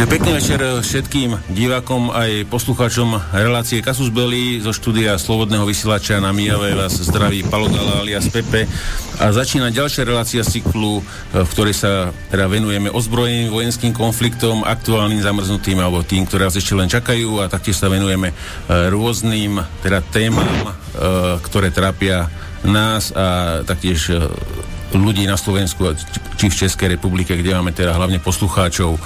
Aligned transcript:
Takže 0.00 0.16
pekný 0.16 0.32
večer 0.32 0.60
všetkým 0.80 1.30
divákom 1.52 2.08
aj 2.08 2.48
poslucháčom 2.48 3.20
relácie 3.36 3.84
Kasus 3.84 4.08
Belli 4.08 4.56
zo 4.56 4.72
štúdia 4.72 5.20
Slobodného 5.20 5.68
vysielača 5.68 6.16
na 6.24 6.32
Mijave. 6.32 6.72
Vás 6.72 6.96
zdraví 7.04 7.44
Palogala 7.44 8.00
alias 8.00 8.32
Pepe. 8.32 8.64
A 9.20 9.28
začína 9.28 9.68
ďalšia 9.68 10.08
relácia 10.08 10.40
cyklu, 10.40 11.04
v 11.36 11.50
ktorej 11.52 11.76
sa 11.76 12.16
teda 12.32 12.48
venujeme 12.48 12.88
ozbrojeným 12.88 13.52
vojenským 13.52 13.92
konfliktom, 13.92 14.64
aktuálnym 14.64 15.20
zamrznutým 15.20 15.76
alebo 15.76 16.00
tým, 16.00 16.24
ktoré 16.24 16.48
nás 16.48 16.56
ešte 16.56 16.72
len 16.72 16.88
čakajú. 16.88 17.44
A 17.44 17.52
taktiež 17.52 17.76
sa 17.76 17.92
venujeme 17.92 18.32
e, 18.32 18.34
rôznym 18.88 19.60
teda 19.84 20.00
témam, 20.00 20.48
e, 20.48 20.72
ktoré 21.44 21.68
trápia 21.76 22.32
nás 22.64 23.12
a 23.12 23.60
taktiež 23.68 24.16
ľudí 24.94 25.26
na 25.26 25.38
Slovensku, 25.38 25.94
či 26.34 26.46
v 26.50 26.58
Českej 26.66 26.98
republike, 26.98 27.36
kde 27.36 27.54
máme 27.54 27.70
teda 27.70 27.94
hlavne 27.94 28.18
poslucháčov. 28.18 28.96
Uh, 28.96 29.00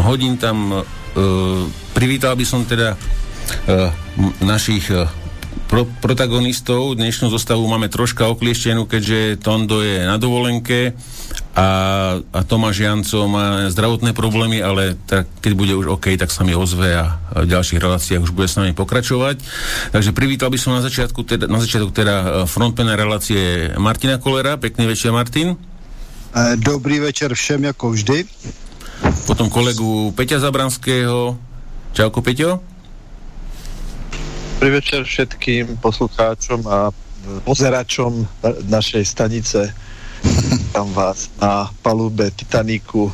hodím 0.00 0.40
tam, 0.40 0.72
uh, 0.72 0.82
privítal 1.92 2.36
by 2.36 2.44
som 2.46 2.64
teda 2.64 2.96
uh, 2.96 3.92
našich 4.40 4.88
pro, 5.72 5.88
protagonistov. 6.04 6.96
Dnešnú 7.00 7.32
zostavu 7.32 7.64
máme 7.64 7.88
troška 7.88 8.28
oklieštenú, 8.28 8.84
keďže 8.84 9.40
Tondo 9.40 9.80
je 9.80 10.04
na 10.04 10.20
dovolenke 10.20 10.92
a, 11.52 11.68
a 12.20 12.40
Tomáš 12.44 12.80
Janco 12.80 13.28
má 13.28 13.68
zdravotné 13.68 14.16
problémy, 14.16 14.64
ale 14.64 14.96
tak, 15.04 15.28
keď 15.44 15.52
bude 15.52 15.72
už 15.76 15.86
OK, 15.96 16.16
tak 16.16 16.32
sa 16.32 16.44
mi 16.44 16.56
ozve 16.56 16.96
a, 16.96 17.20
v 17.36 17.48
ďalších 17.48 17.80
reláciách 17.80 18.24
už 18.24 18.32
bude 18.32 18.48
s 18.48 18.56
nami 18.56 18.72
pokračovať. 18.72 19.40
Takže 19.92 20.16
privítal 20.16 20.48
by 20.48 20.58
som 20.60 20.76
na 20.76 20.84
začiatku 20.84 21.20
teda, 21.24 21.48
na 21.48 21.60
začiatku 21.60 21.92
teda 21.92 22.14
e, 22.16 22.26
frontmana 22.48 22.96
relácie 22.96 23.72
Martina 23.76 24.16
Kolera. 24.16 24.56
Pekný 24.56 24.88
večer, 24.88 25.12
Martin. 25.12 25.52
E, 25.52 25.56
dobrý 26.56 27.04
večer 27.04 27.32
všem, 27.36 27.68
jako 27.72 27.92
vždy. 27.92 28.18
Potom 29.28 29.52
kolegu 29.52 30.14
Peťa 30.16 30.40
Zabranského. 30.40 31.36
Čauko, 31.92 32.24
Peťo. 32.24 32.71
Dobrý 34.62 34.78
večer 34.78 35.02
všetkým 35.02 35.82
poslucháčom 35.82 36.62
a 36.70 36.94
pozeračom 37.42 38.30
našej 38.70 39.02
stanice 39.02 39.74
tam 40.70 40.86
vás 40.94 41.34
na 41.42 41.66
palube 41.82 42.30
Titaniku, 42.30 43.10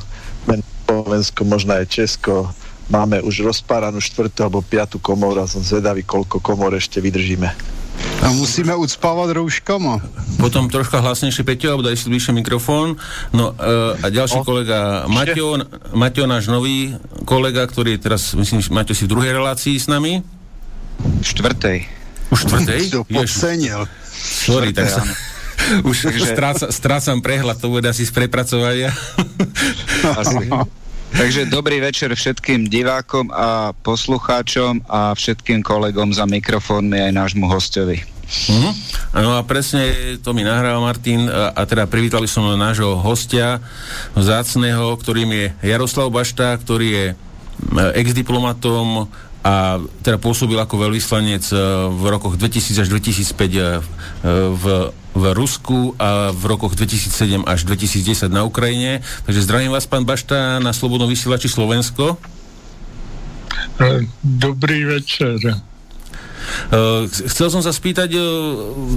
Slovensko, 0.85 1.49
možno 1.49 1.73
aj 1.73 1.89
Česko. 1.89 2.53
Máme 2.93 3.25
už 3.25 3.49
rozpáranú 3.49 3.97
štvrtú 3.97 4.45
alebo 4.45 4.61
piatú 4.61 5.01
komoru 5.01 5.41
a 5.41 5.49
som 5.49 5.65
zvedavý, 5.65 6.05
koľko 6.05 6.45
komor 6.45 6.77
ešte 6.77 7.01
vydržíme. 7.01 7.49
A 8.21 8.29
musíme 8.37 8.77
ucpávať 8.77 9.41
rouškama. 9.41 10.05
Potom 10.37 10.69
troška 10.69 11.01
hlasnejšie, 11.01 11.49
Peťo, 11.49 11.73
alebo 11.73 11.89
daj 11.89 11.97
si 11.97 12.13
bližšie 12.13 12.37
mikrofón. 12.37 13.01
No 13.33 13.57
uh, 13.57 13.97
a 14.05 14.13
ďalší 14.13 14.37
no, 14.37 14.45
kolega 14.45 15.09
Maťo, 15.09 15.65
Maťo, 15.97 16.29
náš 16.29 16.53
nový 16.53 16.93
kolega, 17.25 17.65
ktorý 17.65 17.97
je 17.97 18.01
teraz, 18.05 18.37
myslím, 18.37 18.61
Maťo 18.69 18.93
si 18.93 19.09
v 19.09 19.17
druhej 19.17 19.33
relácii 19.33 19.81
s 19.81 19.89
nami. 19.89 20.37
Štvrtej. 21.23 21.79
Už 22.29 22.39
štvrtej? 22.45 22.81
to 22.93 23.01
podcenil. 23.09 23.89
Sorry, 24.19 24.71
tak 24.75 24.91
sa... 24.91 25.03
Už 25.91 26.07
stráca, 26.23 26.71
strácam 26.71 27.19
prehľad, 27.19 27.59
to 27.59 27.69
bude 27.69 27.85
asi 27.85 28.07
z 28.07 28.15
prepracovania. 28.15 28.95
Asi. 30.21 30.47
Takže 31.09 31.49
dobrý 31.51 31.81
večer 31.83 32.13
všetkým 32.13 32.69
divákom 32.69 33.33
a 33.33 33.73
poslucháčom 33.83 34.87
a 34.87 35.17
všetkým 35.17 35.65
kolegom 35.65 36.13
za 36.15 36.29
mikrofónmi 36.29 37.01
aj 37.01 37.13
nášmu 37.17 37.49
hostovi. 37.49 38.05
Mm-hmm. 38.29 38.73
No 39.25 39.41
a 39.41 39.43
presne 39.43 39.89
to 40.21 40.37
mi 40.37 40.45
nahráva 40.45 40.85
Martin 40.85 41.27
a, 41.33 41.57
a 41.57 41.65
teda 41.65 41.89
privítal 41.89 42.21
som 42.29 42.45
nášho 42.61 43.01
hostia 43.01 43.57
vzácného, 44.13 44.85
ktorým 45.01 45.33
je 45.33 45.47
Jaroslav 45.65 46.13
Bašta, 46.13 46.61
ktorý 46.61 46.89
je 46.93 47.07
ex-diplomatom 47.97 49.09
a 49.49 49.81
teda 50.05 50.21
pôsobil 50.21 50.61
ako 50.61 50.77
veľvyslanec 50.77 51.45
e, 51.49 51.57
v 51.89 52.05
rokoch 52.13 52.37
2000 52.37 52.85
až 52.85 52.89
2005 52.93 53.33
e, 53.33 53.81
v, 54.53 54.65
v 54.93 55.25
Rusku 55.33 55.97
a 55.97 56.37
v 56.37 56.43
rokoch 56.45 56.77
2007 56.77 57.49
až 57.49 57.65
2010 57.65 58.29
na 58.29 58.45
Ukrajine. 58.45 59.01
Takže 59.25 59.41
zdravím 59.49 59.73
vás, 59.73 59.89
pán 59.89 60.05
Bašta, 60.05 60.61
na 60.61 60.77
Slobodnom 60.77 61.09
vysielači 61.09 61.49
Slovensko. 61.49 62.21
E, 63.81 64.05
dobrý 64.21 64.85
večer. 64.85 65.41
Uh, 66.69 67.07
chcel 67.09 67.49
som 67.49 67.61
sa 67.61 67.73
spýtať, 67.73 68.15
uh, 68.17 68.23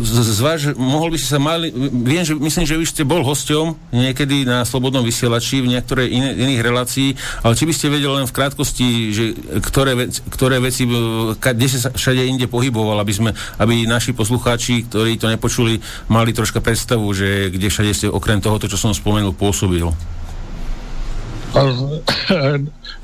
z, 0.03 0.39
váš, 0.41 0.61
mohol 0.75 1.13
by 1.13 1.17
si 1.19 1.27
sa 1.27 1.39
mali, 1.39 1.71
viem, 2.01 2.23
že 2.23 2.35
myslím, 2.35 2.65
že 2.65 2.79
už 2.79 2.89
ste 2.91 3.03
bol 3.03 3.21
hosťom 3.21 3.93
niekedy 3.93 4.43
na 4.47 4.63
Slobodnom 4.63 5.03
vysielači 5.03 5.61
v 5.61 5.71
niektorej 5.75 6.07
in, 6.09 6.23
iných 6.35 6.61
relácií, 6.63 7.13
ale 7.43 7.53
či 7.55 7.67
by 7.67 7.73
ste 7.75 7.91
vedeli 7.91 8.11
len 8.11 8.27
v 8.27 8.35
krátkosti, 8.35 8.87
že 9.11 9.23
ktoré, 9.59 9.95
vec, 9.95 10.23
ktoré 10.31 10.57
veci, 10.63 10.87
kde 10.87 11.67
sa 11.67 11.91
všade 11.91 12.23
inde 12.23 12.47
pohyboval, 12.47 12.99
aby 13.03 13.13
sme, 13.13 13.29
aby 13.59 13.83
naši 13.85 14.15
poslucháči, 14.15 14.87
ktorí 14.87 15.19
to 15.19 15.27
nepočuli, 15.27 15.83
mali 16.07 16.31
troška 16.31 16.63
predstavu, 16.63 17.07
že 17.11 17.51
kde 17.51 17.67
všade 17.67 17.91
ste 17.91 18.07
okrem 18.07 18.39
tohoto, 18.39 18.67
čo 18.71 18.79
som 18.79 18.95
spomenul, 18.95 19.35
pôsobil. 19.35 19.91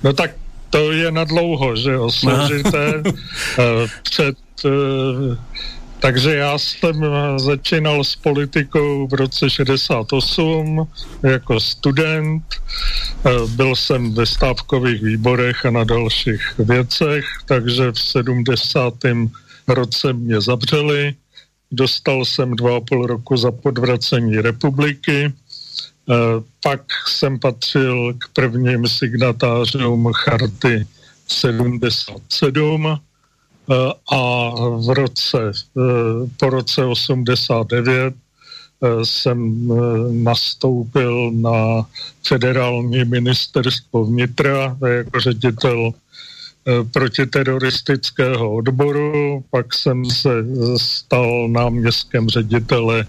No 0.03 0.09
tak 0.15 0.46
to 0.77 0.91
je 0.91 1.11
na 1.11 1.23
dlouho, 1.23 1.75
že 1.75 1.91
jo, 1.91 2.11
složité. 2.11 3.01
Eh, 3.57 3.87
před, 4.03 4.37
eh, 4.65 5.37
takže 5.99 6.35
já 6.35 6.57
jsem 6.57 7.05
začínal 7.37 8.03
s 8.03 8.15
politikou 8.15 9.07
v 9.07 9.13
roce 9.13 9.49
68 9.49 10.87
jako 11.23 11.59
student. 11.59 12.43
Eh, 13.25 13.29
byl 13.57 13.75
jsem 13.75 14.13
ve 14.13 14.25
stávkových 14.25 15.01
výborech 15.01 15.65
a 15.65 15.71
na 15.71 15.83
dalších 15.83 16.41
věcech, 16.59 17.25
takže 17.45 17.91
v 17.91 17.99
70. 17.99 19.29
roce 19.67 20.13
mě 20.13 20.41
zavřeli. 20.41 21.13
Dostal 21.71 22.25
jsem 22.25 22.55
dva 22.55 22.77
a 22.77 22.79
půl 22.79 23.07
roku 23.07 23.37
za 23.37 23.51
podvracení 23.51 24.37
republiky 24.37 25.25
Eh, 25.25 25.46
pak 26.63 26.81
jsem 27.07 27.39
patřil 27.39 28.13
k 28.13 28.27
prvním 28.33 28.87
signatářům 28.87 30.11
charty 30.13 30.87
77 31.27 32.87
eh, 32.87 33.75
a 34.15 34.49
v 34.77 34.93
roce, 34.93 35.51
eh, 35.77 35.81
po 36.39 36.49
roce 36.49 36.85
89 36.85 38.13
jsem 39.03 39.67
nastoupil 40.23 41.31
na 41.31 41.87
federální 42.27 43.05
ministerstvo 43.05 44.05
vnitra 44.05 44.77
jako 44.87 45.19
ředitel 45.19 45.91
protiteroristického 46.93 48.55
odboru, 48.55 49.43
pak 49.51 49.73
jsem 49.73 50.05
se 50.05 50.29
stal 50.77 51.47
náměstkem 51.47 52.29
ředitele 52.29 53.05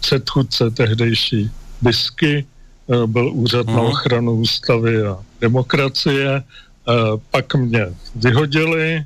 předchůdce 0.00 0.70
tehdejší 0.70 1.50
BISky, 1.82 2.44
eh, 2.44 3.06
byl 3.06 3.32
úřad 3.32 3.66
na 3.66 3.72
mhm. 3.72 3.86
ochranu 3.86 4.32
ústavy 4.32 5.06
a 5.06 5.18
demokracie. 5.40 6.28
Eh, 6.36 6.92
pak 7.30 7.54
mě 7.54 7.86
vyhodili, 8.14 8.84
eh, 8.96 9.04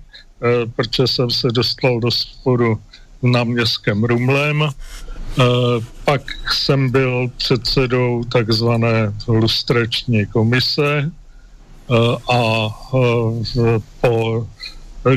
protože 0.77 1.07
jsem 1.07 1.31
se 1.31 1.49
dostal 1.51 2.01
do 2.01 2.11
sporu 2.11 2.79
na 3.23 3.45
městském 3.45 4.05
Rumlem. 4.05 4.69
Pak 6.05 6.23
jsem 6.53 6.91
byl 6.91 7.31
předsedou 7.37 8.25
takzvané 8.25 9.15
lustrační 9.29 10.27
komise 10.27 11.11
a 12.33 12.69
po 14.01 14.47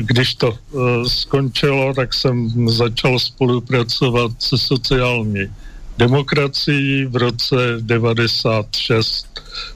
když 0.00 0.34
to 0.34 0.58
skončilo, 1.06 1.94
tak 1.94 2.14
jsem 2.14 2.48
začal 2.68 3.18
spolupracovat 3.18 4.30
se 4.38 4.58
sociální 4.58 5.52
demokracii. 5.98 7.06
V 7.06 7.16
roce 7.16 7.56
96 7.80 9.26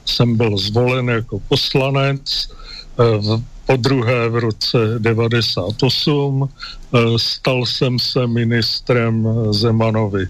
jsem 0.05 0.37
byl 0.37 0.57
zvolen 0.57 1.09
jako 1.09 1.39
poslanec, 1.39 2.49
eh, 2.99 3.41
po 3.65 3.75
druhé 3.77 4.29
v 4.29 4.35
roce 4.35 4.77
98 4.97 6.49
eh, 6.49 6.99
stal 7.17 7.65
jsem 7.65 7.99
se 7.99 8.27
ministrem 8.27 9.27
Zemanovy 9.51 10.27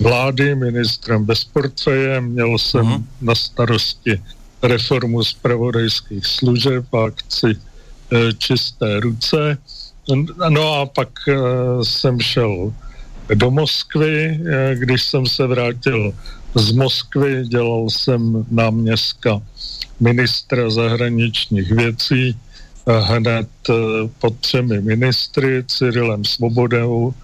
vlády, 0.00 0.54
ministrem 0.54 1.24
bez 1.24 1.44
portfeje, 1.44 2.20
měl 2.20 2.58
jsem 2.58 2.86
uh-huh. 2.86 3.02
na 3.20 3.34
starosti 3.34 4.20
reformu 4.62 5.24
zpravodajských 5.24 6.26
služeb 6.26 6.94
a 6.94 7.04
akci 7.04 7.56
eh, 7.56 8.32
Čisté 8.38 9.00
ruce. 9.00 9.58
No 10.48 10.80
a 10.80 10.86
pak 10.86 11.10
jsem 11.82 12.20
šel 12.20 12.72
do 13.34 13.50
Moskvy. 13.50 14.40
Eh, 14.40 14.74
když 14.74 15.02
jsem 15.02 15.26
se 15.26 15.46
vrátil 15.46 16.12
z 16.54 16.72
Moskvy, 16.72 17.44
dělal 17.46 17.90
jsem 17.90 18.46
náměstka 18.50 19.40
ministra 20.00 20.70
zahraničních 20.70 21.72
věcí 21.72 22.36
eh, 22.36 22.92
hned 23.00 23.48
eh, 23.70 23.72
pod 24.18 24.36
třemi 24.40 24.80
ministry, 24.80 25.64
Cyrilem 25.66 26.24
Svobodou, 26.24 27.14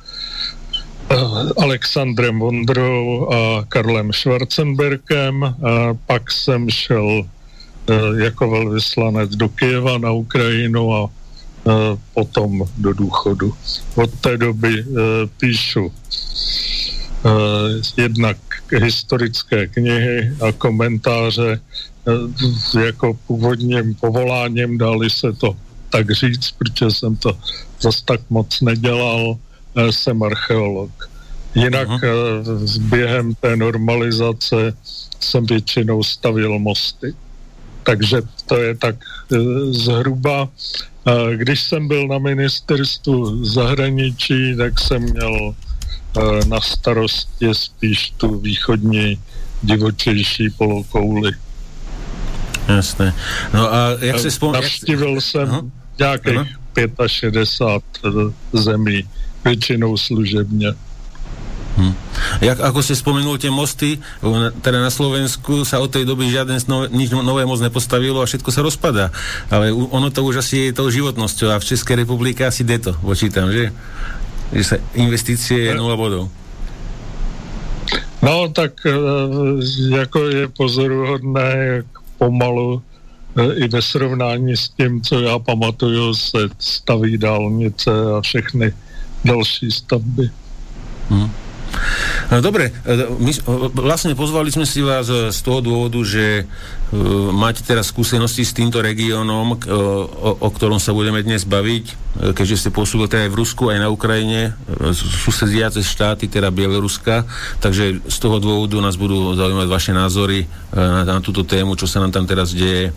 Alexandrem 1.59 2.39
Vondrou 2.39 3.29
a 3.33 3.65
Karlem 3.69 4.13
Schwarzenberkem. 4.13 5.55
Pak 6.07 6.33
jsem 6.33 6.71
šel 6.71 7.29
jako 8.17 8.51
velvyslanec 8.51 9.31
do 9.31 9.49
Kyjeva 9.49 9.99
na 9.99 10.11
Ukrajinu 10.11 10.95
a 10.95 11.11
potom 12.15 12.63
do 12.79 12.93
důchodu. 12.93 13.55
Od 13.95 14.11
té 14.21 14.37
doby 14.37 14.85
píšu 15.41 15.93
jednak 17.97 18.37
historické 18.83 19.67
knihy 19.67 20.37
a 20.49 20.53
komentáře 20.53 21.61
jako 22.85 23.15
původním 23.27 23.95
povoláním, 23.95 24.79
dali 24.79 25.11
se 25.11 25.33
to 25.33 25.57
tak 25.91 26.11
říct, 26.11 26.51
protože 26.51 26.91
jsem 26.91 27.17
to 27.17 27.39
zase 27.81 28.05
tak 28.05 28.21
moc 28.31 28.61
nedělal, 28.61 29.37
jsem 29.91 30.23
archeolog. 30.23 31.11
Jinak 31.55 31.89
uh-huh. 31.89 32.79
během 32.79 33.35
té 33.35 33.57
normalizace 33.57 34.73
jsem 35.21 35.47
většinou 35.47 36.03
stavil 36.03 36.59
mosty. 36.59 37.15
Takže 37.83 38.23
to 38.47 38.57
je 38.57 38.75
tak 38.75 38.97
eh, 39.33 39.37
zhruba. 39.71 40.49
Když 41.37 41.63
jsem 41.63 41.89
byl 41.89 42.09
na 42.09 42.19
ministerstvu 42.19 43.45
zahraničí, 43.45 44.57
tak 44.57 44.81
jsem 44.81 45.03
měl 45.03 45.55
na 46.49 46.61
starosti 46.61 47.49
spíš 47.53 48.11
tu 48.11 48.39
východní 48.39 49.19
divočejší 49.63 50.51
polokouli. 50.51 51.33
Jasné. 52.69 53.15
No 53.55 53.75
a 53.75 53.89
jak 54.01 54.19
si 54.19 54.31
vzpomínám... 54.31 54.63
Navštívil 54.63 55.21
jsem 55.21 55.49
uh-huh. 55.49 55.71
nějakých 55.99 56.39
uh-huh. 56.75 57.07
65 57.07 58.15
zemí, 58.53 59.09
většinou 59.45 59.97
služebně. 59.97 60.69
Hm. 61.73 61.95
Jak, 62.45 62.59
ako 62.61 62.85
si 62.85 62.93
spomenul 62.93 63.41
tie 63.41 63.49
mosty, 63.49 63.97
teda 64.61 64.79
na 64.85 64.93
Slovensku 64.93 65.65
sa 65.65 65.81
od 65.81 65.89
tej 65.89 66.05
doby 66.05 66.29
žiadne 66.29 66.61
nové, 66.69 66.93
nič 66.93 67.09
nové 67.17 67.49
moc 67.49 67.65
nepostavilo 67.65 68.21
a 68.21 68.29
všetko 68.29 68.51
sa 68.53 68.61
rozpadá. 68.61 69.09
Ale 69.49 69.73
ono 69.73 70.13
to 70.13 70.21
už 70.21 70.45
asi 70.45 70.69
je 70.69 70.77
tou 70.77 70.93
životnosťou 70.93 71.49
a 71.49 71.61
v 71.61 71.69
Českej 71.73 72.05
republike 72.05 72.45
asi 72.45 72.61
jde 72.61 72.79
to, 72.79 72.93
počítam, 73.01 73.49
že? 73.49 73.73
Že 74.53 74.63
sa 74.69 74.77
investície 75.01 75.73
je 75.73 75.73
nula 75.73 75.97
bodov. 75.97 76.29
No, 78.23 78.49
tak 78.53 78.73
e, 78.87 78.93
jako 79.97 80.19
je 80.29 80.49
pozoruhodné, 80.49 81.49
jak 81.57 81.87
pomalu 82.19 82.83
e, 83.37 83.55
i 83.65 83.69
ve 83.69 83.83
srovnání 83.83 84.57
s 84.57 84.69
tím, 84.69 85.03
co 85.03 85.21
já 85.21 85.39
pamatuju, 85.39 86.15
se 86.15 86.39
staví 86.59 87.19
dálnice 87.19 87.91
a 87.91 88.21
všechny 88.21 88.73
další 89.25 89.71
stavby. 89.71 90.31
Hmm. 91.09 91.31
No, 92.33 92.41
dobre, 92.41 92.73
e, 92.85 92.93
my, 93.19 93.33
vlastne 93.77 94.17
pozvali 94.17 94.49
sme 94.49 94.65
si 94.65 94.81
vás 94.81 95.09
e, 95.09 95.29
z 95.33 95.41
toho 95.45 95.61
dôvodu, 95.61 96.01
že 96.05 96.49
máte 97.33 97.65
teraz 97.65 97.89
skúsenosti 97.89 98.45
s 98.45 98.53
týmto 98.53 98.85
regiónom, 98.85 99.57
o, 99.57 100.37
o 100.45 100.49
ktorom 100.53 100.77
sa 100.77 100.93
budeme 100.93 101.25
dnes 101.25 101.49
baviť, 101.49 101.85
keďže 102.37 102.61
ste 102.61 102.69
pôsobili 102.69 103.09
teda 103.09 103.25
aj 103.25 103.33
v 103.33 103.41
Rusku, 103.41 103.73
aj 103.73 103.81
na 103.81 103.89
Ukrajine, 103.89 104.53
susediace 104.93 105.81
štáty, 105.81 106.29
teda 106.29 106.53
Bieloruska, 106.53 107.25
takže 107.65 108.05
z 108.05 108.17
toho 108.21 108.37
dôvodu 108.45 108.77
nás 108.85 109.01
budú 109.01 109.33
zaujímať 109.33 109.69
vaše 109.73 109.97
názory 109.97 110.45
na, 110.77 111.09
na 111.09 111.25
túto 111.25 111.49
tému, 111.49 111.81
čo 111.81 111.89
sa 111.89 112.05
nám 112.05 112.13
tam 112.13 112.29
teraz 112.29 112.53
deje 112.53 112.93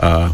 a 0.00 0.32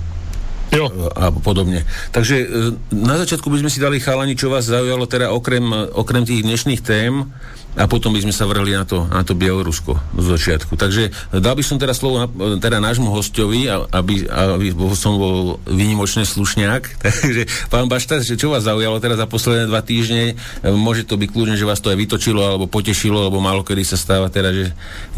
jo. 0.75 0.87
a 1.15 1.31
podobne. 1.31 1.87
Takže 2.11 2.47
na 2.95 3.15
začiatku 3.19 3.47
by 3.51 3.63
sme 3.65 3.71
si 3.71 3.83
dali 3.83 4.03
chalani, 4.03 4.35
čo 4.35 4.51
vás 4.51 4.67
zaujalo 4.67 5.07
teda 5.07 5.31
okrem, 5.31 5.67
okrem 5.95 6.27
tých 6.27 6.43
dnešných 6.43 6.81
tém, 6.83 7.31
a 7.75 7.91
potom 7.91 8.15
by 8.15 8.23
sme 8.23 8.31
sa 8.31 8.47
vrhli 8.47 8.71
na 8.71 8.87
to, 8.87 9.03
na 9.11 9.27
to 9.27 9.35
Bielorusko 9.35 9.99
do 10.15 10.23
začiatku. 10.23 10.79
Takže 10.79 11.11
dal 11.43 11.59
by 11.59 11.65
som 11.67 11.83
teraz 11.83 11.99
slovo 11.99 12.23
na, 12.23 12.29
teda 12.63 12.79
nášmu 12.79 13.11
hostovi, 13.11 13.67
aby, 13.67 14.31
aby 14.31 14.71
som 14.95 15.19
bol 15.19 15.59
výnimočný 15.67 16.23
slušňák. 16.23 16.83
Takže 17.05 17.43
pán 17.75 17.91
Bašta, 17.91 18.23
čo 18.23 18.55
vás 18.55 18.63
zaujalo 18.63 19.03
teraz 19.03 19.19
za 19.19 19.27
posledné 19.27 19.67
dva 19.67 19.83
týždne? 19.83 20.39
Môže 20.63 21.03
to 21.03 21.19
byť 21.19 21.29
kľudne, 21.35 21.59
že 21.59 21.67
vás 21.67 21.83
to 21.83 21.91
aj 21.91 21.99
vytočilo 21.99 22.47
alebo 22.47 22.71
potešilo, 22.71 23.27
alebo 23.27 23.43
málo 23.43 23.67
kedy 23.67 23.83
sa 23.83 23.99
stáva 23.99 24.31
teda, 24.31 24.55
že 24.55 24.67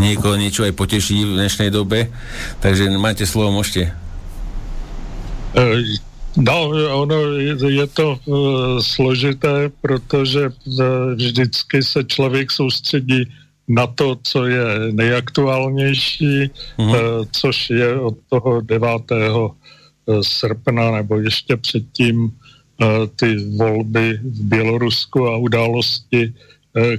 niekoho 0.00 0.40
niečo 0.40 0.64
aj 0.64 0.72
poteší 0.72 1.28
v 1.28 1.36
dnešnej 1.36 1.68
dobe. 1.68 2.08
Takže 2.64 2.88
máte 2.96 3.28
slovo, 3.28 3.52
môžete. 3.52 3.92
No, 6.36 6.68
ono 6.92 7.16
je 7.68 7.86
to 7.86 8.18
uh, 8.24 8.36
složité, 8.80 9.70
protože 9.80 10.48
uh, 10.48 10.84
vždycky 11.14 11.82
se 11.82 12.04
člověk 12.04 12.50
soustředí 12.50 13.24
na 13.68 13.86
to, 13.86 14.16
co 14.22 14.44
je 14.44 14.64
nejaktuálnější, 14.92 16.50
mm-hmm. 16.78 16.88
uh, 16.88 17.24
což 17.32 17.70
je 17.70 18.00
od 18.00 18.16
toho 18.28 18.60
9. 18.60 18.88
srpna 20.22 20.90
nebo 20.90 21.20
ještě 21.20 21.56
předtím 21.56 22.30
ty 23.16 23.36
volby 23.56 24.20
v 24.22 24.40
Bělorusku 24.42 25.28
a 25.28 25.36
události, 25.36 26.34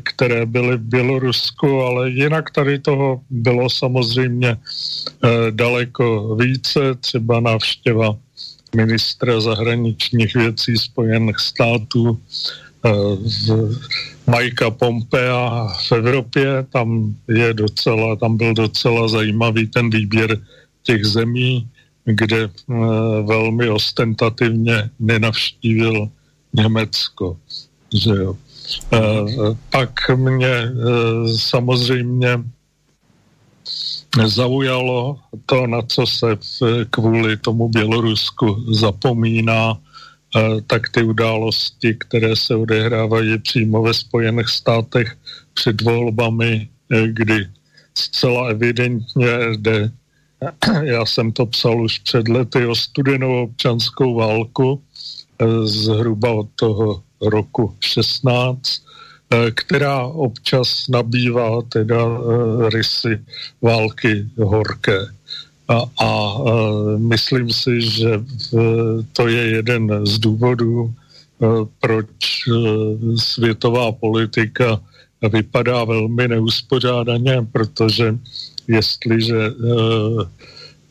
které 0.04 0.46
byly 0.46 0.78
v 0.78 0.82
Bělorusku, 0.82 1.82
ale 1.82 2.10
jinak 2.10 2.52
tady 2.52 2.80
toho 2.80 3.22
bylo 3.30 3.70
samozřejmě 3.70 4.58
daleko 5.52 6.36
více, 6.36 6.96
třeba 6.96 7.40
návštěva 7.40 8.18
ministra 8.76 9.42
zahraničních 9.42 10.36
věcí 10.36 10.78
Spojených 10.78 11.40
států 11.40 12.20
eh, 12.86 12.92
Majka 14.28 14.72
Pompea 14.72 15.68
v 15.88 15.92
Evropě, 15.92 16.66
tam 16.70 17.16
je 17.28 17.54
docela, 17.54 18.16
tam 18.16 18.38
byl 18.38 18.54
docela 18.54 19.08
zajímavý 19.08 19.68
ten 19.68 19.90
výběr 19.90 20.42
těch 20.84 21.06
zemí, 21.06 21.68
kde 22.06 22.44
e, 22.44 22.50
velmi 23.24 23.70
ostentativně 23.70 24.90
nenavštívil 25.00 26.10
Německo. 26.54 27.38
Že 27.94 28.10
jo. 28.10 28.38
E, 28.94 29.00
pak 29.72 30.10
mě 30.16 30.72
samozřejmě 31.36 32.44
zaujalo 34.26 35.20
to, 35.46 35.68
na 35.68 35.82
co 35.82 36.06
se 36.06 36.38
kvůli 36.90 37.38
tomu 37.38 37.70
Bělorusku 37.70 38.74
zapomíná, 38.74 39.78
eh, 39.78 40.62
tak 40.68 40.90
ty 40.90 41.04
události, 41.04 41.94
které 42.00 42.36
se 42.36 42.56
odehrávají 42.56 43.38
přímo 43.38 43.82
ve 43.82 43.94
Spojených 43.94 44.50
státech 44.50 45.18
před 45.54 45.82
volbami, 45.82 46.70
eh, 46.92 47.08
kdy 47.08 47.48
zcela 47.98 48.50
evidentně 48.50 49.30
jde, 49.58 49.92
já 50.84 51.06
jsem 51.06 51.32
to 51.32 51.46
psal 51.46 51.82
už 51.82 52.00
před 52.00 52.28
lety, 52.28 52.66
o 52.66 52.76
studenou 52.76 53.44
občanskou 53.44 54.16
válku, 54.16 54.82
eh, 55.40 55.46
zhruba 55.68 56.32
od 56.32 56.48
toho 56.56 57.04
roku 57.22 57.76
16, 57.80 58.87
Eh, 58.87 58.87
která 59.56 60.04
občas 60.04 60.88
nabývá 60.88 61.62
teda 61.62 62.00
eh, 62.06 62.70
rysy 62.70 63.20
války 63.62 64.26
horké. 64.38 65.00
A, 65.68 65.82
a 66.00 66.12
eh, 66.40 66.98
myslím 66.98 67.50
si, 67.52 67.82
že 67.82 68.24
to 69.14 69.28
je 69.28 69.48
jeden 69.48 70.06
z 70.06 70.20
důvodů, 70.20 70.94
proč 71.80 72.10
světová 73.18 73.92
politika 73.92 74.82
vypadá 75.32 75.84
velmi 75.84 76.28
neuspořádaně, 76.28 77.48
protože 77.52 78.18
jestliže 78.68 79.54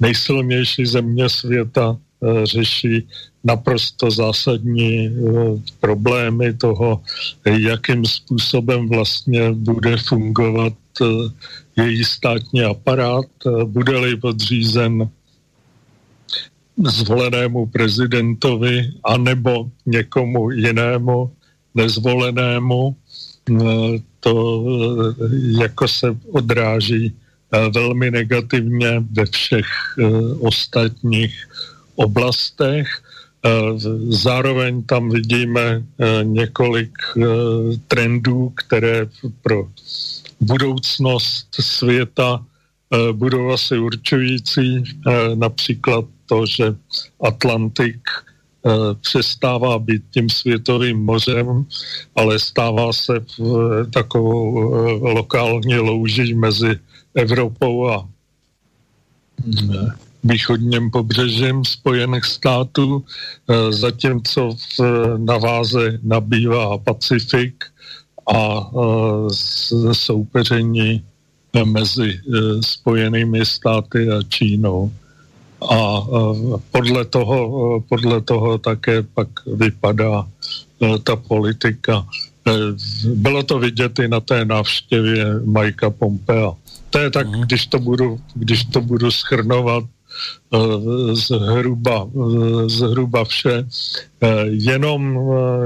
nejsilnější 0.00 0.87
země 0.87 1.28
světa 1.28 1.97
řeší 2.45 3.09
naprosto 3.46 4.10
zásadní 4.10 5.06
eh, 5.06 5.10
problémy 5.80 6.54
toho, 6.54 7.00
jakým 7.46 8.04
způsobem 8.04 8.88
vlastně 8.88 9.52
bude 9.52 9.96
fungovat 9.96 10.74
eh, 11.02 11.06
její 11.82 12.04
státní 12.04 12.62
aparát, 12.62 13.26
eh, 13.46 13.64
bude-li 13.64 14.16
podřízen 14.16 15.08
zvolenému 16.76 17.66
prezidentovi 17.66 18.92
anebo 19.04 19.70
někomu 19.86 20.50
jinému 20.50 21.30
nezvolenému. 21.74 22.96
To 24.20 24.64
jako 25.60 25.88
se 25.88 26.16
odráží 26.32 27.16
velmi 27.74 28.10
negativně 28.10 29.00
ve 29.12 29.24
všech 29.26 29.66
ostatních 30.40 31.32
oblastech 31.96 33.05
zároveň 34.09 34.83
tam 34.83 35.11
vidíme 35.11 35.83
eh, 36.00 36.25
několik 36.25 36.93
eh, 37.16 37.23
trendů, 37.88 38.49
které 38.49 39.07
pro 39.43 39.69
budoucnost 40.40 41.49
světa 41.61 42.45
budou 43.12 43.50
asi 43.50 43.78
určující. 43.78 44.85
Například 45.35 46.05
to, 46.26 46.47
že 46.47 46.75
Atlantik 47.21 48.00
přestává 49.00 49.78
být 49.78 50.02
tím 50.11 50.31
světovým 50.31 50.99
mořem, 50.99 51.66
ale 52.16 52.38
stává 52.38 52.93
se 52.93 53.12
takovou 53.93 54.52
lokální 55.00 55.76
louží 55.78 56.35
mezi 56.35 56.78
Evropou 57.14 57.88
a 57.88 58.09
východním 60.28 60.90
pobřežím 60.90 61.64
Spojených 61.64 62.25
států, 62.25 63.04
zatímco 63.71 64.56
v 64.78 64.80
naváze 65.16 65.99
nabývá 66.02 66.78
Pacifik 66.78 67.64
a 68.35 68.71
soupeření 69.92 71.04
mezi 71.64 72.21
Spojenými 72.61 73.47
státy 73.47 74.09
a 74.11 74.23
Čínou. 74.28 74.92
A 75.71 76.00
podle 76.71 77.04
toho, 77.04 77.80
podle 77.88 78.21
toho 78.21 78.59
také 78.59 79.02
pak 79.02 79.28
vypadá 79.47 80.28
ta 81.04 81.16
politika. 81.16 82.06
Bylo 83.14 83.42
to 83.42 83.59
vidět 83.59 83.99
i 83.99 84.09
na 84.09 84.21
té 84.21 84.45
návštěvě 84.45 85.40
Majka 85.45 85.90
Pompea. 85.90 86.52
To 86.90 86.99
je 86.99 87.11
tak, 87.11 87.28
mhm. 87.28 87.40
když 87.40 87.66
to 87.66 87.78
budu, 87.78 88.21
když 88.35 88.64
to 88.64 88.80
budu 88.80 89.11
schrnovat 89.11 89.85
zhruba, 91.12 92.08
zhruba 92.66 93.25
vše. 93.25 93.66
Jenom 94.44 95.20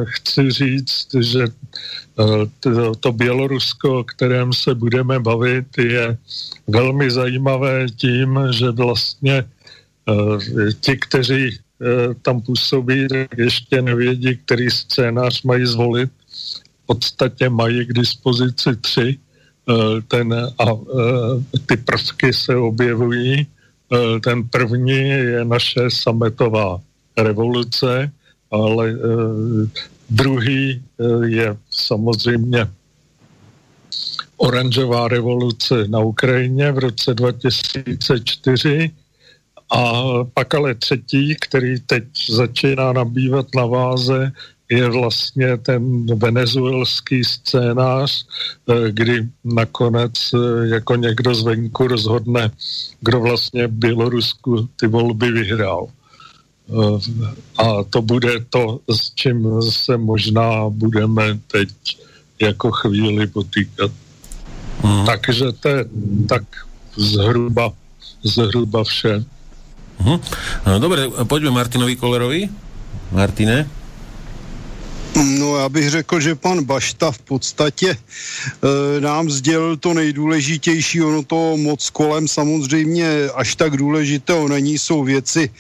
chci 0.04 0.50
říct, 0.50 1.14
že 1.20 1.44
to, 2.60 2.94
to 2.94 3.12
Bělorusko, 3.12 4.00
o 4.00 4.04
kterém 4.04 4.52
se 4.52 4.74
budeme 4.74 5.20
bavit, 5.20 5.66
je 5.78 6.16
velmi 6.66 7.10
zajímavé 7.10 7.86
tím, 7.96 8.38
že 8.50 8.70
vlastně 8.70 9.44
Eh, 10.10 10.72
ti, 10.80 10.96
kteří 10.96 11.58
eh, 11.58 12.14
tam 12.22 12.40
působí, 12.40 13.08
tak 13.08 13.38
ještě 13.38 13.82
nevědí, 13.82 14.36
který 14.36 14.70
scénář 14.70 15.42
mají 15.42 15.66
zvolit. 15.66 16.10
V 16.82 16.86
podstatě 16.86 17.48
mají 17.48 17.86
k 17.86 17.92
dispozici 17.92 18.76
tři 18.76 19.18
eh, 19.18 20.02
ten, 20.08 20.34
a 20.34 20.64
ty 21.66 21.76
prvky 21.76 22.32
se 22.32 22.56
objevují. 22.56 23.46
Ten 24.24 24.48
první 24.48 25.08
je 25.08 25.44
naše 25.44 25.80
sametová 25.88 26.80
revoluce, 27.18 28.12
ale 28.50 28.94
druhý 30.10 30.82
je 31.24 31.56
samozřejmě 31.70 32.66
oranžová 34.36 35.08
revoluce 35.08 35.88
na 35.88 35.98
Ukrajině 36.00 36.72
v 36.72 36.78
roce 36.78 37.14
2004 37.14 38.90
a 39.70 40.02
pak 40.34 40.54
ale 40.54 40.74
třetí, 40.74 41.36
který 41.40 41.80
teď 41.80 42.04
začíná 42.30 42.92
nabývat 42.92 43.46
na 43.54 43.66
váze, 43.66 44.32
je 44.70 44.90
vlastně 44.90 45.56
ten 45.56 46.06
venezuelský 46.06 47.24
scénář, 47.24 48.26
eh, 48.70 48.90
kdy 48.90 49.28
nakonec 49.44 50.14
eh, 50.34 50.66
jako 50.66 50.94
někdo 50.94 51.34
zvenku 51.34 51.86
rozhodne, 51.86 52.50
kdo 53.00 53.20
vlastně 53.20 53.66
v 53.66 53.70
Bělorusku 53.70 54.68
ty 54.76 54.86
volby 54.86 55.30
vyhrál. 55.32 55.86
Eh, 56.70 56.98
a 57.58 57.82
to 57.90 58.02
bude 58.02 58.40
to, 58.50 58.80
s 58.86 59.14
čím 59.14 59.62
se 59.62 59.96
možná 59.96 60.70
budeme 60.70 61.38
teď 61.50 61.68
jako 62.40 62.70
chvíli 62.70 63.26
potýkat. 63.26 63.90
Mm. 64.84 65.06
Takže 65.06 65.44
to 65.60 65.68
je 65.68 65.84
tak 66.28 66.42
zhruba, 66.96 67.72
zhruba 68.22 68.84
vše. 68.84 69.24
Uh-huh. 70.00 70.20
Dobre, 70.80 71.10
poďme 71.28 71.50
Martinovi 71.50 71.96
Kolerovi. 71.96 72.48
Martine? 73.12 73.79
No 75.14 75.56
já 75.56 75.68
bych 75.68 75.90
řekl, 75.90 76.20
že 76.20 76.34
pan 76.34 76.64
Bašta 76.64 77.10
v 77.12 77.18
podstatě 77.18 77.90
e, 77.90 79.00
nám 79.00 79.30
sdělil 79.30 79.76
to 79.76 79.94
nejdůležitější, 79.94 81.02
ono 81.02 81.22
to 81.22 81.56
moc 81.56 81.90
kolem 81.90 82.28
samozřejmě 82.28 83.28
až 83.34 83.54
tak 83.54 83.76
důležitého 83.76 84.48
není, 84.48 84.78
jsou 84.78 85.04
věci, 85.04 85.50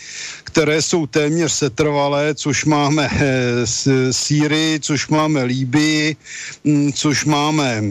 které 0.44 0.82
jsou 0.82 1.06
téměř 1.06 1.52
setrvalé, 1.52 2.34
což 2.34 2.64
máme 2.64 3.08
e, 3.12 4.12
Sýrii, 4.12 4.80
což 4.80 5.08
máme 5.08 5.42
Líbii, 5.44 6.16
m, 6.64 6.92
což 6.92 7.24
máme 7.24 7.82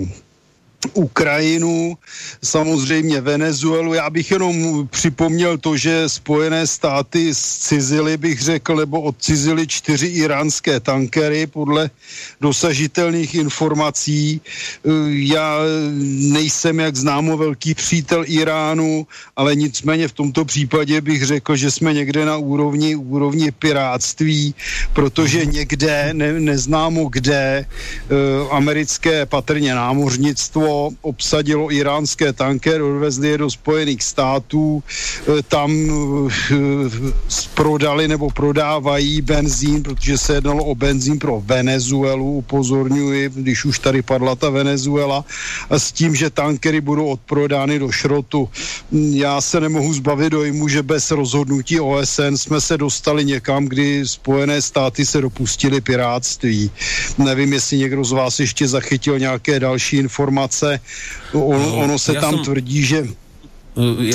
Ukrajinu, 0.93 1.97
samozřejmě 2.43 3.21
Venezuelu. 3.21 3.93
Já 3.93 4.09
bych 4.09 4.31
jenom 4.31 4.87
připomněl 4.87 5.57
to, 5.57 5.77
že 5.77 6.09
Spojené 6.09 6.67
státy 6.67 7.35
zcizily, 7.35 8.17
bych 8.17 8.41
řekl, 8.41 8.75
nebo 8.75 9.01
odcizily 9.01 9.67
čtyři 9.67 10.07
iránské 10.07 10.79
tankery 10.79 11.47
podle 11.47 11.89
dosažitelných 12.41 13.35
informací. 13.35 14.41
Já 15.07 15.59
nejsem, 16.31 16.79
jak 16.79 16.95
známo, 16.95 17.37
velký 17.37 17.73
přítel 17.73 18.23
Iránu, 18.27 19.07
ale 19.35 19.55
nicméně 19.55 20.07
v 20.07 20.13
tomto 20.13 20.45
případě 20.45 21.01
bych 21.01 21.25
řekl, 21.25 21.55
že 21.55 21.71
jsme 21.71 21.93
někde 21.93 22.25
na 22.25 22.37
úrovni, 22.37 22.95
úrovni 22.95 23.51
piráctví, 23.51 24.55
protože 24.93 25.45
někde, 25.45 26.09
ne, 26.13 26.39
neznámo 26.39 27.09
kde, 27.09 27.65
eh, 27.65 28.15
americké 28.51 29.25
patrně 29.25 29.75
námořnictvo 29.75 30.68
obsadilo 31.01 31.71
iránské 31.71 32.33
tankery, 32.33 32.83
odvezli 32.83 33.27
je 33.29 33.37
do 33.37 33.49
Spojených 33.49 34.03
států, 34.03 34.83
e, 34.83 35.43
tam 35.43 35.71
e, 35.71 36.55
prodali 37.53 38.07
nebo 38.07 38.29
prodávají 38.29 39.21
benzín, 39.21 39.83
protože 39.83 40.17
se 40.17 40.33
jednalo 40.33 40.63
o 40.63 40.75
benzín 40.75 41.19
pro 41.19 41.41
Venezuelu, 41.45 42.31
upozorňuji, 42.31 43.29
když 43.35 43.65
už 43.65 43.79
tady 43.79 44.01
padla 44.01 44.35
ta 44.35 44.49
Venezuela, 44.49 45.25
a 45.69 45.79
s 45.79 45.91
tím, 45.91 46.15
že 46.15 46.29
tankery 46.29 46.81
budou 46.81 47.05
odprodány 47.05 47.79
do 47.79 47.91
šrotu. 47.91 48.49
Já 48.91 49.41
se 49.41 49.59
nemohu 49.59 49.93
zbavit 49.93 50.29
dojmu, 50.29 50.67
že 50.67 50.83
bez 50.83 51.11
rozhodnutí 51.11 51.79
OSN 51.79 52.35
jsme 52.35 52.61
se 52.61 52.77
dostali 52.77 53.25
někam, 53.25 53.65
kdy 53.65 54.07
Spojené 54.07 54.61
státy 54.61 55.05
se 55.05 55.21
dopustili 55.21 55.81
pirátství. 55.81 56.71
Nevím, 57.17 57.53
jestli 57.53 57.77
někdo 57.77 58.03
z 58.03 58.11
vás 58.11 58.39
ještě 58.39 58.67
zachytil 58.67 59.19
nějaké 59.19 59.59
další 59.59 59.97
informace 59.97 60.58
informace. 60.59 60.79
On, 61.33 61.61
no, 61.61 61.75
ono 61.75 61.99
se 61.99 62.13
tam 62.13 62.43
tvrdí, 62.43 62.83
že 62.83 63.07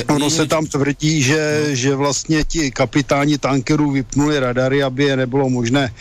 ono 0.09 0.31
se 0.31 0.47
tam 0.47 0.67
tvrdí, 0.67 1.23
že, 1.23 1.67
no. 1.69 1.77
že 1.77 1.95
vlastně 1.95 2.45
ti 2.45 2.71
kapitáni 2.71 3.39
tankerů 3.39 3.91
vypnuli 3.91 4.41
radary, 4.41 4.83
aby 4.83 5.05
je 5.05 5.17
nebylo 5.17 5.51
možné 5.51 5.95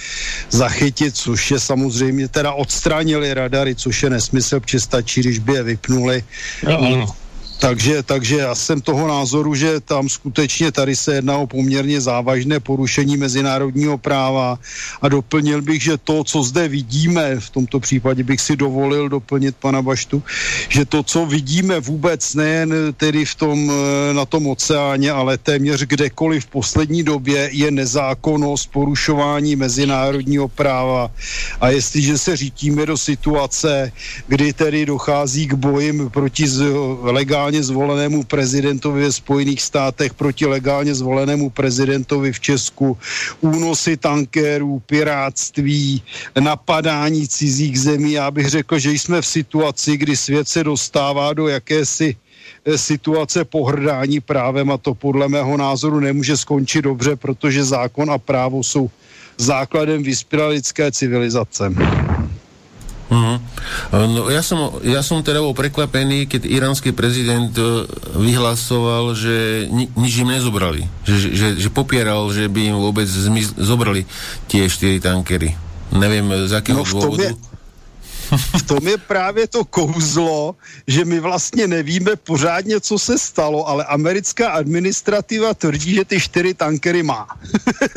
zachytit, 0.49 1.15
což 1.15 1.51
je 1.51 1.59
samozřejmě, 1.59 2.27
teda 2.27 2.51
odstranili 2.53 3.33
radary, 3.33 3.75
což 3.75 4.03
je 4.03 4.09
nesmysl, 4.09 4.59
protože 4.59 4.79
stačí, 4.79 5.21
když 5.21 5.39
by 5.39 5.53
je 5.53 5.63
vypnuli. 5.63 6.23
No, 6.67 6.79
ano. 6.79 7.15
Takže, 7.59 8.03
takže 8.03 8.37
já 8.37 8.55
jsem 8.55 8.81
toho 8.81 9.07
názoru, 9.07 9.55
že 9.55 9.79
tam 9.79 10.09
skutečně 10.09 10.71
tady 10.71 10.95
se 10.95 11.15
jedná 11.15 11.37
o 11.37 11.47
poměrně 11.47 12.01
závažné 12.01 12.59
porušení 12.59 13.17
mezinárodního 13.17 13.97
práva. 13.97 14.59
A 15.01 15.09
doplnil 15.09 15.61
bych, 15.61 15.83
že 15.83 15.97
to, 15.97 16.23
co 16.23 16.43
zde 16.43 16.67
vidíme, 16.67 17.39
v 17.39 17.49
tomto 17.49 17.79
případě 17.79 18.23
bych 18.23 18.41
si 18.41 18.55
dovolil 18.55 19.09
doplnit 19.09 19.55
pana 19.55 19.81
Baštu, 19.81 20.23
že 20.69 20.85
to, 20.85 21.03
co 21.03 21.25
vidíme 21.25 21.79
vůbec 21.79 22.33
nejen 22.33 22.73
tedy 22.97 23.25
v 23.25 23.35
tom, 23.35 23.71
eh, 23.71 24.13
na 24.13 24.25
tom 24.25 24.47
oceáně, 24.47 25.11
ale 25.11 25.37
téměř 25.37 25.81
kdekoliv 25.83 26.43
v 26.43 26.49
poslední 26.49 27.03
době 27.03 27.49
je 27.53 27.71
nezákonnost 27.71 28.71
porušování 28.71 29.55
mezinárodního 29.55 30.47
práva. 30.47 31.11
A 31.61 31.69
jestliže 31.69 32.17
se 32.17 32.37
řítíme 32.37 32.85
do 32.85 32.97
situace, 32.97 33.91
kdy 34.27 34.53
tedy 34.53 34.85
dochází 34.85 35.47
k 35.47 35.53
bojím 35.53 36.09
proti 36.09 36.47
legálně 37.01 37.52
legálně 37.53 37.63
zvolenému 37.69 38.23
prezidentovi 38.23 39.01
ve 39.01 39.11
Spojených 39.11 39.61
státech 39.61 40.13
proti 40.13 40.45
legálně 40.45 40.95
zvolenému 40.95 41.49
prezidentovi 41.53 42.33
v 42.33 42.39
Česku, 42.39 42.97
únosy 43.41 43.97
tankérů, 43.97 44.81
piráctví, 44.89 46.01
napadání 46.39 47.27
cizích 47.27 47.77
zemí. 47.77 48.17
Já 48.17 48.31
bych 48.31 48.49
řekl, 48.49 48.79
že 48.79 48.91
jsme 48.91 49.21
v 49.21 49.25
situaci, 49.25 49.97
kdy 49.97 50.17
svět 50.17 50.47
se 50.47 50.63
dostává 50.63 51.33
do 51.33 51.47
jakési 51.47 52.17
eh, 52.65 52.77
situace 52.77 53.45
pohrdání 53.45 54.17
právem 54.19 54.71
a 54.71 54.77
to 54.81 54.97
podle 54.97 55.29
mého 55.29 55.53
názoru 55.57 55.99
nemůže 55.99 56.37
skončit 56.37 56.81
dobře, 56.81 57.15
protože 57.15 57.63
zákon 57.63 58.09
a 58.09 58.17
právo 58.17 58.63
jsou 58.65 58.89
základem 59.37 60.01
vyspělé 60.01 60.57
lidské 60.57 60.89
civilizace. 60.89 61.69
Uh-huh. 63.13 63.37
No, 63.93 64.25
ja, 64.33 64.41
som, 64.41 64.81
ja 64.81 65.05
som 65.05 65.21
teda 65.21 65.37
bol 65.45 65.53
prekvapený, 65.53 66.25
keď 66.25 66.49
iránsky 66.49 66.89
prezident 66.97 67.53
e, 67.53 67.85
vyhlasoval, 68.17 69.13
že 69.13 69.69
ni, 69.69 69.85
nič 69.93 70.25
im 70.25 70.33
nezobrali. 70.33 70.89
Že, 71.05 71.15
že, 71.37 71.47
že 71.61 71.69
popieral, 71.69 72.25
že 72.33 72.49
by 72.49 72.73
im 72.73 72.77
vôbec 72.81 73.05
zmiz, 73.05 73.53
zobrali 73.53 74.09
tie 74.49 74.65
štyri 74.65 74.97
tankery. 74.97 75.53
Neviem, 75.93 76.49
z 76.49 76.57
akého 76.57 76.81
no, 76.81 76.89
dôvodu. 76.89 77.37
Tobie, 77.37 77.52
v 78.57 78.63
tom 78.63 78.87
je 78.87 78.97
právě 78.97 79.47
to 79.47 79.65
kouzlo, 79.65 80.55
že 80.87 81.05
my 81.05 81.19
vlastně 81.19 81.67
nevíme 81.67 82.15
pořádně, 82.15 82.79
co 82.79 82.99
se 82.99 83.17
stalo, 83.17 83.67
ale 83.67 83.85
americká 83.85 84.49
administrativa 84.49 85.53
tvrdí, 85.53 85.93
že 85.93 86.05
ty 86.05 86.19
čtyři 86.19 86.53
tankery 86.53 87.03
má. 87.03 87.27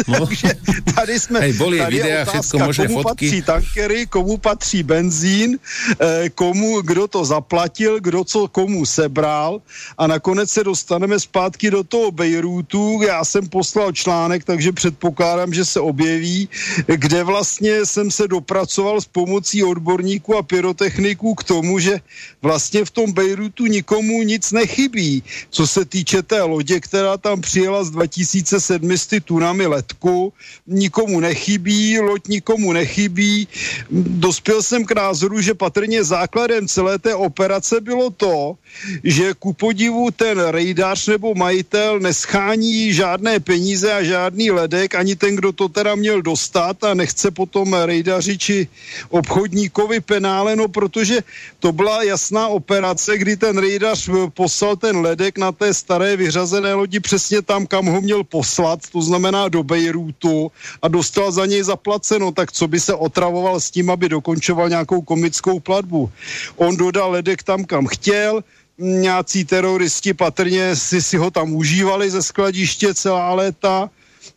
No. 0.09 0.26
Takže 0.26 0.49
tady 0.95 1.21
jsme... 1.21 1.40
Hej, 1.40 1.52
boli 1.52 1.78
tady 1.78 1.97
videa, 1.97 2.23
otázka, 2.23 2.66
možné 2.66 2.87
komu 2.87 3.02
fotky. 3.02 3.26
patří 3.26 3.42
tankery, 3.42 4.06
komu 4.06 4.37
patří 4.37 4.83
benzín, 4.83 5.59
eh, 6.00 6.30
komu, 6.30 6.80
kdo 6.80 7.09
to 7.09 7.25
zaplatil, 7.25 8.00
kdo 8.00 8.25
co 8.25 8.49
komu 8.49 8.87
sebral 8.87 9.61
a 9.99 10.06
nakonec 10.06 10.50
se 10.50 10.64
dostaneme 10.64 11.21
zpátky 11.21 11.71
do 11.71 11.85
toho 11.85 12.11
Bejrútu. 12.11 13.02
Já 13.02 13.25
jsem 13.25 13.49
poslal 13.49 13.92
článek, 13.92 14.45
takže 14.45 14.73
předpokládám, 14.73 15.54
že 15.54 15.64
se 15.64 15.80
objeví, 15.80 16.49
kde 16.87 17.25
vlastně 17.25 17.87
jsem 17.87 18.11
se 18.11 18.28
dopracoval 18.28 19.00
s 19.00 19.06
pomocí 19.06 19.64
odborníků 19.64 20.15
a 20.37 20.42
pyrotechniků 20.42 21.35
k 21.35 21.44
tomu, 21.44 21.78
že 21.78 22.00
vlastně 22.42 22.85
v 22.85 22.90
tom 22.90 23.12
Bejrutu 23.12 23.66
nikomu 23.66 24.23
nic 24.23 24.52
nechybí. 24.52 25.23
Co 25.50 25.66
se 25.66 25.85
týče 25.85 26.23
té 26.23 26.42
lodě, 26.42 26.80
která 26.80 27.16
tam 27.16 27.40
přijela 27.40 27.85
s 27.85 27.90
2700 27.90 29.25
tunami 29.25 29.66
letku, 29.66 30.32
nikomu 30.66 31.20
nechybí, 31.20 31.99
loď 32.00 32.28
nikomu 32.28 32.73
nechybí. 32.73 33.49
Dospěl 33.90 34.62
jsem 34.62 34.85
k 34.85 34.92
názoru, 34.92 35.40
že 35.40 35.54
patrně 35.54 36.04
základem 36.04 36.68
celé 36.68 36.99
té 36.99 37.14
operace 37.14 37.80
bylo 37.80 38.11
to, 38.11 38.57
že 39.05 39.35
ku 39.38 39.52
podivu 39.52 40.11
ten 40.11 40.38
rejdař 40.38 41.07
nebo 41.07 41.35
majitel 41.35 42.00
neschání 42.00 42.92
žádné 42.92 43.40
peníze 43.40 43.92
a 43.92 44.02
žádný 44.02 44.50
ledek, 44.50 44.94
ani 44.94 45.16
ten, 45.16 45.37
kdo 45.37 45.52
to 45.52 45.68
teda 45.68 45.94
měl 45.94 46.22
dostat 46.22 46.85
a 46.85 46.94
nechce 46.94 47.31
potom 47.31 47.74
rejdaři 47.74 48.38
či 48.38 48.68
obchodníkovi 49.09 50.00
penále, 50.07 50.57
no 50.57 50.69
protože 50.69 51.21
to 51.59 51.73
byla 51.73 52.03
jasná 52.03 52.49
operace, 52.49 53.19
kdy 53.19 53.37
ten 53.37 53.59
rejdař 53.59 54.11
poslal 54.35 54.77
ten 54.77 54.97
ledek 54.97 55.38
na 55.38 55.53
té 55.53 55.75
staré 55.75 56.16
vyřazené 56.16 56.75
lodi 56.75 57.01
přesně 57.01 57.42
tam, 57.42 57.66
kam 57.66 57.87
ho 57.87 58.01
měl 58.01 58.25
poslat, 58.25 58.81
to 58.92 59.03
znamená 59.03 59.49
do 59.49 59.62
Bejrútu 59.62 60.53
a 60.83 60.88
dostal 60.88 61.33
za 61.33 61.47
něj 61.47 61.62
zaplaceno, 61.62 62.33
tak 62.33 62.53
co 62.53 62.69
by 62.69 62.81
se 62.81 62.95
otravoval 62.95 63.61
s 63.61 63.71
tím, 63.71 63.90
aby 63.90 64.09
dokončoval 64.09 64.69
nějakou 64.69 65.03
komickou 65.03 65.61
platbu. 65.61 66.11
On 66.57 66.77
dodal 66.77 67.11
ledek 67.11 67.42
tam, 67.42 67.64
kam 67.64 67.87
chtěl, 67.87 68.45
nějací 68.79 69.45
teroristi 69.45 70.14
patrně 70.14 70.77
si, 70.77 71.03
si 71.03 71.16
ho 71.16 71.31
tam 71.31 71.53
užívali 71.53 72.11
ze 72.11 72.23
skladiště 72.23 72.95
celá 72.95 73.35
léta 73.35 73.90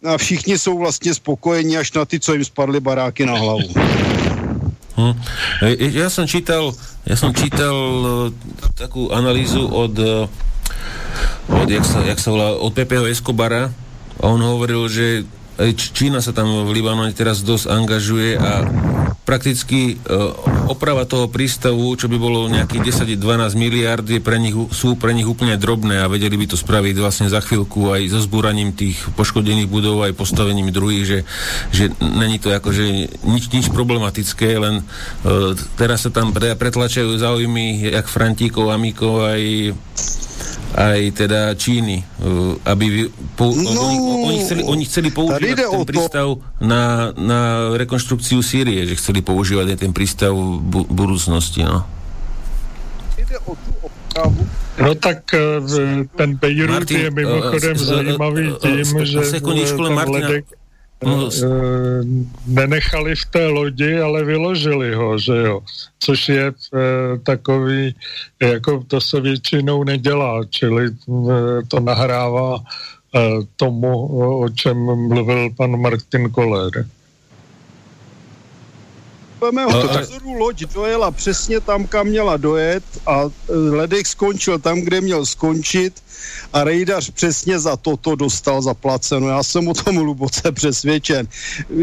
a 0.05 0.17
všichni 0.17 0.58
jsou 0.58 0.77
vlastně 0.77 1.13
spokojení 1.13 1.77
až 1.77 1.91
na 1.91 2.05
ty, 2.05 2.19
co 2.19 2.34
jim 2.34 2.45
spadly 2.45 2.79
baráky 2.79 3.25
na 3.25 3.36
hlavu. 3.36 3.67
Hm. 4.99 5.15
Ja 5.95 6.12
som 6.12 6.27
čítal, 6.27 6.75
ja 7.07 7.15
som 7.15 7.31
čítal 7.31 7.71
uh, 7.71 8.27
takú 8.75 9.07
analýzu 9.15 9.63
od, 9.63 9.95
uh, 9.95 10.27
od 11.47 11.67
jak 11.71 11.88
sa, 11.88 12.03
jak 12.03 12.19
sa 12.19 12.35
volá, 12.35 12.59
od 12.59 12.75
Pepeho 12.75 13.07
Escobara 13.07 13.71
a 14.19 14.23
on 14.27 14.43
hovoril, 14.43 14.91
že 14.91 15.23
Čína 15.75 16.23
sa 16.23 16.31
tam 16.31 16.63
v 16.63 16.71
Libanone 16.71 17.11
teraz 17.11 17.43
dosť 17.43 17.67
angažuje 17.67 18.39
a 18.39 18.63
prakticky 19.27 19.93
uh, 19.93 20.33
oprava 20.71 21.05
toho 21.05 21.29
prístavu, 21.29 21.93
čo 21.93 22.09
by 22.09 22.17
bolo 22.17 22.49
nejakých 22.49 23.13
10-12 23.13 23.59
miliard, 23.59 24.01
je 24.01 24.17
pre 24.17 24.41
nich, 24.41 24.57
sú 24.73 24.97
pre 24.97 25.13
nich 25.13 25.27
úplne 25.27 25.53
drobné 25.53 26.01
a 26.01 26.09
vedeli 26.09 26.33
by 26.33 26.49
to 26.49 26.57
spraviť 26.57 26.95
vlastne 26.97 27.27
za 27.29 27.37
chvíľku 27.37 27.93
aj 27.93 28.09
so 28.09 28.23
zbúraním 28.25 28.73
tých 28.73 28.97
poškodených 29.13 29.69
budov, 29.69 30.01
aj 30.01 30.17
postavením 30.17 30.73
druhých, 30.73 31.05
že, 31.05 31.19
že 31.69 31.83
není 32.01 32.41
to 32.41 32.49
akože 32.49 33.19
nič, 33.21 33.53
nič 33.53 33.67
problematické, 33.69 34.57
len 34.57 34.81
uh, 34.81 35.53
teraz 35.77 36.07
sa 36.07 36.11
tam 36.15 36.33
pretlačajú 36.33 37.13
záujmy 37.19 37.85
jak 37.85 38.09
Frantíkov, 38.09 38.73
Amíkov, 38.73 39.29
aj 39.29 39.41
aj 40.78 40.99
teda 41.17 41.58
Číny, 41.58 42.06
uh, 42.21 42.56
aby 42.65 43.10
po, 43.34 43.49
no, 43.52 43.69
oni, 43.73 43.97
oni, 44.30 44.38
chceli, 44.45 44.62
oni 44.63 44.84
chceli 44.86 45.10
používať 45.10 45.65
ten 45.65 45.84
prístav 45.88 46.28
na, 46.62 47.12
na 47.17 47.39
rekonštrukciu 47.75 48.39
Sýrie, 48.45 48.86
že 48.86 48.99
chceli 48.99 49.25
používať 49.25 49.73
aj 49.73 49.78
ten 49.82 49.91
prístav 49.91 50.32
v 50.34 50.62
bu- 50.62 50.89
budúcnosti, 50.89 51.65
no. 51.65 51.86
No 54.80 54.95
tak 54.95 55.28
eh, 55.36 56.08
ten 56.15 56.30
Beirut 56.39 56.71
Martin, 56.71 56.99
je 56.99 57.12
mimochodem 57.12 57.75
uh, 57.75 57.84
zajímavý 57.84 58.45
tím, 58.63 58.88
uh, 58.95 59.02
uh, 59.02 59.06
že 59.06 59.39
ten 59.43 59.93
Martina, 59.93 60.28
ledek 60.28 60.58
No, 61.03 61.29
e, 61.31 61.47
nenechali 62.45 63.15
v 63.15 63.25
té 63.25 63.47
lodi, 63.47 63.99
ale 63.99 64.23
vyložili 64.23 64.95
ho, 64.95 65.17
že 65.17 65.35
jo. 65.35 65.62
Což 65.99 66.29
je 66.29 66.47
e, 66.47 66.51
takový, 67.23 67.95
jako 68.39 68.83
to 68.88 69.01
se 69.01 69.21
většinou 69.21 69.83
nedělá, 69.83 70.41
čili 70.49 70.85
e, 70.88 70.91
to 71.67 71.79
nahrává 71.79 72.57
e, 72.59 73.19
tomu, 73.55 74.07
o 74.39 74.49
čem 74.49 74.77
mluvil 75.07 75.49
pan 75.57 75.81
Martin 75.81 76.29
Koller. 76.29 76.88
Mého 79.51 79.71
no, 79.71 79.88
názoru 79.88 80.33
loď 80.33 80.63
dojela 80.73 81.12
přesně 81.12 81.59
tam, 81.59 81.88
kam 81.88 82.07
měla 82.07 82.38
dojet 82.38 82.83
a 83.07 83.21
ledek 83.47 84.07
skončil 84.07 84.59
tam, 84.59 84.81
kde 84.81 85.01
měl 85.01 85.25
skončit 85.25 86.03
a 86.53 86.63
rejdař 86.63 87.10
přesně 87.10 87.60
za 87.60 87.77
toto 87.77 88.15
dostal 88.15 88.62
zaplaceno. 88.62 89.27
Já 89.27 89.43
jsem 89.43 89.67
o 89.67 89.73
tom 89.73 89.95
hluboce 89.95 90.51
přesvědčen. 90.51 91.27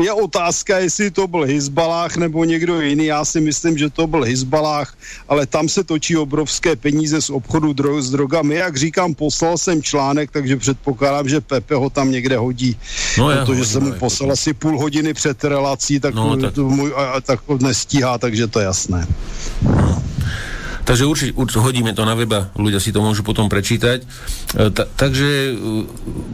Je 0.02 0.12
otázka, 0.12 0.78
jestli 0.78 1.10
to 1.10 1.26
byl 1.28 1.42
Hizbalách 1.42 2.16
nebo 2.16 2.44
někdo 2.44 2.80
jiný. 2.80 3.06
Já 3.06 3.24
si 3.24 3.40
myslím, 3.40 3.78
že 3.78 3.90
to 3.90 4.06
byl 4.06 4.22
Hizbalách, 4.22 4.98
ale 5.28 5.46
tam 5.46 5.68
se 5.68 5.84
točí 5.84 6.16
obrovské 6.16 6.76
peníze 6.76 7.22
z 7.22 7.30
obchodu 7.30 7.72
dro- 7.72 8.02
s 8.02 8.10
drogami. 8.10 8.54
Jak 8.54 8.76
říkám, 8.76 9.14
poslal 9.14 9.58
jsem 9.58 9.82
článek, 9.82 10.30
takže 10.30 10.56
předpokládám, 10.56 11.28
že 11.28 11.40
Pepe 11.40 11.74
ho 11.74 11.90
tam 11.90 12.10
někde 12.10 12.36
hodí. 12.36 12.76
No, 13.18 13.30
protože 13.30 13.64
jsem 13.64 13.82
mu 13.82 13.92
poslal 13.92 14.32
asi 14.32 14.52
půl 14.52 14.78
hodiny 14.78 15.14
před 15.14 15.44
relací, 15.44 16.00
tak, 16.00 16.14
no, 16.14 16.36
tak... 16.36 16.56
Můj, 16.56 16.92
a, 16.96 17.04
a, 17.04 17.20
tak 17.20 17.40
nestíhá, 17.60 18.18
takže 18.18 18.46
to 18.46 18.58
je 18.58 18.64
jasné. 18.64 19.06
No. 19.62 19.95
Takže 20.86 21.02
určite, 21.02 21.32
určite 21.34 21.58
hodíme 21.58 21.90
to 21.90 22.06
na 22.06 22.14
weba, 22.14 22.54
ľudia 22.54 22.78
si 22.78 22.94
to 22.94 23.02
môžu 23.02 23.26
potom 23.26 23.50
prečítať. 23.50 24.06
E, 24.06 24.70
ta, 24.70 24.86
takže 24.86 25.58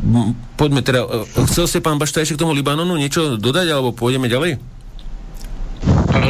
m, 0.05 0.37
poďme 0.61 0.85
teda, 0.85 1.09
e, 1.09 1.49
chcel 1.49 1.65
si 1.65 1.81
pán 1.81 1.97
Bašta 1.97 2.21
ešte 2.21 2.37
k 2.37 2.45
tomu 2.45 2.53
Libanonu 2.53 3.01
niečo 3.01 3.41
dodať, 3.41 3.73
alebo 3.73 3.97
pôjdeme 3.97 4.29
ďalej? 4.29 4.61
E, 4.61 6.23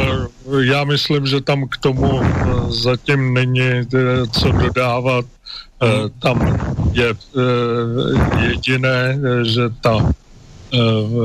já 0.63 0.83
myslím, 0.87 1.27
že 1.27 1.43
tam 1.43 1.67
k 1.67 1.77
tomu 1.77 2.23
zatím 2.71 3.33
není 3.33 3.83
co 4.31 4.51
dodávat. 4.51 5.25
Tam 6.19 6.39
je 6.91 7.11
jediné, 8.39 9.19
že 9.43 9.67
ta 9.81 10.15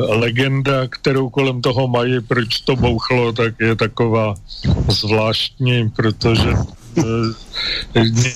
legenda, 0.09 0.89
kterou 0.91 1.31
kolem 1.31 1.63
toho 1.63 1.89
mají, 1.89 2.21
proč 2.21 2.61
to 2.61 2.77
bouchlo, 2.77 3.33
tak 3.33 3.55
je 3.61 3.77
taková 3.77 4.35
zvláštní, 4.89 5.91
protože 5.91 6.51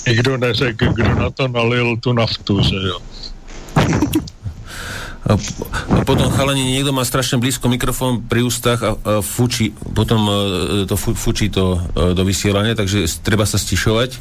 nikdo 0.07 0.37
neřekl, 0.37 0.93
kdo 0.93 1.15
na 1.15 1.31
to 1.31 1.49
nalil 1.49 1.97
tu 1.97 2.13
naftu, 2.13 2.63
že 2.63 2.77
jo. 2.77 2.99
A, 5.23 5.39
a 5.95 6.03
potom 6.03 6.35
chalani, 6.35 6.75
niekto 6.75 6.91
má 6.91 7.07
strašne 7.07 7.39
blízko 7.39 7.71
mikrofón 7.71 8.27
pri 8.27 8.43
ústach 8.43 8.83
a, 8.83 8.91
a 8.99 9.13
fučí, 9.23 9.71
potom 9.71 10.19
a, 10.27 10.35
e, 10.83 10.91
to 10.91 10.99
fu, 10.99 11.15
fučí 11.15 11.47
to 11.47 11.79
a, 11.79 12.11
e, 12.11 12.19
do 12.19 12.27
vysielania, 12.27 12.75
takže 12.75 13.07
treba 13.23 13.47
sa 13.47 13.55
stišovať. 13.55 14.19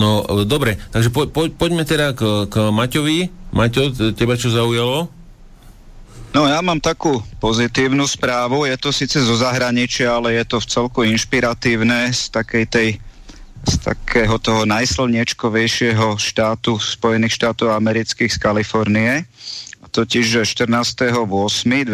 No, 0.00 0.24
e, 0.24 0.48
dobre, 0.48 0.80
takže 0.96 1.12
po, 1.12 1.28
po, 1.28 1.52
poďme 1.52 1.84
teda 1.84 2.16
k, 2.16 2.48
k 2.48 2.54
Maťovi. 2.72 3.52
Maťo, 3.52 4.16
teba 4.16 4.40
čo 4.40 4.48
zaujalo? 4.48 5.12
No 6.34 6.48
ja 6.50 6.58
mám 6.64 6.80
takú 6.80 7.22
pozitívnu 7.38 8.08
správu, 8.08 8.66
je 8.66 8.74
to 8.74 8.90
síce 8.90 9.20
zo 9.20 9.36
zahraničia, 9.38 10.18
ale 10.18 10.40
je 10.40 10.44
to 10.48 10.56
v 10.58 10.66
celku 10.66 11.00
inšpiratívne 11.06 12.10
z 12.10 12.32
takej 12.32 12.64
tej 12.66 12.88
z 13.66 13.76
takého 13.80 14.36
toho 14.38 14.68
najslniečkovejšieho 14.68 16.20
štátu 16.20 16.76
Spojených 16.76 17.34
štátov 17.40 17.72
amerických 17.72 18.32
z 18.32 18.38
Kalifornie. 18.38 19.24
Totiž 19.94 20.42
14.8.2020, 20.42 21.86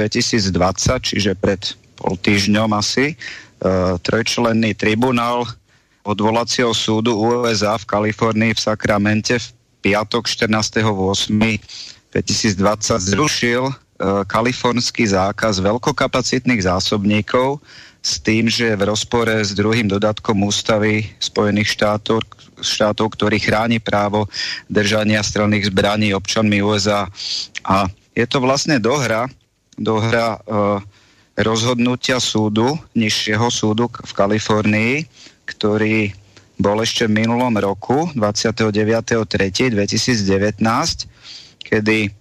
čiže 1.05 1.37
pred 1.37 1.61
pol 2.01 2.17
týždňom 2.17 2.73
asi, 2.73 3.13
uh, 3.13 4.01
trojčlenný 4.01 4.73
tribunál 4.73 5.45
odvolacieho 6.01 6.73
súdu 6.73 7.13
USA 7.13 7.77
v 7.77 7.85
Kalifornii 7.85 8.57
v 8.57 8.61
Sakramente 8.61 9.37
v 9.37 9.47
piatok 9.85 10.25
14.8.2020 10.25 12.17
zrušil 12.97 13.69
uh, 13.69 13.75
kalifornský 14.25 15.05
zákaz 15.13 15.61
veľkokapacitných 15.61 16.65
zásobníkov 16.65 17.61
s 18.01 18.17
tým, 18.25 18.49
že 18.49 18.73
v 18.77 18.89
rozpore 18.89 19.45
s 19.45 19.53
druhým 19.53 19.85
dodatkom 19.85 20.41
ústavy 20.41 21.13
Spojených 21.21 21.77
štátov, 21.77 22.25
štátov, 22.61 23.13
ktorý 23.13 23.37
chráni 23.37 23.77
právo 23.77 24.25
držania 24.73 25.21
strelných 25.21 25.69
zbraní 25.69 26.17
občanmi 26.17 26.65
USA. 26.65 27.05
A 27.69 27.85
je 28.17 28.25
to 28.25 28.41
vlastne 28.41 28.81
dohra, 28.81 29.29
dohra 29.77 30.41
uh, 30.41 30.81
rozhodnutia 31.37 32.21
súdu, 32.21 32.81
nižšieho 32.97 33.53
súdu 33.53 33.93
v 33.93 34.13
Kalifornii, 34.17 34.95
ktorý 35.45 36.17
bol 36.61 36.85
ešte 36.85 37.09
v 37.09 37.25
minulom 37.25 37.57
roku, 37.57 38.13
29.3.2019, 38.17 40.61
kedy 41.65 42.13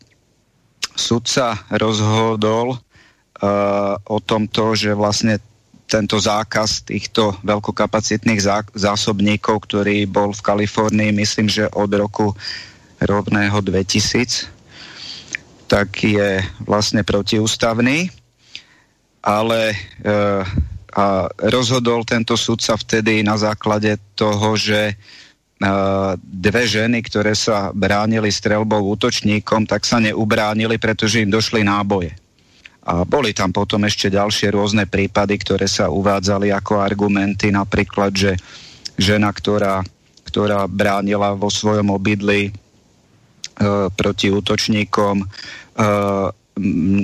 sudca 0.96 1.60
rozhodol 1.72 2.76
uh, 2.76 2.80
o 4.08 4.20
tomto, 4.24 4.76
že 4.80 4.96
vlastne 4.96 5.40
tento 5.90 6.22
zákaz 6.22 6.86
týchto 6.86 7.34
veľkokapacitných 7.42 8.38
zásobníkov, 8.78 9.66
ktorý 9.66 10.06
bol 10.06 10.38
v 10.38 10.46
Kalifornii, 10.46 11.10
myslím, 11.18 11.50
že 11.50 11.66
od 11.74 11.90
roku 11.90 12.38
rovného 13.02 13.58
2000, 13.58 14.46
tak 15.66 15.90
je 16.06 16.46
vlastne 16.62 17.02
protiústavný. 17.02 18.14
Ale 19.20 19.74
e, 19.74 19.78
a 20.90 21.30
rozhodol 21.52 22.02
tento 22.08 22.34
sudca 22.34 22.74
vtedy 22.74 23.22
na 23.22 23.38
základe 23.38 24.00
toho, 24.16 24.56
že 24.56 24.80
e, 24.90 24.94
dve 26.24 26.64
ženy, 26.66 27.04
ktoré 27.04 27.36
sa 27.38 27.70
bránili 27.76 28.32
strelbou 28.32 28.82
útočníkom, 28.98 29.70
tak 29.70 29.86
sa 29.86 30.00
neubránili, 30.00 30.80
pretože 30.82 31.22
im 31.22 31.30
došli 31.30 31.62
náboje. 31.62 32.29
A 32.90 33.06
boli 33.06 33.38
tam 33.38 33.54
potom 33.54 33.86
ešte 33.86 34.10
ďalšie 34.10 34.50
rôzne 34.50 34.90
prípady, 34.90 35.38
ktoré 35.38 35.70
sa 35.70 35.94
uvádzali 35.94 36.50
ako 36.50 36.82
argumenty, 36.82 37.54
napríklad, 37.54 38.10
že 38.18 38.34
žena, 38.98 39.30
ktorá, 39.30 39.86
ktorá 40.26 40.66
bránila 40.66 41.38
vo 41.38 41.54
svojom 41.54 41.94
obydli 41.94 42.50
e, 42.50 42.52
proti 43.94 44.34
útočníkom, 44.34 45.22
e, 45.22 45.26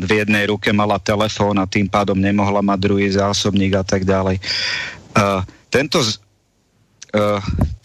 v 0.04 0.12
jednej 0.12 0.50
ruke 0.50 0.74
mala 0.74 1.00
telefón 1.00 1.62
a 1.62 1.70
tým 1.70 1.88
pádom 1.88 2.18
nemohla 2.18 2.60
mať 2.60 2.80
druhý 2.82 3.08
zásobník 3.14 3.78
a 3.78 3.86
tak 3.86 4.10
ďalej. 4.10 4.42
E, 4.42 4.44
tento, 5.70 6.02
e, 6.02 7.24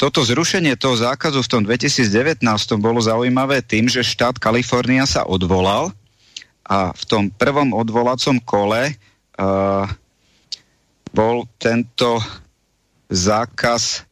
toto 0.01 0.25
zrušenie 0.25 0.73
toho 0.81 0.97
zákazu 0.97 1.45
v 1.45 1.51
tom 1.53 1.63
2019 1.69 2.41
bolo 2.81 2.99
zaujímavé 2.99 3.61
tým, 3.61 3.93
že 3.93 4.01
štát 4.01 4.41
Kalifornia 4.41 5.05
sa 5.05 5.29
odvolal 5.29 5.93
a 6.71 6.95
v 6.95 7.05
tom 7.11 7.25
prvom 7.35 7.75
odvolacom 7.75 8.39
kole 8.47 8.95
uh, 8.95 9.85
bol 11.11 11.43
tento 11.59 12.23
zákaz 13.11 14.07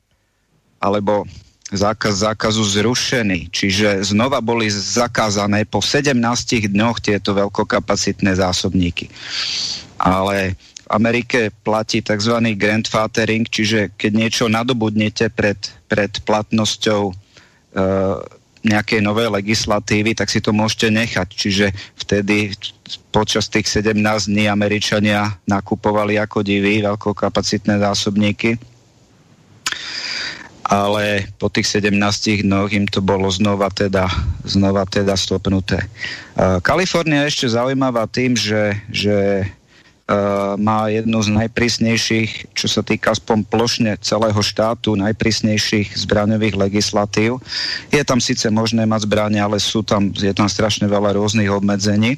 alebo 0.82 1.22
zákaz 1.70 2.26
zákazu 2.26 2.64
zrušený. 2.64 3.52
Čiže 3.54 4.02
znova 4.02 4.42
boli 4.42 4.66
zakázané 4.72 5.68
po 5.68 5.78
17 5.78 6.18
dňoch 6.66 6.98
tieto 6.98 7.36
veľkokapacitné 7.36 8.34
zásobníky. 8.34 9.06
Ale 10.00 10.58
v 10.58 10.86
Amerike 10.88 11.52
platí 11.62 12.00
tzv. 12.00 12.40
grandfathering, 12.56 13.44
čiže 13.46 13.92
keď 14.00 14.12
niečo 14.16 14.44
nadobudnete 14.48 15.28
pred, 15.30 15.60
pred 15.86 16.10
platnosťou 16.24 17.12
uh, 17.12 17.14
nejakej 18.66 19.00
novej 19.04 19.30
legislatívy, 19.30 20.18
tak 20.18 20.30
si 20.30 20.42
to 20.42 20.50
môžete 20.50 20.90
nechať. 20.90 21.28
Čiže 21.30 21.66
vtedy 21.98 22.54
počas 23.14 23.46
tých 23.46 23.68
17 23.70 23.94
dní 24.30 24.50
Američania 24.50 25.36
nakupovali 25.46 26.18
ako 26.18 26.42
diví 26.42 26.82
veľkokapacitné 26.82 27.78
zásobníky. 27.78 28.58
Ale 30.68 31.24
po 31.40 31.48
tých 31.48 31.80
17 31.80 32.44
dnoch 32.44 32.68
im 32.76 32.84
to 32.84 33.00
bolo 33.00 33.32
znova 33.32 33.72
teda, 33.72 34.04
znova 34.44 34.84
teda 34.84 35.16
stopnuté. 35.16 35.80
Kalifornia 36.60 37.24
je 37.24 37.30
ešte 37.32 37.56
zaujímavá 37.56 38.04
tým, 38.04 38.36
že, 38.36 38.76
že 38.92 39.48
má 40.56 40.88
jednu 40.88 41.20
z 41.20 41.28
najprísnejších, 41.36 42.56
čo 42.56 42.66
sa 42.66 42.80
týka 42.80 43.12
aspoň 43.12 43.44
plošne 43.44 43.92
celého 44.00 44.40
štátu, 44.40 44.96
najprísnejších 44.96 46.00
zbraňových 46.00 46.56
legislatív. 46.56 47.44
Je 47.92 48.00
tam 48.08 48.16
síce 48.16 48.48
možné 48.48 48.88
mať 48.88 49.04
zbranie, 49.04 49.36
ale 49.36 49.60
sú 49.60 49.84
tam, 49.84 50.08
je 50.08 50.32
tam 50.32 50.48
strašne 50.48 50.88
veľa 50.88 51.12
rôznych 51.12 51.52
obmedzení. 51.52 52.16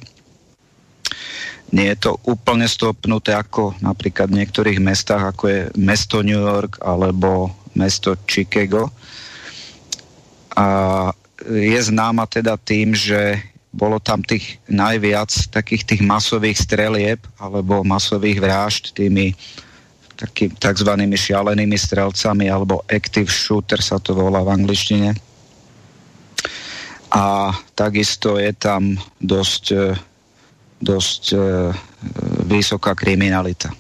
Nie 1.71 1.95
je 1.95 2.11
to 2.11 2.13
úplne 2.27 2.67
stopnuté 2.71 3.35
ako 3.35 3.75
napríklad 3.83 4.31
v 4.31 4.43
niektorých 4.43 4.79
mestách, 4.83 5.35
ako 5.35 5.45
je 5.51 5.61
mesto 5.79 6.23
New 6.23 6.39
York 6.39 6.79
alebo 6.83 7.51
mesto 7.75 8.15
Chicago. 8.27 8.91
A 10.55 10.67
je 11.47 11.81
známa 11.83 12.27
teda 12.27 12.59
tým, 12.59 12.95
že 12.95 13.39
bolo 13.71 14.03
tam 14.03 14.27
tých 14.27 14.59
najviac 14.67 15.31
takých 15.55 15.87
tých 15.87 16.03
masových 16.03 16.59
strelieb 16.59 17.21
alebo 17.39 17.87
masových 17.87 18.43
vražd 18.43 18.99
tými 18.99 19.35
taký, 20.19 20.51
takzvanými 20.59 21.15
šialenými 21.15 21.79
strelcami 21.79 22.51
alebo 22.51 22.83
active 22.91 23.31
shooter 23.31 23.79
sa 23.79 24.03
to 24.03 24.13
volá 24.13 24.43
v 24.43 24.53
angličtine. 24.53 25.11
A 27.11 27.51
takisto 27.75 28.39
je 28.39 28.55
tam 28.55 28.95
dosť, 29.19 29.65
e, 29.75 29.87
dosť 30.79 31.23
e, 31.35 31.39
vysoká 32.47 32.95
kriminalita. 32.95 33.71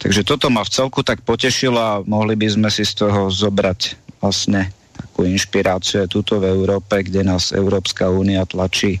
Takže 0.00 0.24
toto 0.24 0.48
ma 0.48 0.64
v 0.64 0.72
celku 0.72 1.04
tak 1.04 1.20
potešilo 1.20 1.76
a 1.76 2.00
mohli 2.00 2.32
by 2.32 2.48
sme 2.48 2.68
si 2.72 2.88
z 2.88 3.04
toho 3.04 3.28
zobrať 3.28 4.00
vlastne 4.24 4.72
takú 5.00 5.24
inšpiráciu 5.24 6.04
tuto 6.06 6.36
v 6.36 6.52
Európe, 6.52 7.00
kde 7.00 7.24
nás 7.24 7.56
Európska 7.56 8.12
únia 8.12 8.44
tlačí, 8.44 9.00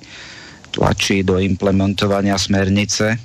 tlačí 0.72 1.20
do 1.20 1.36
implementovania 1.36 2.40
smernice 2.40 3.20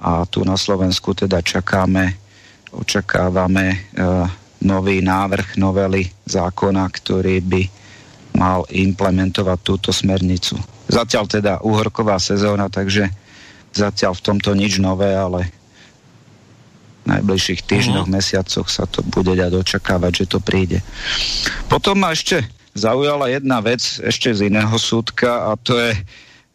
a 0.00 0.24
tu 0.28 0.44
na 0.44 0.60
Slovensku 0.60 1.16
teda 1.16 1.40
čakáme, 1.40 2.16
očakávame 2.76 3.66
e, 3.72 3.78
nový 4.64 5.00
návrh 5.00 5.56
novely 5.56 6.08
zákona, 6.28 6.84
ktorý 6.92 7.40
by 7.40 7.62
mal 8.36 8.64
implementovať 8.68 9.58
túto 9.64 9.90
smernicu. 9.90 10.56
Zatiaľ 10.86 11.24
teda 11.26 11.52
úhorková 11.64 12.20
sezóna, 12.20 12.68
takže 12.68 13.08
zatiaľ 13.72 14.16
v 14.16 14.24
tomto 14.24 14.52
nič 14.54 14.78
nové, 14.78 15.12
ale 15.12 15.59
najbližších 17.08 17.64
týždňoch, 17.64 18.06
uh-huh. 18.06 18.16
mesiacoch 18.20 18.68
sa 18.68 18.84
to 18.84 19.00
bude 19.06 19.32
dať 19.32 19.52
očakávať, 19.56 20.24
že 20.24 20.26
to 20.36 20.38
príde. 20.42 20.84
Potom 21.72 22.00
ma 22.00 22.12
ešte 22.12 22.44
zaujala 22.76 23.32
jedna 23.32 23.58
vec 23.58 23.82
ešte 23.98 24.30
z 24.30 24.46
iného 24.52 24.74
súdka 24.78 25.50
a 25.50 25.58
to 25.58 25.74
je 25.74 25.92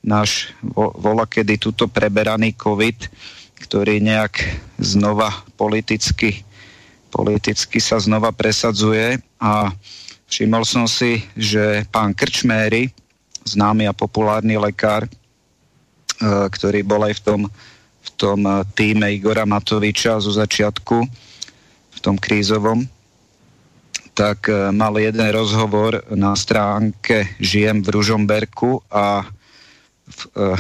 náš 0.06 0.54
vola 0.76 1.26
kedy 1.26 1.58
tuto 1.58 1.90
preberaný 1.90 2.54
COVID, 2.54 3.10
ktorý 3.66 3.98
nejak 4.00 4.38
znova 4.78 5.34
politicky, 5.58 6.46
politicky 7.10 7.82
sa 7.82 7.98
znova 7.98 8.30
presadzuje 8.30 9.18
a 9.42 9.74
všimol 10.30 10.62
som 10.62 10.86
si, 10.86 11.26
že 11.34 11.90
pán 11.90 12.14
Krčméry, 12.14 12.94
známy 13.46 13.90
a 13.90 13.98
populárny 13.98 14.62
lekár, 14.62 15.06
e, 15.06 15.10
ktorý 16.50 16.86
bol 16.86 17.02
aj 17.06 17.14
v 17.18 17.24
tom 17.26 17.42
v 18.06 18.10
tom 18.14 18.40
eh, 18.46 18.62
týme 18.78 19.10
Igora 19.10 19.50
Matoviča 19.50 20.22
zo 20.22 20.30
začiatku, 20.30 20.98
v 21.96 22.00
tom 22.00 22.22
krízovom, 22.22 22.86
tak 24.14 24.48
eh, 24.48 24.70
mal 24.70 24.94
jeden 25.02 25.26
rozhovor 25.34 26.06
na 26.14 26.38
stránke 26.38 27.36
Žijem 27.42 27.82
v 27.82 27.88
Ružomberku 27.90 28.86
a 28.94 29.26
v, 30.06 30.22
uh, 30.38 30.54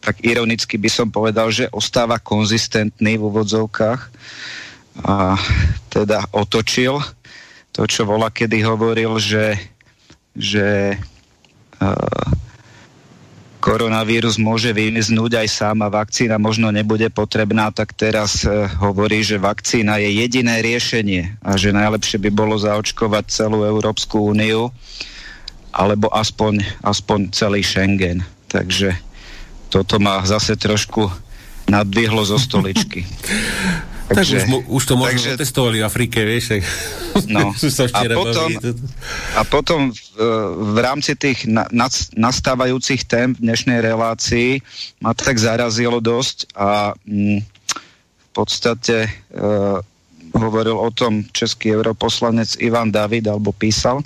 tak 0.00 0.24
ironicky 0.24 0.80
by 0.80 0.88
som 0.88 1.12
povedal, 1.12 1.52
že 1.52 1.68
ostáva 1.68 2.16
konzistentný 2.16 3.20
v 3.20 3.28
úvodzovkách 3.28 4.00
a 5.04 5.36
teda 5.92 6.24
otočil 6.32 6.96
to, 7.76 7.84
čo 7.84 8.08
volá, 8.08 8.32
kedy 8.32 8.64
hovoril, 8.64 9.20
že, 9.20 9.52
že 10.32 10.96
uh, 11.76 12.24
koronavírus 13.60 14.40
môže 14.40 14.72
vymiznúť 14.72 15.44
aj 15.44 15.48
sám 15.52 15.84
a 15.84 15.92
vakcína 15.92 16.40
možno 16.40 16.72
nebude 16.72 17.12
potrebná, 17.12 17.68
tak 17.68 17.92
teraz 17.92 18.42
e, 18.42 18.48
hovorí, 18.80 19.20
že 19.20 19.36
vakcína 19.36 20.00
je 20.00 20.24
jediné 20.24 20.64
riešenie 20.64 21.38
a 21.44 21.60
že 21.60 21.76
najlepšie 21.76 22.16
by 22.24 22.30
bolo 22.32 22.56
zaočkovať 22.56 23.28
celú 23.28 23.62
Európsku 23.68 24.32
úniu 24.32 24.72
alebo 25.70 26.08
aspoň, 26.10 26.64
aspoň 26.82 27.30
celý 27.36 27.60
Schengen. 27.62 28.24
Takže 28.50 28.96
toto 29.70 30.02
ma 30.02 30.24
zase 30.26 30.58
trošku 30.58 31.06
nadvihlo 31.70 32.26
zo 32.26 32.40
stoličky. 32.40 33.06
Tak 34.10 34.26
už, 34.26 34.42
už 34.66 34.82
to 34.90 34.94
možno 34.98 35.22
takže, 35.22 35.38
testovali 35.38 35.78
v 35.78 35.86
Afrike, 35.86 36.26
vieš. 36.26 36.58
No, 37.30 37.54
a, 37.98 38.02
potom, 38.10 38.50
a 39.38 39.42
potom 39.46 39.80
v, 39.94 40.00
v 40.74 40.78
rámci 40.82 41.14
tých 41.14 41.46
na, 41.46 41.70
nastávajúcich 42.18 43.06
tém 43.06 43.38
v 43.38 43.42
dnešnej 43.46 43.78
relácii 43.78 44.58
ma 44.98 45.14
tak 45.14 45.38
zarazilo 45.38 46.02
dosť 46.02 46.50
a 46.58 46.90
mm, 47.06 47.38
v 47.38 48.28
podstate 48.34 49.06
e, 49.06 49.10
hovoril 50.34 50.74
o 50.74 50.90
tom 50.90 51.22
český 51.30 51.78
europoslanec 51.78 52.58
Ivan 52.58 52.90
David, 52.90 53.30
alebo 53.30 53.54
písal, 53.54 54.02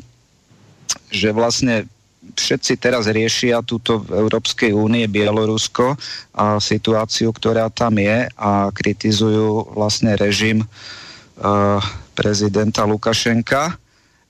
že 1.09 1.33
vlastne 1.33 1.89
všetci 2.33 2.81
teraz 2.81 3.05
riešia 3.11 3.61
túto 3.61 4.01
v 4.01 4.17
Európskej 4.25 4.73
únie 4.73 5.05
Bielorusko 5.05 5.95
a 6.33 6.57
situáciu, 6.59 7.31
ktorá 7.31 7.69
tam 7.69 8.01
je 8.01 8.27
a 8.35 8.73
kritizujú 8.73 9.77
vlastne 9.77 10.17
režim 10.17 10.65
uh, 10.65 11.79
prezidenta 12.17 12.89
Lukašenka, 12.89 13.77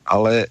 ale 0.04 0.50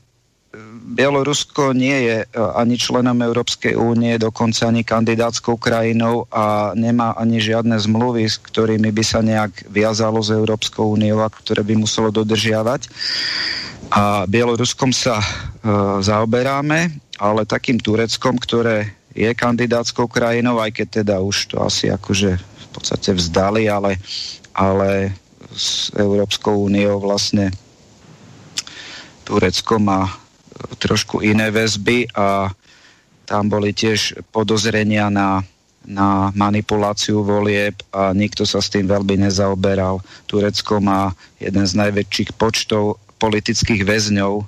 Bielorusko 0.84 1.74
nie 1.74 1.98
je 2.06 2.18
e, 2.22 2.28
ani 2.38 2.78
členom 2.78 3.18
Európskej 3.18 3.74
únie, 3.74 4.22
dokonca 4.22 4.70
ani 4.70 4.86
kandidátskou 4.86 5.58
krajinou 5.58 6.30
a 6.30 6.78
nemá 6.78 7.18
ani 7.18 7.42
žiadne 7.42 7.74
zmluvy, 7.82 8.30
s 8.30 8.38
ktorými 8.38 8.94
by 8.94 9.04
sa 9.04 9.26
nejak 9.26 9.66
viazalo 9.74 10.22
s 10.22 10.30
Európskou 10.30 10.94
úniou 10.94 11.26
a 11.26 11.34
ktoré 11.34 11.66
by 11.66 11.74
muselo 11.74 12.14
dodržiavať. 12.14 12.86
A 13.90 14.30
Bieloruskom 14.30 14.94
sa 14.94 15.18
e, 15.18 15.26
zaoberáme, 16.06 17.02
ale 17.18 17.46
takým 17.46 17.78
Tureckom, 17.78 18.38
ktoré 18.38 18.94
je 19.14 19.30
kandidátskou 19.30 20.10
krajinou, 20.10 20.58
aj 20.58 20.74
keď 20.74 20.88
teda 21.04 21.16
už 21.22 21.54
to 21.54 21.62
asi 21.62 21.94
akože 21.94 22.38
v 22.42 22.68
podstate 22.74 23.14
vzdali, 23.14 23.70
ale, 23.70 24.02
ale 24.58 25.14
s 25.54 25.94
Európskou 25.94 26.66
úniou 26.66 26.98
vlastne 26.98 27.54
Turecko 29.24 29.78
má 29.78 30.10
trošku 30.82 31.22
iné 31.22 31.54
väzby 31.54 32.10
a 32.18 32.50
tam 33.24 33.48
boli 33.48 33.72
tiež 33.72 34.20
podozrenia 34.34 35.08
na, 35.08 35.46
na 35.86 36.34
manipuláciu 36.36 37.24
volieb 37.24 37.78
a 37.94 38.12
nikto 38.12 38.44
sa 38.44 38.60
s 38.60 38.74
tým 38.74 38.90
veľmi 38.90 39.24
nezaoberal. 39.30 40.04
Turecko 40.28 40.84
má 40.84 41.16
jeden 41.40 41.64
z 41.64 41.74
najväčších 41.78 42.36
počtov 42.36 43.00
politických 43.22 43.88
väzňov 43.88 44.44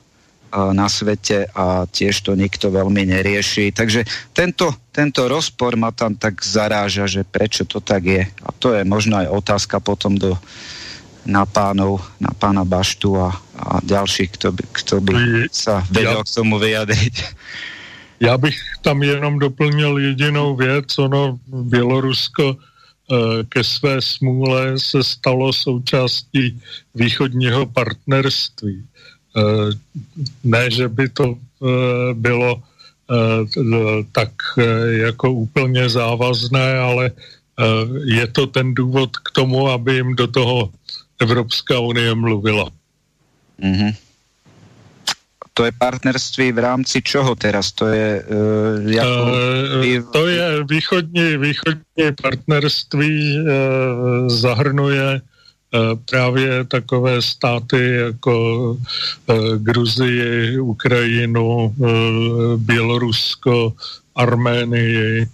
na 0.71 0.87
svete 0.87 1.51
a 1.51 1.83
tiež 1.89 2.23
to 2.23 2.35
nikto 2.35 2.71
veľmi 2.71 3.07
nerieši. 3.11 3.75
Takže 3.75 4.07
tento, 4.31 4.71
tento 4.95 5.27
rozpor 5.27 5.75
ma 5.75 5.91
tam 5.91 6.15
tak 6.15 6.39
zaráža, 6.39 7.07
že 7.07 7.27
prečo 7.27 7.67
to 7.67 7.83
tak 7.83 8.07
je. 8.07 8.23
A 8.23 8.49
to 8.55 8.71
je 8.71 8.87
možno 8.87 9.19
aj 9.19 9.27
otázka 9.31 9.83
potom 9.83 10.15
do, 10.15 10.39
na 11.25 11.43
pánov, 11.43 11.99
na 12.21 12.29
pána 12.31 12.61
Baštu 12.61 13.17
a, 13.17 13.33
a 13.57 13.81
ďalších, 13.81 14.29
kto 14.37 14.47
by, 14.53 14.63
kto 14.71 14.95
by 15.01 15.13
sa 15.49 15.81
vedel 15.89 16.21
k 16.21 16.31
tomu 16.31 16.61
vyjadriť. 16.61 17.15
Já 18.19 18.37
bych 18.37 18.55
tam 18.81 19.03
jenom 19.03 19.39
doplnil 19.39 19.97
jedinou 19.97 20.55
věc, 20.55 20.97
ono 20.97 21.39
Bělorusko 21.47 22.55
eh, 22.55 23.43
ke 23.49 23.63
své 23.63 24.01
smůle 24.01 24.79
se 24.79 25.03
stalo 25.03 25.53
součástí 25.53 26.61
východního 26.95 27.65
partnerství. 27.65 28.85
Eh, 29.36 29.69
ne, 30.43 30.71
že 30.71 30.88
by 30.88 31.10
to 31.10 31.36
eh, 31.36 32.13
bylo 32.13 32.62
tak 34.12 34.34
jako 35.06 35.32
úplně 35.32 35.89
závazné, 35.89 36.80
ale 36.80 37.12
je 38.06 38.28
to 38.28 38.48
ten 38.48 38.74
důvod 38.74 39.17
k 39.17 39.32
tomu, 39.32 39.69
aby 39.69 39.93
jim 39.93 40.15
do 40.15 40.28
toho 40.28 40.74
Evropská 41.21 41.80
unie 41.80 42.15
mluvila. 42.15 42.65
Mm-hmm. 43.62 43.93
To 45.54 45.65
je 45.65 45.71
partnerství 45.71 46.52
v 46.52 46.60
rámci 46.60 47.02
čoho 47.02 47.36
teraz? 47.36 47.71
To 47.71 47.88
je... 47.88 48.26
Uh, 48.26 48.91
jako... 48.91 49.21
uh, 50.02 50.12
to 50.12 50.28
je 50.28 50.63
východní, 50.63 51.38
východní 51.38 52.10
partnerství, 52.21 53.39
uh, 53.39 53.45
zahrnuje 54.28 55.21
uh, 55.21 55.35
právě 56.09 56.63
takové 56.63 57.21
státy 57.21 57.95
jako 57.95 58.61
uh, 58.71 59.55
Gruzii, 59.57 60.59
Ukrajinu, 60.59 61.73
uh, 61.77 61.89
Bělorusko, 62.57 63.73
Arménii, 64.15 65.27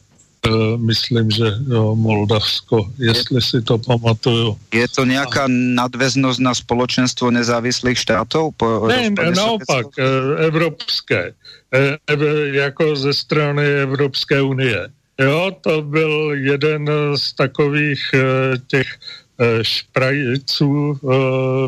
myslím, 0.77 1.32
že 1.32 1.43
jo, 1.69 1.95
Moldavsko, 1.95 2.89
jestli 2.97 3.38
je, 3.38 3.41
si 3.41 3.62
to 3.62 3.77
pamatuju. 3.77 4.58
Je 4.73 4.88
to 4.88 5.06
nějaká 5.06 5.45
nadveznost 5.47 6.39
na 6.39 6.54
společenstvo 6.56 7.32
nezávislých 7.32 7.99
štátů? 7.99 8.51
Po 8.58 8.88
ne, 8.88 9.10
ne 9.10 9.32
naopak, 9.32 9.88
evropské, 10.38 11.34
ev, 12.08 12.19
jako 12.51 12.95
ze 12.95 13.13
strany 13.13 13.65
Evropské 13.65 14.41
unie. 14.41 14.89
Jo, 15.19 15.51
to 15.62 15.82
byl 15.82 16.32
jeden 16.34 16.89
z 17.15 17.34
takových 17.34 18.01
těch 18.67 18.88
šprajců 19.62 20.70
uh, 21.02 21.12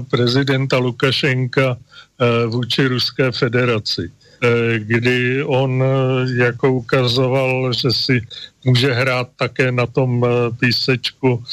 prezidenta 0.10 0.78
Lukašenka 0.78 1.78
uh, 1.78 2.52
vůči 2.52 2.88
Ruské 2.88 3.32
federaci. 3.32 4.12
Eh, 4.43 4.80
kdy 4.80 5.43
on 5.43 5.84
eh, 5.84 6.43
jako 6.43 6.73
ukazoval, 6.73 7.73
že 7.73 7.91
si 7.91 8.21
může 8.65 8.93
hrát 8.93 9.30
také 9.36 9.71
na 9.71 9.88
tom 9.88 10.26
eh, 10.26 10.28
písečku 10.60 11.43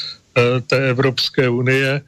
té 0.67 0.89
Evropské 0.89 1.49
unie. 1.49 2.01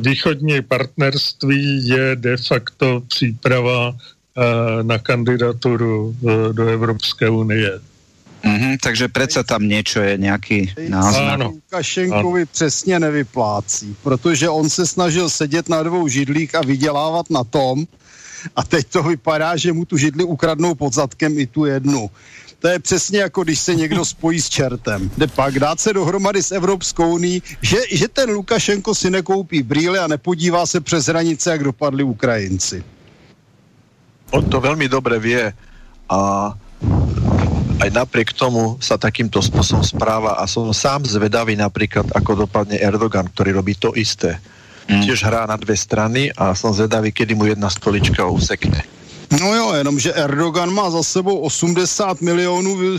Východní 0.00 0.62
partnerství 0.62 1.88
je 1.88 2.16
de 2.16 2.36
facto 2.36 3.02
příprava 3.08 3.96
na 4.82 4.98
kandidaturu 4.98 6.16
do 6.52 6.68
Evropské 6.68 7.28
unie. 7.28 7.80
Mm-hmm, 8.44 8.76
takže 8.82 9.08
přece 9.08 9.44
tam 9.44 9.68
něco 9.68 10.00
je, 10.00 10.18
nějaký 10.18 10.74
náznak. 10.88 11.40
Lukašenkovi 11.40 12.46
přesně 12.46 13.00
nevyplácí, 13.00 13.96
protože 14.02 14.48
on 14.48 14.70
se 14.70 14.86
snažil 14.86 15.30
sedět 15.30 15.68
na 15.68 15.82
dvou 15.82 16.08
židlích 16.08 16.54
a 16.54 16.60
vydělávat 16.60 17.30
na 17.30 17.44
tom, 17.44 17.84
a 18.56 18.64
teď 18.64 18.86
to 18.86 19.02
vypadá, 19.02 19.56
že 19.56 19.72
mu 19.72 19.84
tu 19.84 19.96
židli 19.96 20.24
ukradnou 20.24 20.74
pod 20.74 20.94
zadkem 20.94 21.38
i 21.38 21.46
tu 21.46 21.64
jednu. 21.64 22.10
To 22.58 22.68
je 22.68 22.78
přesně 22.78 23.18
jako 23.18 23.44
když 23.44 23.58
se 23.58 23.74
někdo 23.74 24.04
spojí 24.04 24.40
s 24.40 24.48
čertem. 24.48 25.10
Jde 25.18 25.26
pak 25.26 25.58
dát 25.58 25.80
se 25.80 25.92
dohromady 25.92 26.42
s 26.42 26.52
Evropskou 26.52 27.14
unii, 27.14 27.42
že, 27.62 27.76
že 27.90 28.08
ten 28.08 28.30
Lukašenko 28.30 28.94
si 28.94 29.10
nekoupí 29.10 29.62
brýle 29.62 29.98
a 29.98 30.06
nepodívá 30.06 30.66
se 30.66 30.80
přes 30.80 31.06
hranice, 31.06 31.50
jak 31.50 31.64
dopadli 31.64 32.02
Ukrajinci. 32.02 32.84
On 34.30 34.44
to 34.44 34.60
velmi 34.60 34.88
dobře 34.88 35.18
vie 35.18 35.52
a 36.08 36.52
aj 37.78 37.90
napriek 37.94 38.34
tomu 38.34 38.76
sa 38.82 38.98
takýmto 38.98 39.38
spôsobom 39.38 39.86
správa 39.86 40.36
a 40.38 40.44
som 40.50 40.68
sám 40.74 41.06
zvedavý 41.06 41.54
napríklad, 41.54 42.10
ako 42.12 42.46
dopadne 42.46 42.78
Erdogan, 42.78 43.30
ktorý 43.30 43.58
robí 43.58 43.78
to 43.78 43.94
isté 43.94 44.38
mm. 44.88 45.02
tiež 45.04 45.24
hrá 45.24 45.46
na 45.46 45.56
dvě 45.56 45.76
strany 45.76 46.32
a 46.32 46.54
jsem 46.54 46.72
zvedavý, 46.74 47.12
kedy 47.12 47.34
mu 47.34 47.44
jedna 47.44 47.70
stolička 47.70 48.26
usekne. 48.26 48.82
No 49.28 49.54
jo, 49.54 49.74
jenomže 49.74 50.12
Erdogan 50.12 50.72
má 50.72 50.90
za 50.90 51.02
sebou 51.02 51.38
80 51.38 52.20
milionů 52.20 52.98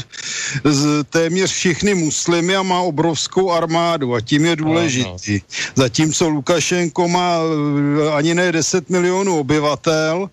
z 0.63 1.03
téměř 1.09 1.51
všichni 1.51 1.93
muslimy 1.93 2.55
a 2.55 2.63
má 2.63 2.79
obrovskou 2.81 3.51
armádu 3.51 4.15
a 4.15 4.21
tím 4.21 4.45
je 4.45 4.55
důležitý. 4.55 5.41
Zatímco 5.75 6.29
Lukašenko 6.29 7.07
má 7.07 7.37
eh, 7.41 8.13
ani 8.13 8.35
ne 8.35 8.51
10 8.51 8.89
milionů 8.89 9.39
obyvatel, 9.39 10.29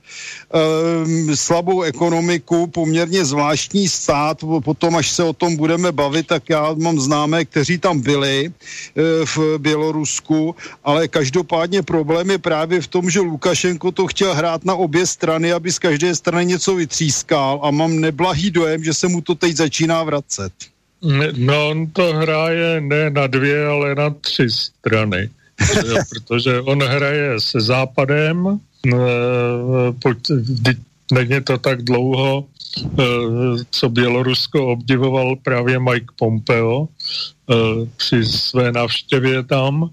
slabou 1.34 1.82
ekonomiku, 1.82 2.66
poměrně 2.66 3.24
zvláštní 3.24 3.88
stát, 3.88 4.44
potom 4.64 4.96
až 4.96 5.10
se 5.10 5.22
o 5.22 5.32
tom 5.32 5.56
budeme 5.56 5.92
bavit, 5.92 6.26
tak 6.26 6.42
já 6.48 6.74
mám 6.74 7.00
známé, 7.00 7.44
kteří 7.44 7.78
tam 7.78 8.00
byli 8.00 8.46
e, 8.46 8.52
v 9.26 9.58
Bělorusku, 9.58 10.54
ale 10.84 11.08
každopádně 11.08 11.82
problém 11.82 12.30
je 12.30 12.38
právě 12.38 12.80
v 12.80 12.86
tom, 12.86 13.10
že 13.10 13.20
Lukašenko 13.20 13.92
to 13.92 14.06
chtěl 14.06 14.34
hrát 14.34 14.64
na 14.64 14.74
obě 14.74 15.06
strany, 15.06 15.52
aby 15.52 15.72
z 15.72 15.78
každé 15.78 16.14
strany 16.14 16.46
něco 16.46 16.74
vytřískal 16.74 17.60
a 17.62 17.70
mám 17.70 18.00
neblahý 18.00 18.50
dojem, 18.50 18.84
že 18.84 18.94
se 18.94 19.08
mu 19.08 19.20
to 19.20 19.34
teď 19.34 19.56
začíná 19.56 20.02
vracet. 20.02 20.52
No, 21.36 21.68
on 21.68 21.86
to 21.86 22.12
hraje 22.12 22.80
ne 22.80 23.10
na 23.10 23.26
dvě, 23.26 23.66
ale 23.66 23.94
na 23.94 24.10
tři 24.10 24.46
strany. 24.50 25.30
protože 26.08 26.60
on 26.60 26.82
hraje 26.82 27.40
se 27.40 27.60
západem, 27.60 28.60
není 31.12 31.40
to 31.44 31.58
tak 31.58 31.82
dlouho, 31.82 32.44
co 33.70 33.88
Bělorusko 33.88 34.66
obdivoval 34.66 35.36
právě 35.36 35.78
Mike 35.78 36.12
Pompeo 36.18 36.88
při 37.96 38.24
své 38.24 38.72
návštěvě 38.72 39.42
tam. 39.42 39.90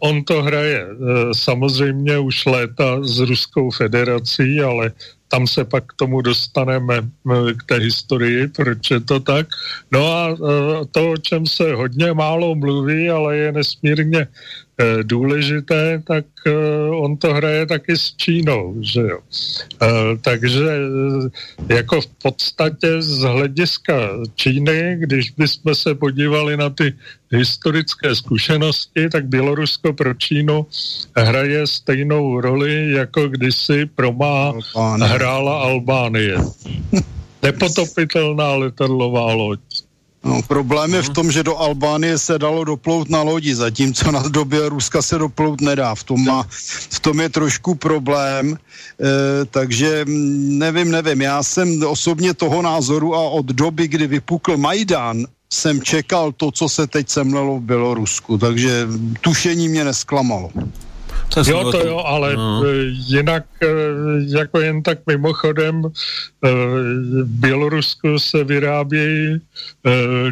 On 0.00 0.24
to 0.24 0.42
hraje 0.42 0.86
samozřejmě 1.32 2.18
už 2.18 2.46
léta 2.46 3.02
s 3.02 3.18
Ruskou 3.18 3.70
federací, 3.70 4.60
ale 4.60 4.92
tam 5.28 5.46
se 5.46 5.64
pak 5.64 5.84
k 5.86 5.92
tomu 5.96 6.22
dostaneme 6.22 7.08
k 7.56 7.62
té 7.66 7.74
historii, 7.74 8.48
proč 8.48 8.90
je 8.90 9.00
to 9.00 9.20
tak. 9.20 9.46
No 9.92 10.12
a 10.12 10.36
to, 10.90 11.10
o 11.10 11.16
čem 11.16 11.46
se 11.46 11.74
hodně 11.74 12.12
málo 12.12 12.54
mluví, 12.54 13.10
ale 13.10 13.36
je 13.36 13.52
nesmírně 13.52 14.26
Eh, 14.26 14.69
důležité, 15.02 16.02
tak 16.06 16.24
eh, 16.46 16.52
on 16.90 17.16
to 17.16 17.34
hraje 17.34 17.66
taky 17.66 17.96
s 17.96 18.16
Čínou, 18.16 18.76
že 18.80 19.00
jo. 19.00 19.18
Eh, 19.82 19.86
takže 20.20 20.64
jako 21.68 22.00
v 22.00 22.06
podstatě 22.06 23.02
z 23.02 23.18
hlediska 23.18 23.94
Číny, 24.34 24.96
když 24.98 25.30
bychom 25.30 25.74
se 25.74 25.94
podívali 25.94 26.56
na 26.56 26.70
ty 26.70 26.94
historické 27.30 28.14
zkušenosti, 28.14 29.08
tak 29.08 29.26
Bělorusko 29.26 29.92
pro 29.92 30.14
Čínu 30.14 30.66
hraje 31.16 31.66
stejnou 31.66 32.40
roli, 32.40 32.92
jako 32.92 33.28
kdysi 33.28 33.86
pro 33.86 34.12
má 34.12 34.52
hrála 35.02 35.62
Albánie. 35.62 36.36
Nepotopitelná 37.42 38.54
letadlová 38.54 39.32
loď. 39.32 39.60
No, 40.24 40.42
problém 40.42 40.94
je 40.94 41.02
v 41.02 41.08
tom, 41.08 41.32
že 41.32 41.42
do 41.42 41.56
Albánie 41.56 42.18
se 42.18 42.38
dalo 42.38 42.64
doplout 42.64 43.08
na 43.08 43.22
lodi, 43.22 43.54
zatímco 43.54 44.12
na 44.12 44.22
době 44.28 44.68
Ruska 44.68 45.02
se 45.02 45.18
doplout 45.18 45.60
nedá. 45.60 45.94
V 45.94 46.04
tom, 46.04 46.24
má, 46.24 46.46
v 46.90 47.00
tom 47.00 47.20
je 47.20 47.28
trošku 47.28 47.74
problém, 47.74 48.52
e, 48.52 48.56
takže 49.44 50.04
nevím, 50.60 50.90
nevím. 50.90 51.20
Já 51.22 51.42
jsem 51.42 51.82
osobně 51.86 52.34
toho 52.34 52.62
názoru 52.62 53.14
a 53.14 53.20
od 53.20 53.46
doby, 53.46 53.88
kdy 53.88 54.06
vypukl 54.06 54.56
Majdan, 54.56 55.24
jsem 55.52 55.82
čekal 55.82 56.32
to, 56.32 56.50
co 56.50 56.68
se 56.68 56.86
teď 56.86 57.08
semlelo 57.08 57.58
v 57.58 57.62
Bělorusku, 57.62 58.38
takže 58.38 58.86
tušení 59.20 59.68
mě 59.68 59.84
nesklamalo. 59.84 60.50
To 61.34 61.40
jo, 61.46 61.72
to 61.72 61.86
jo, 61.86 61.98
ale 61.98 62.36
no. 62.36 62.62
jinak 63.06 63.44
e, 63.62 63.66
jako 64.38 64.60
jen 64.60 64.82
tak 64.82 64.98
mimochodem 65.06 65.82
v 66.42 67.24
Bělorusku 67.24 68.18
se 68.18 68.44
vyrábějí 68.44 69.40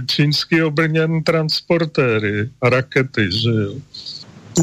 čínský 0.06 0.62
obrněn 0.62 1.22
transportéry 1.22 2.48
a 2.62 2.68
rakety, 2.68 3.28
že 3.32 3.50
jo. 3.50 3.74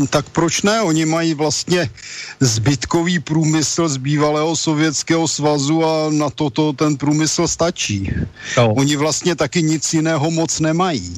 Tak 0.09 0.29
proč 0.29 0.61
ne? 0.61 0.81
Oni 0.81 1.05
mají 1.05 1.33
vlastně 1.33 1.89
zbytkový 2.39 3.19
průmysl 3.19 3.87
z 3.87 3.97
bývalého 3.97 4.55
sovětského 4.55 5.27
svazu 5.27 5.85
a 5.85 6.09
na 6.09 6.29
toto 6.29 6.73
ten 6.73 6.97
průmysl 6.97 7.47
stačí. 7.47 8.11
No. 8.57 8.73
Oni 8.73 8.95
vlastně 8.95 9.35
taky 9.35 9.63
nic 9.63 9.93
jiného 9.93 10.31
moc 10.31 10.59
nemají. 10.59 11.15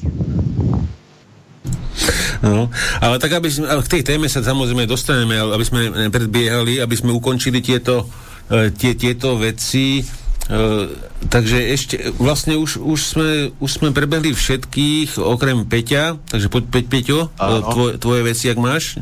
No, 2.38 2.70
ale 3.02 3.18
tak, 3.18 3.34
aby 3.34 3.50
sme, 3.50 3.66
ale 3.66 3.82
k 3.82 3.98
tej 3.98 4.02
téme 4.14 4.30
sa 4.30 4.40
samozrejme 4.40 4.86
dostaneme, 4.86 5.34
aby 5.38 5.64
sme 5.66 6.10
predbiehali, 6.10 6.78
aby 6.78 6.94
sme 6.94 7.10
ukončili 7.10 7.58
tieto, 7.58 8.06
e, 8.50 8.70
tie, 8.70 8.94
tieto 8.94 9.34
veci. 9.38 10.02
Uh, 10.48 10.88
takže 11.28 11.60
ešte, 11.60 11.96
vlastne 12.16 12.56
už, 12.56 12.80
už, 12.80 13.00
sme, 13.04 13.52
už 13.60 13.68
sme 13.68 13.92
prebehli 13.92 14.32
všetkých, 14.32 15.20
okrem 15.20 15.68
Peťa, 15.68 16.16
takže 16.24 16.48
poď 16.48 16.64
Peť, 16.72 16.86
Peťo, 16.88 17.18
tvoj, 17.36 18.00
tvoje 18.00 18.22
veci, 18.24 18.48
ak 18.48 18.56
máš? 18.56 18.96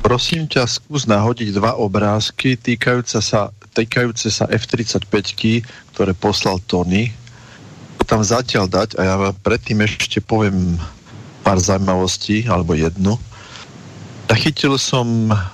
Prosím 0.00 0.48
ťa, 0.48 0.64
skús 0.64 1.04
nahodiť 1.04 1.52
dva 1.52 1.76
obrázky 1.76 2.56
týkajúce 2.56 3.20
sa, 3.20 3.52
týkajúce 3.76 4.32
sa 4.32 4.48
F-35, 4.48 5.04
ktoré 5.92 6.16
poslal 6.16 6.64
Tony. 6.64 7.12
To 8.00 8.04
tam 8.08 8.24
zatiaľ 8.24 8.72
dať 8.72 8.96
a 8.96 9.00
ja 9.04 9.14
predtým 9.36 9.84
ešte 9.84 10.24
poviem 10.24 10.80
pár 11.40 11.58
zaujímavostí, 11.58 12.48
alebo 12.48 12.76
jednu. 12.76 13.16
Zachytil 14.30 14.78
som 14.78 15.06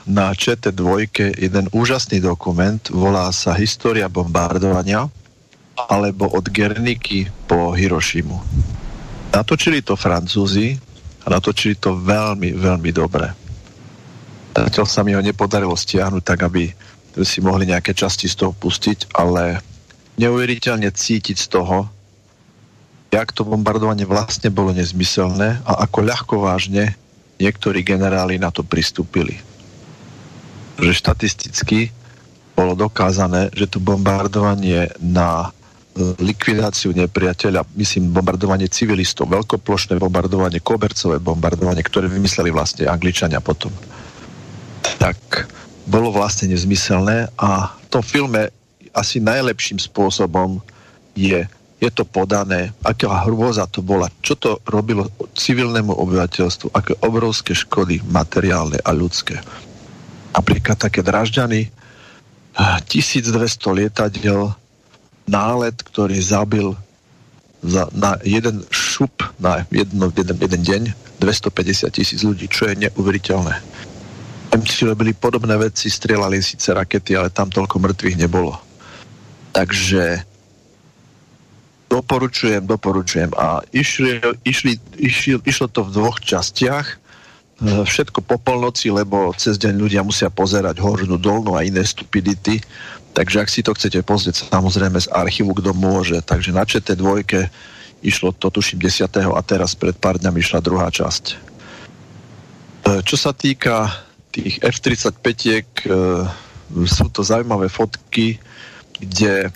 na 0.04 0.36
ČT2 0.36 1.08
jeden 1.40 1.66
úžasný 1.72 2.20
dokument, 2.20 2.82
volá 2.92 3.32
sa 3.32 3.56
História 3.56 4.04
bombardovania, 4.12 5.08
alebo 5.76 6.28
od 6.28 6.44
Gerniky 6.52 7.28
po 7.48 7.72
Hirošimu. 7.72 8.36
Natočili 9.32 9.80
to 9.80 9.96
Francúzi 9.96 10.76
a 11.24 11.26
natočili 11.32 11.76
to 11.76 11.96
veľmi, 11.96 12.52
veľmi 12.52 12.90
dobre. 12.92 13.28
Zatiaľ 14.56 14.86
sa 14.88 15.00
mi 15.04 15.12
ho 15.12 15.20
nepodarilo 15.20 15.76
stiahnuť 15.76 16.22
tak, 16.24 16.48
aby 16.48 16.72
si 17.24 17.40
mohli 17.40 17.68
nejaké 17.68 17.96
časti 17.96 18.28
z 18.28 18.44
toho 18.44 18.52
pustiť, 18.56 19.12
ale 19.16 19.60
neuveriteľne 20.20 20.88
cítiť 20.92 21.36
z 21.36 21.48
toho, 21.48 21.88
jak 23.10 23.28
to 23.32 23.46
bombardovanie 23.46 24.04
vlastne 24.04 24.50
bolo 24.50 24.74
nezmyselné 24.74 25.62
a 25.62 25.72
ako 25.86 25.98
ľahko 26.02 26.34
vážne 26.42 26.94
niektorí 27.38 27.84
generáli 27.86 28.40
na 28.40 28.50
to 28.50 28.66
pristúpili. 28.66 29.38
Že 30.76 30.92
štatisticky 30.92 31.92
bolo 32.56 32.72
dokázané, 32.76 33.52
že 33.52 33.68
to 33.68 33.78
bombardovanie 33.80 34.88
na 35.00 35.52
likvidáciu 36.20 36.92
nepriateľa, 36.92 37.64
myslím 37.80 38.12
bombardovanie 38.12 38.68
civilistov, 38.68 39.32
veľkoplošné 39.32 39.96
bombardovanie, 39.96 40.60
kobercové 40.60 41.16
bombardovanie, 41.16 41.80
ktoré 41.80 42.12
vymysleli 42.12 42.52
vlastne 42.52 42.84
Angličania 42.84 43.40
potom, 43.40 43.72
tak 45.00 45.48
bolo 45.88 46.12
vlastne 46.12 46.52
nezmyselné 46.52 47.32
a 47.40 47.72
v 47.96 48.04
filme 48.04 48.52
asi 48.92 49.24
najlepším 49.24 49.80
spôsobom 49.80 50.60
je 51.16 51.48
je 51.76 51.90
to 51.92 52.08
podané, 52.08 52.72
aká 52.80 53.28
hrôza 53.28 53.68
to 53.68 53.84
bola, 53.84 54.08
čo 54.24 54.32
to 54.32 54.56
robilo 54.64 55.12
civilnému 55.36 55.92
obyvateľstvu, 55.92 56.72
aké 56.72 56.96
obrovské 57.04 57.52
škody 57.52 58.00
materiálne 58.08 58.80
a 58.80 58.90
ľudské. 58.96 59.36
Napríklad 60.32 60.80
také 60.80 61.04
dražďany, 61.04 61.68
1200 62.56 63.36
lietadiel, 63.76 64.56
nálet, 65.28 65.76
ktorý 65.76 66.16
zabil 66.16 66.72
za, 67.60 67.84
na 67.92 68.16
jeden 68.24 68.64
šup, 68.72 69.12
na 69.36 69.68
jedno, 69.68 70.08
jeden, 70.16 70.36
jeden 70.40 70.62
deň 70.64 70.82
250 71.20 71.92
tisíc 71.92 72.20
ľudí, 72.24 72.48
čo 72.48 72.72
je 72.72 72.88
neuveriteľné. 72.88 73.54
Nemci 74.56 74.88
robili 74.88 75.12
podobné 75.12 75.52
veci, 75.60 75.92
strieľali 75.92 76.40
síce 76.40 76.72
rakety, 76.72 77.12
ale 77.12 77.28
tam 77.28 77.52
toľko 77.52 77.76
mŕtvych 77.76 78.16
nebolo. 78.16 78.56
Takže 79.52 80.24
Doporučujem, 81.96 82.60
doporučujem. 82.68 83.32
A 83.40 83.64
išli, 83.72 84.20
išli, 84.44 84.76
išli, 85.00 85.40
išlo 85.40 85.66
to 85.72 85.80
v 85.88 85.96
dvoch 85.96 86.20
častiach. 86.20 86.86
E, 86.92 86.96
všetko 87.88 88.20
po 88.20 88.36
polnoci, 88.36 88.92
lebo 88.92 89.32
cez 89.32 89.56
deň 89.56 89.80
ľudia 89.80 90.04
musia 90.04 90.28
pozerať 90.28 90.76
hornú, 90.76 91.16
dolnú 91.16 91.56
a 91.56 91.64
iné 91.64 91.80
stupidity. 91.80 92.60
Takže 93.16 93.36
ak 93.40 93.48
si 93.48 93.64
to 93.64 93.72
chcete 93.72 94.04
pozrieť, 94.04 94.52
samozrejme 94.52 95.00
z 95.00 95.08
archívu, 95.08 95.56
kto 95.56 95.72
môže. 95.72 96.20
Takže 96.20 96.52
na 96.52 96.68
ČT 96.68 97.00
dvojke 97.00 97.48
išlo 98.04 98.36
to, 98.36 98.52
tuším, 98.52 98.84
10. 98.84 99.08
a 99.08 99.40
teraz 99.40 99.72
pred 99.72 99.96
pár 99.96 100.20
dňami 100.20 100.36
išla 100.36 100.60
druhá 100.60 100.92
časť. 100.92 101.24
E, 101.32 101.36
čo 103.08 103.16
sa 103.16 103.32
týka 103.32 103.88
tých 104.36 104.60
F-35, 104.60 105.24
e, 105.24 105.64
sú 106.84 107.08
to 107.08 107.24
zaujímavé 107.24 107.72
fotky, 107.72 108.36
kde 109.00 109.48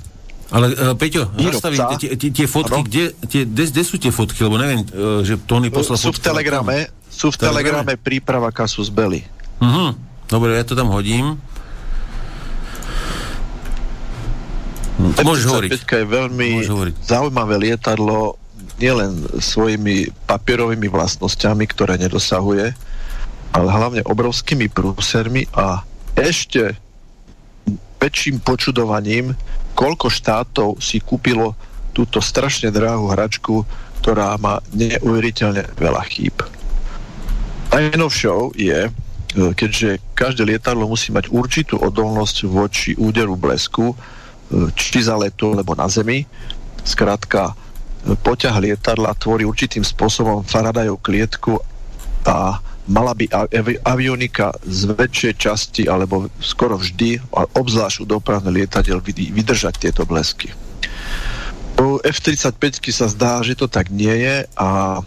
ale 0.50 0.66
uh, 0.74 0.98
Peťo, 0.98 1.30
zastaví 1.38 1.78
tie, 2.02 2.18
tie, 2.18 2.30
tie 2.34 2.46
fotky, 2.50 2.80
kde, 2.82 3.04
tie, 3.30 3.42
kde, 3.46 3.64
kde 3.70 3.82
sú 3.86 3.96
tie 4.02 4.10
fotky, 4.10 4.42
lebo 4.42 4.58
neviem, 4.58 4.82
uh, 4.90 5.22
že 5.22 5.38
Tony 5.46 5.70
poslal 5.70 5.94
sú 5.94 6.10
fotky. 6.10 6.26
V 6.26 6.26
telegrame, 6.26 6.76
sú 7.06 7.30
v 7.30 7.36
telegrame, 7.38 7.86
telegrame 7.86 7.94
príprava 7.94 8.50
Kasus 8.50 8.90
Belli. 8.90 9.22
Uh-huh. 9.62 9.94
Dobre, 10.26 10.58
ja 10.58 10.66
to 10.66 10.74
tam 10.74 10.90
hodím. 10.90 11.38
Môžeš 15.00 15.44
hovoriť. 15.48 15.70
je 15.80 16.06
veľmi 16.06 16.48
hovoriť. 16.66 16.94
zaujímavé 17.00 17.54
lietadlo, 17.56 18.36
nielen 18.76 19.28
svojimi 19.40 20.12
papierovými 20.28 20.88
vlastnosťami, 20.88 21.64
ktoré 21.68 21.96
nedosahuje, 22.00 22.72
ale 23.52 23.68
hlavne 23.68 24.02
obrovskými 24.04 24.68
prúsermi 24.68 25.48
a 25.56 25.84
ešte 26.16 26.76
väčším 28.00 28.40
počudovaním 28.40 29.36
koľko 29.80 30.12
štátov 30.12 30.68
si 30.76 31.00
kúpilo 31.00 31.56
túto 31.96 32.20
strašne 32.20 32.68
drahú 32.68 33.08
hračku, 33.08 33.64
ktorá 34.04 34.36
má 34.36 34.60
neuveriteľne 34.76 35.72
veľa 35.76 36.02
chýb. 36.12 36.36
Najnovšou 37.72 38.60
je, 38.60 38.86
e, 38.86 38.90
keďže 39.56 40.02
každé 40.12 40.42
lietadlo 40.44 40.84
musí 40.84 41.14
mať 41.14 41.32
určitú 41.32 41.80
odolnosť 41.80 42.36
voči 42.44 42.90
úderu 42.98 43.40
blesku, 43.40 43.94
e, 43.94 43.96
či 44.76 45.00
za 45.00 45.16
letu, 45.16 45.54
alebo 45.54 45.72
na 45.72 45.88
zemi. 45.88 46.28
Skrátka, 46.84 47.52
e, 47.52 48.14
poťah 48.20 48.56
lietadla 48.60 49.16
tvorí 49.16 49.48
určitým 49.48 49.86
spôsobom 49.86 50.44
Faradajov 50.44 51.00
klietku 51.00 51.56
a 52.28 52.58
mala 52.90 53.14
by 53.14 53.30
avionika 53.86 54.50
z 54.66 54.90
väčšej 54.90 55.34
časti 55.38 55.82
alebo 55.86 56.26
skoro 56.42 56.74
vždy, 56.74 57.22
a 57.30 57.46
obzvlášť 57.46 58.02
u 58.02 58.06
dopravných 58.18 58.66
lietadiel, 58.66 58.98
vydržať 59.06 59.78
tieto 59.78 60.02
blesky. 60.02 60.50
U 61.80 62.02
F-35 62.02 62.90
sa 62.92 63.06
zdá, 63.08 63.40
že 63.40 63.56
to 63.56 63.70
tak 63.70 63.88
nie 63.88 64.12
je 64.12 64.44
a 64.58 65.00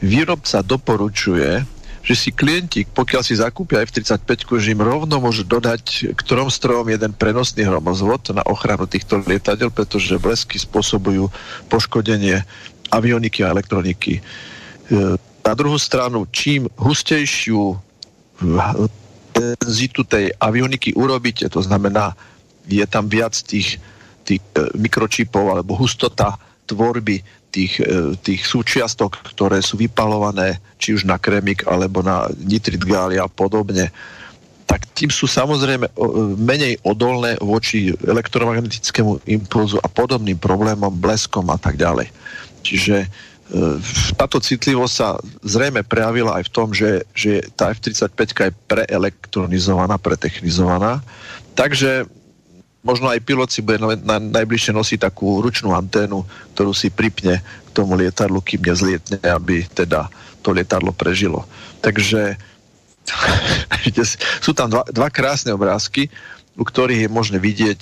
výrobca 0.00 0.64
doporučuje, 0.64 1.62
že 2.00 2.14
si 2.16 2.30
klienti, 2.32 2.88
pokiaľ 2.88 3.22
si 3.22 3.36
zakúpia 3.36 3.84
F-35, 3.84 4.56
že 4.56 4.72
im 4.72 4.80
rovno 4.80 5.20
môžu 5.20 5.44
dodať 5.44 6.16
k 6.16 6.20
trom 6.24 6.48
strojom 6.48 6.88
jeden 6.88 7.12
prenosný 7.12 7.68
hromozvod 7.68 8.32
na 8.32 8.40
ochranu 8.48 8.88
týchto 8.88 9.20
lietadiel, 9.20 9.68
pretože 9.68 10.16
blesky 10.16 10.56
spôsobujú 10.56 11.28
poškodenie 11.68 12.42
avioniky 12.90 13.44
a 13.44 13.52
elektroniky 13.52 14.18
e, 14.18 14.20
na 15.44 15.52
druhú 15.56 15.78
stranu, 15.80 16.28
čím 16.30 16.68
hustejšiu 16.76 17.76
tenzitu 19.32 20.04
tej 20.04 20.32
avioniky 20.36 20.92
urobíte, 20.96 21.48
to 21.48 21.60
znamená, 21.64 22.16
je 22.68 22.84
tam 22.86 23.08
viac 23.08 23.32
tých, 23.34 23.80
tých 24.24 24.42
e, 24.56 24.68
mikročipov 24.76 25.48
alebo 25.48 25.76
hustota 25.76 26.36
tvorby 26.68 27.24
tých, 27.50 27.82
e, 27.82 28.14
tých 28.20 28.46
súčiastok, 28.46 29.18
ktoré 29.34 29.58
sú 29.64 29.80
vypalované 29.80 30.60
či 30.78 30.94
už 30.94 31.08
na 31.08 31.18
kremik 31.18 31.66
alebo 31.66 32.04
na 32.04 32.30
nitrit 32.38 32.80
gália 32.80 33.26
a 33.26 33.30
podobne, 33.30 33.90
tak 34.70 34.86
tým 34.94 35.10
sú 35.10 35.26
samozrejme 35.26 35.90
menej 36.38 36.78
odolné 36.86 37.34
voči 37.42 37.90
elektromagnetickému 38.06 39.26
impulzu 39.26 39.82
a 39.82 39.88
podobným 39.90 40.38
problémom, 40.38 40.94
bleskom 40.94 41.50
a 41.50 41.58
tak 41.58 41.74
ďalej. 41.74 42.06
Čiže 42.62 43.10
táto 44.14 44.38
citlivosť 44.38 44.94
sa 44.94 45.18
zrejme 45.42 45.82
prejavila 45.82 46.38
aj 46.38 46.46
v 46.46 46.54
tom, 46.54 46.68
že, 46.70 47.02
že 47.10 47.42
tá 47.58 47.74
F-35 47.74 48.14
je 48.14 48.50
preelektronizovaná, 48.70 49.98
pretechnizovaná, 49.98 51.02
takže 51.58 52.06
možno 52.86 53.10
aj 53.10 53.24
pilot 53.26 53.50
si 53.50 53.60
bude 53.60 53.82
na, 53.82 53.98
na, 53.98 54.16
najbližšie 54.18 54.72
nosiť 54.72 54.98
takú 55.02 55.42
ručnú 55.42 55.74
anténu, 55.74 56.24
ktorú 56.54 56.72
si 56.72 56.88
pripne 56.88 57.42
k 57.42 57.68
tomu 57.74 57.98
lietadlu, 57.98 58.40
kým 58.40 58.62
nezlietne, 58.62 59.18
aby 59.26 59.66
teda 59.74 60.08
to 60.40 60.54
lietadlo 60.54 60.94
prežilo. 60.94 61.44
Takže 61.84 62.38
sú 64.44 64.52
tam 64.54 64.70
dva, 64.70 64.86
dva 64.88 65.08
krásne 65.10 65.52
obrázky, 65.52 66.08
u 66.54 66.64
ktorých 66.64 67.06
je 67.06 67.10
možné 67.10 67.38
vidieť, 67.40 67.80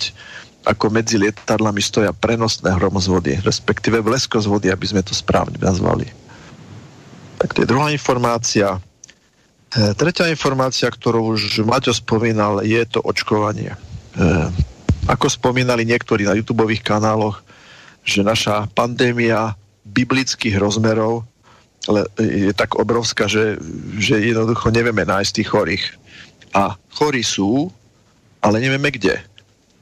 ako 0.67 0.91
medzi 0.91 1.15
lietadlami 1.15 1.79
stoja 1.79 2.11
prenosné 2.11 2.75
hromozvody, 2.75 3.39
respektíve 3.43 4.03
bleskozvody, 4.03 4.69
aby 4.69 4.85
sme 4.85 5.01
to 5.03 5.15
správne 5.15 5.55
nazvali. 5.59 6.07
Tak 7.39 7.55
to 7.55 7.63
je 7.63 7.71
druhá 7.71 7.95
informácia. 7.95 8.75
E, 9.71 9.95
tretia 9.95 10.27
informácia, 10.27 10.91
ktorú 10.91 11.39
už 11.39 11.63
Maťo 11.63 11.95
spomínal, 11.95 12.59
je 12.67 12.83
to 12.83 12.99
očkovanie. 12.99 13.71
E, 13.71 13.77
ako 15.07 15.31
spomínali 15.31 15.87
niektorí 15.87 16.27
na 16.27 16.35
YouTube 16.35 16.67
kanáloch, 16.83 17.39
že 18.03 18.21
naša 18.21 18.67
pandémia 18.75 19.55
biblických 19.87 20.59
rozmerov 20.59 21.23
je 22.19 22.51
tak 22.53 22.75
obrovská, 22.75 23.25
že, 23.25 23.57
že 23.97 24.19
jednoducho 24.19 24.69
nevieme 24.69 25.07
nájsť 25.07 25.31
tých 25.31 25.49
chorých. 25.49 25.85
A 26.53 26.75
chorí 26.93 27.23
sú, 27.23 27.71
ale 28.43 28.59
nevieme 28.59 28.91
kde. 28.91 29.17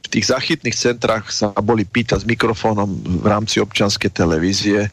V 0.08 0.12
tých 0.16 0.32
zachytných 0.32 0.78
centrách 0.78 1.28
sa 1.36 1.52
boli 1.60 1.84
pýtať 1.84 2.24
s 2.24 2.30
mikrofónom 2.30 2.88
v 3.22 3.28
rámci 3.28 3.60
občianskej 3.60 4.12
televízie, 4.16 4.88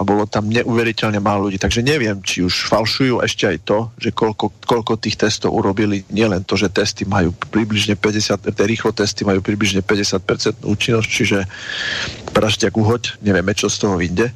a 0.00 0.06
bolo 0.06 0.24
tam 0.24 0.48
neuveriteľne 0.48 1.20
málo 1.20 1.52
ľudí. 1.52 1.60
Takže 1.60 1.84
neviem, 1.84 2.16
či 2.24 2.40
už 2.40 2.72
falšujú 2.72 3.20
ešte 3.20 3.44
aj 3.44 3.58
to, 3.68 3.78
že 4.00 4.16
koľko, 4.16 4.48
koľko 4.64 4.96
tých 4.96 5.20
testov 5.20 5.52
urobili, 5.52 6.08
nielen 6.08 6.40
to, 6.40 6.56
že 6.56 6.72
testy 6.72 7.04
majú 7.04 7.36
približne 7.52 8.00
50, 8.00 8.48
tie 8.48 8.64
rýchlo 8.64 8.96
testy 8.96 9.28
majú 9.28 9.44
približne 9.44 9.84
50% 9.84 10.64
účinnosť, 10.64 11.04
čiže 11.04 11.38
prašťak 12.32 12.72
uhoď, 12.80 13.20
nevieme, 13.20 13.52
čo 13.52 13.68
z 13.68 13.76
toho 13.76 14.00
vyjde. 14.00 14.32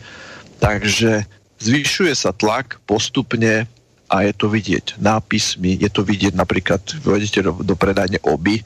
Takže 0.60 1.24
zvyšuje 1.64 2.12
sa 2.12 2.36
tlak 2.36 2.84
postupne 2.84 3.64
a 4.12 4.16
je 4.20 4.36
to 4.36 4.52
vidieť 4.52 5.00
nápismi, 5.00 5.80
je 5.80 5.88
to 5.88 6.04
vidieť 6.04 6.36
napríklad, 6.36 6.84
vôjdete 7.00 7.40
do, 7.40 7.56
do 7.64 7.72
predajne 7.72 8.20
oby 8.20 8.60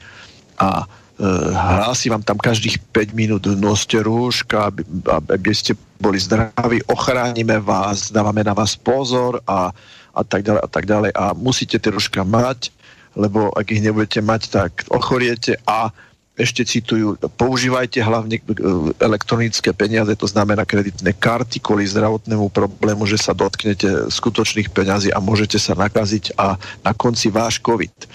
a 0.59 0.83
Eh, 1.19 1.51
hlási 1.51 2.07
vám 2.07 2.23
tam 2.23 2.39
každých 2.39 2.79
5 2.95 3.11
minút 3.11 3.43
noste 3.59 3.99
rúška, 3.99 4.71
aby, 4.71 4.87
aby 5.35 5.51
ste 5.51 5.75
boli 5.99 6.15
zdraví, 6.15 6.79
ochránime 6.87 7.59
vás, 7.59 8.07
dávame 8.07 8.39
na 8.39 8.55
vás 8.55 8.79
pozor 8.79 9.43
a, 9.43 9.67
a 10.15 10.21
tak 10.23 10.47
ďalej 10.47 10.61
a 10.63 10.69
tak 10.71 10.85
ďalej 10.87 11.11
a 11.11 11.35
musíte 11.35 11.75
tie 11.75 11.91
rúška 11.91 12.23
mať, 12.23 12.71
lebo 13.19 13.51
ak 13.51 13.67
ich 13.67 13.83
nebudete 13.83 14.23
mať, 14.23 14.41
tak 14.47 14.71
ochoriete 14.87 15.59
a 15.67 15.91
ešte 16.39 16.63
citujú, 16.63 17.19
používajte 17.35 17.99
hlavne 17.99 18.39
eh, 18.39 18.43
elektronické 19.03 19.75
peniaze, 19.75 20.15
to 20.15 20.23
znamená 20.23 20.63
kreditné 20.63 21.19
karty 21.19 21.59
kvôli 21.59 21.83
zdravotnému 21.83 22.47
problému, 22.47 23.03
že 23.03 23.19
sa 23.19 23.35
dotknete 23.35 24.07
skutočných 24.07 24.71
peňazí 24.71 25.11
a 25.11 25.19
môžete 25.19 25.59
sa 25.59 25.75
nakaziť 25.75 26.39
a 26.39 26.55
na 26.79 26.95
konci 26.95 27.27
váš 27.27 27.59
COVID. 27.59 28.07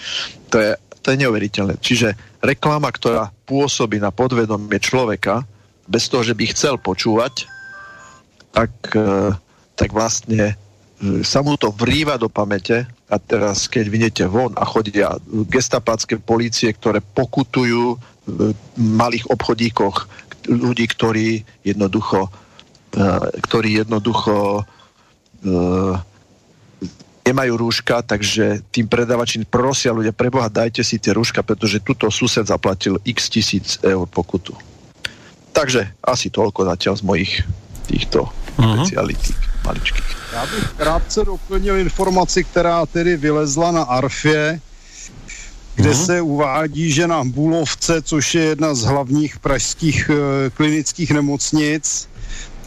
To 0.49 0.57
je 0.57 0.73
to 1.05 1.13
je 1.13 1.21
neuveriteľné. 1.21 1.77
Čiže 1.85 2.41
reklama, 2.41 2.89
ktorá 2.89 3.29
pôsobí 3.45 4.01
na 4.01 4.09
podvedomie 4.09 4.81
človeka, 4.81 5.45
bez 5.85 6.09
toho, 6.09 6.25
že 6.25 6.33
by 6.33 6.45
chcel 6.49 6.81
počúvať, 6.81 7.45
tak, 8.57 8.73
e, 8.97 9.37
tak 9.77 9.93
vlastne 9.93 10.57
e, 10.57 11.21
sa 11.21 11.45
mu 11.45 11.61
to 11.61 11.69
vrýva 11.77 12.17
do 12.17 12.33
pamäte 12.33 12.89
a 13.13 13.21
teraz, 13.21 13.69
keď 13.69 13.85
vynete 13.93 14.25
von 14.25 14.57
a 14.57 14.65
chodia 14.65 15.21
gestapácké 15.53 16.17
policie, 16.17 16.73
ktoré 16.73 17.05
pokutujú 17.05 18.01
v 18.25 18.57
malých 18.81 19.29
obchodíkoch 19.29 20.09
ľudí, 20.49 20.89
ktorí 20.89 21.45
jednoducho, 21.61 22.33
ktorí 23.45 23.85
jednoducho 23.85 24.65
nemajú 27.25 27.53
rúška, 27.57 28.05
takže 28.05 28.61
tým 28.69 28.85
predavači 28.85 29.41
prosia 29.49 29.97
ľudia, 29.97 30.13
preboha, 30.13 30.53
dajte 30.53 30.85
si 30.85 31.01
tie 31.01 31.17
rúška, 31.17 31.41
pretože 31.41 31.81
tuto 31.81 32.13
sused 32.13 32.45
zaplatil 32.45 33.01
x 33.03 33.33
tisíc 33.33 33.81
eur 33.81 34.05
pokutu. 34.05 34.53
Takže 35.57 35.89
asi 36.05 36.29
toľko 36.29 36.69
zatiaľ 36.69 36.95
z 37.01 37.03
mojich 37.07 37.33
týchto 37.89 38.29
uh-huh. 38.29 38.85
specialitík 38.85 39.39
maličkých. 39.65 40.09
Já 40.35 40.47
bych 40.47 40.69
krátce 40.77 41.25
doplnil 41.25 41.77
informaci, 41.77 42.45
která 42.45 42.87
tedy 42.87 43.17
vylezla 43.17 43.73
na 43.73 43.83
ARFě, 43.83 44.61
kde 45.75 45.91
uh-huh. 45.91 46.05
se 46.05 46.21
uvádí, 46.21 46.93
že 46.93 47.07
na 47.07 47.25
Bulovce, 47.25 48.03
což 48.03 48.35
je 48.35 48.43
jedna 48.43 48.75
z 48.75 48.83
hlavních 48.83 49.39
pražských 49.39 50.11
e, 50.11 50.15
klinických 50.51 51.11
nemocnic, 51.11 52.09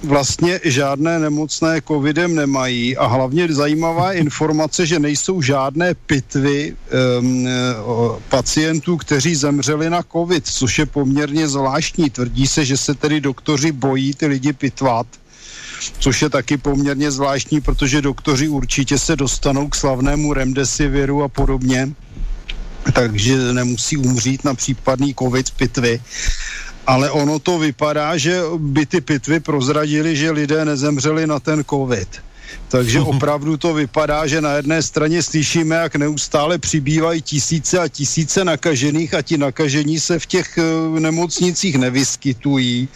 vlastně 0.04 0.60
žádné 0.64 1.20
nemocné 1.20 1.82
covidem 1.82 2.36
nemají 2.36 2.98
a 2.98 3.06
hlavně 3.06 3.48
zajímavá 3.54 4.14
informace, 4.24 4.86
že 4.86 5.00
nejsou 5.00 5.42
žádné 5.42 5.94
pitvy 5.94 6.76
um, 7.20 7.48
pacientů, 8.30 8.98
kteří 8.98 9.36
zemřeli 9.36 9.90
na 9.90 10.04
covid, 10.12 10.48
což 10.48 10.80
je 10.80 10.86
poměrně 10.86 11.48
zvláštní. 11.48 12.10
Tvrdí 12.10 12.48
se, 12.48 12.66
že 12.66 12.78
se 12.78 12.94
tedy 12.94 13.22
doktoři 13.22 13.72
bojí 13.72 14.14
ty 14.14 14.28
lidi 14.28 14.54
pitvat 14.54 15.08
což 16.00 16.22
je 16.22 16.30
taky 16.30 16.58
poměrně 16.58 17.12
zvláštní, 17.12 17.62
protože 17.62 18.02
doktoři 18.02 18.48
určitě 18.48 19.00
se 19.00 19.16
dostanou 19.16 19.68
k 19.68 19.76
slavnému 19.76 20.34
remdesiviru 20.34 21.24
a 21.24 21.28
podobně, 21.28 21.90
takže 22.94 23.38
nemusí 23.54 23.98
umřít 23.98 24.44
na 24.44 24.54
případný 24.54 25.16
covid 25.20 25.52
pitvy 25.52 26.02
ale 26.88 27.12
ono 27.12 27.40
to 27.40 27.60
vypadá, 27.60 28.18
že 28.18 28.40
by 28.58 28.86
ty 28.86 29.02
pitvy 29.02 29.40
prozradili, 29.40 30.16
že 30.16 30.32
lidé 30.32 30.66
nezemřeli 30.66 31.28
na 31.28 31.40
ten 31.40 31.64
covid. 31.64 32.08
Takže 32.68 33.00
opravdu 33.14 33.58
to 33.58 33.74
vypadá, 33.74 34.28
že 34.28 34.42
na 34.42 34.54
jedné 34.54 34.82
straně 34.82 35.24
slyšíme, 35.24 35.76
jak 35.76 35.96
neustále 35.96 36.58
přibývají 36.58 37.22
tisíce 37.22 37.80
a 37.80 37.88
tisíce 37.88 38.46
nakažených 38.46 39.14
a 39.14 39.22
ti 39.22 39.38
nakažení 39.38 40.00
se 40.00 40.20
v 40.20 40.26
těch 40.26 40.58
uh, 40.58 41.00
nemocnicích 41.00 41.76
nevyskytují. 41.76 42.88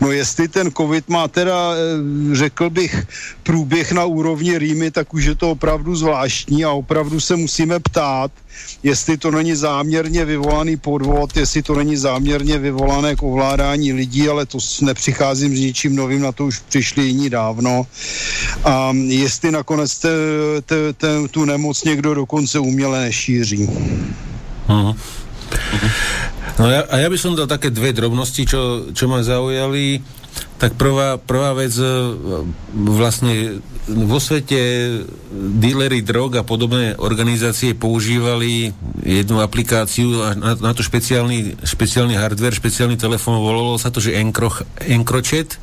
No 0.00 0.12
jestli 0.12 0.48
ten 0.48 0.70
covid 0.70 1.08
má 1.08 1.28
teda, 1.28 1.70
uh, 1.70 2.34
řekl 2.34 2.70
bych, 2.70 3.06
průběh 3.42 3.92
na 3.92 4.04
úrovni 4.04 4.58
Rýmy, 4.58 4.90
tak 4.90 5.14
už 5.14 5.24
je 5.24 5.34
to 5.34 5.50
opravdu 5.50 5.96
zvláštní 5.96 6.64
a 6.64 6.70
opravdu 6.70 7.20
se 7.20 7.36
musíme 7.36 7.80
ptát, 7.80 8.30
jestli 8.82 9.16
to 9.16 9.30
není 9.30 9.54
záměrně 9.54 10.24
vyvolaný 10.24 10.76
podvod, 10.76 11.36
jestli 11.36 11.62
to 11.62 11.74
není 11.74 11.96
záměrně 11.96 12.58
vyvolané 12.58 13.16
k 13.16 13.22
ovládání 13.22 13.92
lidí, 13.92 14.28
ale 14.28 14.46
to 14.46 14.58
nepřicházím 14.82 15.56
s 15.56 15.60
ničím 15.60 15.96
novým, 15.96 16.22
na 16.22 16.32
to 16.32 16.46
už 16.46 16.58
přišli 16.68 17.04
jiní 17.04 17.30
dávno. 17.30 17.86
A 18.64 18.92
jestli 19.06 19.50
nakonec 19.50 19.98
te, 19.98 20.10
te, 20.64 20.92
te, 20.92 21.28
tu 21.28 21.44
nemoc 21.44 21.84
někdo 21.84 22.14
dokonce 22.14 22.58
uměle 22.58 23.00
nešíří. 23.00 23.68
Uh-huh. 24.68 24.94
No 26.60 26.68
ja, 26.68 26.84
a 26.92 26.94
ja 27.00 27.08
by 27.08 27.16
som 27.16 27.32
dal 27.32 27.48
také 27.48 27.72
dve 27.72 27.96
drobnosti, 27.96 28.44
čo, 28.44 28.92
čo 28.92 29.08
ma 29.08 29.24
zaujali. 29.24 30.04
Tak 30.60 30.76
prvá, 30.76 31.16
prvá 31.16 31.56
vec, 31.56 31.72
e, 31.72 31.88
vlastne 32.76 33.64
vo 33.90 34.18
svete 34.22 34.58
dílery 35.58 36.02
drog 36.02 36.38
a 36.38 36.46
podobné 36.46 36.94
organizácie 36.98 37.74
používali 37.74 38.70
jednu 39.02 39.42
aplikáciu 39.42 40.22
a 40.22 40.34
na, 40.34 40.54
na 40.54 40.72
to 40.72 40.82
špeciálny, 40.82 41.62
špeciálny 41.64 42.14
hardware, 42.14 42.54
špeciálny 42.54 42.94
telefón, 42.94 43.42
volalo 43.42 43.78
sa 43.78 43.90
to, 43.90 43.98
že 43.98 44.14
Encro, 44.14 44.50
Encrochat 44.80 45.58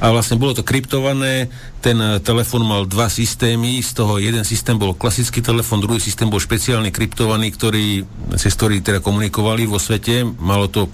a 0.00 0.12
vlastne 0.12 0.36
bolo 0.36 0.56
to 0.56 0.66
kryptované, 0.66 1.48
ten 1.80 1.98
telefón 2.20 2.66
mal 2.66 2.84
dva 2.84 3.06
systémy, 3.08 3.80
z 3.80 3.90
toho 3.96 4.18
jeden 4.18 4.42
systém 4.42 4.76
bol 4.76 4.96
klasický 4.96 5.40
telefón, 5.40 5.80
druhý 5.80 6.02
systém 6.02 6.28
bol 6.28 6.42
špeciálny 6.42 6.92
kryptovaný, 6.92 7.54
ktorý, 7.54 8.04
cez 8.36 8.52
ktorý 8.54 8.82
teda 8.82 8.98
komunikovali 9.00 9.64
vo 9.64 9.80
svete, 9.80 10.26
malo 10.38 10.66
to 10.68 10.90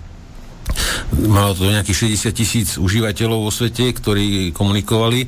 Malo 1.15 1.55
to 1.55 1.71
nejakých 1.71 2.15
60 2.17 2.35
tisíc 2.35 2.69
užívateľov 2.77 3.47
vo 3.47 3.53
svete, 3.55 3.93
ktorí 3.95 4.51
komunikovali. 4.51 5.27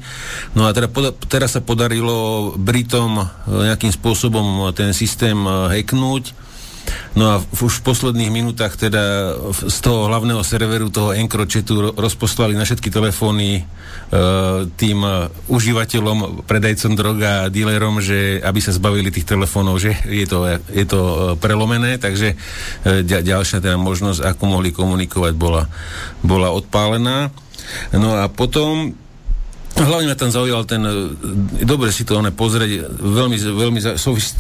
No 0.59 0.67
a 0.67 0.75
teda 0.75 0.91
poda- 0.91 1.15
teraz 1.15 1.55
sa 1.55 1.63
podarilo 1.63 2.53
Britom 2.59 3.23
e, 3.23 3.25
nejakým 3.71 3.93
spôsobom 3.95 4.71
ten 4.75 4.91
systém 4.91 5.37
e, 5.47 5.51
hacknúť 5.79 6.46
No 7.17 7.25
a 7.33 7.35
už 7.41 7.81
v 7.81 7.87
posledných 7.89 8.29
minútach 8.29 8.77
teda 8.77 9.35
z 9.53 9.79
toho 9.81 10.13
hlavného 10.13 10.45
serveru, 10.45 10.93
toho 10.93 11.17
Encrochatu 11.17 11.97
rozposlali 11.97 12.53
na 12.53 12.69
všetky 12.69 12.93
telefóny 12.93 13.65
uh, 13.65 14.69
tým 14.77 15.01
uh, 15.01 15.33
užívateľom, 15.49 16.45
predajcom 16.45 16.93
droga 16.93 17.49
a 17.49 17.51
dílerom, 17.53 18.05
že 18.05 18.39
aby 18.45 18.61
sa 18.61 18.77
zbavili 18.77 19.09
tých 19.09 19.27
telefónov, 19.27 19.81
že 19.81 19.97
je 20.05 20.27
to, 20.29 20.45
je 20.69 20.85
to 20.85 21.01
uh, 21.01 21.19
prelomené, 21.41 21.97
takže 21.97 22.37
ďalšia 23.07 23.65
teda 23.65 23.81
možnosť, 23.81 24.21
ako 24.23 24.43
mohli 24.47 24.71
komunikovať, 24.71 25.33
bola, 25.35 25.67
bola 26.21 26.53
odpálená. 26.53 27.33
No 27.97 28.15
a 28.15 28.31
potom 28.31 28.95
Hlavne 29.77 30.09
ma 30.09 30.17
tam 30.17 30.33
zaujal 30.33 30.65
ten, 30.65 30.81
e, 30.89 31.13
dobre 31.69 31.93
si 31.93 32.09
to 32.09 32.17
one 32.17 32.33
pozrieť, 32.33 32.97
veľmi, 32.97 33.37
veľmi 33.37 33.81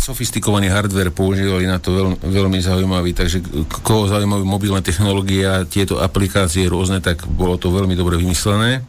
sofistikovaný 0.00 0.72
hardware 0.72 1.12
používali 1.12 1.68
na 1.68 1.76
to 1.76 1.92
veľ, 1.92 2.06
veľmi 2.24 2.56
zaujímavý, 2.64 3.12
takže 3.12 3.44
koho 3.84 4.08
zaujímavé 4.08 4.48
mobilné 4.48 4.80
technológie 4.80 5.44
a 5.44 5.68
tieto 5.68 6.00
aplikácie 6.00 6.64
rôzne, 6.72 7.04
tak 7.04 7.28
bolo 7.28 7.60
to 7.60 7.68
veľmi 7.68 7.92
dobre 7.92 8.16
vymyslené. 8.16 8.80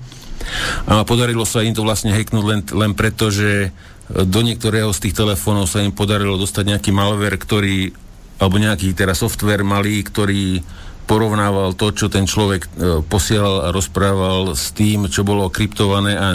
A 0.88 1.04
podarilo 1.04 1.44
sa 1.44 1.68
im 1.68 1.76
to 1.76 1.84
vlastne 1.84 2.16
hacknúť 2.16 2.46
len, 2.48 2.62
len 2.64 2.92
preto, 2.96 3.28
že 3.28 3.76
do 4.08 4.40
niektorého 4.40 4.88
z 4.96 5.04
tých 5.04 5.20
telefónov 5.20 5.68
sa 5.68 5.84
im 5.84 5.92
podarilo 5.92 6.40
dostať 6.40 6.64
nejaký 6.64 6.92
malware, 6.96 7.36
ktorý, 7.36 7.92
alebo 8.40 8.56
nejaký 8.56 8.96
teraz 8.96 9.20
software 9.20 9.68
malý, 9.68 10.00
ktorý 10.00 10.64
porovnával 11.08 11.74
to, 11.74 11.96
čo 11.96 12.12
ten 12.12 12.28
človek 12.28 12.68
e, 12.68 12.70
posielal 13.08 13.66
a 13.66 13.74
rozprával 13.74 14.54
s 14.54 14.76
tým, 14.76 15.08
čo 15.08 15.24
bolo 15.24 15.48
kryptované 15.48 16.14
a 16.20 16.28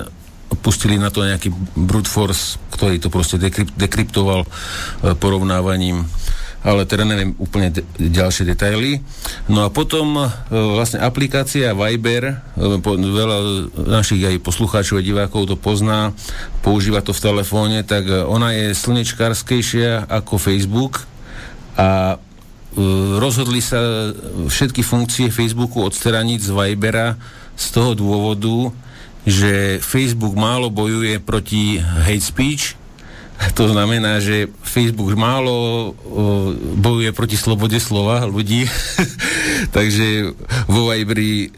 pustili 0.64 0.96
na 0.96 1.12
to 1.12 1.24
nejaký 1.24 1.52
brute 1.76 2.08
force, 2.08 2.56
ktorý 2.72 2.96
to 2.96 3.12
proste 3.12 3.36
dekrypt, 3.36 3.76
dekryptoval 3.76 4.42
e, 4.42 4.48
porovnávaním 5.20 6.08
ale 6.62 6.86
teda 6.86 7.02
neviem 7.02 7.34
úplne 7.42 7.74
de- 7.74 7.82
ďalšie 7.98 8.46
detaily. 8.46 9.02
No 9.50 9.66
a 9.66 9.68
potom 9.74 10.14
vlastne 10.46 11.02
aplikácia 11.02 11.74
Viber, 11.74 12.38
veľa 12.86 13.38
našich 13.82 14.22
aj 14.22 14.38
poslucháčov 14.38 15.02
a 15.02 15.06
divákov 15.06 15.50
to 15.50 15.56
pozná, 15.58 16.14
používa 16.62 17.02
to 17.02 17.10
v 17.10 17.18
telefóne, 17.34 17.82
tak 17.82 18.06
ona 18.06 18.54
je 18.54 18.78
slnečkárskejšia 18.78 20.06
ako 20.06 20.38
Facebook 20.38 21.02
a 21.74 22.22
rozhodli 23.20 23.60
sa 23.60 24.12
všetky 24.48 24.80
funkcie 24.80 25.28
Facebooku 25.28 25.84
odstraniť 25.84 26.40
z 26.40 26.50
Vibera 26.50 27.16
z 27.52 27.66
toho 27.68 27.92
dôvodu, 27.92 28.72
že 29.28 29.78
Facebook 29.78 30.34
málo 30.34 30.72
bojuje 30.72 31.20
proti 31.22 31.78
hate 31.78 32.24
speech, 32.24 32.74
to 33.50 33.66
znamená, 33.66 34.22
že 34.22 34.46
Facebook 34.62 35.12
málo 35.18 35.90
bojuje 36.78 37.10
proti 37.10 37.34
slobode 37.34 37.76
slova 37.82 38.24
ľudí, 38.24 38.64
takže 39.76 40.30
vo 40.70 40.94
Vibri 40.94 41.46
e, 41.46 41.48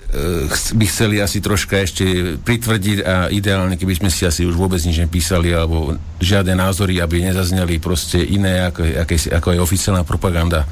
by 0.49 0.85
chceli 0.89 1.21
asi 1.21 1.45
troška 1.45 1.85
ešte 1.85 2.37
pritvrdiť 2.41 2.99
a 3.05 3.17
ideálne, 3.29 3.77
keby 3.77 4.01
sme 4.01 4.11
si 4.11 4.25
asi 4.25 4.49
už 4.49 4.57
vôbec 4.57 4.81
nič 4.81 4.97
nepísali 4.97 5.53
alebo 5.53 5.97
žiadne 6.25 6.57
názory, 6.57 6.99
aby 7.05 7.21
nezazneli 7.21 7.77
proste 7.77 8.25
iné 8.25 8.65
ako, 8.69 8.83
aké, 9.05 9.17
ako 9.29 9.49
je 9.53 9.61
oficiálna 9.61 10.03
propaganda. 10.09 10.65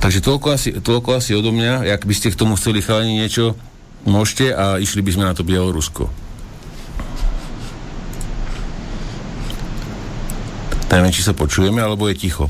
Takže 0.00 0.24
toľko 0.24 0.46
asi, 0.54 0.68
toľko 0.80 1.20
asi 1.20 1.36
odo 1.36 1.52
mňa. 1.52 1.84
Ak 1.92 2.08
by 2.08 2.14
ste 2.16 2.32
k 2.32 2.38
tomu 2.40 2.56
chceli 2.56 2.80
chalani 2.80 3.20
niečo, 3.20 3.52
môžete 4.08 4.54
a 4.54 4.80
išli 4.80 5.04
by 5.04 5.10
sme 5.12 5.24
na 5.28 5.34
to 5.36 5.44
Bielorusko. 5.44 6.27
Neviem, 10.88 11.12
či 11.12 11.20
sa 11.20 11.36
počujeme, 11.36 11.84
alebo 11.84 12.08
je 12.08 12.16
ticho. 12.16 12.48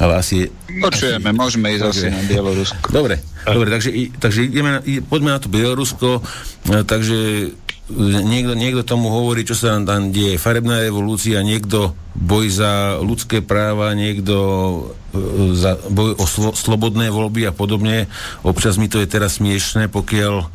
Ale 0.00 0.16
asi... 0.16 0.48
Počujeme, 0.68 1.28
asi... 1.32 1.36
môžeme 1.36 1.66
ísť 1.76 1.84
okay. 1.84 1.92
asi 1.92 2.06
na 2.08 2.22
Bielorusko. 2.24 2.86
Dobre, 2.88 3.20
dobre 3.44 3.68
takže, 3.68 3.90
takže 4.16 4.40
ideme 4.48 4.70
na, 4.76 4.80
poďme 5.04 5.30
na 5.36 5.40
to 5.40 5.52
Bielorusko. 5.52 6.24
E, 6.72 6.84
takže 6.88 7.18
e, 7.92 8.20
niekto, 8.24 8.56
niekto 8.56 8.80
tomu 8.80 9.12
hovorí, 9.12 9.44
čo 9.44 9.52
sa 9.52 9.76
tam 9.76 10.08
deje. 10.08 10.40
Farebná 10.40 10.80
revolúcia, 10.80 11.44
niekto 11.44 11.92
boj 12.16 12.48
za 12.48 12.96
ľudské 13.04 13.44
práva, 13.44 13.92
niekto 13.92 14.34
e, 15.12 15.52
za 15.52 15.76
boj 15.92 16.16
o 16.16 16.24
slo, 16.24 16.56
slobodné 16.56 17.12
voľby 17.12 17.44
a 17.44 17.52
podobne. 17.52 18.08
Občas 18.40 18.80
mi 18.80 18.88
to 18.88 19.04
je 19.04 19.08
teraz 19.08 19.36
smiešné, 19.36 19.92
pokiaľ 19.92 20.48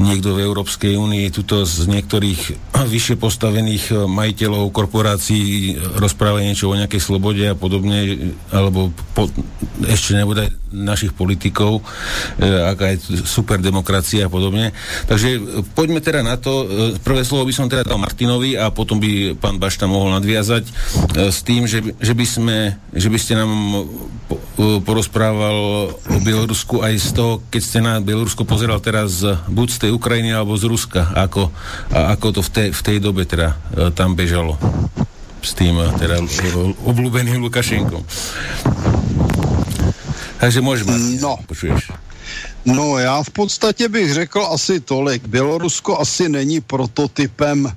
niekto 0.00 0.32
v 0.32 0.44
Európskej 0.48 0.96
únii 0.96 1.28
tuto 1.34 1.68
z 1.68 1.84
niektorých 1.90 2.40
vyššie 2.94 3.16
postavených 3.20 3.84
eh, 3.92 3.96
majiteľov 4.08 4.72
korporácií 4.72 5.76
rozpráva 6.00 6.40
niečo 6.40 6.70
o 6.70 6.78
nejakej 6.78 7.02
slobode 7.02 7.44
a 7.44 7.58
podobne, 7.58 8.32
alebo 8.54 8.94
po, 9.12 9.28
ešte 9.84 10.16
nebude 10.16 10.61
našich 10.72 11.12
politikov, 11.12 11.84
e, 12.40 12.44
aká 12.44 12.96
je 12.96 13.22
super 13.22 13.60
demokracia 13.60 14.26
a 14.26 14.32
podobne. 14.32 14.72
Takže 15.06 15.28
eh, 15.36 15.40
poďme 15.76 16.00
teda 16.00 16.24
na 16.24 16.40
to. 16.40 16.66
Prvé 17.04 17.22
slovo 17.22 17.46
by 17.46 17.54
som 17.54 17.70
teda 17.70 17.86
dal 17.86 18.00
Martinovi 18.00 18.56
a 18.56 18.72
potom 18.72 18.98
by 18.98 19.36
pán 19.36 19.60
Bašta 19.60 19.86
mohol 19.86 20.16
nadviazať 20.16 20.64
e, 20.66 20.72
s 21.28 21.44
tým, 21.44 21.68
že, 21.68 21.94
že, 22.00 22.12
by 22.16 22.26
sme, 22.26 22.58
že 22.96 23.08
by 23.12 23.18
ste 23.20 23.38
nám 23.38 23.50
po, 24.26 24.36
porozprával 24.82 25.56
o 25.92 26.18
Bielorusku 26.24 26.80
aj 26.80 26.94
z 26.98 27.10
toho, 27.12 27.32
keď 27.52 27.62
ste 27.62 27.78
na 27.84 28.00
Bielorusko 28.00 28.48
pozeral 28.48 28.80
teraz 28.80 29.22
buď 29.48 29.68
z 29.68 29.78
tej 29.88 29.90
Ukrajiny 29.92 30.32
alebo 30.32 30.56
z 30.56 30.66
Ruska, 30.66 31.12
ako, 31.12 31.52
a 31.92 32.16
ako 32.16 32.26
to 32.36 32.40
v 32.40 32.50
tej, 32.50 32.68
v 32.72 32.82
tej 32.82 32.96
dobe 32.98 33.22
teda 33.28 33.54
e, 33.76 33.92
tam 33.92 34.16
bežalo 34.16 34.56
s 35.42 35.52
tým 35.58 35.74
e, 35.76 35.86
teda 35.98 36.22
obľúbeným 36.86 37.42
Lukašenkom. 37.42 38.02
Takže 40.42 40.58
môžeme. 40.58 40.98
No. 41.22 41.38
Počuješ. 41.46 41.94
No 42.66 42.98
já 42.98 43.22
v 43.22 43.30
podstatě 43.30 43.88
bych 43.88 44.12
řekl 44.12 44.42
asi 44.50 44.80
tolik. 44.80 45.26
Bělorusko 45.26 45.98
asi 45.98 46.28
není 46.28 46.60
prototypem 46.60 47.70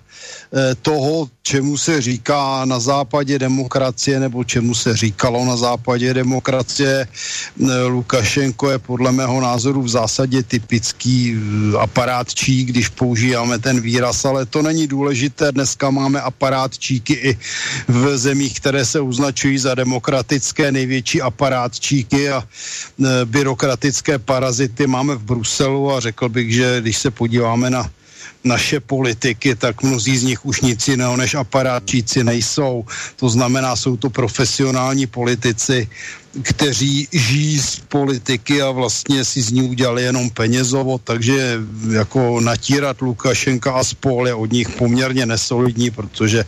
toho, 0.82 1.30
čemu 1.42 1.78
se 1.78 2.02
říká 2.02 2.66
na 2.66 2.80
západě 2.80 3.40
demokracie 3.40 4.20
nebo 4.20 4.44
čemu 4.44 4.76
se 4.76 4.98
říkalo 4.98 5.46
na 5.46 5.58
západě 5.58 6.14
demokracie. 6.14 7.08
Eh, 7.08 7.84
Lukašenko 7.84 8.70
je 8.70 8.80
podle 8.80 9.12
mého 9.12 9.42
názoru 9.42 9.82
v 9.82 9.90
zásadě 9.90 10.44
typický 10.44 11.38
eh, 11.38 11.78
aparátčí, 11.78 12.66
když 12.66 12.90
používáme 12.90 13.60
ten 13.60 13.82
výraz, 13.82 14.26
ale 14.26 14.46
to 14.46 14.62
není 14.62 14.88
důležité. 14.88 15.52
Dneska 15.52 15.90
máme 15.90 16.22
aparátčíky 16.22 17.14
i 17.14 17.38
v 17.88 18.18
zemích, 18.18 18.58
které 18.60 18.86
se 18.86 19.00
označují 19.00 19.58
za 19.58 19.76
demokratické, 19.76 20.72
největší 20.72 21.22
aparátčíky 21.22 22.30
a 22.30 22.44
byrokratické 23.26 24.18
parazity 24.20 24.88
máme 24.88 25.16
v 25.16 25.24
Bruselu 25.24 25.94
a 25.94 26.00
řekl 26.00 26.30
bych, 26.30 26.54
že 26.54 26.82
když 26.82 26.98
se 26.98 27.12
podíváme 27.12 27.70
na 27.70 27.90
naše 28.46 28.80
politiky, 28.80 29.56
tak 29.56 29.84
mnozí 29.84 30.18
z 30.18 30.24
nich 30.24 30.46
už 30.46 30.62
nic 30.62 30.88
jiného 30.88 31.18
než 31.18 31.36
aparátčíci 31.36 32.24
nejsou. 32.24 32.86
To 33.16 33.30
znamená, 33.30 33.76
jsou 33.76 33.98
to 33.98 34.10
profesionální 34.10 35.08
politici, 35.08 35.88
kteří 36.42 37.08
žijí 37.12 37.60
z 37.60 37.80
politiky 37.80 38.62
a 38.62 38.72
vlastně 38.72 39.26
si 39.26 39.42
z 39.42 39.52
ní 39.52 39.62
udělali 39.62 40.04
jenom 40.04 40.30
penězovo, 40.30 40.98
takže 40.98 41.60
jako 41.92 42.40
natírat 42.40 43.02
Lukašenka 43.02 43.72
a 43.72 43.84
spol 43.84 44.28
je 44.28 44.34
od 44.34 44.52
nich 44.52 44.70
poměrně 44.70 45.26
nesolidní, 45.26 45.92
protože 45.92 46.46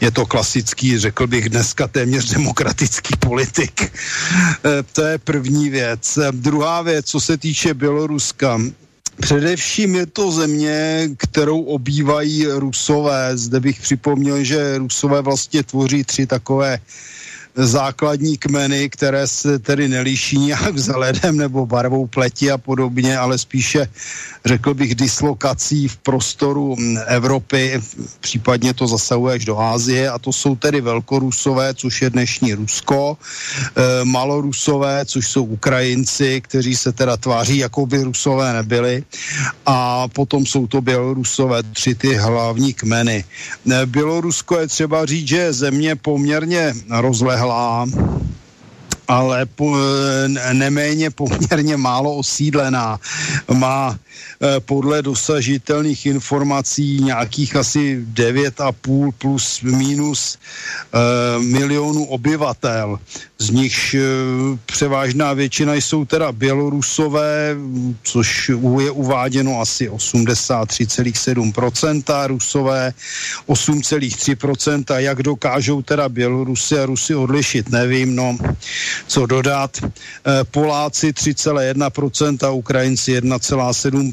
je 0.00 0.10
to 0.10 0.26
klasický, 0.26 0.98
řekl 0.98 1.26
bych 1.26 1.48
dneska 1.48 1.88
téměř 1.88 2.30
demokratický 2.30 3.16
politik. 3.16 3.82
E, 3.82 3.90
to 4.92 5.02
je 5.02 5.18
první 5.18 5.70
věc. 5.70 6.18
Druhá 6.30 6.82
věc, 6.82 7.06
co 7.06 7.20
se 7.20 7.36
týče 7.38 7.74
Běloruska, 7.74 8.60
Především 9.20 9.94
je 9.94 10.06
to 10.06 10.32
země, 10.32 11.08
kterou 11.16 11.62
obývají 11.62 12.46
Rusové. 12.46 13.36
Zde 13.36 13.60
bych 13.60 13.80
připomněl, 13.80 14.44
že 14.44 14.78
Rusové 14.78 15.22
vlastně 15.22 15.62
tvoří 15.62 16.04
tři 16.04 16.26
takové 16.26 16.78
základní 17.54 18.38
kmeny, 18.38 18.90
které 18.90 19.26
se 19.26 19.58
tedy 19.58 19.88
nelíší 19.88 20.38
nějak 20.38 20.74
vzhledem 20.74 21.36
nebo 21.36 21.66
barvou 21.66 22.06
pleti 22.06 22.50
a 22.50 22.58
podobně, 22.58 23.18
ale 23.18 23.38
spíše 23.38 23.88
řekl 24.44 24.74
bych 24.74 24.94
dislokací 24.94 25.88
v 25.88 25.96
prostoru 25.96 26.76
Evropy, 27.06 27.80
případně 28.20 28.74
to 28.74 28.86
zasahuje 28.86 29.34
až 29.34 29.44
do 29.44 29.58
Ázie 29.58 30.10
a 30.10 30.18
to 30.18 30.32
jsou 30.32 30.56
tedy 30.56 30.80
velkorusové, 30.80 31.74
což 31.74 32.02
je 32.02 32.10
dnešní 32.10 32.54
Rusko, 32.54 33.16
e, 33.76 34.04
malorusové, 34.04 35.04
což 35.04 35.28
jsou 35.28 35.44
Ukrajinci, 35.44 36.40
kteří 36.40 36.76
se 36.76 36.92
teda 36.92 37.16
tváří, 37.16 37.58
jako 37.58 37.86
by 37.86 38.02
Rusové 38.02 38.52
nebyli 38.52 39.04
a 39.66 40.08
potom 40.08 40.46
jsou 40.46 40.66
to 40.66 40.80
Bělorusové, 40.80 41.62
tři 41.62 41.94
ty 41.94 42.14
hlavní 42.14 42.74
kmeny. 42.74 43.24
E, 43.70 43.86
Bělorusko 43.86 44.58
je 44.58 44.66
třeba 44.66 45.06
říct, 45.06 45.28
že 45.28 45.36
je 45.36 45.52
země 45.52 45.96
poměrně 45.96 46.74
rozlehlá, 46.90 47.39
ale 49.08 49.46
po, 49.46 49.76
neméně 50.52 51.10
poměrně 51.10 51.76
málo 51.76 52.16
osídlená. 52.16 52.98
Má 53.54 53.98
podle 54.60 55.02
dosažitelných 55.02 56.06
informací 56.06 57.00
nějakých 57.00 57.56
asi 57.56 58.04
9,5 58.14 59.12
plus 59.18 59.60
minus 59.62 60.38
e, 60.38 60.40
milionů 61.38 62.04
obyvatel 62.04 62.98
z 63.38 63.50
nichž 63.50 63.94
e, 63.94 64.00
převážná 64.66 65.32
většina 65.32 65.74
jsou 65.74 66.04
teda 66.04 66.32
Bělorusové, 66.32 67.56
což 68.02 68.50
je 68.80 68.90
uváděno 68.90 69.60
asi 69.60 69.90
83,7%, 69.90 72.26
Rusové 72.26 72.92
8,3%. 73.48 74.96
Jak 74.96 75.22
dokážou 75.22 75.82
teda 75.82 76.08
Bělorusy 76.08 76.78
a 76.78 76.86
Rusy 76.86 77.14
odlišit, 77.14 77.70
nevím, 77.70 78.16
no, 78.16 78.36
co 79.06 79.26
dodat. 79.26 79.78
Poláci 80.50 81.12
3,1%, 81.12 82.54
Ukrajinci 82.54 83.20
1,7%, 83.20 84.09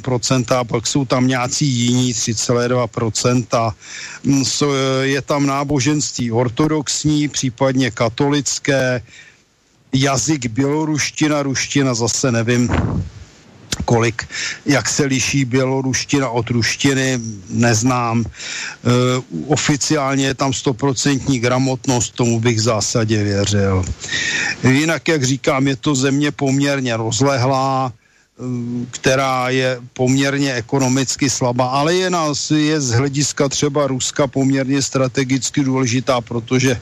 a 0.50 0.64
pak 0.64 0.88
jsou 0.88 1.06
tam 1.06 1.28
nějací 1.28 1.66
jiní 1.66 2.14
3,2%. 2.14 3.74
Mm, 4.24 4.44
je 5.02 5.22
tam 5.22 5.46
náboženství 5.46 6.32
ortodoxní, 6.32 7.28
případně 7.28 7.92
katolické, 7.92 9.02
jazyk 9.94 10.46
běloruština, 10.46 11.44
ruština 11.44 11.94
zase 11.94 12.32
nevím, 12.32 12.70
kolik, 13.86 14.28
jak 14.66 14.90
se 14.90 15.06
liší 15.06 15.46
běloruština 15.46 16.30
od 16.30 16.50
ruštiny, 16.50 17.20
neznám. 17.50 18.26
E, 18.26 18.30
oficiálně 19.48 20.26
je 20.26 20.34
tam 20.34 20.54
stoprocentní 20.54 21.40
gramotnost, 21.40 22.16
tomu 22.16 22.40
bych 22.40 22.58
v 22.58 22.68
zásadě 22.76 23.24
věřil. 23.24 23.86
Jinak, 24.64 25.08
jak 25.08 25.24
říkám, 25.24 25.68
je 25.68 25.76
to 25.76 25.96
země 25.96 26.32
poměrně 26.32 26.98
rozlehlá, 26.98 27.94
která 28.92 29.50
je 29.50 29.80
poměrně 29.94 30.54
ekonomicky 30.54 31.30
slabá, 31.30 31.68
ale 31.68 31.96
je, 31.96 32.10
nás, 32.10 32.52
je 32.52 32.82
z 32.82 32.92
hlediska 32.92 33.50
třeba 33.50 33.88
Ruska 33.88 34.28
poměrně 34.28 34.82
strategicky 34.82 35.64
důležitá, 35.64 36.22
protože 36.22 36.82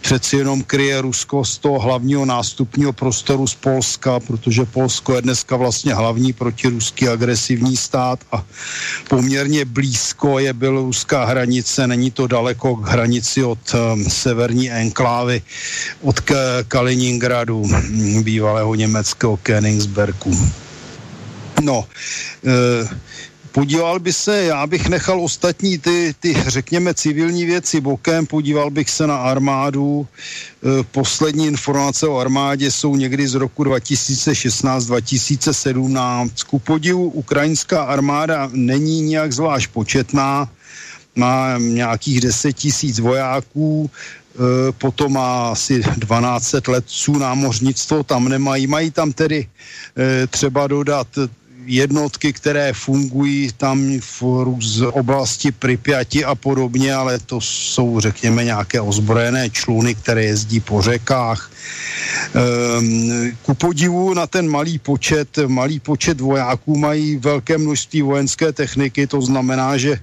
přeci 0.00 0.36
jenom 0.36 0.62
kryje 0.62 1.00
Rusko 1.00 1.44
z 1.44 1.58
toho 1.58 1.78
hlavního 1.78 2.24
nástupního 2.24 2.92
prostoru 2.92 3.46
z 3.46 3.54
Polska, 3.54 4.20
protože 4.20 4.64
Polsko 4.64 5.14
je 5.14 5.22
dneska 5.22 5.56
vlastně 5.56 5.94
hlavní 5.94 6.32
protiruský 6.32 7.08
agresivní 7.08 7.76
stát 7.76 8.20
a 8.32 8.44
poměrně 9.08 9.64
blízko 9.64 10.38
je 10.38 10.52
běloruská 10.52 11.24
hranice, 11.24 11.86
není 11.86 12.10
to 12.10 12.26
daleko 12.26 12.76
k 12.76 12.88
hranici 12.88 13.44
od 13.44 13.58
um, 13.74 14.10
severní 14.10 14.70
enklávy, 14.70 15.42
od 16.02 16.20
Kaliningradu, 16.68 17.66
bývalého 18.22 18.74
německého 18.74 19.36
Königsbergu. 19.36 20.65
No, 21.62 21.86
e, 22.46 22.88
podíval 23.52 23.98
by 23.98 24.12
se, 24.12 24.44
já 24.44 24.66
bych 24.66 24.88
nechal 24.88 25.20
ostatní 25.20 25.78
ty, 25.78 26.14
ty, 26.20 26.36
řekněme, 26.46 26.94
civilní 26.94 27.44
věci 27.44 27.80
bokem, 27.80 28.26
podíval 28.26 28.70
bych 28.70 28.90
se 28.90 29.06
na 29.06 29.16
armádu. 29.16 30.06
E, 30.06 30.08
poslední 30.82 31.46
informace 31.46 32.06
o 32.06 32.18
armádě 32.18 32.70
jsou 32.70 32.96
někdy 32.96 33.28
z 33.28 33.34
roku 33.34 33.64
2016-2017. 33.64 36.30
Ku 36.46 36.58
podivu, 36.58 37.08
ukrajinská 37.08 37.82
armáda 37.82 38.50
není 38.52 39.00
nějak 39.00 39.32
zvlášť 39.32 39.70
početná, 39.72 40.48
má 41.16 41.58
nějakých 41.58 42.20
10 42.20 42.52
tisíc 42.52 42.98
vojáků, 42.98 43.90
e, 43.90 43.92
potom 44.72 45.12
má 45.12 45.50
asi 45.50 45.82
12 45.96 46.68
letců 46.68 47.18
námořnictvo, 47.18 48.02
tam 48.02 48.28
nemají. 48.28 48.66
Mají 48.66 48.90
tam 48.90 49.12
tedy 49.12 49.46
třeba 50.30 50.66
dodat 50.66 51.08
jednotky, 51.66 52.32
které 52.32 52.72
fungují 52.72 53.50
tam 53.56 54.00
v 54.00 54.22
oblasti 54.92 55.52
Pripyati 55.52 56.24
a 56.24 56.34
podobně, 56.34 56.94
ale 56.94 57.18
to 57.18 57.40
jsou, 57.40 58.00
řekněme, 58.00 58.44
nějaké 58.44 58.80
ozbrojené 58.80 59.50
čluny, 59.50 59.94
které 59.94 60.24
jezdí 60.24 60.60
po 60.60 60.82
řekách. 60.82 61.50
Ehm, 62.34 63.32
ku 63.42 63.54
podivu 63.54 64.14
na 64.14 64.26
ten 64.26 64.48
malý 64.48 64.78
počet, 64.78 65.38
malý 65.46 65.80
počet 65.80 66.20
vojáků 66.20 66.76
mají 66.76 67.16
velké 67.16 67.58
množství 67.58 68.02
vojenské 68.02 68.52
techniky, 68.52 69.06
to 69.06 69.20
znamená, 69.22 69.76
že 69.76 70.00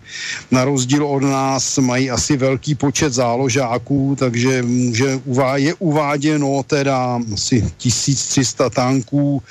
na 0.52 0.66
rozdíl 0.66 1.06
od 1.06 1.24
nás 1.24 1.78
mají 1.78 2.12
asi 2.12 2.38
velký 2.38 2.76
počet 2.76 3.14
záložáků, 3.14 4.16
takže 4.20 4.62
může, 4.62 5.20
je 5.56 5.74
uváděno 5.74 6.64
teda 6.64 7.20
asi 7.34 7.62
1300 7.78 8.70
tanků, 8.70 9.44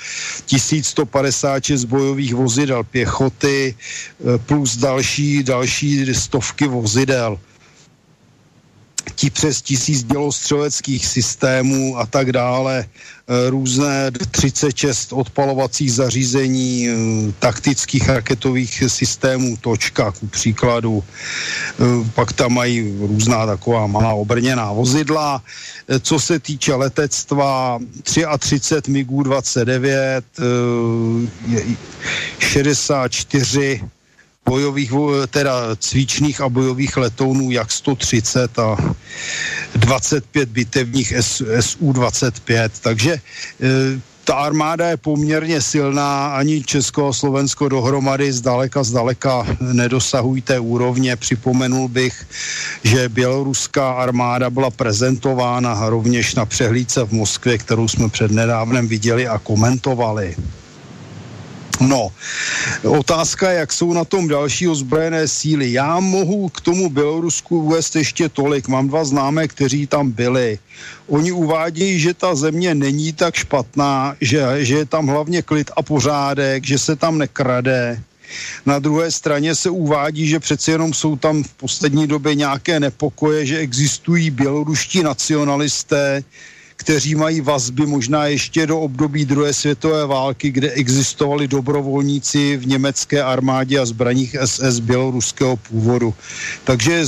1156 0.45 1.85
bojových 1.85 2.35
vozidel 2.35 2.83
pěchoty 2.83 3.75
eh, 3.75 4.37
plus 4.37 4.77
další, 4.77 5.43
další 5.43 6.15
stovky 6.15 6.67
vozidel 6.67 7.39
ti 9.15 9.29
přes 9.29 9.61
tisíc 9.61 10.03
dělostřeleckých 10.03 11.05
systémů 11.05 11.97
a 11.97 12.05
tak 12.05 12.31
dále, 12.31 12.79
e, 12.79 13.49
různé 13.49 14.11
36 14.31 15.13
odpalovacích 15.13 15.93
zařízení, 15.93 16.87
e, 16.89 16.93
taktických 17.39 18.09
raketových 18.09 18.83
systémů, 18.87 19.57
točka 19.57 20.11
ku 20.11 20.27
příkladu. 20.27 21.03
E, 21.03 22.09
pak 22.15 22.33
tam 22.33 22.53
mají 22.53 22.97
různá 22.99 23.45
taková 23.45 23.87
malá 23.87 24.13
obrněná 24.13 24.71
vozidla. 24.71 25.43
Co 26.01 26.19
se 26.19 26.39
týče 26.39 26.73
letectva, 26.75 27.79
33 28.39 28.91
MiGů 28.91 29.23
29, 29.23 30.25
64 32.39 33.81
bojových, 34.45 34.91
teda 35.29 35.75
cvičných 35.75 36.41
a 36.41 36.49
bojových 36.49 36.97
letounů 36.97 37.51
jak 37.51 37.71
130 37.71 38.59
a 38.59 38.77
25 39.75 40.49
bitevních 40.49 41.13
SU-25, 41.59 42.69
takže 42.81 43.13
e, 43.13 43.19
ta 44.23 44.35
armáda 44.35 44.89
je 44.89 44.97
poměrně 44.97 45.61
silná, 45.61 46.27
ani 46.27 46.63
Česko 46.63 47.07
a 47.07 47.13
Slovensko 47.13 47.69
dohromady 47.69 48.33
zdaleka, 48.33 48.83
zdaleka 48.83 49.47
nedosahují 49.59 50.41
té 50.41 50.59
úrovně. 50.59 51.15
Připomenul 51.15 51.87
bych, 51.87 52.27
že 52.83 53.09
běloruská 53.09 53.91
armáda 53.91 54.49
byla 54.49 54.69
prezentována 54.69 55.89
rovněž 55.89 56.35
na 56.35 56.45
přehlídce 56.45 57.03
v 57.03 57.11
Moskvě, 57.11 57.57
kterou 57.57 57.87
jsme 57.87 58.09
přednedávnem 58.09 58.87
viděli 58.87 59.27
a 59.27 59.37
komentovali. 59.37 60.35
No, 61.79 62.11
otázka, 62.83 63.51
jak 63.51 63.73
jsou 63.73 63.93
na 63.93 64.05
tom 64.05 64.27
další 64.27 64.67
ozbrojené 64.67 65.27
síly. 65.27 65.73
Já 65.73 65.99
mohu 65.99 66.49
k 66.49 66.61
tomu 66.61 66.89
Bělorusku 66.89 67.59
uvést 67.59 67.95
ještě 67.95 68.29
tolik. 68.29 68.67
Mám 68.67 68.87
dva 68.87 69.05
známé, 69.05 69.47
kteří 69.47 69.87
tam 69.87 70.11
byli. 70.11 70.59
Oni 71.07 71.31
uvádějí, 71.31 71.99
že 71.99 72.13
ta 72.13 72.35
země 72.35 72.75
není 72.75 73.13
tak 73.13 73.35
špatná, 73.35 74.15
že, 74.21 74.65
že 74.65 74.75
je 74.75 74.85
tam 74.85 75.07
hlavně 75.07 75.41
klid 75.41 75.71
a 75.75 75.81
pořádek, 75.81 76.65
že 76.65 76.79
se 76.79 76.95
tam 76.95 77.17
nekrade. 77.17 78.01
Na 78.65 78.79
druhé 78.79 79.11
straně 79.11 79.55
se 79.55 79.69
uvádí, 79.69 80.27
že 80.27 80.39
přeci 80.39 80.71
jenom 80.71 80.93
jsou 80.93 81.15
tam 81.15 81.43
v 81.43 81.53
poslední 81.53 82.07
době 82.07 82.35
nějaké 82.35 82.79
nepokoje, 82.79 83.45
že 83.45 83.57
existují 83.57 84.29
běloruští 84.29 85.03
nacionalisté, 85.03 86.23
kteří 86.83 87.15
mají 87.15 87.41
vazby 87.41 87.85
možná 87.85 88.25
ještě 88.25 88.67
do 88.67 88.79
období 88.79 89.25
druhé 89.25 89.53
světové 89.53 90.05
války, 90.05 90.51
kde 90.51 90.71
existovali 90.71 91.47
dobrovolníci 91.47 92.57
v 92.57 92.67
německé 92.67 93.23
armádě 93.23 93.79
a 93.79 93.85
zbraních 93.85 94.35
SS 94.45 94.79
běloruského 94.79 95.55
původu. 95.55 96.13
Takže 96.63 97.03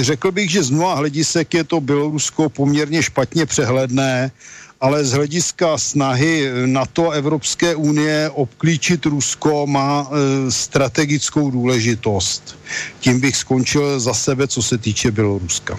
řekl 0.00 0.32
bych, 0.32 0.50
že 0.50 0.62
z 0.62 0.70
mnoha 0.70 0.94
hledisek 0.94 1.54
je 1.54 1.64
to 1.64 1.80
Bělorusko 1.80 2.48
poměrně 2.48 3.02
špatně 3.02 3.46
přehledné, 3.46 4.30
ale 4.80 5.04
z 5.04 5.12
hlediska 5.12 5.78
snahy 5.78 6.50
NATO 6.66 7.10
Evropské 7.10 7.74
unie 7.74 8.30
obklíčit 8.30 9.06
Rusko 9.06 9.66
má 9.66 10.06
e, 10.06 10.50
strategickou 10.50 11.50
důležitost. 11.50 12.58
Tím 13.00 13.20
bych 13.20 13.36
skončil 13.36 14.00
za 14.00 14.14
sebe, 14.14 14.46
co 14.46 14.62
se 14.62 14.78
týče 14.78 15.10
Běloruska. 15.10 15.76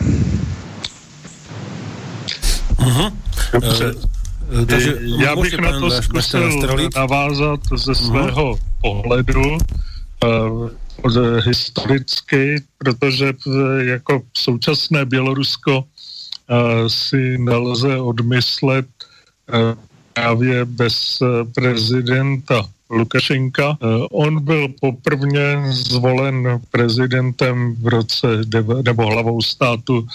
Uh-huh. 2.79 3.11
Dobře. 3.53 3.93
Uh, 3.93 4.65
takže 4.65 4.97
já 5.23 5.35
bych 5.35 5.59
na 5.59 5.79
to 5.79 5.91
zkusil 5.91 6.61
navázat 6.95 7.59
ze 7.75 7.91
mhm. 7.91 7.95
svého 7.95 8.53
uh-huh. 8.53 8.59
pohledu 8.81 9.57
uh, 10.23 10.69
historicky, 11.45 12.63
protože 12.77 13.33
jako 13.79 14.21
současné 14.37 15.05
Bělorusko 15.05 15.79
uh, 15.79 16.87
si 16.87 17.37
nelze 17.37 17.97
odmyslet 17.97 18.87
uh, 19.53 19.83
právě 20.13 20.65
bez 20.65 21.19
prezidenta 21.55 22.69
Lukašenka. 22.89 23.77
On 24.11 24.43
byl 24.43 24.67
poprvně 24.81 25.61
zvolen 25.69 26.61
prezidentem 26.71 27.75
v 27.75 27.87
roce, 27.87 28.27
nebo 28.83 29.05
hlavou 29.05 29.41
státu 29.41 30.07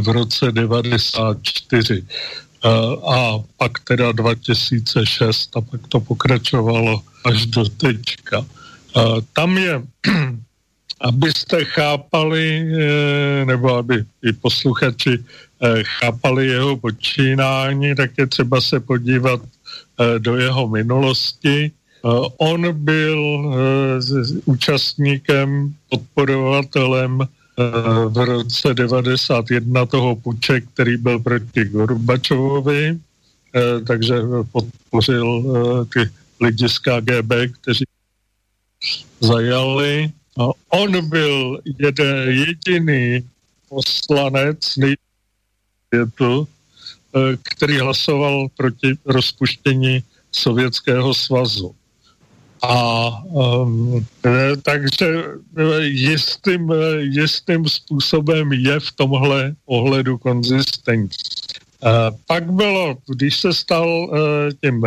v 0.00 0.08
roce 0.08 0.52
94 0.52 2.04
a 3.08 3.38
pak 3.56 3.72
teda 3.84 4.12
2006 4.12 5.56
a 5.56 5.60
pak 5.60 5.80
to 5.88 6.00
pokračovalo 6.00 7.02
až 7.24 7.46
do 7.46 7.64
teďka. 7.68 8.46
Tam 9.32 9.58
je, 9.58 9.82
abyste 11.00 11.64
chápali, 11.64 12.44
e, 12.72 13.44
nebo 13.44 13.74
aby 13.74 14.04
i 14.24 14.32
posluchači 14.32 15.24
chápali 15.82 16.46
jeho 16.46 16.76
počínání, 16.76 17.94
tak 17.94 18.10
je 18.18 18.26
třeba 18.26 18.60
se 18.60 18.80
podívat 18.80 19.40
do 20.18 20.36
jeho 20.36 20.68
minulosti. 20.68 21.72
On 22.36 22.72
byl 22.72 23.20
účastníkem, 24.44 25.74
podporovatelem 25.90 27.28
v 28.08 28.24
roce 28.24 28.74
91 28.74 29.86
toho 29.86 30.16
puče, 30.16 30.60
který 30.60 30.96
byl 30.96 31.18
proti 31.18 31.64
Gorbačovovi, 31.64 32.98
takže 33.86 34.14
podpořil 34.52 35.44
ty 35.92 36.10
lidi 36.40 36.68
z 36.68 36.78
KGB, 36.78 37.32
kteří 37.60 37.84
zajali. 39.20 40.10
A 40.38 40.44
on 40.68 41.08
byl 41.08 41.60
jeden, 41.78 42.28
jediný 42.28 43.28
poslanec 43.68 44.58
světu, 44.60 46.48
eh, 47.16 47.36
který 47.42 47.78
hlasoval 47.78 48.48
proti 48.56 48.94
rozpuštění 49.04 50.02
Sovětského 50.32 51.14
svazu. 51.14 51.74
A 52.68 53.22
um, 53.24 54.06
takže 54.62 55.24
eh, 55.56 55.84
jistým, 55.84 56.72
jistým 56.98 57.68
způsobem 57.68 58.52
je 58.52 58.80
v 58.80 58.92
tomhle 58.92 59.54
ohledu 59.66 60.18
konzistentní. 60.18 61.16
Pak 62.26 62.52
bylo, 62.52 62.96
když 63.06 63.36
se 63.36 63.54
stal 63.54 64.10
tím 64.60 64.82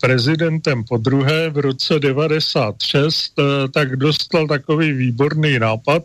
prezidentem 0.00 0.84
po 0.84 0.96
druhé 0.96 1.50
v 1.50 1.58
roce 1.58 1.98
96, 1.98 3.32
tak 3.70 3.96
dostal 3.96 4.46
takový 4.46 4.92
výborný 4.92 5.58
nápad, 5.58 6.02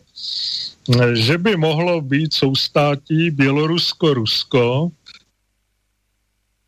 že 1.14 1.38
by 1.38 1.58
mohlo 1.58 2.02
být 2.02 2.34
soustátí 2.34 3.32
Bělorusko-Rusko, 3.32 4.92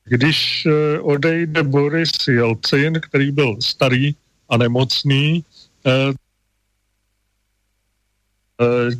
když 0.10 0.68
odejde 1.02 1.64
Boris 1.64 2.12
Jelcin, 2.28 2.94
který 3.02 3.32
byl 3.32 3.58
starý 3.62 4.16
a 4.50 4.58
nemocný, 4.58 5.44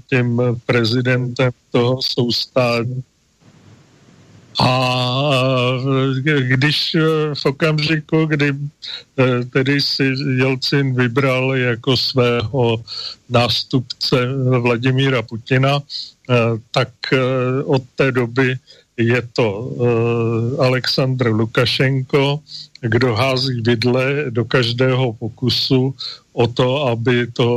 tím 0.10 0.42
prezidentem 0.66 1.52
toho 1.72 2.02
soustátí 2.02 3.04
a 4.60 4.72
když 6.42 6.96
v 7.34 7.46
okamžiku, 7.46 8.26
kdy 8.26 8.54
tedy 9.54 9.82
si 9.82 10.04
Jelcin 10.38 10.96
vybral 10.96 11.56
jako 11.56 11.98
svého 11.98 12.84
nástupce 13.30 14.16
Vladimíra 14.60 15.22
Putina, 15.22 15.80
tak 16.72 16.90
od 17.66 17.84
té 17.96 18.12
doby 18.12 18.56
je 19.00 19.22
to 19.34 19.72
Aleksandr 20.60 21.28
Lukašenko, 21.28 22.40
kdo 22.82 23.16
hází 23.16 23.62
vidle 23.62 24.26
do 24.30 24.46
každého 24.46 25.14
pokusu 25.14 25.96
o 26.34 26.48
to, 26.48 26.88
aby 26.88 27.28
to 27.32 27.48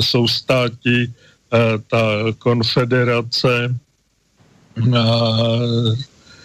soustátí 0.00 1.14
ta 1.90 2.02
konfederace 2.38 3.74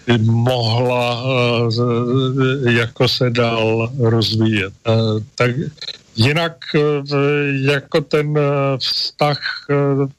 by 0.07 0.17
mohla 0.17 1.23
jako 2.69 3.07
se 3.07 3.29
dál 3.29 3.91
rozvíjet. 3.99 4.73
Tak 5.35 5.51
jinak 6.15 6.65
jako 7.51 8.01
ten 8.01 8.39
vztah 8.77 9.39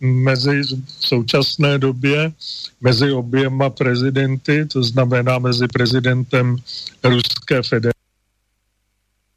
mezi 0.01 0.63
v 1.01 1.07
současné 1.07 1.79
době 1.79 2.33
mezi 2.81 3.13
oběma 3.13 3.71
prezidenty, 3.71 4.67
to 4.67 4.83
znamená 4.83 5.39
mezi 5.39 5.69
prezidentem 5.69 6.57
Ruské 7.05 7.63
federace 7.63 7.99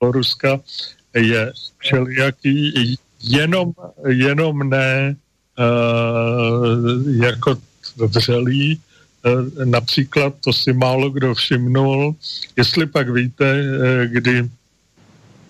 Ruska, 0.01 0.59
je 1.15 1.53
všelijaký 1.77 2.95
jenom, 3.23 3.71
jenom 4.07 4.69
ne 4.69 5.15
jako 7.19 7.57
vřelý. 7.97 8.81
Například, 9.63 10.33
to 10.43 10.53
si 10.53 10.73
málo 10.73 11.09
kdo 11.09 11.33
všimnul, 11.33 12.15
jestli 12.57 12.85
pak 12.85 13.09
víte, 13.09 13.63
kdy 14.05 14.49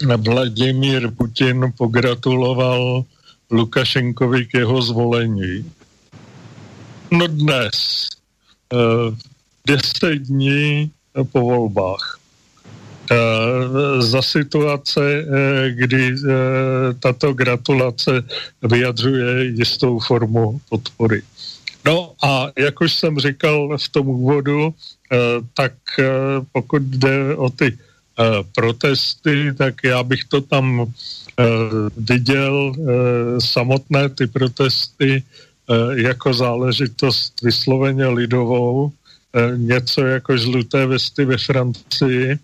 Vladimír 0.04 1.12
Putin 1.12 1.72
pogratuloval 1.78 3.06
Lukašenkovi 3.52 4.46
k 4.46 4.54
jeho 4.54 4.82
zvolení. 4.82 5.72
No 7.12 7.28
dnes, 7.28 8.10
e, 8.74 8.78
deset 9.68 10.28
dní 10.28 10.92
po 11.32 11.40
volbách. 11.42 12.20
Za 14.00 14.22
situace, 14.22 15.26
kdy 15.70 16.16
tato 17.00 17.34
gratulace 17.34 18.24
vyjadřuje 18.62 19.46
jistou 19.46 20.00
formu 20.00 20.62
podpory. 20.70 21.22
No 21.86 22.14
a 22.24 22.50
jak 22.58 22.82
už 22.82 22.94
jsem 22.94 23.20
říkal 23.20 23.78
v 23.78 23.90
tom 23.90 24.08
úvodu, 24.08 24.74
eh, 24.74 25.18
tak 25.54 25.74
eh, 26.00 26.06
pokud 26.52 26.82
jde 26.82 27.36
o 27.36 27.50
ty 27.50 27.78
eh, 27.78 27.85
protesty, 28.56 29.54
tak 29.58 29.76
já 29.84 30.04
bych 30.04 30.24
to 30.24 30.42
tam 30.42 30.94
viděl 31.98 32.74
samotné 33.40 34.10
ty 34.10 34.28
protesty 34.28 35.24
jako 35.96 36.34
záležitost 36.34 37.42
vysloveně 37.42 38.08
lidovou, 38.08 38.92
něco 39.56 40.02
jako 40.02 40.38
žluté 40.38 40.86
vesty 40.86 41.26
ve 41.26 41.38
Francii, 41.38 42.38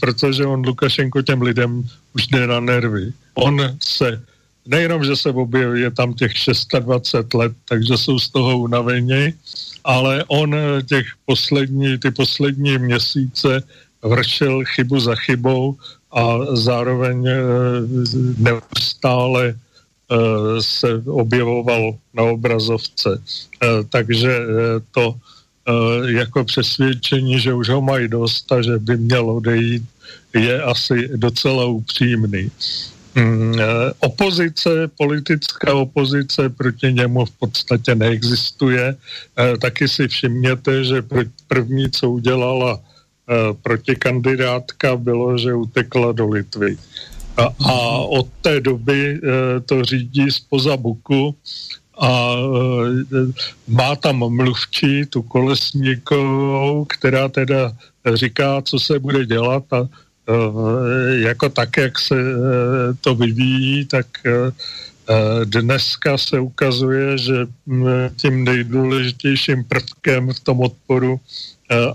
protože 0.00 0.46
on 0.46 0.66
Lukašenko 0.66 1.22
těm 1.22 1.42
lidem 1.42 1.88
už 2.14 2.26
jde 2.26 2.46
na 2.46 2.60
nervy. 2.60 3.12
On 3.34 3.76
se 3.82 4.22
nejenom, 4.66 5.04
že 5.04 5.16
se 5.16 5.30
objeví, 5.30 5.80
je 5.80 5.90
tam 5.90 6.14
těch 6.14 6.32
26 6.80 7.34
let, 7.34 7.52
takže 7.68 7.96
jsou 7.96 8.18
z 8.18 8.28
toho 8.30 8.58
unaveni, 8.58 9.34
ale 9.84 10.24
on 10.28 10.56
těch 10.88 11.06
poslední, 11.26 11.98
ty 11.98 12.10
poslední 12.10 12.78
měsíce 12.78 13.62
vršil 14.04 14.64
chybu 14.64 15.00
za 15.00 15.14
chybou 15.14 15.76
a 16.12 16.38
zároveň 16.52 17.26
eh, 17.26 17.40
neustále 18.38 19.54
eh, 19.54 20.16
se 20.62 21.02
objevoval 21.06 21.96
na 22.14 22.22
obrazovce. 22.22 23.18
Eh, 23.18 23.66
takže 23.88 24.38
to 24.90 25.14
jako 26.06 26.44
přesvědčení, 26.44 27.40
že 27.40 27.54
už 27.56 27.68
ho 27.68 27.80
mají 27.80 28.08
dost 28.08 28.52
a 28.52 28.62
že 28.62 28.78
by 28.78 28.96
měl 28.96 29.30
odejít, 29.30 29.82
je 30.34 30.62
asi 30.62 31.08
docela 31.16 31.64
upřímný. 31.64 32.50
Mm, 33.14 33.54
opozice, 33.98 34.88
politická 34.98 35.74
opozice 35.74 36.48
proti 36.48 36.92
němu 36.92 37.24
v 37.24 37.30
podstatě 37.30 37.94
neexistuje. 37.94 38.96
Taky 39.60 39.88
si 39.88 40.08
všimněte, 40.08 40.84
že 40.84 41.04
první, 41.48 41.90
co 41.90 42.10
udělala 42.10 42.80
protikandidátka, 43.62 44.96
bylo, 44.96 45.38
že 45.38 45.54
utekla 45.54 46.12
do 46.12 46.28
Litvy. 46.28 46.76
A, 47.36 47.42
a 47.42 47.74
od 47.98 48.26
té 48.40 48.60
doby 48.60 49.20
to 49.66 49.84
řídí 49.84 50.30
spoza 50.30 50.76
buku 50.76 51.34
a 51.98 52.36
má 53.68 53.96
tam 53.96 54.16
mluvčí, 54.16 55.06
tu 55.06 55.22
kolesníkovou, 55.22 56.84
která 56.84 57.28
teda 57.28 57.72
říká, 58.14 58.62
co 58.62 58.78
se 58.78 58.98
bude 58.98 59.26
dělat 59.26 59.72
a 59.72 59.88
Eh, 60.28 61.20
jako 61.20 61.48
tak, 61.48 61.76
jak 61.76 61.98
se 61.98 62.16
eh, 62.16 62.94
to 63.00 63.14
vyvíjí, 63.14 63.84
tak 63.84 64.06
eh, 64.26 64.52
dneska 65.44 66.18
se 66.18 66.40
ukazuje, 66.40 67.18
že 67.18 67.46
mm, 67.66 67.86
tím 68.16 68.44
nejdůležitějším 68.44 69.64
prvkem 69.64 70.32
v 70.32 70.40
tom 70.40 70.60
odporu 70.60 71.20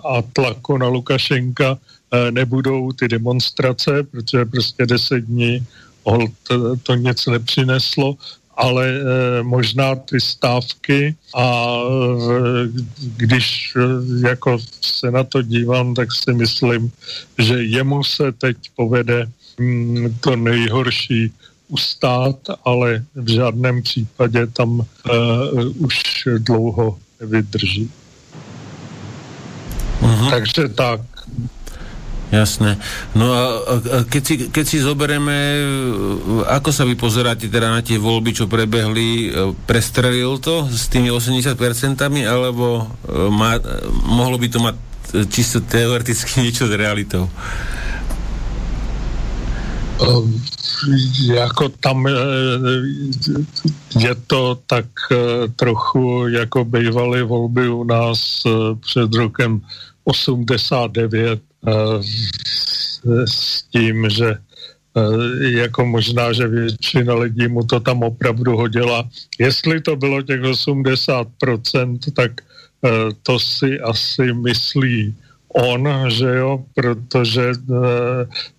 a 0.09 0.21
tlaku 0.33 0.77
na 0.77 0.87
Lukašenka 0.87 1.77
nebudou 2.31 2.91
ty 2.91 3.07
demonstrace, 3.07 4.03
protože 4.03 4.45
prostě 4.45 4.85
deset 4.85 5.19
dní 5.19 5.65
to 6.83 6.95
nic 6.95 7.25
nepřineslo, 7.25 8.15
ale 8.57 8.99
možná 9.41 9.95
ty 9.95 10.21
stávky 10.21 11.15
a 11.35 11.77
když 13.17 13.73
jako 14.27 14.57
se 14.81 15.11
na 15.11 15.23
to 15.23 15.41
dívám, 15.41 15.93
tak 15.93 16.09
si 16.11 16.33
myslím, 16.33 16.91
že 17.37 17.63
jemu 17.63 18.03
se 18.03 18.31
teď 18.31 18.57
povede 18.75 19.29
mm, 19.59 20.17
to 20.19 20.35
nejhorší 20.35 21.31
ustát, 21.67 22.35
ale 22.65 23.05
v 23.15 23.29
žádném 23.29 23.81
případě 23.81 24.47
tam 24.47 24.81
e, 24.81 24.85
už 25.79 26.01
dlouho 26.37 26.97
nevydrží. 27.19 27.91
Uh-huh. 30.01 30.29
Takže 30.29 30.69
tak. 30.69 31.01
Jasné. 32.29 32.77
No 33.17 33.33
a, 33.33 33.43
a 33.65 33.97
keď, 34.05 34.21
si, 34.21 34.35
keď 34.53 34.65
si 34.69 34.77
zoberieme, 34.77 35.33
ako 36.45 36.69
sa 36.69 36.85
vy 36.85 36.93
pozeráte 36.93 37.49
teda 37.49 37.73
na 37.73 37.81
tie 37.81 37.97
voľby, 37.97 38.37
čo 38.37 38.45
prebehli, 38.45 39.33
prestrelil 39.65 40.37
to 40.37 40.69
s 40.69 40.93
tými 40.93 41.09
80% 41.09 41.57
alebo 42.29 42.85
má, 43.33 43.57
mohlo 44.05 44.37
by 44.37 44.45
to 44.45 44.61
mať 44.61 44.75
čisto 45.33 45.65
teoreticky 45.65 46.37
niečo 46.45 46.69
s 46.69 46.73
realitou? 46.77 47.25
Um, 49.99 50.31
jako 51.27 51.69
tam 51.69 52.07
je 53.99 54.15
to 54.27 54.57
tak 54.67 54.85
trochu, 55.55 56.27
jako 56.27 56.65
bývaly 56.65 57.23
volby 57.23 57.69
u 57.69 57.83
nás 57.83 58.19
před 58.79 59.13
rokem 59.13 59.61
89 60.09 61.41
Eh, 61.67 63.27
s 63.27 63.63
tím, 63.63 64.09
že 64.09 64.29
eh, 64.31 65.49
jako 65.59 65.85
možná, 65.85 66.33
že 66.33 66.47
většina 66.47 67.13
lidí 67.13 67.47
mu 67.47 67.63
to 67.63 67.79
tam 67.79 68.03
opravdu 68.03 68.55
hodila. 68.55 69.09
Jestli 69.39 69.81
to 69.81 69.95
bylo 69.95 70.21
těch 70.21 70.41
80%, 70.41 71.99
tak 72.13 72.31
eh, 72.85 72.89
to 73.23 73.39
si 73.39 73.79
asi 73.79 74.33
myslí 74.33 75.15
on, 75.49 75.89
že 76.07 76.29
jo, 76.29 76.63
protože 76.75 77.51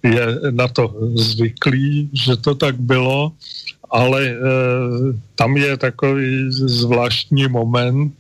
je 0.03 0.27
na 0.51 0.69
to 0.69 0.91
zvyklý, 1.15 2.11
že 2.13 2.37
to 2.37 2.55
tak 2.55 2.83
bylo, 2.83 3.33
ale 3.91 4.35
tam 5.35 5.57
je 5.57 5.77
takový 5.77 6.51
zvláštní 6.51 7.47
moment, 7.47 8.11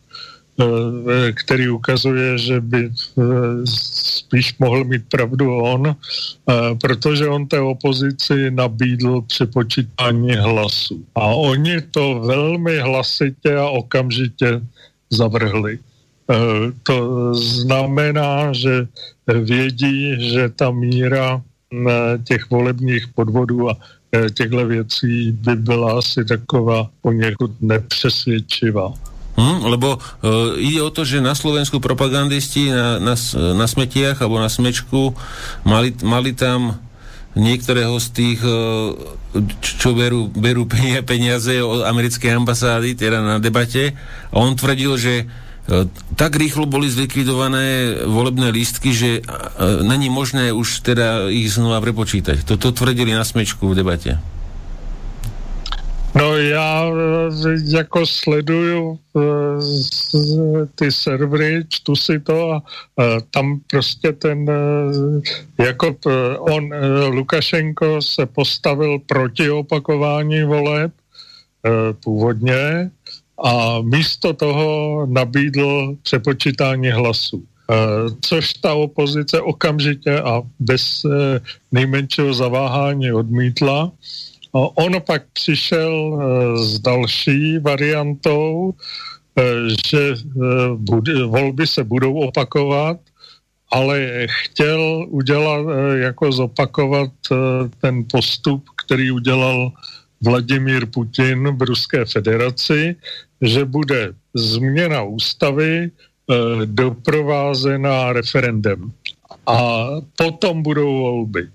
který 1.34 1.68
ukazuje, 1.68 2.38
že 2.38 2.60
by 2.60 2.90
eh, 2.90 3.22
spíš 3.64 4.58
mohl 4.58 4.84
mít 4.84 5.02
pravdu 5.08 5.54
on, 5.56 5.86
eh, 5.86 5.94
protože 6.80 7.28
on 7.28 7.46
té 7.46 7.60
opozici 7.60 8.50
nabídl 8.50 9.20
přepočítání 9.20 10.36
hlasů. 10.36 11.04
A 11.14 11.24
oni 11.26 11.80
to 11.80 12.20
velmi 12.20 12.78
hlasitě 12.78 13.56
a 13.56 13.68
okamžitě 13.68 14.60
zavrhli. 15.10 15.78
To 16.82 17.34
znamená, 17.34 18.52
že 18.52 18.86
vědí, 19.26 20.30
že 20.30 20.48
ta 20.48 20.70
míra 20.70 21.42
těch 22.24 22.50
volebních 22.50 23.08
podvodů 23.08 23.70
a 23.70 23.76
těchto 24.34 24.66
věcí 24.66 25.32
by 25.32 25.56
byla 25.56 25.98
asi 25.98 26.24
taková 26.24 26.90
poněkud 27.02 27.50
nepřesvědčivá. 27.60 29.09
Hm, 29.38 29.66
lebo 29.70 29.96
uh, 29.96 30.58
ide 30.58 30.82
o 30.82 30.90
to, 30.90 31.06
že 31.06 31.22
na 31.22 31.38
Slovensku 31.38 31.78
propagandisti 31.78 32.68
na, 32.70 32.98
na, 32.98 33.14
na 33.54 33.66
smetiach 33.66 34.18
alebo 34.18 34.42
na 34.42 34.50
smečku 34.50 35.14
mali, 35.62 35.94
mali 36.02 36.34
tam 36.34 36.76
niektorého 37.38 37.94
z 38.02 38.08
tých, 38.10 38.40
uh, 38.42 38.90
čo 39.62 39.94
berú, 39.94 40.26
berú 40.34 40.66
peniaze 41.06 41.62
od 41.62 41.86
americkej 41.86 42.34
ambasády, 42.42 42.98
teda 42.98 43.22
na 43.22 43.36
debate, 43.38 43.94
a 44.34 44.36
on 44.42 44.58
tvrdil, 44.58 44.98
že 44.98 45.14
uh, 45.24 45.86
tak 46.18 46.34
rýchlo 46.34 46.66
boli 46.66 46.90
zlikvidované 46.90 48.02
volebné 48.10 48.50
lístky, 48.50 48.90
že 48.90 49.22
není 49.86 50.10
možné 50.10 50.50
už 50.50 50.82
teda 50.82 51.30
ich 51.30 51.54
znova 51.54 51.78
prepočítať. 51.78 52.42
Toto 52.42 52.74
tvrdili 52.74 53.14
na 53.14 53.22
smečku 53.22 53.70
v 53.70 53.78
debate. 53.78 54.18
No 56.20 56.36
já 56.36 56.84
e, 56.84 57.76
jako 57.76 58.06
sleduju 58.06 58.98
e, 59.16 59.20
ty 60.74 60.92
servery, 60.92 61.64
čtu 61.68 61.96
si 61.96 62.20
to 62.20 62.52
a 62.52 62.62
tam 63.30 63.60
prostě 63.70 64.12
ten, 64.12 64.50
jako 65.58 65.96
on, 66.38 66.70
Lukašenko 67.08 68.02
se 68.02 68.26
postavil 68.26 68.98
proti 68.98 69.50
opakování 69.50 70.44
voleb 70.44 70.92
původně 72.04 72.90
a 73.44 73.80
místo 73.80 74.32
toho 74.32 75.06
nabídl 75.06 75.96
přepočítání 76.02 76.90
hlasů. 76.90 77.44
Což 78.20 78.52
ta 78.52 78.74
opozice 78.74 79.40
okamžitě 79.40 80.20
a 80.20 80.42
bez 80.58 81.02
nejmenšího 81.72 82.34
zaváhání 82.34 83.12
odmítla. 83.12 83.92
On 84.52 84.92
pak 85.06 85.22
přišel 85.32 86.18
eh, 86.20 86.64
s 86.64 86.78
další 86.78 87.58
variantou, 87.58 88.74
eh, 89.38 89.42
že 89.86 90.14
eh, 90.14 91.26
volby 91.26 91.66
se 91.66 91.84
budou 91.84 92.14
opakovat, 92.14 92.96
ale 93.72 94.26
chtěl 94.26 95.06
udělat, 95.08 95.66
jako 95.94 96.32
zopakovat 96.32 97.10
ten 97.80 98.04
postup, 98.12 98.64
který 98.84 99.10
udělal 99.10 99.72
Vladimír 100.20 100.86
Putin 100.86 101.56
v 101.56 101.62
Ruské 101.62 102.04
federaci, 102.04 102.96
že 103.40 103.64
bude 103.64 104.12
změna 104.34 105.02
ústavy 105.02 105.90
doprovázená 106.64 108.12
referendem. 108.12 108.92
A 109.46 109.86
potom 110.18 110.62
budou 110.62 110.98
volby. 110.98 111.48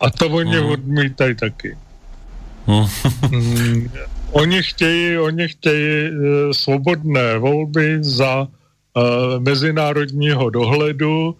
A 0.00 0.10
to 0.10 0.28
oni 0.28 0.56
hmm. 0.56 0.70
odmítají 0.70 1.34
taky 1.34 1.76
mm, 2.66 3.90
oni 4.32 4.62
chtějí, 4.62 5.18
oni 5.18 5.48
chtějí 5.48 6.10
uh, 6.10 6.16
svobodné 6.52 7.38
volby 7.38 7.98
za 8.00 8.42
uh, 8.42 8.48
mezinárodního 9.38 10.50
dohledu. 10.50 11.36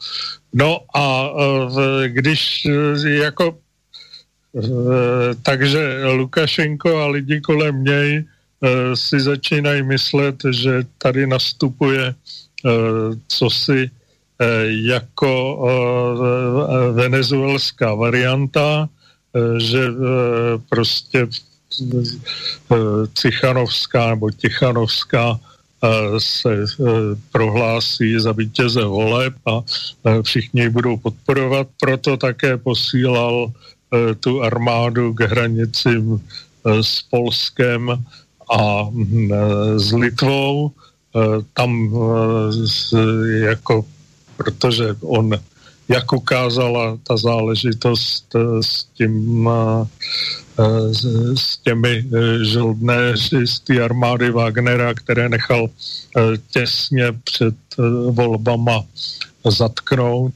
No 0.52 0.80
a 0.94 1.30
uh, 1.30 1.80
když 2.06 2.66
jako 3.06 3.58
takže 5.42 6.04
Lukašenko 6.12 6.96
a 6.96 7.06
lidi 7.06 7.40
kolem 7.40 7.84
něj 7.84 8.24
si 8.94 9.20
začínají 9.20 9.82
myslet, 9.82 10.36
že 10.50 10.82
tady 10.98 11.26
nastupuje 11.26 12.14
co 13.28 13.50
si 13.50 13.90
jako 14.68 15.60
venezuelská 16.92 17.94
varianta, 17.94 18.88
Eh, 18.88 18.95
že 19.58 19.82
eh, 19.84 19.92
prostě 20.68 21.26
eh, 21.92 22.76
Cichanovská 23.14 24.10
nebo 24.10 24.30
Tichanovská 24.30 25.40
se 26.18 26.64
prohlásí 27.32 28.18
za 28.18 28.32
vítěze 28.32 28.84
voleb 28.84 29.34
a 29.46 29.62
všichni 30.22 30.62
ji 30.62 30.70
budou 30.70 30.96
podporovat, 30.96 31.68
proto 31.80 32.16
také 32.16 32.56
posílal 32.56 33.52
tu 34.20 34.42
armádu 34.42 35.14
k 35.14 35.20
hranicím 35.20 36.20
s 36.64 37.02
Polskem 37.02 38.04
a 38.58 38.82
hm, 38.82 39.30
s 39.76 39.92
Litvou. 39.92 40.72
Tam 41.54 41.94
jako, 43.40 43.84
protože 44.36 44.96
on 45.00 45.38
jak 45.88 46.12
ukázala 46.12 46.98
ta 47.02 47.16
záležitost 47.16 48.34
eh, 48.34 48.62
s 48.62 48.84
tím 48.84 49.48
eh, 49.48 49.86
eh, 50.58 51.36
s 51.36 51.56
těmi 51.56 52.04
žoldnéři 52.42 53.46
z 53.46 53.60
té 53.60 53.84
armády 53.84 54.30
Wagnera, 54.30 54.94
které 54.94 55.28
nechal 55.28 55.68
těsně 56.50 57.12
před 57.24 57.54
volbama 58.10 58.82
zatknout, 59.44 60.34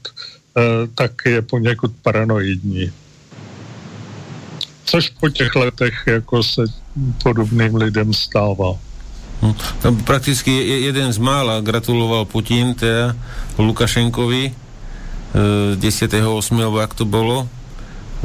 tak 0.95 1.11
je 1.25 1.41
poněkud 1.41 1.91
paranoidní. 2.01 2.91
Což 4.85 5.09
po 5.09 5.29
těch 5.29 5.55
letech 5.55 6.03
jako 6.07 6.43
se 6.43 6.61
podobným 7.23 7.75
lidem 7.75 8.13
stává. 8.13 8.77
Hm. 9.41 9.53
Prakticky 10.03 10.51
jeden 10.67 11.13
z 11.13 11.17
mála 11.17 11.61
gratuloval 11.61 12.25
Putin 12.25 12.73
teda 12.73 13.15
Lukašenkovi, 13.57 14.53
10. 15.75 16.13
8. 16.13 16.61
alebo 16.61 16.79
jak 16.79 16.93
to 16.93 17.05
bolo. 17.05 17.47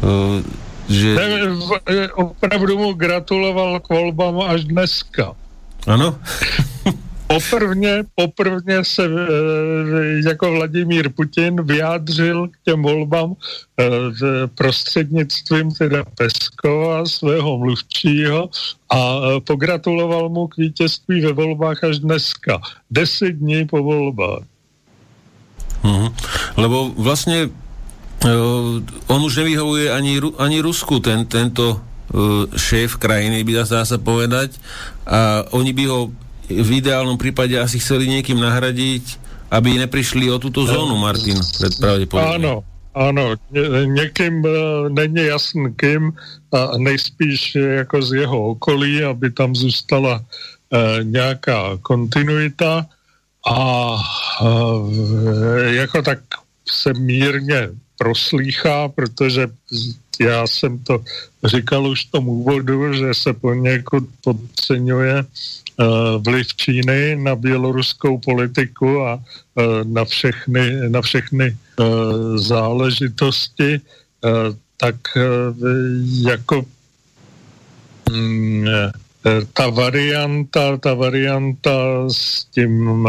E, 0.03 0.43
že... 0.89 1.17
E, 1.87 2.09
opravdu 2.13 2.79
mu 2.79 2.93
gratuloval 2.93 3.81
k 3.81 3.89
volbám 3.89 4.41
až 4.41 4.65
dneska. 4.65 5.35
Ano. 5.87 6.19
Poprvně, 7.27 8.05
poprvně 8.15 8.85
se 8.85 9.03
jako 10.27 10.53
Vladimír 10.53 11.09
Putin 11.09 11.63
vyjádřil 11.63 12.49
k 12.49 12.53
těm 12.65 12.83
volbám 12.83 13.35
prostřednictvím 14.55 15.71
teda 15.71 16.05
Peskova, 16.05 17.07
svého 17.07 17.59
mluvčího 17.59 18.49
a 18.91 19.19
pogratuloval 19.41 20.29
mu 20.29 20.47
k 20.47 20.57
vítězství 20.57 21.21
ve 21.21 21.33
volbách 21.33 21.85
až 21.85 21.99
dneska, 21.99 22.61
deset 22.91 23.33
dní 23.33 23.67
po 23.67 23.83
volbách. 23.83 24.43
Uh-huh. 25.87 26.09
Lebo 26.59 26.91
vlastne 26.99 27.47
uh, 27.47 28.83
on 29.07 29.21
už 29.23 29.47
nevyhovuje 29.47 29.95
ani, 29.95 30.19
ani 30.43 30.59
Rusku, 30.59 30.99
ten, 30.99 31.31
tento 31.31 31.79
uh, 31.79 32.51
šéf 32.59 32.99
krajiny, 32.99 33.47
by 33.47 33.63
dá 33.63 33.87
sa 33.87 33.99
povedať. 34.03 34.59
A 35.07 35.47
oni 35.55 35.71
by 35.71 35.85
ho 35.87 36.11
v 36.51 36.71
ideálnom 36.83 37.19
prípade 37.19 37.55
asi 37.59 37.79
chceli 37.79 38.11
niekým 38.11 38.39
nahradiť, 38.39 39.23
aby 39.51 39.79
neprišli 39.79 40.27
o 40.31 40.43
túto 40.43 40.67
zónu, 40.67 40.99
Martin, 40.99 41.39
Áno, 42.19 42.67
ano, 42.95 43.35
ně, 43.51 43.63
někým 43.87 44.43
není 44.89 45.27
jasný 45.27 45.75
kým 45.77 46.13
a 46.53 46.79
nejspíš 46.79 47.55
jako 47.55 48.03
z 48.03 48.13
jeho 48.13 48.39
okolí, 48.47 49.05
aby 49.05 49.31
tam 49.31 49.55
zůstala 49.55 50.25
nějaká 51.03 51.79
kontinuita 51.83 52.87
a 53.47 53.97
jako 55.67 56.03
tak 56.03 56.19
se 56.73 56.93
mírně 56.95 57.69
proslýchá, 57.99 58.89
protože 58.89 59.49
já 60.21 60.47
jsem 60.47 60.79
to 60.79 61.05
říkal 61.45 61.87
už 61.87 62.07
v 62.07 62.11
tom 62.11 62.29
úvodu, 62.29 62.95
že 62.95 63.15
se 63.15 63.33
poněkud 63.33 64.05
podceňuje 64.25 65.25
uh, 65.25 65.87
vliv 66.25 66.55
Číny 66.57 67.17
na 67.17 67.37
běloruskou 67.37 68.19
politiku 68.19 69.01
a 69.01 69.15
uh, 69.15 69.65
na 69.85 70.05
všechny, 70.05 70.89
na 70.89 71.03
všechny 71.03 71.57
uh, 71.79 71.87
záležitosti, 72.37 73.81
tak 74.77 74.97
jako 76.23 76.65
um, 78.11 78.67
ta 79.53 79.71
varianta, 79.71 80.77
ta 80.77 80.95
varianta 80.95 81.71
s 82.09 82.45
tím 82.45 83.09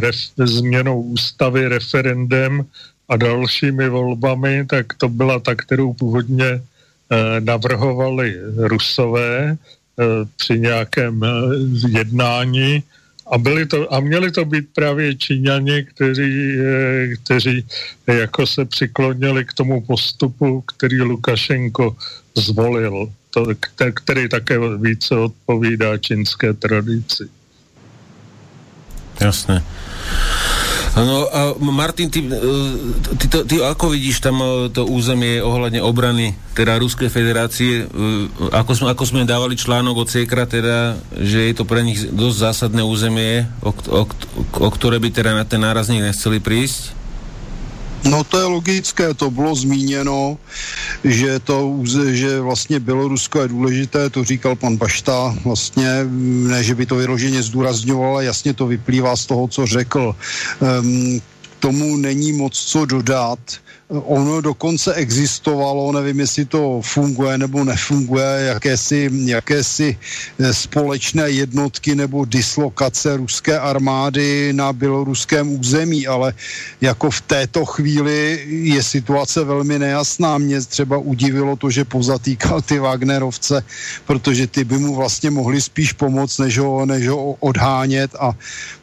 ref, 0.00 0.16
změnou 0.36 1.02
ústavy 1.02 1.68
referendem 1.68 2.66
a 3.08 3.16
dalšími 3.16 3.88
volbami, 3.88 4.66
tak 4.66 4.94
to 4.94 5.08
byla 5.08 5.38
ta, 5.38 5.54
kterou 5.54 5.92
původně 5.92 6.46
eh, 6.46 7.40
navrhovali 7.40 8.36
Rusové 8.56 9.56
eh, 9.56 10.04
při 10.36 10.60
nějakém 10.60 11.24
eh, 11.24 11.28
jednání. 11.88 12.82
A, 13.26 13.38
byli 13.38 13.66
to, 13.66 13.92
a 13.92 14.00
měli 14.00 14.30
to 14.30 14.44
být 14.44 14.68
právě 14.74 15.16
Číňani, 15.16 15.84
kteří, 15.84 16.56
kteří 17.24 17.66
jako 18.06 18.46
se 18.46 18.64
přiklonili 18.64 19.44
k 19.44 19.52
tomu 19.52 19.80
postupu, 19.80 20.60
který 20.60 21.00
Lukašenko 21.00 21.96
zvolil, 22.36 23.08
to, 23.34 23.46
který 23.94 24.28
také 24.28 24.58
více 24.78 25.16
odpovídá 25.16 25.98
čínské 25.98 26.54
tradici. 26.54 27.26
Jasné. 29.20 29.64
No 30.94 31.26
a 31.26 31.58
Martin, 31.58 32.06
ty, 32.06 32.22
e, 32.22 32.38
ty, 33.18 33.26
ty, 33.26 33.38
ty 33.42 33.54
ako 33.58 33.98
vidíš 33.98 34.22
tam 34.22 34.38
e, 34.38 34.70
to 34.70 34.86
územie 34.86 35.42
ohľadne 35.42 35.82
obrany 35.82 36.38
teda 36.54 36.78
Ruskej 36.78 37.10
federácie, 37.10 37.82
e, 37.82 37.86
ako 38.54 38.72
sme, 38.78 38.86
ako 38.94 39.02
sme 39.02 39.26
dávali 39.26 39.58
článok 39.58 40.06
od 40.06 40.08
Sekra, 40.08 40.46
teda, 40.46 40.94
že 41.18 41.50
je 41.50 41.54
to 41.58 41.66
pre 41.66 41.82
nich 41.82 41.98
dosť 41.98 42.36
zásadné 42.38 42.86
územie, 42.86 43.42
o, 43.66 43.74
o, 43.74 44.06
o 44.62 44.68
ktoré 44.70 45.02
by 45.02 45.10
teda 45.10 45.34
na 45.34 45.42
ten 45.42 45.58
nárazník 45.58 45.98
nechceli 45.98 46.38
prísť? 46.38 47.03
No 48.04 48.24
to 48.24 48.38
je 48.38 48.44
logické, 48.44 49.14
to 49.14 49.30
bylo 49.30 49.54
zmíněno, 49.54 50.38
že 51.04 51.38
to, 51.38 51.80
že 52.10 52.40
vlastně 52.40 52.80
Bělorusko 52.80 53.40
je 53.40 53.48
důležité, 53.48 54.10
to 54.10 54.24
říkal 54.24 54.56
pan 54.56 54.76
Bašta, 54.76 55.36
vlastně 55.44 56.04
ne, 56.48 56.64
že 56.64 56.74
by 56.74 56.86
to 56.86 56.94
vyloženě 56.96 57.42
zdůrazňoval, 57.42 58.10
ale 58.10 58.24
jasně 58.24 58.54
to 58.54 58.66
vyplývá 58.66 59.16
z 59.16 59.26
toho, 59.26 59.48
co 59.48 59.66
řekl. 59.66 60.16
Um, 60.60 61.20
tomu 61.58 61.96
není 61.96 62.32
moc 62.32 62.52
co 62.52 62.84
dodat. 62.84 63.38
Ono 63.88 64.40
dokonce 64.40 64.94
existovalo, 64.94 65.92
nevím, 65.92 66.20
jestli 66.20 66.44
to 66.44 66.80
funguje 66.84 67.38
nebo 67.38 67.64
nefunguje, 67.64 68.24
jakési, 68.24 69.10
jakési 69.24 69.98
eh, 70.40 70.54
společné 70.54 71.30
jednotky 71.30 71.94
nebo 71.94 72.24
dislokace 72.24 73.16
ruské 73.16 73.58
armády 73.58 74.52
na 74.52 74.72
běloruském 74.72 75.60
území, 75.60 76.06
ale 76.06 76.32
jako 76.80 77.10
v 77.10 77.20
této 77.20 77.64
chvíli 77.64 78.44
je 78.48 78.82
situace 78.82 79.44
velmi 79.44 79.78
nejasná. 79.78 80.38
Mě 80.38 80.60
třeba 80.60 80.98
udivilo 80.98 81.56
to, 81.56 81.70
že 81.70 81.84
pozatýkal 81.84 82.62
ty 82.62 82.78
Wagnerovce, 82.78 83.64
protože 84.06 84.46
ty 84.46 84.64
by 84.64 84.78
mu 84.78 84.94
vlastně 84.94 85.30
mohli 85.30 85.60
spíš 85.60 85.92
pomoct, 85.92 86.38
než 86.38 86.58
ho, 86.58 86.86
než 86.86 87.08
ho 87.08 87.32
odhánět 87.32 88.14
a 88.20 88.32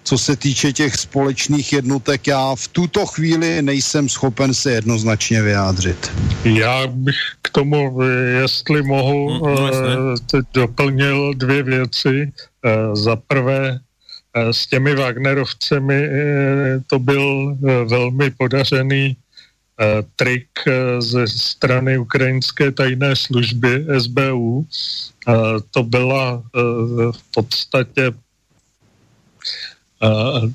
co 0.04 0.18
se 0.18 0.36
týče 0.36 0.74
těch 0.74 0.96
společných 0.96 1.74
jednotek, 1.74 2.28
já 2.28 2.56
v 2.56 2.68
tuto 2.68 3.06
chvíli 3.06 3.62
nejsem 3.62 4.10
schopen 4.10 4.54
se 4.54 4.72
jednoznačně 4.72 5.42
vyjádřit. 5.42 6.12
Já 6.44 6.88
bych 6.88 7.16
k 7.42 7.50
tomu, 7.50 8.02
jestli 8.42 8.82
mohu, 8.82 9.30
hmm, 9.30 9.42
uh, 9.42 10.42
doplnil 10.54 11.34
dvě 11.34 11.64
věci. 11.64 12.32
Uh, 12.66 12.96
za 12.96 13.16
prvé, 13.16 13.72
uh, 13.72 14.52
s 14.52 14.68
těmi 14.68 14.96
Wagnerovcemi 14.96 16.10
to 16.88 17.00
byl 17.00 17.58
velmi 17.86 18.32
podařený 18.32 19.16
trik 20.16 20.48
ze 21.00 21.28
strany 21.28 21.98
ukrajinské 21.98 22.72
tajné 22.72 23.16
služby 23.16 23.86
SBU. 23.98 24.66
To 25.72 25.84
byla 25.84 26.44
v 27.12 27.24
podstatě 27.34 28.14
Eh, 29.42 29.71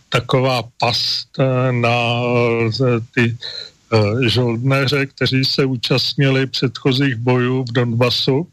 taková 0.09 0.63
past 0.79 1.29
eh, 1.39 1.73
na 1.73 1.97
eh, 2.81 3.01
ty 3.15 3.37
žoldnéře, 4.27 5.07
kteří 5.07 5.45
se 5.45 5.65
účastnili 5.65 6.47
předchozích 6.47 7.17
bojů 7.17 7.65
v 7.65 7.73
Donbasu 7.73 8.47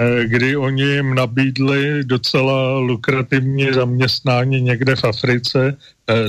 Eh, 0.00 0.24
kdy 0.26 0.56
oni 0.56 0.82
jim 0.82 1.14
nabídli 1.14 2.04
docela 2.04 2.78
lukrativní 2.78 3.72
zaměstnání 3.72 4.60
někde 4.60 4.96
v 4.96 5.04
Africe, 5.04 5.68
eh, 5.68 5.76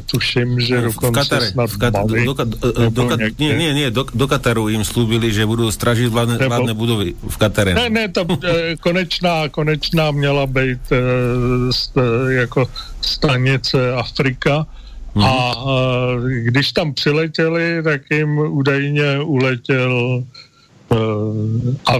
tuším, 0.05 0.59
že 0.59 0.75
no, 0.75 0.81
dokonce 0.81 1.07
v 1.09 1.23
Katare, 1.23 1.47
snad 1.51 1.69
v 1.69 1.77
Katare, 1.77 2.25
do, 2.25 2.33
do, 2.33 2.45
do, 2.71 2.89
do, 2.89 3.03
nie, 3.39 3.55
nie, 3.55 3.71
nie, 3.73 3.87
do, 3.91 4.03
do 4.03 4.27
Kataru 4.27 4.67
jim 4.69 4.83
slúbili, 4.83 5.31
že 5.31 5.47
budou 5.47 5.71
stražit 5.71 6.11
vládne, 6.11 6.35
nebo, 6.35 6.49
vládne 6.51 6.73
budovy 6.73 7.15
v 7.15 7.37
Katare. 7.37 7.73
Ne, 7.73 7.89
ne, 7.89 8.11
to 8.11 8.27
eh, 8.43 8.75
konečná, 8.75 9.49
konečná 9.49 10.11
měla 10.11 10.45
být 10.47 10.83
jako 12.29 12.67
stanice 13.01 13.93
Afrika, 13.93 14.67
Mm-hmm. 15.09 15.25
A 15.25 15.55
když 16.43 16.71
tam 16.71 16.93
přiletěli, 16.93 17.83
tak 17.83 18.01
jim 18.11 18.37
údajně 18.37 19.19
uletěl 19.19 20.23
a 21.85 21.93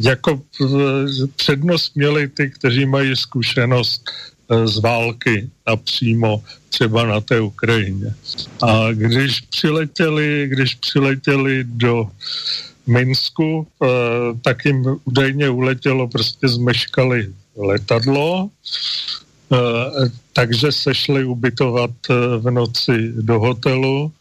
jako 0.00 0.42
přednost 1.36 1.96
měli 1.96 2.28
ty, 2.28 2.50
kteří 2.50 2.86
mají 2.86 3.16
zkušenost 3.16 4.10
z 4.64 4.78
války 4.78 5.50
a 5.66 5.76
přímo 5.76 6.42
třeba 6.68 7.06
na 7.06 7.20
té 7.20 7.40
Ukrajině. 7.40 8.14
A 8.62 8.92
když 8.92 9.40
přiletěli, 9.40 10.46
když 10.50 10.74
přiletěli 10.74 11.64
do 11.64 12.10
Minsku, 12.86 13.66
e, 13.66 13.86
tak 14.42 14.64
jim 14.64 14.84
údajně 15.04 15.50
uletělo, 15.50 16.08
prostě 16.08 16.48
zmeškali 16.48 17.34
letadlo, 17.56 18.50
e, 19.52 19.56
takže 20.32 20.72
se 20.72 20.94
šli 20.94 21.24
ubytovat 21.24 21.90
v 22.38 22.50
noci 22.50 23.12
do 23.16 23.38
hotelu 23.38 24.12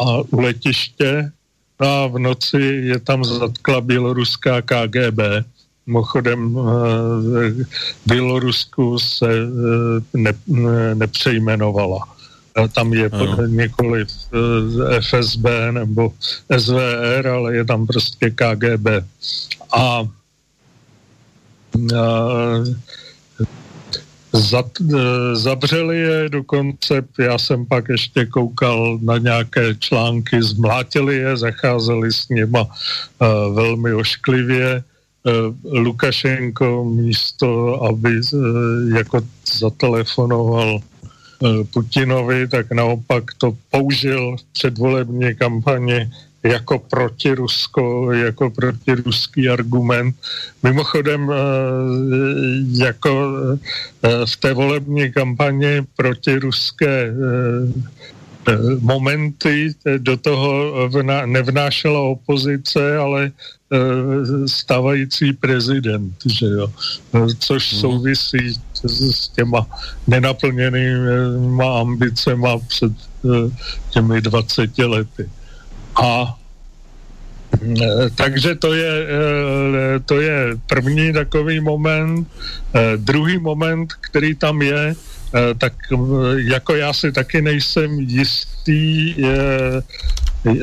a 0.00 0.20
u 0.30 0.40
letiště 0.40 1.32
a 1.78 2.06
v 2.06 2.18
noci 2.18 2.62
je 2.82 2.98
tam 3.00 3.24
zatkla 3.24 3.80
běloruská 3.80 4.62
KGB. 4.62 5.20
Mimochodem 5.86 6.58
eh, 6.58 7.64
Bělorusku 8.06 8.98
se 8.98 9.30
eh, 9.30 10.18
ne, 10.18 10.34
nepřejmenovala. 10.94 12.08
Tam 12.74 12.92
je 12.92 13.10
pod 13.10 13.46
několik 13.46 14.08
eh, 14.08 15.00
FSB 15.00 15.44
nebo 15.70 16.12
SVR, 16.58 17.28
ale 17.28 17.56
je 17.56 17.64
tam 17.64 17.86
prostě 17.86 18.30
KGB. 18.30 18.86
A, 19.72 19.78
a 19.78 20.06
zavřeli 25.32 25.98
je 25.98 26.28
dokonce, 26.28 27.04
já 27.18 27.38
jsem 27.38 27.66
pak 27.66 27.88
ještě 27.88 28.26
koukal 28.26 28.98
na 29.02 29.18
nějaké 29.18 29.74
články, 29.74 30.42
zmlátili 30.42 31.16
je, 31.16 31.36
zacházeli 31.36 32.12
s 32.12 32.28
nima 32.28 32.62
uh, 32.62 33.54
velmi 33.54 33.94
ošklivě. 33.94 34.82
Uh, 35.26 35.54
Lukašenko 35.64 36.84
místo, 36.84 37.82
aby 37.82 38.20
uh, 38.32 38.40
jako 38.96 39.20
zatelefonoval 39.58 40.74
uh, 40.74 41.64
Putinovi, 41.72 42.48
tak 42.48 42.70
naopak 42.70 43.24
to 43.38 43.56
použil 43.70 44.36
v 44.36 44.42
předvolební 44.52 45.34
kampani 45.34 46.10
jako 46.46 46.78
protirusko, 46.78 48.12
jako 48.12 48.50
protiruský 48.50 49.48
argument. 49.48 50.16
Mimochodem, 50.62 51.30
eh, 51.30 51.36
jako 52.84 53.34
eh, 54.02 54.26
v 54.26 54.36
té 54.36 54.54
volební 54.54 55.12
kampani 55.12 55.82
protiruské 55.96 57.10
eh, 57.10 57.14
momenty 58.80 59.74
do 59.98 60.16
toho 60.16 60.72
nevnášela 61.26 62.00
opozice, 62.00 62.98
ale 62.98 63.32
stávající 64.46 65.32
prezident, 65.32 66.14
že 66.26 66.46
jo? 66.46 66.72
což 67.38 67.72
mhm. 67.72 67.80
souvisí 67.80 68.54
s 68.86 69.28
těma 69.28 69.66
nenaplněnýma 70.06 71.80
ambicema 71.80 72.58
před 72.58 72.92
těmi 73.90 74.20
20 74.20 74.78
lety. 74.78 75.30
A 76.02 76.38
takže 78.14 78.54
to 78.54 78.74
je, 78.74 79.06
to 80.06 80.20
je 80.20 80.58
první 80.66 81.12
takový 81.12 81.60
moment. 81.60 82.28
Druhý 82.96 83.38
moment, 83.38 83.92
který 84.00 84.34
tam 84.34 84.62
je, 84.62 84.94
tak 85.58 85.72
jako 86.36 86.74
já 86.74 86.92
si 86.92 87.12
taky 87.12 87.42
nejsem 87.42 88.00
jistý, 88.00 89.14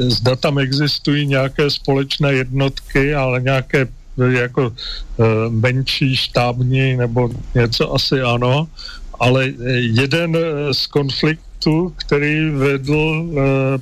zda 0.08 0.36
tam 0.36 0.60
existují 0.60 1.28
nějaké 1.28 1.70
společné 1.70 2.34
jednotky, 2.34 3.16
ale 3.16 3.42
nějaké 3.42 3.88
jako 4.30 4.74
menší 5.50 6.16
štábní 6.16 6.98
nebo 6.98 7.30
něco 7.56 7.94
asi 7.94 8.22
ano, 8.22 8.68
ale 9.20 9.52
jeden 9.78 10.38
z 10.72 10.88
konfliktů, 10.88 11.94
který 11.98 12.50
vedl 12.50 13.34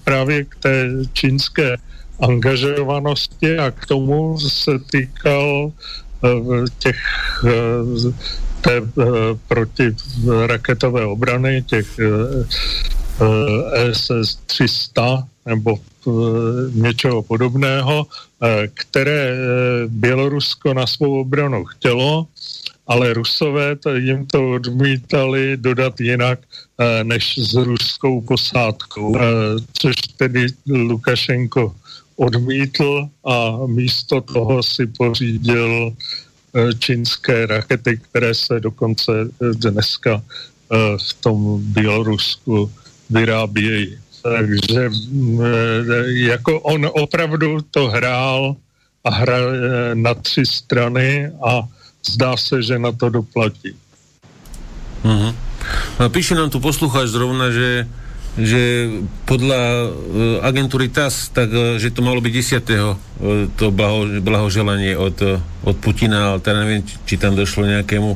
právě 0.04 0.44
k 0.44 0.56
té 0.56 0.90
čínské 1.14 1.78
angažovanosti 2.22 3.58
a 3.58 3.72
k 3.72 3.86
tomu 3.86 4.40
se 4.40 4.80
týkal 4.92 5.72
eh, 6.26 6.30
těch 6.80 6.98
eh, 7.46 8.12
té 8.62 8.78
eh, 8.78 9.04
protiraketové 9.48 11.06
obrany, 11.06 11.64
těch 11.64 12.00
SS 13.92 14.36
300 14.46 15.28
nebo 15.46 15.80
něčeho 16.74 17.22
podobného, 17.22 18.08
které 18.74 19.38
Bělorusko 19.88 20.74
na 20.74 20.88
svou 20.88 21.22
obranu 21.22 21.66
chtělo, 21.66 22.28
ale 22.88 23.14
Rusové 23.14 23.78
jim 23.96 24.26
to 24.26 24.52
odmítali 24.52 25.58
dodat 25.58 26.02
jinak 26.02 26.40
než 27.04 27.38
s 27.38 27.54
ruskou 27.54 28.22
posádkou, 28.22 29.18
což 29.74 29.96
tedy 30.18 30.48
Lukašenko 30.68 31.76
odmítl 32.22 33.08
a 33.26 33.58
místo 33.68 34.22
toho 34.22 34.64
si 34.64 34.88
pořídil 34.88 35.92
eh, 35.92 35.96
čínské 36.80 37.46
rakety, 37.46 37.98
které 37.98 38.34
se 38.34 38.60
dokonce 38.60 39.12
eh, 39.12 39.54
dneska 39.54 40.22
eh, 40.22 40.76
v 40.98 41.14
tom 41.14 41.60
Bělorusku 41.64 42.72
vyrábějí. 43.10 43.98
Takže 44.24 44.90
jako 46.06 46.60
on 46.60 46.90
opravdu 46.94 47.62
to 47.72 47.90
hrál 47.90 48.56
a 49.04 49.10
hrál 49.10 49.52
na 49.94 50.14
tři 50.14 50.46
strany 50.46 51.32
a 51.42 51.66
zdá 52.06 52.38
se, 52.38 52.62
že 52.62 52.80
na 52.80 52.92
to 52.92 53.10
doplatí. 53.10 53.74
Mm-hmm. 55.04 55.34
Píše 56.10 56.36
nám 56.36 56.50
tu 56.50 56.60
posluchač 56.60 57.10
zrovna, 57.10 57.50
že 57.52 57.88
že 58.40 58.88
podľa 59.28 59.62
uh, 59.62 60.48
agentúry 60.48 60.88
TAS, 60.88 61.36
tak 61.36 61.52
uh, 61.52 61.76
že 61.76 61.92
to 61.92 62.00
malo 62.00 62.24
byť 62.24 62.64
10. 62.64 62.64
Uh, 62.64 62.96
to 63.60 63.76
blaho, 63.76 64.08
blahoželanie 64.24 64.96
od, 64.96 65.18
uh, 65.20 65.44
od 65.68 65.76
Putina, 65.76 66.32
ale 66.32 66.40
teda 66.40 66.64
neviem, 66.64 66.82
či, 66.88 67.20
tam 67.20 67.36
došlo 67.36 67.68
nejakému, 67.68 68.16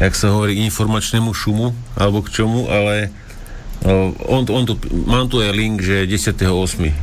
jak 0.00 0.14
sa 0.16 0.32
hovorí, 0.32 0.64
informačnému 0.64 1.28
šumu, 1.36 1.76
alebo 1.92 2.24
k 2.24 2.32
čomu, 2.40 2.72
ale 2.72 3.12
on, 4.28 4.44
on 4.44 4.68
tu, 4.68 4.76
mám 5.08 5.24
tu 5.32 5.40
aj 5.40 5.56
link, 5.56 5.80
že 5.80 6.04
10.8., 6.04 6.44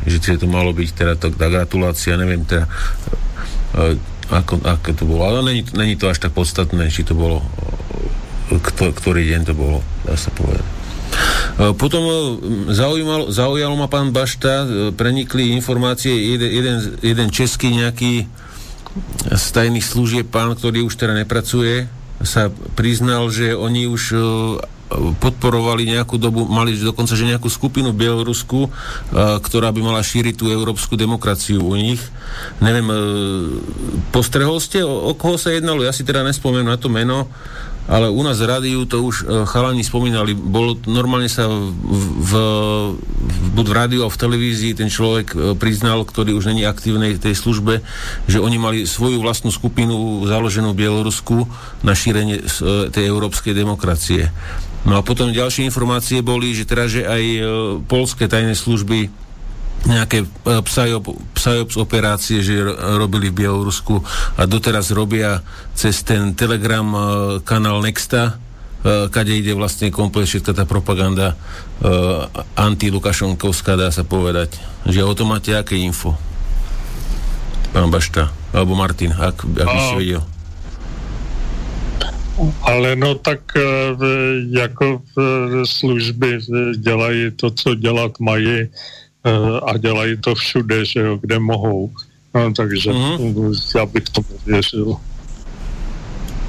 že 0.05 0.37
to 0.37 0.45
malo 0.45 0.69
byť 0.77 0.89
teda 0.93 1.17
to, 1.17 1.33
tá 1.33 1.49
gratulácia, 1.49 2.13
neviem 2.21 2.45
teda, 2.45 2.69
ako, 4.29 4.61
ako 4.61 4.89
to 4.93 5.03
bolo, 5.09 5.25
ale 5.25 5.41
není, 5.41 5.65
není 5.73 5.97
to 5.97 6.05
až 6.05 6.21
tak 6.21 6.37
podstatné, 6.37 6.93
či 6.93 7.01
to 7.01 7.17
bolo, 7.17 7.41
uh, 8.53 8.61
ktorý 8.93 9.25
deň 9.25 9.41
to 9.49 9.53
bolo, 9.57 9.81
dá 10.05 10.13
sa 10.13 10.29
povedať. 10.37 10.76
E, 11.57 11.73
potom 11.73 12.03
e, 12.05 12.13
zaujímal, 12.69 13.33
zaujalo 13.33 13.73
ma 13.73 13.89
pán 13.89 14.13
Bašta, 14.13 14.63
e, 14.63 14.65
prenikli 14.93 15.57
informácie, 15.57 16.13
jeden, 16.13 16.49
jeden, 16.53 16.77
jeden 17.01 17.27
český 17.33 17.73
nejaký 17.73 18.29
z 19.29 19.45
tajných 19.53 19.85
služieb 19.85 20.25
pán, 20.29 20.53
ktorý 20.53 20.85
už 20.85 20.97
teda 20.97 21.13
nepracuje, 21.17 21.85
sa 22.21 22.49
priznal, 22.73 23.29
že 23.29 23.53
oni 23.53 23.85
už 23.85 24.03
podporovali 25.21 25.85
nejakú 25.85 26.17
dobu, 26.17 26.49
mali 26.49 26.73
dokonca, 26.73 27.13
že 27.13 27.29
nejakú 27.29 27.45
skupinu 27.45 27.93
Bielorusku, 27.93 28.71
ktorá 29.13 29.69
by 29.69 29.81
mala 29.83 30.01
šíriť 30.01 30.33
tú 30.33 30.49
európsku 30.49 30.97
demokraciu 30.97 31.61
u 31.61 31.77
nich. 31.77 32.01
Neviem, 32.57 32.89
postrehol 34.09 34.57
ste, 34.57 34.81
o, 34.81 35.11
o 35.11 35.13
koho 35.13 35.37
sa 35.37 35.53
jednalo? 35.53 35.85
Ja 35.85 35.93
si 35.93 36.07
teda 36.07 36.25
nespomeniem 36.25 36.71
na 36.71 36.79
to 36.79 36.89
meno 36.89 37.29
ale 37.87 38.11
u 38.11 38.21
nás 38.23 38.35
v 38.37 38.47
rádiu 38.51 38.83
to 38.83 38.99
už 38.99 39.15
uh, 39.23 39.47
chalani 39.47 39.81
spomínali, 39.81 40.35
bolo 40.35 40.75
normálne 40.87 41.31
sa 41.31 41.47
v, 41.47 41.71
v, 42.19 42.31
buď 43.55 43.65
v 43.65 43.73
rádiu 43.73 44.01
a 44.03 44.11
v 44.11 44.19
televízii 44.19 44.75
ten 44.75 44.91
človek 44.91 45.27
uh, 45.33 45.39
priznal, 45.55 46.03
ktorý 46.03 46.35
už 46.35 46.51
není 46.51 46.67
aktívnej 46.67 47.15
v 47.15 47.23
tej 47.23 47.35
službe, 47.39 47.79
že 48.27 48.43
oni 48.43 48.57
mali 48.59 48.77
svoju 48.83 49.23
vlastnú 49.23 49.49
skupinu 49.49 50.27
založenú 50.27 50.75
v 50.75 50.83
Bielorusku 50.83 51.47
na 51.81 51.95
šírenie 51.95 52.43
uh, 52.43 52.91
tej 52.91 53.07
európskej 53.07 53.55
demokracie. 53.55 54.29
No 54.87 54.99
a 54.99 55.01
potom 55.03 55.35
ďalšie 55.35 55.67
informácie 55.67 56.23
boli, 56.23 56.55
že 56.55 56.63
teda, 56.63 56.85
že 56.87 57.03
aj 57.03 57.23
polské 57.91 58.31
tajné 58.31 58.55
služby 58.55 59.26
nejaké 59.87 60.27
e, 60.27 60.27
psyops 61.33 61.75
operácie, 61.79 62.43
že 62.43 62.59
robili 62.99 63.31
v 63.31 63.43
Bielorusku 63.43 64.03
a 64.35 64.43
doteraz 64.43 64.91
robia 64.91 65.39
cez 65.71 66.03
ten 66.03 66.35
telegram 66.35 66.87
e, 66.91 66.99
kanál 67.47 67.79
Nexta, 67.79 68.35
e, 68.83 69.07
kade 69.07 69.31
ide 69.31 69.55
vlastne 69.55 69.87
komplet 69.87 70.27
všetka 70.27 70.51
tá 70.53 70.63
propaganda 70.67 71.39
anti-Lukašonkovská, 72.57 73.77
dá 73.77 73.93
sa 73.93 74.01
povedať. 74.01 74.57
Že 74.89 75.05
o 75.05 75.13
tom 75.13 75.29
máte 75.29 75.53
aké 75.53 75.77
info? 75.77 76.17
Pán 77.69 77.93
Bašta, 77.93 78.33
alebo 78.49 78.73
Martin, 78.73 79.13
ak, 79.13 79.45
ak 79.45 79.67
by 79.69 79.79
si 79.85 79.93
vedel. 80.01 80.23
Ale 82.65 82.93
no 82.97 83.17
tak 83.17 83.41
jako 84.49 85.01
služby 85.65 86.39
dělají 86.77 87.31
to, 87.31 87.49
co 87.51 87.75
dělat 87.75 88.19
mají 88.19 88.69
Eh, 88.69 89.06
a 89.65 89.77
dělají 89.77 90.17
to 90.17 90.35
všude, 90.35 90.85
že 90.85 90.99
jo, 90.99 91.17
kde 91.21 91.39
mohou. 91.39 91.91
No, 92.33 92.53
takže 92.53 92.91
mm-hmm. 92.91 93.79
já 93.79 93.85
bych 93.85 94.03
to 94.03 94.21
věřil. 94.45 94.97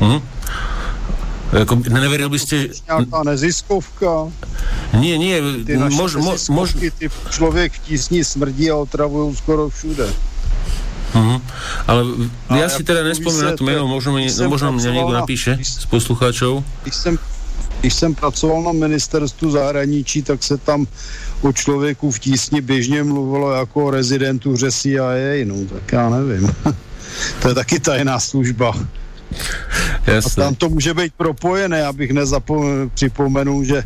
Mm-hmm. 0.01 0.23
Jako, 1.53 1.75
neveril 1.89 2.29
byste... 2.29 2.69
Nějaká 2.87 3.23
neziskovka. 3.25 4.29
Nie, 5.01 5.19
nie, 5.19 5.65
ty 5.65 5.77
mož, 5.77 6.17
mož, 6.17 6.49
mož... 6.49 6.77
ty 6.99 7.09
člověk 7.31 7.73
v 7.73 7.79
tísni 7.79 8.25
smrdí 8.25 8.71
a 8.71 8.77
otravují 8.77 9.37
skoro 9.37 9.69
všude. 9.69 10.09
Uh-huh. 11.15 11.41
Ale 11.89 12.05
ja 12.53 12.69
si 12.69 12.85
teda 12.85 13.01
nespomínam 13.01 13.57
na 13.57 13.57
to 13.57 13.65
možno, 13.89 14.13
mi, 14.13 14.29
možno 14.29 14.77
mňa 14.77 14.91
niekto 14.93 15.15
napíše 15.17 15.57
z 15.57 15.89
poslucháčov. 15.89 16.61
Když 16.85 16.95
jsem, 16.95 17.15
když 17.81 17.95
jsem 17.95 18.13
pracoval 18.15 18.63
na 18.63 18.73
ministerstvu 18.73 19.51
zahraničí, 19.51 20.23
tak 20.23 20.45
se 20.45 20.61
tam 20.61 20.85
o 21.43 21.53
člověku 21.53 22.11
v 22.11 22.19
tísni 22.19 22.61
běžně 22.61 23.05
mluvilo 23.05 23.53
jako 23.53 23.85
o 23.85 23.91
rezidentuře 23.91 24.73
CIA, 24.73 25.45
no 25.45 25.55
tak 25.65 25.93
já 25.93 26.11
nevím. 26.11 26.55
to 27.43 27.49
je 27.49 27.55
taky 27.55 27.81
tajná 27.81 28.21
služba. 28.21 28.75
Jasne. 30.07 30.45
A 30.45 30.47
tam 30.47 30.55
to 30.55 30.69
může 30.69 30.95
být 30.95 31.13
propojené, 31.17 31.85
abych 31.85 32.11
nepřipomenul, 32.11 33.65
že 33.65 33.83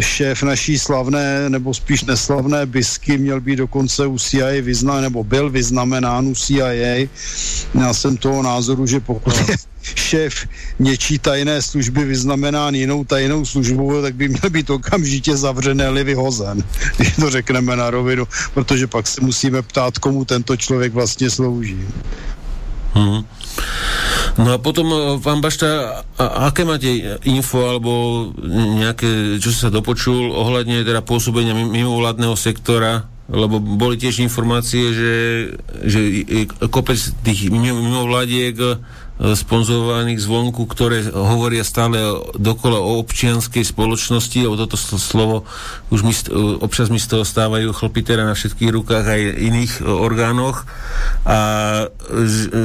šéf 0.00 0.42
naší 0.42 0.78
slavné, 0.78 1.50
nebo 1.50 1.74
spíš 1.74 2.04
neslavné 2.04 2.66
bisky 2.66 3.18
měl 3.18 3.40
být 3.40 3.56
dokonce 3.56 4.06
u 4.06 4.18
CIA 4.18 4.62
vyznamenán, 4.62 5.02
nebo 5.02 5.24
byl 5.24 5.50
vyznamenán 5.50 6.26
u 6.26 6.34
CIA. 6.34 7.08
Já 7.74 7.94
jsem 7.94 8.16
toho 8.16 8.42
názoru, 8.42 8.86
že 8.86 9.00
pokud 9.00 9.48
je 9.48 9.56
šéf 9.82 10.46
něčí 10.78 11.18
tajné 11.18 11.62
služby 11.62 12.04
vyznamenán 12.04 12.74
jinou 12.74 13.04
tajnou 13.04 13.44
službou, 13.44 14.02
tak 14.02 14.14
by 14.14 14.28
měl 14.28 14.50
být 14.50 14.70
okamžitě 14.70 15.36
zavřené 15.36 15.88
li 15.88 16.04
vyhozen, 16.04 16.64
když 16.96 17.16
to 17.16 17.30
řekneme 17.30 17.76
na 17.76 17.90
rovinu, 17.90 18.28
protože 18.54 18.86
pak 18.86 19.06
se 19.06 19.20
musíme 19.20 19.62
ptát, 19.62 19.98
komu 19.98 20.24
tento 20.24 20.56
člověk 20.56 20.92
vlastně 20.92 21.30
slouží. 21.30 21.78
Hmm. 22.94 23.24
No 24.38 24.52
a 24.52 24.58
potom, 24.58 24.92
eh, 24.92 25.20
pán 25.20 25.40
Bašta, 25.40 25.66
aké 26.18 26.64
máte 26.64 26.88
info 27.24 27.64
alebo 27.64 27.92
nejaké, 28.52 29.40
čo 29.40 29.48
sa 29.48 29.72
dopočul 29.72 30.28
ohľadne 30.28 30.84
teda 30.84 31.00
pôsobenia 31.00 31.56
mimovládneho 31.56 32.36
sektora 32.36 33.12
lebo 33.32 33.62
boli 33.62 33.96
tiež 33.96 34.20
informácie, 34.20 34.92
že, 34.92 35.14
že 35.88 36.00
kopec 36.68 37.00
tých 37.24 37.48
mimovládiek 37.48 38.58
sponzorovaných 39.22 40.18
zvonku, 40.18 40.66
ktoré 40.66 41.06
hovoria 41.14 41.62
stále 41.62 42.02
dokola 42.34 42.82
o 42.82 42.98
občianskej 43.06 43.62
spoločnosti, 43.62 44.42
o 44.50 44.58
toto 44.58 44.74
slovo 44.74 45.46
už 45.94 46.00
mi, 46.02 46.14
občas 46.58 46.90
mi 46.90 46.98
z 46.98 47.06
toho 47.06 47.22
stávajú 47.22 47.70
chlpitera 47.70 48.26
na 48.26 48.34
všetkých 48.34 48.74
rukách 48.74 49.06
aj 49.06 49.22
iných 49.38 49.72
orgánoch 49.86 50.66
a 51.22 51.38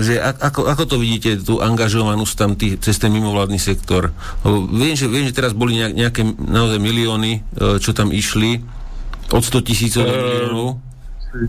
že 0.02 0.18
ako, 0.18 0.66
ako 0.66 0.84
to 0.90 0.96
vidíte, 0.98 1.46
tú 1.46 1.62
angažovanosť 1.62 2.34
tam 2.34 2.58
tý, 2.58 2.82
cez 2.82 2.98
ten 2.98 3.14
mimovládny 3.14 3.62
sektor? 3.62 4.10
Viem, 4.74 4.98
že, 4.98 5.06
viem, 5.06 5.30
že 5.30 5.38
teraz 5.38 5.54
boli 5.54 5.78
nejaké 5.78 6.26
naozaj 6.26 6.82
milióny, 6.82 7.32
e, 7.38 7.40
čo 7.78 7.94
tam 7.94 8.10
išli 8.10 8.66
od 9.30 9.44
100 9.46 9.68
tisícov 9.68 10.10
do 10.10 10.16
miliónov. 10.16 10.87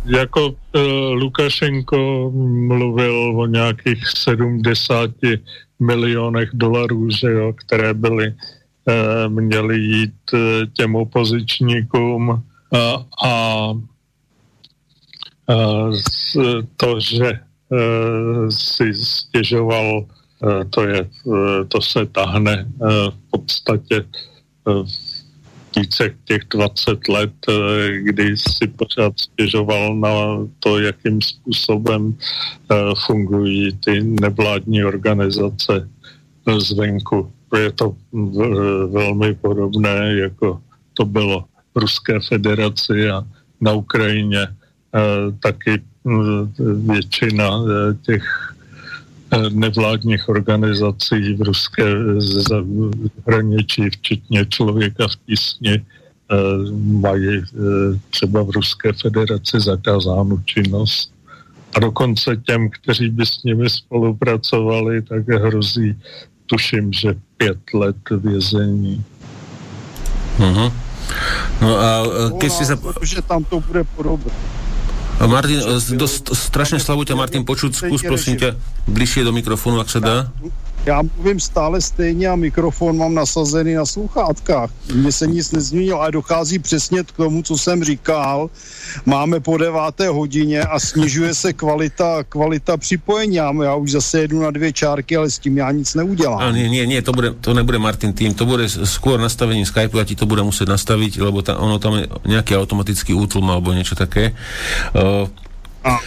Jako 0.05 0.49
uh, 0.49 0.55
Lukašenko 1.13 2.31
mluvil 2.69 3.41
o 3.41 3.47
nějakých 3.47 4.03
70 4.17 5.11
milionech 5.81 6.51
dolarů, 6.53 7.11
že 7.11 7.31
jo, 7.31 7.53
které 7.53 7.95
byly 7.95 8.29
uh, 8.29 8.35
měly 9.33 9.79
jít 9.79 10.33
uh, 10.33 10.41
těm 10.73 10.97
opozičníkům. 10.97 12.45
A 13.25 13.71
uh, 13.71 13.81
to, 16.77 17.01
že 17.01 17.41
si 18.49 18.95
stěžoval, 18.95 20.07
to, 20.71 20.83
je, 20.83 21.09
to 21.69 21.81
se 21.81 22.07
tahne 22.07 22.69
v 23.11 23.31
podstatě 23.31 24.05
uh, 24.65 24.87
více 25.77 26.15
těch 26.25 26.43
20 26.51 27.09
let, 27.09 27.33
eh, 27.49 27.53
kdy 28.03 28.37
si 28.37 28.67
pořád 28.67 29.13
stěžoval 29.21 29.97
na 29.97 30.11
to, 30.61 30.79
jakým 30.81 31.23
způsobem 31.23 32.15
eh, 32.15 32.75
fungují 33.07 33.79
ty 33.85 34.03
nevládní 34.03 34.85
organizace 34.85 35.89
zvenku. 36.59 37.33
Je 37.57 37.73
to 37.73 37.97
velmi 38.89 39.35
podobné, 39.35 40.17
jako 40.17 40.61
to 40.95 41.05
bylo 41.05 41.45
v 41.75 41.79
Ruské 41.79 42.21
federaci 42.21 43.11
a 43.11 43.25
na 43.61 43.73
Ukrajině 43.73 44.43
eh, 44.43 44.99
taky 45.43 45.83
většina 46.89 47.51
těch 48.03 48.25
nevládních 49.51 50.29
organizací 50.29 51.35
v 51.35 51.43
ruské 51.43 51.85
zahraničí, 52.19 53.91
včetně 53.91 54.47
člověka 54.47 55.09
v 55.09 55.17
tísni, 55.27 55.75
eh, 55.75 56.37
mají 57.01 57.39
eh, 57.39 57.43
třeba 58.11 58.43
v 58.43 58.51
Ruské 58.51 58.93
federaci 58.93 59.61
zakázánu 59.61 60.39
činnost. 60.45 61.13
A 61.77 61.81
dokonce 61.81 62.37
těm, 62.37 62.71
kteří 62.71 63.11
by 63.11 63.27
s 63.27 63.43
nimi 63.45 63.71
spolupracovali, 63.71 65.03
tak 65.03 65.29
hrozí, 65.29 65.97
tuším, 66.47 66.93
že 66.93 67.15
pět 67.37 67.59
let 67.75 67.97
vězení. 68.11 69.05
Uh-huh. 70.39 70.73
No 71.61 71.79
a 71.79 71.89
eh, 72.07 72.31
keď 72.41 72.51
si 72.53 72.65
sa... 72.65 72.75
Že 73.03 73.23
tam 73.23 73.45
to 73.45 73.61
bude 73.61 73.85
podobné. 73.97 74.33
Martin, 75.27 75.59
dosť 75.99 76.31
strašne 76.31 76.79
slabo 76.79 77.03
ťa 77.03 77.19
Martin 77.19 77.43
počuť, 77.43 77.75
skús 77.75 78.07
prosím 78.07 78.39
ťa 78.39 78.55
bližšie 78.87 79.27
do 79.27 79.35
mikrofónu, 79.35 79.83
ak 79.83 79.91
sa 79.91 79.99
dá. 79.99 80.17
Já 80.87 81.03
mluvím 81.03 81.41
stále 81.41 81.81
stejně 81.81 82.29
a 82.29 82.37
mikrofon 82.37 82.97
mám 82.97 83.15
nasazený 83.15 83.75
na 83.75 83.87
sluchátkách. 83.87 84.71
Mně 84.95 85.13
se 85.13 85.27
nic 85.27 85.53
nezměnilo 85.53 86.01
a 86.01 86.11
dochází 86.11 86.59
přesně 86.59 87.03
k 87.05 87.13
tomu, 87.13 87.43
co 87.43 87.59
jsem 87.59 87.85
říkal. 87.85 88.51
Máme 89.07 89.41
po 89.41 89.57
deváté 89.57 90.09
hodině 90.09 90.63
a 90.63 90.81
snižuje 90.81 91.35
se 91.35 91.53
kvalita, 91.53 92.25
kvalita 92.29 92.77
připojení. 92.77 93.37
Já 93.37 93.75
už 93.75 93.91
zase 93.91 94.21
jedu 94.21 94.43
na 94.43 94.51
dvě 94.51 94.73
čárky, 94.73 95.17
ale 95.17 95.31
s 95.31 95.39
tím 95.39 95.57
já 95.57 95.71
nic 95.71 95.95
neudělám. 95.95 96.39
A 96.39 96.51
nie, 96.51 96.69
nie, 96.69 96.87
nie, 96.87 97.03
to, 97.03 97.13
bude, 97.13 97.35
to 97.41 97.55
nebude 97.55 97.79
Martin 97.79 98.13
tým, 98.13 98.35
to 98.35 98.47
bude 98.47 98.69
skôr 98.69 99.21
nastavení 99.21 99.67
Skype, 99.67 99.99
ja 99.99 100.05
ti 100.05 100.17
to 100.17 100.27
bude 100.27 100.43
muset 100.43 100.69
nastaviť, 100.69 101.21
lebo 101.21 101.43
ta, 101.43 101.59
ono 101.59 101.79
tam 101.79 101.99
je 101.99 102.09
nejaký 102.27 102.57
automatický 102.57 103.13
útlm 103.15 103.51
alebo 103.51 103.75
niečo 103.75 103.95
také. 103.95 104.33
Uh, 104.95 105.29
a, 105.85 105.91
a, 105.91 105.99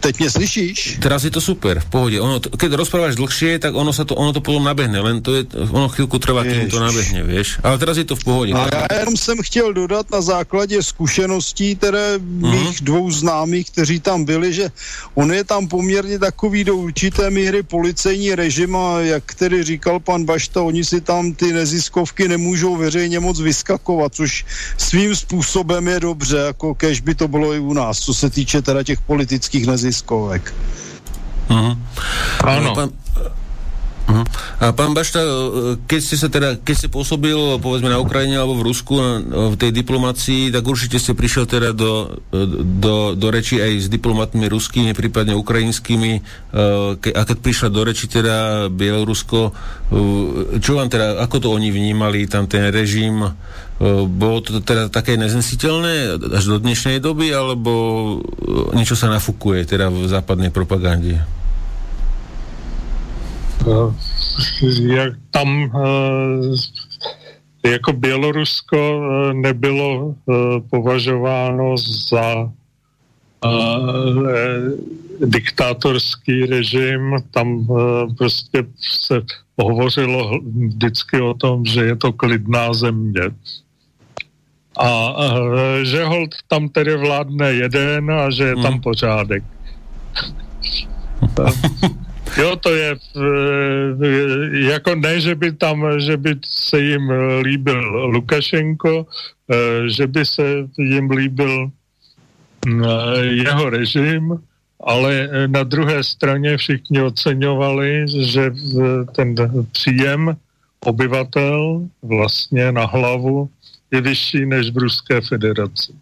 teď 0.00 0.18
mě 0.18 0.30
slyšíš? 0.30 0.98
Teraz 1.02 1.24
je 1.24 1.30
to 1.30 1.40
super, 1.40 1.80
v 1.80 1.88
pohodě. 1.90 2.20
Ono, 2.20 2.40
keď 2.40 2.72
rozpráváš 2.72 3.16
dlhšie, 3.16 3.58
tak 3.58 3.74
ono, 3.74 3.92
sa 3.92 4.04
to, 4.04 4.14
ono 4.14 4.32
to 4.32 4.40
potom 4.44 4.64
nabehne, 4.64 5.00
len 5.00 5.22
to 5.22 5.34
je, 5.34 5.42
ono 5.72 5.88
chvilku 5.88 6.18
trvá, 6.18 6.44
kým 6.44 6.70
to 6.70 6.80
nabehne, 6.80 7.22
vieš. 7.24 7.58
Ale 7.64 7.78
teraz 7.78 7.96
je 7.96 8.04
to 8.04 8.16
v 8.16 8.24
pohodě. 8.24 8.52
A 8.54 8.68
já 8.68 8.98
jenom 9.00 9.16
jsem 9.16 9.38
chtěl 9.42 9.72
dodat 9.72 10.10
na 10.10 10.20
základě 10.20 10.82
zkušeností 10.82 11.76
které 11.76 12.18
uh-huh. 12.18 12.50
mých 12.50 12.80
dvou 12.80 13.10
známých, 13.10 13.70
kteří 13.70 14.00
tam 14.00 14.24
byli, 14.24 14.52
že 14.52 14.70
on 15.14 15.32
je 15.32 15.44
tam 15.44 15.68
poměrně 15.68 16.18
takový 16.18 16.64
do 16.64 16.76
určité 16.76 17.30
míry 17.30 17.62
policejní 17.62 18.34
režim 18.34 18.76
a 18.76 19.00
jak 19.00 19.34
tedy 19.34 19.62
říkal 19.64 20.00
pan 20.00 20.24
Bašta, 20.24 20.62
oni 20.62 20.84
si 20.84 21.00
tam 21.00 21.32
ty 21.32 21.52
neziskovky 21.52 22.28
nemůžou 22.28 22.76
veřejně 22.76 23.20
moc 23.20 23.40
vyskakovat, 23.40 24.14
což 24.14 24.44
svým 24.76 25.16
způsobem 25.16 25.88
je 25.88 26.00
dobře, 26.00 26.36
jako 26.36 26.74
kež 26.74 27.00
by 27.00 27.14
to 27.14 27.28
bylo 27.28 27.54
i 27.54 27.58
u 27.58 27.72
nás, 27.72 28.00
co 28.00 28.14
se 28.14 28.30
týče 28.30 28.62
teda 28.62 28.82
těch 28.88 29.00
politických 29.04 29.68
neziskovek. 29.68 30.48
Uh-huh. 31.52 31.76
Áno. 32.44 32.72
Pán, 32.72 32.90
Uh-huh. 34.08 34.24
A 34.64 34.72
pán 34.72 34.96
Bašta, 34.96 35.20
keď 35.84 36.00
ste 36.00 36.16
sa 36.16 36.32
teda, 36.32 36.56
keď 36.56 36.74
ste 36.80 36.88
pôsobil 36.88 37.36
povedzme 37.60 37.92
na 37.92 38.00
Ukrajine 38.00 38.40
alebo 38.40 38.56
v 38.56 38.72
Rusku 38.72 38.96
v 39.52 39.56
tej 39.60 39.68
diplomácii, 39.68 40.48
tak 40.48 40.64
určite 40.64 40.96
ste 40.96 41.12
prišiel 41.12 41.44
teda 41.44 41.76
do, 41.76 42.16
do, 42.80 43.12
do 43.12 43.26
reči 43.28 43.60
aj 43.60 43.84
s 43.84 43.86
diplomatmi 43.92 44.48
ruskými, 44.48 44.96
prípadne 44.96 45.36
ukrajinskými. 45.36 46.24
A 47.04 47.20
keď 47.28 47.36
prišla 47.36 47.68
do 47.68 47.84
reči 47.84 48.08
teda 48.08 48.72
Bielorusko, 48.72 49.52
čo 50.56 50.70
vám 50.72 50.88
teda, 50.88 51.20
ako 51.28 51.36
to 51.44 51.48
oni 51.52 51.68
vnímali, 51.68 52.24
tam 52.24 52.48
ten 52.48 52.64
režim, 52.72 53.28
bolo 54.10 54.42
to 54.42 54.58
teda 54.58 54.90
také 54.90 55.14
neznesiteľné 55.14 56.18
až 56.34 56.44
do 56.50 56.58
dnešnej 56.58 56.98
doby, 56.98 57.30
alebo 57.30 57.72
niečo 58.74 58.98
sa 58.98 59.06
nafukuje 59.06 59.70
teda 59.70 59.86
v 59.86 60.10
západnej 60.10 60.50
propagande? 60.50 61.22
Eh, 63.68 63.92
jak 64.80 65.12
tam 65.30 65.70
eh, 67.64 67.70
jako 67.70 67.92
Bělorusko 67.92 68.76
eh, 68.78 69.34
nebylo 69.34 70.14
považováno 70.70 71.76
za 72.10 72.50
diktátorský 75.20 76.46
režim, 76.46 77.22
tam 77.30 77.66
prostě 78.18 78.66
se 78.80 79.22
hovořilo 79.56 80.40
vždycky 80.40 81.20
o 81.20 81.34
tom, 81.34 81.64
že 81.64 81.84
je 81.84 81.96
to 81.96 82.12
klidná 82.12 82.74
země. 82.74 83.22
A 84.78 85.14
že 85.82 86.04
hold 86.04 86.34
tam 86.48 86.68
tedy 86.68 86.96
vládne 86.96 87.52
jeden 87.52 88.10
a 88.10 88.30
že 88.30 88.44
je 88.44 88.56
tam 88.56 88.72
hmm. 88.72 88.80
pořádek. 88.80 89.44
Jo, 92.36 92.56
to 92.56 92.74
je 92.74 92.96
jako 94.52 94.94
ne, 94.94 95.20
že 95.20 95.34
by 95.34 95.52
tam, 95.52 96.00
že 96.00 96.16
by 96.16 96.34
se 96.44 96.80
jim 96.80 97.10
líbil 97.42 98.06
Lukašenko, 98.06 99.06
eh, 99.50 99.88
že 99.88 100.06
by 100.06 100.26
se 100.26 100.42
jim 100.78 101.10
líbil 101.10 101.70
mm, 102.66 102.84
jeho 103.22 103.70
režim, 103.70 104.38
ale 104.80 105.28
na 105.46 105.62
druhé 105.62 106.04
straně 106.04 106.56
všichni 106.56 107.02
oceňovali, 107.02 108.06
že 108.08 108.50
ten 109.16 109.34
příjem 109.72 110.36
obyvatel 110.80 111.88
vlastně 112.02 112.72
na 112.72 112.86
hlavu 112.86 113.50
je 113.90 114.00
vyšší 114.00 114.46
než 114.46 114.70
v 114.70 114.76
Ruské 114.78 115.20
federaci. 115.20 115.92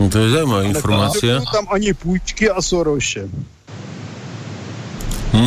No 0.00 0.10
to 0.10 0.18
je 0.18 0.30
zajímavá 0.30 0.62
informace. 0.62 1.40
tam 1.52 1.66
ani 1.70 1.94
půjčky 1.94 2.50
a 2.50 2.62
Soroše. 2.62 3.28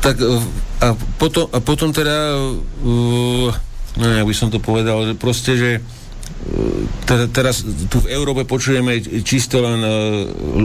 tak 0.00 0.16
a 0.80 0.96
potom, 1.18 1.48
a 1.52 1.60
potom 1.60 1.92
teda 1.92 2.38
uh, 2.82 3.54
no 3.96 4.04
jak 4.06 4.26
by 4.26 4.34
som 4.34 4.50
to 4.50 4.62
povedal, 4.62 5.06
že 5.06 5.14
proste, 5.18 5.56
že 5.58 5.70
teraz 7.08 7.64
tu 7.90 8.04
v 8.04 8.10
Európe 8.12 8.44
počujeme 8.48 9.00
čisto 9.24 9.60
len 9.60 9.80
uh, 9.80 9.90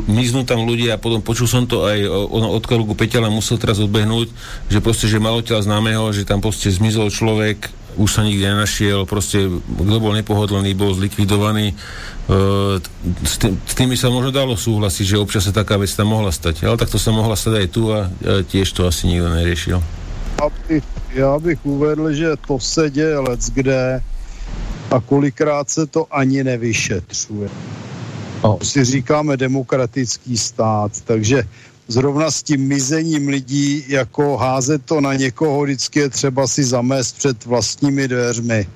miznú 0.07 0.47
tam 0.47 0.63
ľudia 0.63 0.95
a 0.95 1.01
potom 1.01 1.19
počul 1.19 1.47
som 1.49 1.67
to 1.67 1.83
aj 1.83 1.99
uh, 2.03 2.29
od 2.29 2.63
kolegu 2.63 2.93
Peťala 2.95 3.27
musel 3.27 3.59
teraz 3.59 3.79
odbehnúť, 3.83 4.31
že 4.69 4.79
proste, 4.79 5.09
že 5.09 5.23
malo 5.23 5.43
tela 5.43 5.63
známeho, 5.63 6.13
že 6.15 6.27
tam 6.27 6.39
proste 6.39 6.71
zmizol 6.71 7.11
človek 7.11 7.71
už 7.93 8.09
sa 8.09 8.25
nikde 8.25 8.49
nenašiel, 8.49 9.05
proste 9.05 9.45
kto 9.53 9.97
bol 10.01 10.17
nepohodlný, 10.17 10.73
bol 10.73 10.97
zlikvidovaný. 10.97 11.73
E, 11.73 11.75
s, 13.21 13.37
tým, 13.37 13.53
s 13.53 13.73
tými 13.77 13.93
sa 13.93 14.09
možno 14.09 14.33
dalo 14.33 14.57
súhlasiť, 14.57 15.05
že 15.13 15.21
občas 15.21 15.45
sa 15.45 15.53
taká 15.53 15.77
vec 15.77 15.93
tam 15.93 16.09
mohla 16.09 16.33
stať, 16.33 16.65
ale 16.65 16.81
takto 16.81 16.97
sa 16.97 17.13
mohla 17.13 17.37
stať 17.37 17.53
aj 17.53 17.67
tu 17.69 17.93
a 17.93 18.09
tiež 18.49 18.73
to 18.73 18.89
asi 18.89 19.05
nikto 19.05 19.29
neriešil. 19.29 19.77
Já 20.41 20.49
bych, 20.67 20.83
já 21.13 21.39
bych 21.39 21.65
uvedl, 21.65 22.13
že 22.13 22.29
to 22.47 22.59
se 22.59 22.89
děje 22.89 23.19
let 23.19 23.39
kde 23.53 24.01
a 24.93 24.99
kolikrát 24.99 25.69
se 25.69 25.85
to 25.85 26.07
ani 26.11 26.43
nevyšetřuje. 26.43 27.49
No. 28.43 28.59
Si 28.63 28.85
říkáme 28.85 29.37
demokratický 29.37 30.37
stát, 30.37 31.01
takže 31.01 31.43
zrovna 31.87 32.31
s 32.31 32.43
tím 32.43 32.67
mizením 32.67 33.27
lidí, 33.27 33.85
jako 33.87 34.37
házet 34.37 34.85
to 34.85 35.01
na 35.01 35.13
někoho, 35.13 35.63
vždycky 35.63 35.99
je 35.99 36.09
třeba 36.09 36.47
si 36.47 36.63
zamést 36.63 37.17
před 37.17 37.45
vlastními 37.45 38.07
dveřmi. 38.07 38.67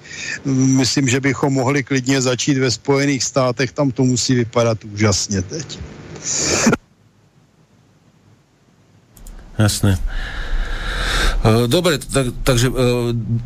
Myslím, 0.46 1.08
že 1.08 1.20
bychom 1.20 1.54
mohli 1.54 1.84
klidně 1.84 2.22
začít 2.22 2.58
ve 2.58 2.72
Spojených 2.72 3.24
státech, 3.24 3.72
tam 3.72 3.92
to 3.92 4.04
musí 4.04 4.36
vypadat 4.36 4.84
úžasně 4.84 5.42
teď. 5.42 5.80
Jasné. 9.60 10.00
Dobre, 11.46 12.02
tak, 12.02 12.34
takže 12.44 12.74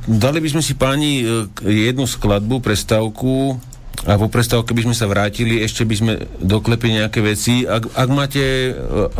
dali 0.07 0.39
by 0.39 0.49
sme 0.53 0.63
si 0.63 0.73
páni 0.73 1.21
jednu 1.59 2.07
skladbu, 2.07 2.63
prestávku 2.63 3.59
a 4.01 4.17
po 4.17 4.33
prestávke 4.33 4.73
by 4.73 4.89
sme 4.89 4.95
sa 4.97 5.05
vrátili, 5.05 5.61
ešte 5.61 5.85
by 5.85 5.95
sme 5.95 6.13
doklepili 6.41 6.97
nejaké 7.03 7.21
veci. 7.21 7.69
Ak, 7.69 7.85
ak 7.93 8.09
máte, 8.09 8.73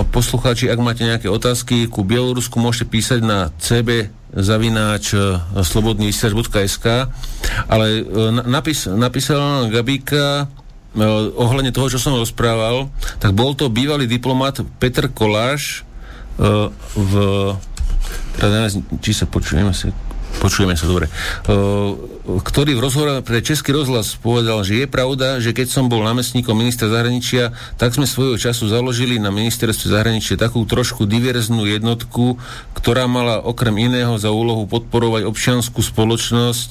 poslucháči, 0.09 0.73
ak 0.73 0.81
máte 0.81 1.05
nejaké 1.05 1.29
otázky 1.29 1.85
ku 1.85 2.01
Bielorusku, 2.01 2.57
môžete 2.57 2.89
písať 2.89 3.19
na 3.21 3.53
cb 3.61 4.09
zavináč 4.31 5.13
slobodnyvysielač.sk 5.53 7.11
ale 7.67 7.87
napis, 8.47 8.87
napísala 8.87 9.67
Gabíka 9.67 10.47
ohľadne 11.35 11.71
toho, 11.71 11.91
čo 11.91 11.99
som 11.99 12.17
rozprával, 12.17 12.91
tak 13.19 13.31
bol 13.35 13.55
to 13.55 13.71
bývalý 13.71 14.07
diplomat 14.07 14.63
Petr 14.79 15.07
Koláš 15.11 15.83
v 16.95 17.13
teda 18.35 18.47
neviem, 18.51 18.83
či 19.03 19.11
sa 19.11 19.25
počujeme 19.27 19.73
sa, 19.73 19.91
počujeme 20.39 20.75
sa 20.77 20.85
dobre, 20.87 21.11
ktorý 22.39 22.77
v 22.77 22.83
rozhovore 22.87 23.19
pre 23.19 23.43
Český 23.43 23.75
rozhlas 23.75 24.15
povedal, 24.15 24.63
že 24.63 24.85
je 24.85 24.87
pravda, 24.87 25.43
že 25.43 25.51
keď 25.51 25.67
som 25.67 25.91
bol 25.91 25.99
námestníkom 26.05 26.55
ministra 26.55 26.87
zahraničia, 26.87 27.51
tak 27.75 27.97
sme 27.97 28.07
svojho 28.07 28.39
času 28.39 28.71
založili 28.71 29.19
na 29.19 29.33
ministerstve 29.33 29.91
zahraničia 29.91 30.39
takú 30.39 30.63
trošku 30.63 31.09
diverznú 31.09 31.67
jednotku, 31.67 32.39
ktorá 32.77 33.09
mala 33.09 33.41
okrem 33.41 33.91
iného 33.91 34.15
za 34.15 34.31
úlohu 34.31 34.69
podporovať 34.69 35.27
občianskú 35.27 35.83
spoločnosť 35.83 36.69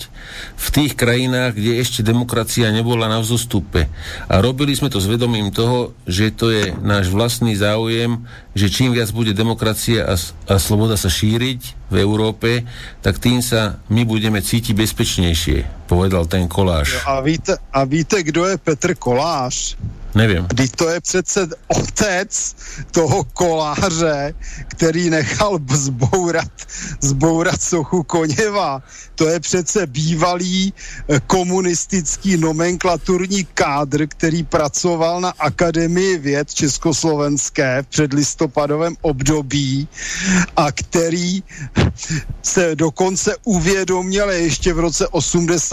v 0.56 0.68
tých 0.70 0.92
krajinách, 0.94 1.58
kde 1.58 1.82
ešte 1.82 2.00
demokracia 2.06 2.70
nebola 2.70 3.10
na 3.10 3.18
vzostupe. 3.18 3.90
A 4.30 4.34
robili 4.38 4.72
sme 4.72 4.88
to 4.88 5.02
s 5.02 5.10
vedomím 5.10 5.50
toho, 5.50 5.92
že 6.06 6.30
to 6.30 6.54
je 6.54 6.70
náš 6.78 7.10
vlastný 7.10 7.58
záujem, 7.58 8.22
že 8.54 8.70
čím 8.70 8.94
viac 8.94 9.10
bude 9.10 9.34
demokracia 9.34 10.06
a, 10.06 10.14
a 10.46 10.54
sloboda 10.62 10.94
sa 10.94 11.10
šíriť 11.10 11.79
v 11.90 11.96
Európe, 11.98 12.64
tak 13.02 13.18
tým 13.18 13.42
sa 13.42 13.82
my 13.90 14.06
budeme 14.06 14.38
cítiť 14.38 14.72
bezpečnejšie 14.72 15.79
povedal 15.90 16.26
ten 16.26 16.46
Koláš. 16.46 17.02
A 17.06 17.20
víte, 17.20 17.58
a 17.72 17.84
víte, 17.84 18.22
kdo 18.22 18.46
je 18.46 18.58
Petr 18.58 18.94
Kolář? 18.94 19.76
Nevím. 20.14 20.46
Teď 20.46 20.70
to 20.70 20.88
je 20.88 21.00
přece 21.00 21.48
otec 21.68 22.56
toho 22.90 23.24
koláře, 23.24 24.34
který 24.68 25.10
nechal 25.10 25.58
zbourat, 25.70 26.50
zbourat 27.00 27.62
sochu 27.62 28.02
Koněva. 28.02 28.82
To 29.14 29.28
je 29.28 29.40
přece 29.40 29.86
bývalý 29.86 30.74
eh, 31.08 31.20
komunistický 31.26 32.36
nomenklaturní 32.36 33.44
kádr, 33.54 34.06
který 34.06 34.42
pracoval 34.42 35.20
na 35.20 35.32
Akademii 35.38 36.18
věd 36.18 36.54
Československé 36.54 37.82
v 37.82 37.86
předlistopadovém 37.86 38.96
období 39.00 39.88
a 40.56 40.72
který 40.72 41.42
se 42.42 42.76
dokonce 42.76 43.36
uvědomil 43.44 44.30
ještě 44.30 44.72
v 44.72 44.78
roce 44.78 45.08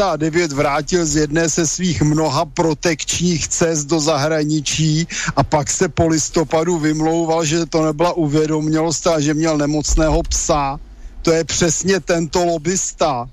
89 0.07 0.51
vrátil 0.51 1.05
z 1.05 1.15
jedné 1.15 1.49
se 1.49 1.67
svých 1.67 2.01
mnoha 2.01 2.45
protekčních 2.45 3.47
cest 3.47 3.85
do 3.85 3.99
zahraničí 3.99 5.07
a 5.35 5.43
pak 5.43 5.69
se 5.69 5.89
po 5.89 6.07
listopadu 6.07 6.77
vymlouval, 6.79 7.45
že 7.45 7.65
to 7.65 7.85
nebyla 7.85 8.13
uvědomělost 8.13 9.07
a 9.07 9.19
že 9.19 9.33
měl 9.33 9.57
nemocného 9.57 10.23
psa. 10.23 10.79
To 11.21 11.31
je 11.31 11.43
přesně 11.43 11.99
tento 11.99 12.45
lobista. 12.45 13.27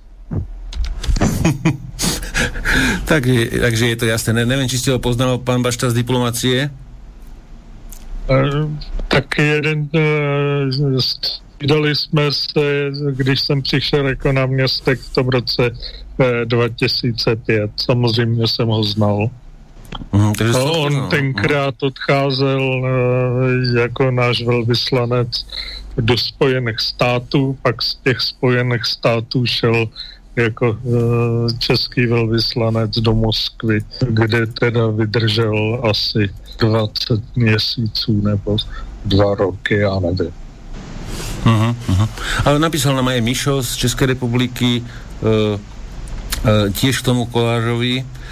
takže, 3.05 3.51
takže 3.61 3.89
je 3.89 3.97
to 3.97 4.07
jasné. 4.07 4.33
Ne, 4.33 4.47
nevím, 4.47 4.69
či 4.69 4.79
ste 4.79 4.91
ho 4.91 4.99
poznal 4.99 5.39
pán 5.39 5.63
Bašta 5.63 5.91
z 5.91 6.03
diplomacie? 6.03 6.75
Uh, 8.27 8.67
tak 9.09 9.39
jeden 9.39 9.87
uh, 9.95 10.99
Vydali 11.61 11.97
jsme 11.97 12.33
se, 12.33 12.91
když 13.11 13.41
jsem 13.41 13.63
přišel 13.63 14.09
jako 14.09 14.33
na 14.33 14.47
městek 14.47 15.01
v 15.01 15.15
tom 15.15 15.29
roce 15.29 15.71
eh, 16.19 16.45
2005. 16.45 17.71
Samozřejmě 17.77 18.49
jsem 18.49 18.69
ho 18.69 18.85
znal. 18.85 19.31
Mm, 20.13 20.33
no, 20.53 20.73
on 20.73 21.09
tenkrát 21.11 21.83
odcházel 21.83 22.83
eh, 22.87 23.81
jako 23.81 24.11
náš 24.11 24.43
velvyslanec 24.43 25.47
do 25.97 26.19
Spojených 26.19 26.81
států, 26.81 27.59
pak 27.63 27.83
z 27.83 27.95
těch 27.95 28.21
Spojených 28.21 28.85
států 28.85 29.47
šel 29.47 29.89
jako 30.37 30.79
eh, 30.87 31.59
český 31.59 32.07
velvyslanec 32.07 32.91
do 32.91 33.15
Moskvy, 33.15 33.81
kde 34.09 34.47
teda 34.47 34.87
vydržel 34.87 35.81
asi 35.91 36.31
20 36.59 37.37
měsíců 37.37 38.21
nebo 38.21 38.57
dva 39.05 39.35
roky, 39.35 39.77
já 39.77 40.01
nevím. 40.01 40.44
Uh-huh, 41.45 41.77
uh-huh. 41.77 42.09
Ale 42.49 42.57
napísal 42.57 42.97
nám 42.97 43.13
aj 43.13 43.21
Mišo 43.21 43.61
z 43.61 43.85
Českej 43.85 44.17
republiky 44.17 44.81
uh, 44.81 45.57
uh, 45.57 46.73
tiež 46.73 47.05
k 47.05 47.07
tomu 47.07 47.29
Kolážovi 47.29 48.01
Uh, 48.01 48.24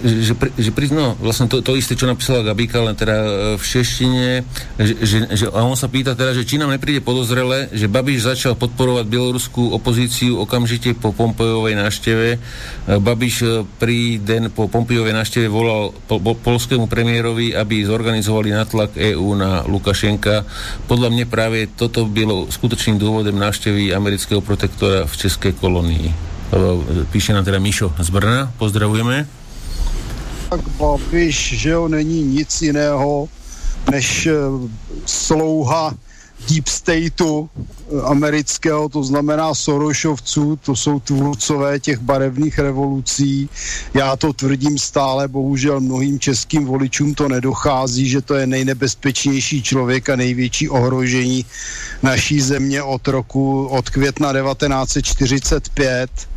že, 0.00 0.34
že 0.38 0.70
prizno 0.70 1.18
vlastne 1.18 1.50
to, 1.50 1.60
to 1.60 1.74
isté, 1.74 1.98
čo 1.98 2.06
napísala 2.06 2.46
Gabika, 2.46 2.78
len 2.78 2.94
teda 2.94 3.16
v 3.58 3.64
češtine, 3.64 4.46
že, 4.78 4.94
že, 5.02 5.16
že, 5.34 5.44
a 5.50 5.66
on 5.66 5.74
sa 5.74 5.90
pýta 5.90 6.14
teda, 6.14 6.32
že 6.38 6.46
či 6.46 6.56
nám 6.56 6.70
nepríde 6.70 7.02
podozrele, 7.02 7.66
že 7.74 7.90
Babiš 7.90 8.30
začal 8.30 8.54
podporovať 8.54 9.04
bieloruskú 9.10 9.74
opozíciu 9.74 10.38
okamžite 10.38 10.94
po 10.94 11.10
Pompejovej 11.10 11.74
návšteve. 11.74 12.28
Babiš 13.02 13.66
pri 13.82 14.22
den 14.22 14.54
po 14.54 14.70
Pompejovej 14.70 15.12
návšteve 15.12 15.46
volal 15.50 15.90
po, 16.06 16.22
po, 16.22 16.38
polskému 16.38 16.86
premiérovi, 16.86 17.52
aby 17.52 17.82
zorganizovali 17.82 18.54
natlak 18.54 18.94
EÚ 18.94 19.34
na 19.34 19.66
Lukašenka. 19.66 20.46
Podľa 20.86 21.08
mne 21.10 21.26
práve 21.26 21.66
toto 21.66 22.06
bylo 22.06 22.46
skutočným 22.46 22.96
dôvodem 22.96 23.34
návštevy 23.34 23.90
amerického 23.90 24.38
protektora 24.38 25.04
v 25.04 25.14
Českej 25.18 25.58
kolónii. 25.58 26.29
Píše 27.10 27.32
nám 27.32 27.44
teda 27.44 27.58
Mišo 27.58 27.92
z 27.98 28.10
Brna, 28.10 28.52
pozdravujeme. 28.58 29.28
Tak 30.50 30.60
Babiš, 30.68 31.58
že 31.58 31.70
jo, 31.70 31.88
není 31.88 32.22
nic 32.22 32.62
jiného 32.62 33.28
než 33.90 34.26
eh, 34.26 34.34
slouha 35.06 35.94
deep 36.48 36.68
stateu 36.68 37.48
eh, 37.48 38.02
amerického, 38.04 38.88
to 38.88 39.04
znamená 39.04 39.54
Sorošovců, 39.54 40.56
to 40.56 40.76
jsou 40.76 41.00
tvůrcové 41.00 41.80
těch 41.80 41.98
barevných 41.98 42.58
revolucí. 42.58 43.48
Já 43.94 44.16
to 44.16 44.32
tvrdím 44.32 44.78
stále, 44.78 45.28
bohužel 45.28 45.80
mnohým 45.80 46.20
českým 46.20 46.64
voličům 46.64 47.14
to 47.14 47.28
nedochází, 47.28 48.08
že 48.08 48.20
to 48.20 48.34
je 48.34 48.46
nejnebezpečnější 48.46 49.62
člověk 49.62 50.08
a 50.08 50.16
největší 50.16 50.68
ohrožení 50.68 51.44
naší 52.02 52.40
země 52.40 52.82
od 52.82 53.08
roku, 53.08 53.66
od 53.66 53.90
května 53.90 54.32
1945 54.32 56.29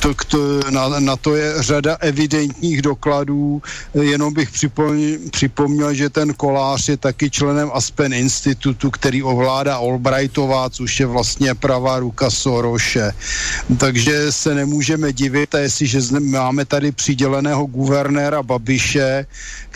To, 0.00 0.14
to, 0.14 0.60
na, 0.70 1.00
na 1.00 1.16
to 1.16 1.36
je 1.36 1.62
řada 1.62 1.96
evidentních 2.00 2.82
dokladů. 2.82 3.62
Jenom 3.94 4.34
bych 4.34 4.50
připomněl, 4.50 5.18
připomněl, 5.30 5.94
že 5.94 6.10
ten 6.10 6.34
kolář 6.34 6.88
je 6.88 6.96
taky 6.96 7.30
členem 7.30 7.70
Aspen 7.74 8.12
institutu, 8.12 8.90
který 8.90 9.22
ovládá 9.22 9.76
Albrightová, 9.76 10.70
což 10.70 11.00
je 11.00 11.06
vlastně 11.06 11.54
pravá 11.54 11.98
ruka 11.98 12.30
Soroše. 12.30 13.12
Takže 13.78 14.32
se 14.32 14.54
nemůžeme 14.54 15.12
divit, 15.12 15.54
jestliže 15.54 16.00
máme 16.20 16.64
tady 16.64 16.92
přiděleného 16.92 17.66
guvernéra 17.66 18.42
Babiše, 18.42 19.26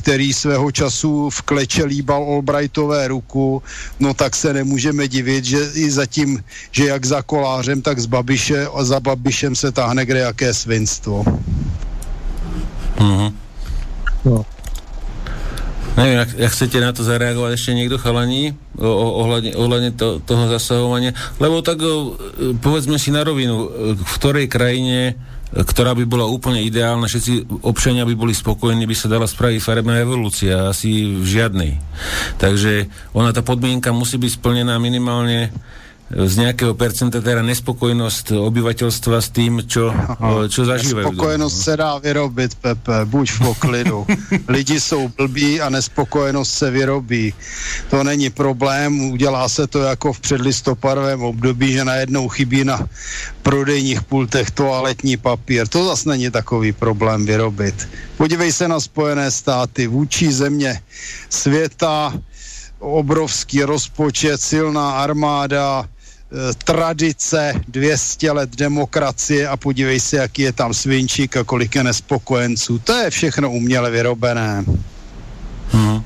který 0.01 0.33
svého 0.33 0.73
času 0.73 1.31
v 1.31 1.43
kleče 1.43 1.85
líbal 1.85 2.25
Albrightové 2.25 3.09
ruku, 3.09 3.63
no 4.01 4.17
tak 4.17 4.33
se 4.37 4.53
nemůžeme 4.53 5.09
divit, 5.09 5.45
že 5.45 5.61
i 5.75 5.91
zatím, 5.91 6.41
že 6.73 6.89
jak 6.89 7.05
za 7.05 7.21
kolářem, 7.23 7.85
tak 7.85 8.01
z 8.01 8.09
Babiše 8.09 8.67
a 8.67 8.81
za 8.85 9.01
Babišem 9.01 9.53
se 9.53 9.69
táhne 9.73 10.09
kde 10.09 10.19
jaké 10.25 10.55
svinstvo. 10.57 11.25
Mm-hmm. 12.97 13.33
No. 14.25 14.45
Nevím, 15.97 16.19
jak, 16.19 16.29
jak 16.37 16.53
chcete 16.53 16.81
na 16.81 16.93
to 16.93 17.05
zareagovat 17.05 17.51
ještě 17.51 17.75
někdo 17.75 17.99
chalaní 17.99 18.57
ohledně, 18.81 19.57
ohledně 19.57 19.91
to, 19.91 20.21
toho 20.25 20.49
zasahovania? 20.49 21.13
Lebo 21.41 21.61
tak 21.63 21.79
povedzme 22.61 22.97
si 22.97 23.11
na 23.11 23.21
rovinu, 23.25 23.69
v 24.01 24.13
ktorej 24.17 24.49
krajine 24.49 25.15
ktorá 25.51 25.99
by 25.99 26.05
bola 26.07 26.31
úplne 26.31 26.63
ideálna, 26.63 27.11
všetci 27.11 27.63
občania 27.67 28.07
by 28.07 28.15
boli 28.15 28.31
spokojní, 28.31 28.87
by 28.87 28.95
sa 28.95 29.11
dala 29.11 29.27
spraviť 29.27 29.59
farebná 29.59 29.99
evolúcia, 29.99 30.71
asi 30.71 31.11
v 31.11 31.27
žiadnej. 31.27 31.73
Takže 32.39 32.87
ona, 33.11 33.35
tá 33.35 33.43
podmienka 33.43 33.91
musí 33.91 34.15
byť 34.15 34.39
splnená 34.39 34.79
minimálne 34.79 35.51
z 36.17 36.37
nějakého 36.37 36.75
percenta 36.75 37.21
teda 37.21 37.43
nespokojnost 37.43 38.31
obyvatelstva 38.31 39.21
s 39.21 39.29
tím, 39.31 39.63
čo, 39.67 39.95
čo 40.49 40.65
zažívají. 40.65 41.07
Nespokojenost 41.07 41.63
se 41.63 41.77
dá 41.77 41.99
vyrobit, 41.99 42.55
Pepe, 42.55 43.05
buď 43.05 43.31
v 43.31 43.39
poklidu. 43.39 44.07
Lidi 44.49 44.81
jsou 44.81 45.09
blbí 45.09 45.61
a 45.61 45.71
nespokojenost 45.71 46.51
se 46.51 46.71
vyrobí. 46.71 47.35
To 47.91 48.05
není 48.05 48.31
problém, 48.31 49.01
udělá 49.01 49.49
se 49.49 49.67
to 49.67 49.79
jako 49.79 50.13
v 50.13 50.21
předlistopadovém 50.21 51.23
období, 51.23 51.73
že 51.73 51.85
najednou 51.85 52.29
chybí 52.29 52.65
na 52.65 52.89
prodejních 53.43 54.03
pultech 54.03 54.51
toaletní 54.51 55.17
papír. 55.17 55.69
To 55.69 55.85
zase 55.85 56.09
není 56.09 56.31
takový 56.31 56.73
problém 56.73 57.27
vyrobit. 57.27 57.89
Podívej 58.17 58.53
se 58.53 58.69
na 58.69 58.81
Spojené 58.81 59.31
státy, 59.31 59.87
vůči 59.87 60.33
země 60.33 60.81
světa, 61.29 62.13
obrovský 62.79 63.63
rozpočet, 63.63 64.41
silná 64.41 64.91
armáda, 64.91 65.85
tradice, 66.65 67.55
200 67.69 68.33
let 68.33 68.51
demokracie 68.57 69.49
a 69.49 69.57
podívej 69.57 70.01
se, 70.01 70.17
jaký 70.17 70.43
je 70.43 70.53
tam 70.53 70.75
svinčík 70.75 71.37
a 71.37 71.45
kolik 71.45 71.75
je 71.75 71.85
nespokojenců. 71.85 72.79
To 72.79 72.93
je 72.93 73.11
všechno 73.11 73.51
uměle 73.51 73.91
vyrobené. 73.91 74.65
Hmm. 75.73 76.03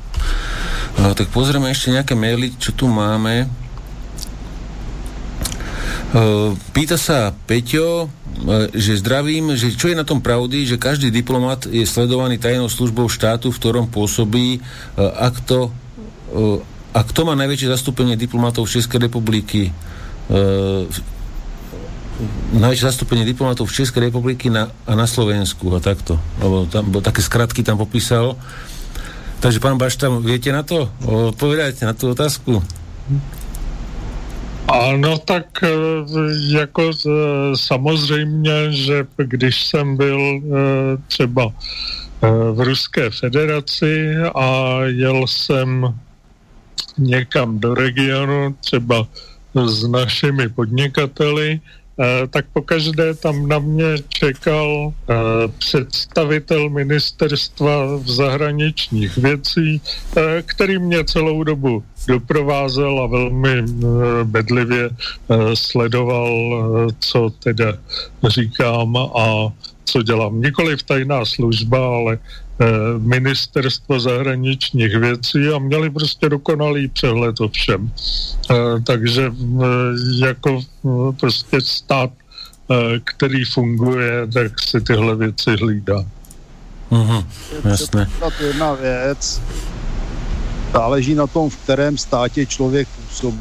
No, 0.94 1.14
tak 1.14 1.28
pozrieme 1.34 1.68
ešte 1.74 1.90
nejaké 1.90 2.14
maily, 2.14 2.54
čo 2.54 2.70
tu 2.70 2.86
máme. 2.86 3.50
Uh, 6.14 6.54
pýta 6.70 6.94
sa 6.94 7.34
Peťo, 7.34 8.06
uh, 8.06 8.70
že 8.70 9.02
zdravím, 9.02 9.58
že 9.58 9.74
čo 9.74 9.90
je 9.90 9.98
na 9.98 10.06
tom 10.06 10.22
pravdy, 10.22 10.62
že 10.62 10.78
každý 10.78 11.10
diplomat 11.10 11.66
je 11.66 11.82
sledovaný 11.82 12.38
tajnou 12.38 12.70
službou 12.70 13.10
štátu, 13.10 13.50
v 13.50 13.58
ktorom 13.58 13.90
pôsobí, 13.90 14.62
uh, 14.62 15.10
ak 15.18 15.42
to, 15.42 15.74
a 16.94 17.00
kto 17.02 17.20
má 17.26 17.34
najväčšie 17.34 17.74
zastúpenie 17.74 18.14
diplomatov 18.14 18.70
Českej 18.70 19.10
republiky? 19.10 19.74
Najväčšie 22.54 22.88
zastúpenie 22.88 23.26
diplomatov 23.26 23.66
v 23.68 23.76
Českej 23.82 24.08
republiky 24.08 24.48
na, 24.48 24.70
a 24.86 24.94
na 24.94 25.04
Slovensku 25.04 25.68
a 25.74 25.82
takto. 25.82 26.16
Lebo 26.38 26.64
tam, 26.70 26.88
bo 26.88 27.02
také 27.02 27.20
skratky 27.20 27.66
tam 27.66 27.76
popísal. 27.76 28.38
Takže 29.42 29.60
pán 29.60 29.76
Bašta, 29.76 30.08
viete 30.22 30.48
na 30.54 30.62
to? 30.62 30.88
Odpovedajte 31.04 31.84
na 31.84 31.92
tú 31.92 32.14
otázku. 32.14 32.62
Ano, 34.64 35.18
tak 35.20 35.60
e, 35.60 35.68
jako 36.56 36.90
e, 36.90 37.10
samozřejmě, 37.56 38.72
že 38.72 39.06
když 39.16 39.66
jsem 39.66 39.96
byl 39.96 40.40
třeba 41.08 41.52
v 42.52 42.60
Ruské 42.64 43.10
federaci 43.10 44.16
a 44.34 44.78
jel 44.84 45.26
jsem 45.26 45.94
někam 46.98 47.58
do 47.58 47.74
regionu, 47.74 48.56
třeba 48.60 49.06
s 49.54 49.86
našimi 49.86 50.48
podnikateli, 50.48 51.60
Eh, 51.94 52.26
tak 52.26 52.46
pokaždé 52.52 53.14
tam 53.14 53.48
na 53.48 53.58
mě 53.58 53.84
čekal 54.08 54.92
eh, 54.92 55.14
představitel 55.58 56.70
ministerstva 56.70 57.96
v 57.96 58.10
zahraničních 58.10 59.16
věcí, 59.16 59.80
eh, 60.16 60.42
který 60.46 60.78
mě 60.78 61.04
celou 61.04 61.42
dobu 61.42 61.84
doprovázel 62.08 63.00
a 63.00 63.06
velmi 63.06 63.62
bedlivě 64.24 64.90
sledoval, 65.54 66.30
co 66.98 67.30
teda 67.30 67.72
říkám 68.28 68.96
a 68.96 69.52
co 69.84 70.02
dělám. 70.02 70.40
Nikoliv 70.40 70.82
tajná 70.82 71.24
služba, 71.24 71.86
ale 71.86 72.18
Eh, 72.60 72.98
ministerstvo 72.98 74.00
zahraničních 74.00 74.96
věcí 74.96 75.48
a 75.54 75.58
měli 75.58 75.90
prostě 75.90 76.28
dokonalý 76.28 76.88
přehled 76.88 77.40
o 77.40 77.48
všem. 77.48 77.92
Eh, 78.50 78.54
takže 78.86 79.32
eh, 79.32 80.26
jako 80.26 80.60
prostě 81.20 81.60
stát, 81.60 82.10
který 83.04 83.44
funguje, 83.44 84.26
tak 84.32 84.60
si 84.60 84.80
tyhle 84.80 85.16
věci 85.16 85.50
hlídá. 85.50 86.04
Mhm, 86.90 87.24
jasné. 87.64 88.10
Jedna 88.40 88.72
věc, 88.72 89.42
záleží 90.72 91.14
na 91.14 91.26
tom, 91.26 91.50
v 91.50 91.56
kterém 91.56 91.98
státě 91.98 92.46
člověk 92.46 92.88
působí. 92.88 93.40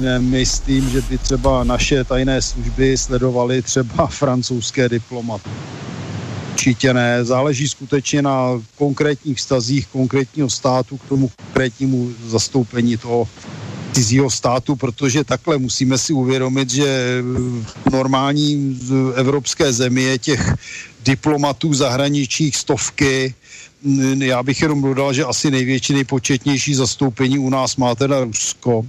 Nemyslím, 0.00 0.90
že 0.90 1.00
by 1.00 1.18
třeba 1.18 1.64
naše 1.64 2.04
tajné 2.04 2.42
služby 2.42 2.96
sledovaly 2.98 3.62
třeba 3.62 4.06
francouzské 4.10 4.88
diplomaty 4.88 5.50
Určitě 6.64 6.94
ne. 6.94 7.24
Záleží 7.24 7.68
skutečně 7.68 8.22
na 8.22 8.62
konkrétních 8.76 9.38
vztazích 9.38 9.86
konkrétního 9.86 10.50
státu 10.50 10.96
k 10.96 11.08
tomu 11.08 11.30
konkrétnímu 11.36 12.12
zastoupení 12.26 12.96
toho 12.96 13.28
cizího 13.92 14.30
státu, 14.30 14.76
protože 14.76 15.24
takhle 15.24 15.58
musíme 15.58 15.98
si 15.98 16.12
uvědomit, 16.12 16.70
že 16.70 17.18
v 17.84 17.90
normální 17.92 18.80
evropské 19.14 19.72
zemi 19.72 20.02
je 20.02 20.18
těch 20.18 20.54
diplomatů 21.04 21.74
zahraničních 21.74 22.56
stovky. 22.56 23.34
Já 24.18 24.42
bych 24.42 24.62
jenom 24.62 24.82
dodal, 24.82 25.12
že 25.12 25.24
asi 25.24 25.50
největší, 25.50 25.92
nejpočetnější 25.92 26.74
zastoupení 26.74 27.38
u 27.38 27.50
nás 27.50 27.76
má 27.76 27.94
teda 27.94 28.24
Rusko 28.24 28.86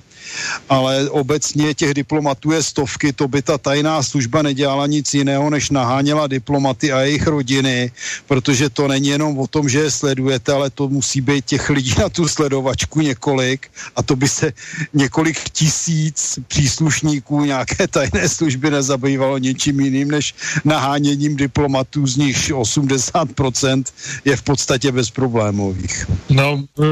ale 0.69 1.09
obecně 1.09 1.73
těch 1.73 1.93
diplomatů 1.93 2.51
je 2.51 2.63
stovky, 2.63 3.13
to 3.13 3.27
by 3.27 3.41
ta 3.41 3.57
tajná 3.57 4.03
služba 4.03 4.41
nedělala 4.41 4.87
nic 4.87 5.13
jiného, 5.13 5.49
než 5.49 5.69
naháněla 5.69 6.27
diplomaty 6.27 6.91
a 6.91 7.01
jejich 7.01 7.27
rodiny, 7.27 7.91
protože 8.27 8.69
to 8.69 8.87
není 8.87 9.07
jenom 9.07 9.37
o 9.37 9.47
tom, 9.47 9.69
že 9.69 9.79
je 9.79 9.91
sledujete, 9.91 10.53
ale 10.53 10.69
to 10.69 10.89
musí 10.89 11.21
být 11.21 11.45
těch 11.45 11.69
lidí 11.69 11.93
na 11.99 12.09
tu 12.09 12.27
sledovačku 12.27 13.01
několik 13.01 13.71
a 13.95 14.03
to 14.03 14.15
by 14.15 14.27
se 14.27 14.53
několik 14.93 15.49
tisíc 15.49 16.39
příslušníků 16.47 17.45
nějaké 17.45 17.87
tajné 17.87 18.29
služby 18.29 18.71
nezabývalo 18.71 19.37
něčím 19.37 19.79
jiným, 19.79 20.11
než 20.11 20.35
naháněním 20.65 21.35
diplomatů, 21.35 22.07
z 22.07 22.17
nich 22.17 22.37
80% 22.51 23.83
je 24.25 24.35
v 24.35 24.43
podstatě 24.43 24.91
bezproblémových. 24.91 26.05
No, 26.29 26.63
e, 26.79 26.85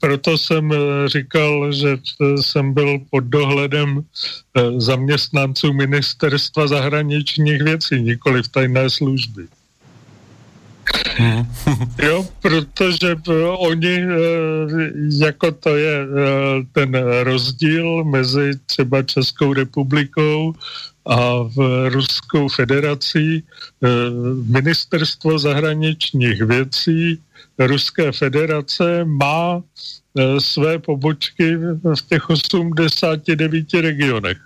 proto 0.00 0.38
jsem 0.38 0.72
e, 0.72 0.76
říkal, 1.08 1.72
že 1.72 1.98
jsem 2.40 2.69
byl 2.74 2.98
pod 3.10 3.24
dohledem 3.24 4.00
eh, 4.00 4.80
zaměstnanců 4.80 5.72
ministerstva 5.72 6.66
zahraničních 6.66 7.62
věcí, 7.62 8.02
nikoli 8.02 8.42
v 8.42 8.48
tajné 8.48 8.90
služby. 8.90 9.46
jo, 12.02 12.26
protože 12.42 13.16
eh, 13.28 13.32
oni, 13.44 13.96
eh, 14.02 14.16
jako 15.26 15.52
to 15.52 15.76
je 15.76 16.06
ten 16.72 16.94
rozdíl 17.22 18.04
mezi 18.04 18.50
třeba 18.66 19.02
Českou 19.02 19.52
republikou 19.52 20.54
a 21.06 21.42
v 21.42 21.88
Ruskou 21.88 22.48
federací 22.48 23.42
ministerstvo 24.46 25.38
zahraničních 25.38 26.42
věcí 26.42 27.20
Ruské 27.66 28.12
federace 28.12 29.04
má 29.04 29.62
své 30.38 30.78
pobočky 30.78 31.56
v 31.56 32.02
těch 32.08 32.30
89 32.30 33.74
regionech. 33.74 34.38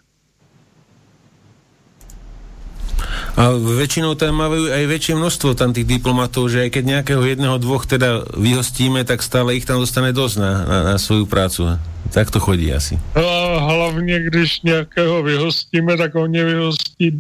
A 3.35 3.51
väčšinou 3.51 4.15
tam 4.15 4.39
majú 4.39 4.71
aj 4.71 4.85
väčšie 4.87 5.19
množstvo 5.19 5.59
tam 5.59 5.75
tých 5.75 5.91
diplomatov, 5.91 6.55
že 6.55 6.67
aj 6.67 6.71
keď 6.71 6.85
nejakého 6.87 7.23
jedného, 7.27 7.59
dvoch 7.59 7.83
teda 7.83 8.23
vyhostíme, 8.31 9.03
tak 9.03 9.27
stále 9.27 9.59
ich 9.59 9.67
tam 9.67 9.83
dostane 9.83 10.15
dosť 10.15 10.37
na, 10.39 10.53
na, 10.63 10.79
na 10.95 10.97
svoju 11.03 11.27
prácu. 11.27 11.75
Tak 12.15 12.31
to 12.31 12.39
chodí 12.39 12.71
asi. 12.71 12.95
No 13.17 13.27
a 13.27 13.59
hlavně, 13.59 14.21
když 14.31 14.63
nějakého 14.63 15.23
vyhostíme, 15.23 15.97
tak 15.97 16.15
oni 16.15 16.45
vyhostí 16.45 17.07
e, 17.11 17.19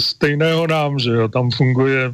stejného 0.00 0.66
nám, 0.66 0.98
že 0.98 1.10
jo. 1.10 1.28
Tam 1.28 1.50
funguje 1.50 2.08
e, 2.08 2.12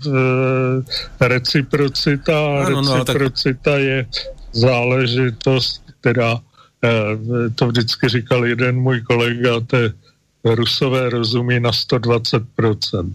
reciprocita. 1.28 2.66
Ano, 2.66 2.82
no, 2.82 2.98
reciprocita 2.98 3.70
tak... 3.70 3.80
je 3.80 4.06
záležitost, 4.54 5.82
teda 6.00 6.38
eh, 6.84 7.50
to 7.54 7.68
vždycky 7.68 8.08
říkal 8.08 8.46
jeden 8.46 8.80
můj 8.80 9.00
kolega, 9.00 9.60
to 9.66 9.76
je 9.76 9.92
Rusové 10.44 11.10
rozumí 11.10 11.60
na 11.60 11.70
120%. 11.70 13.12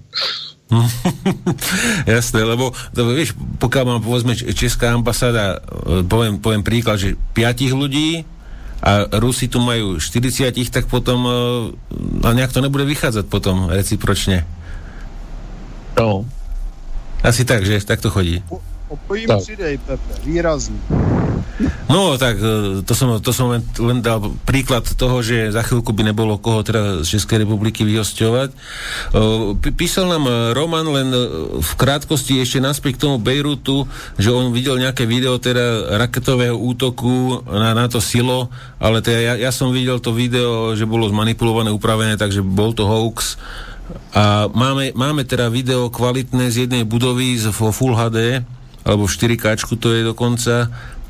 Jasné, 2.06 2.46
lebo 2.46 2.70
to, 2.94 3.02
vieš, 3.10 3.34
pokiaľ 3.58 3.84
mám 3.90 4.02
povedzme 4.06 4.38
Česká 4.38 4.94
ambasáda, 4.94 5.58
eh, 5.58 6.06
poviem, 6.06 6.38
poviem 6.38 6.62
príklad, 6.62 7.02
že 7.02 7.18
piatich 7.34 7.74
ľudí 7.74 8.22
a 8.80 9.10
Rusi 9.20 9.50
tu 9.52 9.60
majú 9.60 9.98
40, 9.98 10.54
tak 10.70 10.86
potom 10.86 11.20
eh, 11.26 12.26
a 12.26 12.30
nejak 12.34 12.54
to 12.54 12.62
nebude 12.62 12.86
vychádzať 12.86 13.26
potom 13.26 13.70
recipročne. 13.70 14.46
No. 15.98 16.24
Asi 17.26 17.44
tak, 17.44 17.66
že? 17.68 17.82
Tak 17.84 18.00
to 18.00 18.14
chodí. 18.14 18.40
Opojím 18.90 19.28
tak. 19.28 19.42
přidej, 19.42 19.78
Pepe, 19.78 20.14
výrazný. 20.26 20.80
No, 21.90 22.16
tak 22.16 22.38
e, 22.40 22.82
to 22.86 22.94
som, 22.94 23.18
to 23.20 23.34
som 23.34 23.52
len, 23.52 23.62
len 23.82 24.00
dal 24.00 24.22
príklad 24.48 24.86
toho, 24.86 25.20
že 25.20 25.52
za 25.52 25.66
chvíľku 25.66 25.92
by 25.92 26.14
nebolo 26.14 26.40
koho 26.40 26.64
teda 26.64 27.04
z 27.04 27.18
Českej 27.20 27.44
republiky 27.44 27.84
vyhosťovať. 27.84 28.50
E, 28.54 28.56
písal 29.74 30.08
nám 30.08 30.24
e, 30.30 30.34
Roman 30.56 30.88
len 30.88 31.10
v 31.60 31.72
krátkosti 31.76 32.40
ešte 32.40 32.64
naspäť 32.64 32.98
k 32.98 33.02
tomu 33.10 33.18
Bejrutu, 33.20 33.90
že 34.16 34.32
on 34.32 34.56
videl 34.56 34.80
nejaké 34.80 35.04
video 35.04 35.36
teda 35.42 35.98
raketového 36.00 36.56
útoku 36.56 37.44
na, 37.50 37.76
na 37.76 37.86
to 37.92 38.00
silo, 38.00 38.48
ale 38.80 39.04
teda 39.04 39.20
ja, 39.20 39.50
ja 39.50 39.52
som 39.52 39.74
videl 39.74 40.00
to 40.00 40.16
video, 40.16 40.78
že 40.78 40.88
bolo 40.88 41.10
zmanipulované, 41.12 41.74
upravené, 41.74 42.16
takže 42.16 42.46
bol 42.46 42.72
to 42.72 42.88
hoax. 42.88 43.36
A 44.14 44.46
máme, 44.54 44.94
máme 44.94 45.26
teda 45.26 45.50
video 45.50 45.90
kvalitné 45.90 46.54
z 46.54 46.70
jednej 46.70 46.86
budovy 46.86 47.42
z 47.42 47.50
Full 47.50 47.98
HD, 47.98 48.46
alebo 48.84 49.08
v 49.08 49.14
4K 49.16 49.60
to 49.80 49.90
je 49.96 50.02
dokonca 50.04 50.70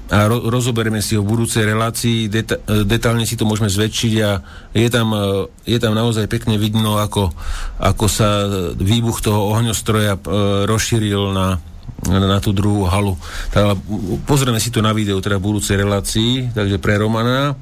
a 0.09 0.25
ro- 0.25 0.49
rozoberieme 0.49 1.05
si 1.05 1.13
ho 1.13 1.21
v 1.21 1.37
budúcej 1.37 1.69
relácii, 1.69 2.33
deta- 2.33 2.57
detálne 2.81 3.29
si 3.29 3.37
to 3.37 3.45
môžeme 3.45 3.69
zväčšiť 3.69 4.13
a 4.25 4.41
je 4.73 4.89
tam, 4.89 5.13
e, 5.13 5.45
je 5.69 5.77
tam 5.77 5.93
naozaj 5.93 6.25
pekne 6.25 6.57
vidno, 6.57 6.97
ako, 6.97 7.29
ako 7.77 8.05
sa 8.09 8.49
výbuch 8.73 9.21
toho 9.21 9.53
ohňostroja 9.53 10.17
e, 10.17 10.21
rozšíril 10.65 11.29
na, 11.29 11.61
na 12.09 12.41
tú 12.41 12.57
druhú 12.57 12.89
halu. 12.89 13.21
Tak, 13.53 13.77
pozrieme 14.25 14.57
si 14.57 14.73
to 14.73 14.81
na 14.81 14.97
videu 14.97 15.21
teda 15.21 15.37
v 15.37 15.45
budúcej 15.45 15.77
relácii, 15.77 16.57
takže 16.57 16.81
pre 16.81 16.97
Romana. 16.97 17.53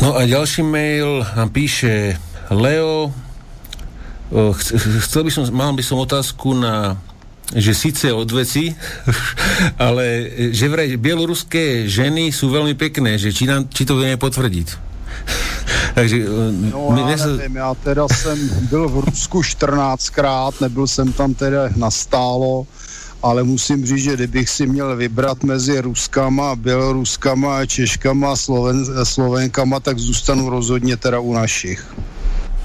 No 0.00 0.16
a 0.16 0.24
ďalší 0.24 0.64
mail 0.64 1.28
nám 1.36 1.52
píše 1.52 2.16
Leo, 2.48 3.12
chcel 5.04 5.22
by 5.28 5.30
som, 5.30 5.44
mal 5.52 5.76
by 5.76 5.84
som 5.84 6.00
otázku 6.00 6.56
na 6.56 6.96
že 7.54 7.74
síce 7.74 8.10
od 8.12 8.26
veci, 8.30 8.74
ale 9.86 10.30
že 10.50 10.66
vraj 10.66 10.98
bieloruské 10.98 11.86
ženy 11.86 12.34
sú 12.34 12.50
veľmi 12.50 12.74
pekné, 12.74 13.18
že 13.18 13.30
či, 13.30 13.46
nám, 13.46 13.70
či 13.70 13.86
to 13.86 13.94
vieme 13.94 14.18
potvrdiť. 14.18 14.68
Takže, 15.94 16.16
eh, 16.16 16.52
no 16.72 17.06
já 17.10 17.18
se... 17.18 17.36
nevím, 17.36 17.56
já 17.56 17.74
teda 17.74 18.08
jsem 18.08 18.38
byl 18.70 18.88
v 18.88 19.04
Rusku 19.04 19.40
14krát, 19.40 20.52
nebyl 20.60 20.86
jsem 20.86 21.12
tam 21.12 21.34
teda 21.34 21.68
nastálo, 21.76 22.66
ale 23.22 23.42
musím 23.42 23.86
říct, 23.86 24.02
že 24.02 24.14
kdybych 24.14 24.50
si 24.50 24.66
měl 24.66 24.96
vybrat 24.96 25.44
mezi 25.44 25.80
Ruskama, 25.80 26.56
Běloruskama, 26.56 27.66
Češkama, 27.66 28.36
Sloven, 28.36 28.84
Slovenkama, 29.04 29.80
tak 29.80 29.98
zůstanu 29.98 30.50
rozhodně 30.50 30.96
teda 30.96 31.20
u 31.20 31.32
našich. 31.32 31.94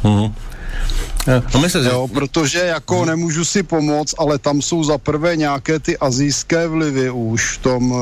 Uh-huh. 0.03 0.33
No, 1.53 1.69
se, 1.69 1.79
jo, 1.79 2.07
protože 2.13 2.59
jako 2.59 2.97
hmm. 2.97 3.07
nemůžu 3.07 3.45
si 3.45 3.63
pomoct, 3.63 4.15
ale 4.17 4.37
tam 4.37 4.61
jsou 4.61 4.83
za 4.83 4.97
prvé 4.97 5.35
nějaké 5.35 5.79
ty 5.79 5.97
azijské 5.97 6.67
vlivy 6.67 7.09
už 7.09 7.57
v 7.57 7.57
tom 7.57 7.91
uh, 7.91 7.99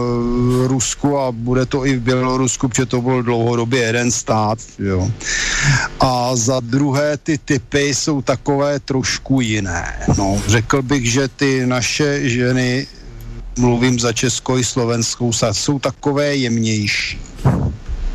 Rusku 0.67 1.19
a 1.19 1.31
bude 1.31 1.65
to 1.65 1.85
i 1.85 1.95
v 1.95 2.01
Bělorusku, 2.01 2.67
protože 2.67 2.85
to 2.85 3.01
byl 3.01 3.23
dlouhodobě 3.23 3.81
jeden 3.81 4.11
stát, 4.11 4.59
jo. 4.79 5.11
A 5.99 6.35
za 6.35 6.59
druhé 6.59 7.17
ty 7.17 7.37
typy 7.37 7.95
jsou 7.95 8.21
takové 8.21 8.79
trošku 8.79 9.41
jiné. 9.41 9.99
No, 10.17 10.41
řekl 10.47 10.81
bych, 10.81 11.11
že 11.11 11.27
ty 11.27 11.65
naše 11.65 12.29
ženy, 12.29 12.87
mluvím 13.57 13.99
za 13.99 14.13
Českou 14.13 14.57
i 14.57 14.63
Slovenskou, 14.63 15.31
jsou 15.51 15.79
takové 15.79 16.35
jemnější. 16.35 17.19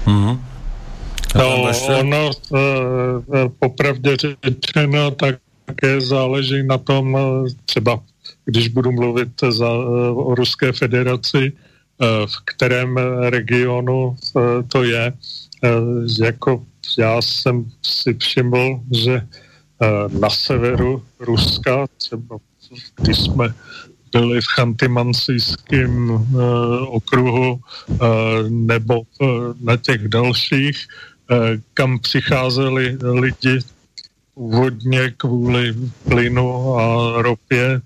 Mm-hmm. 0.07 0.39
No, 1.35 1.71
ono 1.99 2.31
uh, 2.31 2.59
popravdě 3.59 4.17
řečeno 4.17 5.11
také 5.65 6.01
záleží 6.01 6.63
na 6.63 6.79
tom, 6.79 7.19
třeba 7.65 8.01
když 8.45 8.69
budu 8.69 8.93
mluvit 8.93 9.29
za, 9.49 9.71
o 10.15 10.35
Ruské 10.35 10.73
federaci, 10.73 11.53
v 12.27 12.45
kterém 12.45 12.97
regionu 13.21 14.17
to 14.69 14.83
je. 14.83 15.13
Jako 16.21 16.65
já 16.99 17.23
jsem 17.23 17.65
si 17.83 18.15
všiml, 18.15 18.81
že 18.93 19.23
na 20.21 20.31
severu 20.31 21.03
Ruska, 21.21 21.87
třeba 21.97 22.39
když 23.01 23.19
jsme 23.21 23.55
byli 24.13 24.41
v 24.41 24.47
Chantymansijském 24.55 26.11
okruhu 26.89 27.61
nebo 28.49 29.03
na 29.61 29.77
těch 29.77 30.09
dalších, 30.09 30.77
Eh, 30.77 31.14
kam 31.75 31.99
přicházeli 31.99 32.99
lidi 33.03 33.61
původně 34.35 35.15
kvůli 35.17 35.75
plynu 36.09 36.77
a 36.79 37.13
ropě 37.23 37.81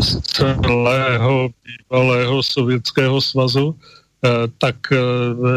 z 0.00 0.20
celého 0.20 1.48
bývalého 1.64 2.42
sovětského 2.42 3.20
svazu, 3.20 3.76
eh, 4.24 4.28
tak 4.58 4.76
eh, 4.92 4.96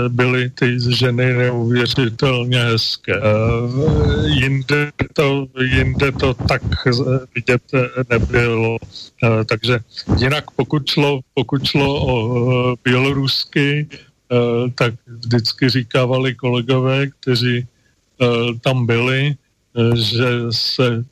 byly 0.10 0.50
ty 0.50 0.78
ženy 0.96 1.34
neuvěřitelně 1.34 2.60
hezké. 2.60 3.14
Jinde 4.26 4.92
to, 5.14 5.48
jinde 5.62 6.12
to 6.12 6.34
tak 6.34 6.62
vidět 7.36 7.62
nebylo. 8.10 8.78
Takže 9.46 9.80
jinak 10.18 10.52
pokud 10.52 10.88
šlo, 10.88 11.20
pokud 11.34 11.66
šlo 11.66 11.88
o 12.08 12.76
bělorusky, 12.84 13.88
Eh, 13.88 14.13
tak 14.76 14.94
vždycky 15.08 15.70
říkávali 15.70 16.36
kolegové, 16.36 17.08
kteří 17.08 17.68
eh, 18.22 18.26
tam 18.62 18.86
byli, 18.86 19.36
eh, 19.36 19.96
že 19.96 20.30
se 20.50 21.04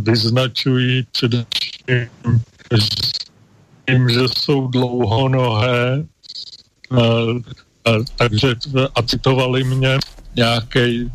vyznačují 0.00 1.06
především 1.12 2.08
tím, 3.86 4.08
že 4.08 4.20
jsou 4.38 4.66
dlouhonohé, 4.66 6.06
takže 8.16 8.54
a 8.94 9.02
citovali 9.02 9.64
mě 9.64 9.98
nějaký 10.36 11.10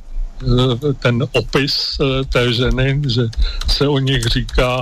ten 1.00 1.24
opis 1.32 1.98
té 2.34 2.54
ženy, 2.54 3.02
že 3.08 3.22
se 3.68 3.88
o 3.88 4.00
nich 4.00 4.24
říká 4.24 4.82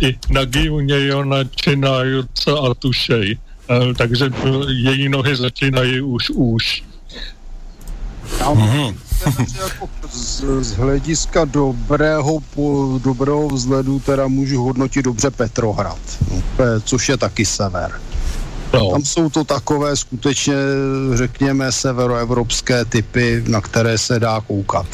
i 0.00 0.18
nagi 0.30 0.70
u 0.70 0.80
něj 0.80 1.14
ona 1.14 1.44
činajuca 1.44 2.52
a 2.58 2.74
tušej. 2.74 3.38
Eh, 3.70 3.94
takže 3.94 4.30
její 4.68 5.08
nohy 5.08 5.36
začínají 5.36 6.00
už 6.00 6.30
už. 6.30 6.82
Mm-hmm. 8.38 8.94
jako 9.62 9.88
z, 10.10 10.44
z 10.60 10.72
hlediska 10.76 11.44
dobrého, 11.44 12.40
po, 12.54 12.98
dobrého 13.04 13.48
vzhledu 13.48 13.98
teda 13.98 14.28
můžu 14.28 14.64
hodnotit 14.64 15.04
dobře 15.04 15.30
Petrohrad, 15.30 15.98
no, 16.30 16.42
což 16.84 17.08
je 17.08 17.16
taky 17.16 17.46
sever. 17.46 18.00
No. 18.72 18.90
Tam 18.90 19.04
jsou 19.04 19.30
to 19.30 19.44
takové 19.44 19.96
skutečně, 19.96 20.54
řekněme, 21.14 21.72
severoevropské 21.72 22.84
typy, 22.84 23.44
na 23.48 23.60
které 23.60 23.98
se 23.98 24.20
dá 24.20 24.40
koukat. 24.40 24.86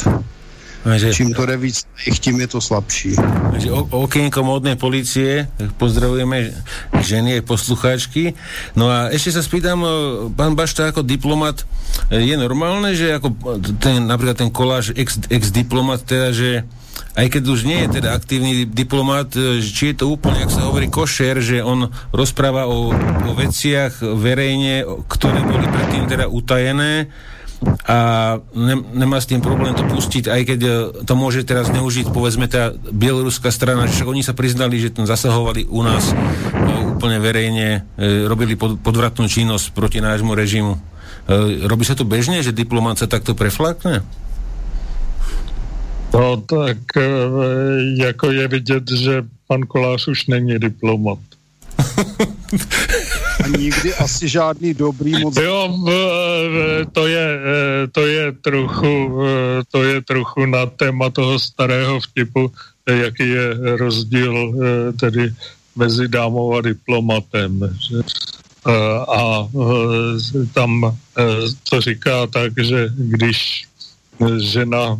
Že, 0.86 1.10
Čím 1.10 1.34
to 1.34 1.46
jde 1.46 1.56
víc 1.56 1.82
tím 2.26 2.40
je 2.40 2.46
to 2.46 2.60
slabší. 2.62 3.18
Že 3.58 3.70
okienko 3.90 4.46
módnej 4.46 4.78
policie, 4.78 5.50
pozdravujeme 5.82 6.54
ženy 7.02 7.38
a 7.38 7.42
poslucháčky. 7.42 8.38
No 8.78 8.86
a 8.86 9.10
ešte 9.10 9.34
sa 9.34 9.42
spýtam, 9.42 9.82
pán 10.38 10.54
Bašta, 10.54 10.94
ako 10.94 11.02
diplomat, 11.02 11.66
je 12.14 12.34
normálne, 12.38 12.94
že 12.94 13.18
ako 13.18 13.34
ten, 13.82 14.06
napríklad 14.06 14.38
ten 14.38 14.50
koláž 14.54 14.94
ex, 14.94 15.18
ex-diplomat, 15.26 16.06
teda, 16.06 16.30
že 16.30 16.62
aj 17.16 17.26
keď 17.32 17.42
už 17.48 17.60
nie 17.64 17.78
je 17.86 18.02
teda 18.02 18.12
aktívny 18.12 18.68
diplomat, 18.68 19.32
či 19.62 19.90
je 19.90 19.96
to 19.96 20.12
úplne, 20.12 20.44
ak 20.44 20.52
sa 20.52 20.68
hovorí, 20.68 20.86
košer, 20.92 21.40
že 21.40 21.64
on 21.64 21.88
rozpráva 22.12 22.68
o, 22.68 22.92
o 23.26 23.32
veciach 23.32 24.02
verejne, 24.02 24.84
ktoré 25.08 25.40
boli 25.42 25.66
predtým 25.66 26.04
teda 26.06 26.28
utajené, 26.28 27.08
a 27.88 27.96
ne, 28.52 28.76
nemá 28.92 29.16
s 29.16 29.30
tým 29.30 29.40
problém 29.40 29.72
to 29.72 29.80
pustiť, 29.88 30.28
aj 30.28 30.42
keď 30.44 30.60
e, 30.60 30.70
to 31.08 31.14
môže 31.16 31.46
teraz 31.48 31.72
neužiť, 31.72 32.12
povedzme, 32.12 32.50
tá 32.50 32.76
bieloruská 32.76 33.48
strana, 33.48 33.88
že 33.88 34.04
oni 34.04 34.20
sa 34.20 34.36
priznali, 34.36 34.76
že 34.76 34.92
tam 34.92 35.08
zasahovali 35.08 35.64
u 35.64 35.80
nás 35.80 36.12
no, 36.52 36.98
úplne 36.98 37.16
verejne, 37.16 37.88
e, 37.96 38.28
robili 38.28 38.60
pod, 38.60 38.76
podvratnú 38.82 39.24
činnosť 39.24 39.72
proti 39.72 40.04
nášmu 40.04 40.36
režimu. 40.36 40.76
E, 40.76 40.80
robí 41.64 41.88
sa 41.88 41.96
to 41.96 42.04
bežne, 42.04 42.44
že 42.44 42.52
diplomát 42.52 43.00
sa 43.00 43.08
takto 43.08 43.32
preflakne? 43.32 44.04
No 46.12 46.36
tak 46.44 46.78
e, 46.96 47.08
jako 47.96 48.30
je 48.30 48.48
vidět, 48.48 48.84
že 48.90 49.24
pan 49.48 49.62
Kolář 49.64 50.08
už 50.08 50.26
není 50.26 50.58
diplomat. 50.58 51.18
A 53.44 53.48
nikdy 53.48 53.94
asi 53.94 54.28
žádný 54.28 54.74
dobrý 54.74 55.22
moc... 55.22 55.36
Jo, 55.36 55.78
to 56.92 57.06
je, 57.06 57.26
e, 57.28 57.86
to 57.92 58.06
je 58.06 58.32
trochu, 58.32 59.22
e, 59.22 59.64
to 59.70 59.82
je 59.84 60.00
trochu 60.02 60.46
na 60.46 60.66
téma 60.66 61.10
toho 61.10 61.38
starého 61.38 62.00
vtipu, 62.00 62.52
jaký 62.86 63.28
je 63.28 63.76
rozdíl 63.76 64.32
e, 64.32 64.92
tedy 64.92 65.34
mezi 65.76 66.08
dámou 66.08 66.56
a 66.56 66.60
diplomatem. 66.60 67.76
Že? 67.88 67.96
A 69.08 69.48
tam 70.52 70.96
to 71.70 71.80
říká 71.80 72.26
tak, 72.26 72.52
že 72.64 72.88
když 72.96 73.64
žena, 74.38 74.98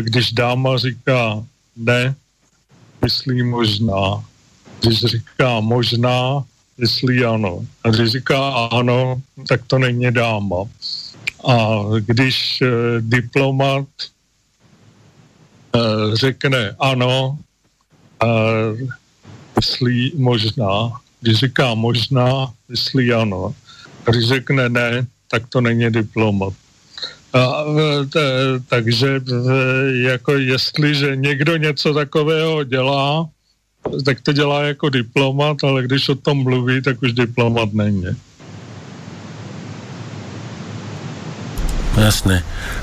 když 0.00 0.32
dáma 0.32 0.78
říká 0.78 1.44
ne, 1.76 2.14
myslí 3.02 3.42
možná. 3.42 4.24
Když 4.80 5.00
říká 5.00 5.60
možná, 5.60 6.44
myslí 6.78 7.24
ano. 7.24 7.66
A 7.84 7.90
když 7.90 8.10
říká 8.10 8.68
ano, 8.72 9.22
tak 9.48 9.60
to 9.66 9.78
není 9.78 10.12
dáma. 10.12 10.64
A 11.48 11.82
když 11.98 12.62
e, 12.62 12.66
diplomat 13.00 13.86
e, 15.76 15.80
řekne 16.16 16.76
ano, 16.78 17.38
e, 18.22 18.26
myslí 19.56 20.12
možná. 20.16 20.92
Když 21.20 21.38
říká 21.38 21.74
možná, 21.74 22.52
myslí 22.68 23.12
ano. 23.12 23.54
A 24.06 24.10
když 24.10 24.28
řekne 24.28 24.68
ne, 24.68 25.06
tak 25.30 25.48
to 25.48 25.60
není 25.60 25.90
diplomat. 25.90 26.52
A, 27.32 27.64
t, 28.12 28.20
takže 28.68 29.20
jako 29.92 30.32
jestliže 30.32 31.16
někdo 31.16 31.56
něco 31.56 31.94
takového 31.94 32.64
dělá, 32.64 33.28
tak 34.04 34.20
to 34.20 34.32
dělá 34.32 34.62
jako 34.62 34.88
diplomat, 34.88 35.64
ale 35.64 35.82
když 35.82 36.08
o 36.08 36.14
tom 36.14 36.42
mluví, 36.42 36.82
tak 36.82 37.02
už 37.02 37.12
diplomat 37.12 37.72
není. 37.72 38.06
Jasné. 41.92 42.42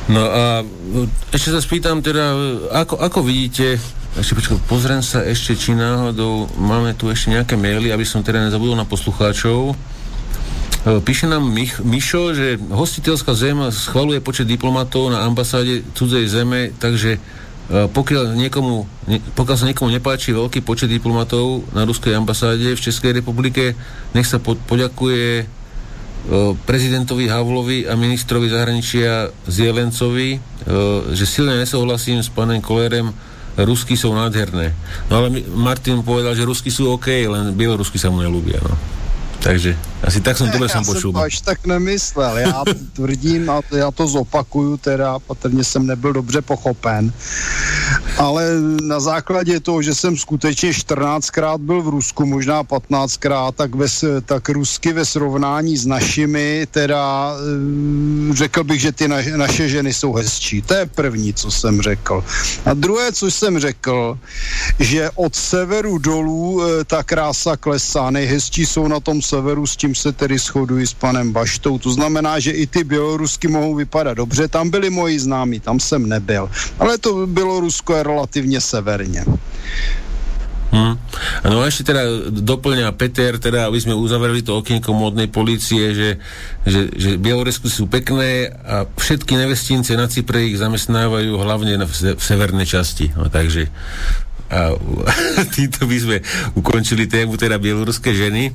No 0.10 0.22
a 0.22 0.62
ešte 1.34 1.50
sa 1.50 1.62
spýtam 1.62 2.06
teda, 2.06 2.34
ako, 2.72 3.02
ako 3.02 3.20
vidíte 3.26 3.82
ešte 4.18 4.34
počkaj, 4.42 4.58
pozriem 4.66 5.06
sa 5.06 5.22
ešte, 5.22 5.54
či 5.54 5.78
náhodou 5.78 6.50
máme 6.58 6.98
tu 6.98 7.14
ešte 7.14 7.30
nejaké 7.30 7.54
maily, 7.54 7.94
aby 7.94 8.02
som 8.02 8.26
teda 8.26 8.50
nezabudol 8.50 8.74
na 8.74 8.90
poslucháčov. 8.90 9.72
E, 9.72 9.76
píše 11.06 11.30
nám 11.30 11.46
Mich- 11.46 11.78
Mišo, 11.86 12.34
že 12.34 12.58
hostiteľská 12.58 13.38
zem 13.38 13.62
schvaluje 13.70 14.18
počet 14.18 14.50
diplomatov 14.50 15.14
na 15.14 15.22
ambasáde 15.30 15.86
cudzej 15.94 16.26
zeme, 16.26 16.74
takže 16.82 17.22
pokiaľ, 17.70 18.34
niekomu, 18.34 18.90
pokiaľ 19.38 19.58
sa 19.58 19.70
niekomu 19.70 19.94
nepáči 19.94 20.34
veľký 20.34 20.66
počet 20.66 20.90
diplomatov 20.90 21.70
na 21.70 21.86
ruskej 21.86 22.18
ambasáde 22.18 22.74
v 22.74 22.82
Českej 22.82 23.22
republike, 23.22 23.78
nech 24.18 24.26
sa 24.26 24.42
po, 24.42 24.58
poďakuje 24.58 25.26
e, 25.42 25.46
prezidentovi 26.66 27.30
Havlovi 27.30 27.86
a 27.86 27.94
ministrovi 27.94 28.50
zahraničia 28.50 29.30
Zielencovi, 29.46 30.42
že 31.14 31.26
silne 31.26 31.58
nesouhlasím 31.58 32.22
s 32.22 32.30
panem 32.30 32.62
Kolerem, 32.62 33.14
Rusky 33.60 34.00
sú 34.00 34.16
nádherné. 34.16 34.72
No 35.12 35.20
ale 35.20 35.44
Martin 35.52 36.00
povedal, 36.06 36.32
že 36.38 36.48
Rusky 36.48 36.72
sú 36.72 36.96
OK, 36.96 37.12
len 37.28 37.52
Bielorusky 37.58 38.00
sa 38.00 38.08
mu 38.08 38.24
nelúbia. 38.24 38.62
No. 38.64 38.74
Takže 39.40 39.78
asi 40.04 40.22
tak 40.22 40.38
jsem 40.38 40.52
tohle 40.52 40.70
jsem 40.70 40.86
počul. 40.86 41.14
Já 41.16 41.24
až 41.24 41.42
tak 41.42 41.66
nemyslel, 41.66 42.38
já 42.38 42.64
tvrdím 42.94 43.50
a 43.50 43.62
já 43.72 43.92
to 43.92 44.08
zopakuju 44.08 44.78
teda, 44.78 45.20
patrně 45.20 45.64
jsem 45.64 45.88
nebyl 45.88 46.14
dobře 46.14 46.42
pochopen, 46.42 47.14
ale 48.18 48.46
na 48.82 49.00
základě 49.00 49.60
toho, 49.60 49.82
že 49.82 49.96
jsem 49.96 50.18
skutečně 50.18 50.72
14krát 50.72 51.58
byl 51.58 51.82
v 51.82 51.88
Rusku, 51.88 52.26
možná 52.26 52.64
15krát, 52.64 53.52
tak, 53.52 53.76
ve, 53.76 53.88
tak 54.26 54.50
rusky 54.50 54.94
ve 54.94 55.06
srovnání 55.06 55.78
s 55.78 55.86
našimi, 55.86 56.68
teda 56.72 57.34
eh, 58.32 58.34
řekl 58.34 58.64
bych, 58.64 58.82
že 58.82 58.92
ty 58.92 59.08
na, 59.08 59.18
naše 59.36 59.70
ženy 59.70 59.94
jsou 59.94 60.14
hezčí. 60.14 60.62
To 60.62 60.74
je 60.74 60.86
první, 60.86 61.34
co 61.34 61.52
jsem 61.52 61.82
řekl. 61.82 62.24
A 62.66 62.74
druhé, 62.74 63.12
co 63.12 63.32
jsem 63.32 63.60
řekl, 63.60 64.20
že 64.80 65.10
od 65.16 65.36
severu 65.36 65.98
dolů 65.98 66.64
eh, 66.64 66.84
ta 66.84 67.04
krása 67.04 67.58
klesá, 67.58 68.10
nejhezčí 68.10 68.66
jsou 68.66 68.88
na 68.88 69.00
tom 69.00 69.22
severu 69.30 69.68
s 69.68 69.78
tím 69.78 69.94
se 69.96 70.12
tedy 70.12 70.38
shoduji 70.38 70.88
s 70.88 70.94
panem 70.94 71.32
Baštou. 71.32 71.78
To 71.78 71.92
znamená, 71.92 72.40
že 72.40 72.52
i 72.52 72.68
ty 72.68 72.84
bělorusky 72.84 73.48
mohou 73.48 73.76
vypadat 73.76 74.14
dobře. 74.14 74.48
Tam 74.48 74.70
byli 74.70 74.90
moji 74.90 75.20
známí, 75.20 75.60
tam 75.60 75.80
jsem 75.80 76.10
nebyl. 76.10 76.50
Ale 76.80 76.98
to 76.98 77.28
Bělorusko 77.28 77.96
je 77.96 78.04
relativně 78.04 78.62
severně. 78.62 79.26
Hmm. 80.70 81.02
No 81.50 81.66
a 81.66 81.68
ešte 81.68 81.90
teda 81.90 82.30
doplňa 82.30 82.94
Peter, 82.94 83.42
teda 83.42 83.66
aby 83.66 83.82
sme 83.82 83.98
uzavreli 83.98 84.46
to 84.46 84.62
okienko 84.62 84.94
modnej 84.94 85.26
policie, 85.26 85.98
že, 85.98 86.10
že, 86.62 86.94
že 86.94 87.10
Bielorusky 87.18 87.66
sú 87.74 87.90
pekné 87.90 88.54
a 88.54 88.86
všetky 88.86 89.34
nevestince 89.34 89.98
na 89.98 90.06
Cypre 90.06 90.46
ich 90.46 90.62
zamestnávajú 90.62 91.42
hlavne 91.42 91.74
na, 91.82 91.90
v, 91.90 92.14
v 92.14 92.22
severnej 92.22 92.70
časti. 92.70 93.10
No, 93.18 93.34
takže 93.34 93.66
a, 94.54 94.78
týmto 95.58 95.90
by 95.90 95.98
sme 95.98 96.18
ukončili 96.54 97.10
tému 97.10 97.34
teda 97.34 97.58
bieloruské 97.58 98.14
ženy. 98.14 98.54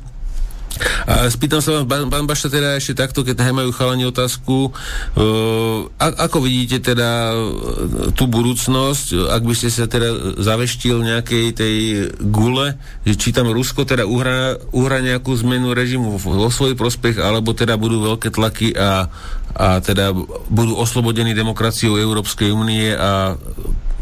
A 1.05 1.29
spýtam 1.31 1.61
sa 1.61 1.83
vám, 1.83 2.09
pán, 2.09 2.27
Bašta, 2.27 2.49
teda 2.51 2.77
ešte 2.77 2.99
takto, 2.99 3.23
keď 3.23 3.53
majú 3.53 3.71
chalani 3.71 4.09
otázku, 4.09 4.73
uh, 4.73 5.81
a, 6.01 6.07
ako 6.27 6.43
vidíte 6.45 6.81
teda 6.95 7.33
uh, 7.33 8.11
tú 8.17 8.27
budúcnosť, 8.27 9.31
ak 9.31 9.43
by 9.45 9.55
ste 9.55 9.69
sa 9.71 9.87
teda 9.87 10.41
zaveštil 10.41 11.05
nejakej 11.05 11.47
tej 11.55 11.77
gule, 12.25 12.75
že 13.07 13.15
či 13.15 13.31
tam 13.31 13.53
Rusko 13.53 13.87
teda 13.87 14.09
uhrá, 14.09 14.59
uhrá 14.75 14.99
nejakú 15.05 15.37
zmenu 15.45 15.77
režimu 15.77 16.17
vo 16.19 16.49
svoj 16.51 16.75
prospech, 16.75 17.21
alebo 17.21 17.53
teda 17.55 17.79
budú 17.79 18.03
veľké 18.03 18.33
tlaky 18.35 18.75
a, 18.75 19.07
a 19.55 19.69
teda 19.79 20.11
budú 20.51 20.75
oslobodení 20.75 21.37
demokraciou 21.37 22.01
Európskej 22.01 22.51
únie 22.51 22.91
a 22.95 23.39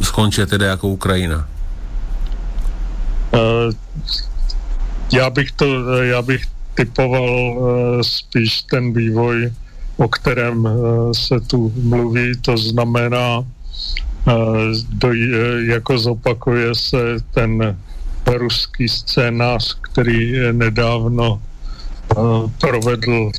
skončia 0.01 0.49
teda 0.49 0.75
ako 0.77 0.97
Ukrajina? 0.97 1.47
Uh, 3.33 3.73
já 5.13 5.31
bych 5.31 5.53
to, 5.53 5.67
já 6.03 6.23
bych 6.23 6.43
typoval 6.75 7.29
eh, 7.29 8.05
spíš 8.05 8.63
ten 8.63 8.93
vývoj, 8.93 9.53
o 9.97 10.09
kterém 10.09 10.67
eh, 10.67 10.71
se 11.15 11.41
tu 11.41 11.73
mluví, 11.77 12.33
to 12.41 12.57
znamená, 12.57 13.45
eh, 14.29 15.13
jako 15.67 15.99
zopakuje 15.99 16.75
se 16.75 16.99
ten 17.35 17.77
ruský 18.27 18.89
scénář, 18.89 19.79
který 19.81 20.33
nedávno 20.53 21.43
provedl 22.61 23.31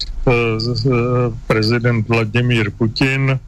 prezident 1.48 2.10
Vladimír 2.10 2.72
Putin, 2.72 3.40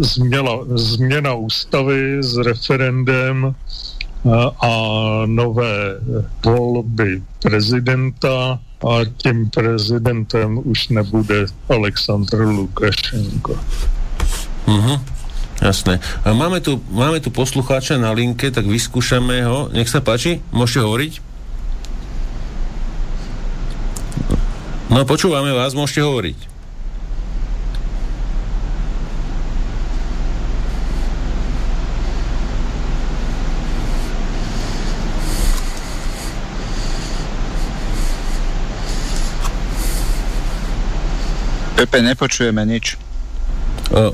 změna, 0.00 0.52
změna 0.74 1.34
ústavy 1.34 2.22
s 2.22 2.36
referendem 2.36 3.54
a 4.60 4.72
nové 5.26 6.02
volby 6.44 7.22
prezidenta 7.42 8.58
a 8.82 8.92
tím 9.16 9.50
prezidentem 9.50 10.60
už 10.64 10.88
nebude 10.88 11.46
Aleksandr 11.68 12.42
Lukašenko. 12.42 13.54
Uh-huh. 14.66 14.98
Jasné. 15.62 16.00
A 16.24 16.36
máme 16.36 16.60
tu, 16.60 16.82
máme 16.92 17.20
tu 17.20 17.32
poslucháča 17.32 17.96
na 17.96 18.12
linke, 18.12 18.52
tak 18.52 18.68
vyskúšame 18.68 19.40
ho. 19.48 19.72
Nech 19.72 19.88
sa 19.88 20.04
páči, 20.04 20.44
môžete 20.52 20.84
hovoriť? 20.84 21.12
No 24.92 25.02
počúvame 25.08 25.50
vás, 25.56 25.72
môžete 25.72 26.04
hovoriť. 26.04 26.55
Pepe, 41.76 42.00
nepočujeme 42.00 42.64
nič. 42.64 42.96
Uh, 43.92 44.10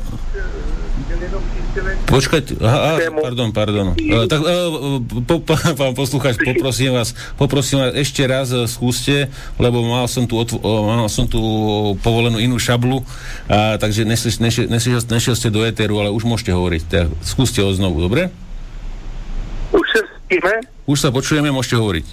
Počkajte, 2.05 2.61
aha, 2.61 3.01
pardon, 3.25 3.49
pardon. 3.49 3.87
Uh, 3.97 4.29
tak, 4.29 4.45
uh, 4.45 5.01
po, 5.25 5.41
po, 5.41 5.57
pán 5.57 5.97
poslucháč, 5.97 6.37
poprosím 6.37 6.93
vás, 6.93 7.17
poprosím 7.41 7.81
vás, 7.81 7.97
ešte 7.97 8.21
raz 8.29 8.53
uh, 8.53 8.69
skúste, 8.69 9.33
lebo 9.57 9.81
mal 9.81 10.05
som 10.05 10.29
tu, 10.29 10.37
otv- 10.37 10.61
uh, 10.61 10.85
mal 10.85 11.09
som 11.09 11.25
tu 11.25 11.41
povolenú 12.05 12.37
inú 12.37 12.61
šablu, 12.61 13.01
uh, 13.01 13.81
takže 13.81 14.05
nešiel, 14.05 14.33
nešiel, 14.45 14.67
nešiel, 14.69 15.01
nešiel 15.09 15.35
ste 15.39 15.49
do 15.49 15.65
éteru, 15.65 15.97
ale 16.05 16.13
už 16.13 16.29
môžete 16.29 16.53
hovoriť. 16.53 16.83
Tak, 16.93 17.07
skúste 17.25 17.65
ho 17.65 17.73
znovu, 17.73 18.05
dobre? 18.05 18.29
Už 19.73 19.87
sa 19.97 20.05
stíme? 20.29 20.53
Už 20.85 20.99
sa 21.01 21.09
počujeme, 21.09 21.49
môžete 21.49 21.81
hovoriť. 21.81 22.07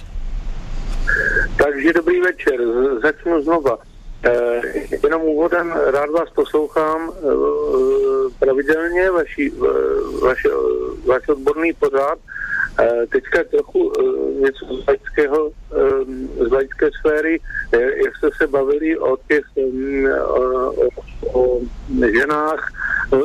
Takže 1.60 1.88
dobrý 1.92 2.24
večer, 2.24 2.56
začnu 3.04 3.44
znova. 3.44 3.76
Eh, 4.24 4.60
jenom 5.02 5.22
úvodem 5.22 5.72
rád 5.72 6.10
vás 6.10 6.30
poslouchám 6.30 7.10
eh, 7.10 7.28
pravidelně, 8.38 9.10
vaši, 9.10 9.52
eh, 9.52 10.24
vaši, 10.24 10.48
vaš 11.06 11.28
odborný 11.28 11.72
pořád. 11.72 12.18
Teďka 13.08 13.44
trochu 13.44 13.92
něco 14.40 14.66
z 14.66 14.86
laického, 14.88 15.50
z 16.48 16.52
laické 16.52 16.90
sféry, 17.00 17.40
jak 17.72 18.16
jste 18.16 18.28
se 18.36 18.46
bavili 18.46 18.98
o 18.98 19.16
těch 19.28 19.44
o, 20.24 20.72
o 21.32 21.60
ženách 22.12 22.72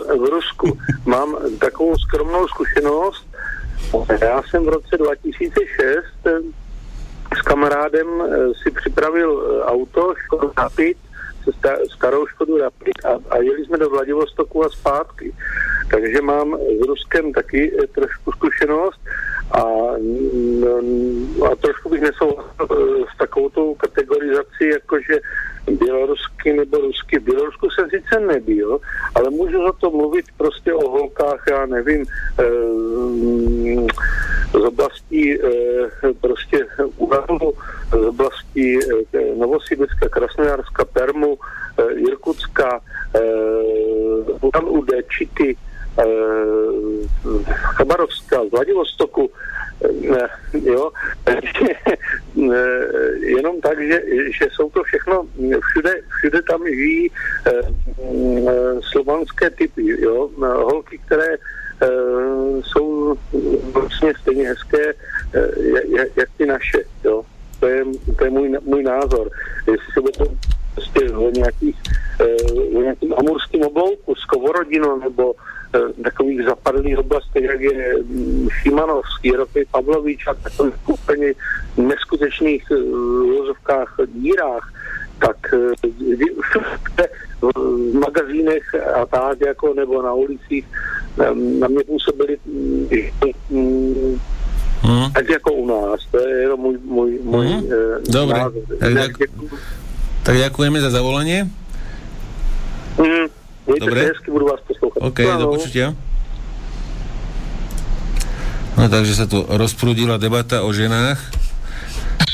v 0.07 0.29
Rusku. 0.29 0.77
Mám 1.05 1.37
takovou 1.59 1.95
skromnou 1.97 2.47
zkušenost. 2.47 3.27
Já 4.21 4.43
jsem 4.43 4.65
v 4.65 4.69
roce 4.69 4.97
2006 4.97 6.05
s 7.39 7.41
kamarádem 7.41 8.07
eh, 8.21 8.53
si 8.63 8.71
připravil 8.71 9.43
eh, 9.43 9.63
auto, 9.63 10.13
Škodu 10.25 10.51
Rapid, 10.57 10.97
starou 11.95 12.27
Škodu 12.27 12.57
Rapid 12.57 13.05
a, 13.05 13.35
a 13.35 13.37
jeli 13.37 13.65
jsme 13.65 13.77
do 13.77 13.89
Vladivostoku 13.89 14.65
a 14.65 14.69
zpátky. 14.69 15.33
Takže 15.91 16.21
mám 16.21 16.57
s 16.57 16.87
Ruskem 16.87 17.33
taky 17.33 17.71
eh, 17.83 17.87
trošku 17.87 18.31
zkušenost 18.31 18.99
a, 19.51 19.61
a 21.51 21.55
trošku 21.55 21.89
bych 21.89 22.01
nesouhlasil 22.01 23.05
s 23.13 23.17
takovou 23.17 23.49
tou 23.49 23.75
kategorizací, 23.75 24.69
jakože 24.73 25.19
bělorusky 25.71 26.53
nebo 26.53 26.77
rusky. 26.77 27.19
Bělorusku 27.19 27.69
jsem 27.69 27.89
sice 27.89 28.19
nebyl, 28.19 28.79
ale 29.15 29.29
můžu 29.29 29.63
o 29.63 29.73
tom 29.73 29.93
mluvit 29.93 30.25
prostě 30.37 30.73
o 30.73 30.89
holkách, 30.89 31.43
já 31.51 31.65
nevím, 31.65 32.05
e, 32.39 32.45
z 34.61 34.65
oblastí 34.65 35.33
e, 35.33 35.39
prostě 36.21 36.65
Uralu, 36.97 37.53
z 37.89 37.93
oblastí 37.93 38.79
e, 38.79 39.35
Novosibirska, 39.35 40.09
Krasnojarska, 40.09 40.85
Permu, 40.85 41.37
e, 41.77 41.93
Irkutska, 41.93 42.79
Ulan 44.41 44.65
Ude, 44.67 45.03
Čity, 45.03 45.57
Chabarovska, 47.77 48.45
z 48.45 48.51
Vladivostoku, 48.51 49.31
jo, 50.63 50.91
jenom 53.19 53.61
tak, 53.61 53.87
že, 53.87 54.01
že 54.39 54.47
jsou 54.51 54.69
to 54.69 54.83
všechno, 54.83 55.27
všude, 55.69 55.93
všude 56.17 56.41
tam 56.41 56.67
žijí 56.67 57.11
eh, 57.47 57.51
slovanské 58.81 59.49
typy, 59.49 60.01
jo, 60.01 60.29
holky, 60.37 60.97
které 61.05 61.37
jsou 62.61 63.17
vlastně 63.73 64.13
stejně 64.21 64.47
hezké, 64.47 64.93
jak, 66.15 66.29
ty 66.37 66.45
naše. 66.45 66.77
Jo? 67.03 67.23
To 67.59 67.67
je, 67.67 67.85
to 68.17 68.23
je 68.23 68.29
můj, 68.29 68.57
můj 68.65 68.83
názor. 68.83 69.29
Jestli 69.71 69.93
se 69.93 70.01
bude 70.01 70.35
prostě 70.73 71.11
o 71.11 71.29
nějakých, 71.29 71.75
nějakým 72.71 73.13
amurským 73.17 73.63
oblouku, 73.63 74.15
Skovorodino 74.15 74.99
nebo 74.99 75.35
takových 76.03 76.43
zapadlých 76.43 76.97
oblastech, 76.97 77.43
jak 77.43 77.61
je 77.61 77.93
mm, 78.03 78.47
Šimanovský, 78.61 79.31
Rokej 79.31 79.65
Pavlovič 79.71 80.27
a 80.27 80.33
takových 80.33 80.89
úplně 80.89 81.33
neskutečných 81.77 82.69
vozovkách 83.37 83.95
dírách, 84.05 84.73
tak 85.19 85.37
v 87.41 87.93
magazínech 87.93 88.75
a 88.75 89.05
tak, 89.05 89.41
jako 89.41 89.73
nebo 89.73 90.01
na 90.01 90.13
ulicích, 90.13 90.65
na 91.59 91.67
mě 91.67 91.83
působili 91.87 92.37
Hmm. 94.85 95.11
Tak 95.11 95.29
jako 95.29 95.53
u 95.53 95.65
nás, 95.65 95.99
to 96.11 96.19
je 96.19 96.41
jenom 96.41 96.59
můj, 96.59 96.77
můj, 96.85 97.19
můj 97.23 97.47
hmm. 97.47 97.63
Dobre, 98.09 98.39
názor. 98.39 98.61
tak, 98.79 98.93
tak, 98.93 99.11
tak 100.23 100.35
ďakujeme 100.37 100.77
za 100.81 100.89
zavolanie. 100.93 101.49
Hmm. 102.97 103.27
Dobre. 103.65 104.01
hezky, 104.13 104.31
budu 104.31 104.45
vás 104.45 104.61
poslouchat. 104.67 104.99
OK, 105.01 105.19
no. 105.19 105.39
do 105.41 105.47
počutia. 105.57 105.97
No 108.77 108.85
takže 108.91 109.15
sa 109.15 109.25
tu 109.25 109.41
rozprudila 109.41 110.21
debata 110.21 110.61
o 110.61 110.69
ženách. 110.69 111.17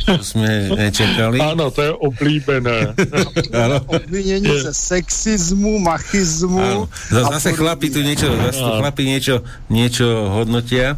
To 0.06 0.24
jsme 0.24 0.70
nečekali. 0.76 1.40
Ano, 1.40 1.72
to 1.72 1.82
je 1.82 1.92
oblíbené. 1.92 2.96
Obvinění 3.86 4.60
ze 4.62 4.74
sexismu, 4.74 5.80
machismu. 5.80 6.60
Ano. 6.60 6.90
Zase 7.10 7.54
chlapi 7.54 7.90
tu 7.90 8.02
niečo, 8.02 8.28
zase 8.28 8.60
tu 8.60 8.72
chlapi 8.82 9.04
niečo, 9.06 9.36
niečo 9.70 10.08
hodnotia. 10.34 10.98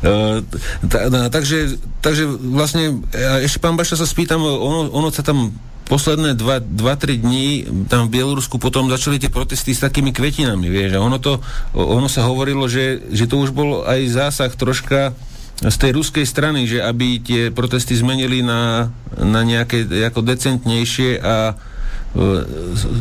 Uh, 0.00 0.40
ta, 0.88 1.10
ta, 1.10 1.20
takže, 1.28 1.76
takže 2.00 2.24
vlastne, 2.26 3.04
ešte 3.44 3.60
pán 3.60 3.76
Baša 3.76 4.00
sa 4.00 4.08
spýtam, 4.08 4.40
ono, 4.40 4.88
ono 4.90 5.08
sa 5.12 5.20
tam 5.20 5.52
posledné 5.90 6.38
dva, 6.38 6.62
dva, 6.62 6.94
tri 6.94 7.18
dní 7.18 7.66
tam 7.90 8.06
v 8.06 8.14
Bielorusku 8.14 8.62
potom 8.62 8.86
začali 8.86 9.18
tie 9.18 9.26
protesty 9.26 9.74
s 9.74 9.82
takými 9.82 10.14
kvetinami, 10.14 10.70
vieš, 10.70 10.94
a 10.94 11.02
ono 11.02 11.18
to, 11.18 11.42
ono 11.74 12.06
sa 12.06 12.30
hovorilo, 12.30 12.70
že, 12.70 13.02
že 13.10 13.26
to 13.26 13.42
už 13.42 13.50
bol 13.50 13.82
aj 13.82 14.00
zásah 14.06 14.54
troška 14.54 15.18
z 15.60 15.76
tej 15.76 15.92
ruskej 15.92 16.24
strany, 16.24 16.64
že 16.64 16.80
aby 16.80 17.20
tie 17.20 17.52
protesty 17.52 17.92
zmenili 17.92 18.40
na, 18.40 18.88
na 19.20 19.44
nejaké 19.44 19.84
ako 20.08 20.24
decentnejšie 20.24 21.20
a 21.20 21.52
e, 21.52 22.24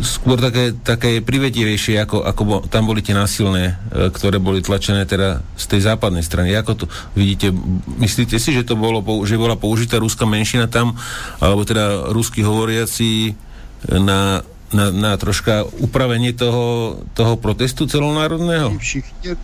skôr 0.03 0.43
také, 0.43 0.75
také 0.75 1.23
privetivejšie, 1.23 2.03
ako, 2.03 2.27
ako 2.27 2.41
bo, 2.43 2.55
tam 2.67 2.91
boli 2.91 2.99
tie 2.99 3.15
násilné, 3.15 3.79
e, 3.95 4.11
ktoré 4.11 4.43
boli 4.43 4.59
tlačené 4.59 5.07
teda 5.07 5.39
z 5.55 5.65
tej 5.71 5.87
západnej 5.87 6.19
strany. 6.19 6.51
Ako 6.51 6.83
to 6.83 6.85
vidíte? 7.15 7.55
Myslíte 7.95 8.35
si, 8.35 8.51
že 8.51 8.67
to 8.67 8.75
bolo, 8.75 8.99
že 9.23 9.39
bola 9.39 9.55
použitá 9.55 9.95
ruská 9.95 10.27
menšina 10.27 10.67
tam, 10.67 10.99
alebo 11.39 11.63
teda 11.63 12.11
rusky 12.11 12.43
hovoriaci 12.43 13.39
na, 13.87 14.43
na, 14.75 14.85
na 14.91 15.11
troška 15.15 15.63
upravenie 15.79 16.35
toho, 16.35 16.99
toho 17.15 17.39
protestu 17.39 17.87
celonárodného? 17.87 18.75
Všichni 18.75 19.39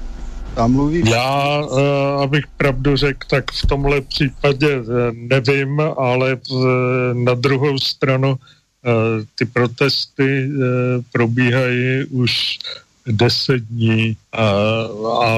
tam 0.56 0.72
mluví? 0.72 1.04
Já, 1.10 1.60
uh, 1.66 1.80
abych 2.22 2.48
pravdu 2.58 2.96
řekl, 2.96 3.28
tak 3.30 3.52
v 3.52 3.66
tomhle 3.68 4.02
případě 4.02 4.80
uh, 4.80 4.86
nevím, 5.14 5.82
ale 5.98 6.38
uh, 6.50 6.60
na 7.14 7.34
druhou 7.34 7.80
stranu 7.80 8.36
ty 9.36 9.46
protesty 9.46 10.50
probíhají 11.12 12.06
už 12.06 12.60
deset 13.08 13.64
dní 13.64 14.18
a, 14.32 14.46
a 15.24 15.38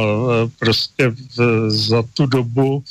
prostě 0.60 1.08
v, 1.10 1.70
za 1.70 2.04
tu 2.14 2.26
dobu 2.26 2.84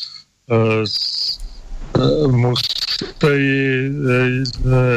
musí 2.31 2.67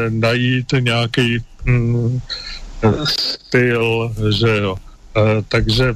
najít 0.10 0.74
nějaký 0.80 1.38
mm, 1.66 2.20
styl, 3.04 4.16
že 4.30 4.58
jo. 4.58 4.76
Eh, 5.20 5.44
takže 5.48 5.94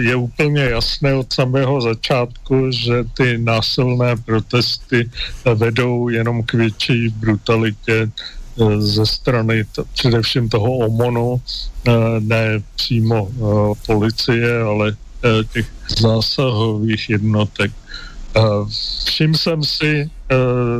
je 0.00 0.16
úplně 0.16 0.62
jasné 0.62 1.14
od 1.14 1.32
samého 1.32 1.80
začátku, 1.80 2.70
že 2.70 3.04
ty 3.14 3.38
násilné 3.38 4.16
protesty 4.16 5.10
vedou 5.54 6.08
jenom 6.08 6.42
k 6.42 6.52
větší 6.52 7.08
brutalitě 7.08 8.10
eh, 8.10 8.80
ze 8.80 9.06
strany 9.06 9.64
t- 9.64 9.82
především 9.92 10.48
toho 10.48 10.76
OMONu, 10.76 11.40
eh, 11.40 11.92
ne 12.20 12.62
přímo 12.76 13.28
policie, 13.86 14.62
ale 14.62 14.96
těch 15.52 15.66
zásahových 15.98 17.10
jednotek. 17.10 17.70
Všim 19.06 19.34
jsem 19.34 19.64
si, 19.64 20.10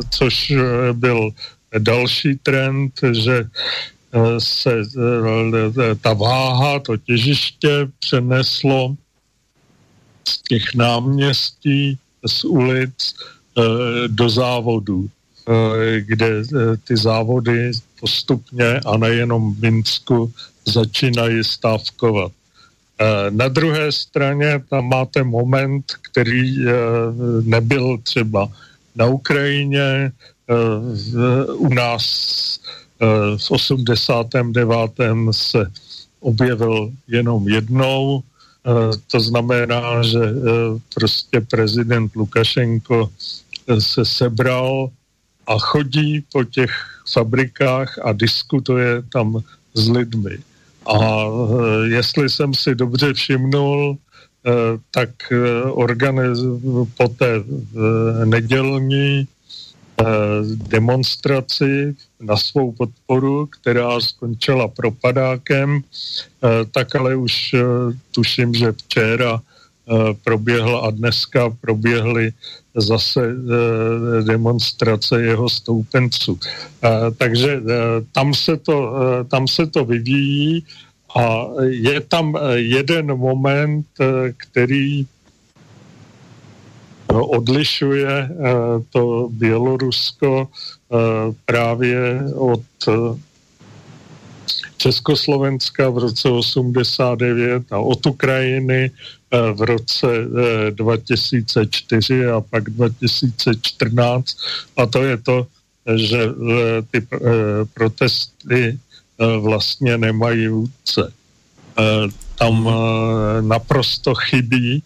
což 0.09 0.53
byl 0.93 1.31
další 1.79 2.35
trend, 2.43 2.91
že 3.11 3.45
se 4.37 4.71
eh, 4.71 5.95
ta 6.01 6.13
váha, 6.13 6.79
to 6.79 6.97
těžiště 6.97 7.87
přeneslo 7.99 8.95
z 10.27 10.41
těch 10.41 10.75
náměstí, 10.75 11.97
z 12.27 12.43
ulic 12.43 13.15
eh, 13.57 13.61
do 14.07 14.29
závodů, 14.29 15.09
eh, 15.09 16.01
kde 16.01 16.27
ty 16.87 16.97
závody 16.97 17.71
postupně 17.99 18.79
a 18.85 18.97
nejenom 18.97 19.53
v 19.53 19.61
Minsku 19.61 20.31
začínají 20.65 21.43
stávkovat. 21.43 22.31
Na 23.29 23.47
druhé 23.47 23.91
straně 23.91 24.63
tam 24.69 24.87
máte 24.87 25.23
moment, 25.23 25.83
který 26.01 26.55
nebyl 27.43 27.97
třeba 28.03 28.47
na 28.95 29.05
Ukrajině, 29.05 30.11
u 31.57 31.73
nás 31.73 32.03
Eh, 32.62 32.62
v 33.37 33.51
89. 33.51 34.91
se 35.31 35.71
objevil 36.19 36.91
jenom 37.07 37.47
jednou, 37.47 38.23
eh, 38.23 38.97
to 39.11 39.19
znamená, 39.19 40.03
že 40.03 40.23
eh, 40.23 40.79
prostě 40.93 41.41
prezident 41.41 42.15
Lukašenko 42.15 43.09
se 43.79 44.05
sebral 44.05 44.89
a 45.47 45.59
chodí 45.59 46.23
po 46.31 46.43
těch 46.43 46.71
fabrikách 47.13 47.99
a 48.03 48.11
diskutuje 48.11 49.03
tam 49.11 49.39
s 49.73 49.89
lidmi. 49.89 50.37
A 50.83 51.27
jestli 51.83 52.29
jsem 52.29 52.53
si 52.53 52.75
dobře 52.75 53.13
všimnul, 53.13 53.97
tak 54.91 55.09
organiz, 55.71 56.39
po 56.97 57.07
té 57.07 57.43
nedělní 58.25 59.23
Eh, 59.23 59.32
demonstraci 60.43 61.95
na 62.21 62.37
svou 62.37 62.71
podporu, 62.71 63.45
která 63.45 63.99
skončila 63.99 64.67
propadákem, 64.67 65.81
eh, 65.81 66.47
tak 66.71 66.95
ale 66.95 67.15
už 67.15 67.53
eh, 67.53 67.63
tuším, 68.11 68.53
že 68.53 68.71
včera 68.71 69.41
proběhla 70.23 70.79
a 70.79 70.91
dneska 70.91 71.51
proběhly 71.61 72.31
zase 72.75 73.35
demonstrace 74.23 75.21
jeho 75.21 75.49
stoupenců. 75.49 76.39
Takže 77.17 77.61
tam 78.11 78.33
se 78.33 78.57
to, 78.57 78.93
tam 79.27 79.47
se 79.47 79.67
to 79.67 79.85
vyvíjí 79.85 80.63
a 81.19 81.47
je 81.67 82.01
tam 82.01 82.39
jeden 82.55 83.17
moment, 83.17 83.87
který 84.37 85.05
odlišuje 87.21 88.09
eh, 88.09 88.29
to 88.89 89.29
Bělorusko 89.31 90.47
eh, 90.47 90.95
právě 91.45 92.23
od 92.35 92.63
eh, 92.87 92.91
Československa 94.77 95.89
v 95.89 95.97
roce 95.97 96.29
89 96.29 97.63
a 97.71 97.79
od 97.79 98.05
Ukrajiny 98.05 98.91
v 99.53 99.61
roce 99.61 100.07
2004 100.69 102.25
a 102.25 102.41
pak 102.41 102.63
2014. 102.69 104.37
A 104.77 104.85
to 104.85 105.03
je 105.03 105.17
to, 105.17 105.47
že 105.95 106.19
ty 106.91 107.07
protesty 107.73 108.79
vlastně 109.39 109.97
nemají 109.97 110.47
vůdce. 110.47 111.13
Tam 112.37 112.69
naprosto 113.41 114.15
chybí 114.15 114.83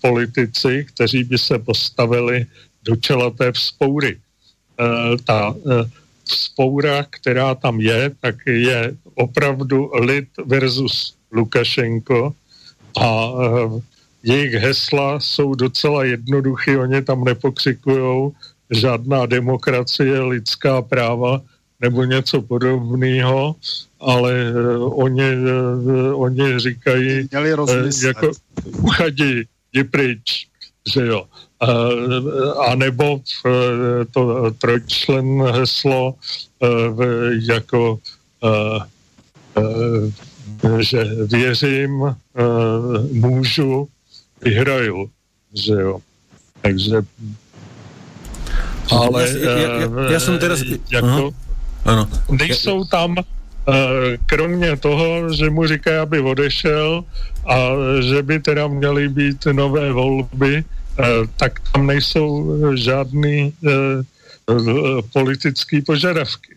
politici, 0.00 0.86
kteří 0.88 1.24
by 1.24 1.38
se 1.38 1.58
postavili 1.58 2.46
do 2.84 2.96
čela 2.96 3.30
té 3.30 3.52
vzpoury. 3.52 4.18
Eh, 4.80 5.16
ta 5.24 5.54
eh, 5.56 5.90
vzpoura, 6.24 7.06
která 7.10 7.54
tam 7.54 7.80
je, 7.80 8.10
tak 8.20 8.34
je 8.46 8.94
opravdu 9.14 9.90
lid 10.00 10.28
versus 10.44 11.14
Lukašenko 11.32 12.34
a 13.00 13.30
jejich 14.22 14.52
hesla 14.52 15.20
jsou 15.20 15.54
docela 15.54 16.04
jednoduché, 16.04 16.78
oni 16.78 17.02
tam 17.02 17.24
nepokřikují 17.24 18.32
žádná 18.70 19.26
demokracie, 19.26 20.20
lidská 20.20 20.82
práva, 20.82 21.40
nebo 21.80 22.04
něco 22.04 22.42
podobného, 22.42 23.54
ale 24.00 24.52
uh, 24.52 25.04
oni, 25.04 25.36
uh, 25.36 26.22
oni 26.22 26.58
říkají, 26.58 27.28
uh, 27.58 27.90
jako 28.04 28.30
uchadí, 28.78 29.42
jdi 29.72 29.84
pryč, 29.84 30.46
že 30.94 31.06
jo. 31.06 31.24
Uh, 31.62 32.60
a 32.68 32.74
nebo 32.74 33.14
uh, 33.14 33.20
to 34.10 34.50
trojčlen 34.58 35.42
heslo 35.42 36.14
uh, 36.58 37.02
jako 37.48 37.98
uh, 38.42 38.82
uh, 39.56 40.80
že 40.80 41.04
věřím, 41.04 42.00
uh, 42.00 42.14
můžu, 43.12 43.88
vyhraju, 44.42 45.10
že 45.54 45.72
jo. 45.72 45.98
Takže 46.62 47.02
ale 48.90 49.20
ja, 49.26 49.54
ja, 49.58 49.70
ja, 49.82 49.86
ja 50.14 50.20
som 50.22 50.38
teraz... 50.38 50.62
Jako, 50.90 51.34
ano. 51.86 52.10
Nejsou 52.30 52.84
tam 52.84 53.16
kromě 54.26 54.76
toho, 54.76 55.32
že 55.32 55.50
mu 55.50 55.66
říkají, 55.66 55.96
aby 55.96 56.20
odešel 56.20 57.04
a 57.46 57.56
že 58.02 58.22
by 58.22 58.40
teda 58.40 58.66
měly 58.66 59.08
být 59.08 59.46
nové 59.52 59.92
volby, 59.92 60.64
tak 61.36 61.60
tam 61.72 61.86
nejsou 61.86 62.58
žádný 62.74 63.52
politické 65.12 65.82
požadavky. 65.82 66.54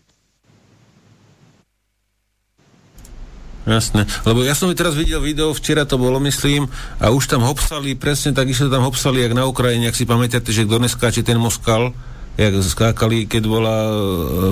Jasné, 3.60 4.08
lebo 4.24 4.40
ja 4.40 4.56
som 4.56 4.72
teraz 4.72 4.96
videl 4.96 5.20
video, 5.20 5.52
včera 5.52 5.84
to 5.84 6.00
bolo, 6.00 6.16
myslím, 6.24 6.64
a 6.96 7.12
už 7.12 7.28
tam 7.28 7.44
hopsali, 7.44 7.92
presne 7.92 8.32
tak 8.32 8.48
to 8.50 8.72
tam 8.72 8.82
hopsali, 8.82 9.20
jak 9.20 9.36
na 9.36 9.44
Ukrajine, 9.44 9.86
ak 9.86 9.94
si 9.94 10.08
pamätáte, 10.08 10.48
že 10.48 10.64
kto 10.64 10.80
neskáče 10.80 11.22
ten 11.22 11.36
Moskal, 11.36 11.92
jak 12.38 12.52
skákali, 12.62 13.26
keď 13.26 13.42
bola 13.50 13.76
e, 13.86 13.92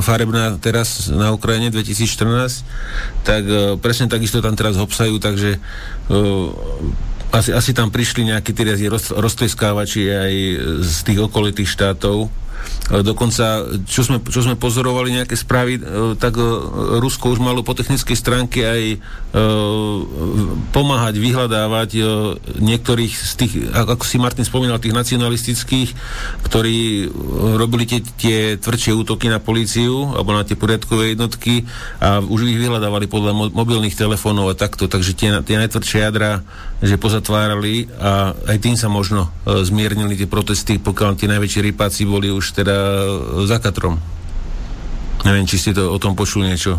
farebná 0.03 0.59
teraz 0.59 1.09
na 1.11 1.31
Ukrajine 1.31 1.71
2014, 1.71 2.65
tak 3.23 3.43
uh, 3.47 3.77
presne 3.79 4.11
takisto 4.11 4.43
tam 4.43 4.59
teraz 4.59 4.75
hopsajú, 4.77 5.21
takže 5.23 5.57
uh, 6.11 6.49
asi, 7.33 7.53
asi 7.53 7.71
tam 7.77 7.93
prišli 7.93 8.29
nejakí 8.33 8.57
tí 8.57 8.65
roz, 8.89 9.13
rozteskávači 9.13 10.09
aj 10.09 10.35
z 10.81 10.97
tých 11.05 11.21
okolitých 11.29 11.69
štátov, 11.69 12.33
dokonca, 12.89 13.69
čo 13.85 14.01
sme, 14.01 14.25
čo 14.25 14.41
sme 14.41 14.57
pozorovali 14.57 15.13
nejaké 15.21 15.37
správy, 15.37 15.77
e, 15.77 15.81
tak 16.17 16.41
e, 16.41 16.45
Rusko 16.99 17.37
už 17.37 17.41
malo 17.41 17.61
po 17.61 17.77
technickej 17.77 18.17
stránke 18.17 18.61
aj 18.65 18.83
pomáhať 20.73 21.21
vyhľadávať 21.21 21.91
niektorých 22.59 23.13
z 23.13 23.33
tých, 23.37 23.53
ako 23.77 24.01
si 24.09 24.17
Martin 24.17 24.49
spomínal, 24.49 24.81
tých 24.81 24.97
nacionalistických, 24.97 25.93
ktorí 26.49 27.13
robili 27.61 27.85
tie, 27.85 28.01
tie 28.01 28.39
tvrdšie 28.57 28.97
útoky 28.97 29.29
na 29.29 29.37
políciu 29.37 30.17
alebo 30.17 30.33
na 30.33 30.49
tie 30.49 30.57
poriadkové 30.57 31.13
jednotky 31.13 31.69
a 32.01 32.25
už 32.25 32.49
ich 32.49 32.57
vyhľadávali 32.57 33.05
podľa 33.05 33.53
mobilných 33.53 33.95
telefónov 34.01 34.49
a 34.49 34.57
takto, 34.57 34.89
takže 34.89 35.13
tie, 35.13 35.29
tie 35.45 35.61
najtvrdšie 35.61 35.99
jadra, 36.09 36.41
že 36.79 36.95
pozatvárali 36.95 37.91
a 37.99 38.31
aj 38.47 38.59
tým 38.63 38.77
sa 38.79 38.87
možno 38.87 39.35
zmiernili 39.45 40.15
tie 40.15 40.31
protesty, 40.31 40.79
pokiaľ 40.79 41.19
tie 41.19 41.27
najväčšie 41.27 41.75
rypáci 41.75 42.07
boli 42.07 42.31
už 42.31 42.55
teda 42.55 42.77
za 43.51 43.59
Katrom. 43.59 43.99
Neviem, 45.27 45.51
či 45.51 45.59
ste 45.59 45.75
to 45.75 45.91
o 45.91 45.99
tom 45.99 46.15
počuli 46.15 46.55
niečo. 46.55 46.79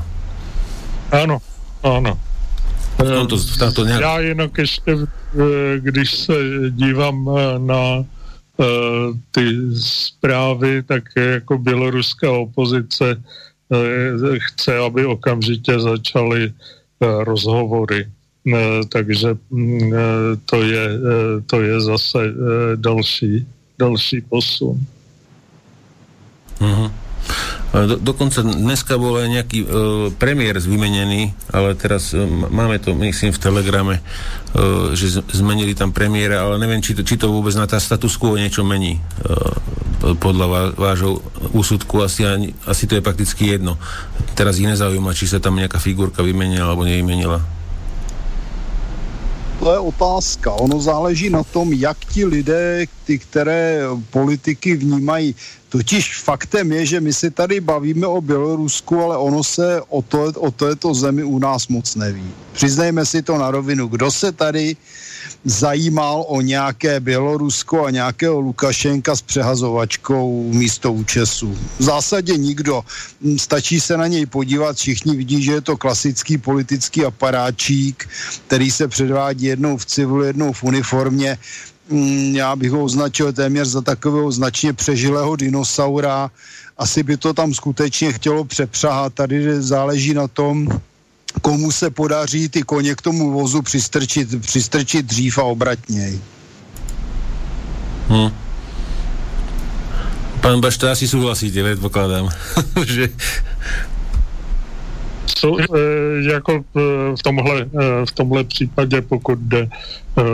Ano, 1.11 1.43
ano. 1.83 2.15
V 2.95 3.03
tomto, 3.03 3.35
v 3.35 3.57
tomto 3.57 3.85
nějak... 3.85 4.01
Já 4.01 4.19
jinak 4.19 4.57
ještě, 4.57 4.91
když 5.79 6.15
se 6.15 6.33
dívám 6.69 7.29
eh, 7.29 7.59
na 7.59 8.05
ty 9.31 9.45
zprávy, 9.79 10.83
tak 10.83 11.03
jako 11.15 11.57
běloruská 11.57 12.31
opozice 12.31 13.23
chce, 14.37 14.77
aby 14.77 15.05
okamžitě 15.05 15.79
začaly 15.79 16.53
rozhovory. 16.99 18.07
Takže 18.89 19.37
mm, 19.49 19.91
to 20.45 20.57
je, 20.63 20.85
to 21.45 21.57
je 21.61 21.75
zase 21.81 22.21
další, 22.75 23.45
další 23.79 24.21
posun. 24.21 24.77
Uh-huh. 26.59 26.91
Do, 27.69 27.95
dokonca 28.01 28.41
dneska 28.41 28.97
bol 28.97 29.21
aj 29.21 29.29
nejaký 29.29 29.59
uh, 29.61 29.69
premiér 30.17 30.57
vymenený, 30.57 31.31
ale 31.53 31.77
teraz 31.77 32.11
uh, 32.17 32.25
máme 32.27 32.81
to, 32.81 32.97
myslím, 32.97 33.29
v 33.29 33.39
Telegrame, 33.39 33.95
uh, 34.01 34.91
že 34.97 35.13
z, 35.13 35.17
zmenili 35.37 35.77
tam 35.77 35.93
premiéra, 35.93 36.43
ale 36.43 36.57
neviem, 36.57 36.81
či 36.81 36.97
to, 36.97 37.05
či 37.05 37.15
to 37.15 37.29
vôbec 37.29 37.53
na 37.53 37.69
tá 37.69 37.77
status 37.77 38.17
quo 38.17 38.33
niečo 38.35 38.65
mení 38.65 38.97
uh, 38.97 40.17
podľa 40.17 40.45
vá, 40.49 40.61
vášho 40.73 41.21
úsudku. 41.53 42.01
Asi, 42.01 42.25
ani, 42.25 42.57
asi 42.65 42.89
to 42.89 42.97
je 42.97 43.05
prakticky 43.05 43.53
jedno. 43.53 43.77
Teraz 44.33 44.57
ich 44.57 44.65
nezaujíma, 44.65 45.13
či 45.13 45.29
sa 45.29 45.37
tam 45.37 45.55
nejaká 45.55 45.77
figurka 45.77 46.25
vymenila 46.25 46.73
alebo 46.73 46.89
nevymenila. 46.89 47.39
To 49.59 49.71
je 49.71 49.79
otázka. 49.79 50.51
Ono 50.51 50.79
záleží 50.79 51.29
na 51.29 51.43
tom, 51.43 51.73
jak 51.73 51.97
ti 52.05 52.25
lidé, 52.25 52.87
ty, 53.05 53.19
které 53.19 53.83
politiky 54.09 54.75
vnímají. 54.75 55.35
Totiž 55.69 56.19
faktem 56.19 56.71
je, 56.71 56.85
že 56.85 57.01
my 57.01 57.13
se 57.13 57.31
tady 57.31 57.59
bavíme 57.59 58.07
o 58.07 58.21
Bělorusku, 58.21 59.03
ale 59.03 59.17
ono 59.17 59.43
se 59.43 59.81
o, 59.89 60.01
to, 60.01 60.31
o 60.35 60.51
této 60.51 60.93
zemi 60.93 61.23
u 61.23 61.39
nás 61.39 61.67
moc 61.67 61.95
neví. 61.95 62.31
Přiznejme 62.53 63.05
si 63.05 63.21
to 63.21 63.37
na 63.37 63.51
rovinu. 63.51 63.87
Kdo 63.87 64.11
se 64.11 64.31
tady 64.31 64.75
zajímal 65.45 66.25
o 66.27 66.41
nějaké 66.41 66.99
Bělorusko 66.99 67.85
a 67.85 67.89
nějakého 67.89 68.39
Lukašenka 68.39 69.15
s 69.15 69.21
přehazovačkou 69.21 70.53
místo 70.53 70.93
účesu. 70.93 71.57
V 71.79 71.83
zásadě 71.83 72.37
nikdo. 72.37 72.81
Stačí 73.37 73.79
se 73.79 73.97
na 73.97 74.07
něj 74.07 74.25
podívat, 74.25 74.77
všichni 74.77 75.15
vidí, 75.15 75.43
že 75.43 75.51
je 75.51 75.61
to 75.61 75.77
klasický 75.77 76.37
politický 76.37 77.05
aparáčík, 77.05 78.09
který 78.47 78.71
se 78.71 78.87
předvádí 78.87 79.45
jednou 79.45 79.77
v 79.77 79.85
civilu, 79.85 80.23
jednou 80.23 80.53
v 80.53 80.63
uniformě 80.63 81.37
Mm, 81.89 82.35
já 82.35 82.55
bych 82.55 82.71
ho 82.71 82.83
označil 82.83 83.33
téměř 83.33 83.67
za 83.67 83.81
takového 83.81 84.31
značně 84.31 84.73
přežilého 84.73 85.35
dinosaura. 85.35 86.31
Asi 86.77 87.03
by 87.03 87.17
to 87.17 87.33
tam 87.33 87.53
skutečně 87.53 88.13
chtělo 88.13 88.45
přepřahat. 88.45 89.13
Tady 89.13 89.61
záleží 89.61 90.13
na 90.13 90.27
tom, 90.27 90.69
komu 91.41 91.71
se 91.71 91.89
podaří 91.89 92.49
ty 92.49 92.63
koně 92.63 92.95
k 92.95 93.01
tomu 93.01 93.31
vozu 93.31 93.61
přistrčit, 93.61 94.41
přistrčit 94.41 95.05
dřív 95.05 95.37
a 95.37 95.43
obratněji. 95.43 96.21
Hmm. 98.07 98.31
Pan 100.41 100.61
Bašta, 100.61 100.91
asi 100.91 101.07
souhlasíte, 101.07 101.63
předpokládám, 101.63 102.29
že 102.85 103.09
jsou, 105.39 105.59
e, 105.59 105.63
jako 106.31 106.53
e, 106.53 106.81
v 107.15 107.23
tomhle, 107.23 107.61
e, 107.61 108.05
v 108.05 108.11
tomhle 108.11 108.43
případě, 108.43 109.01
pokud 109.01 109.39
jde 109.39 109.69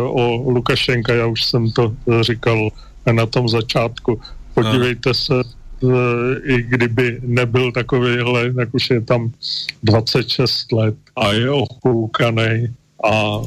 o 0.07 0.51
Lukašenka, 0.51 1.13
já 1.13 1.25
už 1.25 1.45
jsem 1.45 1.71
to 1.71 1.93
říkal 2.21 2.69
na 3.11 3.25
tom 3.25 3.49
začátku, 3.49 4.21
podívejte 4.53 5.13
se, 5.13 5.33
i 6.43 6.61
kdyby 6.61 7.19
nebyl 7.21 7.71
takovýhle, 7.71 8.53
tak 8.53 8.69
už 8.73 8.89
je 8.89 9.01
tam 9.01 9.31
26 9.83 10.71
let 10.71 10.95
a 11.15 11.31
je 11.31 11.49
okoukaný 11.49 12.67
a 13.03 13.41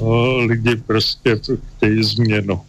lidi 0.47 0.77
prostě 0.77 1.41
chtějí 1.77 2.05
změnu. 2.05 2.61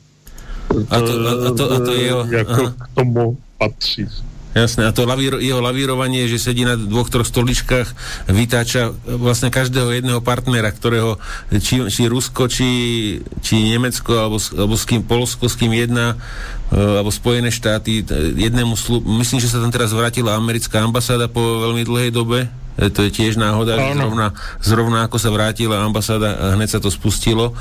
A 0.90 1.00
to, 1.00 1.28
a 1.48 1.58
to, 1.58 1.72
a 1.72 1.80
to 1.80 1.94
jeho, 1.94 2.26
jako 2.26 2.52
aha. 2.52 2.76
k 2.80 2.96
tomu 2.96 3.38
patří. 3.58 4.08
Jasné, 4.50 4.90
a 4.90 4.92
to 4.92 5.06
lavíro, 5.06 5.38
jeho 5.38 5.62
lavírovanie, 5.62 6.26
že 6.26 6.42
sedí 6.42 6.66
na 6.66 6.74
dvoch, 6.74 7.06
troch 7.14 7.30
stoličkách, 7.30 7.94
vytáča 8.34 8.90
vlastne 9.06 9.54
každého 9.54 9.94
jedného 9.94 10.26
partnera, 10.26 10.74
ktorého, 10.74 11.22
či, 11.62 11.86
či 11.86 12.10
Rusko, 12.10 12.50
či, 12.50 12.70
či 13.46 13.56
Nemecko, 13.70 14.18
alebo, 14.18 14.42
alebo 14.42 14.74
s 14.74 14.90
kým 14.90 15.06
Polsko, 15.06 15.46
s 15.46 15.54
kým 15.54 15.70
jedna, 15.78 16.18
uh, 16.74 16.98
alebo 16.98 17.14
Spojené 17.14 17.54
štáty, 17.54 18.02
jednému 18.42 18.74
slub, 18.74 19.06
myslím, 19.22 19.38
že 19.38 19.54
sa 19.54 19.62
tam 19.62 19.70
teraz 19.70 19.94
vrátila 19.94 20.34
americká 20.34 20.82
ambasáda 20.82 21.30
po 21.30 21.42
veľmi 21.70 21.86
dlhej 21.86 22.10
dobe, 22.10 22.50
e, 22.50 22.50
to 22.78 23.00
je 23.04 23.12
tiež 23.12 23.36
náhoda, 23.36 23.76
že 23.76 23.92
zrovna, 24.00 24.28
zrovna 24.64 25.00
ako 25.08 25.18
sa 25.20 25.30
vrátila 25.34 25.84
ambasáda, 25.84 26.30
a 26.36 26.46
hneď 26.56 26.78
sa 26.78 26.80
to 26.80 26.88
spustilo. 26.88 27.52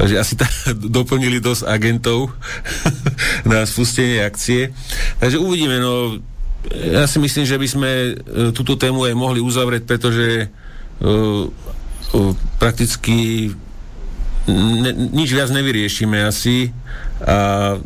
Takže 0.00 0.16
asi 0.16 0.34
tá, 0.40 0.48
doplnili 0.96 1.42
dosť 1.42 1.68
agentov 1.68 2.32
na 3.50 3.68
spustenie 3.68 4.24
akcie. 4.24 4.72
Takže 5.20 5.36
uvidíme, 5.36 5.76
no 5.80 6.16
ja 6.72 7.04
si 7.04 7.20
myslím, 7.20 7.44
že 7.44 7.60
by 7.60 7.66
sme 7.68 7.90
uh, 7.90 8.16
túto 8.56 8.80
tému 8.80 9.04
aj 9.04 9.14
mohli 9.16 9.44
uzavrieť, 9.44 9.84
pretože 9.84 10.48
uh, 10.48 11.44
uh, 12.16 12.32
prakticky 12.56 13.52
ne, 14.48 14.92
nič 15.12 15.28
viac 15.36 15.52
nevyriešime 15.52 16.24
asi 16.24 16.72
a 17.20 17.76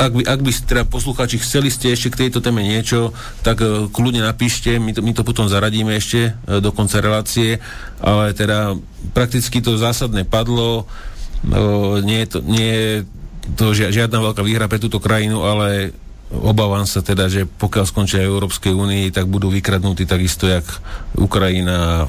ak 0.00 0.12
by, 0.16 0.22
ak 0.24 0.40
by 0.40 0.50
teda 0.56 0.82
poslucháči 0.88 1.36
chceli 1.36 1.68
ste 1.68 1.92
ešte 1.92 2.08
k 2.08 2.20
tejto 2.26 2.40
téme 2.40 2.64
niečo, 2.64 3.12
tak 3.44 3.60
uh, 3.60 3.92
kľudne 3.92 4.24
napíšte, 4.24 4.80
my 4.80 4.96
to, 4.96 5.00
my 5.04 5.12
to 5.12 5.20
potom 5.20 5.52
zaradíme 5.52 5.92
ešte 5.92 6.32
uh, 6.32 6.64
do 6.64 6.72
konca 6.72 7.04
relácie, 7.04 7.60
ale 8.00 8.32
teda 8.32 8.72
prakticky 9.12 9.60
to 9.60 9.76
zásadne 9.76 10.24
padlo, 10.24 10.88
uh, 10.88 12.00
nie 12.00 12.24
je 12.24 12.28
to, 12.32 12.38
nie 12.40 12.70
je 12.72 12.88
to 13.60 13.76
žiadna 13.76 14.24
veľká 14.24 14.40
výhra 14.40 14.64
pre 14.72 14.80
túto 14.80 14.96
krajinu, 14.96 15.44
ale 15.44 15.92
obávam 16.32 16.88
sa 16.88 17.04
teda, 17.04 17.28
že 17.28 17.44
pokiaľ 17.44 17.84
skončia 17.84 18.24
Európskej 18.24 18.72
únii, 18.72 19.12
tak 19.12 19.28
budú 19.28 19.52
vykradnutí 19.52 20.08
takisto 20.08 20.48
jak 20.48 20.64
Ukrajina 21.20 22.08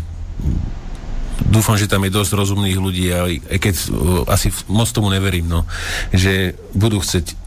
dúfam, 1.44 1.76
že 1.76 1.91
tam 1.91 2.03
je 2.07 2.16
dosť 2.16 2.32
rozumných 2.36 2.80
ľudí, 2.80 3.06
ale 3.12 3.44
aj 3.52 3.60
keď 3.60 3.76
uh, 3.76 3.88
asi 4.32 4.52
moc 4.72 4.88
tomu 4.91 5.12
neverím, 5.12 5.52
no, 5.52 5.68
že 6.16 6.56
budú 6.72 6.99
chcieť 7.03 7.45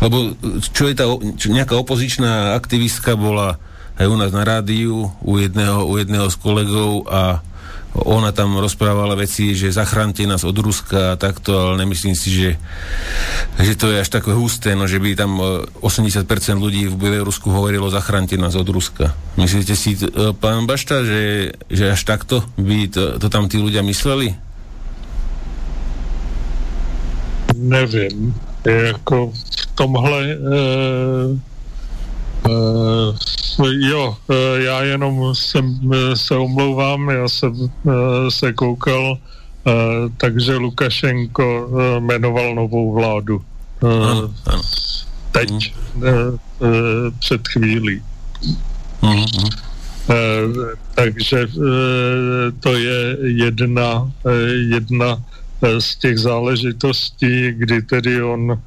lebo 0.00 0.32
čo 0.72 0.88
je 0.88 0.94
tá 0.94 1.04
čo 1.36 1.52
nejaká 1.52 1.74
opozičná 1.76 2.54
aktivistka 2.54 3.18
bola 3.18 3.58
aj 3.96 4.06
u 4.08 4.16
nás 4.16 4.30
na 4.32 4.44
rádiu 4.44 5.10
u 5.24 5.32
jedného, 5.40 5.88
u 5.88 5.96
jedného 5.96 6.28
z 6.28 6.36
kolegov 6.36 7.08
a 7.08 7.40
ona 8.04 8.32
tam 8.32 8.60
rozprávala 8.60 9.16
veci, 9.16 9.56
že 9.56 9.72
zachránte 9.72 10.28
nás 10.28 10.44
od 10.44 10.58
Ruska 10.58 11.14
a 11.14 11.18
takto, 11.18 11.56
ale 11.56 11.86
nemyslím 11.86 12.12
si, 12.12 12.28
že, 12.28 12.50
že 13.56 13.72
to 13.78 13.88
je 13.88 14.04
až 14.04 14.08
také 14.12 14.36
husté, 14.36 14.76
no, 14.76 14.84
že 14.84 15.00
by 15.00 15.16
tam 15.16 15.40
80% 15.80 16.28
e, 16.28 16.52
ľudí 16.56 16.82
v 16.92 16.96
Bielorusku 16.96 17.48
hovorilo 17.48 17.88
zachránte 17.88 18.36
nás 18.36 18.52
od 18.52 18.68
Ruska. 18.68 19.16
Myslíte 19.40 19.72
si, 19.72 19.96
e, 19.96 20.36
pán 20.36 20.68
Bašta, 20.68 21.00
že, 21.06 21.56
že 21.72 21.96
až 21.96 22.04
takto 22.04 22.44
by 22.60 22.92
to, 22.92 23.02
to 23.16 23.26
tam 23.32 23.48
tí 23.48 23.56
ľudia 23.56 23.80
mysleli? 23.80 24.36
Nevím. 27.56 28.34
Jako 28.66 29.32
v 29.32 29.66
tomhle 29.74 30.20
e, 30.26 30.36
jo, 33.80 34.16
uh, 34.28 34.36
já 34.56 34.82
jenom 34.82 35.34
jsem, 35.34 35.80
uh, 35.84 35.94
se 36.14 36.34
omlouvám, 36.34 37.10
já 37.10 37.28
jsem 37.28 37.52
se 38.28 38.52
koukal, 38.52 39.18
takže 40.16 40.56
Lukašenko 40.56 41.68
jmenoval 41.98 42.54
novou 42.54 42.94
vládu. 42.94 43.42
Ano, 43.82 44.34
ano. 44.46 44.62
Teď, 45.32 45.74
uh, 45.94 46.02
před 47.18 47.48
chvílí. 47.48 48.02
Uh, 49.02 49.26
takže 50.94 51.46
to 52.60 52.76
je 52.76 53.16
jedna, 53.20 54.12
jedna 54.68 55.24
z 55.78 55.96
těch 55.96 56.18
záležitostí, 56.18 57.52
kdy 57.52 57.82
tedy 57.82 58.22
on 58.22 58.62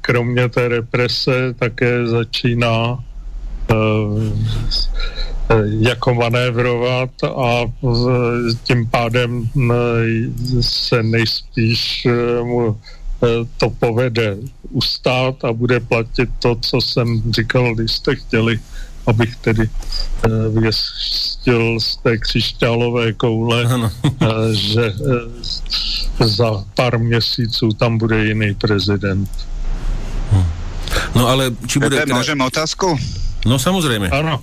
kromě 0.00 0.48
té 0.48 0.68
represe 0.68 1.54
také 1.58 2.06
začíná 2.06 2.98
Eh, 2.98 3.15
jako 5.80 6.14
manévrovat 6.14 7.10
a 7.24 7.60
tím 8.62 8.86
pádem 8.90 9.48
eh, 9.56 10.62
se 10.62 11.02
nejspíš 11.02 12.06
eh, 12.06 12.42
mu 12.42 12.80
to 13.56 13.70
povede 13.70 14.36
ustát 14.70 15.44
a 15.44 15.52
bude 15.52 15.80
platit 15.80 16.30
to, 16.38 16.56
co 16.60 16.80
jsem 16.80 17.22
říkal, 17.32 17.74
když 17.74 17.92
jste 17.92 18.16
chtěli, 18.16 18.60
abych 19.06 19.36
tedy 19.36 19.70
věstil 20.60 21.80
z 21.80 21.96
té 21.96 22.18
křišťálové 22.18 23.12
koule, 23.12 23.64
ano. 23.64 23.90
že 24.52 24.92
za 26.24 26.64
pár 26.74 26.98
měsíců 26.98 27.68
tam 27.72 27.98
bude 27.98 28.24
jiný 28.24 28.54
prezident. 28.54 29.30
No 31.14 31.28
ale 31.28 31.50
či 31.66 31.78
bude... 31.78 31.96
Pepe, 31.96 32.12
môžem 32.12 32.36
otázku? 32.40 32.96
No 33.46 33.62
samozrejme. 33.62 34.10
Áno. 34.10 34.42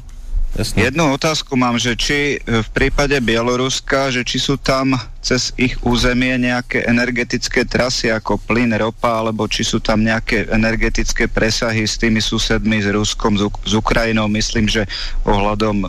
Jasne. 0.54 0.86
Jednu 0.86 1.18
otázku 1.18 1.58
mám, 1.58 1.82
že 1.82 1.98
či 1.98 2.38
e, 2.38 2.62
v 2.62 2.70
prípade 2.78 3.18
Bieloruska, 3.18 4.14
že 4.14 4.22
či 4.22 4.38
sú 4.38 4.54
tam 4.62 4.94
cez 5.18 5.50
ich 5.58 5.82
územie 5.82 6.38
nejaké 6.38 6.86
energetické 6.86 7.66
trasy 7.66 8.14
ako 8.14 8.38
plyn, 8.38 8.70
ropa, 8.78 9.18
alebo 9.18 9.50
či 9.50 9.66
sú 9.66 9.82
tam 9.82 10.06
nejaké 10.06 10.46
energetické 10.54 11.26
presahy 11.26 11.90
s 11.90 11.98
tými 11.98 12.22
susedmi, 12.22 12.86
s 12.86 12.88
Ruskom, 12.94 13.34
s, 13.34 13.74
Ukrajinou. 13.74 14.30
Myslím, 14.30 14.70
že 14.70 14.86
ohľadom 15.26 15.84
e, 15.84 15.88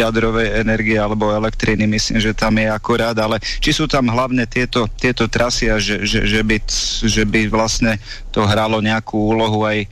jadrovej 0.00 0.56
energie 0.56 0.96
alebo 0.96 1.36
elektriny, 1.36 1.84
myslím, 1.84 2.16
že 2.16 2.32
tam 2.32 2.56
je 2.56 2.72
akorát, 2.72 3.16
ale 3.20 3.44
či 3.60 3.76
sú 3.76 3.84
tam 3.84 4.08
hlavne 4.08 4.48
tieto, 4.48 4.88
tieto 4.96 5.28
trasy 5.28 5.68
a 5.68 5.76
že, 5.76 6.00
že, 6.08 6.24
že, 6.24 6.40
by, 6.40 6.56
že 7.04 7.22
by 7.28 7.52
vlastne 7.52 8.00
to 8.32 8.40
hralo 8.48 8.80
nejakú 8.80 9.20
úlohu 9.20 9.68
aj 9.68 9.84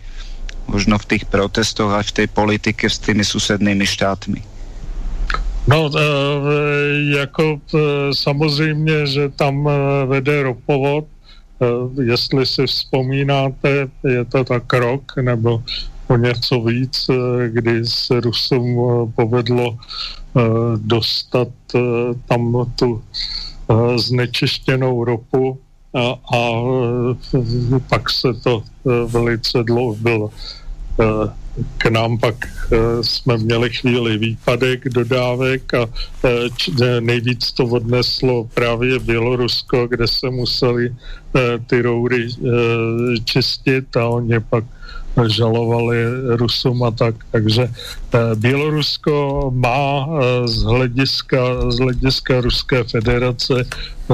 možno 0.67 0.99
v 0.99 1.07
tých 1.07 1.25
protestoch 1.25 1.93
a 1.93 2.03
v 2.03 2.13
tej 2.13 2.27
politike 2.27 2.91
s 2.91 2.99
tými 2.99 3.25
susednými 3.25 3.87
štátmi? 3.87 4.55
No, 5.67 5.91
e, 5.97 6.01
jako 7.17 7.61
e, 7.75 7.79
samozřejmě, 8.15 9.07
že 9.07 9.29
tam 9.29 9.69
e, 9.69 9.73
vede 10.07 10.43
ropovod, 10.43 11.05
jestli 12.03 12.47
si 12.47 12.67
vzpomínáte, 12.67 13.89
je 14.05 14.25
to 14.25 14.45
tak 14.45 14.73
rok 14.73 15.17
nebo 15.23 15.63
o 16.09 16.17
něco 16.17 16.61
víc, 16.61 17.11
kdy 17.49 17.87
se 17.87 18.21
Rusům 18.21 18.77
povedlo 19.17 19.79
dostat 20.77 21.49
tam 22.29 22.73
tu 22.77 23.03
znečištěnou 23.97 25.05
ropu 25.05 25.59
a, 25.95 26.19
a 26.37 26.63
pak 27.89 28.11
se 28.11 28.29
to 28.43 28.63
velice 29.07 29.63
dlouho 29.63 29.95
bylo. 29.95 30.31
K 31.79 31.87
nám 31.87 32.19
pak 32.19 32.35
jsme 33.03 33.37
měli 33.37 33.71
chvíli 33.71 34.19
výpadek 34.19 34.89
dodávek 34.89 35.75
a 35.75 35.87
nejvíc 37.01 37.53
to 37.53 37.65
odneslo 37.65 38.45
právě 38.55 38.99
Bělorusko, 38.99 39.87
kde 39.87 40.09
se 40.09 40.31
museli 40.31 40.95
ty 41.67 41.83
roury 41.83 42.29
čistit 43.25 43.97
a 43.97 44.07
oni 44.09 44.41
pak 44.41 44.65
žalovali 45.27 45.97
Rusům 46.37 46.83
a 46.83 46.91
tak. 46.91 47.15
Takže 47.31 47.71
Bělorusko 48.35 49.51
má 49.55 50.09
z 50.45 50.63
hlediska, 50.63 51.71
z 51.71 51.79
hlediska 51.79 52.41
Ruské 52.41 52.85
federace 52.85 53.55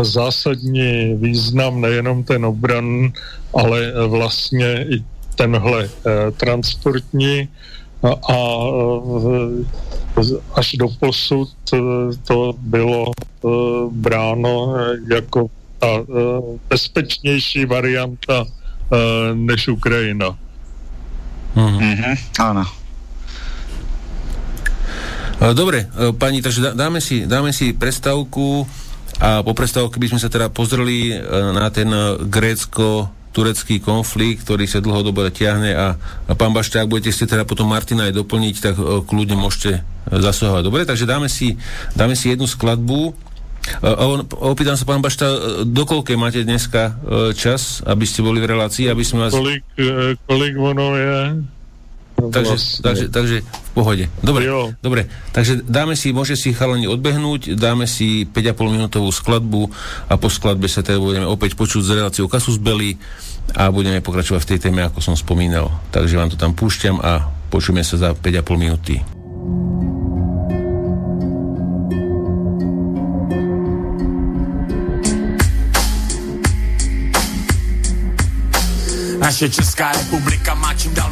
zásadní 0.02 1.14
význam 1.16 1.80
nejenom 1.80 2.24
ten 2.24 2.44
obran, 2.44 3.12
ale 3.54 3.92
vlastně 4.06 4.86
i 4.90 5.04
tenhle 5.34 5.84
eh, 5.84 6.30
transportní 6.30 7.48
a, 8.04 8.36
eh, 10.20 10.36
až 10.54 10.76
do 10.76 10.88
posud 11.00 11.48
eh, 11.72 11.78
to 12.26 12.54
bylo 12.58 13.12
bráno 13.90 14.74
jako 15.10 15.46
ta 15.78 16.04
bezpečnější 16.68 17.64
varianta 17.64 18.44
než 19.34 19.68
Ukrajina. 19.68 20.38
Mm-hmm. 21.56 22.14
Áno. 22.40 22.64
Dobre, 25.40 25.88
pani, 26.20 26.44
takže 26.44 26.76
dáme 26.76 27.00
si, 27.00 27.24
dáme 27.24 27.56
si 27.56 27.72
prestávku 27.72 28.68
a 29.24 29.40
po 29.40 29.56
prestávke 29.56 29.96
by 29.96 30.12
sme 30.12 30.20
sa 30.20 30.28
teda 30.28 30.52
pozreli 30.52 31.16
na 31.56 31.72
ten 31.72 31.88
grécko 32.28 33.08
turecký 33.30 33.78
konflikt, 33.80 34.42
ktorý 34.44 34.66
sa 34.66 34.82
dlhodobo 34.82 35.22
ťahne 35.30 35.70
a, 35.72 35.94
a 36.26 36.32
pán 36.34 36.50
Bašta, 36.50 36.82
ak 36.82 36.90
budete 36.90 37.14
si 37.14 37.24
teda 37.24 37.46
potom 37.46 37.70
Martina 37.70 38.10
aj 38.10 38.20
doplniť, 38.20 38.54
tak 38.58 38.74
kľudne 39.06 39.38
môžete 39.38 39.80
zasahovať. 40.10 40.62
Dobre, 40.66 40.82
takže 40.82 41.06
dáme 41.06 41.30
si, 41.30 41.54
dáme 41.94 42.18
si 42.18 42.34
jednu 42.34 42.50
skladbu. 42.50 43.29
A 43.84 44.04
on, 44.08 44.24
opýtam 44.40 44.74
sa, 44.74 44.88
pán 44.88 45.04
Bašta, 45.04 45.62
do 45.68 45.84
koľkej 45.84 46.16
máte 46.16 46.40
dneska 46.42 46.96
čas, 47.36 47.84
aby 47.84 48.04
ste 48.08 48.24
boli 48.24 48.40
v 48.40 48.56
relácii, 48.56 48.88
aby 48.88 49.04
sme 49.04 49.28
vás... 49.28 49.32
Kolik, 49.36 49.62
e, 49.76 50.16
kolik 50.24 50.54
ono 50.56 50.96
je? 50.96 51.20
Takže, 52.28 52.52
vlastne. 52.52 52.80
takže, 52.84 53.04
takže 53.08 53.36
v 53.40 53.70
pohode. 53.72 54.04
Dobre, 54.20 54.44
jo. 54.44 54.76
dobre. 54.84 55.08
Takže 55.32 55.64
dáme 55.64 55.96
si, 55.96 56.12
môže 56.12 56.36
si 56.36 56.52
chalani 56.52 56.84
odbehnúť, 56.84 57.56
dáme 57.56 57.88
si 57.88 58.28
5,5 58.28 58.76
minútovú 58.76 59.08
skladbu 59.08 59.72
a 60.12 60.20
po 60.20 60.28
skladbe 60.28 60.68
sa 60.68 60.84
teda 60.84 61.00
budeme 61.00 61.24
opäť 61.24 61.56
počuť 61.56 61.80
z 61.80 61.90
reláciou 61.96 62.28
Kasus 62.28 62.60
Belli 62.60 63.00
a 63.56 63.72
budeme 63.72 64.04
pokračovať 64.04 64.40
v 64.44 64.50
tej 64.52 64.58
téme, 64.68 64.84
ako 64.84 65.00
som 65.00 65.16
spomínal. 65.16 65.72
Takže 65.88 66.20
vám 66.20 66.28
to 66.28 66.36
tam 66.36 66.52
púšťam 66.52 67.00
a 67.00 67.32
počujeme 67.48 67.80
sa 67.80 67.96
za 67.96 68.08
5,5 68.12 68.60
minúty. 68.60 69.00
Naše 79.30 79.48
Česká 79.48 79.92
republika 79.92 80.54
má 80.54 80.74
čím 80.74 80.94
dál 80.94 81.10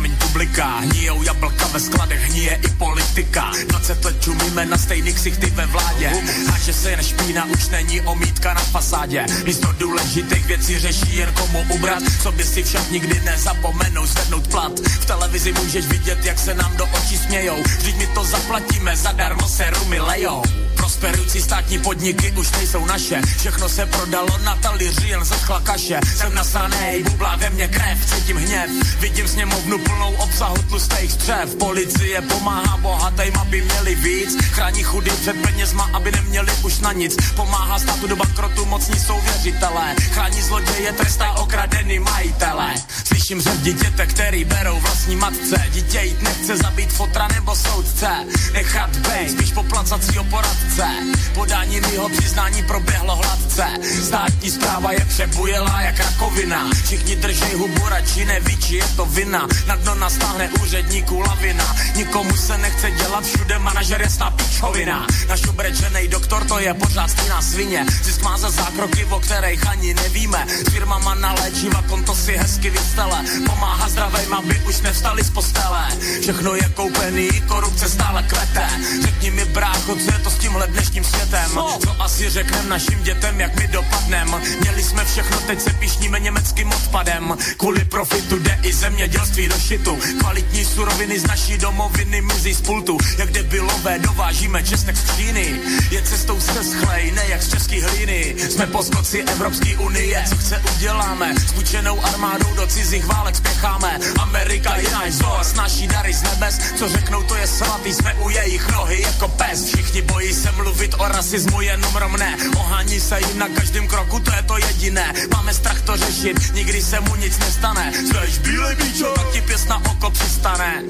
publika 0.49 0.79
Hníjou 0.79 1.23
jablka 1.23 1.66
ve 1.66 1.81
skladech, 1.81 2.31
hníje 2.31 2.59
i 2.65 2.69
politika 2.69 3.53
20 3.66 4.05
let 4.05 4.25
čumíme 4.25 4.66
na 4.66 4.79
stejných 4.79 5.15
ksichty 5.15 5.47
ve 5.51 5.66
vládě 5.66 6.12
A 6.55 6.59
že 6.59 6.73
se 6.73 6.97
nešpína 6.97 7.45
už 7.45 7.69
není 7.69 8.01
omítka 8.01 8.55
na 8.55 8.61
fasádě 8.61 9.27
Místo 9.45 9.73
důležitých 9.79 10.47
věcí 10.47 10.79
řeší 10.79 11.16
jen 11.16 11.33
komu 11.35 11.65
ubrat 11.75 12.03
Co 12.23 12.33
by 12.33 12.45
si 12.45 12.62
však 12.62 12.91
nikdy 12.91 13.20
nezapomenou 13.20 14.07
zvednout 14.07 14.49
plat 14.49 14.81
V 14.81 15.05
tele 15.05 15.29
televizi 15.29 15.53
můžeš 15.53 15.87
vidět, 15.87 16.25
jak 16.25 16.39
se 16.39 16.55
nám 16.55 16.77
do 16.77 16.87
očí 16.87 17.19
smějou. 17.19 17.62
Vždyť 17.62 17.97
my 17.97 18.07
to 18.07 18.25
zaplatíme, 18.25 18.97
zadarmo 18.97 19.49
se 19.49 19.70
rumy 19.70 20.01
lejou. 20.01 20.43
Prosperující 20.77 21.43
státní 21.43 21.79
podniky 21.79 22.33
už 22.33 22.51
nejsou 22.51 22.85
naše. 22.85 23.20
Všechno 23.39 23.69
se 23.69 23.87
prodalo 23.87 24.39
na 24.45 24.57
talíři, 24.57 25.09
jen 25.09 25.25
zaschla 25.25 25.61
kaše. 25.61 26.01
Jsem 26.16 26.35
nasanej, 26.35 27.03
bublá 27.03 27.37
ve 27.37 27.51
mně 27.51 27.69
krev, 27.69 28.15
cítím 28.15 28.37
hněv. 28.37 28.70
Vidím 29.01 29.29
sněmovnu 29.29 29.79
plnou 29.79 30.15
obsahu 30.39 30.62
tlustých 30.69 31.12
střev. 31.12 31.55
Policie 31.55 32.23
pomáhá 32.23 32.77
bohatým, 32.77 33.36
aby 33.40 33.62
měli 33.62 33.94
víc. 33.94 34.44
Chrání 34.44 34.82
chudý 34.82 35.10
před 35.10 35.43
penězma, 35.43 35.90
aby 35.93 36.12
neměli 36.12 36.52
už 36.62 36.78
na 36.78 36.93
nic. 36.93 37.16
Pomáhá 37.36 37.78
státu 37.78 38.06
do 38.06 38.16
bankrotu, 38.16 38.65
mocní 38.65 39.01
jsou 39.01 39.20
věřitelé. 39.20 39.94
Chrání 40.15 40.43
zloděje, 40.43 40.93
trestá 40.93 41.32
okradený 41.32 41.98
majitele. 41.98 42.74
Slyším 43.05 43.40
řev 43.40 43.60
dítěte, 43.62 44.06
který 44.06 44.44
berou 44.44 44.81
vlastní 44.81 45.16
matce. 45.16 45.66
Dítě 45.73 46.01
jít 46.01 46.23
nechce 46.23 46.56
zabít 46.56 46.93
fotra 46.93 47.28
nebo 47.28 47.56
soudce. 47.56 48.09
Nechat 48.52 48.97
bej, 48.97 49.28
spíš 49.28 49.52
poplacací 49.52 50.19
poradce. 50.31 50.86
Podání 51.35 51.81
mýho 51.81 52.09
přiznání 52.09 52.62
proběhlo 52.62 53.16
hladce. 53.16 53.66
Státní 54.05 54.51
zpráva 54.51 54.93
je 54.93 55.05
přebujelá 55.05 55.81
jak 55.81 55.98
rakovina. 55.98 56.70
Všichni 56.85 57.16
držej 57.16 57.55
hubu, 57.55 57.89
radši 57.89 58.24
neví, 58.24 58.56
či 58.56 58.77
je 58.77 58.85
to 58.97 59.05
vina. 59.05 59.48
Na 59.66 59.77
dno 59.77 59.94
nastáhne 60.29 60.51
úředníků 60.63 61.21
lavina. 61.21 61.77
Nikomu 61.95 62.37
se 62.37 62.59
nechce 62.59 62.91
dělat, 62.91 63.25
všude 63.25 63.59
manažer 63.59 64.03
je 64.03 64.09
pičovina. 64.37 65.07
Naš 65.29 65.43
obrečený 65.49 66.09
doktor 66.09 66.45
to 66.45 66.59
je 66.59 66.75
pořád 66.75 67.11
stejná 67.11 67.43
svině. 67.43 67.87
Zisk 68.03 68.23
má 68.23 68.39
za 68.39 68.51
zákroky, 68.51 69.05
o 69.05 69.21
kterých 69.21 69.67
ani 69.67 69.95
nevíme. 69.95 70.47
S 70.67 70.73
firmama 70.73 71.15
na 71.15 71.33
léčiva, 71.33 71.83
konto 71.89 72.15
si 72.15 72.37
hezky 72.37 72.71
vystele. 72.71 73.25
Pomáhá 73.47 73.89
zdravým, 73.89 74.35
aby 74.35 74.61
už 74.69 74.81
nevstali 74.81 75.25
z 75.25 75.31
postele. 75.31 75.89
Všechno 76.21 76.55
je 76.55 76.69
koupený, 76.75 77.29
korupce 77.49 77.89
stále 77.89 78.23
kvete. 78.23 78.69
Řekni 79.03 79.31
mi 79.31 79.45
brácho, 79.45 79.97
co 79.97 80.13
je 80.13 80.19
to 80.19 80.31
s 80.31 80.39
tímhle 80.39 80.67
dnešním 80.67 81.05
světem? 81.05 81.51
Co 81.85 82.03
asi 82.03 82.31
řeknem 82.31 82.69
našim 82.69 83.03
dětem, 83.03 83.41
jak 83.41 83.57
my 83.57 83.69
dopadnem? 83.69 84.41
Měli 84.61 84.83
jsme 84.83 85.05
všechno, 85.05 85.41
teď 85.41 85.61
se 85.61 85.71
pišníme 85.71 86.21
německým 86.21 86.73
odpadem. 86.73 87.37
Kvůli 87.57 87.85
profitu 87.85 88.39
jde 88.39 88.59
i 88.63 88.73
zemědělství 88.73 89.49
do 89.49 89.59
šitu. 89.59 89.99
Kvalitní 90.21 90.65
suroviny 90.65 91.21
z 91.21 91.27
naší 91.27 91.59
domoviny 91.59 92.21
mizí 92.21 92.55
z 92.55 92.61
pultu. 92.61 92.99
Jak 93.19 93.31
debilové 93.31 93.99
dovážíme 93.99 94.63
česnek 94.63 94.97
z 94.97 95.17
Číny. 95.17 95.61
Je 95.91 96.03
cestou 96.03 96.41
se 96.41 96.65
schlej, 96.65 97.13
ne 97.13 97.25
jak 97.29 97.43
z 97.43 97.51
český 97.51 97.81
hlíny. 97.81 98.35
Jsme 98.51 98.67
poskoci 98.67 99.23
Evropské 99.23 99.77
unie, 99.77 100.25
co 100.29 100.37
chce 100.37 100.63
uděláme. 100.77 101.35
S 101.49 101.53
půjčenou 101.53 102.05
armádou 102.05 102.55
do 102.55 102.67
cizích 102.67 103.05
válek 103.07 103.37
spěcháme. 103.37 103.99
Amerika 104.21 104.77
je 104.77 104.91
náš 104.91 105.13
zoo, 105.13 105.39
snaží 105.43 105.87
dary 105.87 106.13
z 106.13 106.23
nebes. 106.23 106.59
Co 106.77 106.89
řeknou, 106.89 107.23
to 107.23 107.35
je 107.35 107.47
svatý, 107.47 107.95
jsme 107.95 108.15
u 108.15 108.29
jejich 108.29 108.69
nohy 108.73 109.03
jako 109.03 109.29
pes. 109.29 109.65
Všichni 109.65 110.03
bojí 110.03 110.35
se 110.35 110.53
mluvit 110.53 110.95
o 110.99 111.09
rasismu, 111.09 111.61
jenom 111.61 111.97
romné. 111.97 112.37
Ohání 112.57 113.01
se 113.01 113.21
jim 113.21 113.39
na 113.39 113.49
každém 113.49 113.89
kroku, 113.89 114.21
to 114.21 114.33
je 114.33 114.43
to 114.43 114.59
jediné. 114.59 115.13
Máme 115.33 115.55
strach 115.55 115.81
to 115.83 115.97
řešit, 115.97 116.55
nikdy 116.55 116.83
se 116.83 117.01
mu 117.01 117.17
nic 117.17 117.39
nestane. 117.39 117.93
Zveš 118.09 118.39
bílej 118.39 118.77
bíčo, 118.77 119.13
tak 119.15 119.31
ti 119.31 119.41
pěs 119.41 119.65
na 119.67 119.77
oko 119.77 119.98
přistane. 120.11 120.83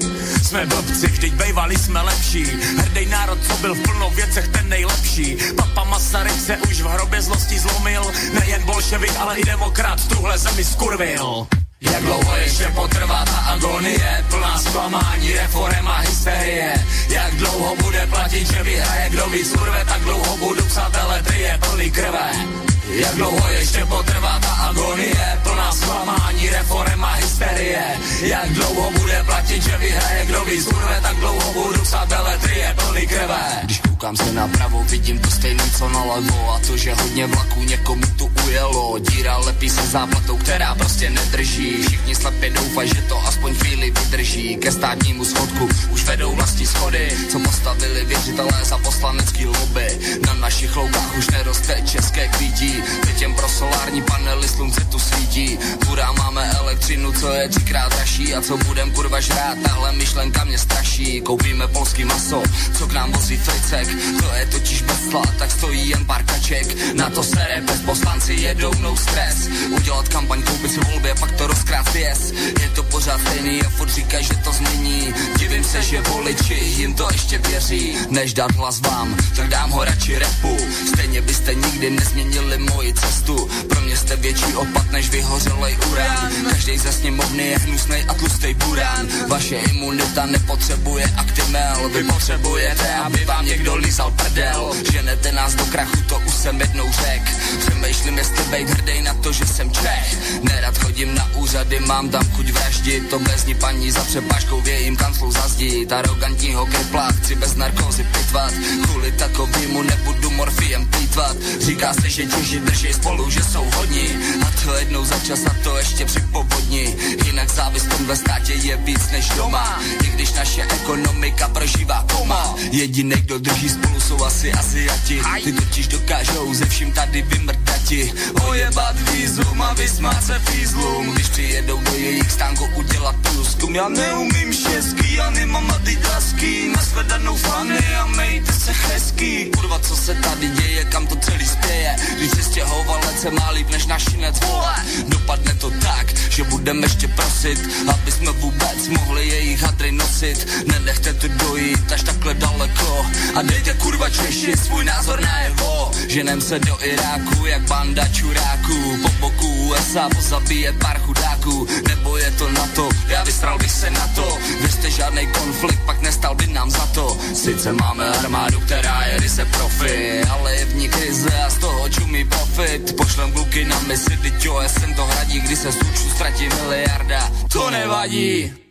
Jsme 0.43 0.65
blbci, 0.65 1.07
vždyť 1.07 1.33
bejvali 1.33 1.77
jsme 1.77 2.01
lepší. 2.01 2.43
Hrdej 2.77 3.05
národ, 3.05 3.39
co 3.47 3.53
byl 3.53 3.75
v 3.75 3.81
plnou 3.81 4.09
věcech 4.09 4.47
ten 4.47 4.69
nejlepší. 4.69 5.37
Papa 5.55 5.83
Masaryk 5.83 6.41
se 6.41 6.57
už 6.57 6.81
v 6.81 6.85
hrobě 6.85 7.21
zlosti 7.21 7.59
zlomil. 7.59 8.03
Nejen 8.39 8.63
bolševik, 8.63 9.13
ale 9.19 9.39
i 9.39 9.45
demokrat 9.45 10.07
tuhle 10.07 10.37
zemi 10.37 10.63
skurvil. 10.63 11.47
Jak 11.81 12.03
dlouho 12.03 12.35
ještě 12.37 12.71
potrvá 12.75 13.25
ta 13.25 13.37
agonie, 13.37 14.25
plná 14.29 14.59
zklamání, 14.59 15.33
reform 15.33 15.87
a 15.87 15.97
hysterie. 15.97 16.85
Jak 17.09 17.35
dlouho 17.35 17.75
bude 17.75 18.07
platit, 18.07 18.47
že 18.47 18.63
vyhraje, 18.63 19.09
kdo 19.09 19.29
víc 19.29 19.51
urve, 19.51 19.85
tak 19.85 20.01
dlouho 20.01 20.37
budu 20.37 20.63
psát 20.65 20.91
je 21.39 21.59
plný 21.61 21.91
krve. 21.91 22.68
Jak 22.89 23.15
dlouho 23.15 23.49
ještě 23.49 23.85
potrvá 23.85 24.39
ta 24.39 24.49
agonie, 24.49 25.39
plná 25.43 25.71
zklamání, 25.71 26.49
reform 26.49 27.03
a 27.03 27.13
hysterie. 27.13 27.83
Jak 28.21 28.49
dlouho 28.49 28.91
bude 28.91 29.23
platit, 29.23 29.63
že 29.63 29.77
vyhraje, 29.77 30.25
kdo 30.25 30.45
víc 30.45 30.67
urve, 30.67 30.99
tak 31.01 31.15
dlouho 31.15 31.53
budu 31.53 31.81
psát 31.81 32.09
je 32.55 32.75
plný 32.77 33.07
krve. 33.07 33.61
Koukám 33.99 34.15
se 34.15 34.33
napravo, 34.33 34.83
vidím 34.83 35.19
to 35.19 35.31
stejný 35.31 35.71
co 35.77 35.89
nalevo 35.89 36.53
a 36.53 36.59
to, 36.67 36.77
že 36.77 36.93
hodně 36.93 37.27
vlaků 37.27 37.63
někomu 37.63 38.03
tu 38.17 38.31
ujelo. 38.45 38.99
Díra 38.99 39.37
lepí 39.37 39.69
se 39.69 39.87
záplatou, 39.87 40.37
která 40.37 40.75
prostě 40.75 41.09
nedrží. 41.09 41.83
Všichni 41.83 42.15
slepě 42.15 42.49
doufají, 42.49 42.89
že 42.89 43.01
to 43.01 43.27
aspoň 43.27 43.55
chvíli 43.55 43.91
vydrží. 43.91 44.55
Ke 44.55 44.71
státnímu 44.71 45.25
schodku 45.25 45.69
už 45.91 46.03
vedou 46.03 46.35
vlastní 46.35 46.65
schody, 46.65 47.17
co 47.31 47.39
postavili 47.39 48.05
věřitelé 48.05 48.65
za 48.65 48.77
poslanecký 48.77 49.45
lobby. 49.45 49.99
Na 50.25 50.33
našich 50.33 50.75
loukách 50.75 51.17
už 51.17 51.29
neroste 51.29 51.81
české 51.85 52.27
kvítí, 52.27 52.83
teď 53.01 53.21
jen 53.21 53.33
pro 53.33 53.49
solární 53.49 54.01
panely 54.01 54.47
slunce 54.47 54.81
tu 54.85 54.99
svítí. 54.99 55.59
Hurá 55.87 56.11
máme 56.11 56.51
elektřinu, 56.51 57.11
co 57.13 57.31
je 57.33 57.49
třikrát 57.49 57.91
dražší 57.95 58.35
a 58.35 58.41
co 58.41 58.57
budem 58.57 58.91
kurva 58.91 59.19
žrát, 59.19 59.57
tahle 59.63 59.91
myšlenka 59.91 60.43
mě 60.43 60.57
straší. 60.57 61.21
Koupíme 61.21 61.67
polský 61.67 62.05
maso, 62.05 62.43
co 62.77 62.87
k 62.87 62.91
nám 62.91 63.11
vozí 63.11 63.37
fricek, 63.37 63.88
to 64.21 64.33
je 64.35 64.45
totiž 64.45 64.81
bez 64.81 64.99
tak 65.37 65.51
stojí 65.51 65.89
jen 65.89 66.05
pár 66.05 66.23
kaček. 66.23 66.93
Na 66.93 67.09
to 67.09 67.23
se 67.23 67.47
bez 67.65 67.81
poslanci 67.81 68.33
jedou 68.33 68.71
no 68.81 68.97
stres. 68.97 69.49
Udělat 69.69 70.09
kampaň, 70.09 70.43
koupit 70.43 70.71
si 70.71 70.79
volbě, 70.79 71.15
pak 71.19 71.31
to 71.31 71.47
rozkrát 71.47 71.91
pěs. 71.91 72.31
Je 72.61 72.69
to 72.75 72.83
pořád 72.83 73.21
stejný 73.21 73.61
a 73.61 73.69
furt 73.69 73.89
říkají, 73.89 74.25
že 74.25 74.35
to 74.35 74.51
změní. 74.51 75.13
Divím 75.39 75.63
se, 75.63 75.81
že 75.81 76.01
voliči 76.01 76.53
jim 76.53 76.93
to 76.93 77.07
ještě 77.11 77.37
věří. 77.37 77.95
Než 78.09 78.33
dát 78.33 78.51
hlas 78.51 78.81
vám, 78.81 79.17
tak 79.35 79.47
dám 79.47 79.69
ho 79.71 79.83
radši 79.83 80.19
repu. 80.19 80.57
Stejně 80.87 81.21
byste 81.21 81.53
nikdy 81.55 81.89
nezměnili 81.89 82.57
moji 82.57 82.93
cestu. 82.93 83.49
Pro 83.69 83.81
mě 83.81 83.97
jste 83.97 84.15
větší 84.15 84.53
opat 84.55 84.91
než 84.91 85.09
vyhořelej 85.09 85.77
urán. 85.91 86.31
Každý 86.49 86.77
ze 86.77 86.91
sněmovny 86.91 87.47
je 87.47 87.57
hnusnej 87.57 88.05
a 88.07 88.13
tlustej 88.13 88.53
burán. 88.53 89.07
Vaše 89.27 89.55
imunita 89.55 90.25
nepotřebuje 90.25 91.05
aktimel. 91.17 91.89
Vy 91.89 92.03
potřebujete, 92.03 92.95
aby 92.95 93.25
vám 93.25 93.45
někdo 93.45 93.75
lízal 93.79 94.11
prdel. 94.11 94.71
Ženete 94.91 95.31
nás 95.31 95.55
do 95.55 95.65
krachu, 95.65 95.97
to 96.07 96.19
už 96.27 96.33
jsem 96.33 96.61
jednou 96.61 96.91
řek. 96.91 97.21
Přemýšlím, 97.59 98.17
jestli 98.17 98.43
bejt 98.43 98.69
hrdej 98.69 99.01
na 99.01 99.13
to, 99.13 99.31
že 99.31 99.45
jsem 99.45 99.71
Čech. 99.71 100.43
Nerad 100.43 100.77
chodím 100.77 101.15
na 101.15 101.29
úřady, 101.35 101.79
mám 101.79 102.09
tam 102.09 102.23
chuť 102.31 102.49
vraždit. 102.49 103.09
To 103.09 103.19
bez 103.19 103.45
ní 103.45 103.55
paní 103.55 103.91
za 103.91 104.03
přepážkou 104.03 104.61
v 104.61 104.67
jejím 104.67 104.95
kanclu 104.97 105.31
zazdít. 105.31 105.91
Arrogantního 105.91 106.65
kripla 106.65 107.07
chci 107.11 107.35
bez 107.35 107.55
narkózy 107.55 108.03
pitvat. 108.03 108.53
Kvůli 108.83 109.11
takovýmu 109.11 109.81
nebudu 109.83 110.29
morfiem 110.29 110.87
plítvat. 110.87 111.37
Říká 111.59 111.93
se, 111.93 112.09
že 112.09 112.25
Češi 112.25 112.59
drží 112.59 112.93
spolu, 112.93 113.29
že 113.29 113.43
jsou 113.43 113.65
hodní. 113.75 114.07
A 114.41 114.51
to 114.63 114.75
jednou 114.75 115.05
za 115.05 115.19
čas 115.19 115.39
a 115.45 115.55
to 115.63 115.77
ještě 115.77 116.05
při 116.05 116.19
povodni. 116.19 116.95
Jinak 117.25 117.49
závislom 117.49 118.05
ve 118.05 118.15
státě 118.15 118.53
je 118.53 118.77
víc 118.77 119.11
než 119.11 119.29
doma. 119.29 119.79
I 120.03 120.07
když 120.07 120.33
naše 120.33 120.63
ekonomika 120.63 121.47
prožívá 121.47 122.05
koma. 122.11 122.55
Jediný, 122.71 123.15
kdo 123.15 123.39
drží 123.39 123.68
spolu, 123.69 123.99
jsou 124.01 124.23
asi 124.25 124.51
Asiati. 124.51 125.21
Ty 125.43 125.51
totiž 125.51 125.87
dokážou 125.87 126.53
ze 126.53 126.65
vším 126.65 126.91
tady 126.91 127.21
vymrdati. 127.21 128.13
Ojebat 128.47 128.95
vízum 129.11 129.61
a 129.61 129.73
vysmát 129.73 130.23
se 130.23 130.39
fízlům. 130.39 131.13
Když 131.13 131.29
přijedou 131.29 131.79
do 131.81 131.93
jejich 131.93 132.31
stánku 132.31 132.65
udělat 132.75 133.15
průzkum. 133.21 133.75
Já 133.75 133.89
neumím 133.89 134.53
český, 134.53 135.13
já 135.13 135.29
nemám 135.29 135.71
adidasky. 135.71 136.71
Nasledanou 136.75 137.35
fany 137.35 137.95
a 137.95 138.05
mejte 138.05 138.53
se 138.53 138.71
hezký. 138.71 139.45
Kurva, 139.45 139.79
co 139.79 139.95
se 139.95 140.15
tady 140.15 140.49
děje, 140.49 140.85
kam 140.85 141.07
to 141.07 141.15
celý 141.15 141.45
spěje. 141.45 141.95
Když 142.17 142.31
se 142.31 142.43
stěhovalec 142.43 143.21
se 143.21 143.31
má 143.31 143.49
líp 143.49 143.69
než 143.69 143.85
našinec, 143.85 144.39
vole. 144.45 144.75
Dopadne 145.07 145.55
to 145.55 145.69
tak, 145.69 146.15
že 146.29 146.43
budeme 146.43 146.85
ještě 146.85 147.07
prosit, 147.07 147.69
aby 147.87 148.11
jsme 148.11 148.31
vůbec 148.31 148.87
mohli 148.87 149.27
jejich 149.27 149.61
hadry 149.61 149.91
nosit. 149.91 150.47
Nenechte 150.67 151.13
to 151.13 151.27
dojít 151.27 151.91
až 151.91 152.03
takhle 152.03 152.33
daleko. 152.33 153.05
A 153.35 153.41
dejte 153.59 153.79
kurva 153.79 154.09
Češi 154.09 154.57
svůj 154.57 154.85
názor 154.85 155.21
na 155.21 155.39
jeho. 155.39 155.91
Ženem 156.07 156.41
se 156.41 156.59
do 156.59 156.77
Iráku 156.83 157.45
jak 157.45 157.61
banda 157.61 158.07
čuráků. 158.07 158.97
Po 159.01 159.09
boku 159.19 159.47
USA 159.47 160.09
pozabíjet 160.09 160.75
pár 160.79 160.99
chudáků. 160.99 161.67
Nebo 161.87 162.17
je 162.17 162.31
to 162.31 162.51
na 162.51 162.67
to, 162.75 162.89
já 163.07 163.23
vystral 163.23 163.57
bych 163.57 163.71
se 163.71 163.89
na 163.89 164.07
to. 164.15 164.37
Věřte 164.59 164.91
žádný 164.91 165.27
konflikt, 165.27 165.79
pak 165.85 166.01
nestal 166.01 166.35
by 166.35 166.47
nám 166.47 166.71
za 166.71 166.85
to. 166.85 167.17
Sice 167.33 167.73
máme 167.73 168.09
armádu, 168.09 168.59
která 168.59 169.05
je 169.05 169.19
ryze 169.19 169.45
profi, 169.45 170.21
ale 170.29 170.55
je 170.55 170.65
v 170.65 170.75
ní 170.75 170.89
krize 170.89 171.43
a 171.45 171.49
z 171.49 171.57
toho 171.57 171.89
čumí 171.89 172.25
profit. 172.25 172.95
Pošlem 172.95 173.31
kluky 173.31 173.65
na 173.65 173.79
misi, 173.79 174.17
teď 174.17 174.47
jsem 174.67 174.93
to 174.93 175.05
hradí, 175.05 175.39
kdy 175.39 175.55
se 175.55 175.71
z 175.71 175.77
ztratí 176.15 176.49
miliarda. 176.49 177.31
To 177.51 177.69
nevadí. 177.69 178.68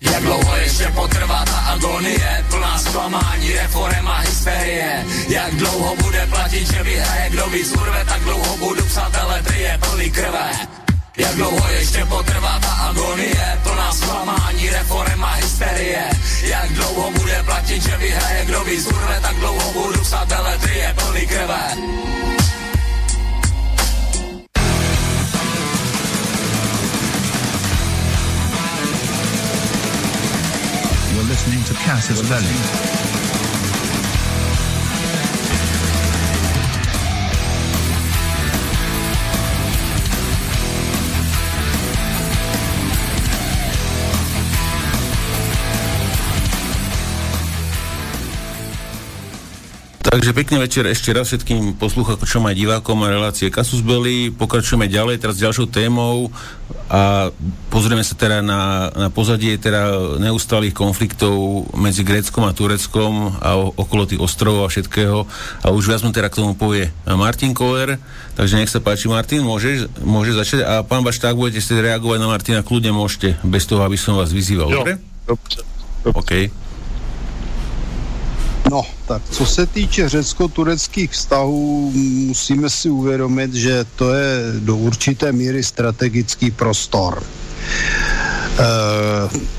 Jak 0.00 0.22
dlouho 0.22 0.56
ještě 0.56 0.84
potrvá 0.94 1.44
ta 1.44 1.56
agonie, 1.56 2.44
plná 2.50 2.78
zklamání, 2.78 3.52
reforem 3.52 4.08
a 4.08 4.18
hysterie. 4.18 5.04
Jak 5.28 5.54
dlouho 5.54 5.96
bude 5.96 6.26
platit, 6.26 6.72
že 6.72 6.82
vyhraje, 6.82 7.30
kdo 7.30 7.46
víc 7.46 7.72
urve, 7.72 8.04
tak 8.04 8.20
dlouho 8.22 8.56
budu 8.56 8.84
psat 8.84 9.12
je 9.56 9.78
plný 9.78 10.10
krve. 10.10 10.50
Jak 11.16 11.34
dlouho 11.34 11.68
ještě 11.70 12.04
potrvá 12.04 12.58
ta 12.60 12.68
agonie, 12.68 13.58
plná 13.62 13.92
zklamání, 13.92 14.70
reforem 14.70 15.24
a 15.24 15.32
hysterie. 15.32 16.10
Jak 16.42 16.72
dlouho 16.72 17.10
bude 17.10 17.42
platit, 17.42 17.82
že 17.82 17.96
vyhraje, 17.96 18.44
kdo 18.44 18.64
víc 18.64 18.86
urve, 18.86 19.20
tak 19.20 19.36
dlouho 19.36 19.72
budu 19.72 20.00
psat 20.00 20.28
je 20.74 20.94
plný 20.98 21.26
krve. 21.26 21.76
You're 31.16 31.24
listening 31.24 31.64
to 31.64 31.72
Casus 31.72 32.20
Belli. 32.28 33.25
Takže 50.16 50.32
pekný 50.32 50.64
večer 50.64 50.88
ešte 50.88 51.12
raz 51.12 51.28
všetkým 51.28 51.76
poslucháčom 51.76 52.48
aj 52.48 52.56
divákom 52.56 53.04
a 53.04 53.12
relácie 53.12 53.52
Kasus 53.52 53.84
Belli. 53.84 54.32
Pokračujeme 54.32 54.88
ďalej 54.88 55.20
teraz 55.20 55.36
ďalšou 55.36 55.68
témou 55.68 56.32
a 56.88 57.28
pozrieme 57.68 58.00
sa 58.00 58.16
teda 58.16 58.40
na, 58.40 58.88
na 58.96 59.08
pozadie 59.12 59.60
teda 59.60 60.16
neustálých 60.16 60.72
konfliktov 60.72 61.68
medzi 61.76 62.00
Gréckom 62.00 62.48
a 62.48 62.56
Tureckom 62.56 63.36
a 63.44 63.60
o, 63.60 63.76
okolo 63.76 64.08
tých 64.08 64.24
ostrovov 64.24 64.64
a 64.64 64.72
všetkého. 64.72 65.28
A 65.60 65.68
už 65.76 65.84
viac 65.92 66.00
mu 66.00 66.16
teda 66.16 66.32
k 66.32 66.40
tomu 66.40 66.56
povie 66.56 66.88
Martin 67.04 67.52
Koller. 67.52 68.00
Takže 68.40 68.56
nech 68.56 68.72
sa 68.72 68.80
páči, 68.80 69.12
Martin, 69.12 69.44
môže, 69.44 69.84
môže 70.00 70.32
začať. 70.32 70.64
A 70.64 70.80
pán 70.80 71.04
Bašták, 71.04 71.36
budete 71.36 71.60
si 71.60 71.76
reagovať 71.76 72.18
na 72.24 72.32
Martina, 72.32 72.64
kľudne 72.64 72.88
môžete, 72.88 73.36
bez 73.44 73.68
toho, 73.68 73.84
aby 73.84 74.00
som 74.00 74.16
vás 74.16 74.32
vyzýval. 74.32 74.72
Jo, 74.72 74.80
dobre? 74.80 74.96
Dobře. 75.28 75.60
OK. 76.08 76.32
No, 76.48 76.65
tak 79.06 79.22
co 79.30 79.46
se 79.46 79.66
týče 79.66 80.08
řecko-tureckých 80.08 81.10
vztahů, 81.10 81.92
musíme 82.26 82.70
si 82.70 82.90
uvědomit, 82.90 83.54
že 83.54 83.84
to 83.96 84.14
je 84.14 84.52
do 84.58 84.76
určité 84.76 85.32
míry 85.32 85.64
strategický 85.64 86.50
prostor. 86.50 87.22
E, 88.58 89.56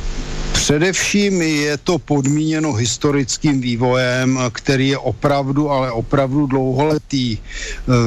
Především 0.54 1.42
je 1.42 1.78
to 1.78 2.00
podmíněno 2.00 2.74
historickým 2.74 3.62
vývojem, 3.62 4.40
který 4.52 4.88
je 4.88 4.98
opravdu, 4.98 5.70
ale 5.72 5.92
opravdu 5.92 6.46
dlouholetý. 6.46 7.34
E, 7.34 7.40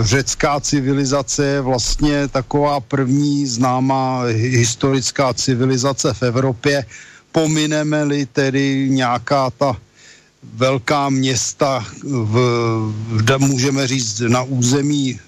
řecká 0.02 0.60
civilizace 0.60 1.46
je 1.46 1.60
vlastně 1.60 2.28
taková 2.28 2.80
první 2.80 3.46
známá 3.46 4.22
historická 4.34 5.34
civilizace 5.34 6.14
v 6.14 6.22
Evropě. 6.22 6.84
Pomineme-li 7.32 8.26
tedy 8.26 8.88
nějaká 8.90 9.50
ta 9.50 9.76
velká 10.42 11.08
města, 11.08 11.84
v, 12.02 12.34
v, 13.08 13.38
můžeme 13.38 13.86
říct, 13.86 14.20
na 14.20 14.42
území 14.42 15.20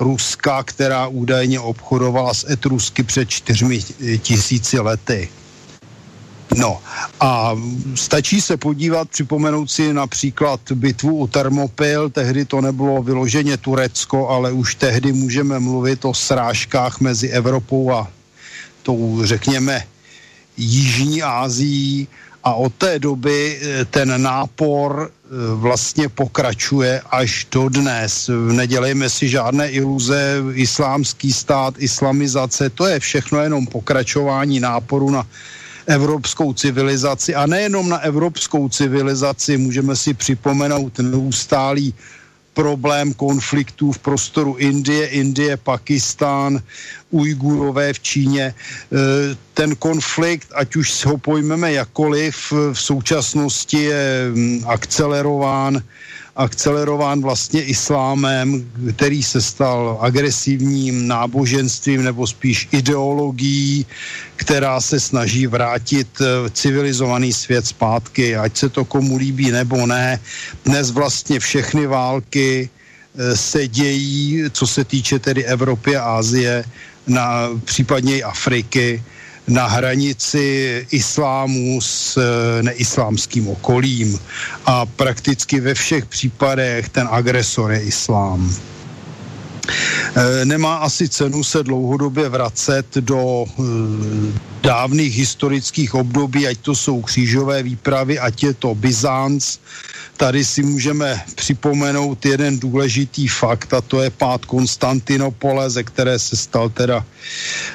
Ruska, 0.00 0.62
která 0.62 1.06
údajně 1.06 1.60
obchodovala 1.60 2.34
s 2.34 2.50
Etrusky 2.50 3.02
před 3.02 3.30
čtyřmi 3.30 3.80
tisíci 4.22 4.80
lety. 4.80 5.28
No 6.56 6.82
a 7.20 7.56
stačí 7.94 8.40
se 8.40 8.56
podívat, 8.56 9.10
připomenout 9.10 9.70
si 9.70 9.92
například 9.92 10.60
bitvu 10.74 11.16
u 11.16 11.26
Termopil, 11.26 12.10
tehdy 12.10 12.44
to 12.44 12.60
nebylo 12.60 13.02
vyloženě 13.02 13.56
Turecko, 13.56 14.28
ale 14.28 14.52
už 14.52 14.74
tehdy 14.74 15.12
můžeme 15.12 15.60
mluvit 15.60 16.04
o 16.04 16.14
srážkách 16.14 17.00
mezi 17.00 17.28
Evropou 17.28 17.92
a 17.92 18.08
tou, 18.82 19.20
řekněme, 19.24 19.84
Jižní 20.56 21.22
Ázií, 21.22 22.08
a 22.44 22.54
od 22.54 22.74
té 22.74 22.98
doby 22.98 23.58
eh, 23.62 23.84
ten 23.84 24.22
nápor 24.22 25.10
eh, 25.10 25.28
vlastně 25.54 26.08
pokračuje 26.08 27.02
až 27.10 27.46
do 27.52 27.68
dnes. 27.68 28.30
Nedělejme 28.52 29.10
si 29.10 29.28
žádné 29.28 29.70
iluze, 29.70 30.42
islámský 30.54 31.32
stát, 31.32 31.74
islamizace, 31.78 32.70
to 32.70 32.86
je 32.86 33.00
všechno 33.00 33.40
jenom 33.40 33.66
pokračování 33.66 34.60
náporu 34.60 35.10
na 35.10 35.26
evropskou 35.86 36.52
civilizaci 36.52 37.34
a 37.34 37.46
nejenom 37.46 37.88
na 37.88 37.98
evropskou 37.98 38.68
civilizaci, 38.68 39.56
můžeme 39.56 39.96
si 39.96 40.14
připomenout 40.14 40.98
neustálý 40.98 41.94
problém 42.54 43.14
konfliktů 43.14 43.92
v 43.92 43.98
prostoru 43.98 44.56
Indie, 44.56 45.06
Indie, 45.06 45.56
Pakistán, 45.56 46.62
Ujgurové 47.10 47.92
v 47.92 48.00
Číně. 48.00 48.42
E, 48.42 48.54
ten 49.54 49.76
konflikt, 49.76 50.48
ať 50.54 50.76
už 50.76 51.04
ho 51.04 51.18
pojmeme 51.18 51.72
jakoliv, 51.72 52.52
v 52.72 52.80
současnosti 52.80 53.82
je 53.82 54.30
mm, 54.34 54.64
akcelerován 54.66 55.82
akcelerován 56.40 57.20
vlastně 57.22 57.62
islámem, 57.62 58.70
který 58.96 59.22
se 59.22 59.40
stal 59.42 59.98
agresivním 60.00 61.08
náboženstvím 61.08 62.02
nebo 62.04 62.26
spíš 62.26 62.68
ideologií, 62.72 63.86
která 64.36 64.80
se 64.80 65.00
snaží 65.00 65.46
vrátit 65.46 66.08
eh, 66.20 66.50
civilizovaný 66.50 67.32
svět 67.32 67.66
zpátky, 67.66 68.36
ať 68.36 68.56
se 68.56 68.68
to 68.68 68.84
komu 68.84 69.16
líbí 69.16 69.50
nebo 69.50 69.86
ne. 69.86 70.20
Dnes 70.64 70.90
vlastně 70.90 71.40
všechny 71.40 71.86
války 71.86 72.68
eh, 72.68 73.36
se 73.36 73.68
dějí, 73.68 74.44
co 74.52 74.66
se 74.66 74.84
týče 74.84 75.18
tedy 75.18 75.44
Evropy 75.44 75.96
a 75.96 76.02
Asie, 76.04 76.64
na 77.06 77.48
případně 77.64 78.16
i 78.18 78.22
Afriky, 78.22 79.02
na 79.50 79.66
hranici 79.66 80.86
islámu 80.90 81.80
s 81.80 82.16
eh, 82.16 82.62
neislámským 82.62 83.48
okolím 83.48 84.18
a 84.66 84.86
prakticky 84.86 85.60
ve 85.60 85.74
všech 85.74 86.06
případech 86.06 86.88
ten 86.88 87.08
agresor 87.10 87.72
je 87.72 87.82
islám. 87.82 88.54
Eh, 90.16 90.44
nemá 90.44 90.76
asi 90.76 91.08
cenu 91.08 91.44
se 91.44 91.62
dlouhodobě 91.62 92.28
vracet 92.28 92.86
do 93.00 93.44
eh, 93.46 93.62
dávných 94.62 95.14
historických 95.16 95.94
období, 95.94 96.46
ať 96.46 96.58
to 96.58 96.74
jsou 96.74 97.02
křížové 97.02 97.62
výpravy, 97.62 98.18
ať 98.18 98.42
je 98.42 98.54
to 98.54 98.74
Byzanc, 98.74 99.58
tady 100.16 100.44
si 100.44 100.62
můžeme 100.62 101.22
připomenout 101.34 102.26
jeden 102.26 102.58
důležitý 102.58 103.28
fakt 103.28 103.74
a 103.74 103.80
to 103.80 104.02
je 104.02 104.10
pád 104.10 104.44
Konstantinopole, 104.44 105.70
ze 105.70 105.82
které 105.82 106.18
se 106.18 106.36
stal 106.36 106.68
teda, 106.68 107.04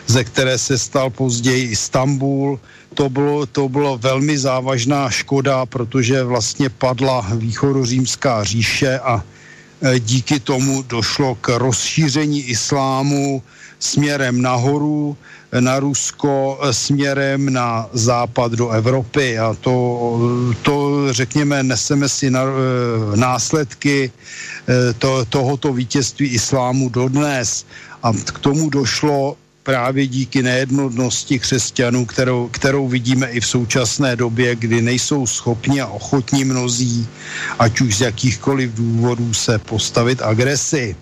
ze 0.08 0.24
které 0.24 0.58
se 0.58 0.78
stal 0.78 1.10
později 1.10 1.64
Istanbul. 1.74 2.60
To 2.94 3.10
bylo, 3.10 3.46
to 3.46 3.70
bylo 3.70 3.98
velmi 3.98 4.38
závažná 4.38 5.10
škoda, 5.10 5.66
protože 5.66 6.24
vlastně 6.24 6.70
padla 6.70 7.28
východořímská 7.36 8.44
říše 8.44 9.00
a 9.00 9.24
díky 10.00 10.40
tomu 10.40 10.82
došlo 10.82 11.36
k 11.36 11.58
rozšíření 11.58 12.42
islámu 12.42 13.44
směrem 13.80 14.42
nahoru, 14.42 15.18
na 15.60 15.80
Rusko 15.80 16.60
eh, 16.62 16.74
směrem 16.74 17.54
na 17.54 17.90
západ 17.94 18.52
do 18.52 18.70
Evropy. 18.70 19.40
A 19.40 19.54
to, 19.62 19.74
to 20.62 21.08
řekněme, 21.14 21.64
neseme 21.64 22.10
si 22.10 22.32
na, 22.32 22.42
eh, 22.44 23.18
následky 23.18 24.12
eh, 24.68 24.94
to, 24.94 25.26
tohoto 25.26 25.74
vítězství 25.74 26.28
islámu 26.28 26.90
dodnes. 26.90 27.66
A 28.04 28.14
k 28.14 28.40
tomu 28.40 28.70
došlo 28.70 29.38
právě 29.66 30.08
díky 30.08 30.44
nejednodnosti 30.44 31.40
křesťanů, 31.40 32.06
kterou, 32.06 32.48
kterou 32.48 32.88
vidíme 32.88 33.28
i 33.28 33.40
v 33.40 33.48
současné 33.48 34.16
době, 34.16 34.56
kdy 34.56 34.82
nejsou 34.82 35.28
schopni 35.28 35.82
a 35.82 35.88
ochotní 35.88 36.46
mnozí, 36.46 37.08
ať 37.60 37.82
už 37.82 37.98
z 37.98 38.02
jakýchkoliv 38.02 38.74
důvodů 38.74 39.34
se 39.34 39.60
postavit 39.60 40.22
agresi. 40.22 40.96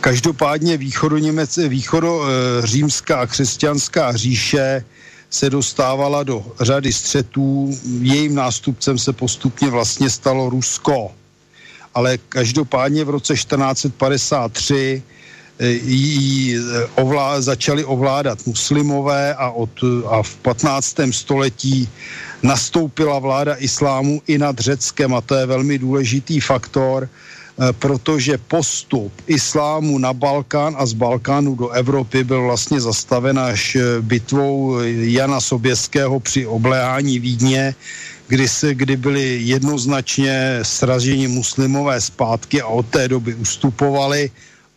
Každopádně 0.00 0.76
východo, 0.76 1.18
Němec, 1.18 1.56
východo 1.68 2.24
e, 2.24 2.26
římská 2.66 3.26
křesťanská 3.26 4.16
říše 4.16 4.84
se 5.30 5.50
dostávala 5.50 6.22
do 6.22 6.44
řady 6.60 6.92
střetů. 6.92 7.78
Jejím 8.00 8.34
nástupcem 8.34 8.98
se 8.98 9.12
postupně 9.12 9.68
vlastně 9.70 10.10
stalo 10.10 10.50
Rusko. 10.50 11.12
Ale 11.94 12.18
každopádně 12.18 13.04
v 13.04 13.10
roce 13.10 13.34
1453 13.34 15.02
e, 15.08 15.21
ji 15.84 16.58
ovlá, 16.94 17.40
začali 17.40 17.84
ovládat 17.84 18.46
muslimové 18.46 19.34
a, 19.34 19.50
od, 19.50 19.70
a 20.08 20.22
v 20.22 20.34
15. 20.36 20.96
století 21.10 21.88
nastoupila 22.42 23.18
vláda 23.18 23.54
islámu 23.54 24.22
i 24.26 24.38
nad 24.38 24.58
Řeckem 24.58 25.14
a 25.14 25.20
to 25.20 25.34
je 25.34 25.46
velmi 25.46 25.78
důležitý 25.78 26.40
faktor, 26.40 27.08
Eh, 27.52 27.72
protože 27.72 28.38
postup 28.38 29.12
islámu 29.26 29.98
na 29.98 30.12
Balkán 30.12 30.72
a 30.78 30.86
z 30.86 30.92
Balkánu 30.92 31.54
do 31.54 31.68
Evropy 31.68 32.24
byl 32.24 32.42
vlastně 32.42 32.80
zastaven 32.80 33.38
až 33.38 33.76
bitvou 34.00 34.80
Jana 35.12 35.40
Soběského 35.40 36.20
při 36.20 36.46
obléhání 36.46 37.18
Vídně, 37.18 37.74
kdy, 38.28 38.48
se, 38.48 38.74
kdy 38.74 38.96
byli 38.96 39.38
jednoznačně 39.42 40.58
sraženi 40.62 41.28
muslimové 41.28 42.00
zpátky 42.00 42.62
a 42.62 42.66
od 42.66 42.86
té 42.86 43.08
doby 43.08 43.34
ustupovali 43.34 44.30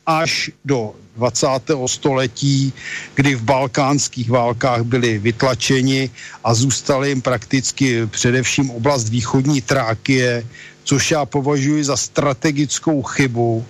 až 0.05 0.51
do 0.65 0.93
20. 1.17 1.47
století, 1.85 2.73
kdy 3.15 3.35
v 3.35 3.43
balkánských 3.43 4.29
válkách 4.29 4.81
byli 4.83 5.17
vytlačeni 5.17 6.09
a 6.43 6.53
zůstali 6.53 7.09
jim 7.09 7.21
prakticky 7.21 8.05
především 8.07 8.71
oblast 8.71 9.09
východní 9.09 9.61
Trákie, 9.61 10.45
což 10.83 11.11
já 11.11 11.25
považuji 11.25 11.83
za 11.83 11.97
strategickou 11.97 13.03
chybu 13.03 13.65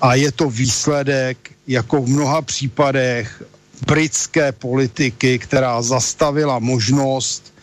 a 0.00 0.14
je 0.14 0.32
to 0.32 0.50
výsledek, 0.50 1.50
jako 1.66 2.02
v 2.02 2.08
mnoha 2.08 2.42
případech, 2.42 3.42
britské 3.86 4.52
politiky, 4.52 5.38
která 5.38 5.82
zastavila 5.82 6.58
možnost 6.58 7.53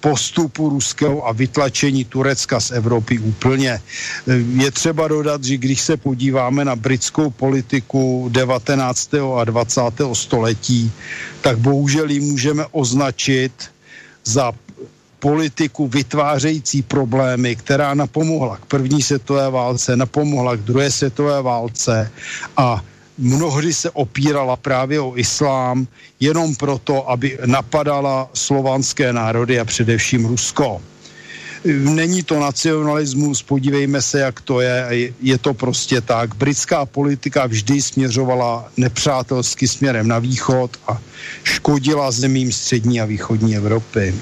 postupu 0.00 0.68
ruského 0.68 1.26
a 1.28 1.32
vytlačení 1.32 2.04
Turecka 2.04 2.60
z 2.60 2.70
Evropy 2.70 3.18
úplně. 3.18 3.80
Je 4.56 4.70
třeba 4.70 5.08
dodat, 5.08 5.44
že 5.44 5.56
když 5.56 5.80
se 5.80 5.96
podíváme 5.96 6.64
na 6.64 6.76
britskou 6.76 7.30
politiku 7.30 8.28
19. 8.32 9.14
a 9.38 9.44
20. 9.44 9.80
století, 10.12 10.92
tak 11.40 11.58
bohužel 11.58 12.10
ji 12.10 12.20
můžeme 12.20 12.64
označit 12.72 13.52
za 14.24 14.52
politiku 15.18 15.88
vytvářející 15.88 16.82
problémy, 16.82 17.56
která 17.56 17.94
napomohla 17.94 18.56
k 18.56 18.66
první 18.66 19.02
světové 19.02 19.50
válce, 19.50 19.96
napomohla 19.96 20.56
k 20.56 20.60
druhé 20.60 20.90
světové 20.90 21.42
válce 21.42 22.10
a 22.56 22.82
mnohdy 23.18 23.74
se 23.74 23.90
opírala 23.90 24.56
právě 24.56 25.00
o 25.00 25.12
islám 25.16 25.86
jenom 26.20 26.56
proto, 26.56 27.10
aby 27.10 27.38
napadala 27.46 28.30
slovanské 28.34 29.12
národy 29.12 29.60
a 29.60 29.64
především 29.64 30.24
Rusko. 30.26 30.82
Není 31.66 32.22
to 32.22 32.40
nacionalismus, 32.40 33.42
podívejme 33.42 34.02
se, 34.02 34.20
jak 34.20 34.40
to 34.40 34.60
je. 34.60 34.88
Je 35.20 35.38
to 35.38 35.54
prostě 35.54 36.00
tak. 36.00 36.34
Britská 36.34 36.86
politika 36.86 37.46
vždy 37.46 37.82
směřovala 37.82 38.68
nepřátelsky 38.76 39.68
směrem 39.68 40.08
na 40.08 40.18
východ 40.18 40.70
a 40.88 40.98
škodila 41.44 42.10
zemím 42.10 42.52
střední 42.52 43.00
a 43.00 43.04
východní 43.04 43.56
Evropy. 43.56 44.14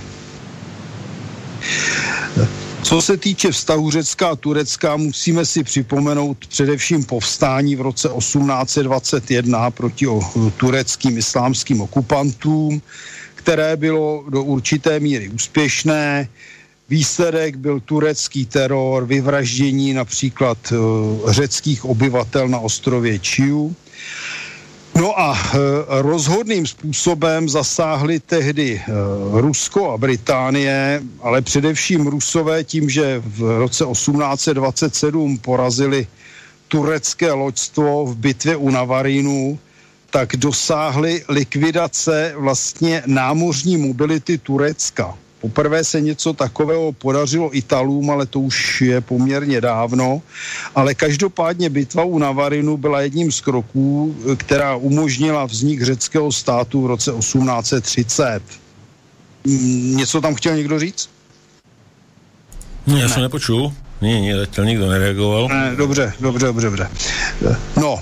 Co 2.85 3.03
se 3.03 3.17
týče 3.17 3.51
vztahu 3.51 3.91
Řecka 3.91 4.29
a 4.29 4.37
Turecka, 4.37 4.97
musíme 4.97 5.47
si 5.47 5.65
připomenout 5.65 6.47
především 6.47 7.05
povstání 7.05 7.77
v 7.77 7.81
roce 7.81 8.09
1821 8.19 9.71
proti 9.71 10.07
tureckým 10.57 11.19
islámským 11.19 11.81
okupantům, 11.81 12.83
které 13.35 13.77
bylo 13.77 14.25
do 14.29 14.43
určité 14.43 15.01
míry 15.01 15.29
úspěšné. 15.29 16.29
Výsledek 16.89 17.57
byl 17.57 17.81
turecký 17.81 18.47
teror, 18.47 19.07
vyvraždění 19.07 19.93
například 19.93 20.59
eh, 20.73 20.77
řeckých 21.33 21.85
obyvatel 21.85 22.49
na 22.49 22.59
ostrově 22.59 23.19
Čiu. 23.19 23.77
No 24.97 25.21
a 25.21 25.35
e, 25.35 25.59
rozhodným 26.03 26.67
způsobem 26.67 27.49
zasáhli 27.49 28.21
tehdy 28.21 28.83
e, 28.89 28.93
Rusko 29.41 29.91
a 29.91 29.99
Británie, 29.99 31.03
ale 31.23 31.43
především 31.43 32.07
Rusové 32.07 32.65
tím, 32.65 32.91
že 32.91 33.23
v 33.27 33.59
roce 33.59 33.85
1827 33.85 35.39
porazili 35.39 36.07
turecké 36.69 37.33
loďstvo 37.33 38.07
v 38.07 38.17
bitvě 38.17 38.57
u 38.57 38.71
Navarínu, 38.71 39.59
tak 40.11 40.37
dosáhli 40.37 41.25
likvidace 41.29 42.33
vlastně 42.37 43.03
námořní 43.07 43.77
mobility 43.77 44.39
Turecka. 44.39 45.19
Poprvé 45.45 45.85
se 45.85 46.01
něco 46.01 46.33
takového 46.33 46.93
podařilo 46.93 47.57
Italům, 47.57 48.11
ale 48.11 48.27
to 48.27 48.41
už 48.41 48.81
je 48.81 49.01
poměrně 49.01 49.61
dávno. 49.61 50.23
Ale 50.75 50.95
každopádně 50.95 51.71
bitva 51.71 52.05
u 52.05 52.19
Navarinu 52.19 52.77
byla 52.77 53.01
jedním 53.01 53.33
z 53.33 53.41
kroků, 53.41 54.17
která 54.37 54.77
umožnila 54.77 55.45
vznik 55.45 55.83
řeckého 55.83 56.33
státu 56.33 56.83
v 56.83 56.87
roce 56.87 57.13
1830. 57.13 58.41
Mm, 59.45 59.97
něco 59.97 60.21
tam 60.21 60.35
chtěl 60.35 60.57
někdo 60.57 60.79
říct? 60.79 61.11
No, 62.87 62.97
já 62.97 63.07
ne. 63.07 63.13
jsem 63.13 63.23
nepočul. 63.23 63.73
Nie, 64.03 64.21
nie, 64.21 64.37
zatiaľ 64.37 64.65
nikto 64.69 64.85
nereagoval. 64.89 65.49
Ne, 65.49 65.77
dobře, 65.77 66.13
dobře, 66.21 66.47
dobře, 66.47 66.67
dobře. 66.67 66.87
No, 67.77 68.01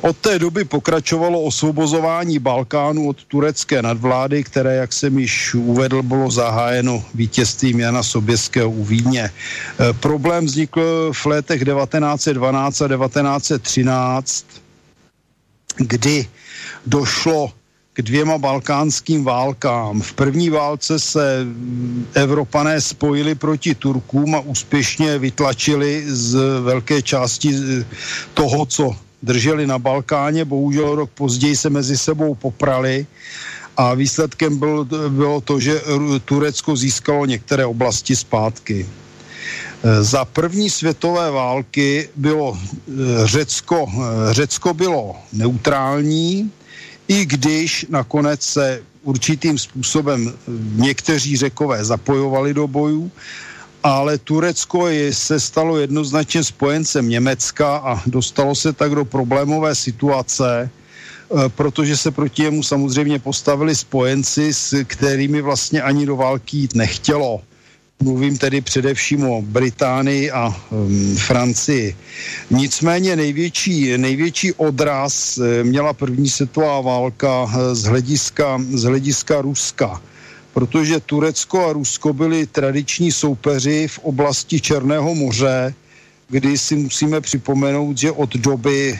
od 0.00 0.16
té 0.16 0.38
doby 0.38 0.64
pokračovalo 0.64 1.42
osvobozování 1.42 2.38
Balkánu 2.38 3.08
od 3.08 3.24
turecké 3.24 3.82
nadvlády, 3.82 4.44
které, 4.44 4.74
jak 4.74 4.92
jsem 4.92 5.18
již 5.18 5.54
uvedl, 5.54 6.02
bylo 6.02 6.30
zahájeno 6.30 7.04
vítězstvím 7.14 7.80
Jana 7.80 8.02
Soběského 8.02 8.70
u 8.70 8.84
Vídně. 8.84 9.30
Eh, 9.30 9.92
problém 9.92 10.46
vznikl 10.46 11.12
v 11.12 11.26
letech 11.26 11.64
1912 11.64 12.82
a 12.82 12.88
1913, 12.88 14.46
kdy 15.76 16.26
došlo 16.86 17.50
k 17.92 18.02
dvěma 18.02 18.38
balkánským 18.38 19.24
válkám. 19.24 20.00
V 20.00 20.12
první 20.12 20.50
válce 20.50 20.98
se 20.98 21.46
Evropané 22.14 22.80
spojili 22.80 23.34
proti 23.34 23.74
Turkům 23.74 24.34
a 24.34 24.40
úspěšně 24.40 25.18
vytlačili 25.18 26.04
z 26.06 26.60
velké 26.60 27.02
části 27.02 27.54
toho, 28.34 28.66
co 28.66 28.96
drželi 29.24 29.66
na 29.66 29.78
Balkáně, 29.78 30.44
bohužel 30.44 30.94
rok 30.94 31.10
později 31.10 31.56
se 31.56 31.70
mezi 31.70 31.98
sebou 31.98 32.34
poprali 32.34 33.06
a 33.76 33.94
výsledkem 33.94 34.58
byl, 34.58 34.84
bylo 35.08 35.40
to, 35.40 35.60
že 35.60 35.82
Turecko 36.24 36.76
získalo 36.76 37.26
některé 37.26 37.66
oblasti 37.66 38.16
zpátky. 38.16 38.86
E, 38.86 40.04
za 40.04 40.24
první 40.24 40.70
světové 40.70 41.30
války 41.30 42.08
bylo 42.16 42.56
e, 42.56 42.92
Řecko, 43.26 43.88
e, 43.88 44.34
Řecko 44.34 44.74
bylo 44.74 45.16
neutrální, 45.32 46.50
i 47.08 47.26
když 47.26 47.86
nakonec 47.88 48.42
se 48.42 48.82
určitým 49.02 49.58
způsobem 49.58 50.32
někteří 50.76 51.36
řekové 51.36 51.84
zapojovali 51.84 52.54
do 52.54 52.66
bojů, 52.66 53.10
ale 53.84 54.18
Turecko 54.18 54.88
je, 54.88 55.14
se 55.14 55.40
stalo 55.40 55.78
jednoznačně 55.78 56.44
spojencem 56.44 57.08
Německa 57.08 57.76
a 57.76 58.02
dostalo 58.06 58.54
se 58.54 58.72
tak 58.72 58.94
do 58.94 59.04
problémové 59.04 59.74
situace, 59.74 60.70
e, 60.70 61.48
protože 61.48 61.96
se 61.96 62.10
proti 62.10 62.42
němu 62.42 62.62
samozřejmě 62.62 63.18
postavili 63.18 63.76
spojenci, 63.76 64.54
s 64.54 64.84
kterými 64.84 65.42
vlastně 65.42 65.82
ani 65.82 66.06
do 66.06 66.16
války 66.16 66.56
jít 66.56 66.74
nechtělo. 66.74 67.40
Mluvím 68.02 68.38
tedy 68.38 68.60
především 68.60 69.24
o 69.24 69.42
Británii 69.42 70.30
a 70.30 70.48
um, 70.70 71.16
Francii. 71.16 71.96
Nicméně 72.50 73.16
největší, 73.16 73.98
největší 73.98 74.52
odraz 74.52 75.38
e, 75.38 75.64
měla 75.64 75.92
první 75.92 76.28
světová 76.28 76.80
válka 76.80 77.46
e, 77.52 77.74
z 77.74 77.82
hlediska, 77.84 78.60
z 78.72 78.82
hlediska 78.82 79.40
Ruska 79.40 80.00
protože 80.54 81.00
Turecko 81.00 81.66
a 81.66 81.72
Rusko 81.72 82.12
byli 82.12 82.46
tradiční 82.46 83.12
soupeři 83.12 83.88
v 83.88 83.98
oblasti 83.98 84.60
Černého 84.60 85.14
moře, 85.14 85.74
kdy 86.28 86.58
si 86.58 86.76
musíme 86.76 87.20
připomenout, 87.20 87.98
že 87.98 88.12
od 88.12 88.36
doby 88.36 88.92
e, 88.92 88.98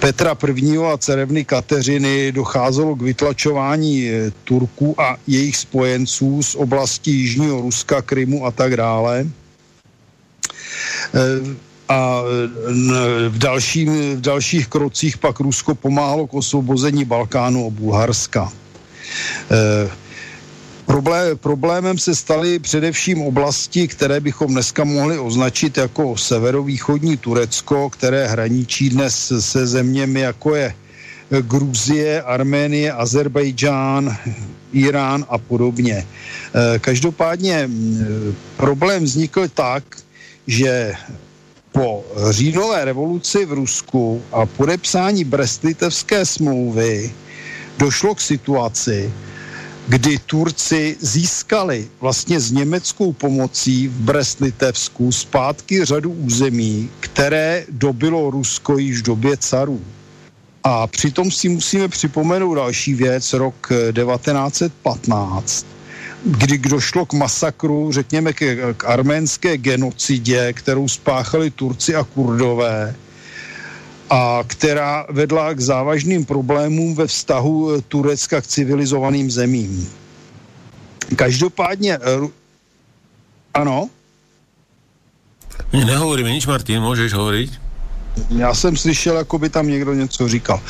Petra 0.00 0.36
I. 0.56 0.78
a 0.78 0.96
cerevny 0.96 1.44
Kateřiny 1.44 2.32
docházelo 2.32 2.96
k 2.96 3.02
vytlačování 3.02 4.08
e, 4.08 4.32
Turků 4.44 5.00
a 5.00 5.16
jejich 5.26 5.56
spojenců 5.56 6.42
z 6.42 6.54
oblasti 6.54 7.10
Jižního 7.10 7.60
Ruska, 7.60 8.02
Krymu 8.02 8.46
a 8.46 8.50
tak 8.50 8.76
dále. 8.76 9.20
E, 9.20 9.28
a 11.88 12.22
v, 13.28 13.38
dalším, 13.38 14.16
v 14.16 14.20
dalších 14.20 14.68
krocích 14.68 15.18
pak 15.18 15.40
Rusko 15.40 15.74
pomáhalo 15.74 16.26
k 16.26 16.34
osvobození 16.34 17.04
Balkánu 17.04 17.66
a 17.66 17.70
Bulharska. 17.70 18.61
Eh, 19.50 19.90
problém, 20.86 21.38
problémem 21.38 21.98
se 21.98 22.14
staly 22.14 22.58
především 22.58 23.22
oblasti, 23.22 23.88
které 23.88 24.20
bychom 24.20 24.52
dneska 24.52 24.84
mohli 24.84 25.18
označit 25.18 25.76
jako 25.76 26.16
severovýchodní 26.16 27.16
Turecko, 27.16 27.90
které 27.90 28.26
hraničí 28.26 28.88
dnes 28.90 29.32
se 29.38 29.66
zeměmi, 29.66 30.20
jako 30.20 30.54
je 30.54 30.74
eh, 30.74 31.42
Gruzie, 31.42 32.22
Arménie, 32.22 32.92
Azerbajdžán, 32.92 34.16
Irán 34.72 35.24
a 35.28 35.38
podobně. 35.38 36.06
Eh, 36.06 36.78
každopádně 36.78 37.66
mm, 37.66 38.34
problém 38.56 39.04
vznikl 39.04 39.48
tak, 39.48 39.84
že 40.46 40.92
po 41.72 42.04
říjnové 42.30 42.84
revoluci 42.84 43.44
v 43.44 43.52
Rusku 43.52 44.22
a 44.32 44.46
podepsání 44.46 45.24
Brest-Litevské 45.24 46.24
smlouvy 46.24 47.12
došlo 47.78 48.14
k 48.14 48.20
situaci, 48.20 49.12
kdy 49.88 50.18
Turci 50.18 50.96
získali 51.00 51.88
vlastně 52.00 52.40
s 52.40 52.50
německou 52.50 53.12
pomocí 53.12 53.88
v 53.88 54.00
Brest-Litevsku 54.00 55.12
zpátky 55.12 55.84
řadu 55.84 56.10
území, 56.10 56.90
které 57.00 57.64
dobilo 57.68 58.30
Rusko 58.30 58.78
již 58.78 58.98
v 58.98 59.02
době 59.02 59.36
carů. 59.36 59.80
A 60.64 60.86
přitom 60.86 61.30
si 61.30 61.48
musíme 61.48 61.88
připomenout 61.88 62.54
další 62.54 62.94
věc, 62.94 63.32
rok 63.32 63.68
1915, 63.92 65.66
kdy 66.24 66.58
došlo 66.58 67.06
k 67.06 67.12
masakru, 67.12 67.92
řekněme, 67.92 68.32
k, 68.32 68.42
k 68.76 68.84
arménské 68.84 69.56
genocidě, 69.56 70.52
kterou 70.52 70.88
spáchali 70.88 71.50
Turci 71.50 71.94
a 71.94 72.04
Kurdové 72.04 72.94
a 74.12 74.44
která 74.46 75.06
vedla 75.08 75.54
k 75.54 75.60
závažným 75.60 76.24
problémům 76.24 76.94
ve 76.94 77.06
vztahu 77.06 77.80
Turecka 77.80 78.40
k 78.40 78.46
civilizovaným 78.46 79.30
zemím. 79.30 79.88
Každopádně, 81.16 81.98
ano? 83.54 83.88
Nehovoríme 85.72 86.30
nič, 86.30 86.46
Martin, 86.46 86.80
můžeš 86.80 87.12
hovoriť? 87.12 87.52
Já 88.28 88.54
jsem 88.54 88.76
slyšel, 88.76 89.16
jako 89.16 89.38
by 89.38 89.48
tam 89.48 89.68
někdo 89.68 89.94
něco 89.94 90.28
říkal. 90.28 90.60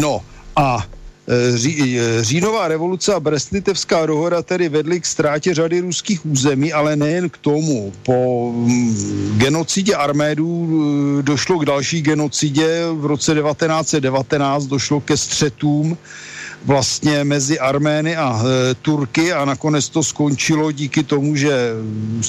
No 0.00 0.20
a 0.56 0.86
Ří, 1.54 1.98
e, 2.00 2.24
říjnová 2.24 2.68
revoluce 2.68 3.14
a 3.14 3.20
Brestlitevská 3.20 4.06
dohoda 4.06 4.42
tedy 4.42 4.68
vedly 4.68 5.00
k 5.00 5.06
ztrátě 5.06 5.54
řady 5.54 5.80
ruských 5.80 6.26
území, 6.26 6.72
ale 6.72 6.96
nejen 6.96 7.30
k 7.30 7.38
tomu. 7.38 7.92
Po 8.02 8.52
mm, 8.54 9.34
genocidě 9.38 9.94
Armédů 9.94 10.68
e, 11.18 11.22
došlo 11.22 11.58
k 11.58 11.64
další 11.64 12.02
genocidě. 12.02 12.84
V 12.92 13.06
roce 13.06 13.34
1919 13.34 14.66
došlo 14.66 15.00
ke 15.00 15.16
střetům 15.16 15.98
vlastně 16.64 17.24
mezi 17.24 17.58
Armény 17.58 18.16
a 18.16 18.42
e, 18.42 18.74
Turky 18.74 19.32
a 19.32 19.44
nakonec 19.44 19.88
to 19.88 20.02
skončilo 20.02 20.72
díky 20.72 21.02
tomu, 21.02 21.36
že 21.36 21.72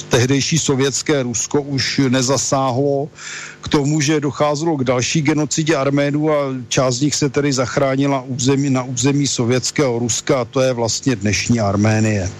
tehdejší 0.08 0.58
sovětské 0.58 1.22
Rusko 1.22 1.62
už 1.62 2.00
nezasáhlo 2.08 3.08
k 3.60 3.68
tomu, 3.68 4.00
že 4.00 4.20
docházelo 4.20 4.76
k 4.76 4.84
další 4.84 5.22
genocidě 5.22 5.76
Arménů 5.76 6.32
a 6.32 6.34
část 6.68 6.94
z 6.94 7.00
nich 7.00 7.14
se 7.14 7.28
tedy 7.28 7.52
zachránila 7.52 8.24
území, 8.26 8.70
na 8.70 8.82
území 8.82 9.26
sovětského 9.26 9.98
Ruska 9.98 10.40
a 10.40 10.44
to 10.44 10.60
je 10.60 10.72
vlastně 10.72 11.16
dnešní 11.16 11.60
Arménie. 11.60 12.30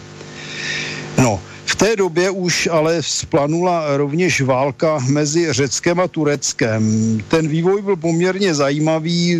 No, 1.18 1.40
v 1.70 1.76
té 1.76 1.96
době 1.96 2.30
už 2.30 2.68
ale 2.72 3.02
splanula 3.02 3.96
rovněž 3.96 4.40
válka 4.40 4.98
mezi 5.08 5.52
Řeckem 5.52 6.00
a 6.00 6.08
Tureckem. 6.08 6.82
Ten 7.28 7.48
vývoj 7.48 7.82
byl 7.82 7.96
poměrně 7.96 8.54
zajímavý. 8.54 9.38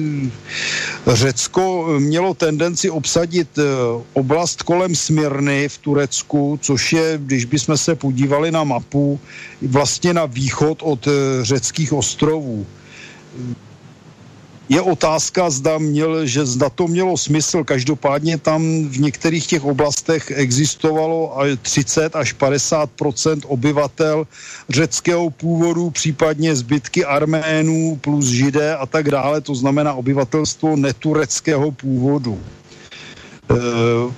Řecko 1.06 1.86
mělo 1.98 2.34
tendenci 2.34 2.90
obsadit 2.90 3.58
eh, 3.58 3.62
oblast 4.12 4.62
kolem 4.62 4.94
Smyrny 4.94 5.68
v 5.68 5.78
Turecku, 5.78 6.58
což 6.62 6.92
je, 6.92 7.18
když 7.22 7.44
bychom 7.44 7.76
se 7.76 7.94
podívali 7.94 8.50
na 8.50 8.64
mapu, 8.64 9.20
vlastně 9.62 10.14
na 10.14 10.26
východ 10.26 10.78
od 10.82 11.06
eh, 11.06 11.10
řeckých 11.44 11.92
ostrovů 11.92 12.66
je 14.70 14.80
otázka, 14.80 15.50
zda, 15.50 15.78
měl, 15.78 16.26
že 16.26 16.46
zda 16.46 16.70
to 16.70 16.86
mělo 16.88 17.16
smysl. 17.18 17.64
Každopádně 17.64 18.38
tam 18.38 18.62
v 18.88 18.98
některých 19.00 19.46
těch 19.46 19.64
oblastech 19.64 20.30
existovalo 20.30 21.36
30 21.62 22.16
až 22.16 22.34
50% 22.34 23.40
obyvatel 23.46 24.26
řeckého 24.68 25.30
původu, 25.30 25.90
případně 25.90 26.56
zbytky 26.56 27.04
Arménů 27.04 27.98
plus 28.00 28.26
Židé 28.26 28.76
a 28.76 28.86
tak 28.86 29.10
dále. 29.10 29.40
To 29.40 29.54
znamená 29.54 29.94
obyvatelstvo 29.94 30.76
netureckého 30.76 31.70
původu. 31.70 32.38
E, 32.38 33.54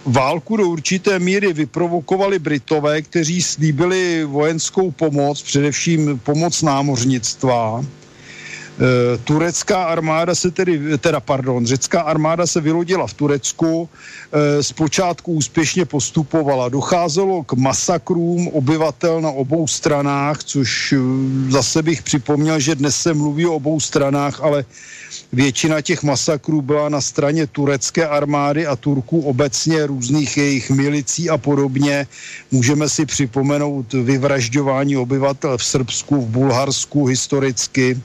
válku 0.04 0.56
do 0.56 0.68
určité 0.68 1.18
míry 1.18 1.52
vyprovokovali 1.52 2.38
Britové, 2.38 3.02
kteří 3.02 3.42
slíbili 3.42 4.24
vojenskou 4.24 4.90
pomoc, 4.90 5.42
především 5.42 6.20
pomoc 6.24 6.62
námořnictva 6.62 7.84
turecká 9.24 9.84
armáda 9.84 10.34
se 10.34 10.50
tedy, 10.50 10.98
teda 10.98 11.20
pardon, 11.20 11.66
řecká 11.66 12.00
armáda 12.00 12.46
se 12.46 12.60
vylodila 12.60 13.06
v 13.06 13.14
Turecku, 13.14 13.88
e, 14.32 14.62
zpočátku 14.62 15.32
úspěšně 15.32 15.84
postupovala. 15.84 16.68
Docházelo 16.68 17.44
k 17.44 17.52
masakrům 17.52 18.48
obyvatel 18.48 19.20
na 19.20 19.30
obou 19.30 19.66
stranách, 19.66 20.44
což 20.44 20.92
eh, 20.92 20.98
zase 21.50 21.82
bych 21.82 22.02
připomněl, 22.02 22.60
že 22.60 22.74
dnes 22.74 22.96
se 22.96 23.14
mluví 23.14 23.46
o 23.46 23.54
obou 23.54 23.80
stranách, 23.80 24.40
ale 24.40 24.64
většina 25.32 25.80
těch 25.80 26.02
masakrů 26.02 26.62
byla 26.62 26.88
na 26.88 27.00
straně 27.00 27.46
turecké 27.46 28.06
armády 28.06 28.66
a 28.66 28.76
Turků 28.76 29.20
obecně 29.20 29.86
různých 29.86 30.36
jejich 30.36 30.70
milicí 30.70 31.30
a 31.30 31.38
podobně. 31.38 32.06
Můžeme 32.50 32.88
si 32.88 33.06
připomenout 33.06 33.92
vyvražďování 33.92 34.96
obyvatel 34.96 35.58
v 35.58 35.64
Srbsku, 35.64 36.20
v 36.20 36.28
Bulharsku 36.28 37.06
historicky 37.06 38.00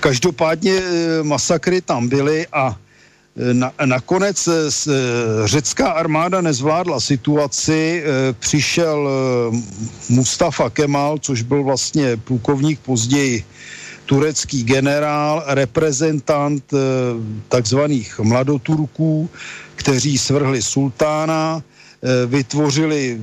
Každopádně 0.00 0.72
eh, 0.72 1.22
masakry 1.22 1.80
tam 1.80 2.08
byly 2.08 2.46
a 2.52 2.76
eh, 2.76 3.54
na, 3.54 3.72
nakonec 3.84 4.48
eh, 4.48 4.52
řecká 5.44 5.90
armáda 5.90 6.40
nezvládla 6.40 7.00
situaci, 7.00 8.04
přišel 8.38 9.10
Mustafa 10.08 10.70
Kemal, 10.70 11.18
což 11.18 11.42
byl 11.42 11.64
vlastně 11.64 12.16
plukovník 12.16 12.80
později 12.80 13.44
turecký 14.06 14.64
generál, 14.64 15.44
reprezentant 15.46 16.64
takzvaných 17.48 18.18
mladoturků, 18.18 19.30
kteří 19.76 20.18
svrhli 20.18 20.62
sultána, 20.62 21.62
vytvořili 22.26 23.20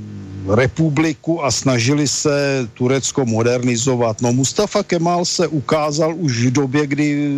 republiku 0.55 1.43
a 1.43 1.51
snažili 1.51 2.07
se 2.07 2.67
Turecko 2.73 3.25
modernizovat. 3.25 4.21
No 4.21 4.33
Mustafa 4.33 4.83
Kemal 4.83 5.25
se 5.25 5.47
ukázal 5.47 6.15
už 6.17 6.45
v 6.45 6.51
době, 6.51 6.87
kdy 6.87 7.37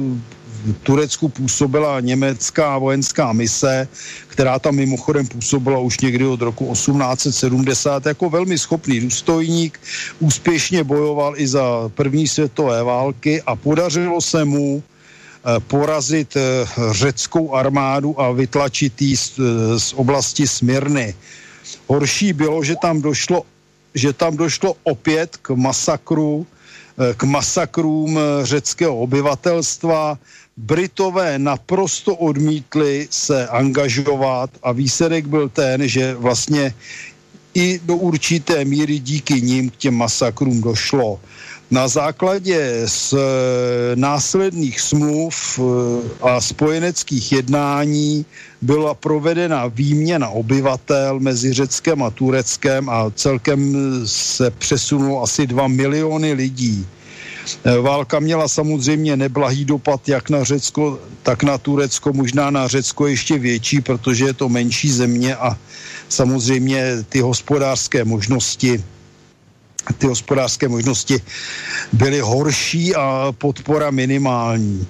v 0.66 0.74
Turecku 0.84 1.30
působila 1.30 2.00
německá 2.00 2.78
vojenská 2.78 3.34
mise, 3.34 3.88
která 4.28 4.60
tam 4.60 4.76
mimochodem 4.76 5.28
působila 5.28 5.80
už 5.80 6.00
někdy 6.00 6.26
od 6.26 6.42
roku 6.42 6.74
1870 6.74 8.06
jako 8.06 8.30
velmi 8.30 8.58
schopný 8.58 9.00
důstojník, 9.00 9.80
úspěšně 10.20 10.84
bojoval 10.84 11.34
i 11.38 11.48
za 11.48 11.90
první 11.96 12.28
světové 12.28 12.84
války 12.84 13.42
a 13.42 13.56
podařilo 13.56 14.22
se 14.22 14.46
mu 14.46 14.84
Eh, 14.84 14.99
porazit 15.68 16.36
eh, 16.36 16.68
řeckou 16.92 17.54
armádu 17.56 18.22
a 18.22 18.32
vytlačit 18.32 19.02
ji 19.02 19.18
z, 19.18 19.40
eh, 19.40 19.80
z 19.80 19.94
oblasti 19.94 20.48
Smyrny. 20.48 21.16
Horší 21.88 22.34
bylo, 22.34 22.64
že 22.64 22.76
tam 22.82 23.02
došlo, 23.02 23.44
že 23.96 24.14
tam 24.14 24.38
došlo 24.38 24.76
opět 24.84 25.38
k 25.38 25.50
masakru, 25.56 26.46
k 27.18 27.24
masakrům 27.24 28.20
řeckého 28.44 28.98
obyvatelstva. 28.98 30.18
Britové 30.58 31.40
naprosto 31.40 32.16
odmítli 32.16 33.08
se 33.10 33.48
angažovat 33.48 34.50
a 34.64 34.72
výsledek 34.72 35.28
byl 35.28 35.50
ten, 35.50 35.88
že 35.88 36.16
vlastně 36.16 36.74
i 37.54 37.80
do 37.84 37.96
určité 37.96 38.66
míry 38.66 39.00
díky 39.00 39.42
nim 39.42 39.70
k 39.70 39.76
těm 39.76 39.96
masakrům 39.96 40.62
došlo. 40.62 41.20
Na 41.72 41.88
základě 41.88 42.82
z 42.86 43.14
eh, 43.14 43.20
následných 43.96 44.82
smluv 44.82 45.60
eh, 45.60 45.64
a 46.22 46.42
spojeneckých 46.42 47.32
jednání 47.32 48.26
byla 48.62 48.94
provedena 48.94 49.68
výměna 49.68 50.30
obyvatel 50.30 51.20
mezi 51.20 51.54
Řeckem 51.54 52.04
a 52.04 52.10
Tureckem 52.10 52.90
a 52.90 53.12
celkem 53.16 53.78
se 54.06 54.52
přesunulo 54.52 55.24
asi 55.24 55.48
2 55.48 55.68
miliony 55.68 56.34
lidí. 56.34 56.86
Eh, 57.66 57.78
válka 57.78 58.20
měla 58.20 58.48
samozřejmě 58.48 59.18
neblahý 59.18 59.66
dopad 59.66 60.10
jak 60.10 60.30
na 60.30 60.44
Řecko, 60.44 61.00
tak 61.24 61.44
na 61.44 61.58
Turecko, 61.58 62.14
možná 62.14 62.50
na 62.50 62.68
Řecko 62.68 63.08
ještě 63.08 63.38
větší, 63.38 63.82
protože 63.82 64.26
je 64.26 64.34
to 64.34 64.50
menší 64.50 64.92
země 64.92 65.36
a 65.36 65.58
samozřejmě 66.10 67.06
ty 67.10 67.22
hospodářské 67.22 68.06
možnosti 68.06 68.84
ty 69.98 70.08
hospodářské 70.08 70.68
možnosti 70.68 71.22
byly 71.94 72.20
horší 72.20 72.96
a 72.96 73.34
podpora 73.38 73.92
minimální. 73.92 74.88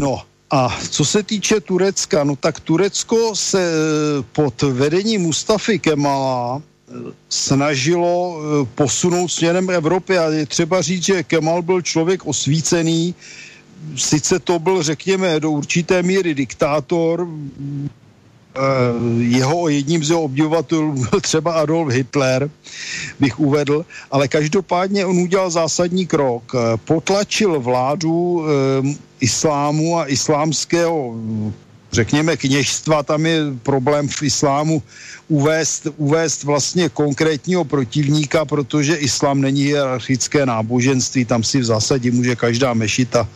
No 0.00 0.22
a 0.50 0.78
co 0.90 1.04
se 1.04 1.22
týče 1.22 1.60
Turecka, 1.60 2.24
no 2.24 2.36
tak 2.36 2.60
Turecko 2.60 3.36
se 3.36 3.60
eh, 3.62 4.24
pod 4.32 4.62
vedením 4.62 5.20
Mustafy 5.22 5.78
Kemala 5.78 6.62
eh, 6.62 6.92
snažilo 7.28 8.40
eh, 8.40 8.66
posunout 8.74 9.28
směrem 9.28 9.70
Evropy 9.70 10.18
a 10.18 10.30
je 10.30 10.46
třeba 10.46 10.82
říct, 10.82 11.04
že 11.04 11.22
Kemal 11.22 11.62
byl 11.62 11.82
člověk 11.82 12.26
osvícený, 12.26 13.14
sice 13.96 14.38
to 14.38 14.58
byl, 14.58 14.82
řekněme, 14.82 15.40
do 15.40 15.50
určité 15.50 16.02
míry 16.02 16.34
diktátor, 16.34 17.28
jeho 19.18 19.68
jedním 19.68 20.04
z 20.04 20.08
jeho 20.10 20.22
obdivovatelů 20.22 20.92
byl 21.10 21.20
třeba 21.20 21.52
Adolf 21.52 21.92
Hitler, 21.92 22.50
bych 23.20 23.40
uvedl, 23.40 23.84
ale 24.10 24.28
každopádně 24.28 25.06
on 25.06 25.18
udělal 25.18 25.50
zásadní 25.50 26.06
krok. 26.06 26.52
Eh, 26.54 26.76
potlačil 26.76 27.60
vládu 27.60 28.44
eh, 28.44 28.96
islámu 29.20 29.98
a 29.98 30.06
islámského 30.06 31.14
řekněme, 31.92 32.36
kněžstva, 32.36 33.02
tam 33.02 33.26
je 33.26 33.40
problém 33.62 34.08
v 34.08 34.22
islámu 34.22 34.82
uvést, 35.28 35.88
uvést 35.96 36.44
vlastně 36.44 36.88
konkrétního 36.88 37.64
protivníka, 37.64 38.44
protože 38.44 38.96
islám 38.96 39.40
není 39.40 39.62
hierarchické 39.62 40.46
náboženství, 40.46 41.24
tam 41.24 41.42
si 41.44 41.60
v 41.60 41.64
zásadě 41.64 42.10
může 42.10 42.36
každá 42.36 42.74
mešita 42.74 43.28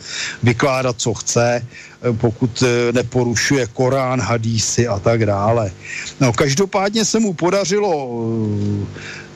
vykládat, 0.43 0.95
co 0.97 1.13
chce. 1.13 1.67
pokud 2.11 2.63
neporušuje 2.91 3.67
Korán, 3.67 4.21
hadísy 4.21 4.87
a 4.87 4.99
tak 4.99 5.25
dále. 5.25 5.71
No, 6.19 6.33
každopádně 6.33 7.05
se 7.05 7.19
mu 7.19 7.33
podařilo 7.33 8.27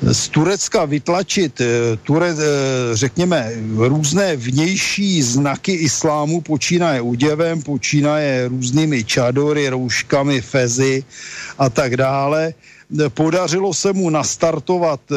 z 0.02 0.30
Turecka 0.30 0.86
vytlačit, 0.86 1.62
ture, 2.04 2.36
řekněme, 2.94 3.52
různé 3.78 4.36
vnější 4.36 5.22
znaky 5.22 5.72
islámu, 5.72 6.42
počínaje 6.42 7.02
úděvem, 7.02 7.62
počínaje 7.62 8.48
různými 8.48 9.04
čadory, 9.04 9.70
rouškami, 9.70 10.42
fezy 10.42 11.04
a 11.58 11.70
tak 11.70 11.98
dále. 11.98 12.54
Podařilo 13.10 13.74
se 13.74 13.94
mu 13.94 14.10
nastartovat 14.10 15.02
eh, 15.12 15.16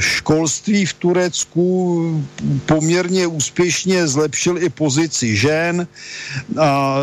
školství 0.00 0.86
v 0.86 0.92
Turecku, 0.92 2.24
poměrně 2.66 3.26
úspěšně 3.26 4.08
zlepšil 4.08 4.62
i 4.62 4.68
pozici 4.68 5.36
žen 5.36 5.86
a 6.60 6.98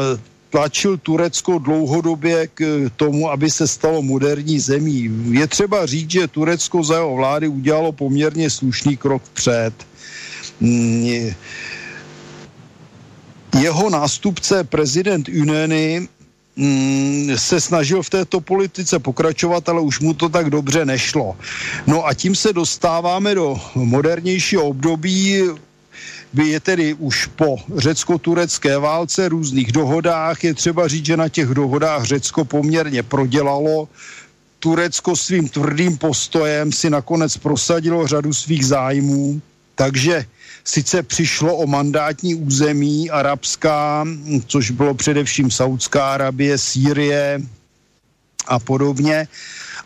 tlačil 0.52 0.98
Turecko 0.98 1.60
dlouhodobě 1.60 2.48
k 2.48 2.92
tomu, 2.96 3.32
aby 3.32 3.52
se 3.52 3.68
stalo 3.68 4.02
moderní 4.02 4.60
zemí. 4.60 5.10
Je 5.32 5.48
třeba 5.48 5.86
říct, 5.86 6.12
že 6.12 6.28
Turecko 6.28 6.84
za 6.84 6.96
jeho 6.96 7.16
vlády 7.16 7.48
udělalo 7.48 7.92
poměrně 7.92 8.50
slušný 8.50 8.98
krok 8.98 9.24
vpřed. 9.24 9.74
Mm, 10.60 11.32
jeho 13.60 13.90
nástupce 13.90 14.64
prezident 14.64 15.30
Uneny 15.30 16.08
mm, 16.56 17.32
se 17.36 17.62
snažil 17.62 18.04
v 18.04 18.10
této 18.10 18.42
politice 18.42 19.00
pokračovat, 19.00 19.70
ale 19.70 19.82
už 19.82 20.00
mu 20.00 20.14
to 20.14 20.30
tak 20.30 20.50
dobře 20.50 20.86
nešlo. 20.86 21.38
No 21.88 22.06
a 22.08 22.14
tím 22.14 22.36
se 22.36 22.54
dostáváme 22.54 23.36
do 23.36 23.56
modernějšího 23.76 24.64
období, 24.64 25.44
by 26.34 26.48
je 26.48 26.60
tedy 26.60 26.94
už 26.94 27.26
po 27.26 27.58
řecko-turecké 27.78 28.78
válce, 28.78 29.30
různých 29.30 29.72
dohodách. 29.72 30.44
Je 30.44 30.54
třeba 30.54 30.88
říct, 30.88 31.06
že 31.06 31.18
na 31.18 31.30
těch 31.30 31.48
dohodách 31.48 32.04
Řecko 32.04 32.46
poměrně 32.46 33.04
prodělalo. 33.04 33.90
Turecko 34.60 35.16
svým 35.16 35.50
tvrdým 35.50 35.98
postojem 35.98 36.72
si 36.72 36.90
nakonec 36.90 37.38
prosadilo 37.38 38.08
řadu 38.08 38.34
svých 38.34 38.66
zájmů, 38.66 39.42
takže 39.76 40.26
sice 40.64 41.04
přišlo 41.04 41.56
o 41.56 41.68
mandátní 41.68 42.36
území 42.36 43.10
arabská, 43.10 44.06
což 44.48 44.72
bylo 44.72 44.94
především 44.94 45.52
Saudská 45.52 46.14
Arabie, 46.14 46.58
Sýrie 46.58 47.42
a 48.48 48.60
podobně, 48.60 49.28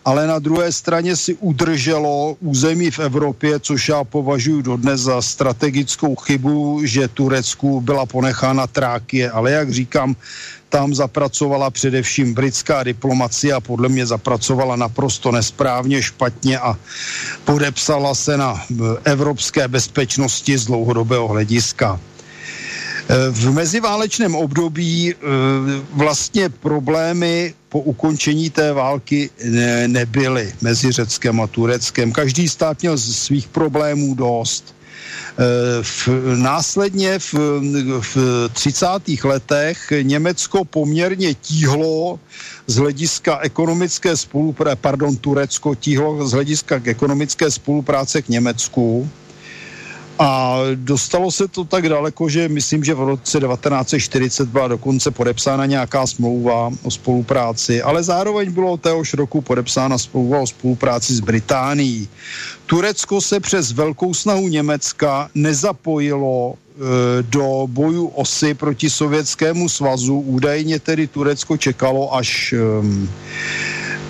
ale 0.06 0.28
na 0.28 0.40
druhé 0.40 0.72
straně 0.72 1.16
si 1.16 1.34
udrželo 1.36 2.38
území 2.40 2.92
v 2.92 3.00
Evropě, 3.00 3.60
což 3.60 3.90
já 3.90 4.04
považuji 4.04 4.62
dodnes 4.62 5.02
za 5.02 5.22
strategickou 5.22 6.16
chybu, 6.16 6.82
že 6.86 7.08
Turecku 7.08 7.82
byla 7.82 8.06
ponechána 8.06 8.68
Trákie, 8.68 9.32
ale 9.32 9.52
jak 9.52 9.72
říkám, 9.74 10.16
tam 10.70 10.96
zapracovala 10.96 11.70
především 11.70 12.34
britská 12.34 12.84
diplomacie 12.84 13.54
a 13.54 13.60
podle 13.60 13.90
mě 13.90 14.06
zapracovala 14.06 14.76
naprosto 14.76 15.32
nesprávně, 15.32 16.02
špatně 16.04 16.60
a 16.60 16.78
podepsala 17.46 18.16
se 18.16 18.38
na 18.38 18.62
evropské 19.04 19.68
bezpečnosti 19.68 20.58
z 20.58 20.66
dlouhodobého 20.66 21.28
hlediska. 21.28 22.00
V 23.32 23.52
meziválečném 23.54 24.36
období 24.36 25.14
e, 25.14 25.16
vlastně 25.94 26.50
problémy 26.50 27.54
po 27.70 27.80
ukončení 27.80 28.50
té 28.50 28.74
války 28.74 29.30
nebyly 29.88 30.54
mezi 30.62 30.92
Řeckem 30.92 31.42
a 31.42 31.48
Tureckem. 31.48 32.12
Každý 32.12 32.50
stát 32.50 32.82
měl 32.82 32.98
svých 32.98 33.48
problémů 33.48 34.16
dost. 34.16 34.76
Eh, 35.38 35.84
v, 35.84 36.10
následně 36.36 37.20
v, 37.20 37.34
v 38.00 38.18
30. 38.54 38.88
letech 39.24 39.94
Německo 40.02 40.66
poměrně 40.66 41.34
tíhlo 41.34 42.20
z 42.68 42.76
hlediska 42.76 43.40
ekonomické 43.40 44.18
spolupráce, 44.18 44.76
pardon, 44.76 45.18
Turecko 45.18 45.76
tíhlo 45.76 46.28
z 46.28 46.32
hlediska 46.32 46.82
ekonomické 46.84 47.52
spolupráce 47.52 48.22
k 48.22 48.30
Německu 48.30 49.10
a 50.20 50.60
dostalo 50.76 51.32
se 51.32 51.48
to 51.48 51.64
tak 51.64 51.90
daleko, 51.90 52.30
že 52.30 52.50
myslím, 52.50 52.84
že 52.84 52.94
v 52.94 53.00
roce 53.00 53.40
1940 53.40 54.50
byla 54.50 54.68
dokonce 54.68 55.12
podepsána 55.12 55.66
nějaká 55.66 56.08
smlouva 56.08 56.72
o 56.84 56.92
spolupráci, 56.92 57.82
ale 57.82 58.04
zároveň 58.04 58.52
bylo 58.52 58.78
téhož 58.78 59.14
roku 59.14 59.42
podepsána 59.42 59.98
smlouva 59.98 60.40
o 60.40 60.48
spolupráci 60.48 61.14
s 61.16 61.20
Británií. 61.20 62.08
Turecko 62.66 63.22
se 63.22 63.40
přes 63.40 63.72
velkou 63.72 64.14
snahu 64.14 64.48
Německa 64.48 65.30
nezapojilo 65.36 66.54
e, 66.54 67.24
do 67.24 67.68
bojů 67.68 68.08
osy 68.08 68.54
proti 68.54 68.90
Sovětskému 68.90 69.70
svazu. 69.70 70.20
Údajně 70.20 70.80
tedy 70.80 71.08
Turecko 71.08 71.58
čekalo, 71.58 72.16
až 72.16 72.54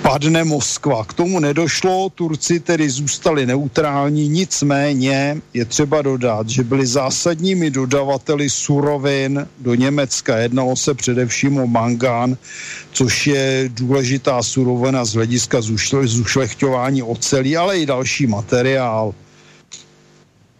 padne 0.01 0.43
Moskva. 0.43 1.05
K 1.05 1.13
tomu 1.13 1.39
nedošlo, 1.39 2.09
Turci 2.09 2.59
tedy 2.59 2.89
zůstali 2.89 3.45
neutrální, 3.45 4.29
nicméně 4.29 5.41
je 5.53 5.65
třeba 5.65 6.01
dodat, 6.01 6.49
že 6.49 6.63
byli 6.63 6.87
zásadními 6.87 7.71
dodavateli 7.71 8.49
surovin 8.49 9.47
do 9.59 9.75
Německa. 9.75 10.37
Jednalo 10.37 10.75
se 10.75 10.93
především 10.93 11.57
o 11.57 11.67
mangán, 11.67 12.37
což 12.91 13.27
je 13.27 13.69
důležitá 13.73 14.43
surovina 14.43 15.05
z 15.05 15.13
hlediska 15.13 15.61
zušlechťování 16.03 17.03
ocelí, 17.03 17.57
ale 17.57 17.79
i 17.79 17.85
další 17.85 18.27
materiál. 18.27 19.13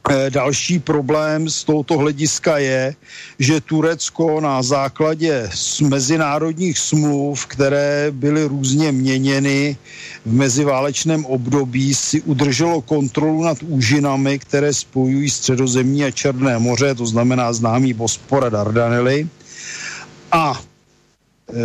Eh, 0.09 0.29
další 0.29 0.79
problém 0.79 1.49
z 1.49 1.63
tohoto 1.63 1.97
hlediska 1.97 2.57
je, 2.57 2.95
že 3.39 3.61
Turecko 3.61 4.41
na 4.41 4.63
základě 4.63 5.49
mezinárodních 5.81 6.79
smluv, 6.79 7.45
které 7.45 8.07
byly 8.11 8.43
různě 8.43 8.91
měněny 8.91 9.77
v 10.25 10.33
meziválečném 10.33 11.25
období, 11.25 11.95
si 11.95 12.21
udrželo 12.21 12.81
kontrolu 12.81 13.43
nad 13.43 13.57
úžinami, 13.63 14.39
které 14.39 14.73
spojují 14.73 15.29
středozemní 15.29 16.05
a 16.05 16.11
Černé 16.11 16.59
moře, 16.59 16.95
to 16.95 17.05
znamená 17.05 17.53
známý 17.53 17.93
Bospor 17.93 18.45
a 18.45 18.49
Dardanely. 18.49 19.27
A 20.31 20.61
e, 21.49 21.55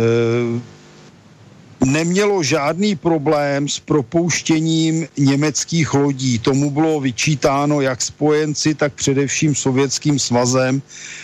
nemělo 1.85 2.43
žádný 2.43 2.95
problém 2.95 3.69
s 3.69 3.79
propouštěním 3.79 5.07
německých 5.17 5.93
lodí. 5.93 6.39
Tomu 6.39 6.71
bylo 6.71 6.99
vyčítáno 6.99 7.81
jak 7.81 8.01
spojenci, 8.01 8.75
tak 8.75 8.93
především 8.93 9.55
sovětským 9.55 10.19
svazem, 10.19 10.81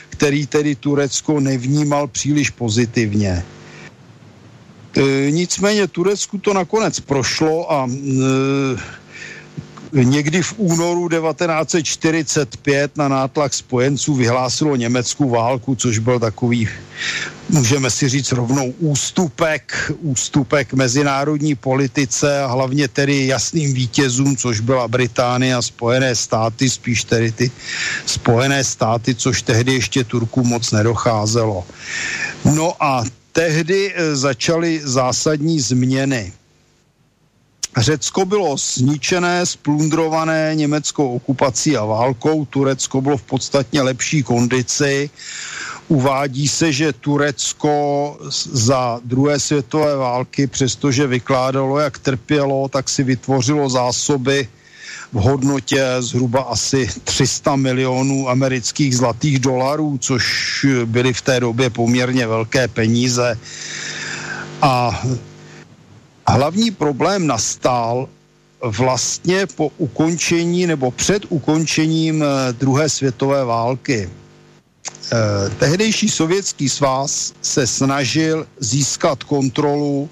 který 0.10 0.48
tedy 0.48 0.76
Turecko 0.76 1.40
nevnímal 1.40 2.08
příliš 2.08 2.50
pozitivně. 2.50 3.46
E, 4.98 5.32
nicméně 5.32 5.88
Turecku 5.88 6.38
to 6.38 6.54
nakonec 6.54 7.00
prošlo 7.00 7.72
a 7.72 7.88
e, 7.90 7.98
někdy 9.94 10.42
v 10.42 10.54
únoru 10.58 11.10
1945 11.10 12.98
na 12.98 13.08
nátlak 13.08 13.54
spojenců 13.54 14.14
vyhlásilo 14.14 14.76
Německu 14.76 15.30
válku, 15.30 15.76
což 15.76 16.00
byl 16.00 16.20
takový, 16.20 16.70
můžeme 17.50 17.90
si 17.90 18.10
říct 18.10 18.32
rovnou, 18.32 18.74
ústupek, 18.80 19.92
ústupek 20.02 20.74
mezinárodní 20.74 21.56
politice 21.56 22.42
a 22.42 22.48
hlavně 22.48 22.88
tedy 22.88 23.28
jasným 23.28 23.74
vítězům, 23.74 24.38
což 24.38 24.60
byla 24.60 24.88
Británie 24.88 25.56
a 25.56 25.62
Spojené 25.62 26.16
státy, 26.16 26.70
spíš 26.70 27.04
tedy 27.04 27.32
ty 27.32 27.52
Spojené 28.06 28.64
státy, 28.64 29.16
což 29.16 29.42
tehdy 29.42 29.74
ještě 29.74 30.04
Turků 30.04 30.44
moc 30.44 30.72
nedocházelo. 30.72 31.66
No 32.46 32.84
a 32.84 33.04
tehdy 33.32 33.94
eh, 33.96 34.16
začaly 34.16 34.82
zásadní 34.84 35.60
změny. 35.60 36.34
Řecko 37.78 38.26
bylo 38.26 38.58
zničené, 38.58 39.46
splundrované 39.46 40.52
německou 40.56 41.16
okupací 41.16 41.78
a 41.78 41.86
válkou, 41.86 42.46
Turecko 42.46 43.02
bylo 43.02 43.18
v 43.18 43.24
podstatně 43.24 43.82
lepší 43.82 44.24
kondici. 44.24 45.10
Uvádí 45.88 46.48
se, 46.48 46.72
že 46.74 46.94
Turecko 46.94 48.18
za 48.52 49.00
druhé 49.04 49.40
světové 49.40 49.96
války, 49.96 50.48
přestože 50.48 51.08
vykládalo, 51.08 51.80
jak 51.80 52.00
trpělo, 52.00 52.68
tak 52.68 52.90
si 52.90 53.04
vytvořilo 53.04 53.70
zásoby 53.70 54.48
v 55.14 55.18
hodnotě 55.18 55.86
zhruba 56.00 56.42
asi 56.42 56.90
300 57.04 57.56
milionů 57.56 58.30
amerických 58.30 58.98
zlatých 58.98 59.40
dolarů, 59.40 59.98
což 59.98 60.66
byly 60.86 61.14
v 61.14 61.22
té 61.22 61.40
době 61.40 61.70
poměrně 61.70 62.28
velké 62.28 62.68
peníze. 62.68 63.40
A 64.62 65.04
Hlavní 66.30 66.72
problém 66.72 67.28
nastal 67.28 68.10
vlastně 68.62 69.48
po 69.48 69.72
ukončení 69.78 70.68
nebo 70.68 70.92
před 70.92 71.24
ukončením 71.30 72.24
eh, 72.24 72.54
druhé 72.54 72.90
světové 72.90 73.46
války. 73.46 74.10
Eh, 75.12 75.50
tehdejší 75.60 76.10
sovětský 76.10 76.70
svaz 76.70 77.34
se 77.42 77.68
snažil 77.68 78.48
získat 78.60 79.24
kontrolu 79.24 80.10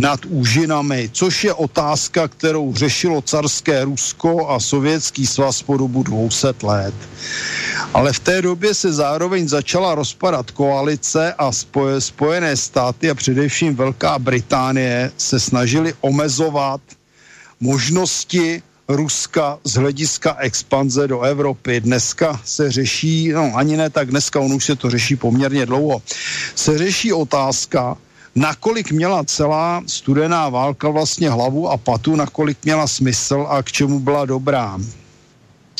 nad 0.00 0.20
úžinami, 0.28 1.10
což 1.12 1.44
je 1.44 1.54
otázka, 1.54 2.28
kterou 2.28 2.74
řešilo 2.74 3.22
carské 3.22 3.84
Rusko 3.84 4.48
a 4.48 4.60
sovětský 4.60 5.26
svaz 5.26 5.62
po 5.62 5.76
dobu 5.76 6.02
200 6.02 6.54
let. 6.62 6.94
Ale 7.94 8.12
v 8.12 8.20
té 8.20 8.42
době 8.42 8.74
se 8.74 8.92
zároveň 8.92 9.48
začala 9.48 9.94
rozpadat 9.94 10.50
koalice 10.50 11.34
a 11.38 11.52
spoje, 11.52 12.00
Spojené 12.00 12.56
státy 12.56 13.10
a 13.10 13.14
především 13.14 13.76
Velká 13.76 14.18
Británie 14.18 15.12
se 15.16 15.40
snažili 15.40 15.94
omezovat 16.00 16.80
možnosti 17.60 18.62
Ruska 18.88 19.58
z 19.64 19.74
hlediska 19.74 20.36
expanze 20.38 21.08
do 21.08 21.20
Evropy. 21.20 21.80
Dneska 21.80 22.40
se 22.44 22.70
řeší, 22.72 23.28
no 23.28 23.52
ani 23.54 23.76
ne 23.76 23.90
tak 23.90 24.10
dneska, 24.10 24.40
on 24.40 24.52
už 24.52 24.64
se 24.64 24.76
to 24.76 24.90
řeší 24.90 25.16
poměrně 25.16 25.66
dlouho, 25.66 26.02
se 26.54 26.78
řeší 26.78 27.12
otázka, 27.12 27.96
nakolik 28.34 28.92
měla 28.92 29.24
celá 29.24 29.82
studená 29.86 30.48
válka 30.48 30.88
vlastně 30.88 31.30
hlavu 31.30 31.68
a 31.68 31.76
patu, 31.76 32.16
nakolik 32.16 32.58
měla 32.64 32.86
smysl 32.86 33.46
a 33.48 33.62
k 33.62 33.72
čemu 33.72 34.00
byla 34.00 34.24
dobrá. 34.24 34.78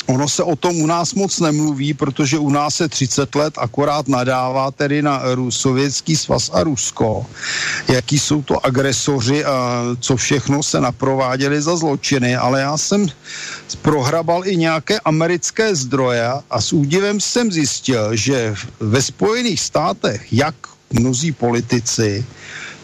Ono 0.07 0.29
se 0.29 0.43
o 0.43 0.55
tom 0.55 0.81
u 0.81 0.87
nás 0.87 1.13
moc 1.13 1.39
nemluví, 1.39 1.93
protože 1.93 2.37
u 2.37 2.49
nás 2.49 2.75
se 2.75 2.87
30 2.89 3.35
let 3.35 3.53
akorát 3.57 4.07
nadává 4.07 4.71
tedy 4.71 5.01
na 5.01 5.21
Sovětský 5.49 6.15
svaz 6.15 6.49
a 6.53 6.63
Rusko. 6.63 7.25
Jaký 7.87 8.19
jsou 8.19 8.41
to 8.41 8.65
agresoři 8.65 9.45
a 9.45 9.83
co 9.99 10.15
všechno 10.15 10.63
se 10.63 10.81
naprováděli 10.81 11.61
za 11.61 11.77
zločiny, 11.77 12.35
ale 12.35 12.61
já 12.61 12.77
jsem 12.77 13.07
prohrabal 13.81 14.47
i 14.47 14.57
nějaké 14.57 14.99
americké 14.99 15.75
zdroje 15.75 16.27
a 16.49 16.61
s 16.61 16.73
údivem 16.73 17.21
jsem 17.21 17.51
zjistil, 17.51 18.15
že 18.15 18.55
ve 18.79 19.01
Spojených 19.01 19.61
státech 19.61 20.33
jak 20.33 20.55
mnozí 20.93 21.31
politici, 21.31 22.25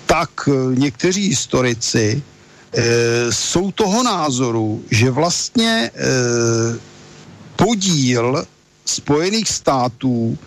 tak 0.07 0.29
eh, 0.47 0.75
někteří 0.79 1.27
historici 1.27 2.23
e, 2.73 2.83
jsou 3.31 3.71
toho 3.71 4.03
názoru, 4.03 4.83
že 4.91 5.11
vlastně 5.11 5.91
e, 5.93 6.01
podíl 7.55 8.45
Spojených 8.89 9.49
států 9.49 10.37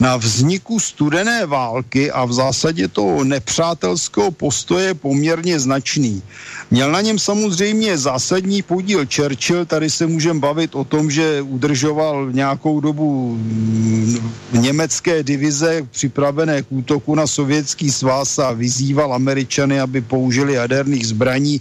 na 0.00 0.16
vzniku 0.16 0.80
studené 0.80 1.46
války 1.46 2.10
a 2.10 2.24
v 2.24 2.32
zásadě 2.32 2.88
toho 2.88 3.24
nepřátelského 3.24 4.30
postoje 4.30 4.94
poměrně 4.94 5.60
značný. 5.60 6.22
Měl 6.70 6.92
na 6.92 7.00
něm 7.00 7.18
samozřejmě 7.18 7.98
zásadní 7.98 8.62
podíl 8.62 9.06
Churchill, 9.14 9.66
tady 9.66 9.90
se 9.90 10.06
můžeme 10.06 10.40
bavit 10.40 10.74
o 10.74 10.84
tom, 10.84 11.10
že 11.10 11.42
udržoval 11.42 12.32
nějakou 12.32 12.80
dobu 12.80 13.36
mm, 13.36 14.32
německé 14.52 15.22
divize 15.22 15.86
připravené 15.90 16.62
k 16.62 16.66
útoku 16.72 17.14
na 17.14 17.26
sovětský 17.26 17.90
svaz 17.90 18.38
a 18.38 18.52
vyzýval 18.52 19.14
Američany, 19.14 19.80
aby 19.80 20.00
použili 20.00 20.54
jaderných 20.54 21.06
zbraní 21.06 21.60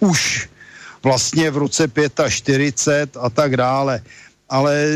už 0.00 0.48
vlastně 1.02 1.50
v 1.50 1.56
roce 1.56 1.90
45 2.28 3.16
a 3.20 3.30
tak 3.30 3.56
dále 3.56 4.02
ale 4.48 4.86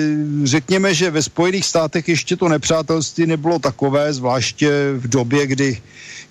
řekněme, 0.44 0.94
že 0.94 1.10
ve 1.10 1.23
Spojených 1.23 1.66
státech 1.66 2.09
ještě 2.09 2.36
to 2.36 2.48
nepřátelství 2.48 3.27
nebylo 3.27 3.59
takové, 3.59 4.12
zvláště 4.12 4.70
v 4.97 5.09
době, 5.09 5.47
kdy 5.47 5.81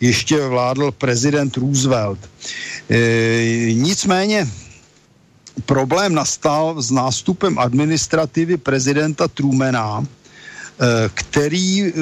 ještě 0.02 0.48
vládl 0.48 0.92
prezident 0.92 1.58
Roosevelt. 1.58 2.20
E, 2.90 3.74
nicméně 3.74 4.48
problém 5.66 6.14
nastal 6.14 6.82
s 6.82 6.92
nástupem 6.92 7.60
administrativy 7.60 8.58
prezidenta 8.58 9.28
Trumana, 9.28 10.06
e, 10.06 11.10
který 11.14 11.84
e, 11.84 11.94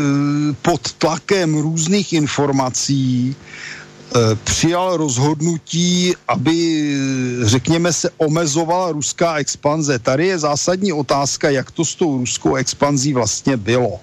pod 0.62 0.94
tlakem 0.94 1.56
různých 1.56 2.14
informací 2.14 3.36
přijal 4.44 4.98
rozhodnutí, 4.98 6.14
aby, 6.28 6.98
řekněme, 7.44 7.94
se 7.94 8.10
omezovala 8.18 8.92
ruská 8.92 9.36
expanze. 9.38 10.00
Tady 10.00 10.28
je 10.28 10.40
zásadní 10.40 10.94
otázka, 10.94 11.50
jak 11.50 11.72
to 11.72 11.86
s 11.86 11.96
tou 11.96 12.18
ruskou 12.18 12.56
expanzí 12.56 13.14
vlastně 13.14 13.58
bylo. 13.58 14.00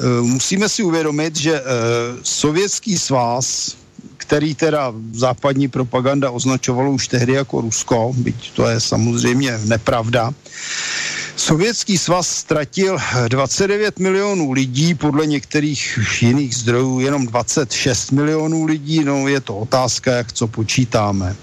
Eh, 0.00 0.22
musíme 0.22 0.68
si 0.68 0.82
uvědomit, 0.82 1.36
že 1.36 1.54
eh, 1.54 1.64
Sovětský 2.22 2.98
svaz, 2.98 3.76
který 4.16 4.54
teda 4.54 4.94
západní 5.12 5.68
propaganda 5.68 6.30
označovalo 6.30 6.90
už 6.90 7.08
tehdy 7.08 7.32
jako 7.32 7.60
Rusko, 7.60 8.12
byť 8.16 8.52
to 8.54 8.68
je 8.68 8.80
samozřejmě 8.80 9.58
nepravda, 9.64 10.34
Sovětský 11.38 11.98
svaz 11.98 12.28
ztratil 12.28 12.98
29 13.28 13.98
milionů 13.98 14.52
lidí, 14.52 14.94
podle 14.94 15.26
některých 15.26 15.98
jiných 16.20 16.56
zdrojů 16.56 17.00
jenom 17.00 17.26
26 17.26 18.12
milionů 18.12 18.64
lidí, 18.64 19.04
no 19.04 19.28
je 19.28 19.40
to 19.40 19.56
otázka, 19.58 20.12
jak 20.12 20.32
co 20.32 20.46
počítáme. 20.46 21.36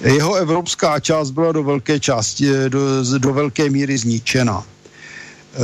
Jeho 0.00 0.34
evropská 0.34 1.00
část 1.00 1.30
byla 1.30 1.52
do 1.52 1.62
velké 1.62 2.00
části, 2.00 2.48
do, 2.68 2.80
do 3.18 3.32
velké 3.32 3.70
míry 3.70 3.98
zničena. 3.98 4.64
E, 4.64 5.58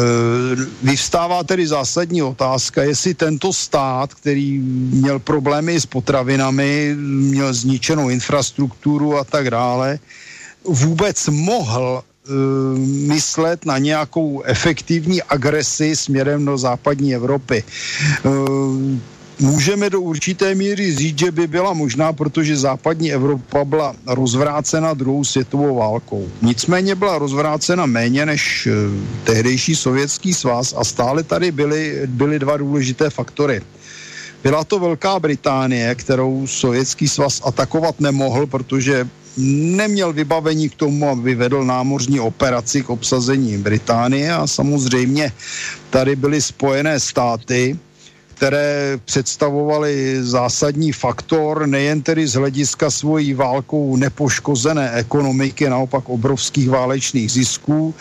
vyvstává 0.82 1.44
tedy 1.44 1.66
zásadní 1.66 2.22
otázka, 2.22 2.82
jestli 2.82 3.14
tento 3.14 3.52
stát, 3.52 4.14
který 4.14 4.58
měl 4.90 5.18
problémy 5.18 5.80
s 5.80 5.86
potravinami, 5.86 6.94
měl 6.98 7.54
zničenou 7.54 8.08
infrastrukturu 8.08 9.18
a 9.18 9.24
tak 9.24 9.50
dále, 9.50 9.98
vůbec 10.64 11.28
mohl 11.28 12.02
myslet 13.06 13.66
na 13.66 13.78
nějakou 13.78 14.42
efektivní 14.42 15.22
agresi 15.22 15.96
směrem 15.96 16.44
do 16.44 16.58
západní 16.58 17.14
Evropy. 17.14 17.64
Eh, 17.64 18.28
můžeme 19.40 19.90
do 19.90 20.00
určité 20.00 20.54
míry 20.54 20.96
říct, 20.96 21.18
že 21.18 21.30
by 21.32 21.46
byla 21.46 21.72
možná, 21.72 22.12
protože 22.12 22.56
západní 22.56 23.12
Evropa 23.12 23.64
byla 23.64 23.94
rozvrácena 24.06 24.94
druhou 24.94 25.24
světovou 25.24 25.74
válkou. 25.74 26.28
Nicméně 26.42 26.94
byla 26.94 27.18
rozvrácena 27.18 27.86
méně 27.86 28.26
než 28.26 28.66
eh, 28.66 28.72
tehdejší 29.24 29.76
sovětský 29.76 30.34
svaz 30.34 30.74
a 30.76 30.84
stále 30.84 31.22
tady 31.22 31.52
byly, 31.52 32.02
byly 32.06 32.38
dva 32.38 32.56
důležité 32.56 33.10
faktory. 33.10 33.60
Byla 34.42 34.64
to 34.64 34.78
Velká 34.78 35.18
Británie, 35.18 35.94
kterou 35.94 36.46
sovětský 36.46 37.08
svaz 37.08 37.42
atakovat 37.44 38.00
nemohl, 38.00 38.46
protože 38.46 39.08
neměl 39.36 40.12
vybavení 40.12 40.68
k 40.68 40.74
tomu, 40.74 41.08
aby 41.08 41.34
vedl 41.34 41.64
námořní 41.64 42.20
operaci 42.20 42.82
k 42.82 42.90
obsazení 42.90 43.58
Británie 43.58 44.32
a 44.32 44.46
samozřejmě 44.46 45.32
tady 45.90 46.16
byly 46.16 46.42
spojené 46.42 47.00
státy, 47.00 47.78
které 48.36 48.98
představovaly 49.04 50.18
zásadní 50.20 50.92
faktor 50.92 51.66
nejen 51.66 52.02
tedy 52.02 52.26
z 52.26 52.34
hlediska 52.34 52.90
svojí 52.90 53.34
válkou 53.34 53.96
nepoškozené 53.96 54.92
ekonomiky, 54.92 55.68
naopak 55.70 56.08
obrovských 56.08 56.70
válečných 56.70 57.32
zisků, 57.32 57.94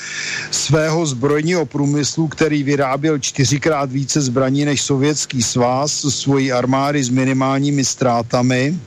svého 0.51 1.05
zbrojního 1.05 1.65
průmyslu, 1.65 2.27
který 2.27 2.63
vyráběl 2.63 3.19
čtyřikrát 3.19 3.91
více 3.91 4.21
zbraní 4.21 4.65
než 4.65 4.81
sovětský 4.81 5.43
svaz, 5.43 5.91
svojí 6.09 6.51
armády 6.51 7.03
s 7.03 7.09
minimálními 7.09 7.85
ztrátami, 7.85 8.79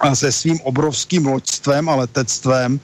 a 0.00 0.14
se 0.14 0.32
svým 0.32 0.60
obrovským 0.60 1.26
loďstvem 1.26 1.88
a 1.88 1.94
letectvem, 1.94 2.80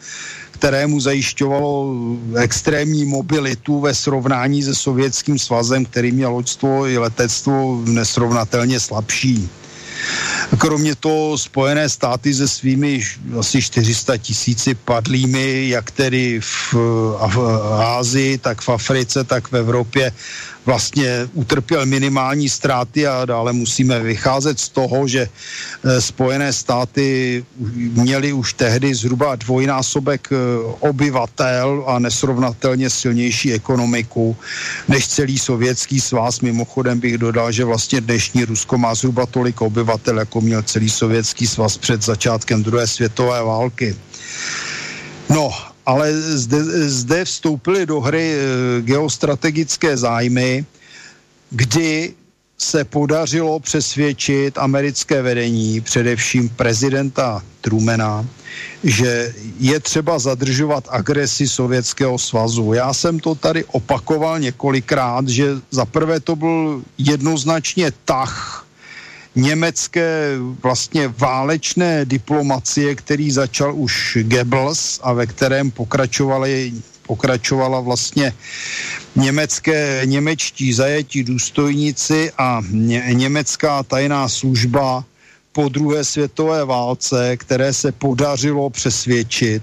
kterému 0.50 1.00
zajišťovalo 1.00 1.94
extrémní 2.36 3.04
mobilitu 3.04 3.80
ve 3.80 3.94
srovnání 3.94 4.62
se 4.62 4.74
Sovětským 4.74 5.38
svazem, 5.38 5.84
který 5.84 6.12
měl 6.12 6.30
loďstvo 6.30 6.86
i 6.86 6.98
letectvo 6.98 7.82
nesrovnatelně 7.84 8.80
slabší. 8.80 9.48
Kromě 10.58 10.94
toho 10.94 11.38
Spojené 11.38 11.88
státy 11.88 12.34
se 12.34 12.48
svými 12.48 13.00
asi 13.38 13.62
400 13.62 14.16
tisíci 14.16 14.74
padlými, 14.74 15.68
jak 15.68 15.90
tedy 15.90 16.40
v, 16.40 16.74
v 17.26 17.36
Ázii, 17.80 18.38
tak 18.38 18.60
v 18.60 18.68
Africe, 18.68 19.24
tak 19.24 19.48
v 19.48 19.56
Evropě, 19.56 20.12
vlastně 20.66 21.28
utrpěl 21.32 21.86
minimální 21.86 22.48
ztráty 22.48 23.06
a 23.06 23.24
dále 23.24 23.52
musíme 23.52 24.00
vycházet 24.00 24.60
z 24.60 24.68
toho, 24.68 25.08
že 25.08 25.28
eh, 25.28 26.00
Spojené 26.00 26.52
státy 26.52 27.44
měly 27.94 28.32
už 28.32 28.52
tehdy 28.52 28.94
zhruba 28.94 29.36
dvojnásobek 29.36 30.28
eh, 30.32 30.36
obyvatel 30.80 31.84
a 31.86 31.98
nesrovnatelně 31.98 32.90
silnější 32.90 33.52
ekonomiku 33.52 34.36
než 34.88 35.08
celý 35.08 35.38
sovětský 35.38 36.00
svaz. 36.00 36.40
Mimochodem 36.40 37.00
bych 37.00 37.18
dodal, 37.18 37.52
že 37.52 37.64
vlastně 37.64 38.00
dnešní 38.00 38.44
Rusko 38.44 38.78
má 38.78 38.94
zhruba 38.94 39.26
tolik 39.26 39.60
obyvatel, 39.60 40.18
jako 40.18 40.40
měl 40.40 40.62
celý 40.62 40.90
sovětský 40.90 41.46
svaz 41.46 41.78
před 41.78 42.02
začátkem 42.02 42.62
druhé 42.62 42.86
světové 42.86 43.42
války. 43.42 43.96
No 45.30 45.73
ale 45.86 46.12
zde, 46.12 46.64
zde 46.88 47.24
vstoupily 47.24 47.86
do 47.86 48.00
hry 48.00 48.34
e, 48.34 48.82
geostrategické 48.82 49.96
zájmy, 49.96 50.64
kdy 51.50 52.14
se 52.58 52.84
podařilo 52.84 53.60
přesvědčit 53.60 54.58
americké 54.58 55.22
vedení, 55.22 55.80
především 55.80 56.48
prezidenta 56.48 57.42
Trumena, 57.60 58.26
že 58.84 59.34
je 59.58 59.80
třeba 59.80 60.18
zadržovat 60.18 60.88
agresi 60.90 61.48
Sovětského 61.48 62.18
svazu. 62.18 62.72
Já 62.72 62.94
jsem 62.94 63.20
to 63.20 63.34
tady 63.34 63.64
opakoval 63.64 64.40
několikrát, 64.40 65.28
že 65.28 65.48
za 65.70 65.84
prvé 65.84 66.20
to 66.20 66.36
byl 66.36 66.82
jednoznačně 66.98 67.92
tah 68.04 68.66
německé 69.34 70.36
vlastně 70.62 71.08
válečné 71.08 72.04
diplomacie, 72.04 72.94
který 72.94 73.30
začal 73.30 73.74
už 73.74 74.18
Goebbels 74.22 75.00
a 75.02 75.12
ve 75.12 75.26
kterém 75.26 75.70
pokračovali 75.70 76.72
pokračovala 77.06 77.80
vlastně 77.80 78.32
německé, 79.16 80.02
němečtí 80.04 80.72
zajetí 80.72 81.24
důstojníci 81.24 82.32
a 82.38 82.62
ně, 82.70 83.04
německá 83.12 83.82
tajná 83.82 84.28
služba 84.28 85.04
po 85.52 85.68
druhé 85.68 86.04
světové 86.04 86.64
válce, 86.64 87.36
které 87.36 87.72
se 87.72 87.92
podařilo 87.92 88.70
přesvědčit 88.70 89.62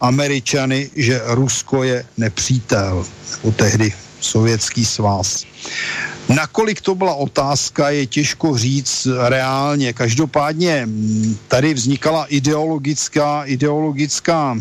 Američany, 0.00 0.90
že 0.96 1.20
Rusko 1.24 1.82
je 1.82 2.04
nepřítel, 2.16 3.06
u 3.42 3.52
tehdy 3.52 3.92
sovětský 4.20 4.84
svaz. 4.84 5.44
Nakolik 6.28 6.80
to 6.80 6.94
byla 6.94 7.14
otázka, 7.14 7.90
je 7.90 8.06
těžko 8.06 8.58
říct 8.58 9.08
reálně. 9.28 9.92
Každopádně 9.92 10.88
tady 11.48 11.74
vznikala 11.74 12.26
ideologická, 12.26 13.44
ideologická 13.44 14.56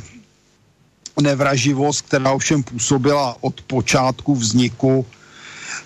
nevraživost, 1.22 2.02
která 2.02 2.32
ovšem 2.32 2.64
působila 2.64 3.38
od 3.42 3.62
počátku 3.62 4.36
vzniku 4.36 5.06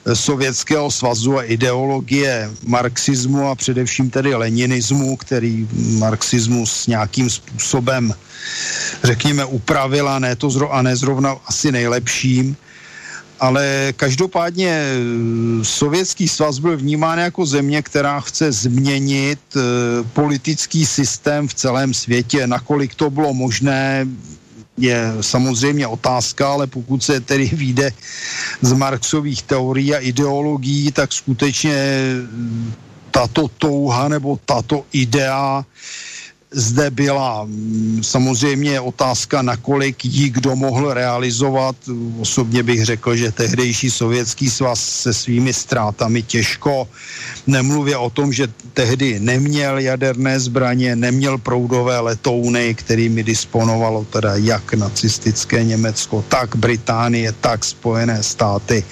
eh, 0.06 0.16
Sovětského 0.16 0.92
svazu 0.92 1.38
a 1.38 1.44
ideologie 1.44 2.52
marxismu 2.64 3.48
a 3.48 3.56
především 3.56 4.10
tedy 4.10 4.36
leninismu, 4.36 5.18
který 5.18 5.68
marxismus 5.98 6.88
nějakým 6.88 7.30
způsobem, 7.30 8.14
řekněme, 9.04 9.46
upravila, 9.46 10.20
ne 10.20 10.36
to 10.36 10.50
zro, 10.50 10.74
a 10.74 10.82
ne 10.82 10.96
zrovna 10.96 11.36
asi 11.46 11.72
nejlepším, 11.72 12.56
ale 13.40 13.94
každopádně 13.96 14.70
eh, 14.70 15.66
Sovětský 15.66 16.28
svaz 16.28 16.60
byl 16.60 16.78
vnímán 16.78 17.20
jako 17.20 17.46
země, 17.46 17.82
která 17.82 18.20
chce 18.20 18.52
změnit 18.52 19.40
e, 19.56 19.60
politický 20.04 20.86
systém 20.86 21.48
v 21.48 21.54
celém 21.54 21.94
světě. 21.94 22.48
Nakolik 22.48 22.96
to 22.96 23.10
bylo 23.10 23.34
možné, 23.34 24.08
je 24.78 25.14
samozřejmě 25.22 25.88
otázka, 25.88 26.52
ale 26.52 26.68
pokud 26.68 27.04
se 27.04 27.20
tedy 27.20 27.46
vyjde 27.54 27.92
z 28.62 28.74
Marxových 28.74 29.42
teorií 29.44 29.96
a 29.96 30.00
ideologií, 30.00 30.92
tak 30.92 31.14
skutečně 31.14 31.76
tato 33.12 33.48
touha 33.48 34.08
nebo 34.08 34.40
tato 34.46 34.86
idea 34.94 35.66
zde 36.54 36.92
byla 36.92 37.44
mm, 37.44 38.02
samozřejmě 38.04 38.80
otázka, 38.80 39.42
nakolik 39.42 40.06
ji 40.06 40.30
kdo 40.30 40.56
mohl 40.56 40.94
realizovat. 40.94 41.76
Osobně 42.20 42.64
bych 42.64 42.86
řekl, 42.86 43.16
že 43.16 43.32
tehdejší 43.32 43.92
sovětský 43.92 44.50
svaz 44.50 44.80
se 44.80 45.14
svými 45.14 45.54
ztrátami 45.54 46.22
těžko 46.24 46.88
nemluvě 47.48 47.98
o 47.98 48.10
tom, 48.10 48.34
že 48.34 48.48
tehdy 48.74 49.20
neměl 49.20 49.80
jaderné 49.80 50.40
zbraně, 50.40 50.96
neměl 50.96 51.38
proudové 51.38 52.00
letouny, 52.00 52.76
kterými 52.76 53.24
disponovalo 53.24 54.06
teda 54.06 54.36
jak 54.36 54.74
nacistické 54.74 55.64
Německo, 55.64 56.26
tak 56.30 56.56
Británie, 56.56 57.32
tak 57.42 57.66
Spojené 57.66 58.24
státy. 58.24 58.84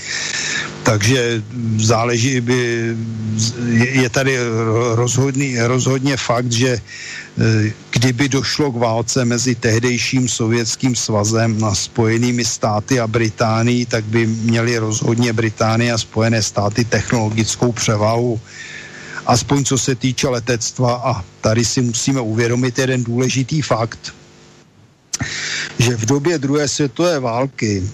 Takže 0.84 1.44
záleží, 1.78 2.42
by, 2.42 2.96
je 3.78 4.10
tady 4.10 4.38
rozhodný, 4.94 5.62
rozhodně 5.62 6.18
fakt, 6.18 6.52
že 6.52 6.82
kdyby 7.92 8.30
došlo 8.30 8.72
k 8.72 8.76
válce 8.76 9.26
mezi 9.26 9.56
tehdejším 9.56 10.30
sovětským 10.30 10.96
svazem 10.96 11.64
a 11.64 11.76
spojenými 11.76 12.46
státy 12.46 13.00
a 13.00 13.08
Británií, 13.08 13.86
tak 13.86 14.04
by 14.06 14.28
měli 14.28 14.78
rozhodně 14.78 15.34
Británie 15.34 15.94
a 15.94 15.98
Spojené 15.98 16.44
státy 16.44 16.86
technologickou 16.86 17.72
převahu 17.72 18.40
aspoň 19.26 19.64
co 19.64 19.78
se 19.78 19.96
týče 19.96 20.28
letectva 20.28 21.02
a 21.06 21.24
tady 21.42 21.66
si 21.66 21.82
musíme 21.82 22.22
uvědomit 22.22 22.80
jeden 22.80 23.04
důležitý 23.04 23.62
fakt, 23.62 24.14
že 25.80 25.98
v 25.98 26.06
době 26.06 26.38
druhé 26.38 26.68
světové 26.68 27.20
války 27.20 27.90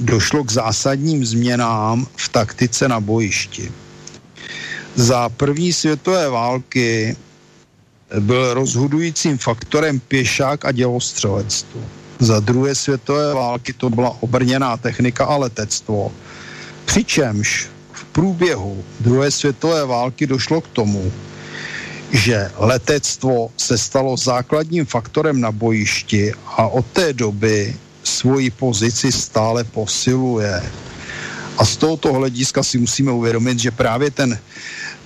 došlo 0.00 0.44
k 0.44 0.52
zásadním 0.52 1.24
změnám 1.24 2.06
v 2.16 2.28
taktice 2.28 2.88
na 2.88 3.00
bojišti. 3.00 3.72
Za 4.94 5.28
první 5.28 5.72
světové 5.72 6.28
války 6.28 7.16
byl 8.20 8.54
rozhodujícím 8.54 9.38
faktorem 9.38 10.00
pěšák 10.00 10.64
a 10.64 10.72
dělostřelectvo. 10.72 11.80
Za 12.18 12.40
druhé 12.40 12.74
světové 12.74 13.34
války 13.34 13.72
to 13.72 13.90
byla 13.90 14.16
obrněná 14.20 14.76
technika 14.76 15.24
a 15.24 15.36
letectvo. 15.36 16.12
Přičemž 16.84 17.68
v 17.92 18.04
průběhu 18.04 18.84
druhé 19.00 19.30
světové 19.30 19.86
války 19.86 20.26
došlo 20.26 20.60
k 20.60 20.68
tomu, 20.68 21.12
že 22.12 22.50
letectvo 22.56 23.50
se 23.56 23.78
stalo 23.78 24.16
základním 24.16 24.86
faktorem 24.86 25.40
na 25.40 25.52
bojišti 25.52 26.32
a 26.46 26.66
od 26.68 26.86
té 26.86 27.12
doby 27.12 27.76
svoji 28.04 28.50
pozici 28.50 29.12
stále 29.12 29.64
posiluje. 29.64 30.62
A 31.58 31.64
z 31.64 31.76
tohoto 31.76 32.12
hlediska 32.12 32.62
si 32.62 32.78
musíme 32.78 33.12
uvědomit, 33.12 33.58
že 33.58 33.70
právě 33.70 34.10
ten, 34.10 34.38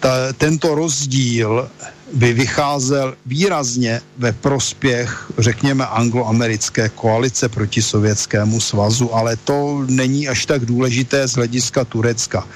ta, 0.00 0.33
tento 0.33 0.75
rozdíl 0.75 1.68
by 2.12 2.33
vycházel 2.33 3.15
výrazně 3.26 4.00
ve 4.18 4.33
prospěch, 4.33 5.33
řekněme, 5.39 5.86
angloamerické 5.86 6.89
koalice 6.89 7.49
proti 7.49 7.83
Sovětskému 7.83 8.60
svazu, 8.60 9.15
ale 9.15 9.36
to 9.36 9.84
není 9.89 10.28
až 10.28 10.47
tak 10.47 10.65
důležité 10.65 11.28
z 11.28 11.33
hlediska 11.33 11.84
Turecka. 11.84 12.47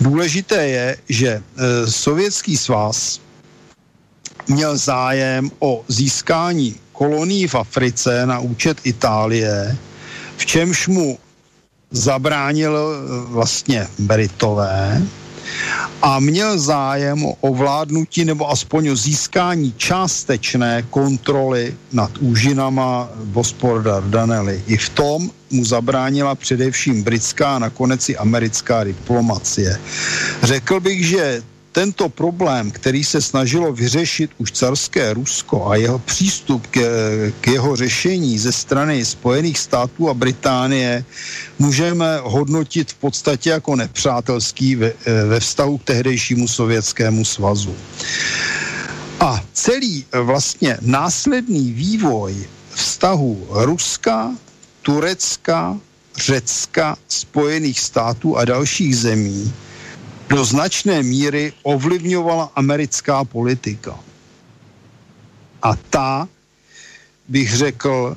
Důležité 0.00 0.68
je, 0.68 0.96
že 1.08 1.28
e, 1.28 1.42
Sovětský 1.90 2.56
svaz 2.56 3.20
měl 4.48 4.76
zájem 4.76 5.50
o 5.58 5.84
získání 5.88 6.76
kolonií 6.92 7.46
v 7.46 7.54
Africe 7.54 8.26
na 8.26 8.38
účet 8.38 8.78
Itálie, 8.84 9.76
v 10.36 10.46
čemž 10.46 10.88
mu 10.88 11.18
zabránil 11.90 12.76
e, 12.76 12.92
vlastně 13.32 13.88
Britové, 13.98 15.02
a 16.02 16.20
měl 16.20 16.58
zájem 16.58 17.24
o 17.24 17.32
ovládnutí 17.40 18.24
nebo 18.24 18.50
aspoň 18.50 18.88
o 18.88 18.96
získání 18.96 19.74
částečné 19.76 20.82
kontroly 20.90 21.74
nad 21.92 22.10
úžinama 22.18 23.08
Bospor 23.24 23.82
Dardanely. 23.82 24.62
I 24.66 24.76
v 24.76 24.88
tom 24.88 25.30
mu 25.50 25.64
zabránila 25.64 26.34
především 26.34 27.02
britská 27.02 27.56
a 27.56 27.58
nakonec 27.58 28.08
i 28.08 28.16
americká 28.16 28.84
diplomacie. 28.84 29.80
Řekl 30.42 30.80
bych, 30.80 31.06
že 31.06 31.42
tento 31.72 32.08
problém, 32.08 32.70
který 32.70 33.04
se 33.04 33.22
snažilo 33.22 33.72
vyřešit 33.72 34.30
už 34.38 34.52
carské 34.52 35.14
Rusko 35.14 35.70
a 35.70 35.76
jeho 35.76 35.98
přístup 35.98 36.66
k, 36.66 36.80
k 37.40 37.46
jeho 37.46 37.76
řešení 37.76 38.38
ze 38.38 38.52
strany 38.52 39.04
Spojených 39.04 39.58
států 39.58 40.08
a 40.08 40.14
Británie, 40.14 41.04
můžeme 41.58 42.18
hodnotit 42.22 42.92
v 42.92 42.94
podstatě 42.94 43.50
jako 43.50 43.76
nepřátelský 43.76 44.76
ve, 44.76 44.92
ve 45.28 45.40
vztahu 45.40 45.78
k 45.78 45.84
tehdejšímu 45.84 46.48
sovětskému 46.48 47.24
svazu. 47.24 47.74
A 49.20 49.44
celý 49.52 50.04
vlastně 50.22 50.78
následný 50.80 51.72
vývoj 51.72 52.48
vztahu 52.74 53.46
Ruska, 53.50 54.34
Turecka, 54.82 55.78
Řecka, 56.16 56.96
Spojených 57.08 57.80
států 57.80 58.36
a 58.36 58.44
dalších 58.44 58.96
zemí 58.96 59.52
do 60.30 60.44
značné 60.44 61.02
míry 61.02 61.52
ovlivňovala 61.62 62.52
americká 62.54 63.24
politika. 63.24 63.98
A 65.62 65.76
ta, 65.90 66.28
bych 67.28 67.56
řekl, 67.56 68.16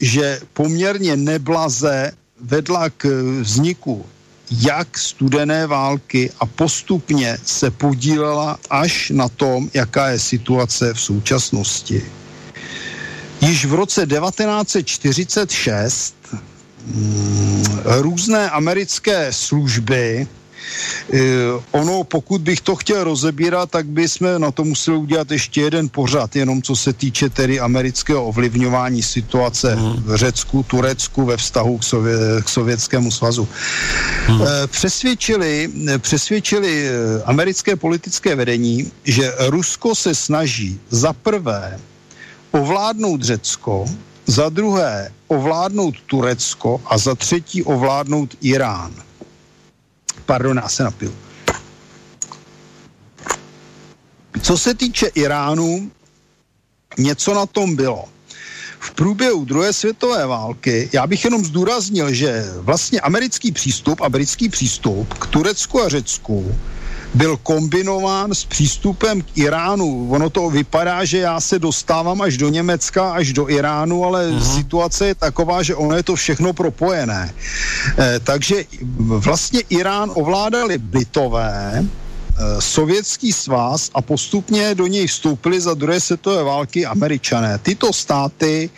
že 0.00 0.40
poměrně 0.52 1.16
neblaze 1.16 2.12
vedla 2.40 2.90
k 2.90 3.04
vzniku 3.40 4.06
jak 4.50 4.98
studené 4.98 5.66
války 5.66 6.30
a 6.40 6.46
postupně 6.46 7.38
se 7.44 7.70
podílela 7.70 8.58
až 8.70 9.10
na 9.10 9.28
tom, 9.28 9.70
jaká 9.74 10.08
je 10.08 10.18
situace 10.18 10.94
v 10.94 11.00
současnosti. 11.00 12.02
Již 13.40 13.64
v 13.64 13.74
roce 13.74 14.06
1946 14.06 16.14
mm, 16.86 17.64
různé 17.84 18.50
americké 18.50 19.32
služby 19.32 20.28
ono, 21.70 22.04
pokud 22.04 22.40
bych 22.40 22.60
to 22.60 22.76
chtěl 22.76 23.04
rozebírat, 23.04 23.70
tak 23.70 23.86
bychom 23.86 24.40
na 24.40 24.50
to 24.50 24.64
museli 24.64 24.96
udělat 24.96 25.30
ještě 25.30 25.60
jeden 25.60 25.88
pořad, 25.88 26.36
jenom 26.36 26.62
co 26.62 26.76
se 26.76 26.92
týče 26.92 27.30
tedy 27.30 27.60
amerického 27.60 28.26
ovlivňování 28.26 29.02
situace 29.02 29.74
hmm. 29.74 30.02
v 30.06 30.16
Řecku, 30.16 30.62
Turecku 30.62 31.24
ve 31.24 31.36
vztahu 31.36 31.78
k, 31.78 31.84
Sově, 31.84 32.16
k 32.44 32.48
Sovětskému 32.48 33.10
svazu. 33.10 33.48
Hmm. 34.26 34.42
Eh, 34.42 34.66
přesvědčili, 34.66 35.70
přesvědčili 35.98 36.88
eh, 36.88 37.22
americké 37.24 37.76
politické 37.76 38.34
vedení, 38.34 38.92
že 39.04 39.32
Rusko 39.38 39.94
se 39.94 40.14
snaží 40.14 40.80
za 40.90 41.12
prvé 41.12 41.78
ovládnout 42.50 43.22
Řecko, 43.22 43.84
za 44.26 44.48
druhé 44.48 45.10
ovládnout 45.28 45.94
Turecko 46.06 46.80
a 46.86 46.98
za 46.98 47.14
třetí 47.14 47.62
ovládnout 47.62 48.34
Irán. 48.40 48.94
Pardon, 50.30 50.56
já 50.56 50.68
se 50.68 50.82
napiju. 50.82 51.14
Co 54.42 54.58
se 54.58 54.74
týče 54.74 55.06
Iránu, 55.06 55.90
něco 56.98 57.34
na 57.34 57.46
tom 57.46 57.76
bylo. 57.76 58.04
V 58.80 58.90
průběhu 58.90 59.44
druhé 59.44 59.72
světové 59.72 60.26
války, 60.26 60.90
já 60.92 61.06
bych 61.06 61.24
jenom 61.24 61.44
zdůraznil, 61.44 62.14
že 62.14 62.44
vlastně 62.56 63.00
americký 63.00 63.52
přístup 63.52 64.00
a 64.00 64.08
britský 64.08 64.48
přístup 64.48 65.14
k 65.14 65.26
Turecku 65.26 65.82
a 65.82 65.88
Řecku 65.88 66.54
byl 67.14 67.36
kombinován 67.36 68.34
s 68.34 68.44
přístupem 68.44 69.22
k 69.22 69.26
Iránu. 69.34 70.10
Ono 70.10 70.30
to 70.30 70.50
vypadá, 70.50 71.04
že 71.04 71.18
já 71.18 71.40
se 71.40 71.58
dostávám 71.58 72.22
až 72.22 72.36
do 72.36 72.48
Německa, 72.48 73.12
až 73.12 73.32
do 73.32 73.50
Iránu, 73.50 74.04
ale 74.04 74.30
uh-huh. 74.30 74.54
situace 74.56 75.06
je 75.06 75.14
taková, 75.14 75.62
že 75.62 75.74
ono 75.74 75.96
je 75.96 76.02
to 76.02 76.14
všechno 76.14 76.52
propojené. 76.52 77.34
Eh, 77.98 78.20
takže 78.24 78.64
vlastně 78.98 79.60
Irán 79.68 80.10
ovládali 80.14 80.78
Britové, 80.78 81.84
sovětský 82.58 83.32
svaz 83.32 83.90
a 83.94 84.02
postupně 84.02 84.74
do 84.74 84.86
něj 84.86 85.06
vstoupili 85.06 85.60
za 85.60 85.74
druhé 85.74 86.00
světové 86.00 86.42
války 86.42 86.86
američané. 86.86 87.58
Tyto 87.58 87.92
státy 87.92 88.70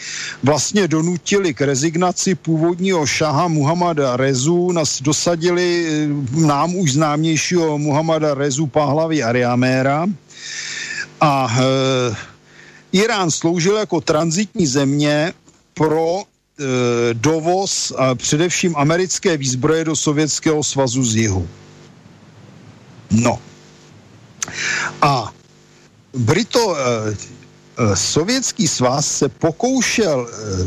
vlastně 0.42 0.88
donutili 0.88 1.54
k 1.54 1.60
rezignaci 1.60 2.34
původního 2.34 3.06
šaha 3.06 3.48
Muhammada 3.48 4.16
Rezu, 4.16 4.72
nás 4.72 5.02
dosadili 5.02 5.86
eh, 5.86 6.40
nám 6.40 6.74
už 6.74 6.92
známějšího 6.92 7.78
Muhammada 7.78 8.34
Rezu 8.34 8.66
Pahlavy 8.66 9.22
Ariaméra 9.22 10.06
a 11.22 11.46
e, 11.46 12.16
Irán 12.92 13.30
sloužil 13.30 13.76
jako 13.76 14.00
transitní 14.00 14.66
země 14.66 15.32
pro 15.74 16.22
e, 16.22 16.24
dovoz 17.14 17.92
a 17.96 18.14
především 18.14 18.76
americké 18.76 19.36
výzbroje 19.36 19.84
do 19.84 19.96
Sovětského 19.96 20.64
svazu 20.64 21.04
z 21.04 21.16
jihu. 21.16 21.48
No, 23.10 23.38
a 25.02 25.32
Brito, 26.14 26.76
eh, 26.76 27.16
eh, 27.78 27.96
sovětský 27.96 28.68
svaz 28.68 29.16
se 29.18 29.28
pokoušel 29.28 30.28
eh, 30.28 30.66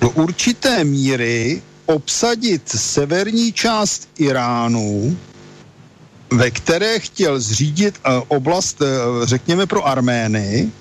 do 0.00 0.10
určité 0.10 0.84
míry 0.84 1.62
obsadit 1.86 2.68
severní 2.68 3.52
část 3.52 4.08
Iránu, 4.18 5.18
ve 6.30 6.50
které 6.50 6.98
chtěl 6.98 7.40
zřídit 7.40 7.94
oblast, 8.28 8.82
řekněme, 9.22 9.66
pro 9.66 9.86
Armény 9.86 10.72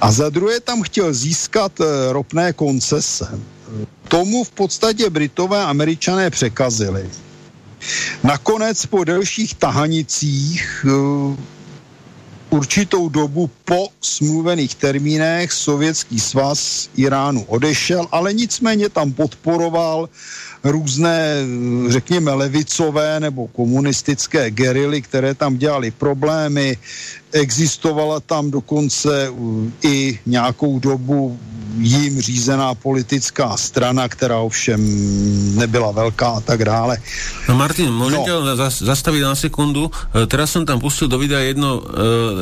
a 0.00 0.12
za 0.12 0.28
druhé 0.28 0.60
tam 0.60 0.82
chtěl 0.82 1.14
získat 1.14 1.72
ropné 2.10 2.52
koncese. 2.52 3.40
Tomu 4.08 4.44
v 4.44 4.50
podstatě 4.50 5.10
Britové 5.10 5.58
a 5.58 5.70
Američané 5.70 6.30
překazili. 6.30 7.10
Nakonec 8.24 8.86
po 8.86 9.04
delších 9.04 9.54
tahanicích 9.54 10.86
určitou 12.50 13.08
dobu 13.08 13.50
po 13.64 13.88
smluvených 14.00 14.74
termínech 14.74 15.52
Sovětský 15.52 16.20
svaz 16.20 16.90
Iránu 16.96 17.44
odešel, 17.48 18.06
ale 18.12 18.32
nicméně 18.32 18.88
tam 18.88 19.12
podporoval 19.12 20.08
různé, 20.64 21.36
řekněme, 21.88 22.32
levicové 22.32 23.20
nebo 23.20 23.48
komunistické 23.48 24.50
gerily, 24.50 25.02
které 25.02 25.34
tam 25.34 25.56
dělali 25.56 25.90
problémy. 25.90 26.76
Existovala 27.32 28.20
tam 28.20 28.50
dokonce 28.50 29.32
i 29.82 30.18
nějakou 30.26 30.78
dobu 30.78 31.38
jím 31.78 32.20
řízená 32.20 32.74
politická 32.74 33.56
strana, 33.56 34.08
která 34.08 34.38
ovšem 34.38 34.80
nebyla 35.56 35.90
velká 35.90 36.28
a 36.28 36.40
tak 36.40 36.64
dále. 36.64 36.98
No 37.48 37.54
Martin, 37.54 37.90
môžem 37.94 38.26
no. 38.26 38.54
zastaviť 38.66 39.22
na 39.22 39.34
sekundu? 39.38 39.86
E, 39.86 40.26
teraz 40.26 40.50
som 40.50 40.66
tam 40.66 40.82
pustil 40.82 41.06
do 41.06 41.18
videa 41.18 41.40
jedno, 41.46 41.82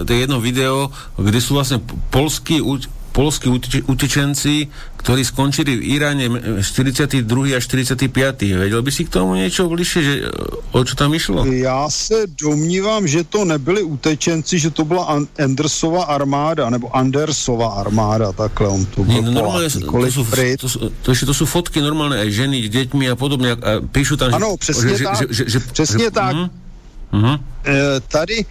e, 0.08 0.14
jedno 0.16 0.40
video, 0.40 0.88
kde 1.16 1.40
sú 1.44 1.60
vlastne 1.60 1.80
polskí 2.08 2.60
polskí 3.18 3.50
utečenci, 3.90 4.70
ktorí 5.02 5.26
skončili 5.26 5.74
v 5.74 5.82
Iráne 5.98 6.30
42. 6.62 7.26
a 7.50 7.58
45. 7.58 8.06
Vedel 8.54 8.78
by 8.78 8.90
si 8.94 9.02
k 9.02 9.10
tomu 9.10 9.34
niečo 9.34 9.66
bližšie, 9.66 10.00
že 10.06 10.14
o 10.70 10.78
čo 10.86 10.94
tam 10.94 11.10
išlo? 11.18 11.42
Já 11.50 11.90
se 11.90 12.30
domnívám, 12.30 13.10
že 13.10 13.26
to 13.26 13.42
nebyli 13.42 13.82
utečenci, 13.82 14.58
že 14.58 14.70
to 14.70 14.86
byla 14.86 15.26
Andersova 15.34 16.06
armáda, 16.06 16.70
nebo 16.70 16.94
Andersova 16.94 17.82
armáda, 17.82 18.30
takhle 18.32 18.68
on 18.68 18.86
to 18.86 19.02
byl. 19.04 19.22
no, 19.22 19.30
normálne, 19.34 19.66
to, 19.66 19.82
sú, 20.14 20.30
to, 20.30 20.66
to, 21.02 21.10
to, 21.10 21.26
to 21.26 21.34
sú 21.34 21.44
fotky 21.48 21.82
normálne 21.82 22.22
aj 22.22 22.30
ženy 22.30 22.68
s 22.68 22.70
deťmi 22.70 23.10
a 23.10 23.18
podobne 23.18 23.58
a 23.58 23.82
píšu 23.82 24.14
tam, 24.14 24.30
ano, 24.30 24.54
že, 24.54 24.58
přesně 24.58 24.94
že, 24.94 25.04
tak, 25.04 25.16
že, 25.18 25.26
že, 25.30 25.44
že, 25.50 25.58
přesně 25.60 26.04
že, 26.04 26.10
tak. 26.10 26.34
Hm? 26.36 26.67
Uh-huh. 27.12 27.40
Tady 28.08 28.46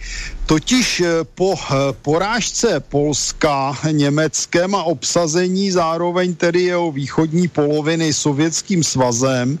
totiž 0.46 1.00
eh, 1.00 1.24
po 1.34 1.54
eh, 1.54 1.74
porážce 2.02 2.80
Polska 2.80 3.76
Německem 3.90 4.74
a 4.74 4.82
obsazení 4.82 5.70
zároveň 5.70 6.34
tedy 6.34 6.62
jeho 6.62 6.92
východní 6.92 7.48
poloviny 7.48 8.12
sovětským 8.12 8.84
svazem 8.84 9.58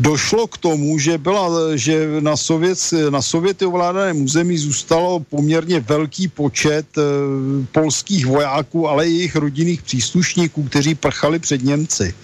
došlo 0.00 0.46
k 0.46 0.58
tomu, 0.58 0.98
že, 0.98 1.18
byla, 1.18 1.76
že 1.76 2.08
na, 2.20 2.36
Sovět, 2.36 2.78
na 3.10 3.22
Sověty 3.22 3.66
ovládaném 3.66 4.22
území 4.22 4.58
zůstalo 4.58 5.20
poměrně 5.20 5.80
velký 5.80 6.28
počet 6.28 6.86
polských 7.72 8.26
vojáků, 8.26 8.88
ale 8.88 9.08
i 9.08 9.12
jejich 9.12 9.36
rodinných 9.36 9.82
příslušníků, 9.82 10.62
kteří 10.62 10.94
prchali 10.94 11.38
před 11.38 11.64
Němci. 11.64 12.14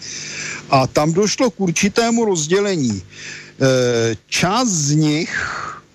A 0.70 0.86
tam 0.86 1.12
došlo 1.12 1.50
k 1.50 1.60
určitému 1.60 2.24
rozdělení. 2.24 3.02
Část 4.28 4.68
z 4.68 4.94
nich 4.94 5.32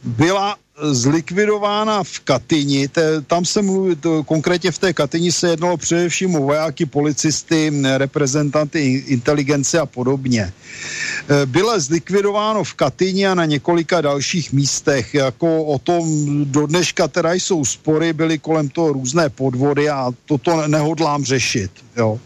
byla 0.06 0.56
zlikvidována 0.82 2.04
v 2.04 2.20
Katyni, 2.20 2.88
te, 2.88 3.22
tam 3.22 3.46
se 3.46 3.62
mluví, 3.62 3.96
to, 3.96 4.24
konkrétně 4.24 4.72
v 4.72 4.78
té 4.80 4.94
Katyni 4.94 5.32
se 5.32 5.50
jednalo 5.50 5.78
především 5.78 6.36
o 6.36 6.40
vojáky, 6.40 6.86
policisty, 6.86 7.72
reprezentanty 7.98 9.04
inteligence 9.08 9.80
a 9.80 9.86
podobně. 9.86 10.42
E, 10.44 11.46
byla 11.46 11.80
zlikvidováno 11.80 12.64
v 12.64 12.74
Katyni 12.74 13.28
a 13.28 13.36
na 13.36 13.46
několika 13.46 14.02
dalších 14.02 14.54
místech, 14.54 15.14
jako 15.14 15.64
o 15.64 15.80
tom 15.80 16.06
do 16.46 16.68
dneška 16.68 17.08
teda 17.08 17.34
jsou 17.34 17.66
spory, 17.66 18.14
byly 18.14 18.40
kolem 18.40 18.70
toho 18.70 18.94
různé 18.94 19.30
podvody 19.30 19.90
a 19.90 20.12
toto 20.26 20.68
nehodlám 20.68 21.26
řešit. 21.26 21.72
Jo. 21.98 22.20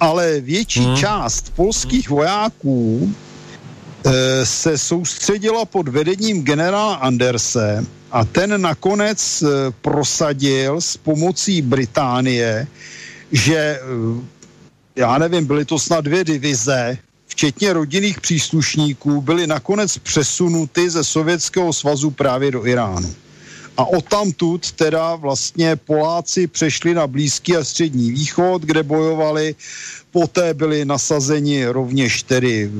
Ale 0.00 0.40
větší 0.40 0.80
hmm. 0.80 0.96
část 0.96 1.52
polských 1.56 2.10
vojáků 2.10 3.14
se 4.44 4.78
soustředila 4.78 5.64
pod 5.64 5.88
vedením 5.88 6.42
generála 6.42 6.94
Anderse 6.94 7.84
a 8.14 8.24
ten 8.24 8.60
nakonec 8.60 9.42
eh, 9.42 9.46
prosadil 9.80 10.80
s 10.80 10.96
pomocí 10.96 11.62
Británie, 11.62 12.66
že 13.32 13.56
eh, 13.56 13.80
já 14.96 15.18
nevím, 15.18 15.46
byly 15.46 15.64
to 15.64 15.78
snad 15.78 16.04
dvě 16.04 16.24
divize, 16.24 16.98
včetně 17.26 17.72
rodinných 17.72 18.20
příslušníků, 18.20 19.20
byly 19.20 19.46
nakonec 19.46 19.98
přesunuty 19.98 20.90
ze 20.90 21.04
Sovětského 21.04 21.72
svazu 21.72 22.10
právě 22.10 22.50
do 22.50 22.66
Iránu. 22.66 23.14
A 23.76 23.84
odtamtud 23.84 24.72
teda 24.72 25.16
vlastně 25.16 25.76
Poláci 25.76 26.46
přešli 26.46 26.94
na 26.94 27.06
Blízký 27.06 27.56
a 27.56 27.64
Střední 27.64 28.10
východ, 28.10 28.62
kde 28.62 28.82
bojovali 28.82 29.54
Poté 30.14 30.54
byli 30.54 30.84
nasazeni 30.84 31.66
rovněž 31.66 32.22
tedy, 32.22 32.70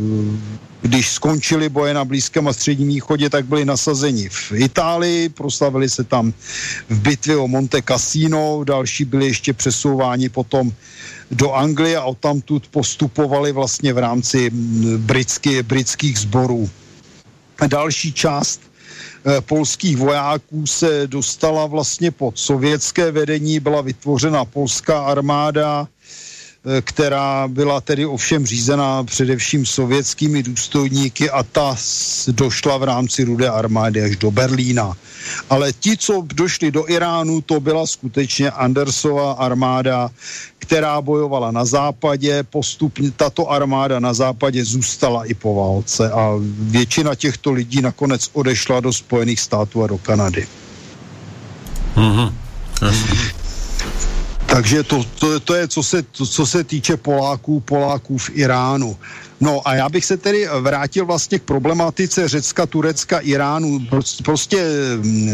když 0.82 1.10
skončili 1.10 1.68
boje 1.68 1.94
na 1.94 2.04
Blízkém 2.04 2.48
a 2.48 2.52
Středním 2.52 2.88
východě, 2.88 3.30
tak 3.30 3.46
byli 3.46 3.64
nasazeni 3.64 4.28
v 4.28 4.52
Itálii, 4.52 5.28
proslavili 5.28 5.88
se 5.90 6.04
tam 6.04 6.32
v 6.88 6.98
bitvě 6.98 7.36
o 7.36 7.48
Monte 7.48 7.82
Cassino, 7.82 8.64
další 8.64 9.04
byli 9.04 9.26
ještě 9.26 9.52
přesouváni 9.52 10.28
potom 10.28 10.72
do 11.30 11.52
Anglie 11.52 11.96
a 11.96 12.04
odtamtud 12.04 12.68
postupovali 12.70 13.52
vlastně 13.52 13.92
v 13.92 13.98
rámci 13.98 14.50
britský, 14.96 15.62
britských 15.62 16.18
sborů. 16.18 16.70
Další 17.66 18.12
část 18.12 18.60
polských 19.40 19.96
vojáků 19.96 20.66
se 20.66 21.06
dostala 21.06 21.66
vlastně 21.66 22.10
pod 22.10 22.38
sovětské 22.38 23.10
vedení, 23.10 23.60
byla 23.60 23.80
vytvořena 23.80 24.44
polská 24.44 24.98
armáda, 24.98 25.88
Eh, 25.88 25.93
která 26.80 27.48
byla 27.48 27.80
tedy 27.80 28.06
ovšem 28.06 28.46
řízená 28.46 29.04
především 29.04 29.66
sovětskými 29.66 30.42
důstojníky 30.42 31.30
a 31.30 31.42
ta 31.42 31.76
došla 32.28 32.76
v 32.76 32.82
rámci 32.82 33.24
Rudé 33.24 33.48
armády 33.48 34.02
až 34.02 34.16
do 34.16 34.30
Berlína. 34.30 34.92
Ale 35.50 35.72
ti, 35.72 35.96
co 35.96 36.26
došli 36.34 36.70
do 36.70 36.90
Iránu, 36.90 37.40
to 37.40 37.60
byla 37.60 37.86
skutečně 37.86 38.50
Andersova 38.50 39.32
armáda, 39.32 40.10
která 40.58 41.00
bojovala 41.00 41.50
na 41.50 41.64
západě. 41.64 42.42
Postupně 42.42 43.10
tato 43.10 43.50
armáda 43.50 44.00
na 44.00 44.14
západě 44.14 44.64
zůstala 44.64 45.24
i 45.24 45.34
po 45.34 45.54
válce 45.54 46.10
a 46.10 46.32
většina 46.58 47.14
těchto 47.14 47.52
lidí 47.52 47.82
nakonec 47.82 48.30
odešla 48.32 48.80
do 48.80 48.92
Spojených 48.92 49.40
států 49.40 49.82
a 49.82 49.86
do 49.86 49.98
Kanady. 49.98 50.46
Mm-hmm. 51.96 52.32
Takže 54.54 54.82
to, 54.82 55.04
to, 55.18 55.40
to 55.40 55.54
je, 55.54 55.68
co 55.68 55.82
se, 55.82 56.02
to, 56.02 56.26
co 56.26 56.46
se 56.46 56.64
týče 56.64 56.96
Poláků, 56.96 57.60
Poláků 57.60 58.18
v 58.18 58.30
Iránu. 58.34 58.96
No 59.40 59.68
a 59.68 59.74
já 59.74 59.88
bych 59.88 60.04
se 60.04 60.16
tedy 60.16 60.46
vrátil 60.60 61.06
vlastně 61.06 61.38
k 61.38 61.42
problematice 61.42 62.28
Řecka, 62.28 62.66
Turecka, 62.66 63.18
Iránu. 63.18 63.80
Prostě 64.24 64.66
mm, 64.96 65.30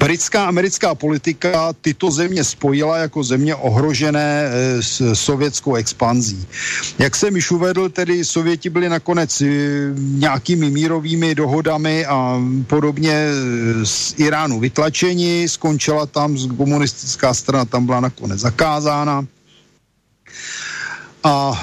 Britská 0.00 0.44
americká 0.48 0.94
politika 0.94 1.72
tyto 1.80 2.10
země 2.10 2.44
spojila 2.44 2.96
jako 2.98 3.24
země 3.24 3.54
ohrožené 3.54 4.42
e, 4.44 4.82
s 4.82 5.14
sovětskou 5.14 5.74
expanzí. 5.74 6.46
Jak 6.98 7.16
jsem 7.16 7.36
již 7.36 7.50
uvedl, 7.50 7.88
tedy 7.88 8.24
Sověti 8.24 8.70
byli 8.70 8.88
nakonec 8.88 9.40
e, 9.40 9.46
nějakými 9.96 10.70
mírovými 10.70 11.34
dohodami 11.34 12.06
a 12.06 12.40
podobně 12.66 13.12
e, 13.12 13.32
z 13.86 14.14
Iránu 14.16 14.60
vytlačeni, 14.60 15.48
skončila 15.48 16.06
tam 16.06 16.56
komunistická 16.56 17.34
strana, 17.34 17.64
tam 17.64 17.86
byla 17.86 18.00
nakonec 18.00 18.40
zakázána. 18.40 19.26
A 21.24 21.60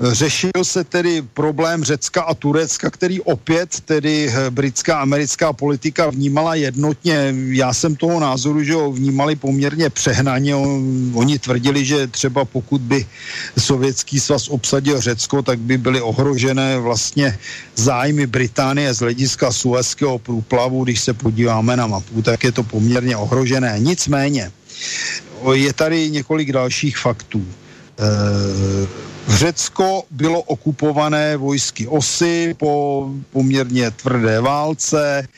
Řešil 0.00 0.50
se 0.62 0.84
tedy 0.84 1.22
problém 1.22 1.84
Řecka 1.84 2.22
a 2.22 2.34
Turecka, 2.34 2.90
který 2.90 3.20
opět 3.20 3.80
tedy 3.80 4.28
eh, 4.28 4.50
britská 4.50 5.00
americká 5.00 5.52
politika 5.52 6.10
vnímala 6.10 6.54
jednotně. 6.54 7.34
Já 7.48 7.72
jsem 7.72 7.96
toho 7.96 8.20
názoru, 8.20 8.62
že 8.62 8.74
ho 8.74 8.92
vnímali 8.92 9.36
poměrně 9.36 9.90
přehnaně. 9.90 10.56
Oni 11.14 11.38
tvrdili, 11.38 11.84
že 11.84 12.06
třeba 12.06 12.44
pokud 12.44 12.80
by 12.80 13.06
sovětský 13.58 14.20
svaz 14.20 14.48
obsadil 14.48 15.00
Řecko, 15.00 15.42
tak 15.42 15.58
by 15.58 15.78
byly 15.78 16.00
ohrožené 16.00 16.78
vlastně 16.78 17.38
zájmy 17.76 18.26
Británie 18.26 18.94
z 18.94 18.98
hlediska 18.98 19.52
Suezského 19.52 20.18
průplavu. 20.18 20.84
Když 20.84 21.00
se 21.00 21.14
podíváme 21.14 21.76
na 21.76 21.86
mapu, 21.86 22.22
tak 22.22 22.44
je 22.44 22.52
to 22.52 22.62
poměrně 22.62 23.16
ohrožené. 23.16 23.74
Nicméně, 23.78 24.52
je 25.52 25.72
tady 25.72 26.10
několik 26.10 26.52
dalších 26.52 26.98
faktů. 26.98 27.46
E- 27.98 29.11
Řecko 29.28 30.02
bylo 30.10 30.40
okupované 30.42 31.36
vojsky 31.36 31.86
osy 31.86 32.54
po 32.58 33.08
poměrně 33.32 33.90
tvrdé 33.90 34.40
válce. 34.40 35.28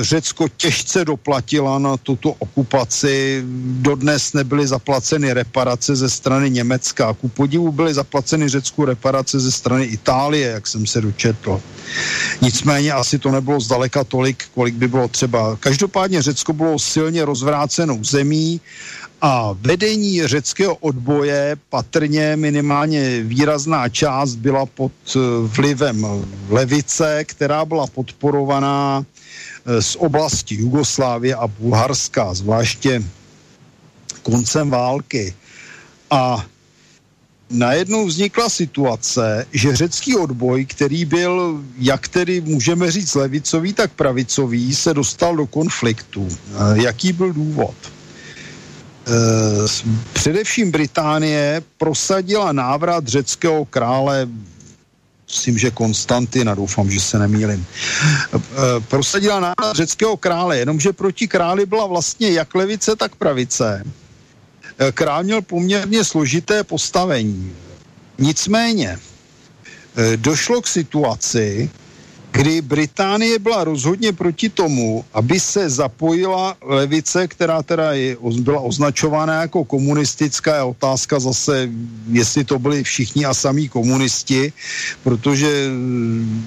Řecko 0.00 0.48
těžce 0.48 1.04
doplatila 1.04 1.78
na 1.78 1.96
tuto 1.96 2.30
okupaci. 2.30 3.42
Dodnes 3.66 4.32
nebyly 4.32 4.66
zaplaceny 4.66 5.32
reparace 5.32 5.96
ze 5.96 6.10
strany 6.10 6.50
Německa. 6.50 7.12
Ku 7.14 7.28
podivu 7.28 7.72
byly 7.72 7.94
zaplaceny 7.94 8.48
Řecku 8.48 8.84
reparace 8.84 9.40
ze 9.40 9.52
strany 9.52 9.84
Itálie, 9.84 10.48
jak 10.48 10.66
jsem 10.66 10.86
se 10.86 11.00
dočetl. 11.00 11.60
Nicméně 12.40 12.92
asi 12.92 13.18
to 13.18 13.30
nebylo 13.30 13.60
zdaleka 13.60 14.04
tolik, 14.04 14.44
kolik 14.54 14.74
by 14.74 14.88
bylo 14.88 15.08
třeba. 15.08 15.56
Každopádně 15.60 16.22
Řecko 16.22 16.52
bylo 16.52 16.78
silně 16.78 17.24
rozvrácenou 17.24 18.04
zemí 18.04 18.60
a 19.20 19.56
vedení 19.60 20.26
řeckého 20.26 20.74
odboje, 20.74 21.56
patrně 21.68 22.36
minimálně 22.36 23.22
výrazná 23.22 23.88
část 23.88 24.34
byla 24.34 24.66
pod 24.66 24.92
eh, 25.16 25.18
vlivem 25.42 26.06
levice, 26.48 27.24
která 27.24 27.64
byla 27.64 27.86
podporovaná 27.86 29.04
eh, 29.04 29.82
z 29.82 29.96
oblasti 29.96 30.54
Jugoslávie 30.54 31.34
a 31.34 31.46
Bulharska, 31.46 32.34
zvláště 32.34 33.02
koncem 34.22 34.70
války. 34.70 35.34
A 36.10 36.46
najednou 37.50 38.06
vznikla 38.06 38.48
situace, 38.48 39.46
že 39.52 39.76
řecký 39.76 40.16
odboj, 40.16 40.64
který 40.64 41.04
byl, 41.04 41.62
jak 41.78 42.08
tedy 42.08 42.40
můžeme 42.40 42.90
říct, 42.90 43.14
levicový, 43.14 43.72
tak 43.72 43.92
pravicový, 43.92 44.74
se 44.74 44.94
dostal 44.94 45.36
do 45.36 45.46
konfliktu. 45.46 46.28
Jaký 46.74 47.12
byl 47.12 47.32
důvod? 47.32 47.74
Eh, 49.06 49.92
především 50.12 50.70
Británie 50.70 51.62
prosadila 51.78 52.52
návrat 52.52 53.08
řeckého 53.08 53.64
krále 53.64 54.28
myslím, 55.28 55.58
že 55.58 55.70
Konstantina, 55.70 56.54
doufám, 56.54 56.90
že 56.90 57.00
se 57.00 57.18
nemýlim, 57.18 57.66
eh, 58.34 58.40
prosadila 58.88 59.40
návrat 59.40 59.76
řeckého 59.76 60.16
krále, 60.16 60.58
jenomže 60.58 60.92
proti 60.92 61.28
králi 61.28 61.66
byla 61.66 61.86
vlastně 61.86 62.30
jak 62.30 62.54
levice, 62.54 62.96
tak 62.96 63.16
pravice. 63.16 63.84
Eh, 64.78 64.92
král 64.92 65.22
měl 65.24 65.42
poměrně 65.42 66.04
složité 66.04 66.64
postavení. 66.64 67.52
Nicméně 68.18 68.98
došlo 70.16 70.62
k 70.62 70.66
situaci, 70.66 71.70
kdy 72.34 72.60
Británie 72.60 73.38
byla 73.38 73.64
rozhodně 73.64 74.12
proti 74.12 74.48
tomu, 74.48 75.04
aby 75.14 75.40
se 75.40 75.70
zapojila 75.70 76.56
levice, 76.62 77.28
která 77.28 77.62
teda 77.62 77.92
je, 77.92 78.16
byla 78.40 78.60
označována 78.60 79.40
jako 79.40 79.64
komunistická. 79.64 80.56
Je 80.56 80.62
otázka 80.62 81.20
zase, 81.20 81.70
jestli 82.10 82.44
to 82.44 82.58
byli 82.58 82.82
všichni 82.82 83.24
a 83.24 83.34
samí 83.34 83.68
komunisti, 83.68 84.52
protože, 85.02 85.70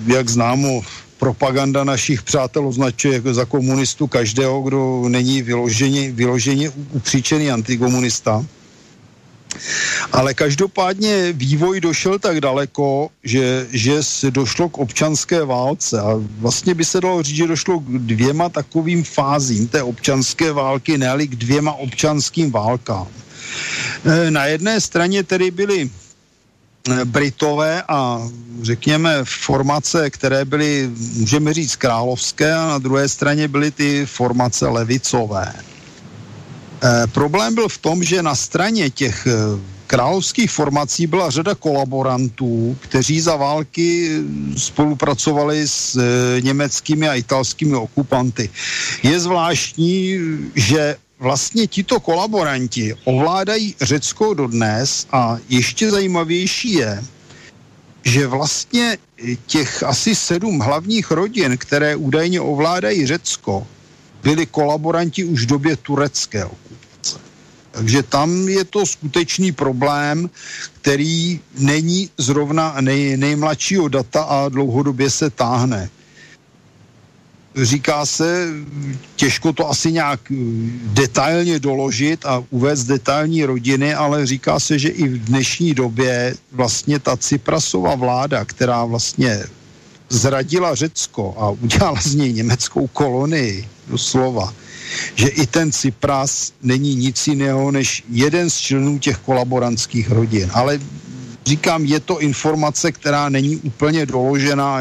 jak 0.07 0.29
známo, 0.29 0.81
propaganda 1.17 1.83
našich 1.83 2.21
přátel 2.21 2.67
označuje 2.67 3.13
jako 3.13 3.33
za 3.33 3.45
komunistu 3.45 4.07
každého, 4.07 4.61
kdo 4.61 5.09
není 5.09 5.41
vyloženě, 5.41 6.11
vyloženě 6.11 6.69
upříčený 6.69 7.51
antikomunista. 7.51 8.45
Ale 10.11 10.33
každopádně 10.33 11.33
vývoj 11.33 11.81
došel 11.81 12.19
tak 12.19 12.41
daleko, 12.41 13.09
že, 13.23 13.67
že 13.71 14.03
se 14.03 14.31
došlo 14.31 14.69
k 14.69 14.77
občanské 14.77 15.45
válce 15.45 15.99
a 16.01 16.13
vlastně 16.39 16.73
by 16.73 16.85
se 16.85 17.01
dalo 17.01 17.23
říct, 17.23 17.35
že 17.35 17.47
došlo 17.47 17.79
k 17.79 17.83
dvěma 17.83 18.49
takovým 18.49 19.03
fázím 19.03 19.67
té 19.67 19.83
občanské 19.83 20.51
války, 20.51 20.97
ne 20.97 21.27
k 21.27 21.35
dvěma 21.35 21.73
občanským 21.73 22.51
válkám. 22.51 23.07
E, 24.05 24.31
na 24.31 24.45
jedné 24.45 24.81
straně 24.81 25.23
tedy 25.23 25.51
byly 25.51 25.89
e, 25.89 27.05
Britové 27.05 27.83
a 27.87 28.21
řekněme 28.61 29.21
formace, 29.23 30.09
které 30.09 30.45
byly, 30.45 30.89
můžeme 31.13 31.53
říct, 31.53 31.75
královské 31.75 32.53
a 32.53 32.67
na 32.67 32.77
druhé 32.77 33.09
straně 33.09 33.47
byly 33.47 33.71
ty 33.71 34.05
formace 34.05 34.67
levicové. 34.67 35.53
E, 36.83 37.07
problém 37.07 37.55
byl 37.55 37.69
v 37.69 37.77
tom, 37.77 38.03
že 38.03 38.23
na 38.23 38.35
straně 38.35 38.89
těch 38.89 39.27
e, 39.27 39.31
královských 39.87 40.51
formací 40.51 41.07
byla 41.07 41.29
řada 41.29 41.55
kolaborantů, 41.55 42.77
kteří 42.79 43.21
za 43.21 43.35
války 43.35 44.19
spolupracovali 44.57 45.67
s 45.67 45.95
e, 45.95 46.41
německými 46.41 47.09
a 47.09 47.15
italskými 47.15 47.75
okupanty. 47.75 48.49
Je 49.03 49.19
zvláštní, 49.19 50.19
že 50.55 50.95
vlastně 51.19 51.67
tito 51.67 51.99
kolaboranti 51.99 52.95
ovládají 53.03 53.75
Řecko 53.81 54.33
dodnes 54.33 55.07
a 55.11 55.37
ještě 55.49 55.91
zajímavější 55.91 56.73
je, 56.73 57.03
že 58.05 58.27
vlastně 58.27 58.97
těch 59.45 59.83
asi 59.83 60.15
sedm 60.15 60.59
hlavních 60.59 61.11
rodin, 61.11 61.57
které 61.57 61.95
údajně 61.95 62.41
ovládají 62.41 63.07
Řecko, 63.07 63.67
byli 64.23 64.45
kolaboranti 64.45 65.23
už 65.23 65.43
v 65.43 65.45
době 65.45 65.75
turecké 65.75 66.45
okupace. 66.45 67.19
Takže 67.71 68.03
tam 68.03 68.49
je 68.49 68.63
to 68.65 68.85
skutečný 68.85 69.51
problém, 69.51 70.29
který 70.81 71.39
není 71.57 72.09
zrovna 72.17 72.75
nej, 72.81 73.17
nejmladšího 73.17 73.87
data 73.87 74.23
a 74.23 74.49
dlouhodobě 74.49 75.09
se 75.09 75.29
táhne. 75.29 75.89
Říká 77.63 78.05
se, 78.05 78.47
těžko 79.15 79.53
to 79.53 79.69
asi 79.69 79.91
nějak 79.91 80.19
detailně 80.83 81.59
doložit 81.59 82.25
a 82.25 82.43
uvést 82.49 82.83
detailní 82.83 83.45
rodiny, 83.45 83.93
ale 83.93 84.25
říká 84.25 84.59
se, 84.59 84.79
že 84.79 84.89
i 84.89 85.07
v 85.07 85.25
dnešní 85.25 85.73
době 85.73 86.35
vlastně 86.51 86.99
ta 86.99 87.17
Ciprasova 87.17 87.95
vláda, 87.95 88.45
která 88.45 88.85
vlastně 88.85 89.43
zradila 90.09 90.75
Řecko 90.75 91.35
a 91.37 91.49
udělala 91.49 92.01
z 92.01 92.15
něj 92.15 92.33
německou 92.33 92.87
kolonii, 92.87 93.67
doslova, 93.89 94.53
že 95.15 95.27
i 95.27 95.47
ten 95.47 95.71
Cypras 95.71 96.53
není 96.61 96.95
nic 96.95 97.27
jiného 97.27 97.71
než 97.71 98.03
jeden 98.09 98.49
z 98.49 98.57
členů 98.57 98.99
těch 98.99 99.17
kolaborantských 99.17 100.11
rodin. 100.11 100.49
Ale 100.53 100.79
říkám, 101.45 101.85
je 101.85 101.99
to 101.99 102.19
informace, 102.19 102.91
která 102.91 103.29
není 103.29 103.57
úplně 103.57 104.05
doložená. 104.05 104.79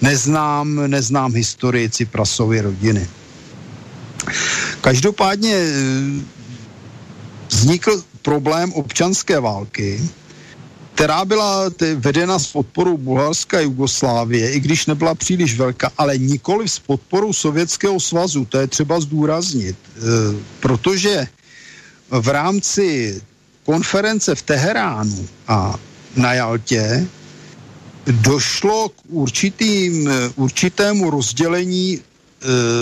Neznám, 0.00 0.90
neznám 0.90 1.32
historii 1.32 1.90
Cyprasovy 1.90 2.60
rodiny. 2.60 3.08
Každopádně 4.80 5.54
eh, 5.54 5.72
vznikl 7.48 8.02
problém 8.22 8.72
občanské 8.72 9.40
války, 9.40 10.00
která 10.96 11.24
byla 11.24 11.68
vedena 11.94 12.38
s 12.38 12.46
podporou 12.46 12.96
Bulharska 12.96 13.58
a 13.58 13.60
Jugoslávie, 13.60 14.52
i 14.52 14.60
když 14.60 14.86
nebyla 14.86 15.14
příliš 15.14 15.56
velká, 15.56 15.92
ale 15.98 16.18
nikoli 16.18 16.68
s 16.68 16.78
podporou 16.78 17.32
Sovětského 17.32 18.00
svazu, 18.00 18.44
to 18.44 18.58
je 18.58 18.66
třeba 18.66 19.00
zdůraznit, 19.00 19.76
e, 19.76 20.00
protože 20.60 21.28
v 22.10 22.28
rámci 22.28 23.20
konference 23.64 24.34
v 24.34 24.42
Teheránu 24.42 25.28
a 25.48 25.76
na 26.16 26.34
Jaltě 26.34 27.06
došlo 28.06 28.88
k 28.88 28.96
určitým, 29.08 30.10
určitému 30.36 31.10
rozdělení 31.10 31.92
e, 31.92 32.00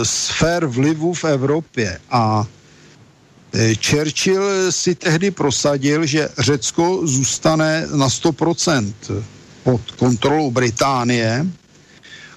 sfér 0.04 0.66
vlivu 0.66 1.14
v 1.14 1.24
Evropě 1.24 1.98
a 2.10 2.46
Eh, 2.46 2.53
Churchill 3.78 4.72
si 4.72 4.94
tehdy 4.94 5.30
prosadil, 5.30 6.06
že 6.06 6.28
Řecko 6.38 7.00
zůstane 7.04 7.86
na 7.94 8.08
100% 8.08 8.92
pod 9.64 9.80
kontrolou 9.90 10.50
Británie 10.50 11.46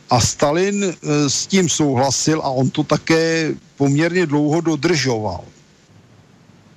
A 0.10 0.20
Stalin 0.22 0.84
e, 0.84 0.94
s 1.30 1.48
tím 1.48 1.70
souhlasil 1.70 2.42
a 2.42 2.50
on 2.50 2.70
to 2.70 2.84
také 2.84 3.54
poměrně 3.78 4.26
dlouho 4.26 4.62
dodržoval. 4.62 5.44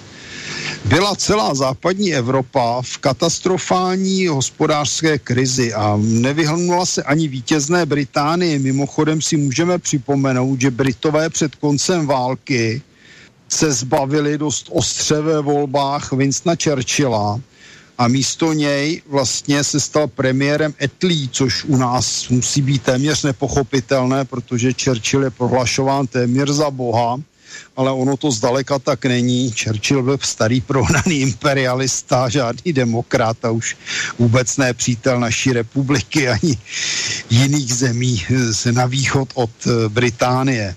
byla 0.84 1.16
celá 1.16 1.54
západní 1.54 2.14
Evropa 2.14 2.82
v 2.82 2.98
katastrofální 2.98 4.26
hospodářské 4.26 5.18
krizi 5.18 5.74
a 5.74 5.98
nevyhnula 6.02 6.86
se 6.86 7.02
ani 7.02 7.28
vítězné 7.28 7.86
Británii. 7.86 8.58
Mimochodem 8.58 9.22
si 9.22 9.36
můžeme 9.36 9.78
připomenout, 9.78 10.60
že 10.60 10.70
Britové 10.70 11.30
před 11.30 11.54
koncem 11.54 12.06
války 12.06 12.82
se 13.48 13.72
zbavili 13.72 14.38
dost 14.38 14.66
ostře 14.70 15.20
ve 15.20 15.42
volbách 15.42 16.12
Winstona 16.12 16.56
Churchilla, 16.64 17.40
a 17.98 18.08
místo 18.08 18.52
něj 18.52 19.02
vlastně 19.06 19.64
se 19.64 19.80
stal 19.80 20.06
premiérem 20.06 20.74
Etlí, 20.82 21.28
což 21.32 21.64
u 21.64 21.76
nás 21.76 22.28
musí 22.28 22.62
být 22.62 22.82
téměř 22.82 23.22
nepochopitelné, 23.22 24.24
protože 24.24 24.72
Churchill 24.84 25.24
je 25.24 25.30
prohlašován 25.30 26.06
téměř 26.06 26.48
za 26.48 26.70
boha, 26.70 27.16
ale 27.76 27.92
ono 27.92 28.16
to 28.16 28.30
zdaleka 28.30 28.78
tak 28.78 29.04
není. 29.04 29.50
Churchill 29.50 30.02
byl 30.02 30.18
starý 30.22 30.60
prohnaný 30.60 31.20
imperialista, 31.20 32.28
žádný 32.28 32.72
demokrat 32.72 33.44
a 33.44 33.50
už 33.50 33.76
vůbec 34.18 34.56
ne 34.56 34.74
přítel 34.74 35.20
naší 35.20 35.52
republiky 35.52 36.28
ani 36.28 36.58
jiných 37.30 37.74
zemí 37.74 38.24
na 38.70 38.86
východ 38.86 39.28
od 39.34 39.50
eh, 39.66 39.88
Británie. 39.88 40.76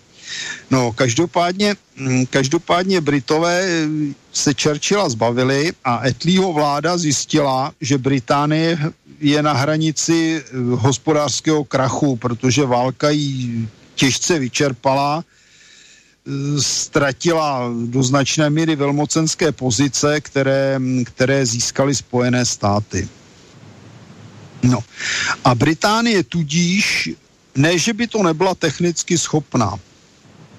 No, 0.71 0.91
každopádně, 0.91 1.75
mm, 1.95 2.25
každopádně 2.25 3.01
Britové 3.01 3.67
se 4.33 4.53
Churchilla 4.53 5.09
zbavili 5.09 5.71
a 5.83 6.07
Etlího 6.07 6.53
vláda 6.53 6.97
zjistila, 6.97 7.71
že 7.81 7.97
Británie 7.97 8.77
je 9.19 9.43
na 9.43 9.53
hranici 9.53 10.41
eh, 10.41 10.57
hospodářského 10.75 11.63
krachu, 11.63 12.15
protože 12.15 12.65
válka 12.65 13.09
ji 13.09 13.67
těžce 13.95 14.39
vyčerpala, 14.39 15.23
eh, 15.23 16.61
ztratila 16.61 17.71
do 17.85 18.03
značné 18.03 18.49
míry 18.49 18.75
velmocenské 18.75 19.51
pozice, 19.51 20.21
které, 20.21 20.79
které 21.05 21.45
získaly 21.45 21.95
Spojené 21.95 22.45
státy. 22.45 23.09
No. 24.63 24.79
A 25.43 25.55
Británie 25.55 26.23
tudíž, 26.23 27.09
ne, 27.55 27.77
že 27.77 27.93
by 27.93 28.07
to 28.07 28.23
nebyla 28.23 28.55
technicky 28.55 29.17
schopná, 29.17 29.79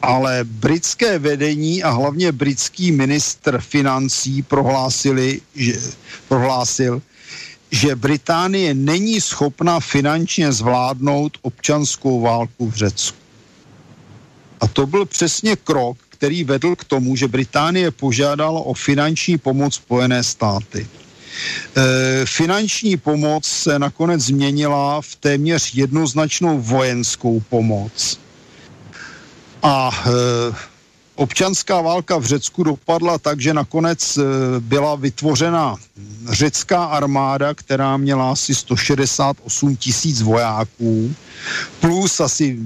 ale 0.03 0.45
britské 0.45 1.19
vedení 1.19 1.83
a 1.83 1.91
hlavně 1.91 2.33
britský 2.33 2.93
ministr 2.93 3.61
financí 3.61 4.43
prohlásili, 4.43 5.41
že, 5.55 5.81
prohlásil, 6.29 7.03
že 7.71 7.97
Británie 7.97 8.75
není 8.75 9.21
schopna 9.21 9.81
finančně 9.81 10.53
zvládnout 10.53 11.39
občanskou 11.43 12.21
válku 12.21 12.71
v 12.71 12.75
Řecku. 12.75 13.17
A 14.61 14.67
to 14.67 14.87
byl 14.87 15.07
přesně 15.07 15.57
krok, 15.57 15.99
který 16.09 16.45
vedl 16.45 16.77
k 16.77 16.85
tomu, 16.85 17.17
že 17.17 17.29
Británie 17.29 17.91
požádala 17.91 18.61
o 18.61 18.75
finanční 18.75 19.39
pomoc 19.39 19.75
Spojené 19.75 20.25
státy. 20.25 20.87
E, 21.77 22.27
finanční 22.27 22.97
pomoc 22.97 23.45
se 23.45 23.79
nakonec 23.79 24.21
změnila 24.21 25.01
v 25.03 25.17
téměř 25.17 25.75
jednoznačnou 25.75 26.61
vojenskou 26.61 27.41
pomoc 27.41 28.19
a 29.63 29.91
e, 30.07 30.11
občanská 31.15 31.81
válka 31.81 32.19
v 32.19 32.25
Řecku 32.25 32.63
dopadla 32.65 33.19
tak, 33.19 33.41
že 33.41 33.55
nakonec 33.55 34.17
e, 34.17 34.23
byla 34.61 34.95
vytvořena 34.95 35.77
řecká 36.29 36.85
armáda, 36.85 37.55
která 37.55 37.97
měla 37.97 38.33
asi 38.33 38.55
168 38.55 39.77
tisíc 39.77 40.23
vojáků, 40.23 41.15
plus 41.81 42.21
asi 42.21 42.59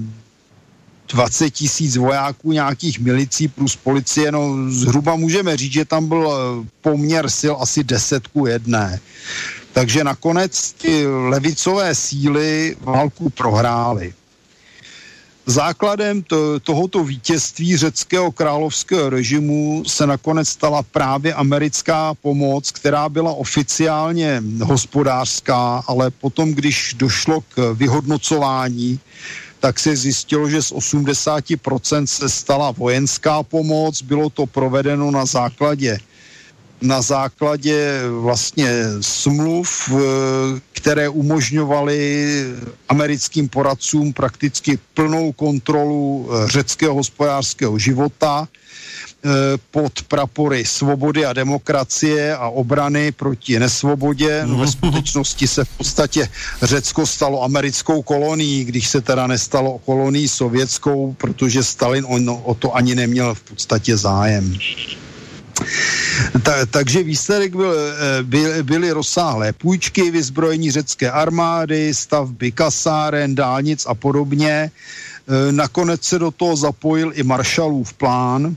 20 1.13 1.49
tisíc 1.49 1.97
vojáků 1.97 2.51
nějakých 2.51 2.99
milicí 2.99 3.47
plus 3.47 3.75
policie, 3.75 4.31
no 4.31 4.71
zhruba 4.71 5.15
můžeme 5.15 5.57
říct, 5.57 5.73
že 5.73 5.85
tam 5.85 6.07
byl 6.07 6.31
e, 6.31 6.67
poměr 6.81 7.29
sil 7.39 7.55
asi 7.59 7.83
10 7.83 8.27
ku 8.27 8.45
jedné. 8.45 8.99
Takže 9.73 10.03
nakonec 10.03 10.71
ty 10.71 11.07
levicové 11.07 11.95
síly 11.95 12.77
válku 12.81 13.29
prohrály. 13.29 14.13
Základem 15.47 16.23
to, 16.23 16.59
tohoto 16.59 17.03
vítězství 17.03 17.77
řeckého 17.77 18.31
královského 18.31 19.09
režimu 19.09 19.83
se 19.87 20.07
nakonec 20.07 20.49
stala 20.49 20.83
právě 20.83 21.33
americká 21.33 22.13
pomoc, 22.13 22.71
která 22.71 23.09
byla 23.09 23.31
oficiálně 23.31 24.43
hospodářská, 24.63 25.83
ale 25.87 26.11
potom, 26.11 26.53
když 26.53 26.95
došlo 26.97 27.41
k 27.41 27.73
vyhodnocování, 27.73 28.99
tak 29.59 29.79
se 29.79 29.95
zjistilo, 29.95 30.49
že 30.49 30.61
z 30.61 30.71
80% 30.71 32.05
se 32.05 32.29
stala 32.29 32.71
vojenská 32.71 33.43
pomoc, 33.43 34.01
bylo 34.01 34.29
to 34.29 34.45
provedeno 34.45 35.11
na 35.11 35.25
základě 35.25 35.99
na 36.81 37.01
základě 37.01 38.01
vlastně 38.19 38.69
smluv, 39.01 39.89
eh, 39.91 39.95
které 40.71 41.09
umožňovaly 41.09 42.43
americkým 42.89 43.49
poradcům 43.49 44.13
prakticky 44.13 44.79
plnou 44.93 45.31
kontrolu 45.31 46.29
eh, 46.29 46.47
řeckého 46.47 46.93
hospodářského 46.93 47.79
života 47.79 48.47
eh, 48.47 49.29
pod 49.71 50.01
prapory 50.03 50.65
svobody 50.65 51.25
a 51.25 51.33
demokracie 51.33 52.35
a 52.35 52.47
obrany 52.47 53.11
proti 53.11 53.59
nesvobodě. 53.59 54.43
No, 54.45 54.57
ve 54.57 54.67
skutečnosti 54.67 55.47
se 55.47 55.65
v 55.65 55.69
podstatě 55.77 56.29
Řecko 56.61 57.05
stalo 57.05 57.43
americkou 57.43 58.01
kolonií, 58.01 58.65
když 58.65 58.87
se 58.87 59.01
teda 59.01 59.27
nestalo 59.27 59.77
kolonií 59.85 60.27
sovětskou, 60.27 61.15
protože 61.17 61.63
Stalin 61.63 62.05
o, 62.05 62.35
o 62.43 62.53
to 62.53 62.75
ani 62.75 62.95
neměl 62.95 63.35
v 63.35 63.41
podstatě 63.41 63.97
zájem. 63.97 64.57
Ta, 66.43 66.65
takže 66.65 67.03
výsledek 67.03 67.55
byl, 67.55 67.73
eh, 67.73 68.23
byl, 68.23 68.63
byly 68.63 68.91
rozsáhlé 68.91 69.53
půjčky, 69.53 70.11
vyzbrojení 70.11 70.71
řecké 70.71 71.11
armády, 71.11 71.93
stavby 71.93 72.51
kasáren, 72.51 73.35
dálnic 73.35 73.85
a 73.85 73.93
podobně. 73.93 74.71
Eh, 74.71 75.51
nakonec 75.51 76.03
se 76.03 76.19
do 76.19 76.31
toho 76.31 76.55
zapojil 76.55 77.11
i 77.15 77.23
Marshallův 77.23 77.93
plán 77.93 78.55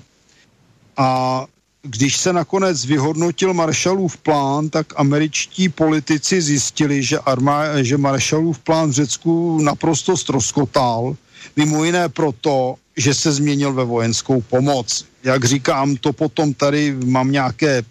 a 0.96 1.46
když 1.82 2.16
se 2.16 2.32
nakonec 2.32 2.84
vyhodnotil 2.84 3.54
Marshallův 3.54 4.16
plán, 4.16 4.68
tak 4.68 4.86
američtí 4.96 5.68
politici 5.68 6.42
zjistili, 6.42 7.02
že, 7.02 7.18
armá, 7.18 7.82
že 7.82 7.98
Marshallův 7.98 8.58
plán 8.58 8.90
v 8.90 8.92
Řecku 8.92 9.62
naprosto 9.62 10.16
stroskotal, 10.16 11.16
mimo 11.56 11.84
jiné 11.84 12.08
proto, 12.08 12.74
že 12.98 13.14
se 13.14 13.32
změnil 13.32 13.72
ve 13.72 13.84
vojenskou 13.84 14.40
pomoc. 14.40 15.04
Jak 15.24 15.44
říkám, 15.44 15.96
to 15.96 16.12
potom 16.12 16.54
tady 16.54 16.96
mám 17.04 17.32
nějaké 17.32 17.82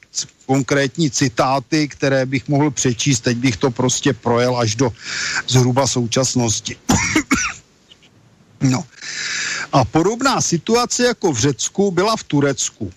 konkrétní 0.45 1.11
citáty, 1.11 1.87
které 1.87 2.25
bych 2.25 2.47
mohl 2.47 2.71
přečíst, 2.71 3.19
teď 3.19 3.37
bych 3.37 3.57
to 3.57 3.71
prostě 3.71 4.13
projel 4.13 4.57
až 4.57 4.75
do 4.75 4.91
zhruba 5.47 5.87
současnosti. 5.87 6.75
no. 8.61 8.83
A 9.73 9.85
podobná 9.85 10.41
situace 10.41 11.05
jako 11.05 11.31
v 11.31 11.39
Řecku 11.39 11.91
byla 11.91 12.15
v 12.15 12.23
Turecku. 12.23 12.93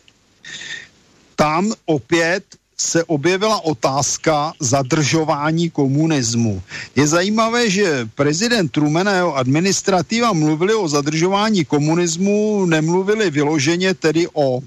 Tam 1.36 1.72
opět 1.84 2.44
se 2.80 3.04
objevila 3.04 3.64
otázka 3.64 4.52
zadržování 4.60 5.70
komunismu. 5.70 6.62
Je 6.96 7.06
zajímavé, 7.06 7.70
že 7.70 8.08
prezident 8.14 8.72
Truman 8.72 9.08
a 9.08 9.12
jeho 9.12 9.36
administrativa 9.36 10.32
mluvili 10.32 10.74
o 10.74 10.88
zadržování 10.88 11.64
komunismu, 11.64 12.66
nemluvili 12.66 13.30
vyloženě 13.30 13.94
tedy 13.94 14.28
o 14.32 14.60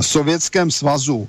Sovětském 0.00 0.70
svazu. 0.70 1.28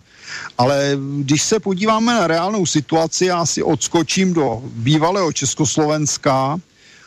Ale 0.58 0.98
když 1.20 1.42
se 1.44 1.60
podíváme 1.60 2.14
na 2.14 2.28
reálnou 2.28 2.66
situaci, 2.66 3.26
já 3.26 3.46
si 3.46 3.64
odskočím 3.64 4.34
do 4.34 4.62
bývalého 4.66 5.34
Československa 5.34 6.58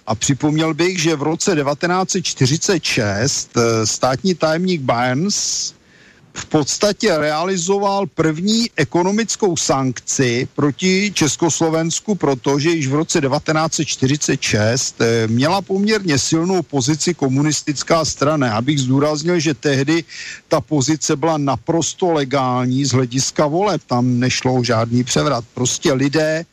a 0.07 0.15
připomněl 0.15 0.75
bych, 0.75 1.03
že 1.03 1.17
v 1.17 1.23
roce 1.23 1.57
1946 1.57 3.51
eh, 3.57 3.87
státní 3.87 4.35
tajemník 4.35 4.81
Barnes 4.81 5.75
v 6.39 6.47
podstatě 6.47 7.19
realizoval 7.19 8.07
první 8.07 8.71
ekonomickou 8.77 9.57
sankci 9.57 10.49
proti 10.55 11.13
Československu, 11.15 12.15
protože 12.15 12.71
již 12.71 12.87
v 12.87 12.95
roce 12.95 13.21
1946 13.21 15.01
eh, 15.01 15.27
měla 15.27 15.63
poměrně 15.63 16.19
silnou 16.19 16.63
pozici 16.63 17.15
komunistická 17.15 18.05
strana. 18.05 18.57
Abych 18.57 18.81
zdůraznil, 18.81 19.41
že 19.41 19.55
tehdy 19.55 20.05
ta 20.49 20.61
pozice 20.61 21.17
byla 21.17 21.39
naprosto 21.39 22.13
legální 22.13 22.85
z 22.85 22.93
hlediska 22.93 23.47
voleb. 23.47 23.83
Tam 23.87 24.19
nešlo 24.19 24.65
žádný 24.65 25.05
převrat. 25.05 25.45
Prostě 25.55 25.93
lidé 25.93 26.45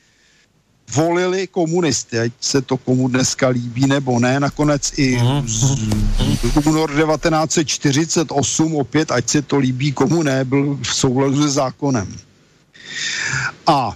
volili 0.93 1.47
komunisty, 1.47 2.19
ať 2.19 2.31
se 2.39 2.61
to 2.61 2.77
komu 2.77 3.07
dneska 3.07 3.47
líbí 3.47 3.88
nebo 3.88 4.19
ne, 4.19 4.39
nakonec 4.39 4.93
i 4.97 5.17
mhm. 5.17 5.47
z, 5.47 5.64
únor 6.65 6.89
1948 6.89 8.75
opět, 8.75 9.11
ať 9.11 9.30
se 9.30 9.41
to 9.41 9.57
líbí 9.57 9.91
komu 9.91 10.23
ne, 10.23 10.45
byl 10.45 10.77
v 10.81 10.95
souladu 10.95 11.41
se 11.41 11.49
zákonem. 11.49 12.17
A 13.67 13.95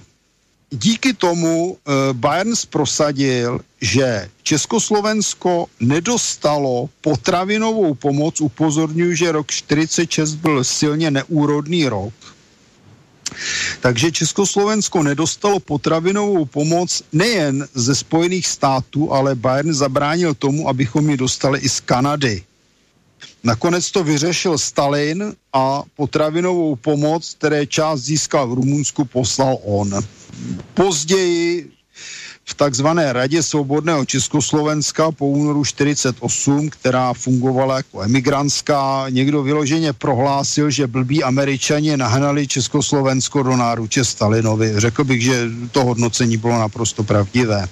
díky 0.69 1.14
tomu 1.14 1.72
uh, 1.72 1.77
Bayerns 2.14 2.66
prosadil, 2.66 3.59
že 3.82 4.30
Československo 4.43 5.66
nedostalo 5.80 6.90
potravinovou 7.01 7.93
pomoc, 7.93 8.42
upozorňuji, 8.42 9.16
že 9.16 9.32
rok 9.32 9.51
46 9.51 10.35
byl 10.35 10.64
silně 10.64 11.11
neúrodný 11.11 11.88
rok, 11.88 12.14
takže 13.82 14.11
Československo 14.11 15.03
nedostalo 15.03 15.59
potravinovou 15.59 16.45
pomoc 16.45 17.03
nejen 17.11 17.67
ze 17.74 17.95
Spojených 17.95 18.48
států, 18.48 19.14
ale 19.14 19.35
Bayern 19.35 19.74
zabránil 19.74 20.33
tomu, 20.33 20.69
abychom 20.69 21.09
ji 21.09 21.17
dostali 21.17 21.59
i 21.59 21.69
z 21.69 21.80
Kanady. 21.80 22.43
Nakonec 23.43 23.91
to 23.91 24.03
vyřešil 24.03 24.58
Stalin 24.58 25.33
a 25.53 25.83
potravinovou 25.95 26.75
pomoc, 26.75 27.35
které 27.38 27.66
část 27.66 27.99
získal 27.99 28.48
v 28.48 28.53
Rumunsku, 28.53 29.06
poslal 29.06 29.58
on. 29.64 30.01
Později 30.74 31.72
v 32.50 32.53
takzvané 32.53 33.14
Radě 33.14 33.44
svobodného 33.44 34.06
Československa 34.06 35.11
po 35.11 35.28
únoru 35.28 35.66
48, 35.66 36.69
která 36.69 37.14
fungovala 37.14 37.78
jako 37.78 38.02
emigrantská, 38.02 39.06
někdo 39.10 39.44
vyloženě 39.44 39.94
prohlásil, 39.94 40.69
že 40.69 40.88
blbí 40.88 41.24
američani 41.24 41.98
nahnali 41.98 42.48
Československo 42.48 43.44
do 43.44 43.58
náruče 43.58 44.06
Stalinovi. 44.06 44.74
Řekl 44.78 45.03
bych, 45.03 45.22
že 45.22 45.50
to 45.72 45.86
hodnocení 45.86 46.38
bylo 46.38 46.60
naprosto 46.60 47.03
pravdivé. 47.03 47.64
E, 47.64 47.69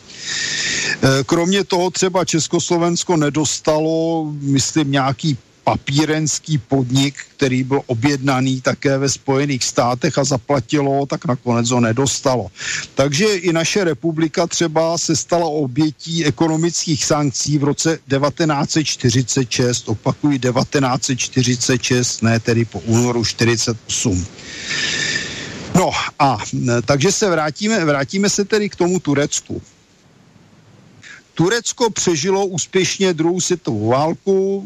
kromě 1.23 1.63
toho 1.63 1.89
třeba 1.89 2.25
Československo 2.25 3.17
nedostalo, 3.17 4.25
myslím, 4.41 4.91
nějaký 4.91 5.37
papírenský 5.67 6.57
podnik, 6.57 7.15
který 7.35 7.63
byl 7.63 7.81
objednaný 7.85 8.61
také 8.61 8.97
ve 8.97 9.09
Spojených 9.09 9.63
státech 9.63 10.17
a 10.17 10.23
zaplatilo, 10.23 11.05
tak 11.05 11.25
nakonec 11.25 11.69
ho 11.69 11.79
nedostalo. 11.79 12.47
Takže 12.95 13.35
i 13.35 13.53
naše 13.53 13.83
republika 13.83 14.47
třeba 14.47 14.97
se 14.97 15.15
stala 15.15 15.45
obětí 15.45 16.25
ekonomických 16.25 17.05
sankcí 17.05 17.57
v 17.57 17.63
roce 17.63 17.99
1946, 18.09 19.89
opakuji 19.89 20.39
1946, 20.39 22.21
ne 22.21 22.39
tedy 22.39 22.65
po 22.65 22.79
únoru 22.79 23.25
48. 23.25 24.25
No 25.75 25.91
a 26.19 26.37
takže 26.85 27.11
se 27.11 27.29
vrátíme, 27.29 27.85
vrátíme 27.85 28.29
se 28.29 28.45
tedy 28.45 28.69
k 28.69 28.75
tomu 28.75 28.99
Turecku. 28.99 29.61
Turecko 31.33 31.89
přežilo 31.89 32.45
úspěšně 32.45 33.13
druhou 33.13 33.41
světovou 33.41 33.87
válku, 33.87 34.65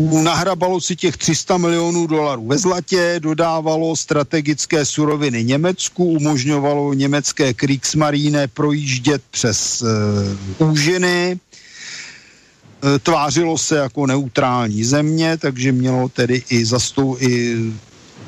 nahrabalo 0.00 0.80
si 0.80 0.96
těch 0.96 1.16
300 1.16 1.56
milionů 1.56 2.06
dolarů 2.06 2.46
ve 2.46 2.58
zlatě, 2.58 3.16
dodávalo 3.18 3.96
strategické 3.96 4.84
suroviny 4.84 5.44
Německu, 5.44 6.04
umožňovalo 6.04 6.94
německé 6.94 7.54
Kriegsmarine 7.54 8.48
projíždět 8.48 9.22
přes 9.30 9.82
uh, 10.58 10.70
úžiny, 10.70 11.38
uh, 12.84 12.98
tvářilo 12.98 13.58
se 13.58 13.76
jako 13.76 14.06
neutrální 14.06 14.84
země, 14.84 15.36
takže 15.36 15.72
mělo 15.72 16.08
tedy 16.08 16.42
i, 16.50 16.64
zastou, 16.64 17.16
i 17.20 17.56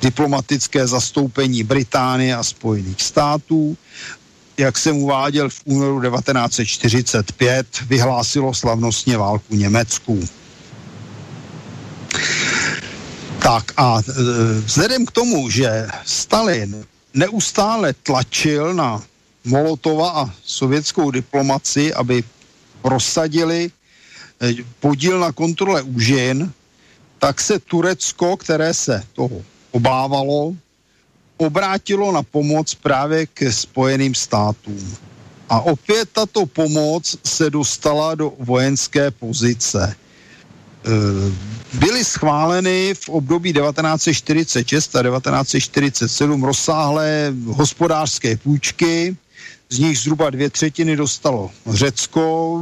diplomatické 0.02 0.86
zastoupení 0.86 1.62
Británie 1.62 2.36
a 2.36 2.42
Spojených 2.42 3.02
států. 3.02 3.76
Jak 4.56 4.78
jsem 4.78 4.96
uváděl 4.96 5.48
v 5.48 5.60
únoru 5.64 6.02
1945, 6.02 7.66
vyhlásilo 7.86 8.54
slavnostně 8.54 9.16
válku 9.16 9.56
Německu. 9.56 10.28
Tak 13.42 13.72
a 13.76 13.98
e, 13.98 14.02
vzhledem 14.60 15.06
k 15.06 15.10
tomu, 15.10 15.50
že 15.50 15.86
Stalin 16.06 16.86
neustále 17.14 17.92
tlačil 17.92 18.74
na 18.74 19.02
Molotova 19.44 20.10
a 20.10 20.30
sovětskou 20.44 21.10
diplomaci, 21.10 21.94
aby 21.94 22.22
prosadili 22.82 23.66
e, 23.66 24.54
podíl 24.80 25.20
na 25.20 25.32
kontrole 25.32 25.82
úžin, 25.82 26.52
tak 27.18 27.40
se 27.40 27.58
Turecko, 27.58 28.36
které 28.36 28.74
se 28.74 29.02
toho 29.12 29.42
obávalo, 29.70 30.54
obrátilo 31.36 32.12
na 32.12 32.22
pomoc 32.22 32.74
právě 32.74 33.26
ke 33.26 33.52
Spojeným 33.52 34.14
státům. 34.14 34.96
A 35.48 35.60
opět 35.60 36.08
tato 36.12 36.46
pomoc 36.46 37.16
se 37.24 37.50
dostala 37.50 38.14
do 38.14 38.32
vojenské 38.38 39.10
pozice. 39.10 39.96
Eh, 40.84 41.32
byly 41.72 42.04
schváleny 42.04 42.94
v 42.94 43.08
období 43.08 43.52
1946 43.52 44.96
a 44.96 45.02
1947 45.02 46.44
rozsáhlé 46.44 47.34
hospodářské 47.46 48.36
půjčky, 48.36 49.16
z 49.70 49.78
nich 49.78 49.98
zhruba 49.98 50.30
dvě 50.30 50.50
třetiny 50.50 50.96
dostalo 50.96 51.50
Řecko, 51.66 52.60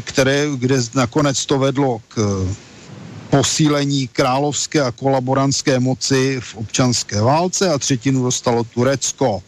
které, 0.00 0.46
kde 0.56 0.76
nakonec 0.94 1.46
to 1.46 1.58
vedlo 1.58 2.00
k 2.08 2.46
posílení 3.30 4.08
královské 4.08 4.80
a 4.80 4.92
kolaborantské 4.92 5.80
moci 5.80 6.40
v 6.40 6.54
občanské 6.54 7.20
válce 7.20 7.70
a 7.70 7.78
třetinu 7.78 8.22
dostalo 8.22 8.64
Turecko. 8.64 9.42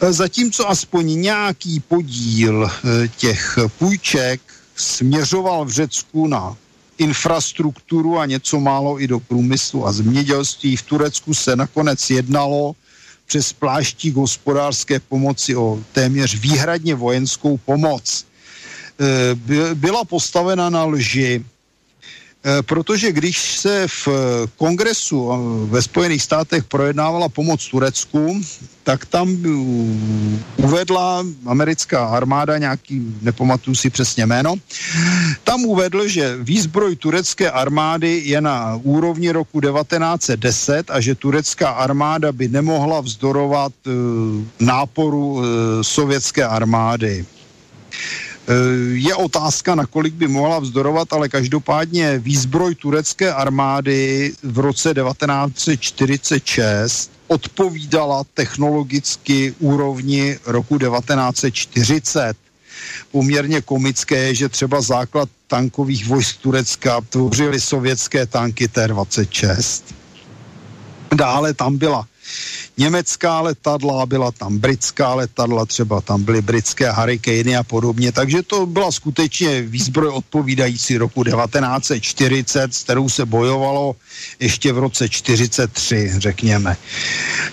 Eh, 0.00 0.12
zatímco 0.12 0.70
aspoň 0.70 1.20
nějaký 1.20 1.80
podíl 1.80 2.70
eh, 2.70 3.08
těch 3.08 3.58
půjček 3.78 4.40
směřoval 4.76 5.64
v 5.64 5.70
Řecku 5.70 6.26
na 6.26 6.56
infrastrukturu 7.02 8.18
a 8.18 8.26
něco 8.26 8.60
málo 8.60 9.00
i 9.00 9.06
do 9.06 9.20
průmyslu 9.20 9.86
a 9.86 9.92
zemědělství. 9.92 10.76
V 10.76 10.82
Turecku 10.82 11.34
se 11.34 11.56
nakonec 11.56 12.10
jednalo 12.10 12.74
přes 13.26 13.52
pláštík 13.52 14.14
hospodářské 14.14 15.00
pomoci 15.00 15.56
o 15.56 15.82
téměř 15.92 16.40
výhradně 16.40 16.94
vojenskou 16.94 17.56
pomoc. 17.56 18.26
E, 19.00 19.74
byla 19.74 20.04
postavena 20.04 20.70
na 20.70 20.84
lži. 20.84 21.44
Eh, 22.44 22.62
protože 22.62 23.12
když 23.12 23.56
se 23.56 23.86
v 23.88 24.08
kongresu 24.56 25.30
eh, 25.30 25.36
ve 25.70 25.82
Spojených 25.82 26.22
státech 26.22 26.64
projednávala 26.64 27.28
pomoc 27.28 27.68
Turecku, 27.68 28.40
tak 28.82 29.06
tam 29.06 29.30
uvedla 30.56 31.24
americká 31.46 32.06
armáda, 32.06 32.58
nějaký, 32.58 33.14
nepamatuju 33.22 33.74
si 33.74 33.90
přesně 33.90 34.26
jméno, 34.26 34.54
tam 35.44 35.64
uvedl, 35.64 36.08
že 36.08 36.36
výzbroj 36.36 36.96
turecké 36.96 37.50
armády 37.50 38.22
je 38.24 38.40
na 38.40 38.80
úrovni 38.82 39.30
roku 39.30 39.60
1910 39.60 40.90
a 40.90 41.00
že 41.00 41.14
turecká 41.14 41.68
armáda 41.70 42.32
by 42.32 42.48
nemohla 42.48 43.00
vzdorovat 43.00 43.72
náporu 44.58 45.42
sovětské 45.82 46.44
armády. 46.44 47.24
Eh, 48.48 48.52
je 48.98 49.14
otázka, 49.14 49.74
nakolik 49.74 50.14
by 50.14 50.28
mohla 50.28 50.58
vzdorovat, 50.58 51.12
ale 51.12 51.28
každopádně 51.28 52.18
výzbroj 52.18 52.74
turecké 52.74 53.32
armády 53.32 54.32
v 54.42 54.58
roce 54.58 54.94
1946 54.94 57.10
odpovídala 57.26 58.24
technologicky 58.34 59.54
úrovni 59.58 60.38
roku 60.46 60.78
1940. 60.78 62.36
Poměrně 63.10 63.60
komické 63.60 64.16
je, 64.16 64.34
že 64.34 64.48
třeba 64.48 64.80
základ 64.80 65.28
tankových 65.46 66.06
vojsk 66.06 66.36
Turecka 66.40 67.00
tvořily 67.00 67.60
sovětské 67.60 68.26
tanky 68.26 68.68
T-26. 68.68 69.82
Dále 71.14 71.54
tam 71.54 71.76
byla 71.76 72.06
německá 72.78 73.40
letadla, 73.40 74.06
byla 74.06 74.32
tam 74.32 74.58
britská 74.58 75.14
letadla, 75.14 75.66
třeba 75.66 76.00
tam 76.00 76.22
byly 76.22 76.42
britské 76.42 76.92
Hurricane 76.92 77.56
a 77.56 77.62
podobně, 77.62 78.12
takže 78.12 78.42
to 78.42 78.66
byla 78.66 78.92
skutečně 78.92 79.62
výzbroj 79.62 80.08
odpovídající 80.08 80.96
roku 80.98 81.24
1940, 81.24 82.74
s 82.74 82.82
kterou 82.82 83.08
se 83.08 83.26
bojovalo 83.26 83.96
ještě 84.40 84.72
v 84.72 84.78
roce 84.78 85.08
43, 85.08 86.12
řekněme. 86.16 86.76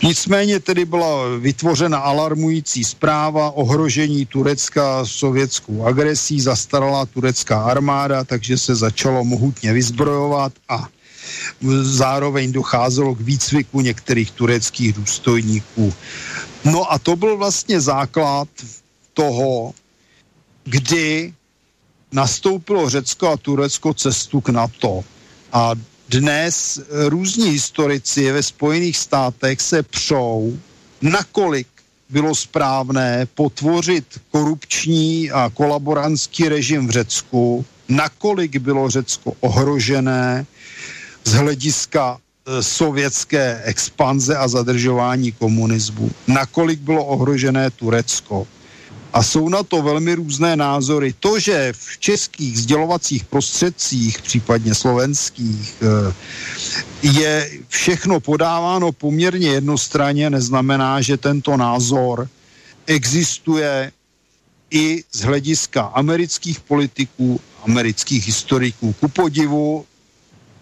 Nicméně 0.04 0.60
tedy 0.60 0.86
byla 0.86 1.38
vytvořena 1.40 1.98
alarmující 1.98 2.84
zpráva 2.84 3.52
ohrožení 3.52 4.26
Turecka 4.26 5.06
sovětskou 5.06 5.86
agresí, 5.86 6.42
zastarala 6.42 7.06
turecká 7.06 7.64
armáda, 7.64 8.24
takže 8.24 8.58
se 8.58 8.76
začalo 8.76 9.24
mohutně 9.24 9.74
vyzbrojovat 9.74 10.54
a 10.70 10.88
zároveň 11.82 12.52
docházelo 12.52 13.16
k 13.16 13.22
výcviku 13.22 13.82
některých 13.82 14.32
tureckých 14.32 14.94
důstojníků. 14.94 15.94
No 16.66 16.92
a 16.92 17.00
to 17.00 17.16
byl 17.16 17.38
vlastně 17.38 17.82
základ 17.82 18.48
toho, 19.14 19.74
kdy 20.64 21.34
nastoupilo 22.12 22.90
Řecko 22.90 23.28
a 23.28 23.38
Turecko 23.38 23.94
cestu 23.94 24.42
k 24.42 24.50
NATO. 24.50 25.04
A 25.54 25.72
dnes 26.10 26.80
různí 26.90 27.50
historici 27.50 28.32
ve 28.32 28.44
Spojených 28.44 28.98
státech 28.98 29.62
se 29.62 29.84
přou, 29.84 30.60
nakolik 31.02 31.68
bylo 32.10 32.36
správné 32.36 33.28
potvořit 33.36 34.22
korupční 34.32 35.32
a 35.32 35.52
kolaborantský 35.54 36.50
režim 36.50 36.88
v 36.88 36.92
Řecku, 36.92 37.66
nakolik 37.90 38.58
bylo 38.58 38.90
Řecko 38.90 39.34
ohrožené, 39.40 40.46
z 41.30 41.34
hlediska 41.34 42.18
e, 42.18 42.64
sovětské 42.64 43.62
expanze 43.64 44.38
a 44.38 44.48
zadržování 44.48 45.32
komunismu, 45.32 46.12
nakolik 46.28 46.80
bylo 46.80 47.06
ohrožené 47.06 47.70
Turecko. 47.72 48.48
A 49.14 49.24
jsou 49.24 49.50
na 49.50 49.64
to 49.64 49.82
velmi 49.82 50.16
různé 50.16 50.56
názory. 50.56 51.14
To, 51.20 51.40
že 51.40 51.74
v 51.74 51.98
českých 52.00 52.58
sdělovacích 52.58 53.26
prostředcích, 53.26 54.22
případně 54.22 54.76
slovenských, 54.76 55.74
e, 55.82 56.14
je 57.02 57.50
všechno 57.68 58.20
podáváno 58.20 58.92
poměrně 58.92 59.50
jednostranně, 59.50 60.30
neznamená, 60.30 61.02
že 61.02 61.18
tento 61.18 61.58
názor 61.58 62.30
existuje 62.86 63.92
i 64.72 65.04
z 65.12 65.22
hlediska 65.22 65.82
amerických 65.94 66.60
politiků, 66.60 67.40
amerických 67.66 68.26
historiků. 68.26 68.94
Ku 69.00 69.08
podivu 69.08 69.86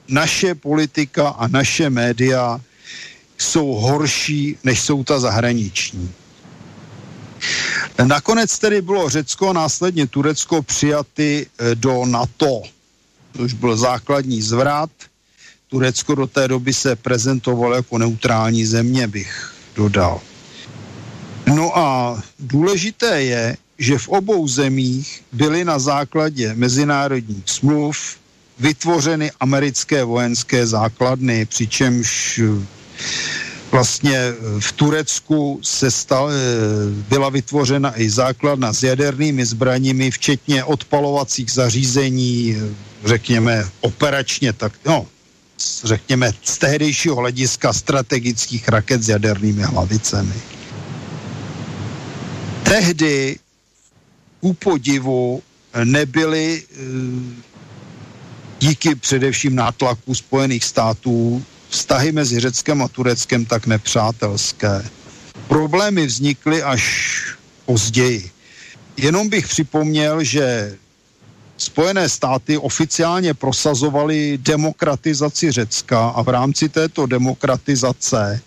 naše 0.08 0.56
politika 0.56 1.30
a 1.30 1.48
naše 1.48 1.90
média 1.90 2.61
jsou 3.38 3.68
horší, 3.74 4.58
než 4.64 4.82
jsou 4.82 5.03
ta 5.03 5.19
zahraniční. 5.19 6.14
Nakonec 8.03 8.60
tedy 8.60 8.82
bylo 8.82 9.10
Řecko 9.10 9.50
a 9.50 9.53
následně 9.53 10.08
Turecko 10.08 10.61
přijaty 10.61 11.48
eh, 11.60 11.76
do 11.76 12.06
NATO, 12.06 12.61
což 13.38 13.53
byl 13.53 13.77
základní 13.77 14.42
zvrat. 14.42 14.90
Turecko 15.68 16.16
do 16.16 16.27
té 16.27 16.48
doby 16.48 16.74
se 16.74 16.95
prezentovalo 16.95 17.76
jako 17.76 17.98
neutrální 17.98 18.66
země, 18.66 19.08
bych 19.08 19.53
dodal. 19.76 20.22
No 21.56 21.77
a 21.77 22.18
důležité 22.40 23.24
je, 23.24 23.58
že 23.77 23.98
v 23.98 24.08
obou 24.08 24.48
zemích 24.48 25.24
byly 25.32 25.66
na 25.66 25.80
základě 25.80 26.53
mezinárodních 26.56 27.44
smluv 27.45 28.18
vytvořeny 28.60 29.32
americké 29.40 30.03
vojenské 30.03 30.68
základny, 30.68 31.45
přičemž 31.45 32.40
eh, 32.40 32.66
vlastně 33.72 34.18
eh, 34.18 34.34
v 34.60 34.72
Turecku 34.72 35.60
se 35.64 35.92
stal, 35.92 36.30
eh, 36.32 36.34
byla 37.10 37.30
vytvořena 37.30 38.00
i 38.02 38.10
základna 38.10 38.74
s 38.74 38.84
jadernými 38.84 39.45
zbraněmi, 39.45 40.11
včetně 40.11 40.64
odpalovacích 40.64 41.52
zařízení, 41.52 42.56
řekněme 43.06 43.69
operačně, 43.82 44.53
tak 44.53 44.74
no, 44.86 45.08
řekněme 45.84 46.32
z 46.44 46.58
tehdejšího 46.58 47.16
hlediska 47.16 47.74
strategických 47.74 48.69
raket 48.69 49.03
s 49.03 49.10
jadernými 49.10 49.64
hlavicemi. 49.64 50.36
Tehdy 52.64 53.40
ku 54.40 54.53
podivu 54.53 55.42
nebyly 55.84 56.64
díky 58.60 58.95
především 58.95 59.56
nátlaku 59.56 60.16
Spojených 60.16 60.64
států 60.64 61.44
vztahy 61.69 62.11
mezi 62.11 62.40
Řeckem 62.40 62.82
a 62.82 62.88
Tureckem 62.88 63.45
tak 63.45 63.68
nepřátelské. 63.68 64.86
Problémy 65.48 66.06
vznikly 66.06 66.64
až 66.64 66.84
později. 67.66 68.32
Jenom 68.98 69.30
bych 69.30 69.48
připomněl, 69.48 70.24
že 70.24 70.77
Spojené 71.58 72.10
státy 72.10 72.58
oficiálně 72.58 73.34
prosazovaly 73.34 74.38
demokratizaci 74.42 75.52
Řecka 75.52 76.08
a 76.10 76.22
v 76.22 76.30
rámci 76.30 76.69
této 76.69 77.06
demokratizace 77.06 78.42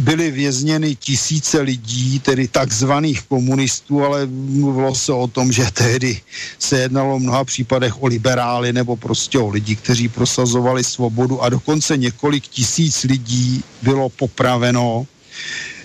byly 0.00 0.30
vězněny 0.30 0.96
tisíce 0.96 1.60
lidí, 1.60 2.20
tedy 2.20 2.48
takzvaných 2.48 3.22
komunistů, 3.22 4.04
ale 4.04 4.26
mluvilo 4.26 4.94
se 4.94 5.12
o 5.12 5.26
tom, 5.26 5.52
že 5.52 5.64
tehdy 5.72 6.20
se 6.58 6.78
jednalo 6.78 7.18
v 7.18 7.22
mnoha 7.22 7.44
případech 7.44 8.02
o 8.02 8.06
liberály 8.06 8.72
nebo 8.72 8.96
prostě 8.96 9.38
o 9.38 9.48
lidi, 9.48 9.76
kteří 9.76 10.08
prosazovali 10.08 10.84
svobodu 10.84 11.42
a 11.42 11.48
dokonce 11.48 11.96
několik 11.96 12.46
tisíc 12.46 13.02
lidí 13.04 13.64
bylo 13.82 14.08
popraveno. 14.08 15.06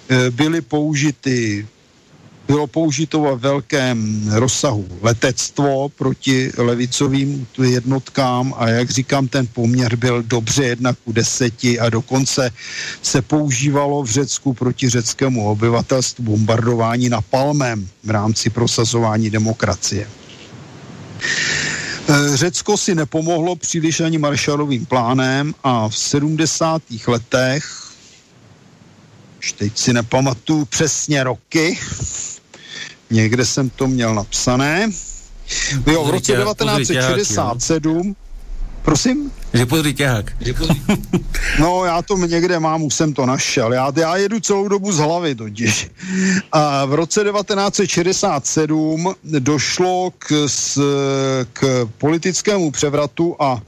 E, 0.10 0.32
byly 0.32 0.62
použity 0.62 1.68
bylo 2.48 2.68
použito 2.68 3.22
ve 3.22 3.36
velkém 3.36 4.30
rozsahu 4.32 4.88
letectvo 5.02 5.90
proti 5.90 6.52
levicovým 6.58 7.48
jednotkám 7.64 8.54
a 8.58 8.70
jak 8.70 8.90
říkám, 8.90 9.28
ten 9.28 9.48
poměr 9.48 9.96
byl 9.96 10.24
dobře 10.24 10.64
jedna 10.64 10.94
ku 10.94 11.12
deseti 11.12 11.80
a 11.80 11.90
dokonce 11.90 12.52
se 13.02 13.22
používalo 13.22 14.04
v 14.04 14.10
Řecku 14.10 14.54
proti 14.54 14.90
řeckému 14.90 15.50
obyvatelstvu 15.50 16.24
bombardování 16.24 17.10
na 17.10 17.22
palmem 17.22 17.88
v 18.04 18.10
rámci 18.10 18.50
prosazování 18.50 19.30
demokracie. 19.30 20.08
E, 22.10 22.38
Řecko 22.38 22.78
si 22.78 22.96
nepomohlo 22.96 23.56
příliš 23.56 24.00
ani 24.00 24.18
Marshallovým 24.18 24.86
plánem 24.86 25.54
a 25.64 25.90
v 25.90 25.98
70. 25.98 26.82
letech, 27.08 27.88
už 29.40 29.52
teď 29.52 29.78
si 29.78 29.94
nepamatuju 29.94 30.66
přesně 30.66 31.24
roky, 31.24 31.80
Někde 33.10 33.46
jsem 33.46 33.70
to 33.70 33.88
měl 33.88 34.16
napsané. 34.16 34.90
Jo, 35.88 36.04
v 36.06 36.10
roce 36.10 36.34
1967 36.34 38.16
Prosím? 38.88 39.32
Že 39.54 39.66
pozri 39.66 39.94
ťahák. 39.94 40.32
no, 41.60 41.86
já 41.86 42.02
to 42.02 42.18
někde 42.18 42.60
mám, 42.60 42.84
už 42.84 42.94
jsem 42.94 43.14
to 43.14 43.26
našel. 43.26 43.74
Já, 43.74 43.92
já 43.96 44.16
jedu 44.16 44.40
celou 44.40 44.68
dobu 44.68 44.92
z 44.92 44.98
hlavy 44.98 45.36
totiž. 45.36 45.92
A 46.52 46.86
v 46.86 46.94
roce 46.94 47.24
1967 47.24 49.16
došlo 49.24 50.12
k, 50.18 50.48
s, 50.48 50.82
k 51.54 51.90
politickému 51.98 52.72
převratu 52.72 53.36
a 53.40 53.62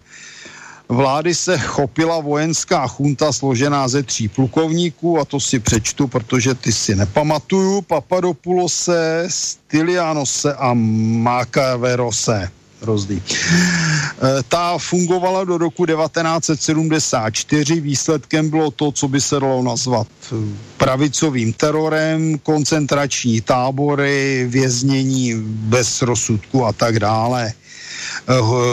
vlády 0.90 1.36
se 1.36 1.58
chopila 1.58 2.20
vojenská 2.20 2.88
chunta 2.88 3.32
složená 3.32 3.88
ze 3.88 4.04
tří 4.04 4.28
plukovníků 4.28 5.20
a 5.20 5.26
to 5.26 5.40
si 5.40 5.60
přečtu, 5.60 6.08
protože 6.08 6.56
ty 6.56 6.74
si 6.74 6.96
nepamatuju. 6.96 7.82
Papadopulose, 7.82 9.26
Stylianose 9.28 10.54
a 10.54 10.74
Makaverose. 10.74 12.52
rozdí. 12.82 13.22
Eh, 13.22 14.44
ta 14.48 14.78
fungovala 14.78 15.44
do 15.44 15.58
roku 15.58 15.86
1974. 15.86 17.82
Výsledkem 17.82 18.50
bylo 18.50 18.72
to, 18.72 18.92
co 18.92 19.08
by 19.08 19.22
se 19.22 19.40
dalo 19.40 19.64
nazvat 19.64 20.08
eh, 20.08 20.36
pravicovým 20.78 21.54
terorem, 21.54 22.40
koncentrační 22.40 23.42
tábory, 23.42 24.46
věznění 24.50 25.34
bez 25.44 26.02
rozsudku 26.02 26.66
a 26.66 26.74
tak 26.74 27.00
dále. 27.00 27.54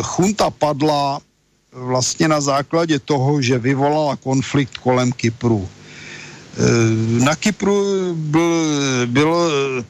Chunta 0.02 0.50
padla 0.50 1.20
vlastně 1.76 2.28
na 2.28 2.40
základě 2.40 2.98
toho, 2.98 3.42
že 3.42 3.58
vyvolala 3.58 4.16
konflikt 4.16 4.78
kolem 4.78 5.12
Kypru. 5.12 5.68
Eh, 6.56 7.24
na 7.24 7.36
Kypru 7.36 7.84
byl, 8.14 8.66
byl 9.06 9.34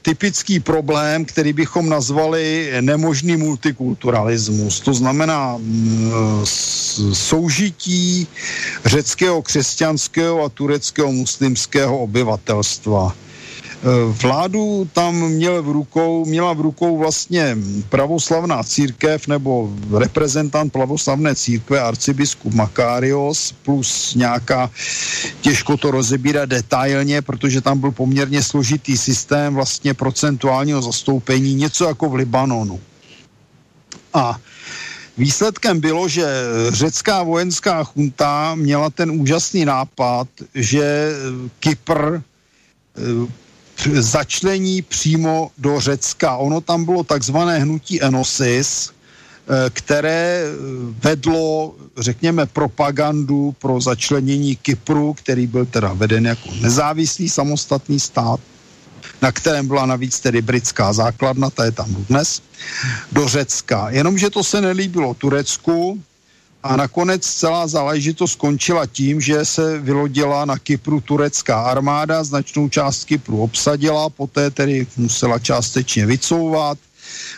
typický 0.03 0.61
problém, 0.61 1.25
který 1.25 1.53
bychom 1.53 1.89
nazvali 1.89 2.73
nemožný 2.81 3.37
multikulturalismus. 3.37 4.81
To 4.81 4.95
znamená 4.95 5.57
mm, 5.59 6.43
soužití 7.13 8.27
řeckého, 8.85 9.43
křesťanského 9.43 10.45
a 10.45 10.49
tureckého 10.49 11.13
muslimského 11.13 11.99
obyvatelstva. 11.99 13.26
Eh, 13.77 14.13
vládu 14.23 14.89
tam 14.93 15.15
měl 15.29 15.63
v 15.63 15.69
rukou, 15.69 16.25
měla 16.25 16.53
v 16.53 16.61
rukou 16.61 16.99
vlastně 16.99 17.57
pravoslavná 17.89 18.63
církev 18.63 19.27
nebo 19.27 19.73
reprezentant 19.99 20.73
pravoslavné 20.73 21.35
církve 21.35 21.81
arcibiskup 21.81 22.55
Makarios 22.55 23.53
plus 23.63 24.15
nějaká, 24.15 24.71
těžko 25.41 25.77
to 25.77 25.91
rozebírat 25.91 26.49
detailně, 26.49 27.23
protože 27.23 27.61
tam 27.61 27.79
byl 27.79 27.93
poměrně 27.93 28.43
složitý 28.43 28.97
systém 28.97 29.55
vlastně 29.55 29.95
procentuálního 29.95 30.83
zastoupení, 30.83 31.55
něco 31.55 31.85
jako 31.85 32.09
v 32.09 32.15
Libanonu. 32.15 32.81
A 34.15 34.39
Výsledkem 35.19 35.81
bylo, 35.81 36.09
že 36.09 36.27
řecká 36.69 37.23
vojenská 37.23 37.85
chunta 37.85 38.55
měla 38.55 38.91
ten 38.91 39.11
úžasný 39.11 39.65
nápad, 39.65 40.29
že 40.55 41.13
Kypr 41.61 42.21
eh, 42.21 43.46
začlení 43.93 44.83
přímo 44.83 45.51
do 45.59 45.81
Řecka. 45.81 46.37
Ono 46.37 46.61
tam 46.61 46.85
bylo 46.85 47.05
takzvané 47.05 47.59
hnutí 47.59 48.03
Enosis, 48.03 48.91
eh, 48.91 49.71
které 49.71 50.45
vedlo, 51.05 51.75
řekněme, 51.99 52.47
propagandu 52.47 53.55
pro 53.59 53.81
začlenění 53.81 54.57
Kypru, 54.57 55.15
který 55.15 55.47
byl 55.47 55.67
teda 55.67 55.93
veden 55.93 56.27
jako 56.27 56.49
nezávislý 56.61 57.29
samostatný 57.29 58.01
stát, 58.01 58.41
na 59.23 59.33
kterém 59.33 59.67
byla 59.67 59.87
navíc 59.87 60.21
tedy 60.21 60.43
britská 60.43 60.93
základna, 60.93 61.51
ta 61.51 61.65
je 61.65 61.73
tam 61.73 61.95
dnes, 62.09 62.43
do 63.13 63.29
Řecka. 63.29 63.91
Jenomže 63.91 64.31
to 64.31 64.45
se 64.45 64.61
nelíbilo 64.61 65.15
Turecku, 65.15 66.03
a 66.67 66.77
nakonec 66.77 67.23
celá 67.23 67.67
záležitost 67.67 68.33
skončila 68.33 68.87
tím, 68.87 69.21
že 69.21 69.45
se 69.45 69.79
vylodila 69.79 70.45
na 70.45 70.59
Kypru 70.59 71.01
turecká 71.01 71.61
armáda, 71.61 72.25
značnou 72.25 72.69
část 72.69 73.05
Kypru 73.05 73.43
obsadila, 73.43 74.11
poté 74.11 74.51
tedy 74.51 74.87
musela 74.97 75.39
částečně 75.39 76.07
vycouvat. 76.07 76.79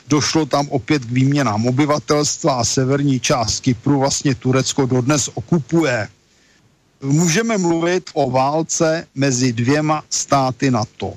Došlo 0.08 0.46
tam 0.46 0.68
opět 0.68 1.04
k 1.04 1.10
výměnám 1.10 1.66
obyvatelstva 1.66 2.54
a 2.54 2.64
severní 2.64 3.20
část 3.20 3.60
Kypru 3.60 3.98
vlastně 3.98 4.34
Turecko 4.34 4.86
dodnes 4.86 5.30
okupuje. 5.34 6.08
Můžeme 7.02 7.58
mluvit 7.58 8.10
o 8.14 8.30
válce 8.30 9.06
mezi 9.14 9.52
dvěma 9.52 10.02
státy 10.10 10.70
NATO. 10.70 11.12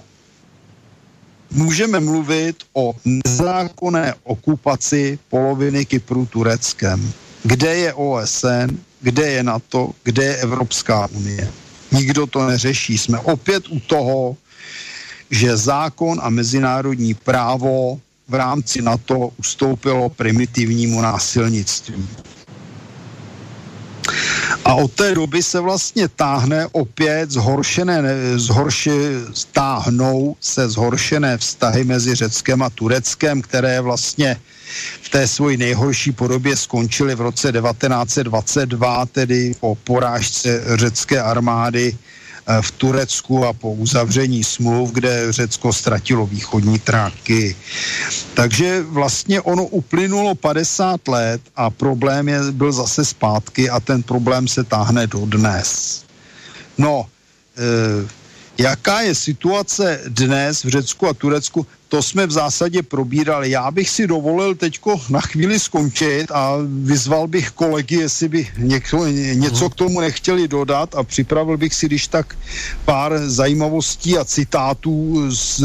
Můžeme 1.52 2.00
mluvit 2.00 2.56
o 2.74 2.94
nezákonné 3.06 4.14
okupaci 4.24 5.20
poloviny 5.30 5.86
Kypru 5.86 6.26
Tureckem 6.26 7.14
kde 7.44 7.76
je 7.76 7.94
OSN, 7.94 8.78
kde 9.02 9.28
je 9.32 9.44
NATO, 9.44 9.92
kde 10.04 10.24
je 10.24 10.36
Evropská 10.38 11.08
unie. 11.08 11.52
Nikdo 11.92 12.28
to 12.28 12.48
neřeší. 12.48 12.98
Jsme 12.98 13.20
opět 13.20 13.68
u 13.68 13.80
toho, 13.80 14.38
že 15.32 15.58
zákon 15.58 16.20
a 16.24 16.30
mezinárodní 16.30 17.14
právo 17.14 18.00
v 18.28 18.34
rámci 18.34 18.82
NATO 18.82 19.30
ustoupilo 19.38 20.10
primitivnímu 20.10 21.02
násilnictví. 21.02 22.08
A 24.66 24.74
od 24.76 24.92
té 24.92 25.16
doby 25.16 25.44
se 25.44 25.60
vlastně 25.60 26.08
táhne 26.08 26.68
opět 26.72 27.32
zhoršené, 27.32 28.04
zhorši, 28.36 28.92
táhnou 29.52 30.36
se 30.42 30.70
zhoršené 30.70 31.38
vztahy 31.38 31.84
mezi 31.84 32.16
Řeckem 32.16 32.62
a 32.62 32.70
Tureckem, 32.70 33.42
které 33.42 33.82
vlastně 33.82 34.42
v 35.02 35.10
té 35.10 35.28
svoji 35.28 35.58
nejhorší 35.58 36.12
podobě 36.12 36.56
skončily 36.56 37.16
v 37.16 37.22
roce 37.22 37.52
1922, 37.52 39.06
tedy 39.06 39.56
po 39.60 39.76
porážce 39.76 40.64
řecké 40.76 41.22
armády 41.22 41.98
v 42.62 42.72
Turecku 42.72 43.46
a 43.46 43.54
po 43.54 43.74
uzavření 43.74 44.44
smluv, 44.44 44.92
kde 44.92 45.34
Řecko 45.34 45.74
ztratilo 45.74 46.26
východní 46.26 46.80
tráky. 46.80 47.56
Takže 48.34 48.82
vlastně 48.82 49.42
ono 49.42 49.66
uplynulo 49.66 50.36
50 50.36 51.08
let 51.08 51.42
a 51.56 51.70
problém 51.70 52.30
je, 52.30 52.40
byl 52.52 52.72
zase 52.72 53.06
zpátky 53.06 53.70
a 53.70 53.80
ten 53.80 54.04
problém 54.04 54.48
se 54.48 54.64
táhne 54.64 55.08
do 55.08 55.26
dnes. 55.26 56.02
No, 56.78 57.06
e, 57.58 58.21
jaká 58.62 59.02
je 59.02 59.16
situace 59.16 60.02
dnes 60.08 60.64
v 60.64 60.70
Řecku 60.70 61.08
a 61.08 61.14
Turecku? 61.14 61.68
to 61.92 62.04
jsme 62.04 62.28
v 62.28 62.32
zásadě 62.32 62.84
probírali. 62.84 63.50
Já 63.50 63.72
bych 63.72 63.90
si 63.90 64.08
dovolil 64.08 64.56
teďko 64.56 65.02
na 65.10 65.22
chvíli 65.22 65.60
skončit 65.60 66.32
a 66.32 66.56
vyzval 66.84 67.28
bych 67.28 67.52
kolegy, 67.52 67.96
jestli 67.96 68.28
by 68.30 68.48
někdo, 68.58 69.08
něco 69.34 69.70
k 69.70 69.76
tomu 69.76 70.00
nechtěli 70.00 70.48
dodat 70.48 70.96
a 70.96 71.04
připravil 71.04 71.58
bych 71.58 71.76
si 71.76 71.86
když 71.86 72.08
tak 72.08 72.38
pár 72.86 73.20
zajímavostí 73.28 74.18
a 74.18 74.26
citátů 74.26 75.26
z, 75.32 75.60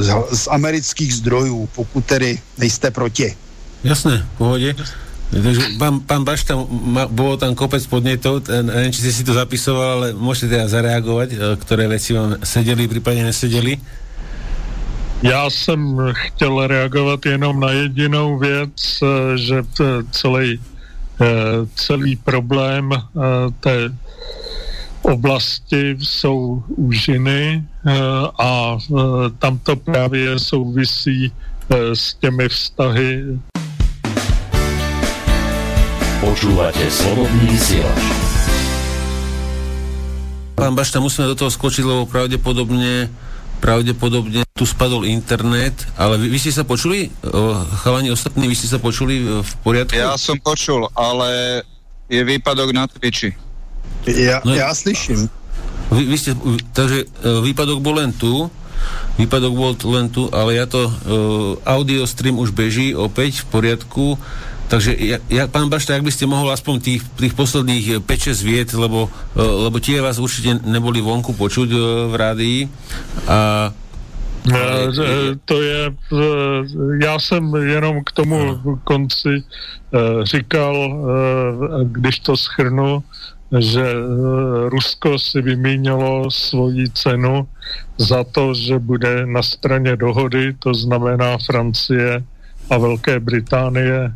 z, 0.00 0.14
z 0.32 0.48
amerických 0.50 1.14
zdrojů, 1.14 1.68
pokud 1.74 2.04
tedy 2.04 2.38
nejste 2.58 2.90
proti. 2.90 3.36
Jasné, 3.84 4.28
pohodě. 4.38 4.74
Takže 5.28 5.76
pán, 5.76 6.00
pán 6.00 6.24
Bašta, 6.24 6.56
ma, 6.68 7.04
bolo 7.04 7.36
tam 7.36 7.52
kopec 7.52 7.84
podnetov, 7.84 8.48
neviem, 8.48 8.88
či 8.88 9.04
ste 9.04 9.12
si 9.12 9.22
to 9.28 9.36
zapisoval, 9.36 9.88
ale 10.00 10.06
môžete 10.16 10.56
teda 10.56 10.66
zareagovať, 10.72 11.28
e, 11.28 11.36
ktoré 11.60 11.84
veci 11.84 12.16
vám 12.16 12.40
sedeli, 12.40 12.88
prípadne 12.88 13.28
nesedeli. 13.28 13.76
Já 15.22 15.50
jsem 15.50 15.98
chtěl 16.12 16.66
reagovat 16.66 17.26
jenom 17.26 17.60
na 17.60 17.70
jedinou 17.70 18.38
věc, 18.38 19.02
eh, 19.02 19.38
že 19.38 19.62
celý, 20.10 20.60
eh, 21.20 21.26
celý 21.74 22.16
problém 22.16 22.90
té 23.60 23.90
oblasti 25.02 25.96
jsou 25.98 26.62
úžiny 26.66 27.64
a 28.38 28.78
tam 29.38 29.58
to 29.58 29.76
právě 29.76 30.38
souvisí 30.38 31.32
s 31.70 32.14
těmi 32.14 32.48
vztahy. 32.48 33.38
Počúvate 36.18 36.82
slobodný 36.90 37.46
vysielač. 37.46 38.02
Pán 40.58 40.74
Bašta, 40.74 40.98
musíme 40.98 41.30
do 41.30 41.38
toho 41.38 41.46
skočiť, 41.46 41.86
lebo 41.86 42.10
pravdepodobne 42.10 43.06
pravdepodobne 43.58 44.46
tu 44.54 44.66
spadol 44.66 45.06
internet, 45.06 45.74
ale 45.98 46.18
vy, 46.18 46.30
vy 46.30 46.38
ste 46.38 46.54
sa 46.54 46.62
počuli, 46.62 47.10
o, 47.26 47.58
chalani 47.82 48.10
ostatní, 48.10 48.46
vy 48.46 48.54
ste 48.54 48.70
sa 48.70 48.78
počuli 48.78 49.18
e, 49.18 49.42
v 49.42 49.52
poriadku? 49.66 49.98
Ja 49.98 50.14
som 50.14 50.38
počul, 50.38 50.86
ale 50.94 51.62
je 52.06 52.22
výpadok 52.22 52.70
na 52.70 52.86
Twitchi. 52.86 53.34
Ja, 54.06 54.38
no, 54.46 54.54
ja 54.54 54.70
slyším. 54.70 55.26
Vy, 55.90 56.02
vy 56.06 56.16
ste, 56.18 56.38
takže 56.70 57.02
e, 57.02 57.06
výpadok 57.42 57.82
bol 57.82 57.98
len 57.98 58.14
tu, 58.14 58.46
výpadok 59.18 59.52
bol 59.54 59.74
len 59.74 60.06
tu, 60.06 60.30
ale 60.30 60.54
ja 60.54 60.70
to, 60.70 60.86
audio 61.66 62.06
stream 62.06 62.38
už 62.38 62.54
beží 62.54 62.94
opäť 62.94 63.42
v 63.42 63.46
poriadku, 63.50 64.14
Takže 64.68 64.92
ja, 65.00 65.16
ja, 65.32 65.48
pán 65.48 65.72
Bašta, 65.72 65.96
ak 65.96 66.04
by 66.04 66.12
ste 66.12 66.28
mohol 66.28 66.52
aspoň 66.52 66.76
tých, 66.84 67.02
tých 67.16 67.32
posledných 67.32 68.04
5-6 68.04 68.04
eh, 68.04 68.32
viet, 68.44 68.70
lebo, 68.76 69.08
uh, 69.08 69.40
lebo 69.64 69.80
tie 69.80 70.04
vás 70.04 70.20
určite 70.20 70.60
neboli 70.68 71.00
vonku 71.00 71.32
počuť 71.32 71.68
uh, 71.72 71.80
v 72.12 72.14
rádii. 72.14 72.58
A 73.28 73.72
to 75.44 75.62
je, 75.62 75.92
já 77.02 77.18
jsem 77.18 77.54
jenom 77.54 78.04
k 78.04 78.12
tomu 78.12 78.60
konci 78.84 79.44
říkal, 80.22 80.74
když 81.84 82.18
to 82.18 82.36
schrnu, 82.36 83.02
že 83.58 83.84
Rusko 84.68 85.18
si 85.18 85.42
vymínilo 85.42 86.30
svoji 86.30 86.90
cenu 86.90 87.48
za 87.98 88.24
to, 88.24 88.54
že 88.54 88.78
bude 88.78 89.26
na 89.26 89.42
straně 89.42 89.96
dohody, 89.96 90.54
to 90.58 90.74
znamená 90.74 91.38
Francie 91.46 92.24
a 92.70 92.78
Velké 92.78 93.20
Británie 93.20 94.12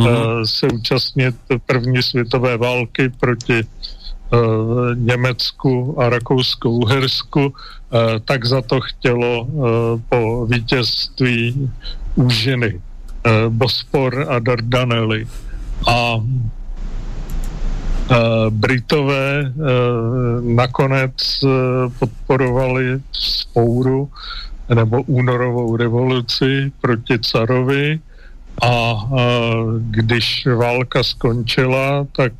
mm-hmm. 0.00 0.42
se 0.44 0.66
účastnit 0.66 1.34
první 1.66 2.02
světové 2.02 2.56
války 2.56 3.08
proti 3.20 3.62
uh, 3.62 4.40
Německu 4.94 6.00
a 6.00 6.08
Rakousku-Uhersku, 6.08 7.46
uh, 7.46 7.52
tak 8.24 8.44
za 8.44 8.62
to 8.62 8.80
chtělo 8.80 9.42
uh, 9.42 9.64
po 10.08 10.46
vítězství 10.46 11.70
úžiny. 12.14 12.80
Bospor 13.48 14.26
a 14.28 14.38
Dardanely. 14.38 15.26
A 15.88 16.16
Britové 18.50 19.52
nakonec 20.40 21.44
podporovali 21.98 23.00
spouru 23.12 24.08
nebo 24.74 25.02
únorovou 25.02 25.76
revoluci 25.76 26.72
proti 26.80 27.18
carovi 27.18 28.00
a 28.62 28.94
když 29.78 30.46
válka 30.56 31.02
skončila, 31.02 32.06
tak 32.16 32.32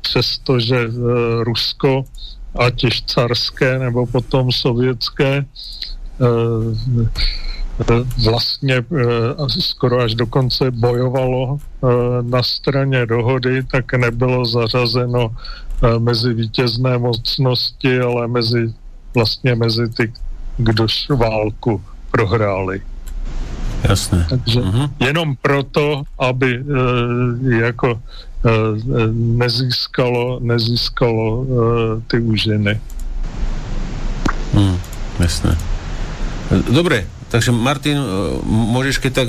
přestože 0.00 0.88
Rusko, 1.40 2.04
ať 2.58 2.84
již 2.84 3.02
carské 3.02 3.78
nebo 3.78 4.06
potom 4.06 4.52
sovětské, 4.52 5.44
vlastně 8.24 8.84
skoro 9.48 10.00
až 10.00 10.14
dokonce 10.14 10.70
bojovalo 10.70 11.58
na 12.22 12.42
straně 12.42 13.06
dohody, 13.06 13.62
tak 13.62 13.94
nebylo 13.94 14.44
zařazeno 14.44 15.36
mezi 15.98 16.34
vítězné 16.34 16.98
mocnosti, 16.98 18.00
ale 18.00 18.28
mezi 18.28 18.74
vlastně 19.14 19.54
mezi 19.54 19.88
ty, 19.88 20.12
kdož 20.56 21.08
válku 21.08 21.82
prohráli. 22.10 22.82
Jasné. 23.82 24.26
Takže 24.30 24.60
uh-huh. 24.60 24.86
jenom 25.00 25.36
proto, 25.42 26.04
aby 26.18 26.54
e, 26.54 26.62
jako 27.66 27.98
e, 27.98 28.00
nezískalo, 29.12 30.38
nezískalo 30.42 31.26
e, 31.26 31.44
ty 32.06 32.16
úžiny. 32.18 32.80
Hmm, 34.54 34.76
jasné. 35.18 35.56
Dobre, 36.68 37.08
takže 37.32 37.48
Martin, 37.48 37.96
môžeš 38.44 39.00
keď 39.00 39.24
tak 39.24 39.28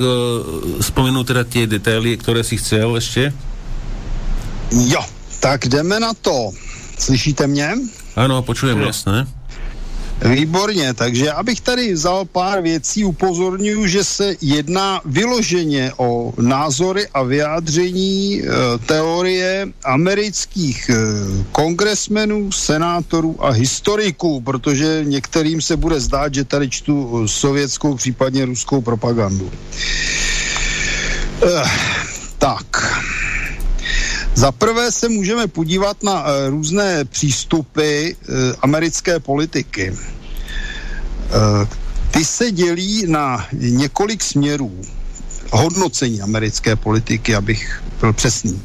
spomenúť 0.83 1.25
teda 1.31 1.43
tie 1.47 1.63
detaily, 1.63 2.19
ktoré 2.19 2.43
si 2.43 2.59
chcel 2.59 2.99
ešte? 2.99 3.31
Jo, 4.91 4.99
tak 5.39 5.71
jdeme 5.71 6.03
na 6.03 6.11
to. 6.11 6.51
Slyšíte 6.99 7.47
mě? 7.47 7.73
Ano, 8.15 8.41
počujem, 8.41 8.81
jasné. 8.81 9.25
Výborně, 10.21 10.93
takže 10.93 11.31
abych 11.31 11.61
tady 11.61 11.93
vzal 11.93 12.25
pár 12.25 12.61
věcí, 12.61 13.05
upozorňuji, 13.05 13.87
že 13.87 14.03
se 14.03 14.35
jedná 14.41 15.01
vyloženě 15.05 15.91
o 15.97 16.33
názory 16.41 17.07
a 17.13 17.23
vyjádření 17.23 18.41
e, 18.41 18.47
teorie 18.85 19.67
amerických 19.83 20.89
e, 20.89 20.95
kongresmenů, 21.51 22.51
senátorů 22.51 23.45
a 23.45 23.49
historiků, 23.49 24.41
protože 24.41 25.01
některým 25.03 25.61
se 25.61 25.77
bude 25.77 25.99
zdát, 25.99 26.33
že 26.33 26.43
tady 26.43 26.69
čtu 26.69 27.27
sovětskou, 27.27 27.95
případně 27.95 28.45
ruskou 28.45 28.81
propagandu. 28.81 29.51
E, 31.43 31.63
tak. 32.37 32.93
Za 34.35 34.51
prvé 34.51 34.91
se 34.91 35.09
můžeme 35.09 35.47
podívat 35.47 36.03
na 36.03 36.25
e, 36.25 36.49
různé 36.49 37.05
přístupy 37.05 38.09
e, 38.09 38.13
americké 38.61 39.19
politiky. 39.19 39.93
E, 39.93 39.95
ty 42.11 42.25
se 42.25 42.51
dělí 42.51 43.07
na 43.07 43.47
několik 43.51 44.23
směrů 44.23 44.81
hodnocení 45.51 46.21
americké 46.21 46.75
politiky, 46.75 47.35
abych 47.35 47.83
byl 47.99 48.13
přesný. 48.13 48.61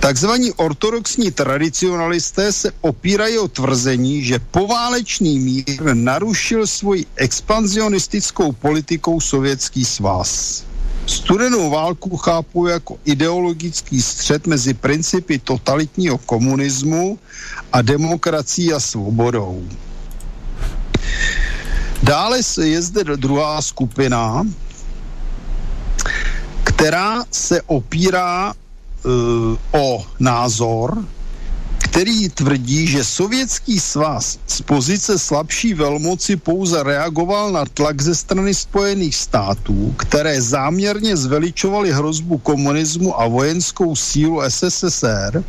Takzvaní 0.00 0.52
ortodoxní 0.52 1.30
tradicionalisté 1.30 2.52
se 2.52 2.72
opírají 2.80 3.38
o 3.38 3.48
tvrzení, 3.48 4.24
že 4.24 4.38
poválečný 4.38 5.38
mír 5.38 5.94
narušil 5.94 6.66
svoji 6.66 7.06
expanzionistickou 7.16 8.52
politikou 8.52 9.20
Sovětský 9.20 9.84
svaz. 9.84 10.64
Studenou 11.06 11.70
válku 11.70 12.16
chápu 12.16 12.66
jako 12.66 12.96
ideologický 13.04 14.02
střed 14.02 14.46
mezi 14.46 14.74
principy 14.74 15.38
totalitního 15.38 16.18
komunismu 16.18 17.18
a 17.72 17.82
demokracií 17.82 18.72
a 18.72 18.80
svobodou. 18.80 19.68
Dále 22.02 22.40
je 22.62 22.82
zde 22.82 23.04
druhá 23.16 23.62
skupina, 23.62 24.46
která 26.64 27.24
se 27.30 27.62
opírá 27.62 28.52
uh, 28.52 29.12
o 29.72 30.06
názor, 30.20 31.04
který 31.92 32.28
tvrdí, 32.28 32.86
že 32.86 33.04
sovětský 33.04 33.80
svaz 33.80 34.38
z 34.46 34.60
pozice 34.62 35.18
slabší 35.18 35.74
velmoci 35.74 36.36
pouze 36.36 36.82
reagoval 36.82 37.52
na 37.52 37.64
tlak 37.64 38.02
ze 38.02 38.14
strany 38.14 38.54
Spojených 38.54 39.16
států, 39.16 39.94
které 39.98 40.42
záměrně 40.42 41.16
zveličovaly 41.16 41.92
hrozbu 41.92 42.38
komunismu 42.38 43.20
a 43.20 43.28
vojenskou 43.28 43.96
sílu 43.96 44.40
SSSR, 44.48 45.44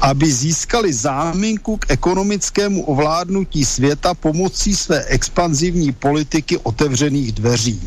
aby 0.00 0.32
získali 0.32 0.92
záminku 0.92 1.76
k 1.76 1.90
ekonomickému 1.90 2.84
ovládnutí 2.84 3.64
světa 3.64 4.14
pomocí 4.14 4.76
své 4.76 5.04
expanzivní 5.04 5.92
politiky 5.92 6.58
otevřených 6.58 7.32
dveří. 7.32 7.80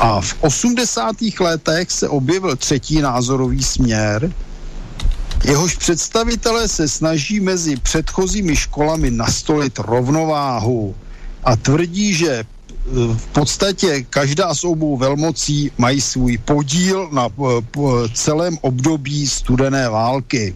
A 0.00 0.20
v 0.20 0.34
80. 0.40 1.16
letech 1.40 1.90
se 1.90 2.08
objevil 2.08 2.56
třetí 2.56 3.00
názorový 3.00 3.62
směr, 3.62 4.32
Jehož 5.44 5.76
představitelé 5.76 6.68
se 6.68 6.88
snaží 6.88 7.40
mezi 7.40 7.76
předchozími 7.76 8.56
školami 8.56 9.10
nastolit 9.10 9.78
rovnováhu 9.78 10.94
a 11.44 11.56
tvrdí, 11.56 12.14
že 12.14 12.44
v 12.92 13.26
podstatě 13.26 14.06
každá 14.10 14.54
z 14.54 14.64
obou 14.64 14.96
velmocí 14.96 15.70
mají 15.78 16.00
svůj 16.00 16.38
podíl 16.38 17.08
na 17.12 17.28
eh, 17.28 17.62
celém 18.14 18.58
období 18.60 19.26
studené 19.26 19.88
války. 19.88 20.54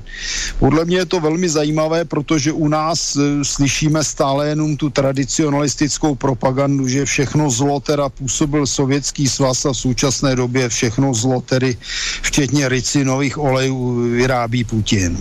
Podle 0.59 0.84
mě 0.84 0.97
je 0.97 1.07
to 1.07 1.20
velmi 1.20 1.49
zajímavé, 1.49 2.05
protože 2.05 2.52
u 2.52 2.68
nás 2.68 3.17
eh, 3.17 3.44
slyšíme 3.44 4.05
stále 4.05 4.49
jenom 4.49 4.76
tu 4.76 4.91
tradicionalistickou 4.91 6.15
propagandu, 6.15 6.89
že 6.89 7.05
všechno 7.05 7.50
zlo 7.50 7.81
teda 7.81 8.09
působil 8.09 8.67
sovětský 8.67 9.28
svaz 9.28 9.67
a 9.67 9.73
v 9.73 9.76
současné 9.76 10.36
době 10.36 10.68
všechno 10.68 11.15
zlo 11.15 11.41
tedy 11.41 11.76
včetně 12.23 12.68
ricinových 12.68 13.39
olejů 13.39 13.94
vyrábí 14.10 14.65
Putin. 14.65 15.18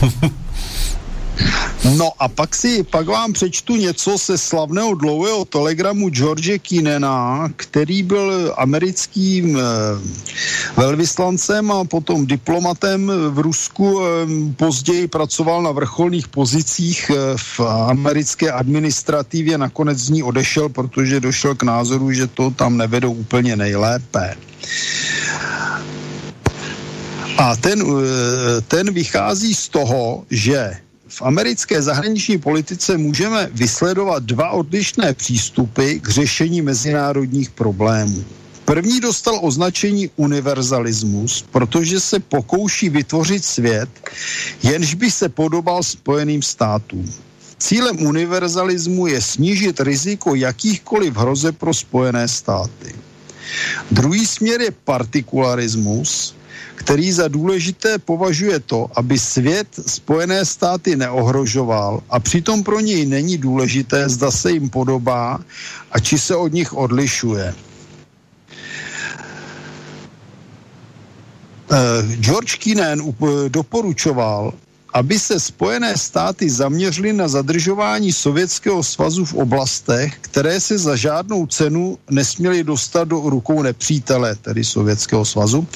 No 1.96 2.12
a 2.18 2.28
pak 2.28 2.54
si, 2.54 2.82
pak 2.82 3.06
vám 3.06 3.32
přečtu 3.32 3.76
něco 3.76 4.18
se 4.18 4.38
slavného 4.38 4.94
dlouhého 4.94 5.44
telegramu 5.44 6.08
George 6.08 6.58
Kinena, 6.58 7.48
který 7.56 8.02
byl 8.02 8.54
americkým 8.56 9.58
eh, 9.58 9.62
velvyslancem 10.76 11.72
a 11.72 11.84
potom 11.84 12.26
diplomatem 12.26 13.12
v 13.30 13.38
Rusku. 13.38 14.00
Eh, 14.00 14.26
později 14.56 15.08
pracoval 15.08 15.62
na 15.62 15.70
vrcholných 15.70 16.28
pozicích 16.28 17.10
eh, 17.10 17.14
v 17.36 17.60
americké 17.60 18.52
administrativě, 18.52 19.58
nakonec 19.58 19.98
z 19.98 20.10
ní 20.10 20.22
odešel, 20.22 20.68
protože 20.68 21.20
došel 21.20 21.54
k 21.54 21.62
názoru, 21.62 22.12
že 22.12 22.26
to 22.26 22.50
tam 22.50 22.76
nevedou 22.76 23.12
úplně 23.12 23.56
nejlépe. 23.56 24.36
A 27.38 27.56
ten, 27.56 27.84
ten 28.68 28.92
vychází 28.92 29.54
z 29.54 29.68
toho, 29.68 30.24
že 30.30 30.87
v 31.08 31.22
americké 31.22 31.82
zahraniční 31.82 32.38
politice 32.38 32.98
můžeme 32.98 33.48
vysledovat 33.52 34.22
dva 34.22 34.50
odlišné 34.50 35.14
přístupy 35.14 35.98
k 35.98 36.08
řešení 36.08 36.62
mezinárodních 36.62 37.50
problémů. 37.50 38.24
První 38.64 39.00
dostal 39.00 39.38
označení 39.42 40.10
univerzalismus, 40.16 41.44
protože 41.50 42.00
se 42.00 42.20
pokouší 42.20 42.88
vytvořit 42.88 43.44
svět, 43.44 43.88
jenž 44.62 44.94
by 44.94 45.10
se 45.10 45.28
podobal 45.28 45.82
Spojeným 45.82 46.42
státům. 46.42 47.12
Cílem 47.58 48.06
univerzalismu 48.06 49.06
je 49.06 49.22
snížit 49.22 49.80
riziko 49.80 50.34
jakýchkoliv 50.34 51.16
hroze 51.16 51.52
pro 51.52 51.74
Spojené 51.74 52.28
státy. 52.28 52.94
Druhý 53.90 54.26
směr 54.26 54.60
je 54.60 54.70
partikularismus, 54.84 56.34
který 56.88 57.12
za 57.12 57.28
důležité 57.28 57.98
považuje 57.98 58.60
to, 58.60 58.88
aby 58.96 59.18
svět 59.18 59.68
Spojené 59.86 60.40
státy 60.44 60.96
neohrožoval 60.96 62.00
a 62.08 62.16
přitom 62.20 62.64
pro 62.64 62.80
něj 62.80 63.06
není 63.06 63.38
důležité, 63.38 64.08
zda 64.08 64.30
se 64.30 64.52
jim 64.56 64.70
podobá 64.72 65.36
a 65.92 65.98
či 66.00 66.18
se 66.18 66.32
od 66.36 66.48
nich 66.48 66.72
odlišuje. 66.72 67.54
Eh, 71.68 72.16
George 72.24 72.56
Kinen 72.56 73.04
doporučoval, 73.48 74.52
aby 74.92 75.18
se 75.18 75.40
Spojené 75.40 75.96
státy 75.96 76.50
zaměřily 76.50 77.12
na 77.12 77.28
zadržování 77.28 78.12
Sovětského 78.12 78.82
svazu 78.84 79.24
v 79.24 79.34
oblastech, 79.34 80.18
které 80.20 80.60
se 80.60 80.78
za 80.78 80.96
žádnou 80.96 81.46
cenu 81.46 81.98
nesměly 82.10 82.64
dostat 82.64 83.08
do 83.08 83.20
rukou 83.20 83.62
nepřítele, 83.62 84.34
tedy 84.34 84.64
Sovětského 84.64 85.24
svazu, 85.24 85.66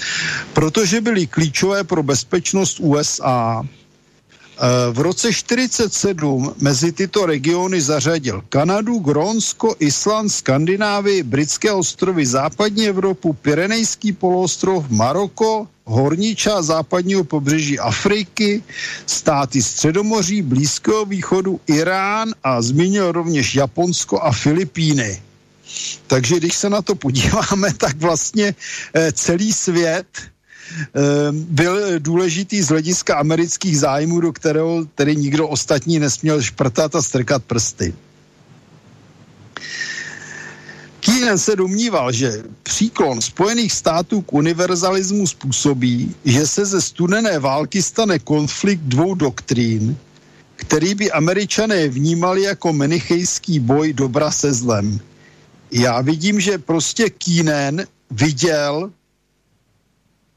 protože 0.53 1.01
byly 1.01 1.27
klíčové 1.27 1.85
pro 1.85 2.03
bezpečnost 2.03 2.81
USA. 2.81 3.63
V 4.93 4.99
roce 4.99 5.33
47 5.33 6.55
mezi 6.61 6.93
tyto 6.93 7.27
regiony 7.27 7.81
zařadil 7.81 8.43
Kanadu, 8.49 8.99
Grónsko, 8.99 9.75
Island, 9.79 10.29
Skandinávii, 10.29 11.23
Britské 11.23 11.73
ostrovy, 11.73 12.27
západní 12.27 12.89
Evropu, 12.89 13.33
Pyrenejský 13.33 14.13
poloostrov, 14.13 14.91
Maroko, 14.91 15.67
horní 15.85 16.37
část 16.37 16.67
západního 16.67 17.25
pobřeží 17.25 17.79
Afriky, 17.79 18.63
státy 19.07 19.63
Středomoří, 19.63 20.43
Blízkého 20.43 21.05
východu, 21.05 21.61
Irán 21.67 22.35
a 22.45 22.63
zmínil 22.63 23.13
rovněž 23.13 23.55
Japonsko 23.55 24.23
a 24.23 24.33
Filipíny. 24.33 25.23
Takže 26.07 26.37
když 26.37 26.55
se 26.55 26.71
na 26.71 26.83
to 26.83 26.95
podíváme, 26.95 27.75
tak 27.79 27.97
vlastně 27.97 28.55
eh, 28.95 29.13
celý 29.13 29.53
svět 29.53 30.07
byl 31.33 31.99
důležitý 31.99 32.63
z 32.63 32.69
hlediska 32.69 33.17
amerických 33.17 33.79
zájmů, 33.79 34.21
do 34.21 34.33
kterého 34.33 34.85
tedy 34.95 35.17
nikdo 35.17 35.49
ostatní 35.49 35.99
nesměl 35.99 36.43
šprtat 36.43 36.97
a 36.97 37.03
strkat 37.03 37.45
prsty. 37.45 37.95
Keenan 41.01 41.39
se 41.39 41.57
domníval, 41.57 42.13
že 42.13 42.43
příklon 42.63 43.21
Spojených 43.21 43.73
států 43.73 44.23
k 44.23 44.33
univerzalismu 44.33 45.27
způsobí, 45.27 46.15
že 46.25 46.47
se 46.47 46.67
ze 46.67 46.81
studené 46.81 47.39
války 47.39 47.83
stane 47.83 48.19
konflikt 48.19 48.81
dvou 48.81 49.15
doktrín, 49.15 49.97
který 50.57 50.95
by 50.95 51.13
američané 51.13 51.89
vnímali 51.89 52.43
jako 52.43 52.73
menichejský 52.73 53.61
boj 53.61 53.93
dobra 53.93 54.31
se 54.31 54.53
zlem. 54.53 55.01
Já 55.71 56.01
vidím, 56.01 56.41
že 56.41 56.59
prostě 56.59 57.11
Keenan 57.11 57.83
viděl 58.11 58.91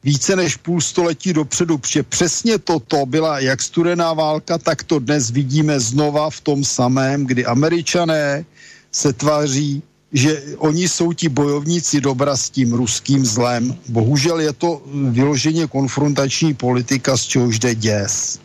více 0.05 0.35
než 0.35 0.55
půl 0.55 0.81
století 0.81 1.33
dopředu, 1.33 1.77
protože 1.77 2.03
přesně 2.03 2.57
toto 2.57 3.05
byla 3.05 3.39
jak 3.39 3.61
studená 3.61 4.13
válka, 4.13 4.57
tak 4.57 4.83
to 4.83 4.99
dnes 4.99 5.29
vidíme 5.29 5.79
znova 5.79 6.29
v 6.29 6.41
tom 6.41 6.63
samém, 6.63 7.25
kdy 7.25 7.45
američané 7.45 8.45
se 8.91 9.13
tváří, 9.13 9.83
že 10.13 10.43
oni 10.57 10.87
jsou 10.87 11.13
ti 11.13 11.29
bojovníci 11.29 12.01
dobra 12.01 12.37
s 12.37 12.49
tím 12.49 12.73
ruským 12.73 13.25
zlem. 13.25 13.75
Bohužel 13.89 14.39
je 14.39 14.53
to 14.53 14.81
vyloženě 15.11 15.67
konfrontační 15.67 16.53
politika, 16.53 17.17
z 17.17 17.23
čehož 17.23 17.59
jde 17.59 17.75
děs. 17.75 18.39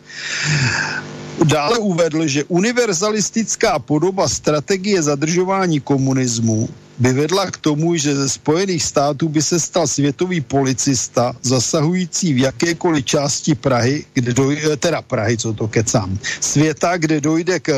Dále 1.41 1.77
uvedl, 1.79 2.27
že 2.27 2.43
univerzalistická 2.43 3.79
podoba 3.79 4.29
strategie 4.29 5.01
zadržování 5.01 5.79
komunismu 5.79 6.69
by 7.01 7.13
vedla 7.13 7.51
k 7.51 7.57
tomu, 7.57 7.95
že 7.97 8.15
ze 8.15 8.29
Spojených 8.29 8.83
států 8.83 9.29
by 9.29 9.41
se 9.41 9.59
stal 9.59 9.87
světový 9.87 10.41
policista 10.41 11.33
zasahující 11.41 12.33
v 12.33 12.37
jakékoliv 12.37 13.05
části 13.05 13.55
Prahy, 13.55 14.05
kde 14.13 14.33
dojde, 14.33 14.77
teda 14.77 15.01
Prahy, 15.01 15.37
co 15.37 15.53
to 15.53 15.67
kecám, 15.67 16.17
světa, 16.39 16.97
kde 16.97 17.21
dojde 17.21 17.59
k 17.59 17.69
eh, 17.69 17.75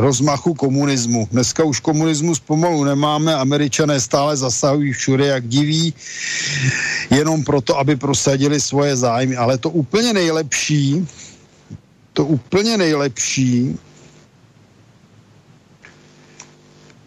rozmachu 0.00 0.54
komunismu. 0.54 1.28
Dneska 1.32 1.64
už 1.64 1.80
komunismus 1.80 2.40
pomalu 2.40 2.84
nemáme, 2.84 3.34
američané 3.34 4.00
stále 4.00 4.36
zasahují 4.36 4.92
všude, 4.92 5.26
jak 5.26 5.48
diví, 5.48 5.94
jenom 7.10 7.44
proto, 7.44 7.78
aby 7.78 7.96
prosadili 7.96 8.60
svoje 8.60 8.96
zájmy. 8.96 9.36
Ale 9.36 9.58
to 9.58 9.70
úplně 9.70 10.12
nejlepší, 10.12 11.06
to 12.12 12.24
úplně 12.24 12.76
nejlepší 12.76 13.78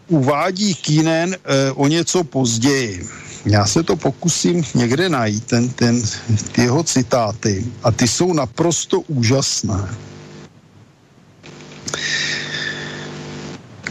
uvádí 0.08 0.76
Kínen 0.76 1.36
e, 1.36 1.72
o 1.72 1.88
něco 1.88 2.24
později. 2.24 3.08
Já 3.46 3.66
se 3.66 3.84
to 3.84 3.96
pokusím 3.96 4.64
někde 4.76 5.10
najít, 5.10 5.44
ten, 5.46 5.70
ten, 5.70 6.02
ty 6.52 6.62
jeho 6.62 6.84
citáty. 6.84 7.66
A 7.84 7.92
ty 7.92 8.08
jsou 8.08 8.34
naprosto 8.34 9.02
úžasné. 9.02 9.90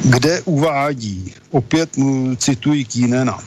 Kde 0.05 0.43
uvádí, 0.43 1.35
opět 1.51 1.91
cituji 2.37 2.85
Kínena, 2.85 3.39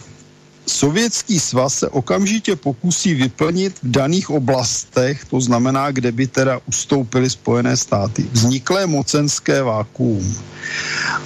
Sovětský 0.67 1.39
svaz 1.39 1.73
se 1.73 1.89
okamžitě 1.89 2.55
pokusí 2.55 3.13
vyplnit 3.13 3.77
v 3.83 3.91
daných 3.91 4.29
oblastech, 4.29 5.25
to 5.25 5.41
znamená, 5.41 5.91
kde 5.91 6.11
by 6.11 6.27
teda 6.27 6.59
ustoupily 6.65 7.29
Spojené 7.29 7.77
státy, 7.77 8.25
vzniklé 8.31 8.87
mocenské 8.87 9.61
vákuum. 9.63 10.35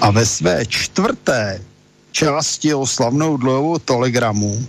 A 0.01 0.11
ve 0.11 0.25
své 0.25 0.65
čtvrté 0.65 1.61
části 2.11 2.67
jeho 2.67 2.87
slavnou 2.87 3.37
dlouhou 3.37 3.79
telegramu 3.79 4.67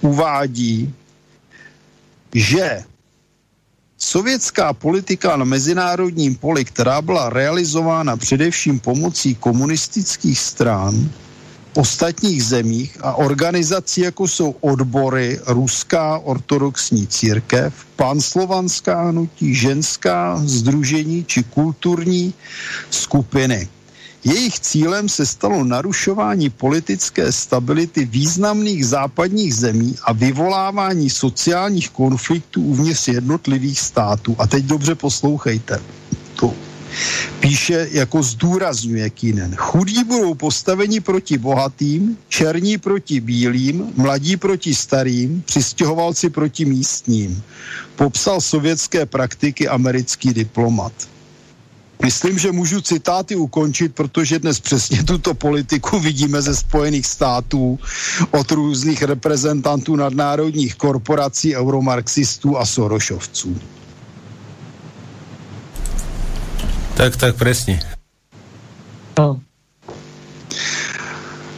uvádí, 0.00 0.94
že 2.34 2.84
sovětská 3.98 4.72
politika 4.72 5.36
na 5.36 5.44
mezinárodním 5.44 6.36
poli, 6.36 6.64
která 6.64 7.02
byla 7.02 7.30
realizována 7.30 8.16
především 8.16 8.80
pomocí 8.80 9.34
komunistických 9.34 10.38
stran, 10.38 11.10
ostatních 11.74 12.44
zemích 12.44 12.98
a 13.00 13.14
organizací, 13.14 14.00
jako 14.00 14.28
jsou 14.28 14.54
odbory 14.60 15.40
Ruská 15.46 16.18
ortodoxní 16.18 17.06
církev, 17.06 17.74
panslovanská 17.96 19.02
hnutí, 19.02 19.54
ženská 19.54 20.40
združení 20.44 21.24
či 21.24 21.42
kulturní 21.42 22.34
skupiny. 22.90 23.68
Jejich 24.24 24.60
cílem 24.60 25.08
se 25.08 25.26
stalo 25.26 25.64
narušování 25.64 26.50
politické 26.50 27.32
stability 27.32 28.04
významných 28.04 28.86
západních 28.86 29.54
zemí 29.54 29.94
a 30.04 30.12
vyvolávání 30.12 31.10
sociálních 31.10 31.90
konfliktů 31.90 32.62
uvnitř 32.62 33.08
jednotlivých 33.08 33.80
států. 33.80 34.36
A 34.38 34.46
teď 34.46 34.64
dobře 34.64 34.94
poslouchejte. 34.94 35.80
Píše, 37.40 37.88
jako 37.92 38.22
zdůrazňuje 38.22 39.10
Kinen. 39.10 39.54
Chudí 39.56 40.04
budou 40.04 40.34
postaveni 40.34 41.00
proti 41.00 41.38
bohatým, 41.38 42.18
černí 42.28 42.78
proti 42.78 43.20
bílým, 43.20 43.92
mladí 43.96 44.36
proti 44.36 44.74
starým, 44.74 45.42
přistěhovalci 45.46 46.30
proti 46.30 46.64
místním. 46.64 47.42
Popsal 47.96 48.40
sovětské 48.40 49.06
praktiky 49.06 49.68
americký 49.68 50.34
diplomat. 50.34 50.92
Myslím, 52.04 52.38
že 52.38 52.52
můžu 52.52 52.80
citáty 52.80 53.36
ukončit, 53.36 53.94
protože 53.94 54.38
dnes 54.38 54.60
přesně 54.60 55.04
tuto 55.04 55.34
politiku 55.34 56.00
vidíme 56.00 56.42
ze 56.42 56.56
Spojených 56.56 57.06
států 57.06 57.78
od 58.30 58.50
různých 58.50 59.02
reprezentantů 59.02 59.96
nadnárodních 59.96 60.74
korporací, 60.74 61.56
euromarxistů 61.56 62.58
a 62.58 62.66
sorošovců. 62.66 63.56
Tak, 66.94 67.16
tak, 67.16 67.34
presne. 67.34 67.82
No. 69.18 69.40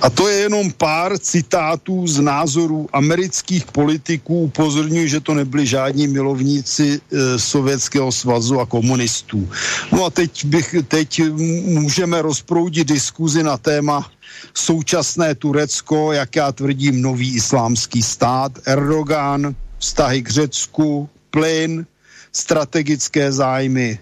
A 0.00 0.10
to 0.10 0.28
je 0.28 0.36
jenom 0.36 0.73
pár 0.73 1.18
citátů 1.18 2.06
z 2.06 2.20
názorů 2.20 2.89
amerických 2.92 3.65
politiků. 3.65 4.40
Upozorňuji, 4.40 5.08
že 5.08 5.20
to 5.20 5.34
nebyli 5.34 5.66
žádní 5.66 6.06
milovníci 6.08 7.00
e, 7.00 7.39
Sovětského 7.39 8.12
svazu 8.12 8.60
a 8.60 8.66
komunistů. 8.66 9.48
No 9.92 10.05
a 10.05 10.10
teď, 10.10 10.44
bych, 10.44 10.74
teď 10.89 11.23
můžeme 11.65 12.23
rozproudit 12.23 12.89
diskuzi 12.89 13.42
na 13.42 13.56
téma 13.56 14.10
současné 14.55 15.34
Turecko, 15.34 16.12
jak 16.12 16.36
já 16.36 16.52
tvrdím, 16.52 17.02
nový 17.02 17.34
islámský 17.34 18.02
stát, 18.02 18.52
Erdogan, 18.65 19.55
vztahy 19.78 20.23
k 20.23 20.31
Řecku, 20.31 21.08
plyn, 21.31 21.86
strategické 22.32 23.32
zájmy 23.32 23.98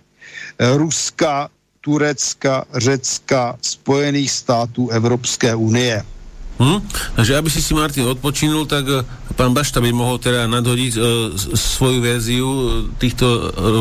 Ruska, 0.58 1.48
Turecka, 1.80 2.64
Řecka, 2.74 3.56
Spojených 3.60 4.30
států 4.30 4.88
Evropské 4.88 5.54
unie. 5.54 6.04
Hmm? 6.54 6.78
Takže 7.18 7.34
aby 7.34 7.50
si 7.50 7.58
si 7.58 7.74
Martin 7.74 8.06
odpočinul, 8.06 8.70
tak 8.70 8.86
eh, 8.86 9.02
pán 9.34 9.50
Bašta 9.50 9.82
by 9.82 9.90
mohol 9.90 10.22
teda 10.22 10.46
nadhodiť 10.46 10.92
uh, 10.94 11.02
svoju 11.50 11.98
verziu 11.98 12.46
eh, 12.46 12.66
týchto 13.02 13.26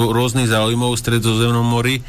rôznych 0.09 0.49
záujmov 0.49 0.97
v 0.97 1.01
stredozemnom 1.05 1.61
mori 1.61 2.01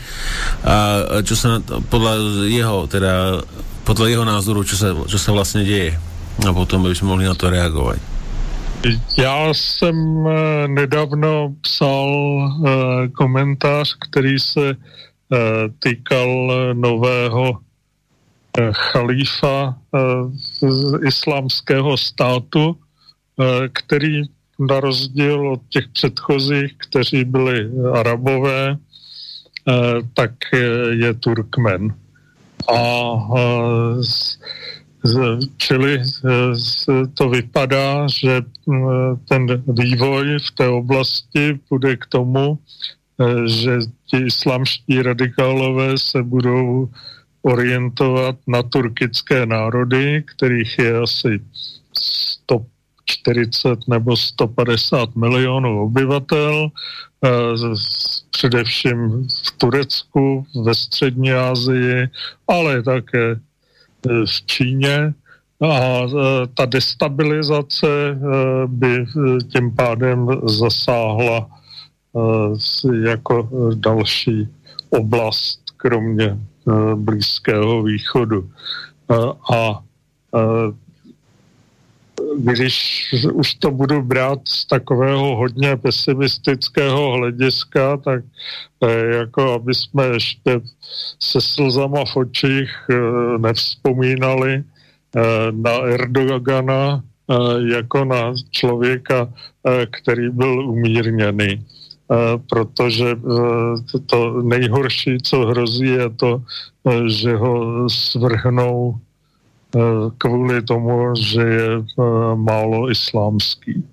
a 0.64 1.20
čo 1.20 1.36
sa 1.36 1.60
podľa 1.60 2.48
jeho, 2.48 2.88
teda 2.88 3.44
podľa 3.84 4.06
jeho 4.08 4.24
názoru, 4.24 4.64
čo 4.64 4.80
sa, 4.80 4.96
čo 5.04 5.20
sa 5.20 5.36
vlastne 5.36 5.68
deje. 5.68 6.00
A 6.40 6.50
potom 6.56 6.80
by 6.80 6.96
mohli 7.04 7.28
na 7.28 7.36
to 7.36 7.52
reagovať. 7.52 8.13
Já 9.18 9.54
jsem 9.54 10.24
nedávno 10.66 11.54
psal 11.62 12.08
komentář, 13.12 13.96
který 14.08 14.38
se 14.38 14.76
Eh, 15.32 15.68
týkal 15.78 16.52
nového 16.74 17.58
eh, 18.58 18.70
chalífa 18.72 19.74
eh, 19.94 19.98
z 20.70 20.98
islámského 21.06 21.96
státu, 21.96 22.78
který 23.72 24.22
na 24.58 24.80
rozdíl 24.80 25.50
od 25.50 25.60
těch 25.68 25.88
předchozích, 25.88 26.74
kteří 26.78 27.24
byli 27.24 27.70
arabové, 27.92 28.76
tak 30.14 30.30
je 30.90 31.14
Turkmen. 31.14 31.94
A 32.74 32.78
čili 35.56 36.02
to 37.14 37.28
vypadá, 37.28 38.08
že 38.08 38.42
ten 39.28 39.62
vývoj 39.68 40.38
v 40.38 40.50
té 40.50 40.68
oblasti 40.68 41.60
bude 41.70 41.96
k 41.96 42.06
tomu, 42.06 42.58
že 43.46 43.78
ti 44.06 44.16
islamští 44.16 45.02
radikálové 45.02 45.98
se 45.98 46.22
budou 46.22 46.88
orientovat 47.42 48.36
na 48.46 48.62
turkické 48.62 49.46
národy, 49.46 50.24
kterých 50.26 50.78
je 50.78 50.98
asi 50.98 51.40
140 51.92 53.78
nebo 53.88 54.16
150 54.16 55.16
milionů 55.16 55.80
obyvatel, 55.80 56.70
především 58.30 59.28
v 59.44 59.50
Turecku, 59.58 60.46
ve 60.64 60.74
střední 60.74 61.32
Asii, 61.32 62.08
ale 62.48 62.82
také 62.82 63.36
v 64.06 64.46
Číně 64.46 65.14
a 65.60 66.00
e, 66.02 66.06
ta 66.54 66.66
destabilizace 66.66 67.86
e, 67.86 68.16
by 68.66 68.96
e, 68.96 69.04
tím 69.52 69.70
pádem 69.70 70.28
zasáhla 70.44 71.50
jako 73.04 73.48
další 73.74 74.48
oblast, 74.90 75.60
kromě 75.76 76.38
Blízkého 76.94 77.82
východu. 77.82 78.50
A 79.54 79.82
když 82.38 83.06
už 83.32 83.54
to 83.54 83.70
budu 83.70 84.02
brát 84.02 84.38
z 84.44 84.66
takového 84.66 85.36
hodně 85.36 85.76
pesimistického 85.76 87.12
hlediska, 87.12 87.96
tak 87.96 88.24
jako 89.18 89.52
aby 89.52 89.74
jsme 89.74 90.06
ještě 90.06 90.60
se 91.18 91.40
slzama 91.40 92.04
v 92.04 92.16
očích 92.16 92.70
nevzpomínali 93.38 94.64
Eh, 95.16 95.52
na 95.52 95.70
Erdogana 95.70 97.02
eh, 97.30 97.34
jako 97.74 98.04
na 98.04 98.34
člověka, 98.50 99.28
eh, 99.66 99.86
který 99.86 100.30
byl 100.30 100.68
umírněný. 100.70 101.66
Protože 102.50 103.16
to 104.06 104.42
nejhorší, 104.42 105.18
co 105.22 105.46
hrozí, 105.46 105.86
je 105.86 106.10
to, 106.10 106.42
že 107.06 107.36
ho 107.36 107.88
svrhnou 107.90 109.00
kvůli 110.18 110.62
tomu, 110.62 111.14
že 111.16 111.42
je 111.42 111.68
málo 112.34 112.90
islámský. 112.90 113.84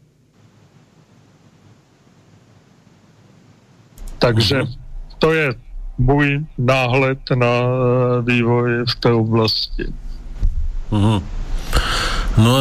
Takže 4.19 4.57
mhm. 4.57 4.73
to 5.19 5.33
je 5.33 5.53
můj 5.97 6.45
náhled 6.57 7.19
na 7.35 7.53
vývoj 8.21 8.85
v 8.85 8.95
té 8.95 9.11
oblasti. 9.11 9.85
Uh-huh. 10.91 11.21
No 12.37 12.51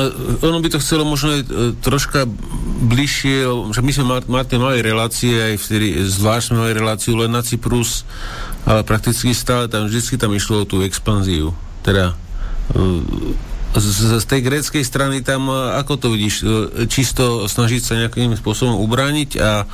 ono 0.43 0.59
by 0.61 0.69
to 0.71 0.83
chcelo 0.83 1.07
možno 1.07 1.31
aj 1.31 1.43
troška 1.83 2.27
bližšie, 2.91 3.47
že 3.71 3.81
my 3.83 3.91
sme 3.95 4.05
mali, 4.27 4.57
mali 4.59 4.79
relácie 4.83 5.35
aj 5.35 5.55
vtedy, 5.63 6.05
zvlášť 6.05 6.59
mali 6.59 6.75
reláciu 6.75 7.15
len 7.19 7.31
na 7.31 7.43
Cyprus, 7.43 8.03
ale 8.67 8.83
prakticky 8.83 9.31
stále 9.31 9.71
tam, 9.71 9.87
vždycky 9.87 10.19
tam 10.19 10.35
išlo 10.35 10.63
o 10.63 10.69
tú 10.69 10.83
expanziu. 10.83 11.55
Teda 11.87 12.19
z, 13.71 14.19
z 14.19 14.25
tej 14.27 14.41
gréckej 14.43 14.83
strany 14.83 15.23
tam, 15.23 15.47
e, 15.47 15.79
ako 15.79 15.93
to 15.97 16.07
vidíš, 16.11 16.43
čisto 16.91 17.47
snažiť 17.47 17.83
sa 17.83 17.95
nejakým 17.99 18.35
spôsobom 18.35 18.83
ubrániť 18.83 19.31
a 19.39 19.65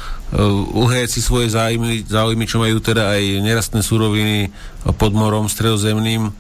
uhajať 0.75 1.08
si 1.08 1.20
svoje 1.23 1.55
záujmy, 1.55 2.05
záujmy, 2.05 2.44
čo 2.44 2.58
majú 2.60 2.83
teda 2.83 3.16
aj 3.16 3.23
nerastné 3.41 3.81
suroviny 3.81 4.50
pod 4.99 5.15
morom 5.15 5.47
stredozemným, 5.47 6.34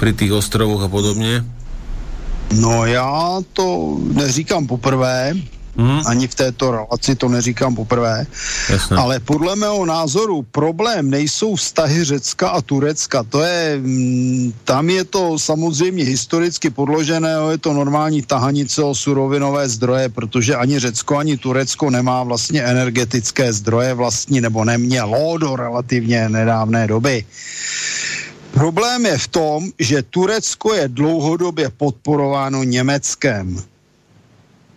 pri 0.00 0.16
tých 0.16 0.32
ostrovoch 0.32 0.82
a 0.82 0.88
podobně? 0.88 1.44
No 2.52 2.86
já 2.86 3.38
to 3.52 3.96
neříkám 4.00 4.66
poprvé, 4.66 5.34
Hmm. 5.76 6.00
Ani 6.06 6.28
v 6.28 6.34
této 6.34 6.70
relaci 6.70 7.14
to 7.14 7.28
neříkám 7.28 7.74
poprvé. 7.74 8.26
Jasne. 8.70 8.96
Ale 8.96 9.20
podle 9.20 9.56
mého 9.56 9.86
názoru 9.86 10.42
problém 10.42 11.10
nejsou 11.10 11.54
vztahy 11.54 12.04
Řecka 12.04 12.48
a 12.48 12.60
Turecka. 12.60 13.22
To 13.22 13.42
je, 13.42 13.78
mm, 13.78 14.52
tam 14.64 14.90
je 14.90 15.04
to 15.04 15.38
samozřejmě 15.38 16.04
historicky 16.04 16.70
podložené, 16.70 17.34
je 17.50 17.58
to 17.58 17.72
normální 17.72 18.22
tahanice 18.22 18.82
o 18.82 18.94
surovinové 18.94 19.68
zdroje, 19.68 20.08
protože 20.08 20.56
ani 20.56 20.78
Řecko, 20.78 21.16
ani 21.16 21.36
Turecko 21.36 21.90
nemá 21.90 22.22
vlastně 22.22 22.62
energetické 22.62 23.52
zdroje 23.52 23.94
vlastní, 23.94 24.40
nebo 24.40 24.64
nemělo 24.64 25.38
do 25.38 25.56
relativně 25.56 26.28
nedávné 26.28 26.86
doby. 26.86 27.24
Problém 28.50 29.06
je 29.06 29.18
v 29.18 29.28
tom, 29.28 29.60
že 29.78 30.02
Turecko 30.02 30.74
je 30.74 30.88
dlouhodobě 30.88 31.70
podporováno 31.70 32.62
Německem. 32.62 33.69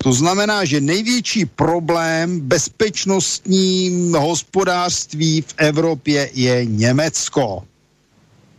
To 0.03 0.13
znamená, 0.13 0.65
že 0.65 0.81
největší 0.81 1.45
problém 1.45 2.39
bezpečnostním 2.39 4.13
hospodářství 4.13 5.41
v 5.41 5.53
Evropě 5.57 6.29
je 6.33 6.65
Německo. 6.65 7.63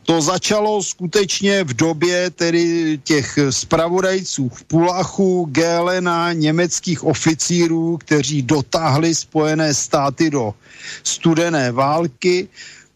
To 0.02 0.22
začalo 0.22 0.82
skutečně 0.82 1.64
v 1.64 1.74
době 1.74 2.30
tedy 2.30 2.98
těch 3.04 3.38
spravodajců 3.50 4.48
v 4.48 4.64
Pulachu, 4.64 5.48
Gélena, 5.52 6.32
německých 6.32 7.04
oficírů, 7.04 7.96
kteří 7.96 8.42
dotáhli 8.42 9.14
Spojené 9.14 9.74
státy 9.74 10.30
do 10.30 10.54
studené 11.02 11.72
války 11.72 12.48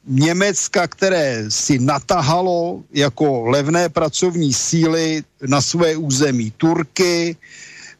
Německa, 0.06 0.86
které 0.88 1.44
si 1.48 1.78
natahalo 1.78 2.82
jako 2.92 3.44
levné 3.46 3.88
pracovní 3.88 4.52
síly 4.52 5.22
na 5.46 5.60
své 5.60 5.96
území 5.96 6.52
Turky, 6.56 7.36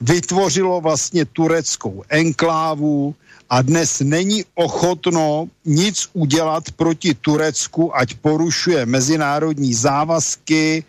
vytvořilo 0.00 0.80
vlastně 0.80 1.24
tureckou 1.24 2.02
enklávu 2.08 3.14
a 3.50 3.62
dnes 3.62 4.00
není 4.00 4.44
ochotno 4.54 5.48
nic 5.64 6.08
udělat 6.12 6.64
proti 6.76 7.14
Turecku, 7.14 7.96
ať 7.96 8.14
porušuje 8.14 8.86
mezinárodní 8.86 9.74
závazky, 9.74 10.84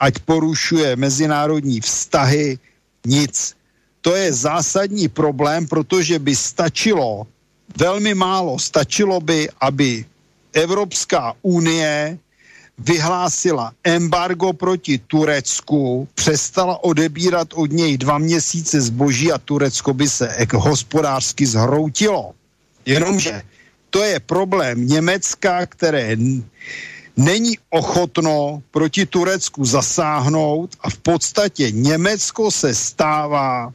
ať 0.00 0.18
porušuje 0.18 0.96
mezinárodní 0.96 1.80
vztahy, 1.80 2.58
nic. 3.06 3.56
To 4.00 4.14
je 4.14 4.32
zásadní 4.32 5.08
problém, 5.08 5.66
protože 5.66 6.18
by 6.18 6.36
stačilo, 6.36 7.26
velmi 7.78 8.14
málo, 8.14 8.58
stačilo 8.58 9.20
by, 9.20 9.48
aby 9.60 10.04
Evropská 10.52 11.34
unie 11.42 12.18
vyhlásila 12.78 13.72
embargo 13.84 14.52
proti 14.52 14.98
Turecku, 14.98 16.08
přestala 16.14 16.84
odebírat 16.84 17.48
od 17.54 17.70
něj 17.72 17.98
dva 17.98 18.18
měsíce 18.18 18.80
zboží 18.80 19.32
a 19.32 19.38
Turecko 19.38 19.94
by 19.94 20.08
se 20.08 20.28
hospodářsky 20.54 21.46
zhroutilo. 21.46 22.32
Jenomže 22.86 23.42
to 23.90 24.02
je 24.02 24.20
problém 24.20 24.86
Německa, 24.86 25.66
které 25.66 26.16
není 27.16 27.58
ochotno 27.70 28.62
proti 28.70 29.06
Turecku 29.06 29.64
zasáhnout 29.64 30.70
a 30.80 30.90
v 30.90 30.98
podstatě 30.98 31.70
Německo 31.70 32.50
se 32.50 32.74
stává 32.74 33.72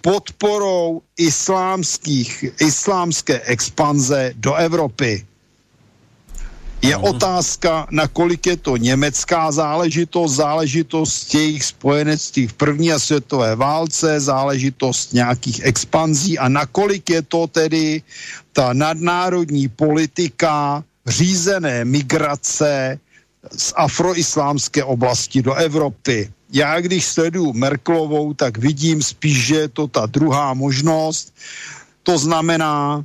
podporou 0.00 1.02
islámských, 1.16 2.44
islámské 2.60 3.40
expanze 3.40 4.32
do 4.36 4.54
Evropy. 4.54 5.26
Je 6.82 6.92
no. 6.98 7.00
otázka, 7.14 7.86
nakolik 7.90 8.46
je 8.46 8.56
to 8.56 8.76
německá 8.76 9.52
záležitost, 9.52 10.34
záležitost 10.34 11.34
jejich 11.34 11.64
spojenectví 11.64 12.46
v 12.46 12.52
první 12.52 12.92
a 12.92 12.98
světové 12.98 13.56
válce, 13.56 14.20
záležitost 14.20 15.12
nějakých 15.12 15.60
expanzí 15.64 16.38
a 16.38 16.48
nakolik 16.48 17.10
je 17.10 17.22
to 17.22 17.46
tedy 17.46 18.02
ta 18.52 18.72
nadnárodní 18.72 19.68
politika 19.68 20.84
řízené 21.06 21.84
migrace 21.84 22.98
z 23.56 23.72
afroislámské 23.76 24.84
oblasti 24.84 25.42
do 25.42 25.54
Evropy. 25.54 26.30
Já, 26.52 26.80
když 26.80 27.04
sleduju 27.06 27.52
Merklovou, 27.52 28.34
tak 28.34 28.58
vidím 28.58 29.02
spíš, 29.02 29.46
že 29.46 29.54
je 29.56 29.68
to 29.68 29.86
ta 29.86 30.06
druhá 30.06 30.54
možnost. 30.54 31.34
To 32.02 32.18
znamená, 32.18 33.04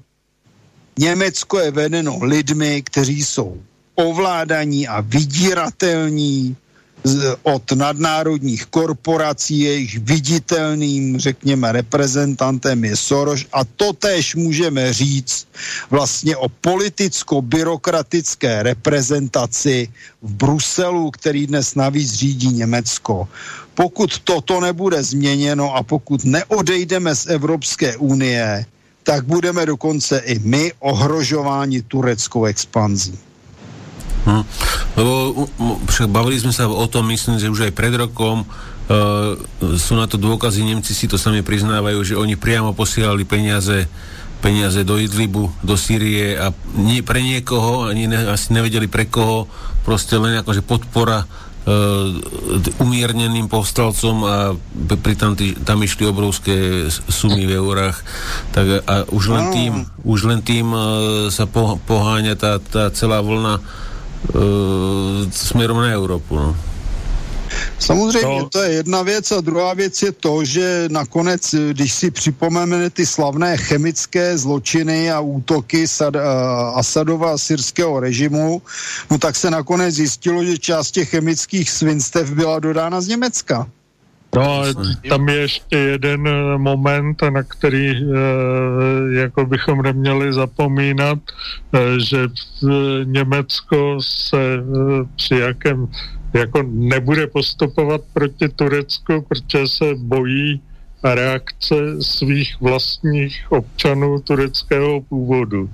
Německo 0.97 1.59
je 1.59 1.71
vedeno 1.71 2.19
lidmi, 2.23 2.81
kteří 2.81 3.23
jsou 3.23 3.61
ovládaní 3.95 4.87
a 4.87 5.01
vydíratelní 5.01 6.55
od 7.43 7.71
nadnárodních 7.71 8.65
korporací, 8.65 9.59
jejich 9.59 9.99
viditelným, 9.99 11.19
řekněme, 11.19 11.71
reprezentantem 11.71 12.85
je 12.85 12.95
Soros 12.95 13.45
a 13.53 13.65
to 13.65 13.93
tež 13.93 14.35
můžeme 14.35 14.93
říct 14.93 15.47
vlastně 15.89 16.37
o 16.37 16.49
politicko-byrokratické 16.49 18.63
reprezentaci 18.63 19.87
v 20.21 20.33
Bruselu, 20.33 21.11
který 21.11 21.47
dnes 21.47 21.75
navíc 21.75 22.13
řídí 22.13 22.47
Německo. 22.53 23.27
Pokud 23.75 24.19
toto 24.19 24.61
nebude 24.61 25.03
změněno 25.03 25.75
a 25.75 25.83
pokud 25.83 26.25
neodejdeme 26.25 27.15
z 27.15 27.27
Evropské 27.27 27.97
unie, 27.97 28.65
tak 29.07 29.23
budeme 29.23 29.63
dokonce 29.63 30.19
i 30.19 30.35
my 30.43 30.83
ohrožováni 30.83 31.87
tureckou 31.87 32.43
expanzí. 32.43 33.15
Hm. 34.27 34.43
Lebo 34.99 35.47
bavili 36.11 36.35
sme 36.35 36.51
sa 36.51 36.67
o 36.67 36.87
tom, 36.91 37.07
myslím, 37.07 37.39
že 37.39 37.47
už 37.47 37.71
aj 37.71 37.73
pred 37.73 37.95
rokom 37.95 38.43
uh, 38.43 39.95
na 39.95 40.05
to 40.11 40.19
dôkazy, 40.19 40.67
Nemci 40.67 40.91
si 40.91 41.07
to 41.07 41.15
sami 41.15 41.39
priznávajú, 41.39 42.03
že 42.03 42.19
oni 42.19 42.35
priamo 42.35 42.75
posielali 42.75 43.23
peniaze 43.23 43.87
peniaze 44.37 44.85
do 44.85 45.01
Idlibu, 45.01 45.49
do 45.65 45.73
Sýrie 45.73 46.37
a 46.37 46.53
nie, 46.77 47.01
pre 47.01 47.25
niekoho, 47.25 47.89
ani 47.89 48.05
ne, 48.05 48.37
asi 48.37 48.53
nevedeli 48.53 48.85
pre 48.85 49.09
koho, 49.09 49.49
proste 49.81 50.13
len 50.13 50.37
akože 50.37 50.61
podpora 50.61 51.25
uh, 51.67 52.15
umierneným 52.79 53.51
povstalcom 53.51 54.15
a 54.23 54.37
pritom 55.03 55.35
tý, 55.35 55.53
tam 55.67 55.83
išli 55.83 56.07
obrovské 56.07 56.87
sumy 56.89 57.43
v 57.43 57.59
eurách. 57.59 57.99
Tak 58.55 58.87
a 58.87 58.95
už 59.11 59.23
len 59.35 59.45
tým, 59.51 59.73
už 60.07 60.19
len 60.31 60.39
tým 60.39 60.71
uh, 60.71 61.27
sa 61.27 61.45
po, 61.45 61.75
poháňa 61.83 62.39
tá, 62.39 62.57
tá 62.63 62.87
celá 62.95 63.19
vlna 63.19 63.59
uh, 63.59 65.27
smerom 65.29 65.83
na 65.83 65.91
Európu. 65.91 66.39
No. 66.39 66.55
Samozřejmě, 67.79 68.41
to... 68.41 68.49
to 68.49 68.61
je 68.61 68.73
jedna 68.73 69.01
věc 69.01 69.31
a 69.31 69.41
druhá 69.41 69.73
věc 69.73 70.01
je 70.01 70.11
to, 70.11 70.45
že 70.45 70.85
nakonec, 70.91 71.55
když 71.71 71.93
si 71.93 72.11
připomeneme 72.11 72.89
ty 72.89 73.05
slavné 73.05 73.57
chemické 73.57 74.37
zločiny 74.37 75.11
a 75.11 75.19
útoky 75.19 75.87
Sad, 75.87 76.15
uh, 76.15 76.21
Asadova 76.75 77.33
a 77.33 77.37
syrského 77.37 77.99
režimu, 77.99 78.61
no 79.11 79.17
tak 79.17 79.35
se 79.35 79.51
nakonec 79.51 79.95
zjistilo, 79.95 80.43
že 80.43 80.57
část 80.57 80.91
těch 80.91 81.09
chemických 81.09 81.69
svinstev 81.71 82.31
byla 82.31 82.59
dodána 82.59 83.01
z 83.01 83.07
Německa. 83.07 83.67
No, 84.35 84.61
tam 85.09 85.29
je 85.29 85.35
ještě 85.35 85.77
jeden 85.77 86.27
eh, 86.27 86.57
moment, 86.57 87.21
na 87.21 87.43
který 87.43 87.91
e, 87.91 88.03
jako 89.19 89.45
bychom 89.45 89.81
neměli 89.81 90.33
zapomínat, 90.33 91.19
e, 91.73 91.99
že 91.99 92.27
v 92.61 93.03
Německo 93.03 93.97
se 94.01 94.37
e, 94.37 94.61
při 95.15 95.35
jakém 95.35 95.87
jako 96.33 96.63
nebude 96.63 97.27
postupovat 97.27 98.01
proti 98.13 98.49
Turecku, 98.49 99.25
protože 99.27 99.67
se 99.67 99.95
bojí 99.95 100.61
reakce 101.03 101.75
svých 102.01 102.61
vlastních 102.61 103.45
občanů 103.49 104.21
tureckého 104.21 105.01
původu. 105.01 105.69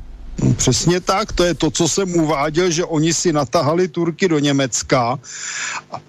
Přesně 0.57 0.99
tak, 0.99 1.31
to 1.31 1.43
je 1.43 1.53
to, 1.53 1.71
co 1.71 1.87
jsem 1.87 2.15
uváděl, 2.15 2.71
že 2.71 2.85
oni 2.85 3.13
si 3.13 3.33
natahali 3.33 3.87
Turky 3.87 4.27
do 4.27 4.39
Německa, 4.39 5.19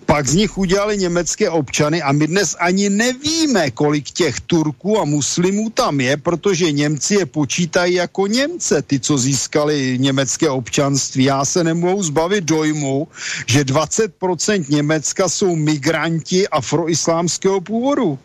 pak 0.07 0.29
z 0.29 0.35
nich 0.35 0.59
udělali 0.59 0.99
německé 0.99 1.51
občany 1.51 2.03
a 2.03 2.13
my 2.13 2.27
dnes 2.27 2.57
ani 2.59 2.91
nevíme, 2.91 3.71
kolik 3.71 4.11
těch 4.11 4.41
Turků 4.41 5.01
a 5.01 5.05
muslimů 5.05 5.71
tam 5.71 6.01
je, 6.01 6.17
protože 6.17 6.73
Němci 6.73 7.15
je 7.15 7.27
počítají 7.27 7.95
jako 7.95 8.27
Němce, 8.27 8.83
ty, 8.83 9.01
co 9.01 9.19
získali 9.19 9.97
německé 10.01 10.51
občanství. 10.51 11.25
Já 11.25 11.45
se 11.45 11.65
nemohu 11.65 12.03
zbavit 12.03 12.45
dojmu, 12.45 13.09
že 13.47 13.65
20% 13.65 14.65
Německa 14.69 15.29
jsou 15.29 15.57
migranti 15.57 16.49
afroislámského 16.49 17.61
původu. 17.61 18.19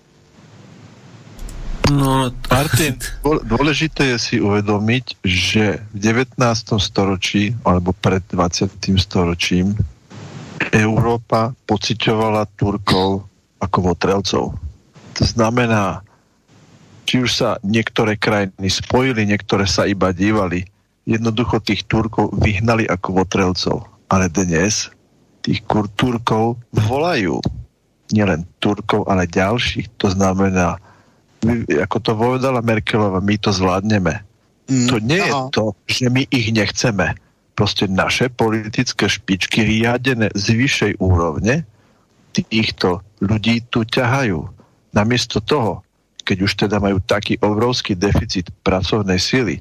No, 1.90 2.30
Martin, 2.54 3.02
dôležité 3.26 4.14
je 4.14 4.18
si 4.22 4.36
uvedomiť, 4.38 5.26
že 5.26 5.82
v 5.90 5.98
19. 5.98 6.38
storočí 6.78 7.58
alebo 7.66 7.98
pred 7.98 8.22
20. 8.30 8.78
storočím 9.02 9.74
Európa 10.70 11.58
pocitovala 11.66 12.46
Turkov 12.54 13.26
ako 13.58 13.78
votrelcov. 13.82 14.44
To 15.18 15.24
znamená, 15.26 16.06
či 17.10 17.26
už 17.26 17.32
sa 17.34 17.50
niektoré 17.66 18.22
krajiny 18.22 18.70
spojili, 18.70 19.26
niektoré 19.26 19.66
sa 19.66 19.90
iba 19.90 20.14
dívali, 20.14 20.70
jednoducho 21.10 21.58
tých 21.58 21.90
Turkov 21.90 22.38
vyhnali 22.38 22.86
ako 22.86 23.26
votrelcov. 23.26 23.90
Ale 24.14 24.30
dnes 24.30 24.94
tých 25.42 25.66
Turkov 25.98 26.62
volajú 26.70 27.42
nielen 28.14 28.46
Turkov, 28.62 29.10
ale 29.10 29.26
ďalších. 29.26 29.90
To 29.98 30.14
znamená 30.14 30.78
my, 31.46 31.64
ako 31.88 31.98
to 32.04 32.12
povedala 32.16 32.60
Merkelová, 32.60 33.24
my 33.24 33.36
to 33.40 33.56
zvládneme. 33.56 34.20
Mm, 34.70 34.88
to 34.92 34.96
nie 35.00 35.24
aha. 35.24 35.28
je 35.28 35.34
to, 35.56 35.66
že 35.88 36.06
my 36.12 36.24
ich 36.30 36.52
nechceme. 36.52 37.16
Proste 37.56 37.92
naše 37.92 38.32
politické 38.32 39.08
špičky 39.12 39.68
riadené 39.68 40.32
z 40.32 40.46
vyššej 40.56 40.94
úrovne 41.04 41.68
týchto 42.32 43.04
ľudí 43.20 43.68
tu 43.68 43.84
ťahajú. 43.84 44.40
Namiesto 44.96 45.44
toho, 45.44 45.84
keď 46.24 46.38
už 46.46 46.52
teda 46.56 46.80
majú 46.80 47.04
taký 47.04 47.36
obrovský 47.42 48.00
deficit 48.00 48.48
pracovnej 48.64 49.20
sily, 49.20 49.60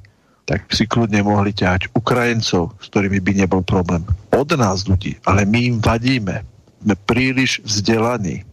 tak 0.48 0.65
si 0.73 0.89
kľudne 0.89 1.20
mohli 1.26 1.52
ťahať 1.52 1.92
Ukrajincov, 1.92 2.73
s 2.81 2.86
ktorými 2.89 3.20
by 3.20 3.32
nebol 3.44 3.60
problém. 3.60 4.05
Od 4.32 4.48
nás 4.57 4.89
ľudí, 4.89 5.20
ale 5.28 5.44
my 5.44 5.74
im 5.74 5.76
vadíme. 5.81 6.40
Sme 6.78 6.94
príliš 7.05 7.60
vzdelaní. 7.66 8.47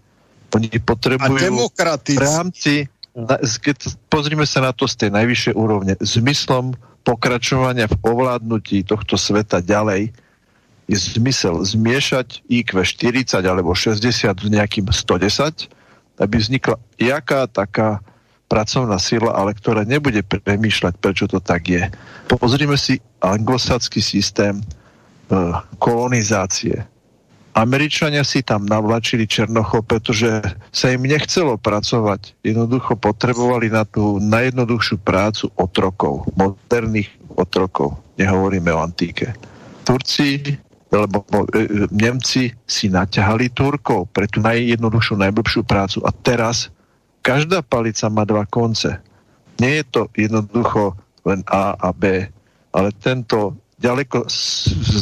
Oni 0.56 0.72
potrebujú 0.80 1.68
v 1.76 2.20
rámci 2.20 2.88
keď 3.64 3.96
pozrime 4.12 4.44
sa 4.44 4.60
na 4.60 4.76
to 4.76 4.92
z 4.92 5.08
tej 5.08 5.10
najvyššej 5.16 5.54
úrovne, 5.56 5.96
zmyslom 6.04 6.76
pokračovania 7.08 7.88
v 7.88 7.96
ovládnutí 8.04 8.84
tohto 8.84 9.16
sveta 9.16 9.64
ďalej 9.64 10.12
je 10.86 10.98
zmysel 11.18 11.64
zmiešať 11.64 12.46
IQ 12.46 12.84
40 12.84 13.42
alebo 13.42 13.72
60 13.74 14.04
s 14.22 14.48
nejakým 14.52 14.86
110, 14.92 15.72
aby 16.20 16.36
vznikla 16.36 16.76
jaká 17.00 17.48
taká 17.50 18.04
pracovná 18.46 19.02
sila, 19.02 19.34
ale 19.34 19.58
ktorá 19.58 19.82
nebude 19.88 20.22
premýšľať, 20.22 20.94
prečo 21.02 21.26
to 21.26 21.42
tak 21.42 21.66
je. 21.66 21.90
Pozrime 22.30 22.78
si 22.78 23.02
anglosacký 23.18 24.06
systém 24.06 24.62
e, 24.62 24.64
kolonizácie 25.82 26.86
Američania 27.56 28.28
si 28.28 28.44
tam 28.44 28.68
navlačili 28.68 29.24
Černochov, 29.24 29.88
pretože 29.88 30.44
sa 30.76 30.92
im 30.92 31.08
nechcelo 31.08 31.56
pracovať. 31.56 32.36
Jednoducho 32.44 33.00
potrebovali 33.00 33.72
na 33.72 33.88
tú 33.88 34.20
najjednoduchšiu 34.20 35.00
prácu 35.00 35.48
otrokov, 35.56 36.28
moderných 36.36 37.08
otrokov. 37.40 37.96
Nehovoríme 38.20 38.76
o 38.76 38.84
antíke. 38.84 39.32
Turci, 39.88 40.60
alebo 40.92 41.24
e, 41.56 41.88
Nemci 41.96 42.52
si 42.68 42.92
naťahali 42.92 43.48
Turkov 43.56 44.12
pre 44.12 44.28
tú 44.28 44.44
najjednoduchšiu, 44.44 45.16
najblbšiu 45.16 45.64
prácu. 45.64 46.04
A 46.04 46.12
teraz 46.12 46.68
každá 47.24 47.64
palica 47.64 48.12
má 48.12 48.28
dva 48.28 48.44
konce. 48.44 49.00
Nie 49.64 49.80
je 49.80 49.86
to 49.88 50.02
jednoducho 50.12 50.92
len 51.24 51.40
A 51.48 51.72
a 51.80 51.96
B, 51.96 52.28
ale 52.76 52.90
tento 53.00 53.56
ďaleko 53.86 54.26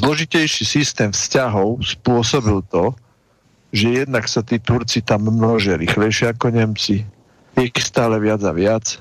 zložitejší 0.04 0.68
systém 0.68 1.10
vzťahov 1.16 1.80
spôsobil 1.80 2.60
to, 2.68 2.92
že 3.72 4.04
jednak 4.04 4.28
sa 4.28 4.44
tí 4.44 4.60
Turci 4.60 5.00
tam 5.00 5.32
množia 5.32 5.80
rýchlejšie 5.80 6.36
ako 6.36 6.52
Nemci, 6.52 7.08
ich 7.56 7.74
stále 7.80 8.20
viac 8.20 8.44
a 8.44 8.52
viac. 8.52 9.00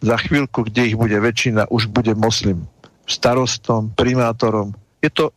Za 0.00 0.16
chvíľku, 0.16 0.66
kde 0.66 0.94
ich 0.94 0.96
bude 0.96 1.14
väčšina, 1.14 1.68
už 1.68 1.90
bude 1.90 2.14
moslim 2.16 2.64
starostom, 3.04 3.92
primátorom. 3.94 4.72
Je 5.02 5.10
to 5.10 5.34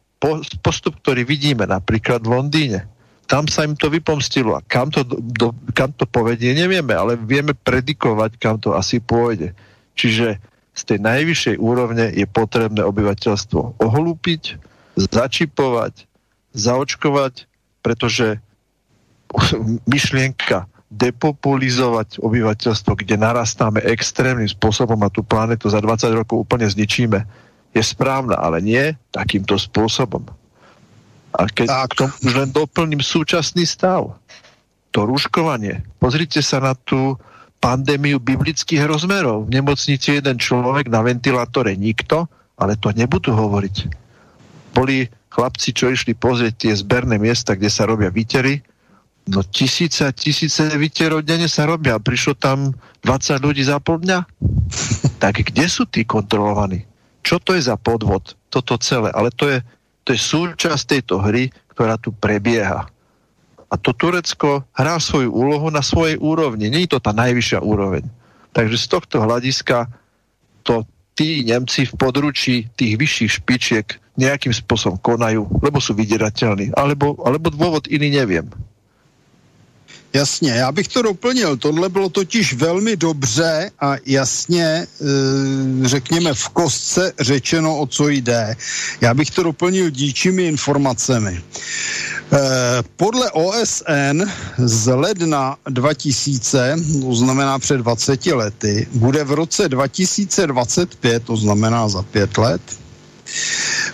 postup, 0.61 1.01
ktorý 1.01 1.25
vidíme 1.25 1.65
napríklad 1.65 2.21
v 2.21 2.31
Londýne. 2.37 2.79
Tam 3.25 3.47
sa 3.47 3.65
im 3.65 3.73
to 3.73 3.89
vypomstilo 3.89 4.53
a 4.53 4.61
kam 4.61 4.91
to, 4.93 5.07
do, 5.07 5.55
kam 5.73 5.95
to 5.95 6.05
povedie, 6.05 6.51
nevieme, 6.51 6.93
ale 6.93 7.15
vieme 7.17 7.55
predikovať, 7.55 8.37
kam 8.37 8.59
to 8.61 8.75
asi 8.75 9.01
pôjde. 9.01 9.55
Čiže 9.95 10.37
z 10.71 10.81
tej 10.87 10.99
najvyššej 11.03 11.55
úrovne 11.59 12.11
je 12.15 12.23
potrebné 12.27 12.79
obyvateľstvo 12.83 13.83
ohlúpiť, 13.83 14.55
začipovať, 14.95 16.07
zaočkovať, 16.55 17.47
pretože 17.83 18.39
myšlienka 19.87 20.67
depopulizovať 20.91 22.19
obyvateľstvo, 22.19 22.91
kde 22.99 23.15
narastáme 23.15 23.79
extrémnym 23.87 24.47
spôsobom 24.51 24.99
a 25.07 25.11
tú 25.11 25.23
planetu 25.23 25.71
za 25.71 25.79
20 25.79 26.11
rokov 26.11 26.43
úplne 26.43 26.67
zničíme, 26.67 27.23
je 27.71 27.83
správna, 27.83 28.35
ale 28.35 28.59
nie 28.59 28.91
takýmto 29.15 29.55
spôsobom. 29.55 30.27
A 31.31 31.47
keď 31.47 31.67
tak. 31.71 31.87
k 31.87 31.97
tomu 32.03 32.13
už 32.27 32.33
len 32.35 32.49
doplním 32.51 32.99
súčasný 32.99 33.63
stav, 33.63 34.19
to 34.91 35.07
ruškovanie. 35.07 35.79
Pozrite 36.03 36.43
sa 36.43 36.59
na 36.59 36.75
tú 36.75 37.15
pandémiu 37.61 38.17
biblických 38.17 38.83
rozmerov. 38.89 39.47
V 39.47 39.53
nemocnici 39.61 40.17
jeden 40.17 40.41
človek, 40.41 40.89
na 40.89 41.05
ventilátore 41.05 41.77
nikto, 41.77 42.25
ale 42.57 42.75
to 42.75 42.89
nebudú 42.89 43.31
hovoriť. 43.31 43.75
Boli 44.73 45.05
chlapci, 45.29 45.71
čo 45.71 45.93
išli 45.93 46.17
pozrieť 46.17 46.67
tie 46.67 46.73
zberné 46.73 47.21
miesta, 47.21 47.53
kde 47.53 47.69
sa 47.69 47.85
robia 47.85 48.09
výtery, 48.09 48.59
no 49.29 49.45
tisíce 49.45 50.01
a 50.01 50.11
tisíce 50.11 50.65
výterov 50.73 51.21
denne 51.21 51.45
sa 51.45 51.69
robia. 51.69 52.01
Prišlo 52.01 52.33
tam 52.35 52.73
20 53.05 53.45
ľudí 53.45 53.61
za 53.61 53.77
pol 53.77 54.01
dňa. 54.01 54.19
Tak 55.21 55.37
kde 55.53 55.69
sú 55.69 55.85
tí 55.85 56.01
kontrolovaní? 56.01 56.81
Čo 57.21 57.37
to 57.37 57.53
je 57.53 57.61
za 57.61 57.77
podvod? 57.77 58.33
Toto 58.49 58.73
celé. 58.81 59.13
Ale 59.13 59.29
to 59.29 59.53
je, 59.53 59.61
to 60.01 60.17
je 60.17 60.19
súčasť 60.19 60.97
tejto 60.97 61.21
hry, 61.21 61.53
ktorá 61.77 62.01
tu 62.01 62.09
prebieha. 62.09 62.89
A 63.71 63.79
to 63.79 63.95
Turecko 63.95 64.67
hrá 64.75 64.99
svoju 64.99 65.31
úlohu 65.31 65.71
na 65.71 65.79
svojej 65.79 66.19
úrovni. 66.19 66.67
Je 66.67 66.91
to 66.91 66.99
tá 66.99 67.15
najvyššia 67.15 67.63
úroveň. 67.63 68.03
Takže 68.51 68.75
z 68.75 68.85
tohto 68.91 69.23
hľadiska 69.23 69.87
to 70.67 70.83
tí 71.15 71.47
Nemci 71.47 71.87
v 71.87 71.93
područí 71.95 72.55
tých 72.75 72.99
vyšších 72.99 73.31
špičiek 73.39 73.87
nejakým 74.19 74.51
spôsobom 74.51 74.99
konajú, 74.99 75.47
lebo 75.63 75.79
sú 75.79 75.95
vydierateľní. 75.95 76.75
Alebo, 76.75 77.15
alebo 77.23 77.47
dôvod 77.47 77.87
iný 77.87 78.11
neviem. 78.11 78.51
Jasně, 80.13 80.51
já 80.51 80.71
bych 80.71 80.87
to 80.87 81.01
doplnil. 81.01 81.57
Tohle 81.57 81.89
bylo 81.89 82.09
totiž 82.09 82.53
velmi 82.53 82.97
dobře 82.97 83.71
a 83.79 83.95
jasně, 84.05 84.65
e, 84.65 84.87
řekněme, 85.87 86.33
v 86.33 86.49
kostce 86.49 87.13
řečeno, 87.19 87.77
o 87.77 87.87
co 87.87 88.09
jde. 88.09 88.55
Já 89.01 89.13
bych 89.13 89.31
to 89.31 89.43
doplnil 89.43 89.89
díčími 89.89 90.47
informacemi. 90.47 91.41
E, 92.33 92.39
podle 92.95 93.31
OSN 93.31 94.21
z 94.57 94.95
ledna 94.95 95.57
2000, 95.69 96.75
to 97.01 97.15
znamená 97.15 97.59
před 97.59 97.77
20 97.77 98.25
lety, 98.25 98.87
bude 98.93 99.23
v 99.23 99.31
roce 99.31 99.69
2025, 99.69 101.23
to 101.23 101.37
znamená 101.37 101.89
za 101.89 102.01
pět 102.01 102.37
let, 102.37 102.61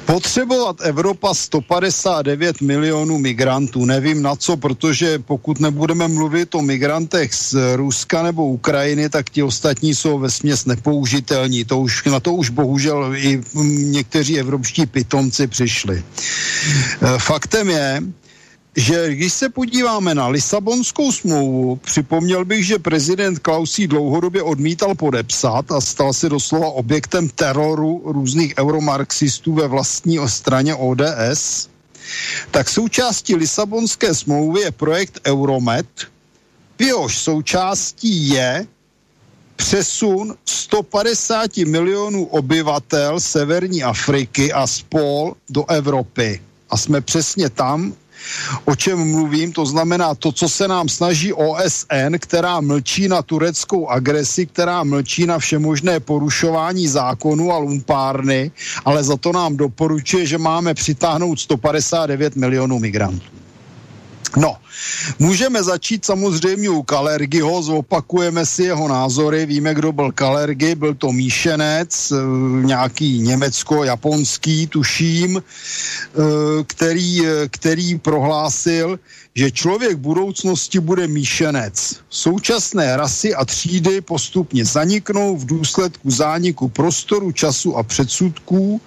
Potřebovat 0.05 0.75
Evropa 0.81 1.33
159 1.33 2.61
milionů 2.61 3.17
migrantů, 3.17 3.85
nevím 3.85 4.21
na 4.21 4.35
co, 4.35 4.57
protože 4.57 5.19
pokud 5.19 5.59
nebudeme 5.59 6.07
mluvit 6.07 6.55
o 6.55 6.61
migrantech 6.61 7.33
z 7.33 7.55
Ruska 7.75 8.23
nebo 8.23 8.45
Ukrajiny, 8.47 9.09
tak 9.09 9.29
ti 9.29 9.43
ostatní 9.43 9.95
jsou 9.95 10.19
ve 10.19 10.29
směs 10.31 10.65
nepoužitelní. 10.65 11.65
To 11.65 11.79
už, 11.79 12.03
na 12.05 12.19
to 12.19 12.33
už 12.33 12.49
bohužel 12.49 13.15
i 13.15 13.41
někteří 13.73 14.39
evropští 14.39 14.85
pitomci 14.85 15.47
přišli. 15.47 16.03
E, 16.03 16.03
faktem 17.19 17.69
je, 17.69 18.01
že 18.77 19.15
když 19.15 19.33
se 19.33 19.49
podíváme 19.49 20.15
na 20.15 20.27
Lisabonskou 20.27 21.11
smlouvu, 21.11 21.75
připomněl 21.75 22.45
bych, 22.45 22.65
že 22.65 22.79
prezident 22.79 23.39
Klausí 23.39 23.87
dlouhodobě 23.87 24.43
odmítal 24.43 24.95
podepsat 24.95 25.71
a 25.71 25.81
stal 25.81 26.13
se 26.13 26.29
doslova 26.29 26.67
objektem 26.67 27.29
teroru 27.29 28.01
různých 28.05 28.53
euromarxistů 28.59 29.53
ve 29.53 29.67
vlastní 29.67 30.19
straně 30.25 30.75
ODS, 30.75 31.69
tak 32.51 32.69
součástí 32.69 33.35
Lisabonské 33.35 34.15
smlouvy 34.15 34.61
je 34.61 34.71
projekt 34.71 35.19
Euromed, 35.25 35.87
v 36.79 36.81
jehož 36.81 37.17
součástí 37.17 38.29
je 38.29 38.67
přesun 39.55 40.35
150 40.45 41.57
milionů 41.57 42.25
obyvatel 42.25 43.19
Severní 43.19 43.83
Afriky 43.83 44.53
a 44.53 44.67
spol 44.67 45.33
do 45.49 45.65
Evropy. 45.69 46.41
A 46.69 46.77
jsme 46.77 47.01
přesně 47.01 47.49
tam, 47.49 47.93
o 48.65 48.75
čem 48.75 49.11
mluvím, 49.11 49.51
to 49.51 49.65
znamená 49.65 50.15
to, 50.15 50.31
co 50.31 50.49
se 50.49 50.67
nám 50.67 50.89
snaží 50.89 51.33
OSN, 51.33 52.15
která 52.19 52.61
mlčí 52.61 53.07
na 53.07 53.21
tureckou 53.21 53.87
agresi, 53.87 54.45
která 54.45 54.83
mlčí 54.83 55.25
na 55.25 55.39
všemožné 55.39 55.99
porušování 55.99 56.87
zákonu 56.87 57.51
a 57.51 57.57
lumpárny, 57.57 58.51
ale 58.85 59.03
za 59.03 59.17
to 59.17 59.31
nám 59.31 59.57
doporučuje, 59.57 60.25
že 60.25 60.37
máme 60.37 60.73
přitáhnout 60.73 61.39
159 61.39 62.35
milionů 62.35 62.79
migrantů. 62.79 63.36
No, 64.35 64.57
můžeme 65.19 65.63
začít 65.63 66.05
samozřejmě 66.05 66.69
u 66.69 66.83
Kalergiho, 66.83 67.61
zopakujeme 67.63 68.45
si 68.45 68.63
jeho 68.63 68.87
názory, 68.87 69.45
víme, 69.45 69.73
kdo 69.73 69.91
byl 69.91 70.11
Kalergy, 70.11 70.75
byl 70.75 70.95
to 70.95 71.11
míšenec, 71.11 72.11
eh, 72.11 72.15
nějaký 72.65 73.21
německo-japonský, 73.21 74.67
tuším, 74.67 75.37
eh, 75.37 75.43
který, 76.67 77.27
eh, 77.27 77.47
který 77.47 77.99
prohlásil, 77.99 78.99
že 79.35 79.51
člověk 79.51 79.97
budoucnosti 79.97 80.79
bude 80.79 81.07
míšenec. 81.07 81.95
Současné 82.09 82.97
rasy 82.97 83.35
a 83.35 83.45
třídy 83.45 84.01
postupně 84.01 84.65
zaniknou 84.65 85.37
v 85.37 85.45
důsledku 85.45 86.11
zániku 86.11 86.69
prostoru, 86.69 87.31
času 87.31 87.77
a 87.77 87.83
předsudků 87.83 88.81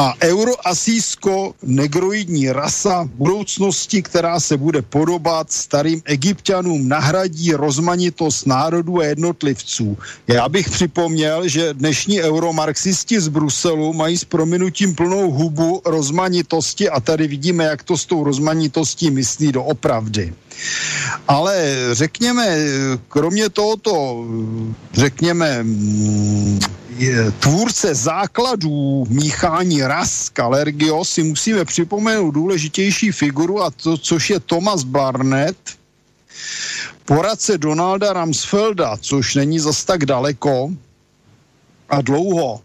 a 0.00 0.14
euroasijsko-negroidní 0.20 2.52
rasa 2.52 3.08
budoucnosti, 3.14 4.02
která 4.02 4.40
se 4.40 4.56
bude 4.56 4.82
podobat 4.82 5.52
starým 5.52 6.02
egyptianům, 6.04 6.88
nahradí 6.88 7.52
rozmanitost 7.52 8.46
národů 8.46 9.00
a 9.00 9.04
jednotlivců. 9.04 9.98
Já 10.26 10.48
bych 10.48 10.70
připomněl, 10.70 11.48
že 11.48 11.74
dnešní 11.74 12.22
euromarxisti 12.22 13.20
z 13.20 13.28
Bruselu 13.28 13.92
mají 13.92 14.18
s 14.18 14.24
prominutím 14.24 14.94
plnou 14.94 15.30
hubu 15.30 15.82
rozmanitosti 15.84 16.90
a 16.90 17.00
tady 17.00 17.26
vidíme, 17.26 17.64
jak 17.64 17.82
to 17.82 17.96
s 17.96 18.06
tou 18.06 18.24
rozmanitostí 18.24 19.10
myslí 19.10 19.52
do 19.52 19.64
opravdy. 19.64 20.34
Ale 21.28 21.76
řekněme, 21.92 22.56
kromě 23.08 23.48
tohoto, 23.48 24.24
řekněme, 24.92 25.62
mm, 25.62 26.60
tvůrce 27.38 27.94
základů 27.94 29.06
míchání 29.08 29.82
ras 29.82 30.28
Kalergio 30.28 31.04
si 31.04 31.22
musíme 31.22 31.64
připomenout 31.64 32.30
důležitější 32.30 33.12
figuru 33.12 33.62
a 33.62 33.70
to, 33.70 33.98
což 33.98 34.30
je 34.30 34.40
Thomas 34.40 34.82
Barnett, 34.82 35.56
poradce 37.04 37.58
Donalda 37.58 38.12
Ramsfelda, 38.12 38.96
což 38.96 39.34
není 39.34 39.58
zas 39.58 39.84
tak 39.84 40.06
daleko 40.06 40.70
a 41.88 42.00
dlouho. 42.00 42.60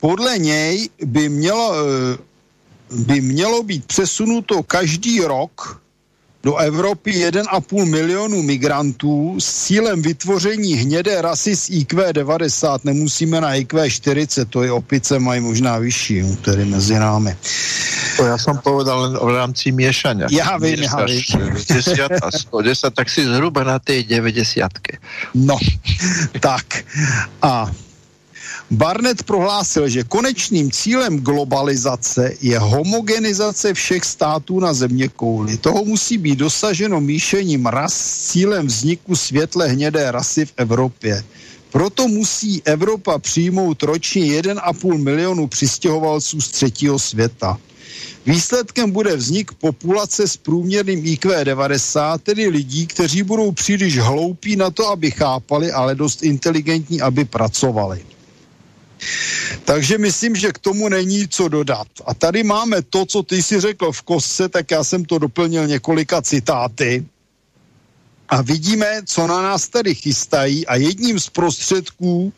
Podle 0.00 0.38
něj 0.38 0.90
by 1.04 1.28
mělo, 1.28 1.74
eh, 1.74 2.18
by 2.90 3.20
mělo 3.20 3.62
být 3.62 3.86
přesunuto 3.86 4.62
každý 4.62 5.20
rok 5.20 5.81
do 6.42 6.56
Evropy 6.56 7.12
1,5 7.12 7.84
milionu 7.84 8.42
migrantů 8.42 9.36
s 9.38 9.64
cílem 9.64 10.02
vytvoření 10.02 10.74
hnědé 10.74 11.22
rasy 11.22 11.56
z 11.56 11.70
IQ 11.70 12.12
90. 12.12 12.84
Nemusíme 12.84 13.40
na 13.40 13.54
IQ 13.54 13.90
40, 13.90 14.48
to 14.48 14.62
je 14.62 14.72
opice, 14.72 15.18
mají 15.18 15.40
možná 15.40 15.78
vyšší, 15.78 16.36
tedy 16.36 16.64
mezi 16.64 16.98
námi. 16.98 17.36
To 18.16 18.24
já 18.24 18.38
jsem 18.38 18.58
povedal 18.58 19.26
v 19.26 19.36
rámci 19.36 19.72
měšania. 19.72 20.26
Já 20.30 20.56
vím, 20.58 20.82
já 20.82 21.04
vím. 21.04 21.22
10 21.68 22.00
a 22.22 22.30
110, 22.38 22.94
tak 22.94 23.10
si 23.10 23.24
zhruba 23.24 23.64
na 23.64 23.78
té 23.78 24.02
90. 24.02 24.70
No, 25.34 25.58
tak. 26.40 26.84
A 27.42 27.70
Barnett 28.72 29.22
prohlásil, 29.22 29.88
že 29.88 30.04
konečným 30.04 30.70
cílem 30.70 31.20
globalizace 31.20 32.32
je 32.40 32.58
homogenizace 32.58 33.74
všech 33.74 34.04
států 34.04 34.60
na 34.60 34.72
země 34.72 35.08
kouli. 35.08 35.56
Toho 35.56 35.84
musí 35.84 36.18
být 36.18 36.38
dosaženo 36.38 37.00
míšením 37.00 37.66
ras 37.66 37.94
s 37.94 38.32
cílem 38.32 38.66
vzniku 38.66 39.16
světle 39.16 39.68
hnědé 39.68 40.10
rasy 40.10 40.46
v 40.46 40.52
Evropě. 40.56 41.24
Proto 41.72 42.08
musí 42.08 42.62
Evropa 42.64 43.18
přijmout 43.18 43.82
ročně 43.82 44.40
1,5 44.40 44.98
milionu 44.98 45.46
přistěhovalců 45.46 46.40
z 46.40 46.48
třetího 46.48 46.98
světa. 46.98 47.58
Výsledkem 48.26 48.90
bude 48.90 49.16
vznik 49.16 49.52
populace 49.52 50.28
s 50.28 50.36
průměrným 50.36 51.06
IQ 51.06 51.44
90, 51.44 52.22
tedy 52.22 52.48
lidí, 52.48 52.86
kteří 52.86 53.22
budou 53.22 53.52
příliš 53.52 53.98
hloupí 53.98 54.56
na 54.56 54.70
to, 54.70 54.88
aby 54.88 55.10
chápali, 55.10 55.72
ale 55.72 55.94
dost 55.94 56.22
inteligentní, 56.22 57.00
aby 57.00 57.24
pracovali. 57.24 58.11
Takže 59.64 59.98
myslím, 59.98 60.36
že 60.36 60.52
k 60.52 60.58
tomu 60.58 60.88
není 60.88 61.28
co 61.28 61.48
dodat. 61.48 61.86
A 62.06 62.14
tady 62.14 62.42
máme 62.42 62.82
to, 62.82 63.06
co 63.06 63.22
ty 63.22 63.42
si 63.42 63.60
řekl 63.60 63.92
v 63.92 64.02
kostce, 64.02 64.48
tak 64.48 64.70
já 64.70 64.84
jsem 64.84 65.04
to 65.04 65.18
doplnil 65.18 65.66
několika 65.66 66.22
citáty. 66.22 67.06
A 68.28 68.42
vidíme, 68.42 69.02
co 69.06 69.26
na 69.26 69.42
nás 69.42 69.68
tady 69.68 69.94
chystají 69.94 70.66
a 70.66 70.76
jedním 70.76 71.20
z 71.20 71.28
prostředků 71.28 72.32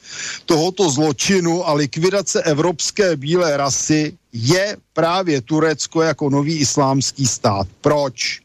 tohoto 0.46 0.90
zločinu 0.90 1.68
a 1.68 1.72
likvidace 1.72 2.42
evropské 2.42 3.16
bílé 3.16 3.56
rasy 3.56 4.18
je 4.32 4.76
právě 4.92 5.40
Turecko 5.40 6.02
jako 6.02 6.30
nový 6.30 6.56
islámský 6.58 7.26
stát. 7.26 7.68
Proč? 7.80 8.43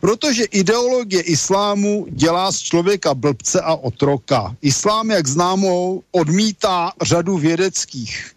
Protože 0.00 0.44
ideologie 0.44 1.22
islámu 1.22 2.06
dělá 2.10 2.52
z 2.52 2.58
člověka 2.58 3.14
blbce 3.14 3.60
a 3.60 3.74
otroka. 3.74 4.56
Islám, 4.62 5.10
jak 5.10 5.26
známo, 5.26 6.00
odmítá 6.10 6.92
řadu 7.02 7.38
vědeckých 7.38 8.32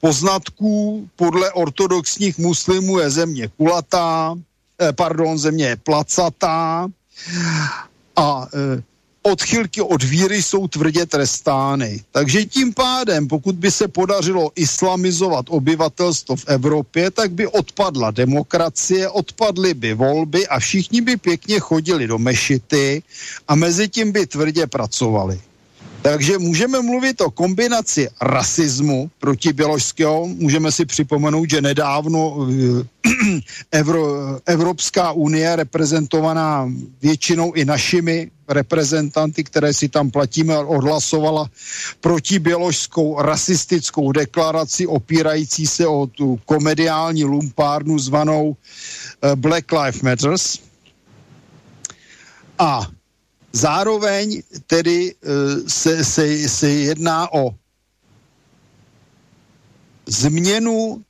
poznatků. 0.00 1.08
Podle 1.16 1.52
ortodoxních 1.52 2.38
muslimů 2.38 2.98
je 2.98 3.10
země 3.10 3.48
kulatá, 3.56 4.34
eh, 4.80 4.92
pardon, 4.92 5.38
země 5.38 5.66
je 5.66 5.76
placatá 5.76 6.88
a 8.16 8.46
eh, 8.54 8.82
odchylky 9.22 9.80
od 9.80 10.02
víry 10.02 10.42
jsou 10.42 10.68
tvrdě 10.68 11.06
trestány. 11.06 12.02
Takže 12.12 12.44
tím 12.44 12.74
pádem, 12.74 13.28
pokud 13.28 13.54
by 13.54 13.70
se 13.70 13.88
podařilo 13.88 14.50
islamizovat 14.54 15.46
obyvatelstvo 15.48 16.36
v 16.36 16.44
Evropě, 16.48 17.10
tak 17.10 17.32
by 17.32 17.46
odpadla 17.46 18.10
demokracie, 18.10 19.08
odpadly 19.08 19.74
by 19.74 19.94
volby 19.94 20.48
a 20.48 20.58
všichni 20.58 21.00
by 21.00 21.16
pěkně 21.16 21.60
chodili 21.60 22.06
do 22.06 22.18
mešity 22.18 23.02
a 23.48 23.54
mezi 23.54 23.88
tím 23.88 24.12
by 24.12 24.26
tvrdě 24.26 24.66
pracovali. 24.66 25.40
Takže 26.02 26.38
můžeme 26.38 26.82
mluvit 26.82 27.20
o 27.20 27.30
kombinaci 27.30 28.08
rasismu 28.20 29.10
proti 29.18 29.52
běložského. 29.52 30.26
Můžeme 30.26 30.72
si 30.72 30.84
připomenout, 30.84 31.50
že 31.50 31.60
nedávno 31.60 32.36
eh, 32.50 33.40
Evro, 33.70 34.06
Evropská 34.46 35.12
unie, 35.12 35.56
reprezentovaná 35.56 36.70
většinou 37.02 37.52
i 37.52 37.64
našimi 37.64 38.30
reprezentanty, 38.48 39.44
které 39.44 39.74
si 39.74 39.88
tam 39.88 40.10
platíme, 40.10 40.58
odhlasovala 40.58 41.50
proti 42.00 42.38
běložskou 42.38 43.22
rasistickou 43.22 44.12
deklaraci 44.12 44.86
opírající 44.86 45.66
se 45.66 45.86
o 45.86 46.06
tu 46.06 46.40
komediální 46.44 47.24
lumpárnu 47.24 47.98
zvanou 47.98 48.56
eh, 48.56 49.36
Black 49.36 49.72
Lives 49.72 50.02
Matters. 50.02 50.58
A 52.58 52.86
Zároveň 53.52 54.42
tedy 54.66 55.10
e, 55.10 55.14
se, 55.70 56.04
se, 56.04 56.48
se 56.48 56.68
jedná 56.68 57.32
o 57.32 57.54
změnu 60.06 61.04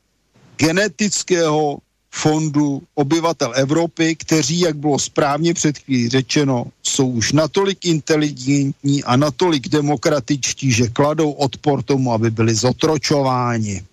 genetického 0.56 1.78
fondu 2.10 2.82
obyvatel 2.94 3.52
Evropy, 3.54 4.16
kteří, 4.16 4.60
jak 4.60 4.76
bylo 4.76 4.98
správně 4.98 5.54
před 5.54 5.78
chvílí 5.78 6.08
řečeno, 6.08 6.66
jsou 6.82 7.08
už 7.08 7.32
natolik 7.32 7.84
inteligentní 7.84 9.04
a 9.04 9.16
natolik 9.16 9.68
demokratičtí, 9.68 10.72
že 10.72 10.88
kladou 10.88 11.30
odpor 11.30 11.82
tomu, 11.82 12.12
aby 12.12 12.30
byli 12.30 12.54
zotročováni. 12.54 13.84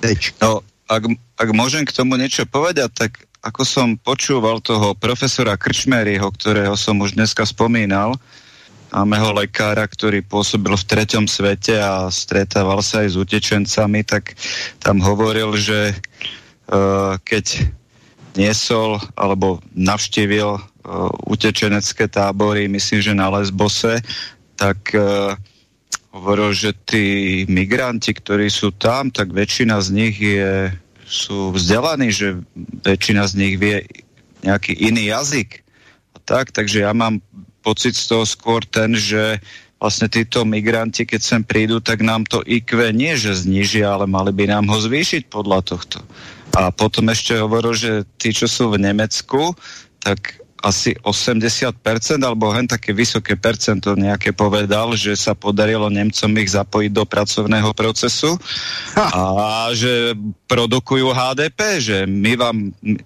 Tečka. 0.00 0.46
No, 0.46 0.60
ak, 0.88 1.02
ak 1.36 1.48
môžem 1.52 1.84
k 1.84 1.92
tomu 1.92 2.16
niečo 2.16 2.48
povedať, 2.48 2.88
tak 2.90 3.29
ako 3.40 3.62
som 3.64 3.88
počúval 3.96 4.60
toho 4.60 4.92
profesora 4.92 5.56
Krčmeryho, 5.56 6.28
ktorého 6.28 6.76
som 6.76 7.00
už 7.00 7.16
dneska 7.16 7.48
spomínal, 7.48 8.12
máme 8.92 9.16
ho 9.16 9.30
lekára, 9.32 9.88
ktorý 9.88 10.20
pôsobil 10.20 10.76
v 10.76 10.88
treťom 10.88 11.24
svete 11.24 11.80
a 11.80 12.12
stretával 12.12 12.84
sa 12.84 13.00
aj 13.06 13.08
s 13.08 13.16
utečencami, 13.16 14.04
tak 14.04 14.36
tam 14.82 15.00
hovoril, 15.00 15.56
že 15.56 15.96
uh, 15.96 17.16
keď 17.24 17.64
niesol 18.36 19.00
alebo 19.16 19.64
navštívil 19.72 20.60
uh, 20.60 20.62
utečenecké 21.24 22.12
tábory, 22.12 22.68
myslím, 22.68 23.00
že 23.00 23.12
na 23.16 23.32
Lesbose, 23.32 24.04
tak 24.60 24.92
uh, 24.92 25.32
hovoril, 26.12 26.52
že 26.52 26.76
tí 26.84 27.04
migranti, 27.48 28.12
ktorí 28.12 28.52
sú 28.52 28.74
tam, 28.76 29.08
tak 29.08 29.32
väčšina 29.32 29.80
z 29.80 29.88
nich 29.94 30.18
je 30.20 30.74
sú 31.10 31.50
vzdelaní, 31.50 32.14
že 32.14 32.38
väčšina 32.86 33.26
z 33.26 33.34
nich 33.34 33.54
vie 33.58 33.82
nejaký 34.46 34.78
iný 34.78 35.10
jazyk. 35.10 35.66
A 36.14 36.22
tak, 36.22 36.54
takže 36.54 36.86
ja 36.86 36.94
mám 36.94 37.18
pocit 37.66 37.98
z 37.98 38.06
toho 38.06 38.22
skôr 38.22 38.62
ten, 38.62 38.94
že 38.94 39.42
vlastne 39.82 40.06
títo 40.06 40.46
migranti, 40.46 41.02
keď 41.08 41.20
sem 41.20 41.42
prídu, 41.42 41.82
tak 41.82 42.04
nám 42.04 42.28
to 42.28 42.44
IQ 42.46 42.78
nie, 42.94 43.16
že 43.18 43.42
znižia, 43.42 43.90
ale 43.90 44.06
mali 44.06 44.30
by 44.30 44.44
nám 44.46 44.70
ho 44.70 44.78
zvýšiť 44.78 45.32
podľa 45.32 45.66
tohto. 45.66 45.98
A 46.54 46.70
potom 46.70 47.08
ešte 47.08 47.34
hovoril, 47.40 47.74
že 47.74 47.92
tí, 48.20 48.30
čo 48.30 48.46
sú 48.46 48.70
v 48.70 48.82
Nemecku, 48.82 49.56
tak 49.98 50.40
asi 50.60 50.92
80% 51.00 51.72
alebo 52.20 52.52
hen 52.52 52.68
také 52.68 52.92
vysoké 52.92 53.32
percento 53.34 53.96
nejaké 53.96 54.36
povedal, 54.36 54.92
že 54.92 55.16
sa 55.16 55.32
podarilo 55.32 55.88
Nemcom 55.88 56.30
ich 56.36 56.52
zapojiť 56.52 56.90
do 56.92 57.04
pracovného 57.08 57.72
procesu 57.72 58.36
ha. 58.96 59.06
a 59.08 59.24
že 59.72 60.12
produkujú 60.44 61.08
HDP, 61.10 61.58
že 61.80 61.98
my 62.04 62.32
vám, 62.36 62.56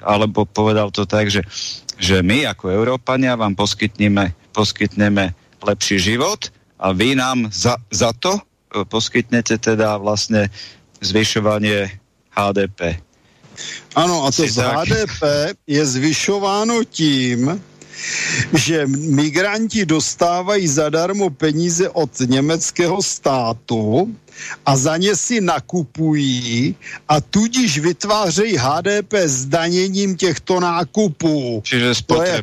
alebo 0.02 0.42
povedal 0.42 0.90
to 0.90 1.06
tak, 1.06 1.30
že, 1.30 1.46
že 1.94 2.20
my 2.26 2.50
ako 2.50 2.74
Európania 2.74 3.38
vám 3.38 3.54
poskytneme, 3.54 4.34
poskytneme 4.50 5.30
lepší 5.62 6.02
život 6.02 6.50
a 6.76 6.90
vy 6.90 7.14
nám 7.14 7.48
za, 7.54 7.78
za 7.88 8.10
to 8.10 8.34
e, 8.34 8.42
poskytnete 8.82 9.62
teda 9.62 9.96
vlastne 10.02 10.50
zvyšovanie 10.98 12.02
HDP. 12.34 12.98
Ano, 13.94 14.24
a 14.24 14.32
to 14.32 14.46
z 14.48 14.56
HDP 14.56 15.22
je 15.66 15.86
zvyšováno 15.86 16.84
tím, 16.84 17.62
že 18.54 18.86
migranti 18.86 19.86
dostávají 19.86 20.68
zadarmo 20.68 21.30
peníze 21.30 21.88
od 21.88 22.10
německého 22.20 23.02
státu 23.02 24.14
a 24.66 24.76
za 24.76 24.96
ně 24.96 25.16
si 25.16 25.40
nakupují 25.40 26.76
a 27.08 27.20
tudíž 27.20 27.78
vytvářejí 27.78 28.56
HDP 28.56 29.14
zdaněním 29.24 30.16
těchto 30.16 30.60
nákupů. 30.60 31.62
Čiže. 31.64 31.92
To 32.06 32.22
je 32.22 32.42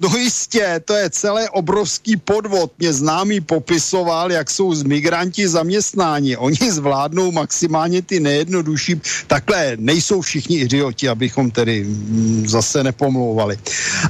No 0.00 0.16
jistě, 0.18 0.80
to 0.84 0.94
je 0.94 1.10
celé 1.10 1.50
obrovský 1.50 2.16
podvod. 2.16 2.72
Mě 2.78 2.92
známý 2.92 3.40
popisoval, 3.40 4.32
jak 4.32 4.50
jsou 4.50 4.74
z 4.74 4.82
migranti 4.82 5.48
zaměstnáni. 5.48 6.36
Oni 6.36 6.70
zvládnou 6.70 7.32
maximálně 7.32 8.02
ty 8.02 8.20
nejjednodušší. 8.20 9.00
Takhle 9.26 9.76
nejsou 9.76 10.20
všichni 10.20 10.56
idioti, 10.58 11.08
abychom 11.08 11.50
tedy 11.50 11.84
mm, 11.84 12.48
zase 12.48 12.84
nepomlouvali. 12.84 13.58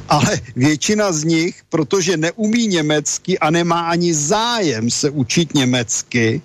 Ale 0.09 0.41
většina 0.57 1.13
z 1.13 1.25
nich, 1.25 1.63
protože 1.69 2.17
neumí 2.17 2.67
německy 2.67 3.39
a 3.39 3.51
nemá 3.51 3.81
ani 3.81 4.15
zájem 4.15 4.91
se 4.91 5.11
učit 5.11 5.55
německy, 5.55 6.43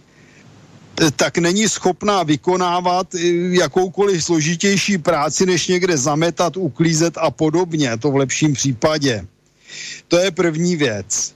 tak 1.16 1.38
není 1.38 1.70
schopná 1.70 2.24
vykonávat 2.24 3.16
eh, 3.16 3.20
jakoukoliv 3.60 4.24
složitější 4.24 4.98
práci, 4.98 5.46
než 5.46 5.68
někde 5.68 5.98
zametat, 5.98 6.58
uklízet 6.58 7.18
a 7.18 7.32
podobně, 7.32 7.98
to 7.98 8.12
v 8.12 8.16
lepším 8.16 8.54
případě. 8.54 9.28
To 10.14 10.20
je 10.20 10.32
první 10.32 10.76
věc. 10.76 11.34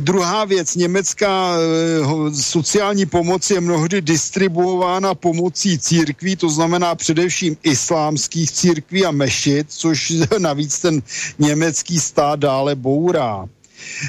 Druhá 0.00 0.44
věc, 0.44 0.74
německá 0.74 1.54
e, 1.56 2.34
sociální 2.42 3.06
pomoc 3.06 3.50
je 3.50 3.60
mnohdy 3.60 4.00
distribuována 4.00 5.14
pomocí 5.14 5.78
církví, 5.78 6.36
to 6.36 6.48
znamená 6.48 6.94
především 6.94 7.56
islámských 7.62 8.52
církví 8.52 9.04
a 9.04 9.10
mešit, 9.10 9.66
což 9.68 10.12
navíc 10.38 10.78
ten 10.78 11.02
německý 11.38 12.00
stát 12.00 12.40
dále 12.40 12.74
bourá. 12.74 13.48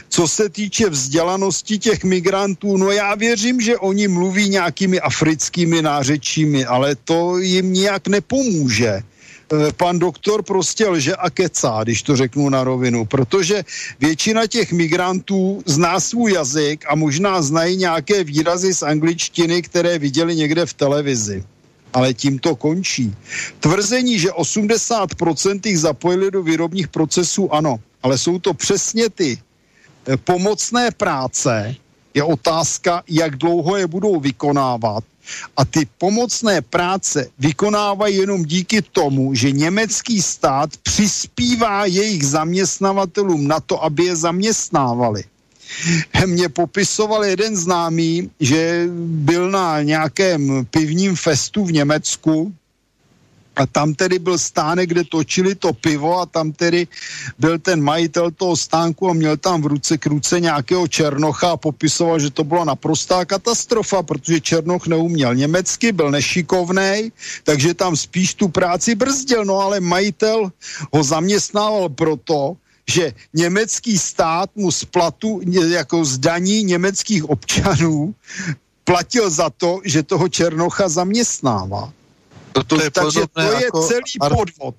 Co 0.09 0.27
se 0.27 0.49
týče 0.49 0.89
vzdělanosti 0.89 1.79
těch 1.79 2.03
migrantů, 2.03 2.77
no 2.77 2.91
já 2.91 3.15
věřím, 3.15 3.61
že 3.61 3.77
oni 3.77 4.07
mluví 4.07 4.49
nějakými 4.49 4.99
africkými 4.99 5.81
nářečími, 5.81 6.65
ale 6.65 6.95
to 6.95 7.37
jim 7.37 7.73
nijak 7.73 8.07
nepomůže. 8.07 9.03
Eh, 9.53 9.73
pan 9.73 9.99
doktor 9.99 10.43
prostě 10.43 10.87
lže 10.87 11.15
a 11.15 11.29
kecá, 11.29 11.79
když 11.83 12.03
to 12.03 12.15
řeknu 12.15 12.49
na 12.49 12.63
rovinu, 12.63 13.05
protože 13.05 13.63
většina 13.99 14.47
těch 14.47 14.71
migrantů 14.71 15.63
zná 15.65 15.99
svůj 15.99 16.33
jazyk 16.33 16.85
a 16.87 16.95
možná 16.95 17.41
znají 17.41 17.77
nějaké 17.77 18.23
výrazy 18.23 18.73
z 18.73 18.83
angličtiny, 18.83 19.61
které 19.61 19.99
viděli 19.99 20.35
někde 20.35 20.65
v 20.65 20.73
televizi. 20.73 21.43
Ale 21.93 22.13
tím 22.13 22.39
to 22.39 22.55
končí. 22.55 23.15
Tvrzení, 23.59 24.19
že 24.19 24.29
80% 24.29 25.59
jich 25.65 25.79
zapojili 25.79 26.31
do 26.31 26.43
výrobních 26.43 26.87
procesů, 26.87 27.53
ano, 27.53 27.79
ale 28.03 28.17
jsou 28.17 28.39
to 28.39 28.53
přesně 28.53 29.09
ty 29.09 29.37
eh, 29.37 30.17
pomocné 30.17 30.91
práce, 30.91 31.75
je 32.13 32.23
otázka, 32.23 33.03
jak 33.09 33.35
dlouho 33.35 33.77
je 33.77 33.87
budou 33.87 34.19
vykonávat 34.19 35.03
a 35.57 35.65
ty 35.65 35.87
pomocné 35.97 36.61
práce 36.61 37.27
vykonávají 37.39 38.17
jenom 38.17 38.43
díky 38.45 38.81
tomu, 38.81 39.33
že 39.33 39.51
německý 39.51 40.21
stát 40.21 40.69
přispívá 40.77 41.85
jejich 41.85 42.25
zaměstnavatelům 42.25 43.47
na 43.47 43.59
to, 43.59 43.83
aby 43.83 44.03
je 44.03 44.15
zaměstnávali. 44.15 45.23
Mě 46.25 46.49
popisoval 46.49 47.25
jeden 47.25 47.57
známý, 47.57 48.29
že 48.39 48.87
byl 49.05 49.51
na 49.51 49.81
nějakém 49.81 50.65
pivním 50.71 51.15
festu 51.15 51.65
v 51.65 51.71
Německu 51.71 52.53
a 53.59 53.65
tam 53.67 53.93
tedy 53.93 54.19
byl 54.19 54.37
stánek, 54.37 54.89
kde 54.89 55.03
točili 55.03 55.55
to 55.55 55.73
pivo 55.73 56.19
a 56.19 56.25
tam 56.25 56.51
tedy 56.51 56.87
byl 57.39 57.59
ten 57.59 57.83
majitel 57.83 58.31
toho 58.31 58.55
stánku 58.57 59.09
a 59.09 59.13
měl 59.13 59.37
tam 59.37 59.61
v 59.61 59.65
ruce 59.75 59.97
k 59.97 60.05
ruce 60.05 60.39
nějakého 60.39 60.87
Černocha 60.87 61.51
a 61.51 61.57
popisoval, 61.57 62.19
že 62.19 62.29
to 62.31 62.43
byla 62.43 62.63
naprostá 62.63 63.25
katastrofa, 63.25 64.03
protože 64.03 64.39
Černoch 64.39 64.87
neuměl 64.87 65.35
německy, 65.35 65.91
byl 65.91 66.11
nešikovný, 66.11 67.11
takže 67.43 67.73
tam 67.73 67.95
spíš 67.95 68.33
tu 68.33 68.47
práci 68.47 68.95
brzdil, 68.95 69.45
no 69.45 69.59
ale 69.59 69.79
majitel 69.79 70.51
ho 70.93 71.03
zaměstnával 71.03 71.89
proto, 71.89 72.55
že 72.87 73.13
německý 73.33 73.97
stát 73.97 74.49
mu 74.55 74.71
z 74.71 74.85
platu, 74.85 75.41
jako 75.51 76.05
z 76.05 76.17
daní 76.17 76.63
německých 76.63 77.29
občanů 77.29 78.15
platil 78.83 79.29
za 79.29 79.49
to, 79.49 79.81
že 79.83 80.03
toho 80.03 80.29
Černocha 80.29 80.89
zaměstnává. 80.89 81.98
To, 82.59 82.75
to, 82.75 82.75
je 82.81 82.89
takže 82.91 83.23
to 83.31 83.39
je 83.39 83.67
ako, 83.71 83.79
celý 83.87 84.13
podvod. 84.19 84.77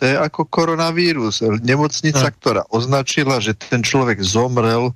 To 0.00 0.02
je 0.02 0.16
ako 0.18 0.40
koronavírus. 0.48 1.44
Nemocnica, 1.62 2.26
hm. 2.30 2.34
ktorá 2.40 2.62
označila, 2.72 3.38
že 3.38 3.54
ten 3.54 3.84
človek 3.84 4.18
zomrel 4.24 4.90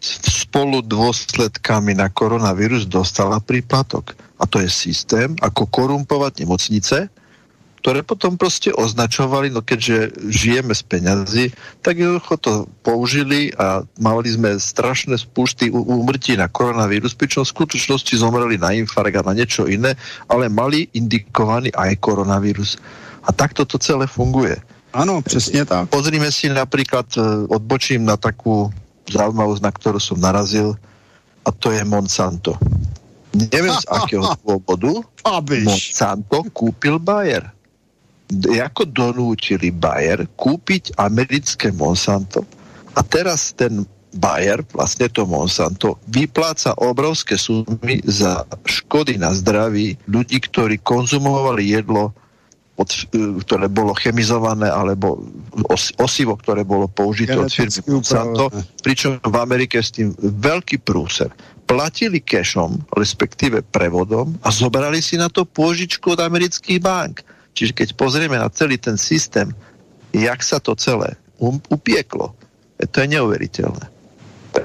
spolu 0.00 0.84
dôsledkami 0.84 1.96
na 1.96 2.12
koronavírus 2.12 2.84
dostala 2.84 3.40
príplatok. 3.40 4.14
A 4.36 4.44
to 4.44 4.60
je 4.60 4.68
systém, 4.68 5.32
ako 5.40 5.64
korumpovať 5.72 6.44
nemocnice. 6.44 7.08
Ktoré 7.86 8.02
potom 8.02 8.34
proste 8.34 8.74
označovali, 8.74 9.54
no 9.54 9.62
keďže 9.62 10.18
žijeme 10.26 10.74
z 10.74 10.82
peňazí, 10.90 11.44
tak 11.86 12.02
jednoducho 12.02 12.34
to 12.42 12.52
použili 12.82 13.54
a 13.54 13.86
mali 14.02 14.26
sme 14.26 14.58
strašné 14.58 15.14
spúšty 15.14 15.70
úmrtí 15.70 16.34
na 16.34 16.50
koronavírus, 16.50 17.14
pričom 17.14 17.46
v 17.46 17.54
skutočnosti 17.54 18.10
zomreli 18.10 18.58
na 18.58 18.74
infarkt 18.74 19.14
a 19.14 19.22
na 19.22 19.38
niečo 19.38 19.70
iné, 19.70 19.94
ale 20.26 20.50
mali 20.50 20.90
indikovaný 20.98 21.70
aj 21.78 22.02
koronavírus. 22.02 22.74
A 23.22 23.30
takto 23.30 23.62
to 23.62 23.78
celé 23.78 24.10
funguje. 24.10 24.58
Ano, 24.90 25.22
přesně 25.22 25.62
tak. 25.62 25.86
Pozrime 25.86 26.26
si 26.34 26.50
napríklad, 26.50 27.06
e, 27.14 27.22
odbočím 27.46 28.02
na 28.02 28.18
takú 28.18 28.66
zaujímavosť, 29.06 29.62
na 29.62 29.70
ktorú 29.70 30.02
som 30.02 30.18
narazil, 30.18 30.74
a 31.46 31.54
to 31.54 31.70
je 31.70 31.86
Monsanto. 31.86 32.58
Neviem 33.30 33.78
z 33.78 33.86
akého 33.94 34.26
dôvodu 34.42 35.06
Monsanto 35.62 36.42
kúpil 36.50 36.98
Bayer. 36.98 37.54
Jako 38.32 38.90
donútili 38.90 39.70
Bayer 39.70 40.26
kúpiť 40.34 40.98
americké 40.98 41.70
Monsanto 41.70 42.42
a 42.96 43.00
teraz 43.06 43.54
ten 43.54 43.86
Bayer, 44.16 44.64
vlastne 44.72 45.12
to 45.12 45.28
Monsanto, 45.28 46.00
vypláca 46.08 46.72
obrovské 46.80 47.36
sumy 47.36 48.00
za 48.08 48.48
škody 48.64 49.20
na 49.20 49.36
zdraví 49.36 50.00
ľudí, 50.08 50.40
ktorí 50.40 50.80
konzumovali 50.80 51.76
jedlo 51.76 52.16
od, 52.76 52.88
e, 52.92 53.40
ktoré 53.44 53.68
bolo 53.68 53.96
chemizované 53.96 54.68
alebo 54.68 55.20
os, 55.68 55.92
osivo, 56.00 56.36
ktoré 56.36 56.64
bolo 56.64 56.88
použité 56.88 57.36
od 57.36 57.52
firmy 57.52 57.80
Monsanto, 57.88 58.52
pričom 58.80 59.20
v 59.20 59.36
Amerike 59.36 59.80
s 59.80 59.92
tým 59.92 60.12
veľký 60.20 60.84
prúser. 60.84 61.32
Platili 61.66 62.22
cashom, 62.22 62.78
respektíve 62.94 63.64
prevodom 63.74 64.38
a 64.44 64.48
zobrali 64.54 65.02
si 65.02 65.18
na 65.18 65.26
to 65.28 65.44
pôžičku 65.44 66.14
od 66.14 66.20
amerických 66.22 66.80
bank. 66.80 67.26
Čiže 67.56 67.72
keď 67.72 67.88
pozrieme 67.96 68.36
na 68.36 68.52
celý 68.52 68.76
ten 68.76 69.00
systém, 69.00 69.48
jak 70.12 70.44
sa 70.44 70.60
to 70.60 70.76
celé 70.76 71.16
um, 71.40 71.56
upieklo, 71.72 72.36
to 72.76 72.96
je 73.00 73.08
neuveriteľné. 73.16 73.88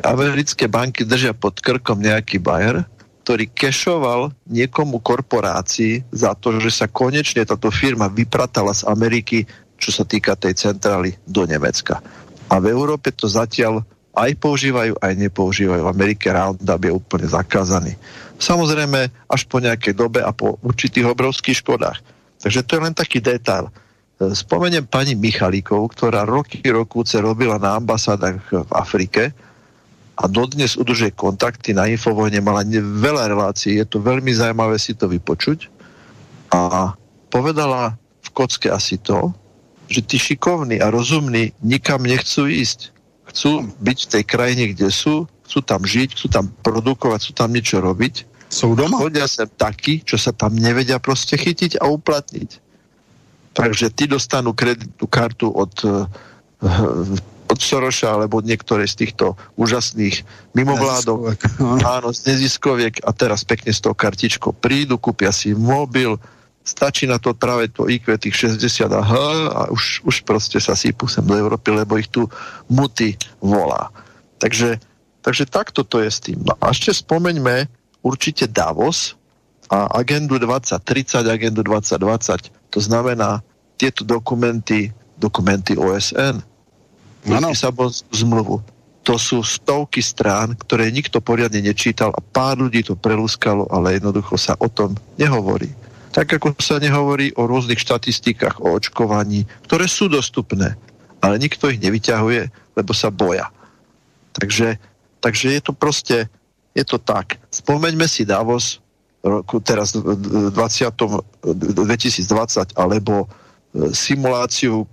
Americké 0.03 0.67
banky 0.67 1.07
držia 1.07 1.31
pod 1.31 1.59
krkom 1.63 2.03
nejaký 2.03 2.43
Bayer, 2.43 2.83
ktorý 3.23 3.47
kešoval 3.47 4.35
niekomu 4.49 4.99
korporácii 4.99 6.03
za 6.11 6.35
to, 6.35 6.59
že 6.59 6.83
sa 6.83 6.87
konečne 6.91 7.47
táto 7.47 7.71
firma 7.71 8.11
vypratala 8.11 8.75
z 8.75 8.83
Ameriky, 8.87 9.47
čo 9.79 9.95
sa 9.95 10.03
týka 10.03 10.35
tej 10.35 10.59
centrály 10.59 11.15
do 11.23 11.47
Nemecka. 11.47 12.03
A 12.51 12.59
v 12.59 12.75
Európe 12.75 13.15
to 13.15 13.31
zatiaľ 13.31 13.87
aj 14.11 14.35
používajú, 14.35 14.99
aj 14.99 15.13
nepoužívajú. 15.15 15.81
V 15.87 15.93
Amerike 15.95 16.27
Roundup 16.27 16.81
je 16.83 16.91
úplne 16.91 17.27
zakázaný. 17.31 17.95
Samozrejme 18.35 19.07
až 19.31 19.41
po 19.47 19.63
nejakej 19.63 19.95
dobe 19.95 20.19
a 20.19 20.35
po 20.35 20.59
určitých 20.59 21.15
obrovských 21.15 21.63
škodách. 21.63 22.03
Takže 22.41 22.65
to 22.65 22.71
je 22.77 22.81
len 22.81 22.95
taký 22.97 23.21
detail. 23.21 23.69
Spomeniem 24.21 24.85
pani 24.85 25.17
Michalíkov, 25.17 25.97
ktorá 25.97 26.29
roky, 26.29 26.61
rokúce 26.69 27.17
robila 27.17 27.57
na 27.57 27.81
ambasádach 27.81 28.37
v 28.53 28.71
Afrike 28.73 29.33
a 30.21 30.29
dodnes 30.29 30.77
udržuje 30.77 31.17
kontakty 31.17 31.73
na 31.73 31.89
Infovojne, 31.89 32.37
mala 32.37 32.61
veľa 33.01 33.33
relácií, 33.33 33.81
je 33.81 33.87
to 33.89 33.97
veľmi 33.97 34.29
zaujímavé 34.29 34.77
si 34.77 34.93
to 34.93 35.09
vypočuť 35.09 35.73
a 36.53 36.93
povedala 37.33 37.97
v 38.21 38.29
kocke 38.29 38.69
asi 38.69 39.01
to, 39.01 39.33
že 39.89 40.05
tí 40.05 40.21
šikovní 40.21 40.77
a 40.77 40.93
rozumní 40.93 41.51
nikam 41.65 42.05
nechcú 42.05 42.45
ísť. 42.45 42.93
Chcú 43.31 43.71
byť 43.79 43.97
v 44.05 44.11
tej 44.11 44.23
krajine, 44.27 44.63
kde 44.75 44.91
sú, 44.91 45.25
chcú 45.47 45.59
tam 45.63 45.81
žiť, 45.83 46.15
chcú 46.15 46.27
tam 46.29 46.45
produkovať, 46.63 47.27
chcú 47.27 47.33
tam 47.35 47.49
niečo 47.51 47.79
robiť. 47.79 48.27
Sú 48.51 48.75
doma? 48.75 48.99
Chodia 48.99 49.31
sem 49.31 49.47
takí, 49.47 50.03
čo 50.03 50.19
sa 50.19 50.35
tam 50.35 50.51
nevedia 50.59 50.99
proste 50.99 51.39
chytiť 51.39 51.79
a 51.79 51.87
uplatniť. 51.87 52.59
Takže 53.55 53.95
ty 53.95 54.11
dostanú 54.11 54.51
kreditnú 54.51 55.07
kartu 55.07 55.47
od 55.47 55.71
eh, 55.87 57.39
od 57.51 57.59
Soroša 57.59 58.15
alebo 58.15 58.39
od 58.39 58.47
niektorej 58.47 58.87
z 58.87 58.95
týchto 59.05 59.35
úžasných 59.59 60.23
mimovládok. 60.55 61.35
Áno, 61.83 62.15
z 62.15 62.31
neziskoviek 62.31 63.03
a 63.03 63.11
teraz 63.11 63.43
pekne 63.43 63.75
s 63.75 63.83
tou 63.83 63.91
kartičkou 63.91 64.55
prídu, 64.55 64.95
kúpia 64.95 65.35
si 65.35 65.51
mobil, 65.51 66.15
stačí 66.63 67.03
na 67.11 67.19
to 67.19 67.35
práve 67.35 67.67
to 67.75 67.91
IQ 67.91 68.15
tých 68.15 68.55
60 68.55 68.87
a, 68.95 69.03
a 69.03 69.61
už, 69.67 70.07
už 70.07 70.23
proste 70.23 70.63
sa 70.63 70.79
sípu 70.79 71.11
sem 71.11 71.25
do 71.27 71.35
Európy, 71.35 71.75
lebo 71.75 71.99
ich 71.99 72.07
tu 72.07 72.31
muty 72.71 73.19
volá. 73.43 73.91
Takže, 74.39 74.79
takže 75.19 75.43
takto 75.51 75.83
to 75.83 75.99
je 75.99 76.09
s 76.09 76.23
tým. 76.23 76.39
No 76.47 76.55
a 76.55 76.71
ešte 76.71 76.95
spomeňme 76.95 77.67
určite 78.01 78.49
Davos 78.49 79.15
a 79.71 79.87
agendu 79.97 80.35
2030, 80.37 81.25
agendu 81.31 81.61
2020. 81.63 82.51
To 82.73 82.79
znamená 82.81 83.39
tieto 83.79 84.03
dokumenty, 84.03 84.93
dokumenty 85.17 85.73
OSN, 85.79 86.43
Lisabon 87.25 87.93
zmluvu. 88.09 88.61
To 89.01 89.17
sú 89.17 89.41
stovky 89.41 90.01
strán, 90.01 90.53
ktoré 90.53 90.93
nikto 90.93 91.21
poriadne 91.21 91.61
nečítal 91.61 92.13
a 92.13 92.21
pár 92.21 92.61
ľudí 92.61 92.85
to 92.85 92.93
prelúskalo, 92.93 93.65
ale 93.73 93.97
jednoducho 93.97 94.37
sa 94.37 94.53
o 94.61 94.69
tom 94.69 94.93
nehovorí. 95.17 95.73
Tak 96.13 96.37
ako 96.37 96.53
sa 96.61 96.77
nehovorí 96.77 97.33
o 97.33 97.49
rôznych 97.49 97.81
štatistikách 97.81 98.61
o 98.61 98.77
očkovaní, 98.77 99.47
ktoré 99.65 99.89
sú 99.89 100.05
dostupné, 100.11 100.77
ale 101.17 101.41
nikto 101.41 101.71
ich 101.71 101.81
nevyťahuje, 101.81 102.51
lebo 102.77 102.91
sa 102.93 103.09
boja. 103.09 103.49
Takže, 104.37 104.77
takže 105.17 105.57
je 105.57 105.61
to 105.65 105.73
proste, 105.73 106.29
je 106.71 106.83
to 106.87 106.97
tak. 106.97 107.35
Spomeňme 107.51 108.07
si 108.07 108.23
Davos 108.23 108.79
roku 109.21 109.61
teraz 109.61 109.93
20, 109.93 110.41
2020 110.51 112.73
alebo 112.73 113.23
e, 113.23 113.27
simuláciu 113.93 114.83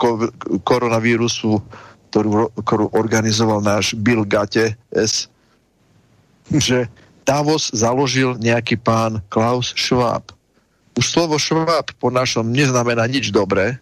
koronavírusu 0.63 1.59
ktorú, 2.09 2.49
ktorú 2.65 2.89
organizoval 2.97 3.61
náš 3.61 3.93
Bill 3.93 4.25
S, 4.97 5.29
že 6.49 6.89
Davos 7.29 7.69
založil 7.77 8.41
nejaký 8.41 8.81
pán 8.81 9.21
Klaus 9.29 9.77
Schwab. 9.77 10.33
Už 10.97 11.05
slovo 11.05 11.37
Schwab 11.37 11.93
po 12.01 12.09
našom 12.09 12.49
neznamená 12.49 13.05
nič 13.05 13.29
dobré, 13.29 13.77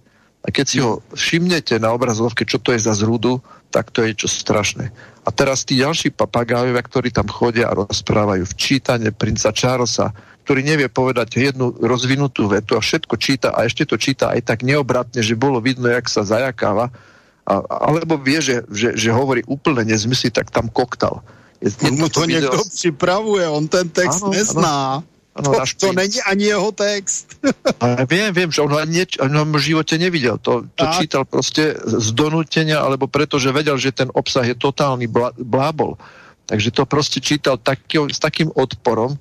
a 0.47 0.55
keď 0.55 0.67
si 0.71 0.79
ho 0.79 1.03
všimnete 1.11 1.83
na 1.83 1.91
obrazovke, 1.91 2.47
čo 2.47 2.63
to 2.63 2.71
je 2.71 2.79
za 2.79 2.95
zrúdu, 2.95 3.43
tak 3.75 3.91
to 3.91 4.07
je 4.07 4.15
čo 4.15 4.31
strašné. 4.31 4.95
A 5.27 5.35
teraz 5.35 5.67
tí 5.67 5.83
ďalší 5.83 6.15
papagávia, 6.15 6.79
ktorí 6.79 7.11
tam 7.11 7.27
chodia 7.27 7.67
a 7.67 7.75
rozprávajú 7.75 8.47
v 8.47 8.55
čítane 8.55 9.11
princa 9.11 9.51
Charlesa, 9.51 10.15
ktorý 10.47 10.63
nevie 10.63 10.87
povedať 10.87 11.43
jednu 11.43 11.75
rozvinutú 11.83 12.47
vetu 12.47 12.79
a 12.79 12.81
všetko 12.81 13.19
číta 13.19 13.51
a 13.51 13.67
ešte 13.67 13.83
to 13.83 13.99
číta 13.99 14.31
aj 14.31 14.47
tak 14.47 14.63
neobratne, 14.63 15.19
že 15.19 15.35
bolo 15.35 15.59
vidno, 15.59 15.91
jak 15.91 16.07
sa 16.07 16.23
zajakáva, 16.23 16.95
a, 17.43 17.55
alebo 17.91 18.15
vie, 18.23 18.39
že, 18.39 18.63
že, 18.71 18.95
že 18.95 19.11
hovorí 19.11 19.43
úplne 19.51 19.83
nezmysly, 19.83 20.31
tak 20.31 20.55
tam 20.55 20.71
koktal. 20.71 21.27
Je, 21.59 21.75
je 21.75 21.91
no 21.91 22.07
to, 22.07 22.23
to 22.23 22.31
video... 22.31 22.55
někdo 22.55 22.63
připravuje, 22.75 23.45
on 23.49 23.67
ten 23.67 23.89
text 23.91 24.23
ano, 24.23 24.31
nezná. 24.31 25.03
Ano, 25.03 25.16
to, 25.43 25.53
to 25.77 25.89
není 25.93 26.23
ani 26.23 26.45
jeho 26.45 26.73
text. 26.73 27.37
Ale 27.83 28.07
viem, 28.09 28.33
viem, 28.33 28.51
že 28.53 28.63
on 28.65 28.73
ho 28.73 28.79
ani 28.81 29.05
v 29.05 29.57
živote 29.61 30.01
nevidel. 30.01 30.41
To, 30.41 30.65
to 30.73 30.85
čítal 30.97 31.29
proste 31.29 31.77
z 31.85 32.09
donútenia, 32.17 32.81
alebo 32.81 33.05
preto, 33.11 33.37
že 33.37 33.53
vedel, 33.53 33.77
že 33.77 33.93
ten 33.93 34.09
obsah 34.13 34.49
je 34.49 34.57
totálny 34.57 35.07
blá, 35.11 35.33
blábol. 35.37 36.01
Takže 36.47 36.71
to 36.71 36.87
proste 36.87 37.19
čítal 37.21 37.59
taký, 37.59 38.07
s 38.09 38.23
takým 38.23 38.49
odporom 38.55 39.19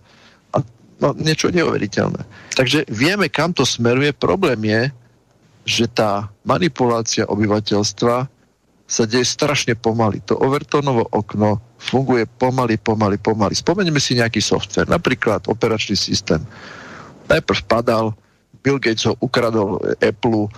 a 0.53 0.61
no, 1.01 1.11
niečo 1.17 1.49
neuveriteľné. 1.49 2.21
Takže 2.53 2.85
vieme, 2.87 3.27
kam 3.27 3.51
to 3.51 3.65
smeruje. 3.65 4.13
Problém 4.15 4.61
je, 4.63 4.81
že 5.65 5.85
tá 5.89 6.29
manipulácia 6.45 7.25
obyvateľstva 7.25 8.34
sa 8.85 9.09
deje 9.09 9.25
strašne 9.25 9.73
pomaly. 9.73 10.21
To 10.29 10.37
Overtonovo 10.37 11.09
okno 11.09 11.57
funguje 11.81 12.29
pomaly, 12.29 12.77
pomaly, 12.77 13.17
pomaly. 13.17 13.57
Spomeňme 13.57 13.97
si 13.97 14.13
nejaký 14.13 14.37
software, 14.41 14.85
napríklad 14.85 15.49
operačný 15.49 15.97
systém. 15.97 16.45
Najprv 17.25 17.61
padal, 17.65 18.13
Bill 18.61 18.77
Gates 18.77 19.09
ho 19.09 19.17
ukradol 19.21 19.81
Apple 20.01 20.49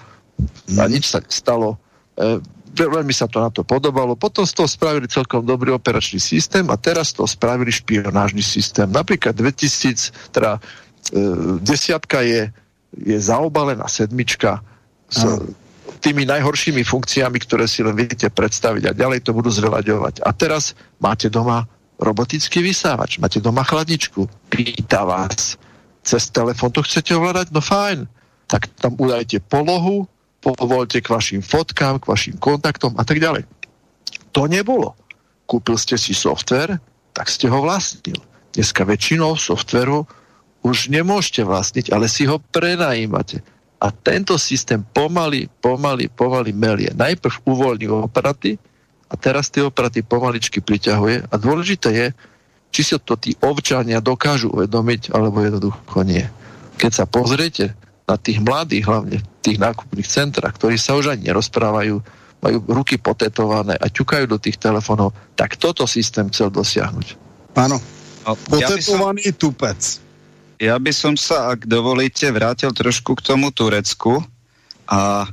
a 0.75 0.83
mhm. 0.83 0.91
nič 0.91 1.07
sa 1.07 1.23
nestalo. 1.23 1.79
E, 2.19 2.43
veľmi 2.75 3.15
sa 3.15 3.31
to 3.31 3.39
na 3.39 3.49
to 3.49 3.63
podobalo. 3.63 4.19
Potom 4.19 4.43
z 4.43 4.53
toho 4.53 4.67
spravili 4.67 5.07
celkom 5.07 5.47
dobrý 5.47 5.71
operačný 5.71 6.19
systém 6.19 6.67
a 6.67 6.75
teraz 6.75 7.15
to 7.15 7.23
spravili 7.23 7.71
špionážny 7.71 8.43
systém. 8.43 8.91
Napríklad 8.91 9.39
2000, 9.39 10.35
teda 10.35 10.59
e, 10.59 11.19
desiatka 11.63 12.27
je, 12.27 12.51
je 12.91 13.17
zaobalená 13.17 13.87
sedmička, 13.87 14.59
s 15.07 15.23
tými 15.99 16.23
najhoršími 16.29 16.85
funkciami, 16.85 17.37
ktoré 17.41 17.65
si 17.65 17.81
len 17.81 17.97
viete 17.97 18.29
predstaviť 18.29 18.83
a 18.89 18.97
ďalej 18.97 19.25
to 19.25 19.31
budú 19.33 19.49
zveľaďovať. 19.49 20.21
A 20.23 20.29
teraz 20.31 20.77
máte 21.01 21.27
doma 21.27 21.65
robotický 21.97 22.61
vysávač, 22.61 23.17
máte 23.17 23.41
doma 23.41 23.65
chladničku, 23.65 24.29
pýta 24.53 25.03
vás, 25.03 25.57
cez 26.07 26.29
telefón 26.31 26.71
to 26.71 26.85
chcete 26.85 27.11
ovládať? 27.11 27.51
No 27.51 27.59
fajn. 27.59 28.07
Tak 28.47 28.71
tam 28.79 28.95
udajte 28.95 29.43
polohu, 29.43 30.07
povolte 30.39 31.03
k 31.03 31.11
vašim 31.11 31.43
fotkám, 31.43 31.99
k 31.99 32.07
vašim 32.07 32.35
kontaktom 32.39 32.95
a 32.95 33.03
tak 33.03 33.19
ďalej. 33.19 33.43
To 34.31 34.47
nebolo. 34.47 34.95
Kúpil 35.49 35.75
ste 35.75 35.99
si 35.99 36.15
software, 36.15 36.79
tak 37.11 37.27
ste 37.27 37.51
ho 37.51 37.59
vlastnil. 37.59 38.19
Dneska 38.55 38.87
väčšinou 38.87 39.35
softveru 39.35 40.07
už 40.63 40.87
nemôžete 40.93 41.43
vlastniť, 41.43 41.91
ale 41.91 42.07
si 42.07 42.23
ho 42.23 42.39
prenajímate 42.39 43.43
A 43.77 43.93
tento 43.93 44.41
systém 44.41 44.81
pomaly, 44.81 45.45
pomaly, 45.61 46.09
pomaly 46.09 46.49
melie. 46.49 46.89
Najprv 46.97 47.45
uvoľní 47.45 47.85
opraty 47.93 48.57
a 49.07 49.13
teraz 49.13 49.53
tie 49.53 49.61
opraty 49.61 50.01
pomaličky 50.01 50.59
priťahuje 50.59 51.29
a 51.29 51.33
dôležité 51.37 51.89
je, 51.93 52.07
či 52.73 52.81
si 52.83 52.93
to 52.99 53.15
tí 53.15 53.37
občania 53.39 54.03
dokážu 54.03 54.51
uvedomiť, 54.51 55.13
alebo 55.13 55.39
jednoducho 55.45 56.01
nie. 56.03 56.25
Keď 56.81 56.91
sa 56.91 57.05
pozriete 57.07 57.77
na 58.09 58.17
tých 58.19 58.41
mladých, 58.43 58.85
hlavne 58.87 59.17
v 59.21 59.25
tých 59.45 59.57
nákupných 59.61 60.09
centrách, 60.09 60.57
ktorí 60.57 60.75
sa 60.75 60.97
už 60.97 61.15
ani 61.15 61.31
nerozprávajú, 61.31 61.95
majú 62.37 62.57
ruky 62.69 63.01
potetované 63.01 63.73
a 63.77 63.87
ťukajú 63.89 64.25
do 64.29 64.37
tých 64.37 64.61
telefónov, 64.61 65.13
tak 65.33 65.57
toto 65.57 65.89
systém 65.89 66.29
chcel 66.29 66.53
dosiahnuť. 66.53 67.07
Áno. 67.57 67.81
Potetovaný 68.27 69.23
ja 69.25 69.33
som, 69.33 69.39
tupec. 69.39 69.79
Ja 70.57 70.81
by 70.81 70.89
som 70.89 71.13
sa, 71.13 71.53
ak 71.53 71.69
dovolíte, 71.69 72.33
vrátil 72.33 72.73
trošku 72.73 73.13
k 73.13 73.25
tomu 73.25 73.53
Turecku 73.53 74.25
a 74.89 75.29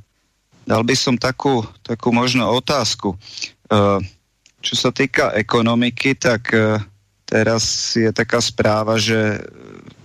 dal 0.68 0.82
by 0.84 0.92
som 0.92 1.16
takú, 1.16 1.64
takú 1.80 2.12
možno 2.12 2.44
otázku. 2.52 3.16
E, 3.16 3.18
čo 4.60 4.74
sa 4.76 4.92
týka 4.92 5.32
ekonomiky, 5.32 6.12
tak 6.20 6.52
e, 6.52 6.76
teraz 7.24 7.96
je 7.96 8.12
taká 8.12 8.36
správa, 8.44 9.00
že 9.00 9.40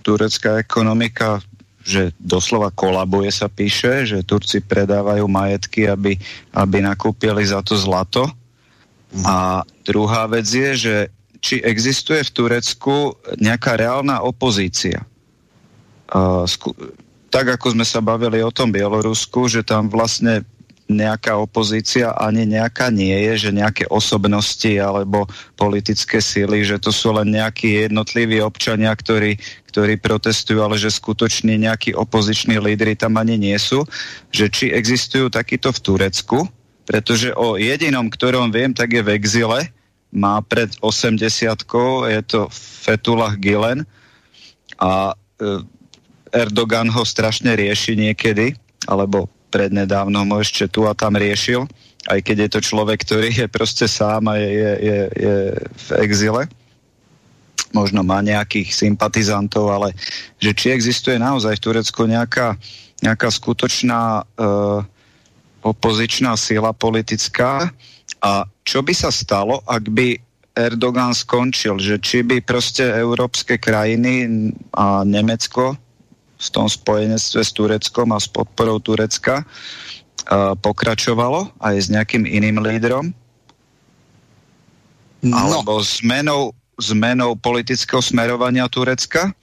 turecká 0.00 0.56
ekonomika 0.56 1.44
že 1.80 2.12
doslova 2.20 2.68
kolabuje 2.68 3.32
sa 3.32 3.48
píše, 3.48 4.04
že 4.04 4.20
Turci 4.20 4.60
predávajú 4.60 5.24
majetky, 5.24 5.88
aby, 5.88 6.12
aby 6.52 6.78
nakúpili 6.84 7.40
za 7.40 7.64
to 7.64 7.72
zlato. 7.74 8.28
A 9.24 9.64
druhá 9.82 10.28
vec 10.28 10.46
je, 10.46 10.70
že 10.76 10.96
či 11.40 11.64
existuje 11.64 12.20
v 12.20 12.34
Turecku 12.36 13.16
nejaká 13.40 13.80
reálna 13.80 14.20
opozícia. 14.22 15.08
Uh, 16.10 16.44
tak 17.30 17.46
ako 17.54 17.78
sme 17.78 17.86
sa 17.86 18.02
bavili 18.02 18.42
o 18.42 18.50
tom 18.50 18.74
Bielorusku, 18.74 19.46
že 19.46 19.62
tam 19.62 19.86
vlastne 19.86 20.42
nejaká 20.90 21.38
opozícia 21.38 22.10
ani 22.18 22.42
nejaká 22.50 22.90
nie 22.90 23.14
je, 23.30 23.48
že 23.48 23.50
nejaké 23.54 23.86
osobnosti 23.86 24.74
alebo 24.74 25.30
politické 25.54 26.18
síly, 26.18 26.66
že 26.66 26.82
to 26.82 26.90
sú 26.90 27.14
len 27.14 27.30
nejakí 27.30 27.86
jednotliví 27.86 28.42
občania, 28.42 28.90
ktorí, 28.90 29.38
ktorí 29.70 30.02
protestujú, 30.02 30.58
ale 30.58 30.74
že 30.74 30.90
skutočne 30.90 31.54
nejakí 31.62 31.94
opoziční 31.94 32.58
lídry 32.58 32.98
tam 32.98 33.16
ani 33.22 33.38
nie 33.38 33.54
sú. 33.54 33.86
Že 34.34 34.46
či 34.50 34.64
existujú 34.74 35.30
takýto 35.30 35.70
v 35.70 35.78
Turecku, 35.78 36.38
pretože 36.90 37.30
o 37.38 37.54
jedinom, 37.54 38.10
ktorom 38.10 38.50
viem, 38.50 38.74
tak 38.74 38.90
je 38.90 39.06
v 39.06 39.14
exile, 39.14 39.70
má 40.10 40.42
pred 40.42 40.74
80 40.82 41.22
je 42.10 42.20
to 42.26 42.50
Fetullah 42.50 43.38
Gilen 43.38 43.86
a 44.82 45.14
e, 45.38 45.62
Erdogan 46.30 46.88
ho 46.90 47.02
strašne 47.02 47.54
rieši 47.58 47.98
niekedy, 47.98 48.54
alebo 48.86 49.26
prednedávnom 49.50 50.30
ho 50.30 50.38
ešte 50.38 50.70
tu 50.70 50.86
a 50.86 50.94
tam 50.94 51.18
riešil, 51.18 51.66
aj 52.08 52.20
keď 52.22 52.36
je 52.46 52.50
to 52.54 52.60
človek, 52.62 53.02
ktorý 53.02 53.28
je 53.34 53.46
proste 53.50 53.84
sám 53.90 54.30
a 54.30 54.38
je, 54.38 54.48
je, 54.48 54.72
je, 54.78 55.00
je 55.10 55.36
v 55.58 55.88
exile. 56.06 56.42
Možno 57.70 58.02
má 58.02 58.18
nejakých 58.22 58.74
sympatizantov, 58.74 59.70
ale 59.70 59.94
že 60.42 60.54
či 60.56 60.74
existuje 60.74 61.20
naozaj 61.20 61.58
v 61.58 61.64
Turecku 61.70 62.02
nejaká, 62.08 62.58
nejaká 63.04 63.28
skutočná 63.30 64.26
uh, 64.26 64.82
opozičná 65.62 66.34
sila 66.34 66.72
politická 66.72 67.68
a 68.24 68.32
čo 68.66 68.80
by 68.82 68.94
sa 68.96 69.12
stalo, 69.12 69.62
ak 69.68 69.86
by 69.92 70.18
Erdogan 70.56 71.14
skončil, 71.14 71.78
že 71.78 72.02
či 72.02 72.26
by 72.26 72.42
proste 72.42 72.82
európske 72.82 73.54
krajiny 73.60 74.50
a 74.74 75.06
Nemecko 75.06 75.78
v 76.40 76.48
tom 76.48 76.66
spojenectve 76.66 77.40
s 77.44 77.52
Tureckom 77.52 78.16
a 78.16 78.18
s 78.18 78.24
podporou 78.24 78.80
Turecka 78.80 79.44
uh, 79.44 80.56
pokračovalo 80.56 81.52
aj 81.60 81.74
s 81.76 81.86
nejakým 81.92 82.24
iným 82.24 82.64
lídrom? 82.64 83.12
No. 85.20 85.36
Alebo 85.36 85.84
zmenou, 85.84 86.56
zmenou 86.80 87.36
politického 87.36 88.00
smerovania 88.00 88.64
Turecka? 88.72 89.36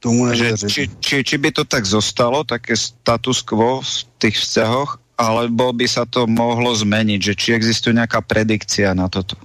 Tomu 0.00 0.32
že, 0.32 0.56
či, 0.68 0.88
či, 1.00 1.24
či 1.24 1.36
by 1.36 1.52
to 1.52 1.64
tak 1.64 1.84
zostalo, 1.84 2.44
také 2.44 2.76
status 2.76 3.44
quo 3.44 3.80
v 3.80 3.88
tých 4.20 4.36
vzťahoch, 4.40 4.96
alebo 5.20 5.76
by 5.76 5.84
sa 5.84 6.08
to 6.08 6.24
mohlo 6.24 6.72
zmeniť, 6.72 7.20
že 7.20 7.34
či 7.36 7.48
existuje 7.52 7.92
nejaká 7.96 8.24
predikcia 8.24 8.96
na 8.96 9.12
toto? 9.12 9.36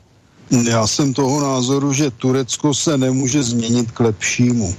Já 0.52 0.88
jsem 0.88 1.14
toho 1.14 1.42
názoru, 1.42 1.94
že 1.94 2.12
Turecko 2.12 2.74
se 2.74 2.98
nemůže 2.98 3.44
změnit 3.44 3.92
k 3.92 4.00
lepšímu, 4.00 4.76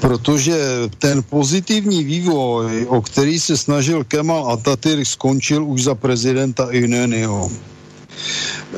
protože 0.00 0.56
ten 0.98 1.22
pozitivní 1.22 2.04
vývoj, 2.04 2.86
o 2.88 3.02
který 3.02 3.40
se 3.40 3.56
snažil 3.56 4.04
Kemal 4.04 4.52
Atatürk, 4.52 5.06
skončil 5.06 5.64
už 5.64 5.82
za 5.82 5.94
prezidenta 5.94 6.68
Ineniho. 6.70 7.50
E, 7.50 8.76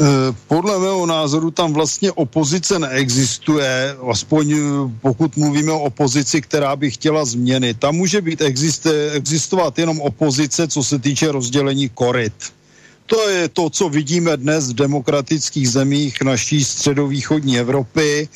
podle 0.48 0.78
mého 0.78 1.06
názoru 1.06 1.50
tam 1.50 1.72
vlastně 1.72 2.12
opozice 2.12 2.78
neexistuje, 2.78 3.96
aspoň 4.10 4.52
e, 4.52 4.58
pokud 5.00 5.36
mluvíme 5.36 5.72
o 5.72 5.80
opozici, 5.80 6.40
která 6.40 6.76
by 6.76 6.90
chtěla 6.90 7.24
změny. 7.24 7.74
Tam 7.74 7.94
může 7.94 8.20
být 8.20 8.42
existovat 9.12 9.78
jenom 9.78 10.00
opozice, 10.00 10.68
co 10.68 10.84
se 10.84 10.98
týče 10.98 11.32
rozdělení 11.32 11.88
koryt 11.88 12.34
to 13.06 13.28
je 13.28 13.48
to, 13.48 13.70
co 13.70 13.88
vidíme 13.88 14.36
dnes 14.36 14.72
v 14.72 14.88
demokratických 14.88 15.68
zemích 15.68 16.22
naší 16.22 16.64
středovýchodní 16.64 17.58
Evropy. 17.58 18.28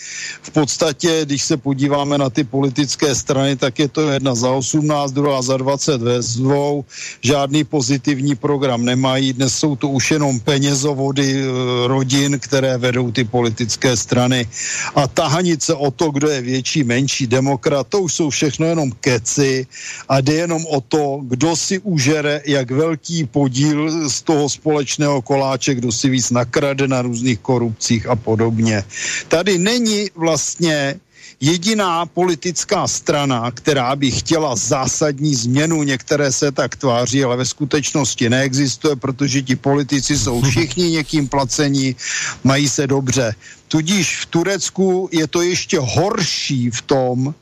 V 0.43 0.51
podstatě, 0.51 1.21
když 1.25 1.43
se 1.43 1.57
podíváme 1.57 2.19
na 2.19 2.31
ty 2.31 2.45
politické 2.45 3.15
strany, 3.15 3.57
tak 3.57 3.79
je 3.79 3.89
to 3.89 4.11
jedna 4.11 4.35
za 4.35 4.51
18, 4.51 5.13
druhá 5.13 5.43
za 5.43 5.57
20 5.57 6.03
ve 6.03 6.19
dvou. 6.37 6.85
Žádný 7.21 7.65
pozitivní 7.65 8.37
program 8.37 8.85
nemají. 8.85 9.33
Dnes 9.33 9.55
jsou 9.57 9.77
to 9.77 9.89
už 9.89 10.11
jenom 10.11 10.41
penězovody 10.41 11.43
eh, 11.43 11.47
rodin, 11.89 12.39
které 12.39 12.79
vedou 12.79 13.11
ty 13.13 13.25
politické 13.25 13.97
strany. 13.97 14.47
A 14.95 15.09
tahanice 15.09 15.75
o 15.75 15.91
to, 15.91 16.11
kdo 16.11 16.29
je 16.29 16.41
větší, 16.41 16.85
menší 16.85 17.27
demokrat, 17.27 17.87
to 17.89 18.01
už 18.01 18.15
jsou 18.15 18.31
všechno 18.31 18.67
jenom 18.67 18.93
keci 19.01 19.67
a 20.09 20.21
jde 20.21 20.35
jenom 20.35 20.67
o 20.67 20.81
to, 20.81 21.21
kdo 21.23 21.57
si 21.57 21.79
užere 21.79 22.43
jak 22.45 22.71
velký 22.71 23.25
podíl 23.25 24.09
z 24.11 24.23
toho 24.23 24.49
společného 24.59 25.23
koláče, 25.23 25.75
kdo 25.75 25.93
si 25.95 26.11
víc 26.11 26.31
nakrade 26.31 26.89
na 26.91 27.03
různých 27.03 27.39
korupcích 27.39 28.07
a 28.11 28.17
podobně. 28.17 28.85
Tady 29.29 29.59
není 29.59 30.11
vlastně 30.15 30.99
jediná 31.41 32.07
politická 32.07 32.89
strana, 32.91 33.51
která 33.51 33.95
by 33.97 34.11
chtěla 34.11 34.57
zásadní 34.57 35.35
změnu, 35.35 35.83
některé 35.83 36.33
se 36.33 36.51
tak 36.51 36.77
tváří, 36.77 37.25
ale 37.25 37.37
ve 37.37 37.47
skutečnosti 37.47 38.27
neexistuje, 38.27 38.97
protože 38.97 39.43
ti 39.43 39.57
politici 39.57 40.19
jsou 40.19 40.43
všichni 40.51 40.91
někým 40.91 41.29
placení, 41.29 41.97
mají 42.45 42.69
se 42.69 42.87
dobře. 42.87 43.35
Tudíž 43.69 44.17
v 44.17 44.27
Turecku 44.27 45.09
je 45.13 45.27
to 45.27 45.43
ještě 45.43 45.79
horší 45.79 46.71
v 46.71 46.83
tom, 46.83 47.35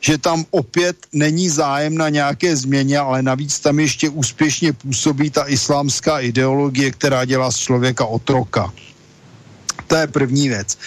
že 0.00 0.18
tam 0.18 0.44
opět 0.50 0.96
není 1.12 1.48
zájem 1.48 1.98
na 1.98 2.08
nějaké 2.08 2.56
změně, 2.56 2.98
ale 2.98 3.22
navíc 3.22 3.60
tam 3.60 3.80
ještě 3.80 4.08
úspěšně 4.08 4.72
působí 4.72 5.30
ta 5.30 5.44
islámská 5.48 6.20
ideologie, 6.20 6.90
která 6.90 7.24
dělá 7.24 7.50
z 7.50 7.56
člověka 7.56 8.04
otroka. 8.06 8.72
To 9.86 9.96
je 9.96 10.06
první 10.06 10.48
věc. 10.48 10.78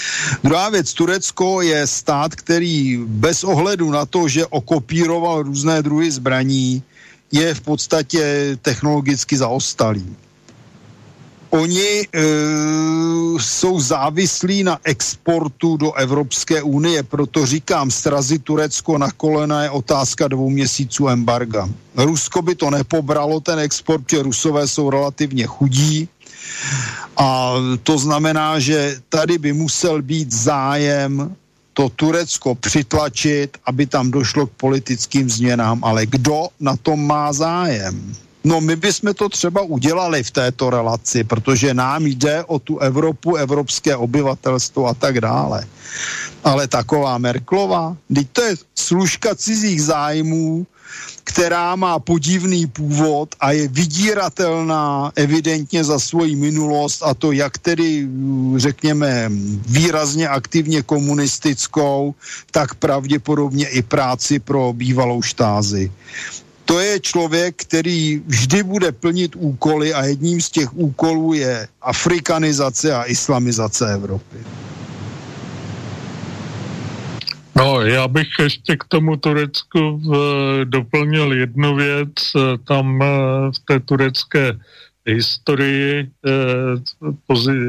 Druhá 0.44 0.70
věc, 0.70 0.94
Turecko 0.94 1.62
je 1.62 1.88
stát, 1.88 2.36
který 2.36 2.98
bez 3.08 3.44
ohledu 3.44 3.92
na 3.92 4.06
to, 4.06 4.28
že 4.28 4.46
okopíroval 4.46 5.44
různé 5.44 5.82
druhy 5.82 6.12
zbraní, 6.12 6.84
je 7.32 7.54
v 7.54 7.62
podstatě 7.62 8.22
technologicky 8.62 9.38
zaostalý. 9.38 10.16
Oni 11.50 12.02
e, 12.02 12.06
jsou 13.40 13.80
závislí 13.80 14.64
na 14.64 14.80
exportu 14.84 15.78
do 15.78 15.94
Evropské 15.94 16.62
unie, 16.62 17.04
proto 17.04 17.46
říkám, 17.46 17.92
srazit 17.92 18.44
Turecko 18.44 18.98
na 18.98 19.12
kolena 19.12 19.64
je 19.64 19.70
otázka 19.70 20.28
dvou 20.28 20.50
měsíců 20.50 21.10
embarga. 21.10 21.70
Rusko 21.96 22.42
by 22.42 22.56
to 22.56 22.70
nepobralo, 22.70 23.40
ten 23.40 23.60
export, 23.60 24.04
protože 24.06 24.24
Rusové 24.24 24.68
jsou 24.68 24.90
relativně 24.90 25.46
chudí, 25.46 26.10
a 27.18 27.54
to 27.84 27.98
znamená, 27.98 28.60
že 28.60 29.02
tady 29.10 29.38
by 29.38 29.54
musel 29.54 30.02
být 30.02 30.32
zájem 30.32 31.36
to 31.74 31.90
Turecko 31.90 32.56
přitlačit, 32.56 33.58
aby 33.66 33.86
tam 33.86 34.12
došlo 34.12 34.48
k 34.48 34.52
politickým 34.52 35.30
změnám. 35.30 35.84
Ale 35.84 36.06
kdo 36.06 36.48
na 36.60 36.76
tom 36.76 37.08
má 37.08 37.34
zájem? 37.34 38.16
No 38.44 38.62
my 38.62 38.76
bychom 38.76 39.14
to 39.14 39.30
třeba 39.30 39.62
udělali 39.62 40.24
v 40.24 40.32
této 40.32 40.70
relaci, 40.70 41.24
protože 41.24 41.74
nám 41.74 42.06
jde 42.06 42.44
o 42.44 42.60
tu 42.60 42.78
Evropu, 42.80 43.36
evropské 43.36 43.96
obyvatelstvo 43.96 44.88
a 44.88 44.94
tak 44.94 45.22
dále. 45.22 45.68
Ale 46.44 46.68
taková 46.68 47.18
Merklova, 47.18 47.98
teď 48.16 48.28
to 48.34 48.42
je 48.42 48.56
služka 48.76 49.36
cizích 49.36 49.84
zájmů, 49.84 50.68
která 51.24 51.76
má 51.76 52.00
podivný 52.00 52.68
původ 52.68 53.36
a 53.40 53.52
je 53.52 53.68
vydíratelná 53.68 55.12
evidentně 55.16 55.84
za 55.84 56.00
svoji 56.00 56.36
minulost 56.36 57.04
a 57.04 57.14
to 57.14 57.32
jak 57.32 57.58
tedy, 57.58 58.08
řekněme, 58.56 59.30
výrazně 59.68 60.28
aktivně 60.28 60.82
komunistickou, 60.82 62.16
tak 62.52 62.76
pravděpodobně 62.76 63.68
i 63.68 63.82
práci 63.82 64.40
pro 64.40 64.74
bývalou 64.74 65.22
štázy 65.22 65.92
to 66.70 66.80
je 66.80 67.00
člověk, 67.00 67.56
který 67.66 68.22
vždy 68.28 68.64
bude 68.64 68.92
plnit 68.92 69.36
úkoly 69.36 69.94
a 69.94 70.06
jedním 70.06 70.42
z 70.42 70.50
těch 70.50 70.74
úkolů 70.78 71.34
je 71.34 71.68
afrikanizace 71.82 72.94
a 72.94 73.04
islamizace 73.04 73.94
Evropy. 73.94 74.38
No, 77.58 77.82
já 77.82 78.08
bych 78.08 78.28
ještě 78.40 78.78
k 78.78 78.84
tomu 78.84 79.18
Turecku 79.18 79.98
v, 79.98 80.12
doplnil 80.64 81.34
jednu 81.34 81.76
věc. 81.76 82.14
Tam 82.68 83.00
v 83.50 83.60
té 83.66 83.80
turecké 83.80 84.54
historii 85.06 86.10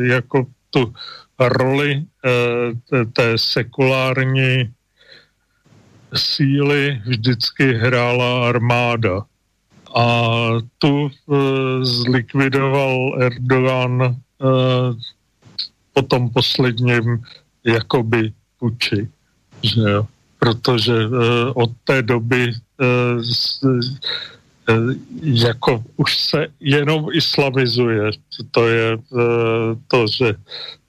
jako 0.03 0.47
tu 0.71 0.95
roli 1.39 2.05
té 3.13 3.39
sekulární 3.39 4.71
síly 6.15 7.03
vždycky 7.07 7.73
hrála 7.75 8.49
armáda. 8.49 9.23
A 9.97 10.07
tu 10.79 11.11
zlikvidoval 11.83 13.17
Erdogan 13.19 14.17
po 15.93 16.03
tom 16.03 16.31
posledním 16.31 17.23
jakoby 17.65 18.33
puči 18.59 19.09
že 19.63 19.81
jo? 19.81 20.07
protože 20.39 21.07
uh, 21.07 21.13
od 21.55 21.71
té 21.85 22.03
doby 22.03 22.53
uh, 22.53 23.23
s, 23.23 23.63
uh, 23.63 24.95
jako 25.23 25.85
už 25.97 26.19
se 26.19 26.47
jenom 26.61 27.07
islamizuje. 27.13 28.11
To 28.51 28.69
je 28.69 28.97
uh, 28.97 29.21
to, 29.89 30.07
že 30.07 30.35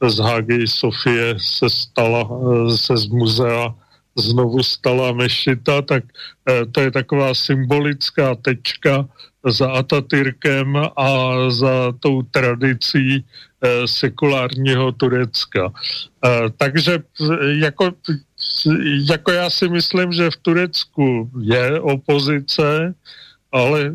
z 0.08 0.17
Hagy 0.17 0.67
Sofie 0.67 1.35
se 1.38 1.69
stala, 1.69 2.24
uh, 2.24 2.75
se 2.75 2.98
z 2.98 3.08
muzea 3.08 3.75
znovu 4.15 4.64
stala 4.64 5.11
mešita, 5.11 5.81
tak 5.81 6.03
uh, 6.03 6.72
to 6.72 6.81
je 6.81 6.91
taková 6.91 7.33
symbolická 7.33 8.35
tečka 8.35 9.06
za 9.41 9.72
Atatürkem 9.72 10.77
a 10.98 11.09
za 11.49 11.93
tou 11.99 12.22
tradicí 12.22 13.25
sekulárního 13.85 14.91
Turecka. 14.91 15.73
Takže 16.57 16.99
jako 17.61 17.91
jako 19.09 19.31
já 19.31 19.49
si 19.49 19.69
myslím, 19.69 20.11
že 20.14 20.30
v 20.30 20.38
Turecku 20.38 21.30
je 21.41 21.80
opozice, 21.80 22.93
ale 23.51 23.93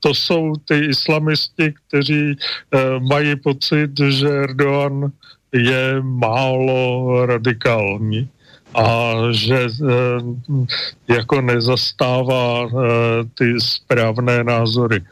to 0.00 0.14
jsou 0.14 0.52
ty 0.68 0.78
islamisti, 0.78 1.74
kteří 1.88 2.36
mají 3.08 3.36
pocit, 3.36 3.90
že 4.08 4.28
Erdogan 4.28 5.12
je 5.52 6.02
málo 6.02 7.26
radikální 7.26 8.28
a 8.74 9.14
že 9.30 9.58
e, 9.64 9.68
jako 11.08 11.40
nezastává 11.40 12.68
ty 13.38 13.60
správné 13.60 14.44
názory. 14.44 15.02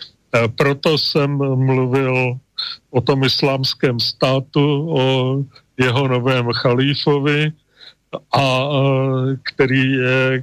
Proto 0.56 0.98
jsem 0.98 1.30
mluvil 1.38 2.38
o 2.90 3.00
tom 3.00 3.24
islámském 3.24 4.00
státu, 4.00 4.90
o 4.90 5.36
jeho 5.78 6.08
novém 6.08 6.46
chalífovi, 6.52 7.52
a 8.32 8.68
který, 9.42 9.96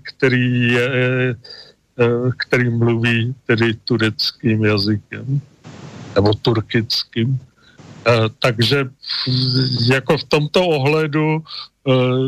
který, 0.04 0.74
je, 0.74 1.36
který 2.38 2.70
mluví 2.70 3.36
tedy 3.46 3.74
tureckým 3.74 4.66
jazykem 4.66 5.42
nebo 6.16 6.34
turkickým. 6.34 7.40
E, 8.08 8.30
takže 8.40 8.90
jako 9.92 10.18
v 10.18 10.24
tomto 10.24 10.68
ohledu 10.68 11.38
e, 11.38 11.42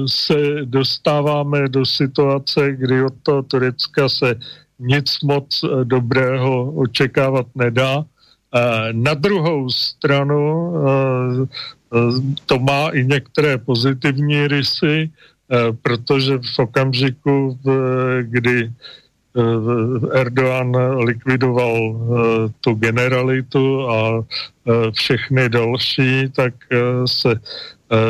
se 0.07 0.35
dostáváme 0.65 1.69
do 1.69 1.85
situace, 1.85 2.71
kdy 2.71 3.03
od 3.03 3.13
toho 3.23 3.41
Turecka 3.43 4.09
se 4.09 4.35
nic 4.79 5.21
moc 5.21 5.65
dobrého 5.83 6.71
očekávat 6.71 7.45
nedá. 7.55 8.05
Na 8.91 9.13
druhou 9.13 9.69
stranu 9.69 10.73
to 12.45 12.59
má 12.59 12.89
i 12.89 13.05
některé 13.05 13.57
pozitivní 13.57 14.47
rysy, 14.47 15.11
Eh, 15.51 15.73
protože 15.81 16.37
v 16.37 16.59
okamžiku, 16.59 17.59
kdy 18.21 18.63
eh, 18.63 18.73
Erdogan 20.11 20.75
likvidoval 21.07 21.75
eh, 21.77 22.53
tu 22.61 22.73
generalitu 22.75 23.89
a 23.89 24.23
všechny 24.91 25.49
další, 25.49 26.29
tak 26.35 26.53
se 27.05 27.35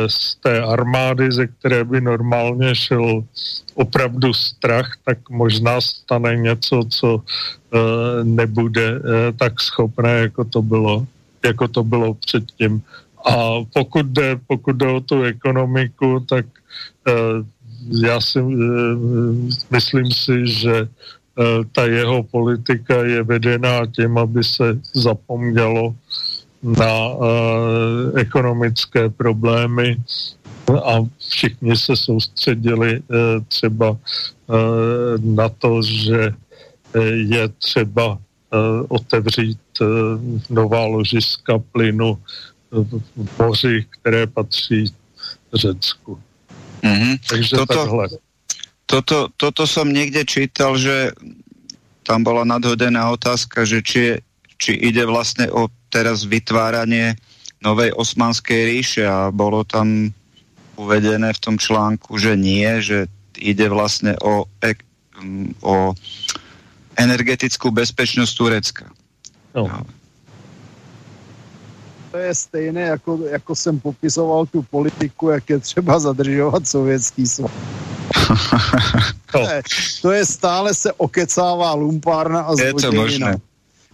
z 0.06 0.34
té 0.34 0.62
armády, 0.62 1.32
ze 1.32 1.46
které 1.46 1.84
by 1.84 2.00
normálně 2.00 2.74
šel 2.74 3.24
opravdu 3.74 4.34
strach, 4.34 4.92
tak 5.04 5.30
možná 5.30 5.80
stane 5.80 6.36
něco, 6.36 6.84
co 6.90 7.22
nebude 8.22 9.02
tak 9.36 9.60
schopné, 9.60 10.10
jako 10.10 10.44
to 10.44 10.62
bylo, 10.62 11.06
jako 11.44 11.68
to 11.68 11.84
bylo 11.84 12.14
předtím. 12.14 12.82
A 13.30 13.64
pokud 13.74 14.06
jde, 14.06 14.36
pokud 14.46 14.76
jde 14.76 14.86
o 14.86 15.00
tu 15.00 15.22
ekonomiku, 15.22 16.20
tak 16.20 16.46
Eh, 17.08 17.44
já 17.90 18.20
si 18.20 18.38
eh, 18.38 18.44
myslím 19.70 20.10
si, 20.10 20.46
že 20.46 20.76
eh, 20.82 21.42
ta 21.72 21.86
jeho 21.86 22.22
politika 22.22 23.04
je 23.04 23.22
vedená 23.22 23.86
tím, 23.86 24.18
aby 24.18 24.44
se 24.44 24.78
zapomnělo 24.94 25.94
na 26.62 27.10
ekonomické 28.14 29.10
problémy 29.10 29.96
a 30.84 31.02
všichni 31.18 31.76
se 31.76 31.96
soustředili 31.96 33.02
třeba 33.48 33.98
na 35.18 35.48
to, 35.48 35.82
že 35.82 36.30
je 37.10 37.48
třeba 37.48 38.18
otevřít 38.88 39.58
nová 40.50 40.86
ložiska 40.86 41.58
plynu 41.58 42.18
v 42.70 43.38
moři, 43.38 43.86
které 43.90 44.26
patří 44.26 44.92
Řecku. 45.54 46.18
Mm-hmm. 46.82 47.14
Takže 47.24 47.52
toto, 47.56 47.80
takhle. 47.86 48.06
Toto, 48.90 49.18
toto 49.38 49.62
som 49.64 49.88
niekde 49.88 50.26
čítal, 50.26 50.76
že 50.76 51.14
tam 52.02 52.26
bola 52.26 52.42
nadhodená 52.42 53.08
otázka, 53.14 53.62
že 53.62 53.80
či, 53.80 53.98
je, 53.98 54.14
či 54.58 54.72
ide 54.74 55.06
vlastne 55.06 55.46
o 55.48 55.70
teraz 55.88 56.26
vytváranie 56.26 57.14
novej 57.62 57.94
osmanskej 57.94 58.74
ríše 58.74 59.02
a 59.06 59.30
bolo 59.30 59.62
tam 59.62 60.10
uvedené 60.74 61.30
v 61.30 61.42
tom 61.42 61.56
článku, 61.56 62.18
že 62.18 62.34
nie, 62.34 62.82
že 62.82 63.06
ide 63.38 63.70
vlastne 63.70 64.18
o, 64.18 64.50
o 65.62 65.76
energetickú 66.98 67.70
bezpečnosť 67.70 68.32
Turecka. 68.34 68.86
No 69.54 70.01
to 72.12 72.18
je 72.18 72.34
stejné, 72.34 72.80
jako, 72.80 73.18
jako 73.30 73.52
jsem 73.56 73.80
popisoval 73.80 74.46
tu 74.46 74.62
politiku, 74.62 75.28
jak 75.28 75.50
je 75.50 75.58
třeba 75.58 75.98
zadržovat 75.98 76.68
sovětský 76.68 77.26
svaz. 77.26 77.50
to, 79.32 79.40
je, 79.40 79.62
to 80.02 80.12
je 80.12 80.24
stále 80.26 80.74
se 80.74 80.92
okecává 80.92 81.74
lumpárna 81.74 82.40
a 82.40 82.52
Je 82.60 82.74
to 82.74 82.92
možné. 82.92 83.40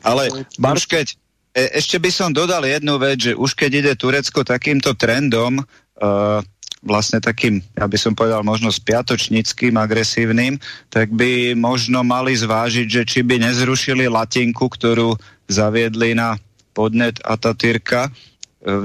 Ale 0.02 0.30
Marškeď, 0.58 1.14
e, 1.54 1.78
ešte 1.78 1.98
by 1.98 2.10
som 2.10 2.34
dodal 2.34 2.66
jednu 2.66 2.98
vec, 2.98 3.22
že 3.30 3.32
už 3.38 3.54
keď 3.54 3.70
ide 3.74 3.92
Turecko 3.94 4.42
takýmto 4.42 4.94
trendom, 4.94 5.58
uh, 5.58 6.42
vlastne 6.82 7.18
takým, 7.18 7.58
ja 7.74 7.86
by 7.90 7.98
som 7.98 8.14
povedal 8.14 8.46
možno 8.46 8.70
spiatočnickým, 8.70 9.74
agresívnym, 9.74 10.58
tak 10.90 11.10
by 11.10 11.58
možno 11.58 12.06
mali 12.06 12.38
zvážiť, 12.38 12.86
že 12.86 13.02
či 13.02 13.20
by 13.26 13.42
nezrušili 13.42 14.06
latinku, 14.06 14.70
ktorú 14.70 15.18
zaviedli 15.50 16.14
na 16.14 16.38
podnet 16.78 17.18
Atatürka 17.26 18.06
e, 18.06 18.10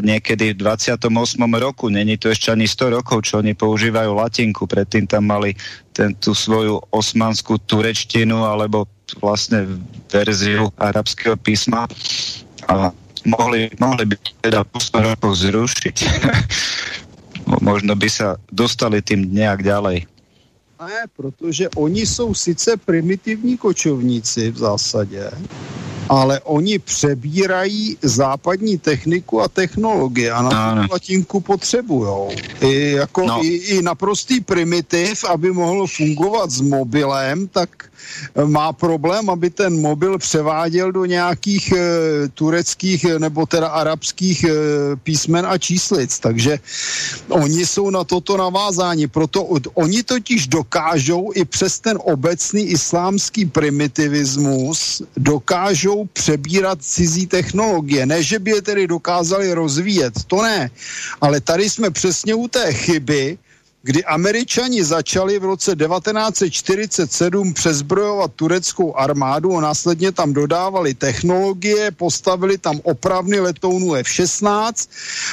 niekedy 0.02 0.58
v 0.58 0.66
28. 0.66 1.14
roku. 1.62 1.94
Není 1.94 2.18
to 2.18 2.34
ešte 2.34 2.50
ani 2.50 2.66
100 2.66 2.98
rokov, 2.98 3.30
čo 3.30 3.46
oni 3.46 3.54
používajú 3.54 4.18
latinku. 4.18 4.66
Predtým 4.66 5.06
tam 5.06 5.30
mali 5.30 5.54
ten, 5.94 6.18
tú 6.18 6.34
svoju 6.34 6.82
osmanskú 6.90 7.62
turečtinu 7.62 8.50
alebo 8.50 8.90
vlastne 9.22 9.70
verziu 10.10 10.74
arabského 10.82 11.38
písma 11.38 11.86
a 12.66 12.90
mohli, 13.30 13.70
mohli 13.78 14.10
by 14.10 14.16
teda 14.42 14.66
po 14.66 14.82
100 14.82 15.10
rokoch 15.14 15.38
zrušiť. 15.38 15.98
Možno 17.70 17.94
by 17.94 18.10
sa 18.10 18.40
dostali 18.50 19.06
tým 19.06 19.30
nejak 19.30 19.62
ďalej. 19.62 20.10
Ne, 20.88 21.04
protože 21.18 21.70
oni 21.70 22.06
jsou 22.06 22.34
sice 22.34 22.78
primitivní 22.78 23.58
kočovníci 23.58 24.52
v 24.52 24.58
zásadě, 24.58 25.32
ale 26.10 26.40
oni 26.40 26.80
přebírají 26.80 27.98
západní 28.02 28.78
techniku 28.78 29.42
a 29.42 29.48
technologie 29.48 30.32
a 30.32 30.42
na 30.42 30.82
tu 30.82 30.88
platinku 30.88 31.40
potřebujou. 31.40 32.32
I, 32.62 32.92
jako 32.92 33.26
no. 33.28 33.46
i, 33.46 33.48
i 33.48 33.82
naprostý 33.82 34.42
primitiv, 34.42 35.24
aby 35.24 35.52
mohl 35.52 35.88
fungovat 35.88 36.52
s 36.52 36.62
mobilem, 36.62 37.48
tak 37.48 37.70
má 38.46 38.74
problém, 38.74 39.30
aby 39.30 39.50
ten 39.50 39.82
mobil 39.82 40.18
převáděl 40.18 40.92
do 40.92 41.06
nějakých 41.06 41.72
e, 41.72 41.78
tureckých 42.34 43.06
nebo 43.18 43.46
teda 43.46 43.68
arabských 43.68 44.44
e, 44.44 44.50
písmen 44.96 45.46
a 45.46 45.58
číslic. 45.58 46.20
Takže 46.20 46.60
oni 47.30 47.66
jsou 47.66 47.90
na 47.90 48.04
toto 48.04 48.38
navázáni. 48.38 49.08
Proto 49.08 49.44
oni 49.74 50.04
totiž 50.04 50.48
dokážou 50.48 51.32
i 51.36 51.46
přes 51.46 51.80
ten 51.80 51.98
obecný 52.04 52.66
islámský 52.66 53.46
primitivismus 53.46 55.02
dokážou 55.18 56.06
přebírat 56.14 56.80
cizí 56.82 57.28
technologie. 57.28 58.06
Ne, 58.06 58.24
že 58.24 58.40
by 58.40 58.52
je 58.52 58.62
tedy 58.62 58.88
dokázali 58.88 59.54
rozvíjet, 59.54 60.14
to 60.28 60.42
ne. 60.42 60.70
Ale 61.22 61.42
tady 61.42 61.70
jsme 61.70 61.92
přesně 61.92 62.36
u 62.36 62.48
té 62.48 62.74
chyby, 62.74 63.38
kdy 63.84 64.04
američani 64.06 64.84
začali 64.84 65.40
v 65.40 65.44
roce 65.44 65.76
1947 65.76 67.54
přezbrojovat 67.54 68.32
tureckou 68.36 68.96
armádu 68.96 69.58
a 69.58 69.62
následně 69.62 70.12
tam 70.12 70.34
dodávali 70.34 70.94
technologie, 70.94 71.92
postavili 71.92 72.58
tam 72.58 72.80
opravny 72.84 73.40
letounů 73.40 73.94
F-16, 73.96 74.90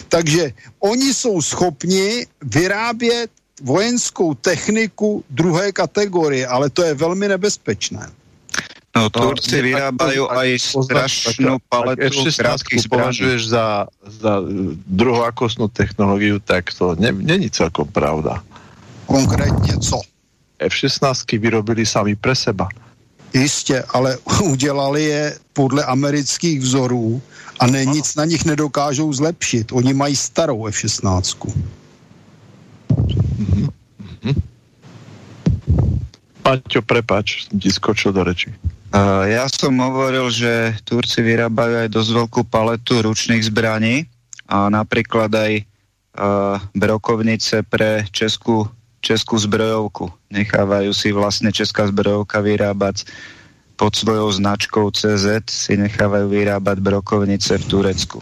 takže 0.08 0.52
oni 0.78 1.14
jsou 1.14 1.42
schopni 1.42 2.26
vyrábět 2.42 3.30
vojenskou 3.62 4.34
techniku 4.34 5.24
druhé 5.30 5.72
kategorie, 5.72 6.46
ale 6.46 6.70
to 6.70 6.82
je 6.82 6.94
velmi 6.94 7.28
nebezpečné. 7.28 8.10
No, 9.00 9.08
Turci 9.08 9.64
vyrábajú 9.64 10.28
aj 10.28 10.48
strašnú 10.60 11.56
paletu 11.72 12.20
krátkých 12.28 12.84
považuješ 12.84 13.56
za, 13.56 13.88
za 14.04 14.44
druhoakostnú 14.84 15.72
technológiu, 15.72 16.36
tak 16.36 16.68
to 16.76 16.92
ne, 17.00 17.08
není 17.12 17.48
celkom 17.48 17.88
pravda. 17.88 18.44
Konkrétně 19.06 19.76
co? 19.80 20.00
F-16 20.60 21.40
vyrobili 21.40 21.86
sami 21.86 22.16
pre 22.16 22.34
seba. 22.36 22.68
Jistě, 23.32 23.84
ale 23.88 24.18
udělali 24.42 25.04
je 25.04 25.38
podle 25.52 25.84
amerických 25.84 26.60
vzorů 26.60 27.22
a 27.58 27.66
ne, 27.66 27.84
nic 27.84 28.14
na 28.14 28.24
nich 28.24 28.44
nedokážou 28.44 29.12
zlepšit. 29.12 29.72
Oni 29.72 29.94
mají 29.94 30.16
starou 30.16 30.66
F-16. 30.66 31.52
Mm-hmm. 33.40 33.70
Paťo, 36.42 36.82
prepač, 36.82 37.46
ti 37.46 37.70
skočil 37.70 38.12
do 38.12 38.24
reči. 38.24 38.50
Uh, 38.90 39.22
ja 39.30 39.46
som 39.46 39.70
hovoril, 39.78 40.26
že 40.34 40.74
Turci 40.82 41.22
vyrábajú 41.22 41.86
aj 41.86 41.88
dosť 41.94 42.10
veľkú 42.10 42.40
paletu 42.50 42.98
ručných 42.98 43.46
zbraní 43.46 44.10
a 44.50 44.66
napríklad 44.66 45.30
aj 45.30 45.52
uh, 45.62 46.58
brokovnice 46.74 47.62
pre 47.62 48.02
českú, 48.10 48.66
českú 48.98 49.38
zbrojovku. 49.38 50.10
Nechávajú 50.34 50.90
si 50.90 51.14
vlastne 51.14 51.54
česká 51.54 51.86
zbrojovka 51.86 52.42
vyrábať 52.42 53.06
pod 53.78 53.94
svojou 53.94 54.26
značkou 54.34 54.90
CZ, 54.90 55.46
si 55.46 55.78
nechávajú 55.78 56.26
vyrábať 56.26 56.82
brokovnice 56.82 57.62
v 57.62 57.64
Turecku. 57.70 58.18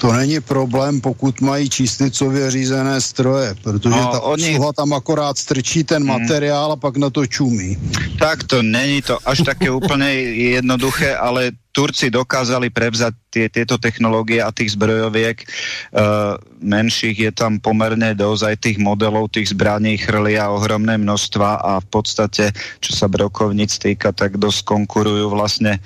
To 0.00 0.12
není 0.12 0.40
problém, 0.40 1.00
pokud 1.00 1.40
mají 1.40 1.70
číslicově 1.70 2.50
řízené 2.50 3.00
stroje, 3.00 3.54
protože 3.62 3.90
no, 3.90 4.08
ta 4.12 4.20
oni... 4.20 4.58
tam 4.76 4.92
akorát 4.92 5.38
strčí 5.38 5.84
ten 5.84 6.02
mm. 6.02 6.08
materiál 6.08 6.72
a 6.72 6.76
pak 6.76 6.96
na 6.96 7.10
to 7.10 7.26
čumí. 7.26 7.78
Tak 8.18 8.44
to 8.44 8.62
není 8.62 9.02
to 9.02 9.18
až 9.24 9.42
také 9.44 9.70
úplně 9.70 10.12
jednoduché, 10.54 11.16
ale 11.16 11.52
Turci 11.76 12.08
dokázali 12.08 12.72
prevzať 12.72 13.12
tie, 13.28 13.52
tieto 13.52 13.76
technológie 13.76 14.40
a 14.40 14.48
tých 14.48 14.72
zbrojoviek 14.80 15.44
uh, 15.44 16.40
menších 16.64 17.28
je 17.28 17.32
tam 17.36 17.60
pomerne 17.60 18.16
dosť, 18.16 18.42
aj 18.48 18.56
tých 18.64 18.78
modelov, 18.80 19.28
tých 19.28 19.52
zbraní 19.52 20.00
chrlia 20.00 20.48
ohromné 20.48 20.96
množstva 20.96 21.60
a 21.60 21.72
v 21.84 21.88
podstate, 21.92 22.56
čo 22.80 22.96
sa 22.96 23.12
brokovnic 23.12 23.76
týka, 23.76 24.16
tak 24.16 24.40
dosť 24.40 24.64
konkurujú 24.64 25.28
vlastne 25.28 25.76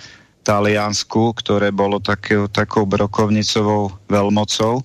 Taliansku, 0.43 1.37
ktoré 1.37 1.69
bolo 1.71 2.01
také, 2.01 2.41
takou 2.51 2.89
brokovnicovou 2.89 3.93
veľmocou, 4.09 4.81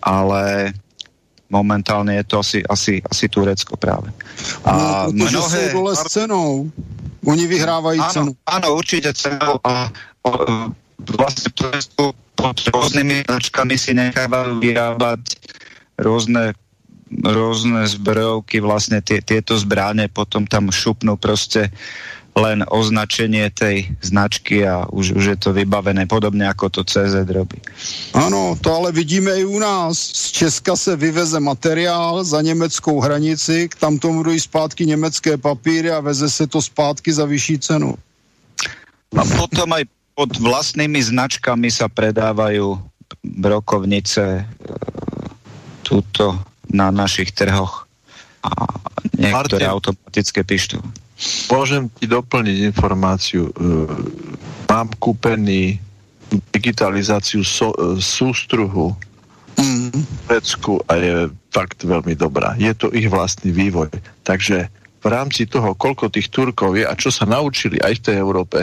ale 0.00 0.72
momentálne 1.48 2.16
je 2.20 2.24
to 2.24 2.34
asi, 2.40 2.58
asi, 2.68 3.00
asi 3.04 3.24
Turecko 3.28 3.76
práve. 3.76 4.12
A 4.64 5.06
no, 5.08 5.28
mnohé... 5.28 5.72
sú 5.72 5.76
dole 5.76 5.92
s 5.96 6.04
cenou. 6.08 6.68
Oni 7.24 7.44
vyhrávajú 7.44 8.00
áno, 8.00 8.12
cenu. 8.12 8.30
Áno, 8.48 8.66
určite 8.76 9.12
cenou 9.12 9.60
a 9.64 9.88
o, 10.24 10.30
vlastne 11.02 11.48
Turecku 11.52 12.16
pod 12.38 12.56
rôznymi 12.70 13.26
značkami 13.26 13.74
si 13.74 13.92
nechávajú 13.96 14.62
vyrábať 14.62 15.20
rôzne 15.98 16.54
rôzne 17.08 17.88
zbrojovky, 17.88 18.60
vlastne 18.60 19.00
tie, 19.00 19.24
tieto 19.24 19.56
zbráne 19.56 20.12
potom 20.12 20.44
tam 20.44 20.68
šupnú 20.68 21.16
proste 21.16 21.72
len 22.38 22.62
označenie 22.62 23.50
tej 23.50 23.90
značky 23.98 24.62
a 24.62 24.86
už, 24.86 25.18
už 25.18 25.24
je 25.24 25.38
to 25.38 25.50
vybavené 25.52 26.06
podobne 26.06 26.46
ako 26.46 26.70
to 26.70 26.80
CZ 26.86 27.26
robí. 27.26 27.58
Ano, 28.14 28.54
to 28.60 28.70
ale 28.70 28.94
vidíme 28.94 29.34
i 29.34 29.44
u 29.44 29.58
nás. 29.58 29.98
Z 29.98 30.30
Česka 30.32 30.76
se 30.76 30.96
vyveze 30.96 31.40
materiál 31.40 32.24
za 32.24 32.42
německou 32.42 33.00
hranici, 33.00 33.68
k 33.68 33.74
tam 33.74 33.98
tomu 33.98 34.22
dojí 34.22 34.40
zpátky 34.40 34.86
německé 34.86 35.36
papíry 35.36 35.90
a 35.90 36.00
veze 36.00 36.30
se 36.30 36.46
to 36.46 36.62
zpátky 36.62 37.12
za 37.12 37.24
vyšší 37.24 37.58
cenu. 37.58 37.94
A 39.16 39.24
potom 39.24 39.72
aj 39.72 39.88
pod 40.12 40.36
vlastnými 40.36 41.00
značkami 41.00 41.72
sa 41.72 41.88
predávajú 41.88 42.76
brokovnice 43.24 44.24
e, 44.24 44.44
túto 45.80 46.36
na 46.68 46.92
našich 46.92 47.32
trhoch 47.32 47.88
a 48.44 48.50
niektoré 49.16 49.64
Martin. 49.64 49.74
automatické 49.74 50.44
pištole. 50.44 50.84
Môžem 51.50 51.90
ti 51.98 52.06
doplniť 52.06 52.56
informáciu. 52.70 53.50
E, 53.50 53.52
mám 54.70 54.88
kúpený 55.02 55.82
digitalizáciu 56.54 57.42
so, 57.42 57.74
e, 57.74 57.98
sústruhu 57.98 58.94
mm. 59.58 59.90
v 59.90 60.18
Turecku 60.30 60.78
a 60.86 60.92
je 60.94 61.14
fakt 61.50 61.82
veľmi 61.82 62.14
dobrá. 62.14 62.54
Je 62.54 62.70
to 62.70 62.94
ich 62.94 63.10
vlastný 63.10 63.50
vývoj. 63.50 63.90
Takže 64.22 64.70
v 64.98 65.06
rámci 65.06 65.50
toho, 65.50 65.74
koľko 65.74 66.10
tých 66.10 66.30
Turkov 66.30 66.78
je 66.78 66.86
a 66.86 66.94
čo 66.94 67.10
sa 67.10 67.26
naučili 67.26 67.82
aj 67.82 67.98
v 67.98 68.04
tej 68.04 68.16
Európe, 68.22 68.58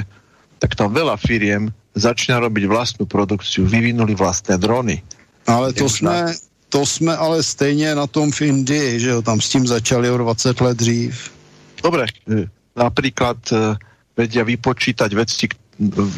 tak 0.59 0.79
tam 0.79 0.95
veľa 0.95 1.19
firiem 1.19 1.71
začína 1.95 2.39
robiť 2.39 2.63
vlastnú 2.67 3.03
produkciu, 3.07 3.67
vyvinuli 3.67 4.15
vlastné 4.15 4.55
drony. 4.59 5.03
Ale 5.47 5.71
to 5.75 5.89
jsme, 5.89 6.33
to 6.69 6.85
jsme 6.85 7.17
ale 7.17 7.43
stejně 7.43 7.95
na 7.95 8.07
tom 8.07 8.31
v 8.31 8.41
Indii, 8.41 8.99
že 8.99 9.09
jo, 9.09 9.21
tam 9.21 9.41
s 9.41 9.49
tím 9.49 9.67
začali 9.67 10.09
o 10.09 10.17
20 10.17 10.61
let 10.61 10.77
dřív. 10.77 11.34
Dobre, 11.81 12.07
e, 12.27 12.47
napríklad 12.75 13.39
e, 13.51 13.75
vedia 14.15 14.43
vypočítať 14.43 15.09
veci, 15.15 15.45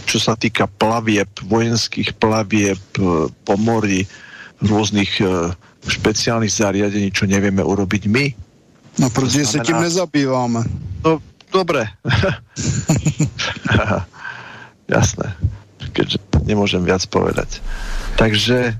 čo 0.06 0.18
sa 0.22 0.38
týka 0.38 0.69
plavieb, 0.69 1.30
vojenských 1.45 2.18
plavieb 2.18 2.82
e, 2.98 3.30
po 3.32 3.56
mori, 3.58 4.06
rôznych 4.58 5.22
špeciálnych 5.86 6.50
zariadení, 6.50 7.14
čo 7.14 7.30
nevieme 7.30 7.61
urobiť 7.61 8.10
my. 8.10 8.26
No, 8.98 9.14
protože 9.14 9.45
znamená... 9.45 9.53
sa 9.53 9.60
tím 9.61 9.80
nezabýváme. 9.86 10.60
No, 11.06 11.22
dobre. 11.53 11.86
Jasné. 14.98 15.27
Keďže 15.94 16.18
nemôžem 16.50 16.82
viac 16.82 17.06
povedať. 17.06 17.61
Takže 18.18 18.74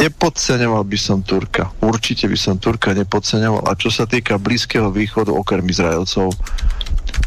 Nepodceňoval 0.00 0.84
by 0.88 0.98
som 0.98 1.20
Turka. 1.20 1.68
Určite 1.84 2.24
by 2.24 2.38
som 2.40 2.56
Turka 2.56 2.96
nepodceňoval. 2.96 3.68
A 3.68 3.76
čo 3.76 3.92
sa 3.92 4.08
týka 4.08 4.40
Blízkeho 4.40 4.88
východu, 4.88 5.28
okrem 5.28 5.68
Izraelcov, 5.68 6.32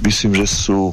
myslím, 0.01 0.41
že 0.41 0.49
sú 0.49 0.89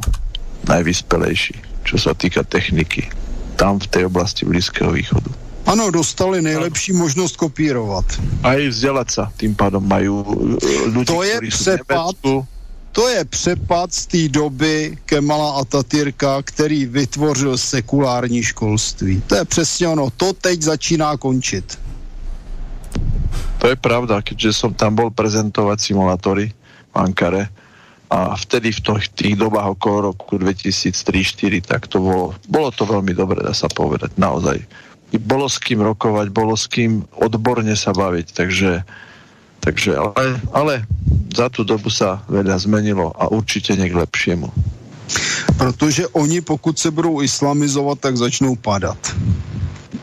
najvyspelejší, 0.68 1.56
čo 1.88 1.96
sa 1.96 2.12
týka 2.12 2.44
techniky. 2.44 3.08
Tam 3.56 3.80
v 3.80 3.88
tej 3.88 4.02
oblasti 4.12 4.44
Blízkeho 4.44 4.92
východu. 4.92 5.32
Ano, 5.66 5.90
dostali 5.90 6.42
nejlepší 6.42 6.92
možnost 6.92 7.36
kopírovat. 7.36 8.04
A 8.42 8.54
i 8.54 8.68
vzdělat 8.68 9.10
se, 9.10 9.22
tím 9.36 9.54
pádem 9.54 9.88
mají 9.88 10.08
ľudí, 10.86 11.04
to 11.04 11.22
je 11.22 11.40
přepad, 11.48 12.16
to 12.92 13.08
je 13.08 13.24
přepad 13.24 13.94
z 13.94 14.06
té 14.06 14.28
doby 14.28 14.98
Kemala 15.04 15.60
Atatürka, 15.60 16.42
který 16.42 16.86
vytvořil 16.86 17.58
sekulární 17.58 18.42
školství. 18.42 19.22
To 19.26 19.34
je 19.34 19.44
přesně 19.44 19.88
ono. 19.88 20.10
To 20.10 20.32
teď 20.32 20.62
začíná 20.62 21.16
končit. 21.16 21.78
To 23.60 23.68
je 23.68 23.76
pravda, 23.76 24.24
keďže 24.24 24.56
som 24.56 24.72
tam 24.72 24.96
bol 24.96 25.12
prezentovať 25.12 25.78
simulátory 25.92 26.48
v 26.90 26.94
Ankare 26.96 27.52
a 28.10 28.32
vtedy 28.34 28.72
v 28.72 28.80
tých, 29.14 29.36
dobách 29.36 29.76
okolo 29.76 30.10
roku 30.10 30.40
2003-2004, 30.40 31.68
tak 31.68 31.86
to 31.86 32.00
bolo, 32.00 32.34
bolo 32.48 32.72
to 32.72 32.88
veľmi 32.88 33.12
dobre, 33.12 33.44
dá 33.44 33.52
sa 33.52 33.68
povedať, 33.68 34.16
naozaj. 34.16 34.64
I 35.12 35.18
s 35.20 35.56
kým 35.60 35.84
rokovať, 35.84 36.32
bolo 36.32 36.56
s 36.56 36.66
kým 36.66 37.04
odborne 37.20 37.76
sa 37.76 37.92
baviť, 37.92 38.26
takže 38.32 38.82
Takže, 39.60 39.96
ale, 39.96 40.40
ale 40.52 40.74
za 41.36 41.48
tú 41.52 41.64
dobu 41.64 41.92
sa 41.92 42.24
veľa 42.32 42.56
zmenilo 42.58 43.12
a 43.16 43.28
určite 43.28 43.76
nie 43.76 43.92
k 43.92 44.00
lepšiemu. 44.00 44.48
protože 45.56 46.08
oni 46.08 46.40
pokud 46.40 46.78
se 46.78 46.90
budou 46.90 47.22
islamizovat, 47.22 48.00
tak 48.00 48.16
začnou 48.16 48.56
padat. 48.56 49.16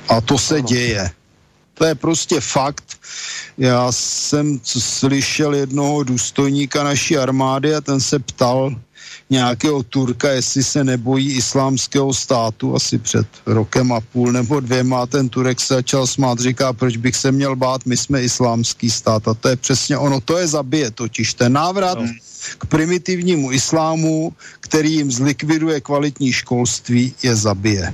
A 0.10 0.22
to 0.22 0.38
se 0.38 0.62
děje. 0.62 1.12
To 1.74 1.86
je 1.86 1.96
prostě 1.96 2.42
fakt. 2.42 2.98
Já 3.58 3.92
jsem 3.92 4.60
slyšel 4.64 5.54
jednoho 5.54 6.04
důstojníka 6.04 6.84
naší 6.84 7.18
armády 7.18 7.76
a 7.76 7.82
ten 7.82 8.00
se 8.00 8.20
ptal 8.20 8.76
nějakého 9.30 9.84
Turka, 9.84 10.30
jestli 10.30 10.64
se 10.64 10.84
nebojí 10.84 11.32
islámského 11.32 12.14
státu 12.14 12.76
asi 12.76 12.98
před 12.98 13.28
rokem 13.46 13.92
a 13.92 14.02
půl 14.02 14.32
nebo 14.32 14.60
dvěma. 14.60 15.06
Ten 15.06 15.30
Turek 15.30 15.60
se 15.60 15.74
začal 15.74 16.08
smát, 16.08 16.40
říká, 16.40 16.74
proč 16.74 16.98
bych 16.98 17.16
se 17.16 17.32
měl 17.32 17.56
bát, 17.56 17.86
my 17.86 17.98
jsme 17.98 18.22
islámský 18.22 18.90
stát. 18.90 19.28
A 19.28 19.34
to 19.34 19.50
je 19.50 19.56
přesně 19.56 19.98
ono, 19.98 20.22
to 20.22 20.38
je 20.38 20.48
zabije 20.48 20.92
totiž. 20.92 21.34
Ten 21.34 21.54
návrat 21.54 21.98
no. 22.00 22.08
k 22.58 22.66
primitivnímu 22.66 23.52
islámu, 23.52 24.34
který 24.60 24.94
jim 24.94 25.12
zlikviduje 25.12 25.82
kvalitní 25.82 26.32
školství, 26.32 27.14
je 27.24 27.36
zabije. 27.36 27.94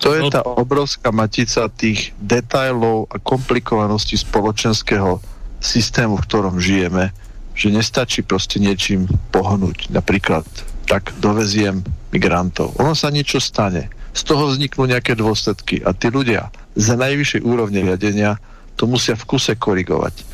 To 0.00 0.16
je 0.16 0.22
no. 0.24 0.30
tá 0.32 0.40
obrovská 0.40 1.12
matica 1.12 1.68
tých 1.68 2.16
detailov 2.16 3.12
a 3.12 3.20
komplikovanosti 3.20 4.16
spoločenského 4.16 5.20
systému, 5.60 6.16
v 6.16 6.24
ktorom 6.24 6.56
žijeme, 6.56 7.12
že 7.60 7.68
nestačí 7.68 8.24
proste 8.24 8.56
niečím 8.56 9.04
pohnúť. 9.36 9.92
Napríklad 9.92 10.48
tak 10.88 11.12
doveziem 11.20 11.84
migrantov. 12.08 12.72
Ono 12.80 12.96
sa 12.96 13.12
niečo 13.12 13.36
stane. 13.36 13.92
Z 14.16 14.32
toho 14.32 14.48
vzniknú 14.48 14.88
nejaké 14.88 15.12
dôsledky 15.12 15.84
a 15.84 15.92
tí 15.92 16.08
ľudia 16.08 16.48
za 16.72 16.96
najvyššej 16.96 17.44
úrovne 17.44 17.84
riadenia 17.84 18.40
to 18.80 18.88
musia 18.88 19.12
v 19.12 19.28
kuse 19.28 19.52
korigovať 19.60 20.29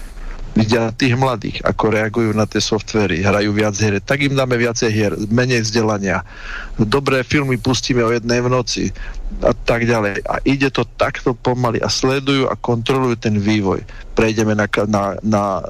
vidia 0.57 0.89
tých 0.97 1.13
mladých, 1.21 1.61
ako 1.61 1.93
reagujú 1.93 2.33
na 2.33 2.49
tie 2.49 2.65
softvery, 2.65 3.21
hrajú 3.21 3.53
viac 3.53 3.77
hier, 3.77 4.01
tak 4.01 4.25
im 4.25 4.33
dáme 4.33 4.57
viacej 4.57 4.89
hier, 4.89 5.13
menej 5.29 5.69
vzdelania. 5.69 6.25
Dobré 6.81 7.21
filmy 7.21 7.61
pustíme 7.61 8.01
o 8.01 8.09
jednej 8.09 8.41
v 8.41 8.49
noci 8.49 8.85
a 9.45 9.53
tak 9.53 9.85
ďalej. 9.85 10.25
A 10.25 10.41
ide 10.49 10.73
to 10.73 10.89
takto 10.97 11.37
pomaly 11.37 11.77
a 11.85 11.93
sledujú 11.93 12.49
a 12.49 12.57
kontrolujú 12.57 13.21
ten 13.21 13.37
vývoj. 13.37 13.85
Prejdeme 14.17 14.57
na, 14.57 14.65
na, 14.89 15.05
na 15.21 15.45
e, 15.61 15.63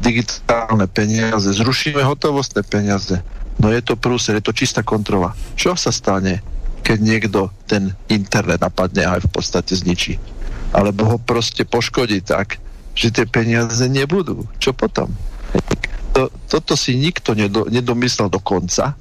digitálne 0.00 0.88
peniaze, 0.88 1.52
zrušíme 1.52 2.00
hotovostné 2.00 2.64
peniaze. 2.64 3.20
No 3.60 3.68
je 3.68 3.84
to 3.84 4.00
prúser, 4.00 4.40
je 4.40 4.48
to 4.48 4.56
čistá 4.56 4.80
kontrola. 4.80 5.36
Čo 5.52 5.76
sa 5.76 5.92
stane, 5.92 6.40
keď 6.80 6.98
niekto 7.04 7.40
ten 7.68 7.92
internet 8.08 8.64
napadne 8.64 9.04
a 9.04 9.20
aj 9.20 9.28
v 9.28 9.30
podstate 9.36 9.76
zničí? 9.76 10.16
Alebo 10.72 11.04
ho 11.04 11.16
proste 11.20 11.68
poškodí 11.68 12.24
tak, 12.24 12.56
že 12.98 13.14
tie 13.14 13.26
peniaze 13.30 13.86
nebudú. 13.86 14.42
Čo 14.58 14.74
potom? 14.74 15.14
To, 16.18 16.26
toto 16.50 16.74
si 16.74 16.98
nikto 16.98 17.38
nedo, 17.38 17.70
nedomyslel 17.70 18.26
do 18.26 18.42
konca 18.42 18.98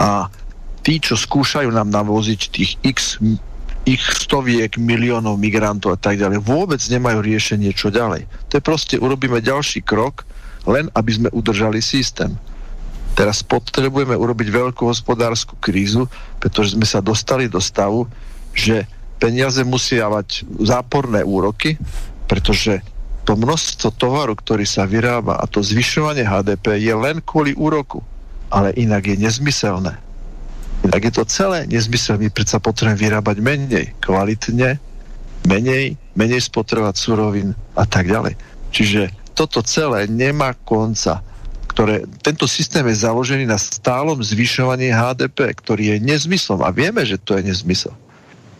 a 0.00 0.32
tí, 0.80 0.96
čo 0.96 1.12
skúšajú 1.12 1.68
nám 1.68 1.92
navoziť 1.92 2.40
tých 2.48 2.70
x 2.80 3.20
ich 3.86 4.02
stoviek 4.02 4.74
miliónov 4.82 5.38
migrantov 5.38 5.94
a 5.94 5.98
tak 6.00 6.18
ďalej, 6.18 6.42
vôbec 6.42 6.82
nemajú 6.90 7.22
riešenie, 7.22 7.70
čo 7.70 7.94
ďalej. 7.94 8.26
To 8.50 8.58
je 8.58 8.62
proste, 8.64 8.94
urobíme 8.98 9.38
ďalší 9.38 9.86
krok, 9.86 10.26
len 10.66 10.90
aby 10.98 11.10
sme 11.14 11.28
udržali 11.30 11.78
systém. 11.78 12.34
Teraz 13.14 13.46
potrebujeme 13.46 14.18
urobiť 14.18 14.48
veľkú 14.50 14.90
hospodárskú 14.90 15.54
krízu, 15.62 16.10
pretože 16.42 16.74
sme 16.74 16.82
sa 16.82 16.98
dostali 16.98 17.46
do 17.46 17.62
stavu, 17.62 18.10
že 18.50 18.90
peniaze 19.22 19.62
musia 19.62 20.10
mať 20.10 20.42
záporné 20.66 21.22
úroky, 21.22 21.78
pretože 22.26 22.82
to 23.26 23.34
množstvo 23.34 23.90
tovaru, 23.98 24.38
ktorý 24.38 24.62
sa 24.62 24.86
vyrába 24.86 25.42
a 25.42 25.50
to 25.50 25.58
zvyšovanie 25.58 26.22
HDP 26.22 26.78
je 26.78 26.94
len 26.94 27.18
kvôli 27.18 27.58
úroku. 27.58 27.98
Ale 28.54 28.70
inak 28.78 29.10
je 29.10 29.18
nezmyselné. 29.18 29.98
Inak 30.86 31.02
je 31.10 31.12
to 31.18 31.24
celé 31.26 31.66
nezmysel. 31.66 32.22
My 32.22 32.30
predsa 32.30 32.62
potrebujeme 32.62 33.02
vyrábať 33.02 33.36
menej, 33.42 33.86
kvalitne, 33.98 34.78
menej, 35.50 35.98
menej 36.14 36.40
spotrebovať 36.46 36.94
surovín 36.94 37.58
a 37.74 37.82
tak 37.82 38.06
ďalej. 38.06 38.38
Čiže 38.70 39.10
toto 39.34 39.58
celé 39.66 40.06
nemá 40.06 40.54
konca. 40.54 41.26
Ktoré, 41.66 42.06
tento 42.22 42.46
systém 42.46 42.86
je 42.88 43.02
založený 43.02 43.44
na 43.50 43.58
stálom 43.58 44.22
zvyšovaní 44.22 44.94
HDP, 44.94 45.50
ktorý 45.58 45.82
je 45.92 45.96
nezmyslom. 46.06 46.62
A 46.62 46.70
vieme, 46.70 47.02
že 47.02 47.18
to 47.18 47.34
je 47.36 47.50
nezmysel. 47.50 47.92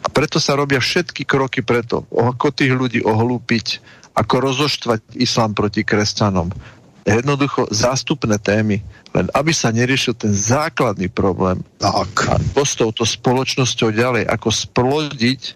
A 0.05 0.09
preto 0.13 0.37
sa 0.43 0.59
robia 0.59 0.83
všetky 0.83 1.25
kroky 1.25 1.65
preto, 1.65 2.05
ako 2.13 2.53
tých 2.53 2.73
ľudí 2.73 3.01
ohlúpiť, 3.03 3.81
ako 4.17 4.35
rozoštvať 4.53 5.17
islám 5.21 5.53
proti 5.53 5.85
kresťanom. 5.85 6.49
Jednoducho 7.07 7.71
zástupné 7.71 8.41
témy, 8.43 8.83
len 9.15 9.27
aby 9.31 9.55
sa 9.55 9.71
neriešil 9.71 10.19
ten 10.19 10.35
základný 10.35 11.07
problém. 11.07 11.63
Tak. 11.79 12.35
A 12.35 12.37
s 12.43 12.75
touto 12.75 13.07
spoločnosťou 13.07 13.95
ďalej, 13.95 14.27
ako 14.27 14.49
splodiť 14.51 15.55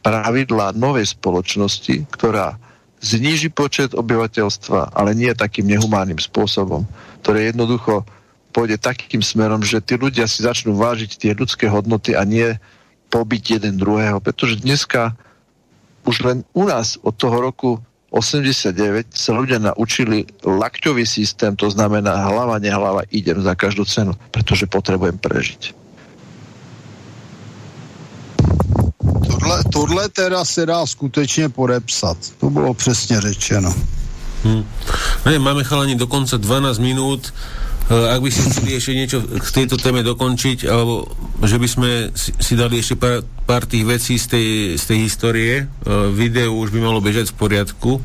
pravidlá 0.00 0.72
novej 0.78 1.12
spoločnosti, 1.12 2.08
ktorá 2.14 2.56
zníži 3.02 3.52
počet 3.52 3.92
obyvateľstva, 3.92 4.96
ale 4.96 5.12
nie 5.12 5.28
takým 5.36 5.68
nehumánnym 5.68 6.16
spôsobom, 6.16 6.88
ktoré 7.20 7.52
jednoducho 7.52 8.06
pôjde 8.56 8.80
takým 8.80 9.20
smerom, 9.20 9.60
že 9.60 9.84
tí 9.84 10.00
ľudia 10.00 10.24
si 10.24 10.40
začnú 10.40 10.80
vážiť 10.80 11.10
tie 11.20 11.32
ľudské 11.36 11.68
hodnoty 11.68 12.16
a 12.16 12.24
nie 12.24 12.56
pobiť 13.10 13.60
jeden 13.60 13.78
druhého, 13.78 14.20
pretože 14.20 14.60
dneska 14.60 15.16
už 16.06 16.22
len 16.22 16.38
u 16.54 16.64
nás 16.64 16.98
od 17.02 17.14
toho 17.14 17.40
roku 17.40 17.70
89 18.14 19.10
sa 19.10 19.34
ľudia 19.34 19.58
naučili 19.58 20.24
lakťový 20.46 21.02
systém, 21.02 21.58
to 21.58 21.66
znamená 21.68 22.14
hlava, 22.30 22.62
nehlava, 22.62 23.02
idem 23.10 23.42
za 23.42 23.58
každú 23.58 23.84
cenu, 23.84 24.14
pretože 24.30 24.70
potrebujem 24.70 25.18
prežiť. 25.18 25.74
Tohle, 29.26 29.58
tohle 29.72 30.08
teda 30.08 30.44
se 30.44 30.66
dá 30.66 30.86
skutečně 30.86 31.48
podepsat. 31.48 32.18
To 32.40 32.50
bylo 32.50 32.74
přesně 32.74 33.20
řečeno. 33.20 33.74
Hmm. 34.44 34.64
Ne, 35.26 35.38
máme 35.38 35.64
chalani 35.64 35.94
dokonce 35.94 36.38
12 36.38 36.78
minút. 36.78 37.34
Eh, 37.86 37.94
ak 37.94 38.18
by 38.18 38.30
si 38.34 38.42
chceli 38.42 38.74
ešte 38.74 38.98
niečo 38.98 39.22
k 39.22 39.46
tejto 39.62 39.78
téme 39.78 40.02
dokončiť, 40.02 40.66
alebo 40.66 41.06
že 41.46 41.54
by 41.54 41.68
sme 41.70 41.90
si, 42.18 42.52
dali 42.58 42.82
ešte 42.82 42.98
pár, 42.98 43.22
pár 43.46 43.62
tých 43.62 43.86
vecí 43.86 44.18
z 44.18 44.26
tej, 44.26 44.48
z 44.74 44.84
tej 44.90 44.98
histórie. 45.06 45.54
Uh, 45.86 46.10
video 46.10 46.50
už 46.58 46.74
by 46.74 46.82
malo 46.82 46.98
bežať 46.98 47.30
v 47.30 47.38
poriadku. 47.38 48.02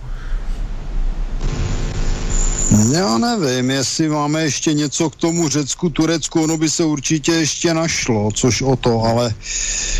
Já 2.71 3.17
nevím, 3.17 3.69
jestli 3.69 4.09
máme 4.09 4.41
ještě 4.41 4.73
něco 4.73 5.09
k 5.09 5.15
tomu 5.15 5.49
Řecku, 5.49 5.89
Turecku, 5.89 6.43
ono 6.43 6.57
by 6.57 6.69
se 6.69 6.83
určitě 6.83 7.31
ještě 7.31 7.73
našlo, 7.73 8.29
což 8.33 8.61
o 8.61 8.75
to, 8.75 9.03
ale 9.03 9.33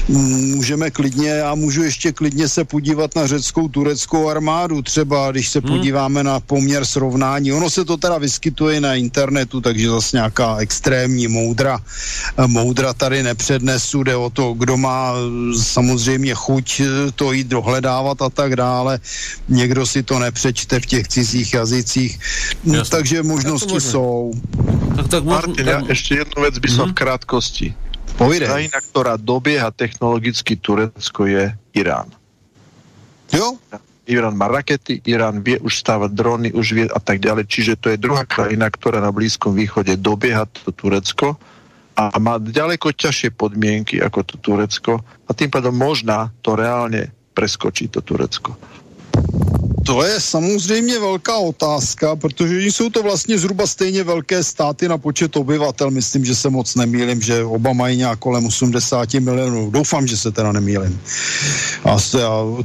můžeme 0.07 0.91
klidně, 0.91 1.29
já 1.29 1.55
můžu 1.55 1.83
ještě 1.83 2.11
klidně 2.11 2.47
se 2.47 2.63
podívat 2.63 3.15
na 3.15 3.27
řeckou, 3.27 3.67
tureckou 3.67 4.29
armádu, 4.29 4.81
třeba 4.81 5.31
když 5.31 5.49
se 5.49 5.59
hmm. 5.59 5.69
podíváme 5.69 6.23
na 6.23 6.39
poměr 6.39 6.85
srovnání. 6.85 7.53
Ono 7.53 7.69
se 7.69 7.85
to 7.85 7.97
teda 7.97 8.17
vyskytuje 8.17 8.81
na 8.81 8.95
internetu, 8.95 9.61
takže 9.61 9.89
zase 9.89 10.17
nějaká 10.17 10.57
extrémní 10.57 11.27
moudra, 11.27 11.79
moudra 12.47 12.93
tady 12.93 13.23
nepřednesu, 13.23 14.03
jde 14.03 14.15
o 14.15 14.29
to, 14.29 14.53
kdo 14.53 14.77
má 14.77 15.13
samozřejmě 15.61 16.33
chuť 16.33 16.81
to 17.15 17.31
jít 17.31 17.47
dohledávat 17.47 18.21
a 18.21 18.29
tak 18.29 18.55
dále. 18.55 18.99
Někdo 19.49 19.85
si 19.85 20.03
to 20.03 20.19
nepřečte 20.19 20.79
v 20.79 20.85
těch 20.85 21.07
cizích 21.07 21.53
jazycích 21.53 22.19
No, 22.63 22.85
takže 22.85 23.23
možnosti 23.23 23.81
jsou. 23.81 24.31
Tak, 24.95 25.07
tak 25.07 25.23
Martin, 25.23 25.67
ja 25.67 25.81
ešte 25.89 26.21
jednu 26.21 26.45
vec 26.45 26.55
by 26.59 26.69
som 26.69 26.85
hmm. 26.85 26.93
v 26.93 26.99
krátkosti. 26.99 27.67
Povídej. 28.19 28.47
Krajina, 28.47 28.77
ktorá 28.91 29.13
dobieha 29.17 29.71
technologicky 29.73 30.59
Turecko 30.59 31.25
je 31.25 31.49
Irán. 31.73 32.11
Jo? 33.33 33.57
Irán 34.05 34.35
má 34.35 34.51
rakety, 34.51 34.99
Irán 35.07 35.39
vie 35.41 35.57
už 35.63 35.79
stávať 35.79 36.11
drony, 36.11 36.47
už 36.51 36.67
vie 36.75 36.85
a 36.91 36.99
tak 36.99 37.23
ďalej. 37.23 37.47
Čiže 37.47 37.73
to 37.79 37.87
je 37.89 37.97
druhá 37.97 38.27
krajina, 38.27 38.67
ktorá 38.67 38.99
na 38.99 39.09
Blízkom 39.09 39.55
východe 39.55 39.95
dobieha 39.95 40.45
to 40.45 40.75
Turecko 40.75 41.39
a 41.95 42.11
má 42.19 42.37
ďaleko 42.37 42.91
ťažšie 42.91 43.33
podmienky 43.35 44.03
ako 44.03 44.19
to 44.25 44.35
Turecko 44.37 44.99
a 45.01 45.31
tým 45.31 45.47
pádom 45.47 45.75
možná 45.75 46.29
to 46.43 46.59
reálne 46.59 47.09
preskočí 47.31 47.87
to 47.87 48.03
Turecko. 48.03 48.57
To 49.85 50.03
je 50.03 50.21
samozřejmě 50.21 50.99
velká 50.99 51.37
otázka, 51.37 52.15
protože 52.15 52.65
jsou 52.65 52.89
to 52.89 53.03
vlastně 53.03 53.37
zhruba 53.37 53.67
stejně 53.67 54.03
velké 54.03 54.43
státy 54.43 54.87
na 54.87 54.97
počet 54.97 55.35
obyvatel. 55.35 55.91
Myslím, 55.91 56.25
že 56.25 56.35
se 56.35 56.49
moc 56.49 56.75
nemýlim, 56.75 57.21
že 57.21 57.43
oba 57.43 57.73
mají 57.73 57.97
nějak 57.97 58.19
kolem 58.19 58.45
80 58.45 59.13
milionů. 59.13 59.71
Doufám, 59.71 60.07
že 60.07 60.17
se 60.17 60.31
teda 60.31 60.51
nemýlim. 60.51 61.01
A 61.85 61.97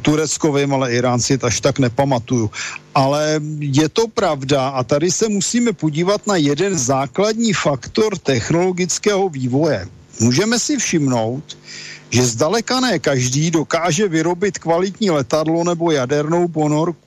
Turecko 0.02 0.52
vím, 0.52 0.74
ale 0.74 0.92
Iránci 0.92 1.38
až 1.42 1.60
tak 1.60 1.78
nepamatuju. 1.78 2.50
Ale 2.94 3.40
je 3.58 3.88
to 3.88 4.08
pravda 4.08 4.68
a 4.68 4.84
tady 4.84 5.10
se 5.10 5.28
musíme 5.28 5.72
podívat 5.72 6.26
na 6.26 6.36
jeden 6.36 6.78
základní 6.78 7.52
faktor 7.52 8.18
technologického 8.18 9.28
vývoje. 9.28 9.88
Můžeme 10.20 10.58
si 10.58 10.76
všimnout, 10.76 11.58
že 12.10 12.26
zdaleka 12.26 12.80
ne 12.80 12.98
každý 12.98 13.50
dokáže 13.50 14.08
vyrobit 14.08 14.58
kvalitní 14.58 15.10
letadlo 15.10 15.64
nebo 15.64 15.90
jadernou 15.90 16.48
ponorku 16.48 17.05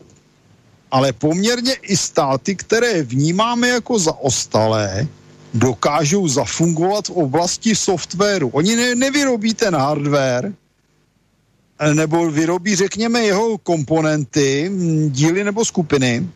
ale 0.91 1.13
poměrně 1.13 1.73
i 1.73 1.97
státy, 1.97 2.55
které 2.55 3.03
vnímáme 3.03 3.67
jako 3.67 3.99
zaostalé, 3.99 5.07
dokážou 5.53 6.27
zafungovat 6.27 7.07
v 7.07 7.09
oblasti 7.09 7.75
softwaru. 7.75 8.49
Oni 8.49 8.75
ne, 8.75 8.95
nevyrobí 8.95 9.53
ten 9.53 9.75
hardware, 9.75 10.53
nebo 11.93 12.31
vyrobí, 12.31 12.75
řekněme, 12.75 13.23
jeho 13.23 13.57
komponenty, 13.57 14.71
díly 15.07 15.43
nebo 15.43 15.65
skupiny, 15.65 16.29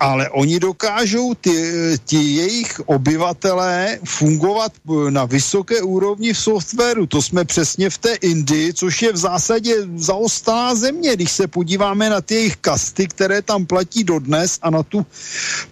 ale 0.00 0.30
oni 0.30 0.60
dokážou 0.60 1.34
ty, 1.34 1.72
ty 2.04 2.16
jejich 2.16 2.80
obyvatelé 2.86 3.98
fungovat 4.04 4.72
na 5.10 5.24
vysoké 5.24 5.82
úrovni 5.82 6.32
v 6.32 6.38
softwaru. 6.38 7.06
To 7.06 7.22
jsme 7.22 7.44
přesně 7.44 7.90
v 7.90 7.98
té 7.98 8.14
Indii, 8.14 8.74
což 8.74 9.02
je 9.02 9.12
v 9.12 9.16
zásadě 9.16 9.74
zaostalá 9.96 10.74
země. 10.74 11.16
Když 11.16 11.32
se 11.32 11.46
podíváme 11.46 12.10
na 12.10 12.20
ty 12.20 12.34
jejich 12.34 12.56
kasty, 12.56 13.06
které 13.06 13.42
tam 13.42 13.66
platí 13.66 14.04
dodnes 14.04 14.58
a 14.62 14.70
na 14.70 14.82
tu 14.82 15.06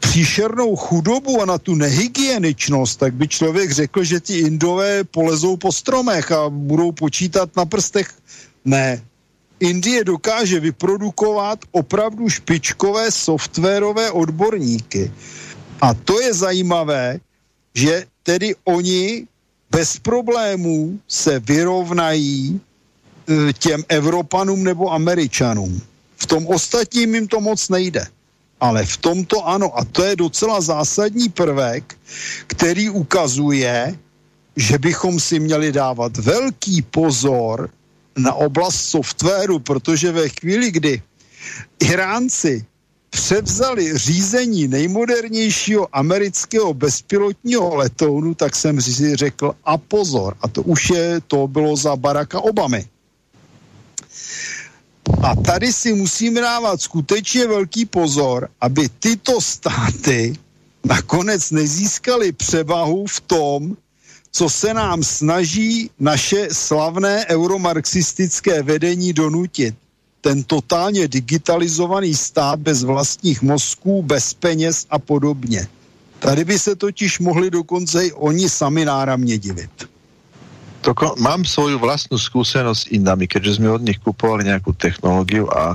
příšernou 0.01 0.77
chudobu 0.77 1.43
a 1.43 1.47
na 1.47 1.59
tu 1.59 1.75
nehygieničnost, 1.75 2.99
tak 3.01 3.15
by 3.15 3.29
člověk 3.29 3.73
řekl, 3.73 4.05
že 4.05 4.21
ti 4.21 4.39
Indové 4.39 5.05
polezou 5.05 5.57
po 5.57 5.73
stromech 5.73 6.33
a 6.33 6.49
budou 6.49 6.93
počítat 6.93 7.57
na 7.57 7.65
prstech. 7.65 8.09
Ne, 8.65 9.03
Indie 9.61 10.05
dokáže 10.05 10.61
vyprodukovat 10.61 11.59
opravdu 11.71 12.29
špičkové 12.29 13.11
softwarové 13.11 14.11
odborníky. 14.11 15.13
A 15.81 15.95
to 15.95 16.21
je 16.21 16.35
zajímavé, 16.35 17.21
že 17.75 18.07
tedy 18.23 18.55
oni 18.65 19.27
bez 19.71 19.99
problémů 19.99 21.01
se 21.09 21.41
vyrovnají 21.41 22.61
e, 22.61 23.53
těm 23.53 23.85
Evropanům 23.89 24.65
nebo 24.65 24.93
Američanům. 24.93 25.81
V 26.17 26.27
tom 26.27 26.47
ostatním 26.47 27.15
jim 27.15 27.29
to 27.29 27.41
moc 27.41 27.69
nejde. 27.69 28.07
Ale 28.61 28.87
v 28.87 28.97
tomto 28.97 29.47
ano. 29.47 29.79
A 29.79 29.85
to 29.85 30.05
je 30.05 30.17
docela 30.17 30.61
zásadní 30.61 31.29
prvek, 31.29 31.99
který 32.47 32.91
ukazuje, 32.91 33.99
že 34.57 34.79
bychom 34.79 35.21
si 35.21 35.41
měli 35.41 35.73
dávat 35.73 36.17
velký 36.17 36.83
pozor 36.83 37.71
na 38.19 38.35
oblast 38.35 38.81
softwaru, 38.81 39.59
protože 39.59 40.13
ve 40.13 40.29
chvíli, 40.29 40.71
kdy 40.71 41.03
Iránci 41.79 42.67
převzali 43.11 43.99
řízení 43.99 44.69
nejmodernějšího 44.69 45.89
amerického 45.93 46.75
bezpilotního 46.75 47.75
letounu, 47.75 48.35
tak 48.35 48.57
jsem 48.57 48.81
si 48.81 49.17
řekl 49.17 49.55
a 49.65 49.79
pozor. 49.79 50.37
A 50.41 50.49
to 50.49 50.63
už 50.63 50.91
je, 50.91 51.21
to 51.27 51.49
bylo 51.49 51.77
za 51.77 51.97
Baracka 51.97 52.41
Obamy. 52.41 52.89
A 55.23 55.35
tady 55.35 55.73
si 55.73 55.93
musíme 55.93 56.41
dávat 56.41 56.83
skutečně 56.83 57.47
velký 57.47 57.85
pozor, 57.87 58.49
aby 58.61 58.89
tyto 58.89 59.41
státy 59.41 60.35
nakonec 60.85 61.51
nezískaly 61.51 62.33
převahu 62.33 63.07
v 63.07 63.21
tom, 63.21 63.77
co 64.31 64.51
se 64.51 64.75
nám 64.75 65.03
snaží 65.03 65.91
naše 66.01 66.49
slavné 66.53 67.27
euromarxistické 67.27 68.63
vedení 68.63 69.13
donutit. 69.13 69.75
Ten 70.21 70.43
totálně 70.45 71.09
digitalizovaný 71.09 72.15
stát 72.15 72.59
bez 72.61 72.83
vlastních 72.83 73.43
mozků, 73.43 74.03
bez 74.03 74.35
peněz 74.35 74.87
a 74.91 74.99
podobně. 74.99 75.69
Tady 76.19 76.45
by 76.45 76.59
se 76.59 76.77
totiž 76.77 77.19
mohli 77.19 77.51
dokonce 77.51 78.07
i 78.07 78.13
oni 78.13 78.49
sami 78.49 78.85
náramně 78.85 79.39
divit. 79.39 79.71
To, 80.81 80.95
mám 81.19 81.43
svoju 81.43 81.79
vlastnú 81.83 82.15
skúsenosť 82.15 82.81
s 82.87 82.91
Indami, 82.95 83.27
keďže 83.27 83.59
sme 83.59 83.75
od 83.75 83.83
nich 83.83 83.99
kupovali 83.99 84.47
nejakú 84.47 84.71
technológiu 84.79 85.51
a 85.51 85.75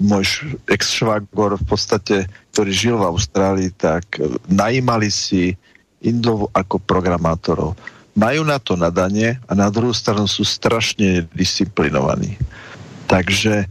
môj 0.00 0.56
ex-švagor 0.64 1.60
v 1.60 1.64
podstate, 1.68 2.16
ktorý 2.56 2.72
žil 2.72 2.96
v 2.96 3.08
Austrálii, 3.12 3.70
tak 3.76 4.16
najímali 4.48 5.12
si 5.12 5.60
Indov 6.00 6.48
ako 6.56 6.80
programátorov. 6.80 7.76
Majú 8.16 8.42
na 8.42 8.58
to 8.58 8.74
nadanie 8.74 9.38
a 9.46 9.52
na 9.54 9.70
druhú 9.70 9.94
stranu 9.94 10.26
sú 10.26 10.42
strašne 10.42 11.28
disciplinovaní. 11.32 12.36
Takže 13.06 13.68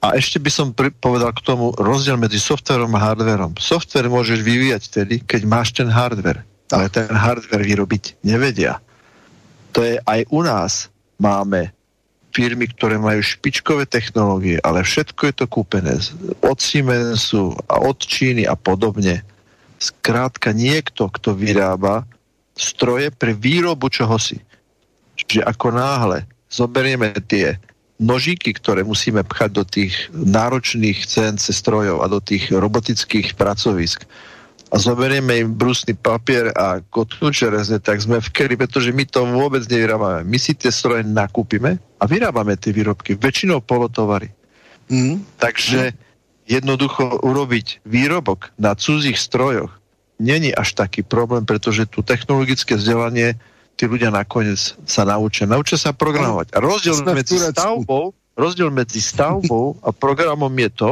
a 0.00 0.16
ešte 0.16 0.40
by 0.40 0.48
som 0.48 0.72
povedal 0.72 1.28
k 1.36 1.44
tomu 1.44 1.76
rozdiel 1.76 2.16
medzi 2.16 2.40
softverom 2.40 2.88
a 2.96 3.04
hardverom. 3.04 3.52
Software 3.60 4.08
môžeš 4.08 4.40
vyvíjať 4.40 4.82
tedy, 4.88 5.20
keď 5.20 5.44
máš 5.44 5.76
ten 5.76 5.92
hardware, 5.92 6.40
ale 6.72 6.88
ten 6.88 7.12
hardware 7.12 7.60
vyrobiť 7.60 8.24
nevedia. 8.24 8.80
To 9.76 9.84
je 9.84 10.00
aj 10.00 10.24
u 10.32 10.40
nás 10.40 10.88
máme 11.20 11.68
firmy, 12.32 12.70
ktoré 12.72 12.96
majú 12.96 13.20
špičkové 13.20 13.84
technológie, 13.84 14.56
ale 14.64 14.80
všetko 14.80 15.20
je 15.28 15.34
to 15.36 15.46
kúpené 15.50 16.00
od 16.40 16.56
Siemensu 16.56 17.52
a 17.68 17.84
od 17.84 18.00
Číny 18.00 18.48
a 18.48 18.56
podobne 18.56 19.20
zkrátka 19.80 20.52
niekto, 20.52 21.08
kto 21.08 21.32
vyrába 21.32 22.04
stroje 22.52 23.08
pre 23.08 23.32
výrobu 23.32 23.88
čohosi. 23.88 24.36
Čiže 25.16 25.42
ako 25.48 25.72
náhle 25.72 26.28
zoberieme 26.52 27.16
tie 27.24 27.56
nožíky, 27.96 28.52
ktoré 28.52 28.84
musíme 28.84 29.24
pchať 29.24 29.50
do 29.52 29.64
tých 29.64 30.12
náročných 30.12 31.04
CNC 31.04 31.40
strojov 31.40 32.04
a 32.04 32.06
do 32.12 32.20
tých 32.20 32.52
robotických 32.52 33.36
pracovisk 33.36 34.04
a 34.70 34.76
zoberieme 34.78 35.42
im 35.42 35.50
brusný 35.56 35.98
papier 35.98 36.54
a 36.54 36.78
kotú 36.94 37.34
čerezne, 37.34 37.82
tak 37.82 37.98
sme 38.00 38.22
v 38.22 38.28
keri, 38.30 38.54
pretože 38.54 38.94
my 38.94 39.02
to 39.02 39.26
vôbec 39.26 39.66
nevyrábame. 39.66 40.22
My 40.22 40.38
si 40.38 40.54
tie 40.54 40.70
stroje 40.70 41.02
nakúpime 41.02 41.76
a 41.98 42.04
vyrábame 42.06 42.54
tie 42.54 42.70
výrobky, 42.70 43.18
väčšinou 43.18 43.66
polotovary. 43.66 44.30
Mm. 44.86 45.26
Takže 45.40 45.80
mm 45.90 46.09
jednoducho 46.50 47.22
urobiť 47.22 47.86
výrobok 47.86 48.50
na 48.58 48.74
cudzích 48.74 49.14
strojoch 49.14 49.70
není 50.20 50.52
až 50.52 50.76
taký 50.76 51.00
problém, 51.00 51.48
pretože 51.48 51.88
tu 51.88 52.04
technologické 52.04 52.76
vzdelanie 52.76 53.40
tí 53.80 53.88
ľudia 53.88 54.12
nakoniec 54.12 54.76
sa 54.84 55.08
naučia. 55.08 55.48
Naučia 55.48 55.80
sa 55.80 55.96
programovať. 55.96 56.52
A 56.52 56.60
rozdiel 56.60 57.00
medzi 57.00 57.40
stavbou, 57.40 58.12
rozdiel 58.36 58.68
medzi 58.68 59.00
stavbou 59.00 59.80
a 59.80 59.88
programom 59.88 60.52
je 60.52 60.70
to, 60.76 60.90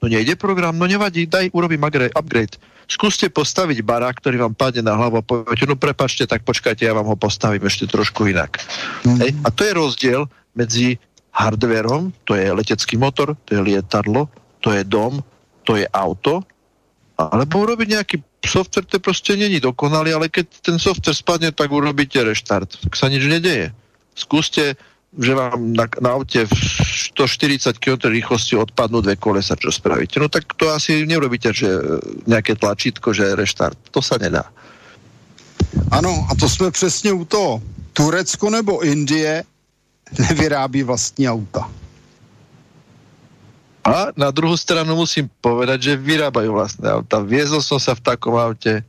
no 0.00 0.04
nejde 0.08 0.40
program, 0.40 0.72
no 0.72 0.88
nevadí, 0.88 1.28
daj, 1.28 1.52
urobím 1.52 1.84
upgrade. 1.84 2.56
Skúste 2.88 3.28
postaviť 3.28 3.84
barák, 3.84 4.18
ktorý 4.18 4.48
vám 4.48 4.56
padne 4.56 4.82
na 4.82 4.96
hlavu 4.96 5.20
a 5.20 5.22
poviete, 5.22 5.68
no 5.68 5.76
prepačte, 5.76 6.24
tak 6.24 6.42
počkajte, 6.42 6.88
ja 6.88 6.96
vám 6.96 7.06
ho 7.06 7.14
postavím 7.14 7.62
ešte 7.62 7.86
trošku 7.86 8.26
inak. 8.26 8.58
Mm. 9.04 9.18
Hej? 9.20 9.30
A 9.44 9.48
to 9.52 9.62
je 9.62 9.72
rozdiel 9.76 10.20
medzi 10.56 10.98
hardverom, 11.30 12.10
to 12.26 12.34
je 12.34 12.50
letecký 12.50 12.98
motor, 12.98 13.38
to 13.46 13.54
je 13.54 13.60
lietadlo, 13.62 14.26
to 14.60 14.72
je 14.72 14.84
dom, 14.84 15.24
to 15.64 15.76
je 15.76 15.86
auto, 15.92 16.44
alebo 17.16 17.68
urobiť 17.68 17.88
nejaký 17.88 18.16
software, 18.40 18.88
to 18.88 18.96
proste 18.96 19.36
není 19.36 19.60
dokonalý, 19.60 20.16
ale 20.16 20.26
keď 20.32 20.46
ten 20.64 20.76
software 20.80 21.16
spadne, 21.16 21.52
tak 21.52 21.68
urobíte 21.68 22.16
reštart. 22.24 22.80
Tak 22.88 22.92
sa 22.96 23.12
nič 23.12 23.20
nedeje. 23.28 23.76
Skúste, 24.16 24.80
že 25.18 25.32
vám 25.36 25.76
na, 25.76 25.84
na 26.00 26.16
aute 26.16 26.48
v 26.48 26.54
140 27.12 27.76
km 27.76 28.08
rýchlosti 28.08 28.56
odpadnú 28.56 29.04
dve 29.04 29.20
kolesa, 29.20 29.58
čo 29.60 29.68
spravíte. 29.68 30.16
No 30.16 30.32
tak 30.32 30.48
to 30.56 30.72
asi 30.72 31.04
neurobíte, 31.04 31.52
že 31.52 31.68
nejaké 32.24 32.56
tlačítko, 32.56 33.12
že 33.12 33.36
reštart. 33.36 33.76
To 33.92 34.00
sa 34.00 34.16
nedá. 34.16 34.48
Ano, 35.90 36.26
a 36.30 36.34
to 36.34 36.48
jsme 36.48 36.70
přesně 36.70 37.12
u 37.12 37.24
toho. 37.24 37.62
Turecko 37.92 38.50
nebo 38.50 38.80
Indie 38.80 39.44
nevyrábí 40.18 40.82
vlastní 40.82 41.28
auta. 41.28 41.70
A 43.80 44.12
na 44.12 44.28
druhú 44.28 44.56
stranu 44.60 44.92
musím 44.92 45.28
povedať, 45.40 45.92
že 45.92 45.92
vyrábajú 45.96 46.52
vlastné 46.52 46.86
auta. 46.88 47.24
Viezol 47.24 47.64
som 47.64 47.80
sa 47.80 47.96
v 47.96 48.02
takom 48.04 48.36
aute 48.36 48.84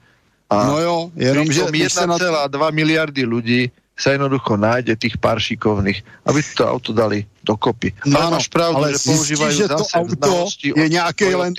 a 0.52 0.56
no 0.68 0.78
jo, 0.84 0.96
jenom, 1.16 1.48
že 1.48 1.64
1,2 1.64 2.12
na... 2.12 2.70
miliardy 2.76 3.24
ľudí 3.24 3.72
sa 3.96 4.12
jednoducho 4.18 4.60
nájde 4.60 5.00
tých 5.00 5.16
pár 5.16 5.40
šikovných, 5.40 6.04
aby 6.28 6.40
to 6.44 6.64
auto 6.68 6.92
dali 6.92 7.24
dokopy. 7.46 7.96
No, 8.04 8.20
ale 8.20 8.42
máš 8.42 8.50
pravdu, 8.52 8.84
ale 8.84 8.98
že 8.98 9.08
používajú 9.08 9.52
že 9.56 9.68
to 9.70 9.86
auto 9.88 10.36
je 10.60 10.88
nejaké 10.90 11.32
len... 11.32 11.56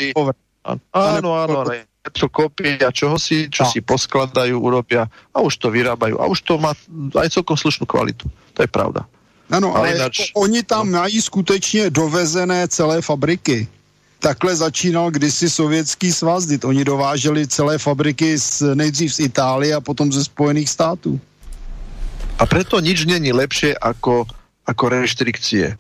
Áno, 0.62 0.82
áno, 0.92 1.56
ale 1.56 1.88
to 2.10 2.26
kopia 2.26 2.90
čoho 2.90 3.14
si, 3.14 3.46
čo 3.46 3.62
no. 3.62 3.70
si 3.70 3.78
poskladajú, 3.78 4.58
urobia 4.58 5.06
a 5.30 5.38
už 5.38 5.54
to 5.62 5.70
vyrábajú. 5.70 6.18
A 6.18 6.26
už 6.26 6.42
to 6.42 6.58
má 6.58 6.74
aj 7.14 7.30
celkom 7.30 7.54
slušnú 7.54 7.86
kvalitu. 7.86 8.26
To 8.58 8.60
je 8.60 8.70
pravda. 8.70 9.06
Ano, 9.50 9.76
ale, 9.76 9.88
ale 9.88 9.96
inač... 9.96 10.30
oni 10.34 10.62
tam 10.62 10.90
mají 10.90 11.22
skutečně 11.22 11.90
dovezené 11.90 12.68
celé 12.68 13.02
fabriky. 13.02 13.68
Takhle 14.18 14.56
začínal 14.56 15.10
kdysi 15.10 15.50
sovětský 15.50 16.12
svaz, 16.12 16.46
kdy 16.46 16.58
oni 16.62 16.84
dováželi 16.84 17.46
celé 17.46 17.78
fabriky 17.78 18.38
z, 18.38 18.62
nejdřív 18.74 19.14
z 19.14 19.20
Itálie 19.20 19.74
a 19.74 19.80
potom 19.80 20.12
ze 20.12 20.24
Spojených 20.24 20.70
států. 20.70 21.20
A 22.38 22.46
preto 22.46 22.80
nič 22.80 23.04
není 23.04 23.32
lepšie 23.34 23.74
ako, 23.78 24.26
ako 24.66 24.84
reštrikcie. 24.88 25.74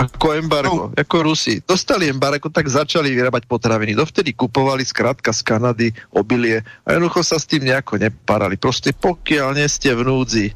Ako 0.00 0.32
embargo, 0.32 0.88
no. 0.88 0.96
ako 0.96 1.16
Rusi. 1.22 1.60
Dostali 1.60 2.08
embargo, 2.08 2.48
tak 2.48 2.64
začali 2.72 3.12
vyrábať 3.12 3.44
potraviny. 3.44 3.92
Dovtedy 3.92 4.32
kupovali 4.32 4.80
zkrátka 4.80 5.28
z 5.34 5.44
Kanady 5.44 5.88
obilie 6.16 6.64
a 6.88 6.96
jednoducho 6.96 7.20
sa 7.20 7.36
s 7.36 7.44
tým 7.44 7.68
nejako 7.68 8.00
neparali. 8.00 8.56
Proste 8.56 8.96
pokiaľ 8.96 9.60
nie 9.60 9.68
ste 9.68 9.92
v 9.92 10.06
núdzi, 10.08 10.46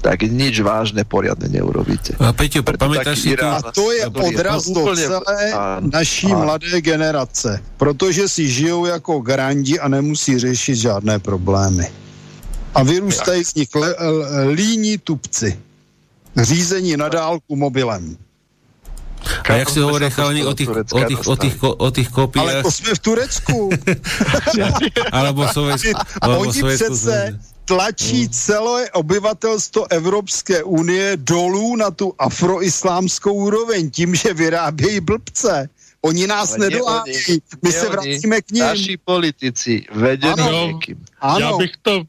tak 0.00 0.24
nič 0.24 0.64
vážne 0.64 1.04
poriadne 1.04 1.48
neurobíte. 1.52 2.16
A 2.16 2.32
Peťo, 2.32 2.64
pamätáš 2.64 3.20
si 3.20 3.36
to? 3.36 3.44
A 3.44 3.60
to 3.68 3.92
je 3.92 4.08
odraz 4.08 4.64
do 4.72 4.96
celé 4.96 5.52
naší 5.80 6.32
mladé 6.32 6.80
generace, 6.80 7.60
protože 7.76 8.28
si 8.28 8.48
žijou 8.48 8.86
jako 8.86 9.20
grandi 9.20 9.80
a 9.80 9.88
nemusí 9.88 10.38
řešit 10.38 10.76
žádné 10.76 11.18
problémy. 11.18 11.86
A 12.74 12.82
vyrůstají 12.82 13.44
z 13.44 13.54
nich 13.54 13.68
líní 14.54 14.98
tupci. 14.98 15.58
Řízení 16.36 16.96
na 16.96 17.08
dálku 17.08 17.56
mobilem. 17.56 18.16
A 19.48 19.52
jak 19.52 19.70
si 19.70 19.80
hovorí 19.80 20.10
chalani 20.10 20.44
o 20.44 20.54
tých, 20.54 20.70
o 20.70 21.04
tých, 21.04 21.26
o 21.26 21.36
tých, 21.36 21.56
o 21.62 21.90
tých 21.90 22.08
kopiách? 22.08 22.44
Ale 22.44 22.62
to 22.62 22.70
jsme 22.70 22.94
v 22.94 22.98
Turecku. 22.98 23.70
alebo 25.12 25.48
Sovětsku. 25.48 26.00
Oni 26.26 26.62
přece 26.62 27.38
tlačí 27.64 28.28
celé 28.28 28.90
obyvatelstvo 28.90 29.92
Evropské 29.92 30.62
unie 30.62 31.16
dolů 31.16 31.76
na 31.76 31.90
tu 31.90 32.14
afroislámskou 32.18 33.34
úroveň 33.34 33.90
tím, 33.90 34.14
že 34.14 34.34
vyrábějí 34.34 35.00
blbce. 35.00 35.68
Oni 36.02 36.26
nás 36.26 36.56
nedolávají, 36.56 37.42
my 37.62 37.72
se 37.72 37.88
vracíme 37.88 38.40
k 38.42 38.50
ním. 38.50 38.64
Naši 38.64 38.96
politici 38.96 39.84
vedení 39.92 40.40
ano, 40.40 40.66
někým. 40.66 41.04
Ano. 41.20 41.40
Já, 41.40 41.56
bych 41.56 41.70
to, 41.82 42.02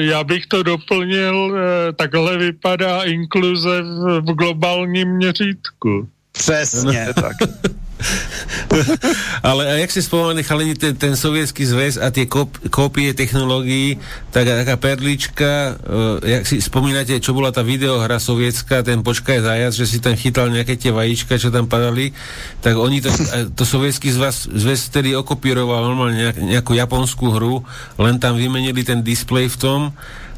já 0.00 0.24
bych 0.24 0.46
to 0.46 0.62
doplnil, 0.62 1.56
eh, 1.56 1.92
takhle 1.92 2.38
vypadá 2.38 3.02
inkluze 3.02 3.82
v, 3.82 4.20
v 4.20 4.34
globálním 4.34 5.08
měřítku. 5.08 6.08
Přesně. 6.40 7.08
tak. 7.14 7.36
Ale 9.42 9.66
a 9.66 9.72
jak 9.84 9.90
si 9.90 10.02
spomínáte, 10.02 10.42
chalani, 10.42 10.74
ten, 10.74 10.96
ten 10.96 11.16
sovětský 11.16 11.66
zväz 11.66 11.98
a 12.00 12.10
tie 12.10 12.26
kop, 12.26 12.48
kópie 12.72 13.14
technológií, 13.14 14.00
tak 14.30 14.48
taká 14.48 14.76
perlička, 14.76 15.76
uh, 15.76 16.16
jak 16.24 16.46
si 16.46 16.64
spomínate, 16.64 17.20
čo 17.20 17.36
bola 17.36 17.52
tá 17.52 17.60
videohra 17.60 18.16
sovietská, 18.16 18.82
ten 18.82 19.04
počkaj 19.04 19.44
zajac, 19.44 19.72
že 19.74 19.86
si 19.86 19.98
tam 20.00 20.16
chytal 20.16 20.48
nejaké 20.48 20.80
tie 20.80 20.94
vajíčka, 20.94 21.36
čo 21.36 21.52
tam 21.52 21.68
padali, 21.68 22.16
tak 22.64 22.80
oni 22.80 23.04
to, 23.04 23.10
to 23.52 23.64
sovětský 23.68 24.12
zväz, 24.12 24.48
zväz 24.48 24.80
vtedy 24.88 25.12
okopíroval 25.16 25.84
normálne 25.84 26.16
nejak, 26.16 26.36
nejakú 26.40 26.72
japonskú 26.72 27.36
hru, 27.36 27.60
len 28.00 28.16
tam 28.16 28.40
vymenili 28.40 28.80
ten 28.80 29.04
display 29.04 29.50
v 29.50 29.56
tom 29.60 29.80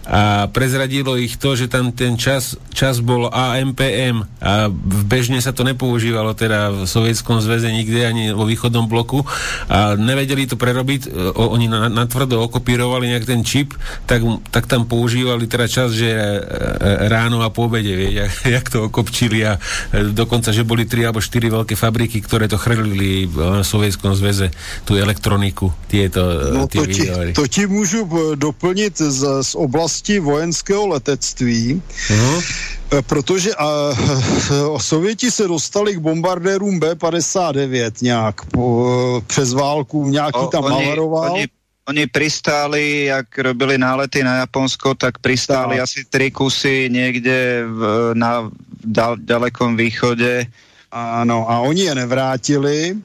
a 0.03 0.51
prezradilo 0.51 1.15
ich 1.15 1.39
to, 1.39 1.55
že 1.55 1.71
tam 1.71 1.95
ten 1.95 2.19
čas, 2.19 2.59
čas 2.75 2.99
bol 2.99 3.31
AMPM 3.31 4.27
a 4.43 4.67
bežne 5.07 5.39
sa 5.39 5.55
to 5.55 5.63
nepoužívalo 5.63 6.35
teda 6.35 6.75
v 6.75 6.91
Sovietskom 6.91 7.39
zväze 7.39 7.71
nikde 7.71 8.03
ani 8.03 8.35
vo 8.35 8.43
východnom 8.43 8.91
bloku. 8.91 9.23
A 9.71 9.95
nevedeli 9.95 10.51
to 10.51 10.59
prerobiť, 10.59 11.07
o, 11.39 11.55
oni 11.55 11.71
natvrdo 11.71 12.43
okopírovali 12.43 13.15
nejak 13.15 13.27
ten 13.31 13.47
čip, 13.47 13.79
tak, 14.11 14.27
tak 14.51 14.67
tam 14.67 14.91
používali 14.91 15.47
teda 15.47 15.71
čas, 15.71 15.95
že 15.95 16.11
e, 16.11 16.19
e, 16.19 17.07
ráno 17.07 17.47
a 17.47 17.55
po 17.55 17.71
obede, 17.71 17.95
vie, 17.95 18.19
jak, 18.19 18.33
jak 18.43 18.67
to 18.75 18.91
okopčili. 18.91 19.47
A 19.47 19.63
e, 19.95 20.11
dokonca, 20.11 20.51
že 20.51 20.67
boli 20.67 20.83
tri 20.83 21.07
alebo 21.07 21.23
štyri 21.23 21.47
veľké 21.47 21.79
fabriky, 21.79 22.19
ktoré 22.19 22.51
to 22.51 22.59
chrlili 22.59 23.31
v 23.31 23.63
Sovietskom 23.63 24.19
zväze, 24.19 24.51
tú 24.83 24.99
elektroniku, 24.99 25.71
tieto 25.87 26.27
no, 26.51 26.67
tie 26.67 26.83
to, 26.83 26.85
ti, 26.91 27.03
to 27.39 27.45
ti 27.47 27.63
můžu 27.71 28.35
doplnit 28.35 28.99
z, 28.99 29.47
z 29.47 29.53
oblasti 29.55 29.92
oblasti 29.93 30.19
vojenského 30.19 30.89
letectví, 30.89 31.83
uh-huh. 32.09 32.43
protože 33.05 33.53
a, 33.55 33.93
a 34.77 34.79
Sověti 34.81 35.31
se 35.31 35.45
dostali 35.49 35.95
k 35.95 35.99
bombardérům 35.99 36.81
B-59 36.81 37.93
nějak 38.03 38.45
po, 38.45 39.23
přes 39.27 39.53
válku, 39.53 40.09
nějaký 40.09 40.39
o, 40.39 40.47
tam 40.47 40.65
oni, 40.65 40.97
Oni, 40.97 41.47
oni 41.89 42.07
pristáli, 42.07 43.05
jak 43.05 43.39
robili 43.39 43.79
nálety 43.79 44.25
na 44.25 44.37
Japonsko, 44.49 44.95
tak 44.95 45.19
pristáli 45.19 45.77
tak. 45.77 45.85
asi 45.85 46.05
tri 46.09 46.31
kusy 46.31 46.89
někde 46.89 47.65
v, 47.69 48.11
na 48.15 48.49
dal, 48.85 49.17
dalekom 49.21 49.77
východe. 49.77 50.47
Ano, 50.93 51.49
a 51.49 51.61
oni 51.61 51.89
je 51.89 51.95
nevrátili 51.95 52.97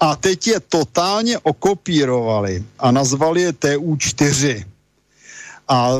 a 0.00 0.16
teď 0.16 0.46
je 0.46 0.58
totálně 0.60 1.38
okopírovali 1.38 2.62
a 2.78 2.90
nazvali 2.90 3.42
je 3.42 3.52
TU-4 3.52 4.70
a 5.70 5.90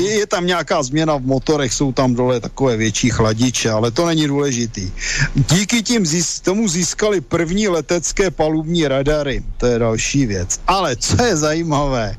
je 0.00 0.26
tam 0.26 0.46
nějaká 0.46 0.82
změna 0.82 1.16
v 1.16 1.22
motorech, 1.22 1.72
jsou 1.72 1.92
tam 1.92 2.14
dole 2.14 2.40
takové 2.40 2.76
větší 2.76 3.10
chladiče, 3.10 3.70
ale 3.70 3.90
to 3.90 4.06
není 4.06 4.26
důležitý. 4.26 4.92
Díky 5.34 5.82
tím 5.82 6.06
zís, 6.06 6.40
tomu 6.40 6.68
získali 6.68 7.20
první 7.20 7.68
letecké 7.68 8.30
palubní 8.30 8.88
radary, 8.88 9.42
to 9.56 9.66
je 9.66 9.78
další 9.78 10.26
věc. 10.26 10.60
Ale 10.66 10.96
co 10.96 11.24
je 11.24 11.36
zajímavé, 11.36 12.16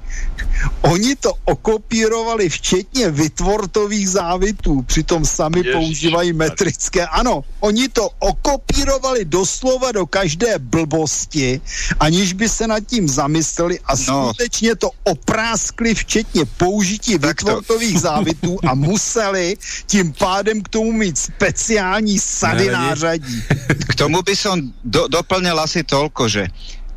oni 0.81 1.15
to 1.15 1.33
okopírovali 1.45 2.49
včetně 2.49 3.11
vytvortových 3.11 4.09
závitů, 4.09 4.81
přitom 4.81 5.25
sami 5.25 5.59
Ježiš, 5.59 5.73
používají 5.73 6.33
metrické. 6.33 7.05
Ano, 7.05 7.43
oni 7.59 7.89
to 7.89 8.09
okopírovali 8.19 9.25
doslova 9.25 9.91
do 9.91 10.05
každé 10.05 10.59
blbosti, 10.59 11.61
aniž 11.99 12.33
by 12.33 12.49
se 12.49 12.67
nad 12.67 12.79
tím 12.79 13.09
zamysleli 13.09 13.79
a 13.85 13.93
no. 14.07 14.33
skutečně 14.33 14.75
to 14.75 14.89
opráskli 15.03 15.95
včetně 15.95 16.45
použití 16.45 16.86
použití 16.87 17.17
vytvortových 17.19 17.99
závitů 17.99 18.59
a 18.63 18.71
museli 18.75 19.57
tím 19.85 20.13
pádem 20.13 20.63
k 20.63 20.69
tomu 20.69 20.91
mít 20.91 21.17
speciální 21.17 22.19
sady 22.19 22.71
nářadí. 22.71 23.43
K 23.91 23.95
tomu 23.95 24.23
by 24.23 24.35
som 24.35 24.55
do, 24.83 25.11
doplnil 25.11 25.59
asi 25.59 25.83
toľko, 25.83 26.23
že 26.31 26.45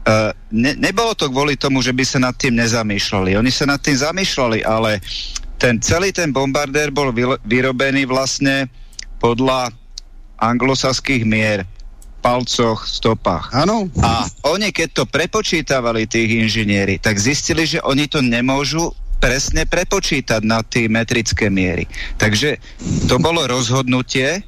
Uh, 0.00 0.32
ne, 0.48 0.72
nebolo 0.80 1.12
to 1.12 1.28
kvôli 1.28 1.60
tomu, 1.60 1.84
že 1.84 1.92
by 1.92 2.00
sa 2.08 2.16
nad 2.16 2.32
tým 2.32 2.56
nezamýšľali. 2.56 3.36
Oni 3.36 3.52
sa 3.52 3.68
nad 3.68 3.76
tým 3.84 4.00
zamýšľali, 4.00 4.64
ale 4.64 4.96
ten 5.60 5.76
celý 5.76 6.08
ten 6.08 6.32
bombardér 6.32 6.88
bol 6.88 7.12
vy, 7.12 7.36
vyrobený 7.44 8.08
vlastne 8.08 8.72
podľa 9.20 9.68
anglosaských 10.40 11.28
mier 11.28 11.68
palcoch, 12.24 12.88
stopách. 12.88 13.52
Áno. 13.52 13.92
A 14.00 14.24
oni, 14.48 14.72
keď 14.72 14.88
to 14.96 15.04
prepočítavali, 15.04 16.08
tých 16.08 16.48
inžinieri, 16.48 16.96
tak 16.96 17.20
zistili, 17.20 17.68
že 17.68 17.84
oni 17.84 18.08
to 18.08 18.24
nemôžu 18.24 18.96
presne 19.20 19.68
prepočítať 19.68 20.40
na 20.42 20.64
tie 20.64 20.88
metrické 20.88 21.52
miery. 21.52 21.84
Takže 22.16 22.56
to 23.06 23.20
bolo 23.20 23.44
rozhodnutie, 23.44 24.40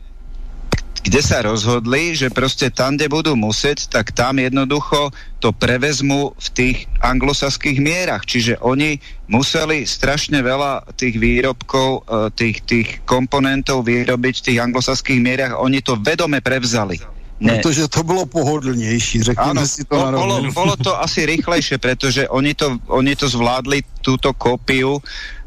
kde 1.02 1.18
sa 1.18 1.42
rozhodli, 1.42 2.14
že 2.14 2.30
proste 2.30 2.70
tam, 2.70 2.94
kde 2.94 3.10
budú 3.10 3.34
musieť, 3.34 3.90
tak 3.90 4.14
tam 4.14 4.38
jednoducho 4.38 5.10
to 5.42 5.50
prevezmu 5.50 6.30
v 6.38 6.48
tých 6.54 6.78
anglosaských 7.02 7.82
mierach. 7.82 8.22
Čiže 8.22 8.62
oni 8.62 9.02
museli 9.26 9.82
strašne 9.82 10.38
veľa 10.46 10.94
tých 10.94 11.18
výrobkov, 11.18 12.06
e, 12.06 12.30
tých, 12.38 12.56
tých 12.62 12.88
komponentov 13.02 13.82
vyrobiť 13.82 14.34
v 14.38 14.46
tých 14.46 14.58
anglosaských 14.62 15.18
mierach. 15.18 15.58
Oni 15.58 15.82
to 15.82 15.98
vedome 15.98 16.38
prevzali. 16.38 17.02
Ne. 17.40 17.58
Protože 17.58 17.88
to 17.88 18.02
bylo 18.02 18.26
pohodlnější, 18.26 19.22
řekněme 19.22 19.50
ano, 19.50 19.66
si 19.66 19.84
to 19.84 19.96
na 19.98 20.10
bolo, 20.10 20.52
bolo 20.52 20.76
to 20.76 20.94
asi 20.94 21.26
rýchlejšie, 21.26 21.78
pretože 21.78 22.28
oni 22.28 22.54
to, 22.54 22.78
oni 22.86 23.16
to 23.16 23.28
zvládli 23.28 23.82
túto 23.98 24.30
kópiu 24.30 25.02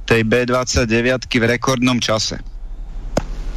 tej 0.05 0.22
B29 0.27 1.23
v 1.39 1.43
rekordnom 1.55 1.97
čase. 2.03 2.38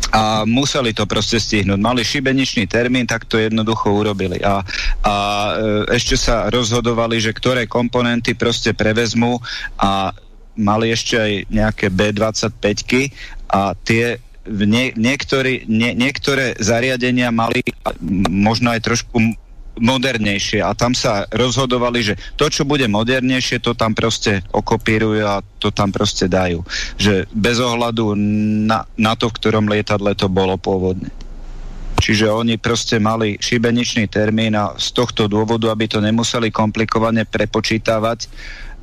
A 0.09 0.49
museli 0.49 0.97
to 0.97 1.05
proste 1.05 1.37
stihnúť. 1.37 1.77
Mali 1.77 2.01
šibeničný 2.01 2.65
termín, 2.65 3.05
tak 3.05 3.29
to 3.29 3.37
jednoducho 3.37 3.93
urobili. 3.93 4.41
A, 4.41 4.65
a 5.05 5.15
e, 5.53 5.93
ešte 5.93 6.17
sa 6.17 6.49
rozhodovali, 6.49 7.21
že 7.21 7.37
ktoré 7.37 7.69
komponenty 7.69 8.33
proste 8.33 8.73
prevezmú 8.73 9.37
a 9.77 10.17
mali 10.57 10.97
ešte 10.97 11.21
aj 11.21 11.33
nejaké 11.53 11.87
B25 11.93 13.13
a 13.53 13.77
tie 13.85 14.17
nie, 14.49 14.97
niektorí, 14.97 15.69
nie, 15.69 15.93
niektoré 15.93 16.57
zariadenia 16.59 17.29
mali 17.29 17.61
možno 18.29 18.73
aj 18.73 18.81
trošku 18.85 19.21
modernejšie 19.79 20.61
a 20.61 20.75
tam 20.75 20.93
sa 20.93 21.25
rozhodovali, 21.31 22.03
že 22.03 22.15
to, 22.35 22.51
čo 22.51 22.67
bude 22.67 22.85
modernejšie, 22.91 23.63
to 23.63 23.79
tam 23.79 23.95
proste 23.95 24.43
okopírujú 24.51 25.23
a 25.23 25.41
to 25.63 25.71
tam 25.71 25.95
proste 25.95 26.27
dajú. 26.27 26.67
Že 26.99 27.31
bez 27.31 27.63
ohľadu 27.63 28.19
na, 28.67 28.85
na 28.99 29.15
to, 29.15 29.31
v 29.31 29.37
ktorom 29.39 29.71
lietadle 29.71 30.13
to 30.19 30.27
bolo 30.27 30.59
pôvodne. 30.59 31.09
Čiže 31.99 32.31
oni 32.31 32.63
proste 32.63 33.03
mali 33.03 33.39
šibeničný 33.43 34.07
termín 34.07 34.55
a 34.55 34.75
z 34.79 34.95
tohto 34.95 35.27
dôvodu, 35.27 35.71
aby 35.75 35.91
to 35.91 35.99
nemuseli 35.99 36.55
komplikovane 36.55 37.27
prepočítavať 37.27 38.19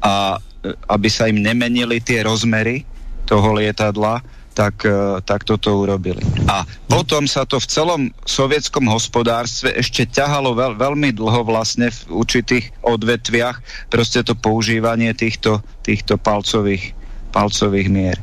a 0.03 0.35
e, 0.35 0.75
aby 0.91 1.07
sa 1.07 1.31
im 1.31 1.39
nemenili 1.39 2.03
tie 2.03 2.27
rozmery 2.27 2.83
toho 3.23 3.55
lietadla, 3.55 4.19
tak, 4.55 4.87
e, 4.87 5.19
tak 5.27 5.43
toto 5.43 5.75
urobili. 5.75 6.23
A 6.47 6.63
potom 6.87 7.27
sa 7.27 7.43
to 7.43 7.59
v 7.59 7.67
celom 7.67 8.01
sovietskom 8.23 8.87
hospodárstve 8.87 9.75
ešte 9.75 10.07
ťahalo 10.07 10.55
veľ, 10.55 10.79
veľmi 10.79 11.11
dlho 11.11 11.43
vlastne 11.43 11.91
v 11.91 12.23
určitých 12.23 12.71
odvetviach 12.79 13.91
proste 13.91 14.23
to 14.23 14.33
používanie 14.33 15.11
týchto, 15.11 15.59
týchto 15.83 16.15
palcových, 16.15 16.95
palcových 17.35 17.89
mier. 17.91 18.17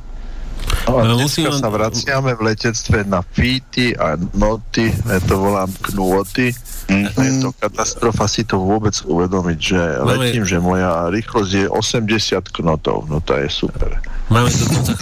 No 0.88 0.98
a 0.98 1.06
dneska 1.06 1.52
sa 1.54 1.68
vraciame 1.70 2.34
v 2.34 2.54
letectve 2.54 3.06
na 3.06 3.22
fíty 3.22 3.94
a 3.94 4.18
noty, 4.18 4.90
ja 4.90 5.20
to 5.22 5.38
volám 5.38 5.70
knôty. 5.92 6.50
Mm. 6.90 7.06
Je 7.14 7.30
to 7.38 7.50
katastrofa 7.54 8.26
si 8.26 8.42
to 8.42 8.58
vôbec 8.58 8.94
uvedomiť, 9.06 9.58
že 9.58 9.80
letím, 10.02 10.42
že 10.42 10.58
moja 10.58 11.06
rýchlosť 11.12 11.52
je 11.54 11.66
80 11.70 12.58
knotov, 12.62 13.06
no 13.06 13.22
to 13.22 13.38
je 13.38 13.46
super. 13.46 13.94
Máme 14.32 14.48
dokonca, 14.48 14.92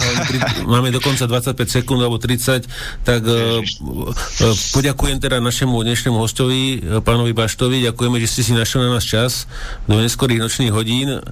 máme 0.67 0.89
dokonca 0.91 1.23
25 1.23 1.55
sekúnd 1.63 2.03
alebo 2.03 2.19
30, 2.19 2.67
tak 3.07 3.23
uh, 3.23 3.63
poďakujem 4.75 5.23
teda 5.23 5.39
našemu 5.39 5.71
dnešnému 5.71 6.19
hostovi, 6.19 6.83
pánovi 6.99 7.31
Baštovi, 7.31 7.87
ďakujeme, 7.87 8.19
že 8.19 8.27
ste 8.27 8.41
si 8.43 8.51
našli 8.51 8.83
na 8.83 8.99
nás 8.99 9.07
čas 9.07 9.47
do 9.87 9.95
neskorých 10.03 10.43
nočných 10.43 10.75
hodín 10.75 11.23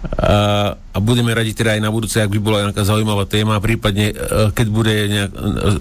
a, 0.00 0.72
a 0.72 0.98
budeme 1.02 1.28
radi 1.36 1.52
teda 1.52 1.76
aj 1.76 1.82
na 1.84 1.92
budúce, 1.92 2.16
ak 2.16 2.32
by 2.32 2.40
bola 2.40 2.58
nejaká 2.70 2.88
zaujímavá 2.88 3.28
téma, 3.28 3.60
prípadne 3.60 4.16
keď 4.56 4.66
bude 4.72 4.94
nejak, 4.96 5.30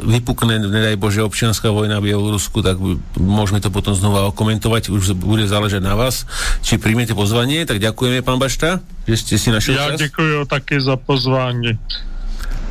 vypukne, 0.03 0.59
nedaj 0.59 0.99
Bože, 0.99 1.23
občianská 1.23 1.71
vojna 1.71 2.03
v 2.03 2.11
Bielorusku, 2.11 2.59
tak 2.59 2.75
môžeme 3.15 3.63
to 3.63 3.71
potom 3.71 3.95
znova 3.95 4.27
okomentovať, 4.27 4.91
už 4.91 5.15
bude 5.15 5.47
záležať 5.47 5.79
na 5.79 5.95
vás, 5.95 6.27
či 6.67 6.75
príjmete 6.75 7.15
pozvanie, 7.15 7.63
tak 7.63 7.79
ďakujeme, 7.79 8.19
pán 8.19 8.43
Bašta, 8.43 8.83
že 9.07 9.15
ste 9.15 9.35
si 9.39 9.55
našli 9.55 9.79
ja 9.79 9.87
čas. 9.87 10.03
Ja 10.03 10.11
ďakujem 10.11 10.43
taky 10.51 10.75
za 10.83 10.99
pozvanie. 11.59 11.73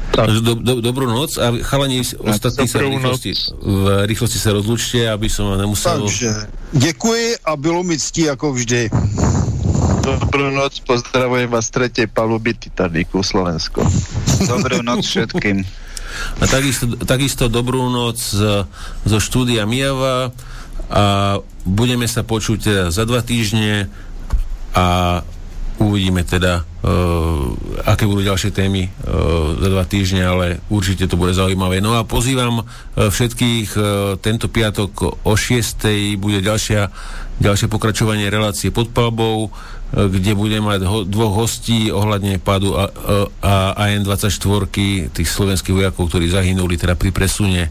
Tak. 0.08 0.26
Do, 0.40 0.54
do, 0.56 0.74
dobrú 0.80 1.04
noc 1.04 1.36
a 1.36 1.52
chalani 1.62 2.00
ostatní 2.02 2.64
sa 2.66 2.80
v 2.80 2.96
rýchlosti, 2.96 3.30
v 3.60 3.84
rýchlosti 4.08 4.38
sa 4.40 4.50
rozlučte, 4.56 5.04
aby 5.04 5.28
som 5.28 5.52
vám 5.52 5.68
nemusel... 5.68 6.00
Takže, 6.00 6.32
děkuji 6.72 7.36
a 7.44 7.56
bylo 7.56 7.84
mi 7.84 7.98
ctí 8.00 8.22
jako 8.22 8.52
vždy. 8.52 8.90
Dobrú 10.00 10.48
noc, 10.50 10.80
pozdravujem 10.80 11.52
vás 11.52 11.68
z 11.68 11.70
tretej 11.70 12.06
paluby 12.08 12.56
Titaniku 12.56 13.20
Slovensko. 13.20 13.84
Dobrú 14.48 14.80
noc 14.80 15.04
všetkým. 15.04 15.60
A 16.40 16.44
takisto, 16.48 16.88
takisto 17.04 17.52
dobrú 17.52 17.92
noc 17.92 18.16
z, 18.16 18.64
zo 19.04 19.18
štúdia 19.20 19.68
Mijava 19.68 20.32
a 20.88 21.36
budeme 21.68 22.08
sa 22.08 22.24
počuť 22.24 22.88
za 22.88 23.04
dva 23.04 23.20
týždne 23.20 23.92
a 24.72 25.20
uvidíme 25.78 26.26
teda, 26.26 26.62
uh, 26.62 27.54
aké 27.86 28.04
budú 28.04 28.26
ďalšie 28.26 28.50
témy 28.50 28.90
uh, 28.90 29.54
za 29.58 29.68
dva 29.70 29.84
týždne, 29.86 30.22
ale 30.26 30.46
určite 30.68 31.06
to 31.06 31.14
bude 31.14 31.34
zaujímavé. 31.34 31.78
No 31.78 31.94
a 31.94 32.02
pozývam 32.02 32.62
uh, 32.62 32.66
všetkých, 33.08 33.68
uh, 33.78 33.84
tento 34.18 34.50
piatok 34.50 35.22
o 35.22 35.32
6. 35.34 36.18
bude 36.18 36.42
ďalšia, 36.42 36.90
ďalšie 37.38 37.70
pokračovanie 37.70 38.26
relácie 38.26 38.74
pod 38.74 38.90
palbou, 38.90 39.48
uh, 39.48 40.08
kde 40.10 40.34
budeme 40.34 40.66
mať 40.66 40.80
ho, 40.84 40.98
dvoch 41.06 41.46
hostí 41.46 41.94
ohľadne 41.94 42.42
pádu 42.42 42.74
a, 42.74 42.90
a, 42.90 43.14
a 43.40 43.54
AN-24, 43.88 44.68
tých 45.14 45.28
slovenských 45.30 45.74
vojakov, 45.74 46.10
ktorí 46.10 46.26
zahynuli 46.28 46.74
teda 46.74 46.98
pri 46.98 47.14
presune 47.14 47.70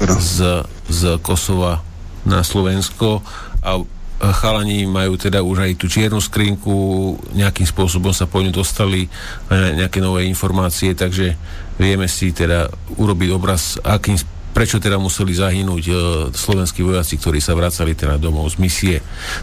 z, 0.00 0.64
z 0.88 1.00
Kosova 1.20 1.84
na 2.24 2.44
Slovensko 2.44 3.24
a 3.64 3.80
chalani 4.20 4.84
majú 4.84 5.16
teda 5.16 5.40
už 5.40 5.64
aj 5.64 5.72
tú 5.80 5.88
čiernu 5.88 6.20
skrinku, 6.20 7.16
nejakým 7.32 7.64
spôsobom 7.64 8.12
sa 8.12 8.28
po 8.28 8.44
ňu 8.44 8.52
dostali 8.52 9.08
nejaké 9.50 10.04
nové 10.04 10.28
informácie, 10.28 10.92
takže 10.92 11.40
vieme 11.80 12.04
si 12.04 12.36
teda 12.36 12.68
urobiť 13.00 13.28
obraz, 13.32 13.80
akým 13.80 14.20
prečo 14.50 14.82
teda 14.82 14.98
museli 14.98 15.30
zahynúť 15.32 15.84
uh, 15.88 15.96
slovenskí 16.34 16.82
vojaci, 16.82 17.16
ktorí 17.22 17.38
sa 17.38 17.54
vracali 17.54 17.94
teda 17.94 18.18
domov 18.18 18.50
z 18.50 18.56
misie. 18.58 18.96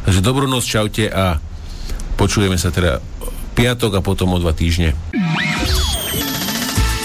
Takže 0.03 0.19
dobrú 0.19 0.45
noc, 0.51 0.67
čaute 0.67 1.07
a 1.07 1.39
počujeme 2.19 2.59
sa 2.59 2.69
teda 2.69 2.99
piatok 3.55 3.97
a 3.97 4.05
potom 4.05 4.35
o 4.35 4.37
dva 4.37 4.51
týždne. 4.53 4.93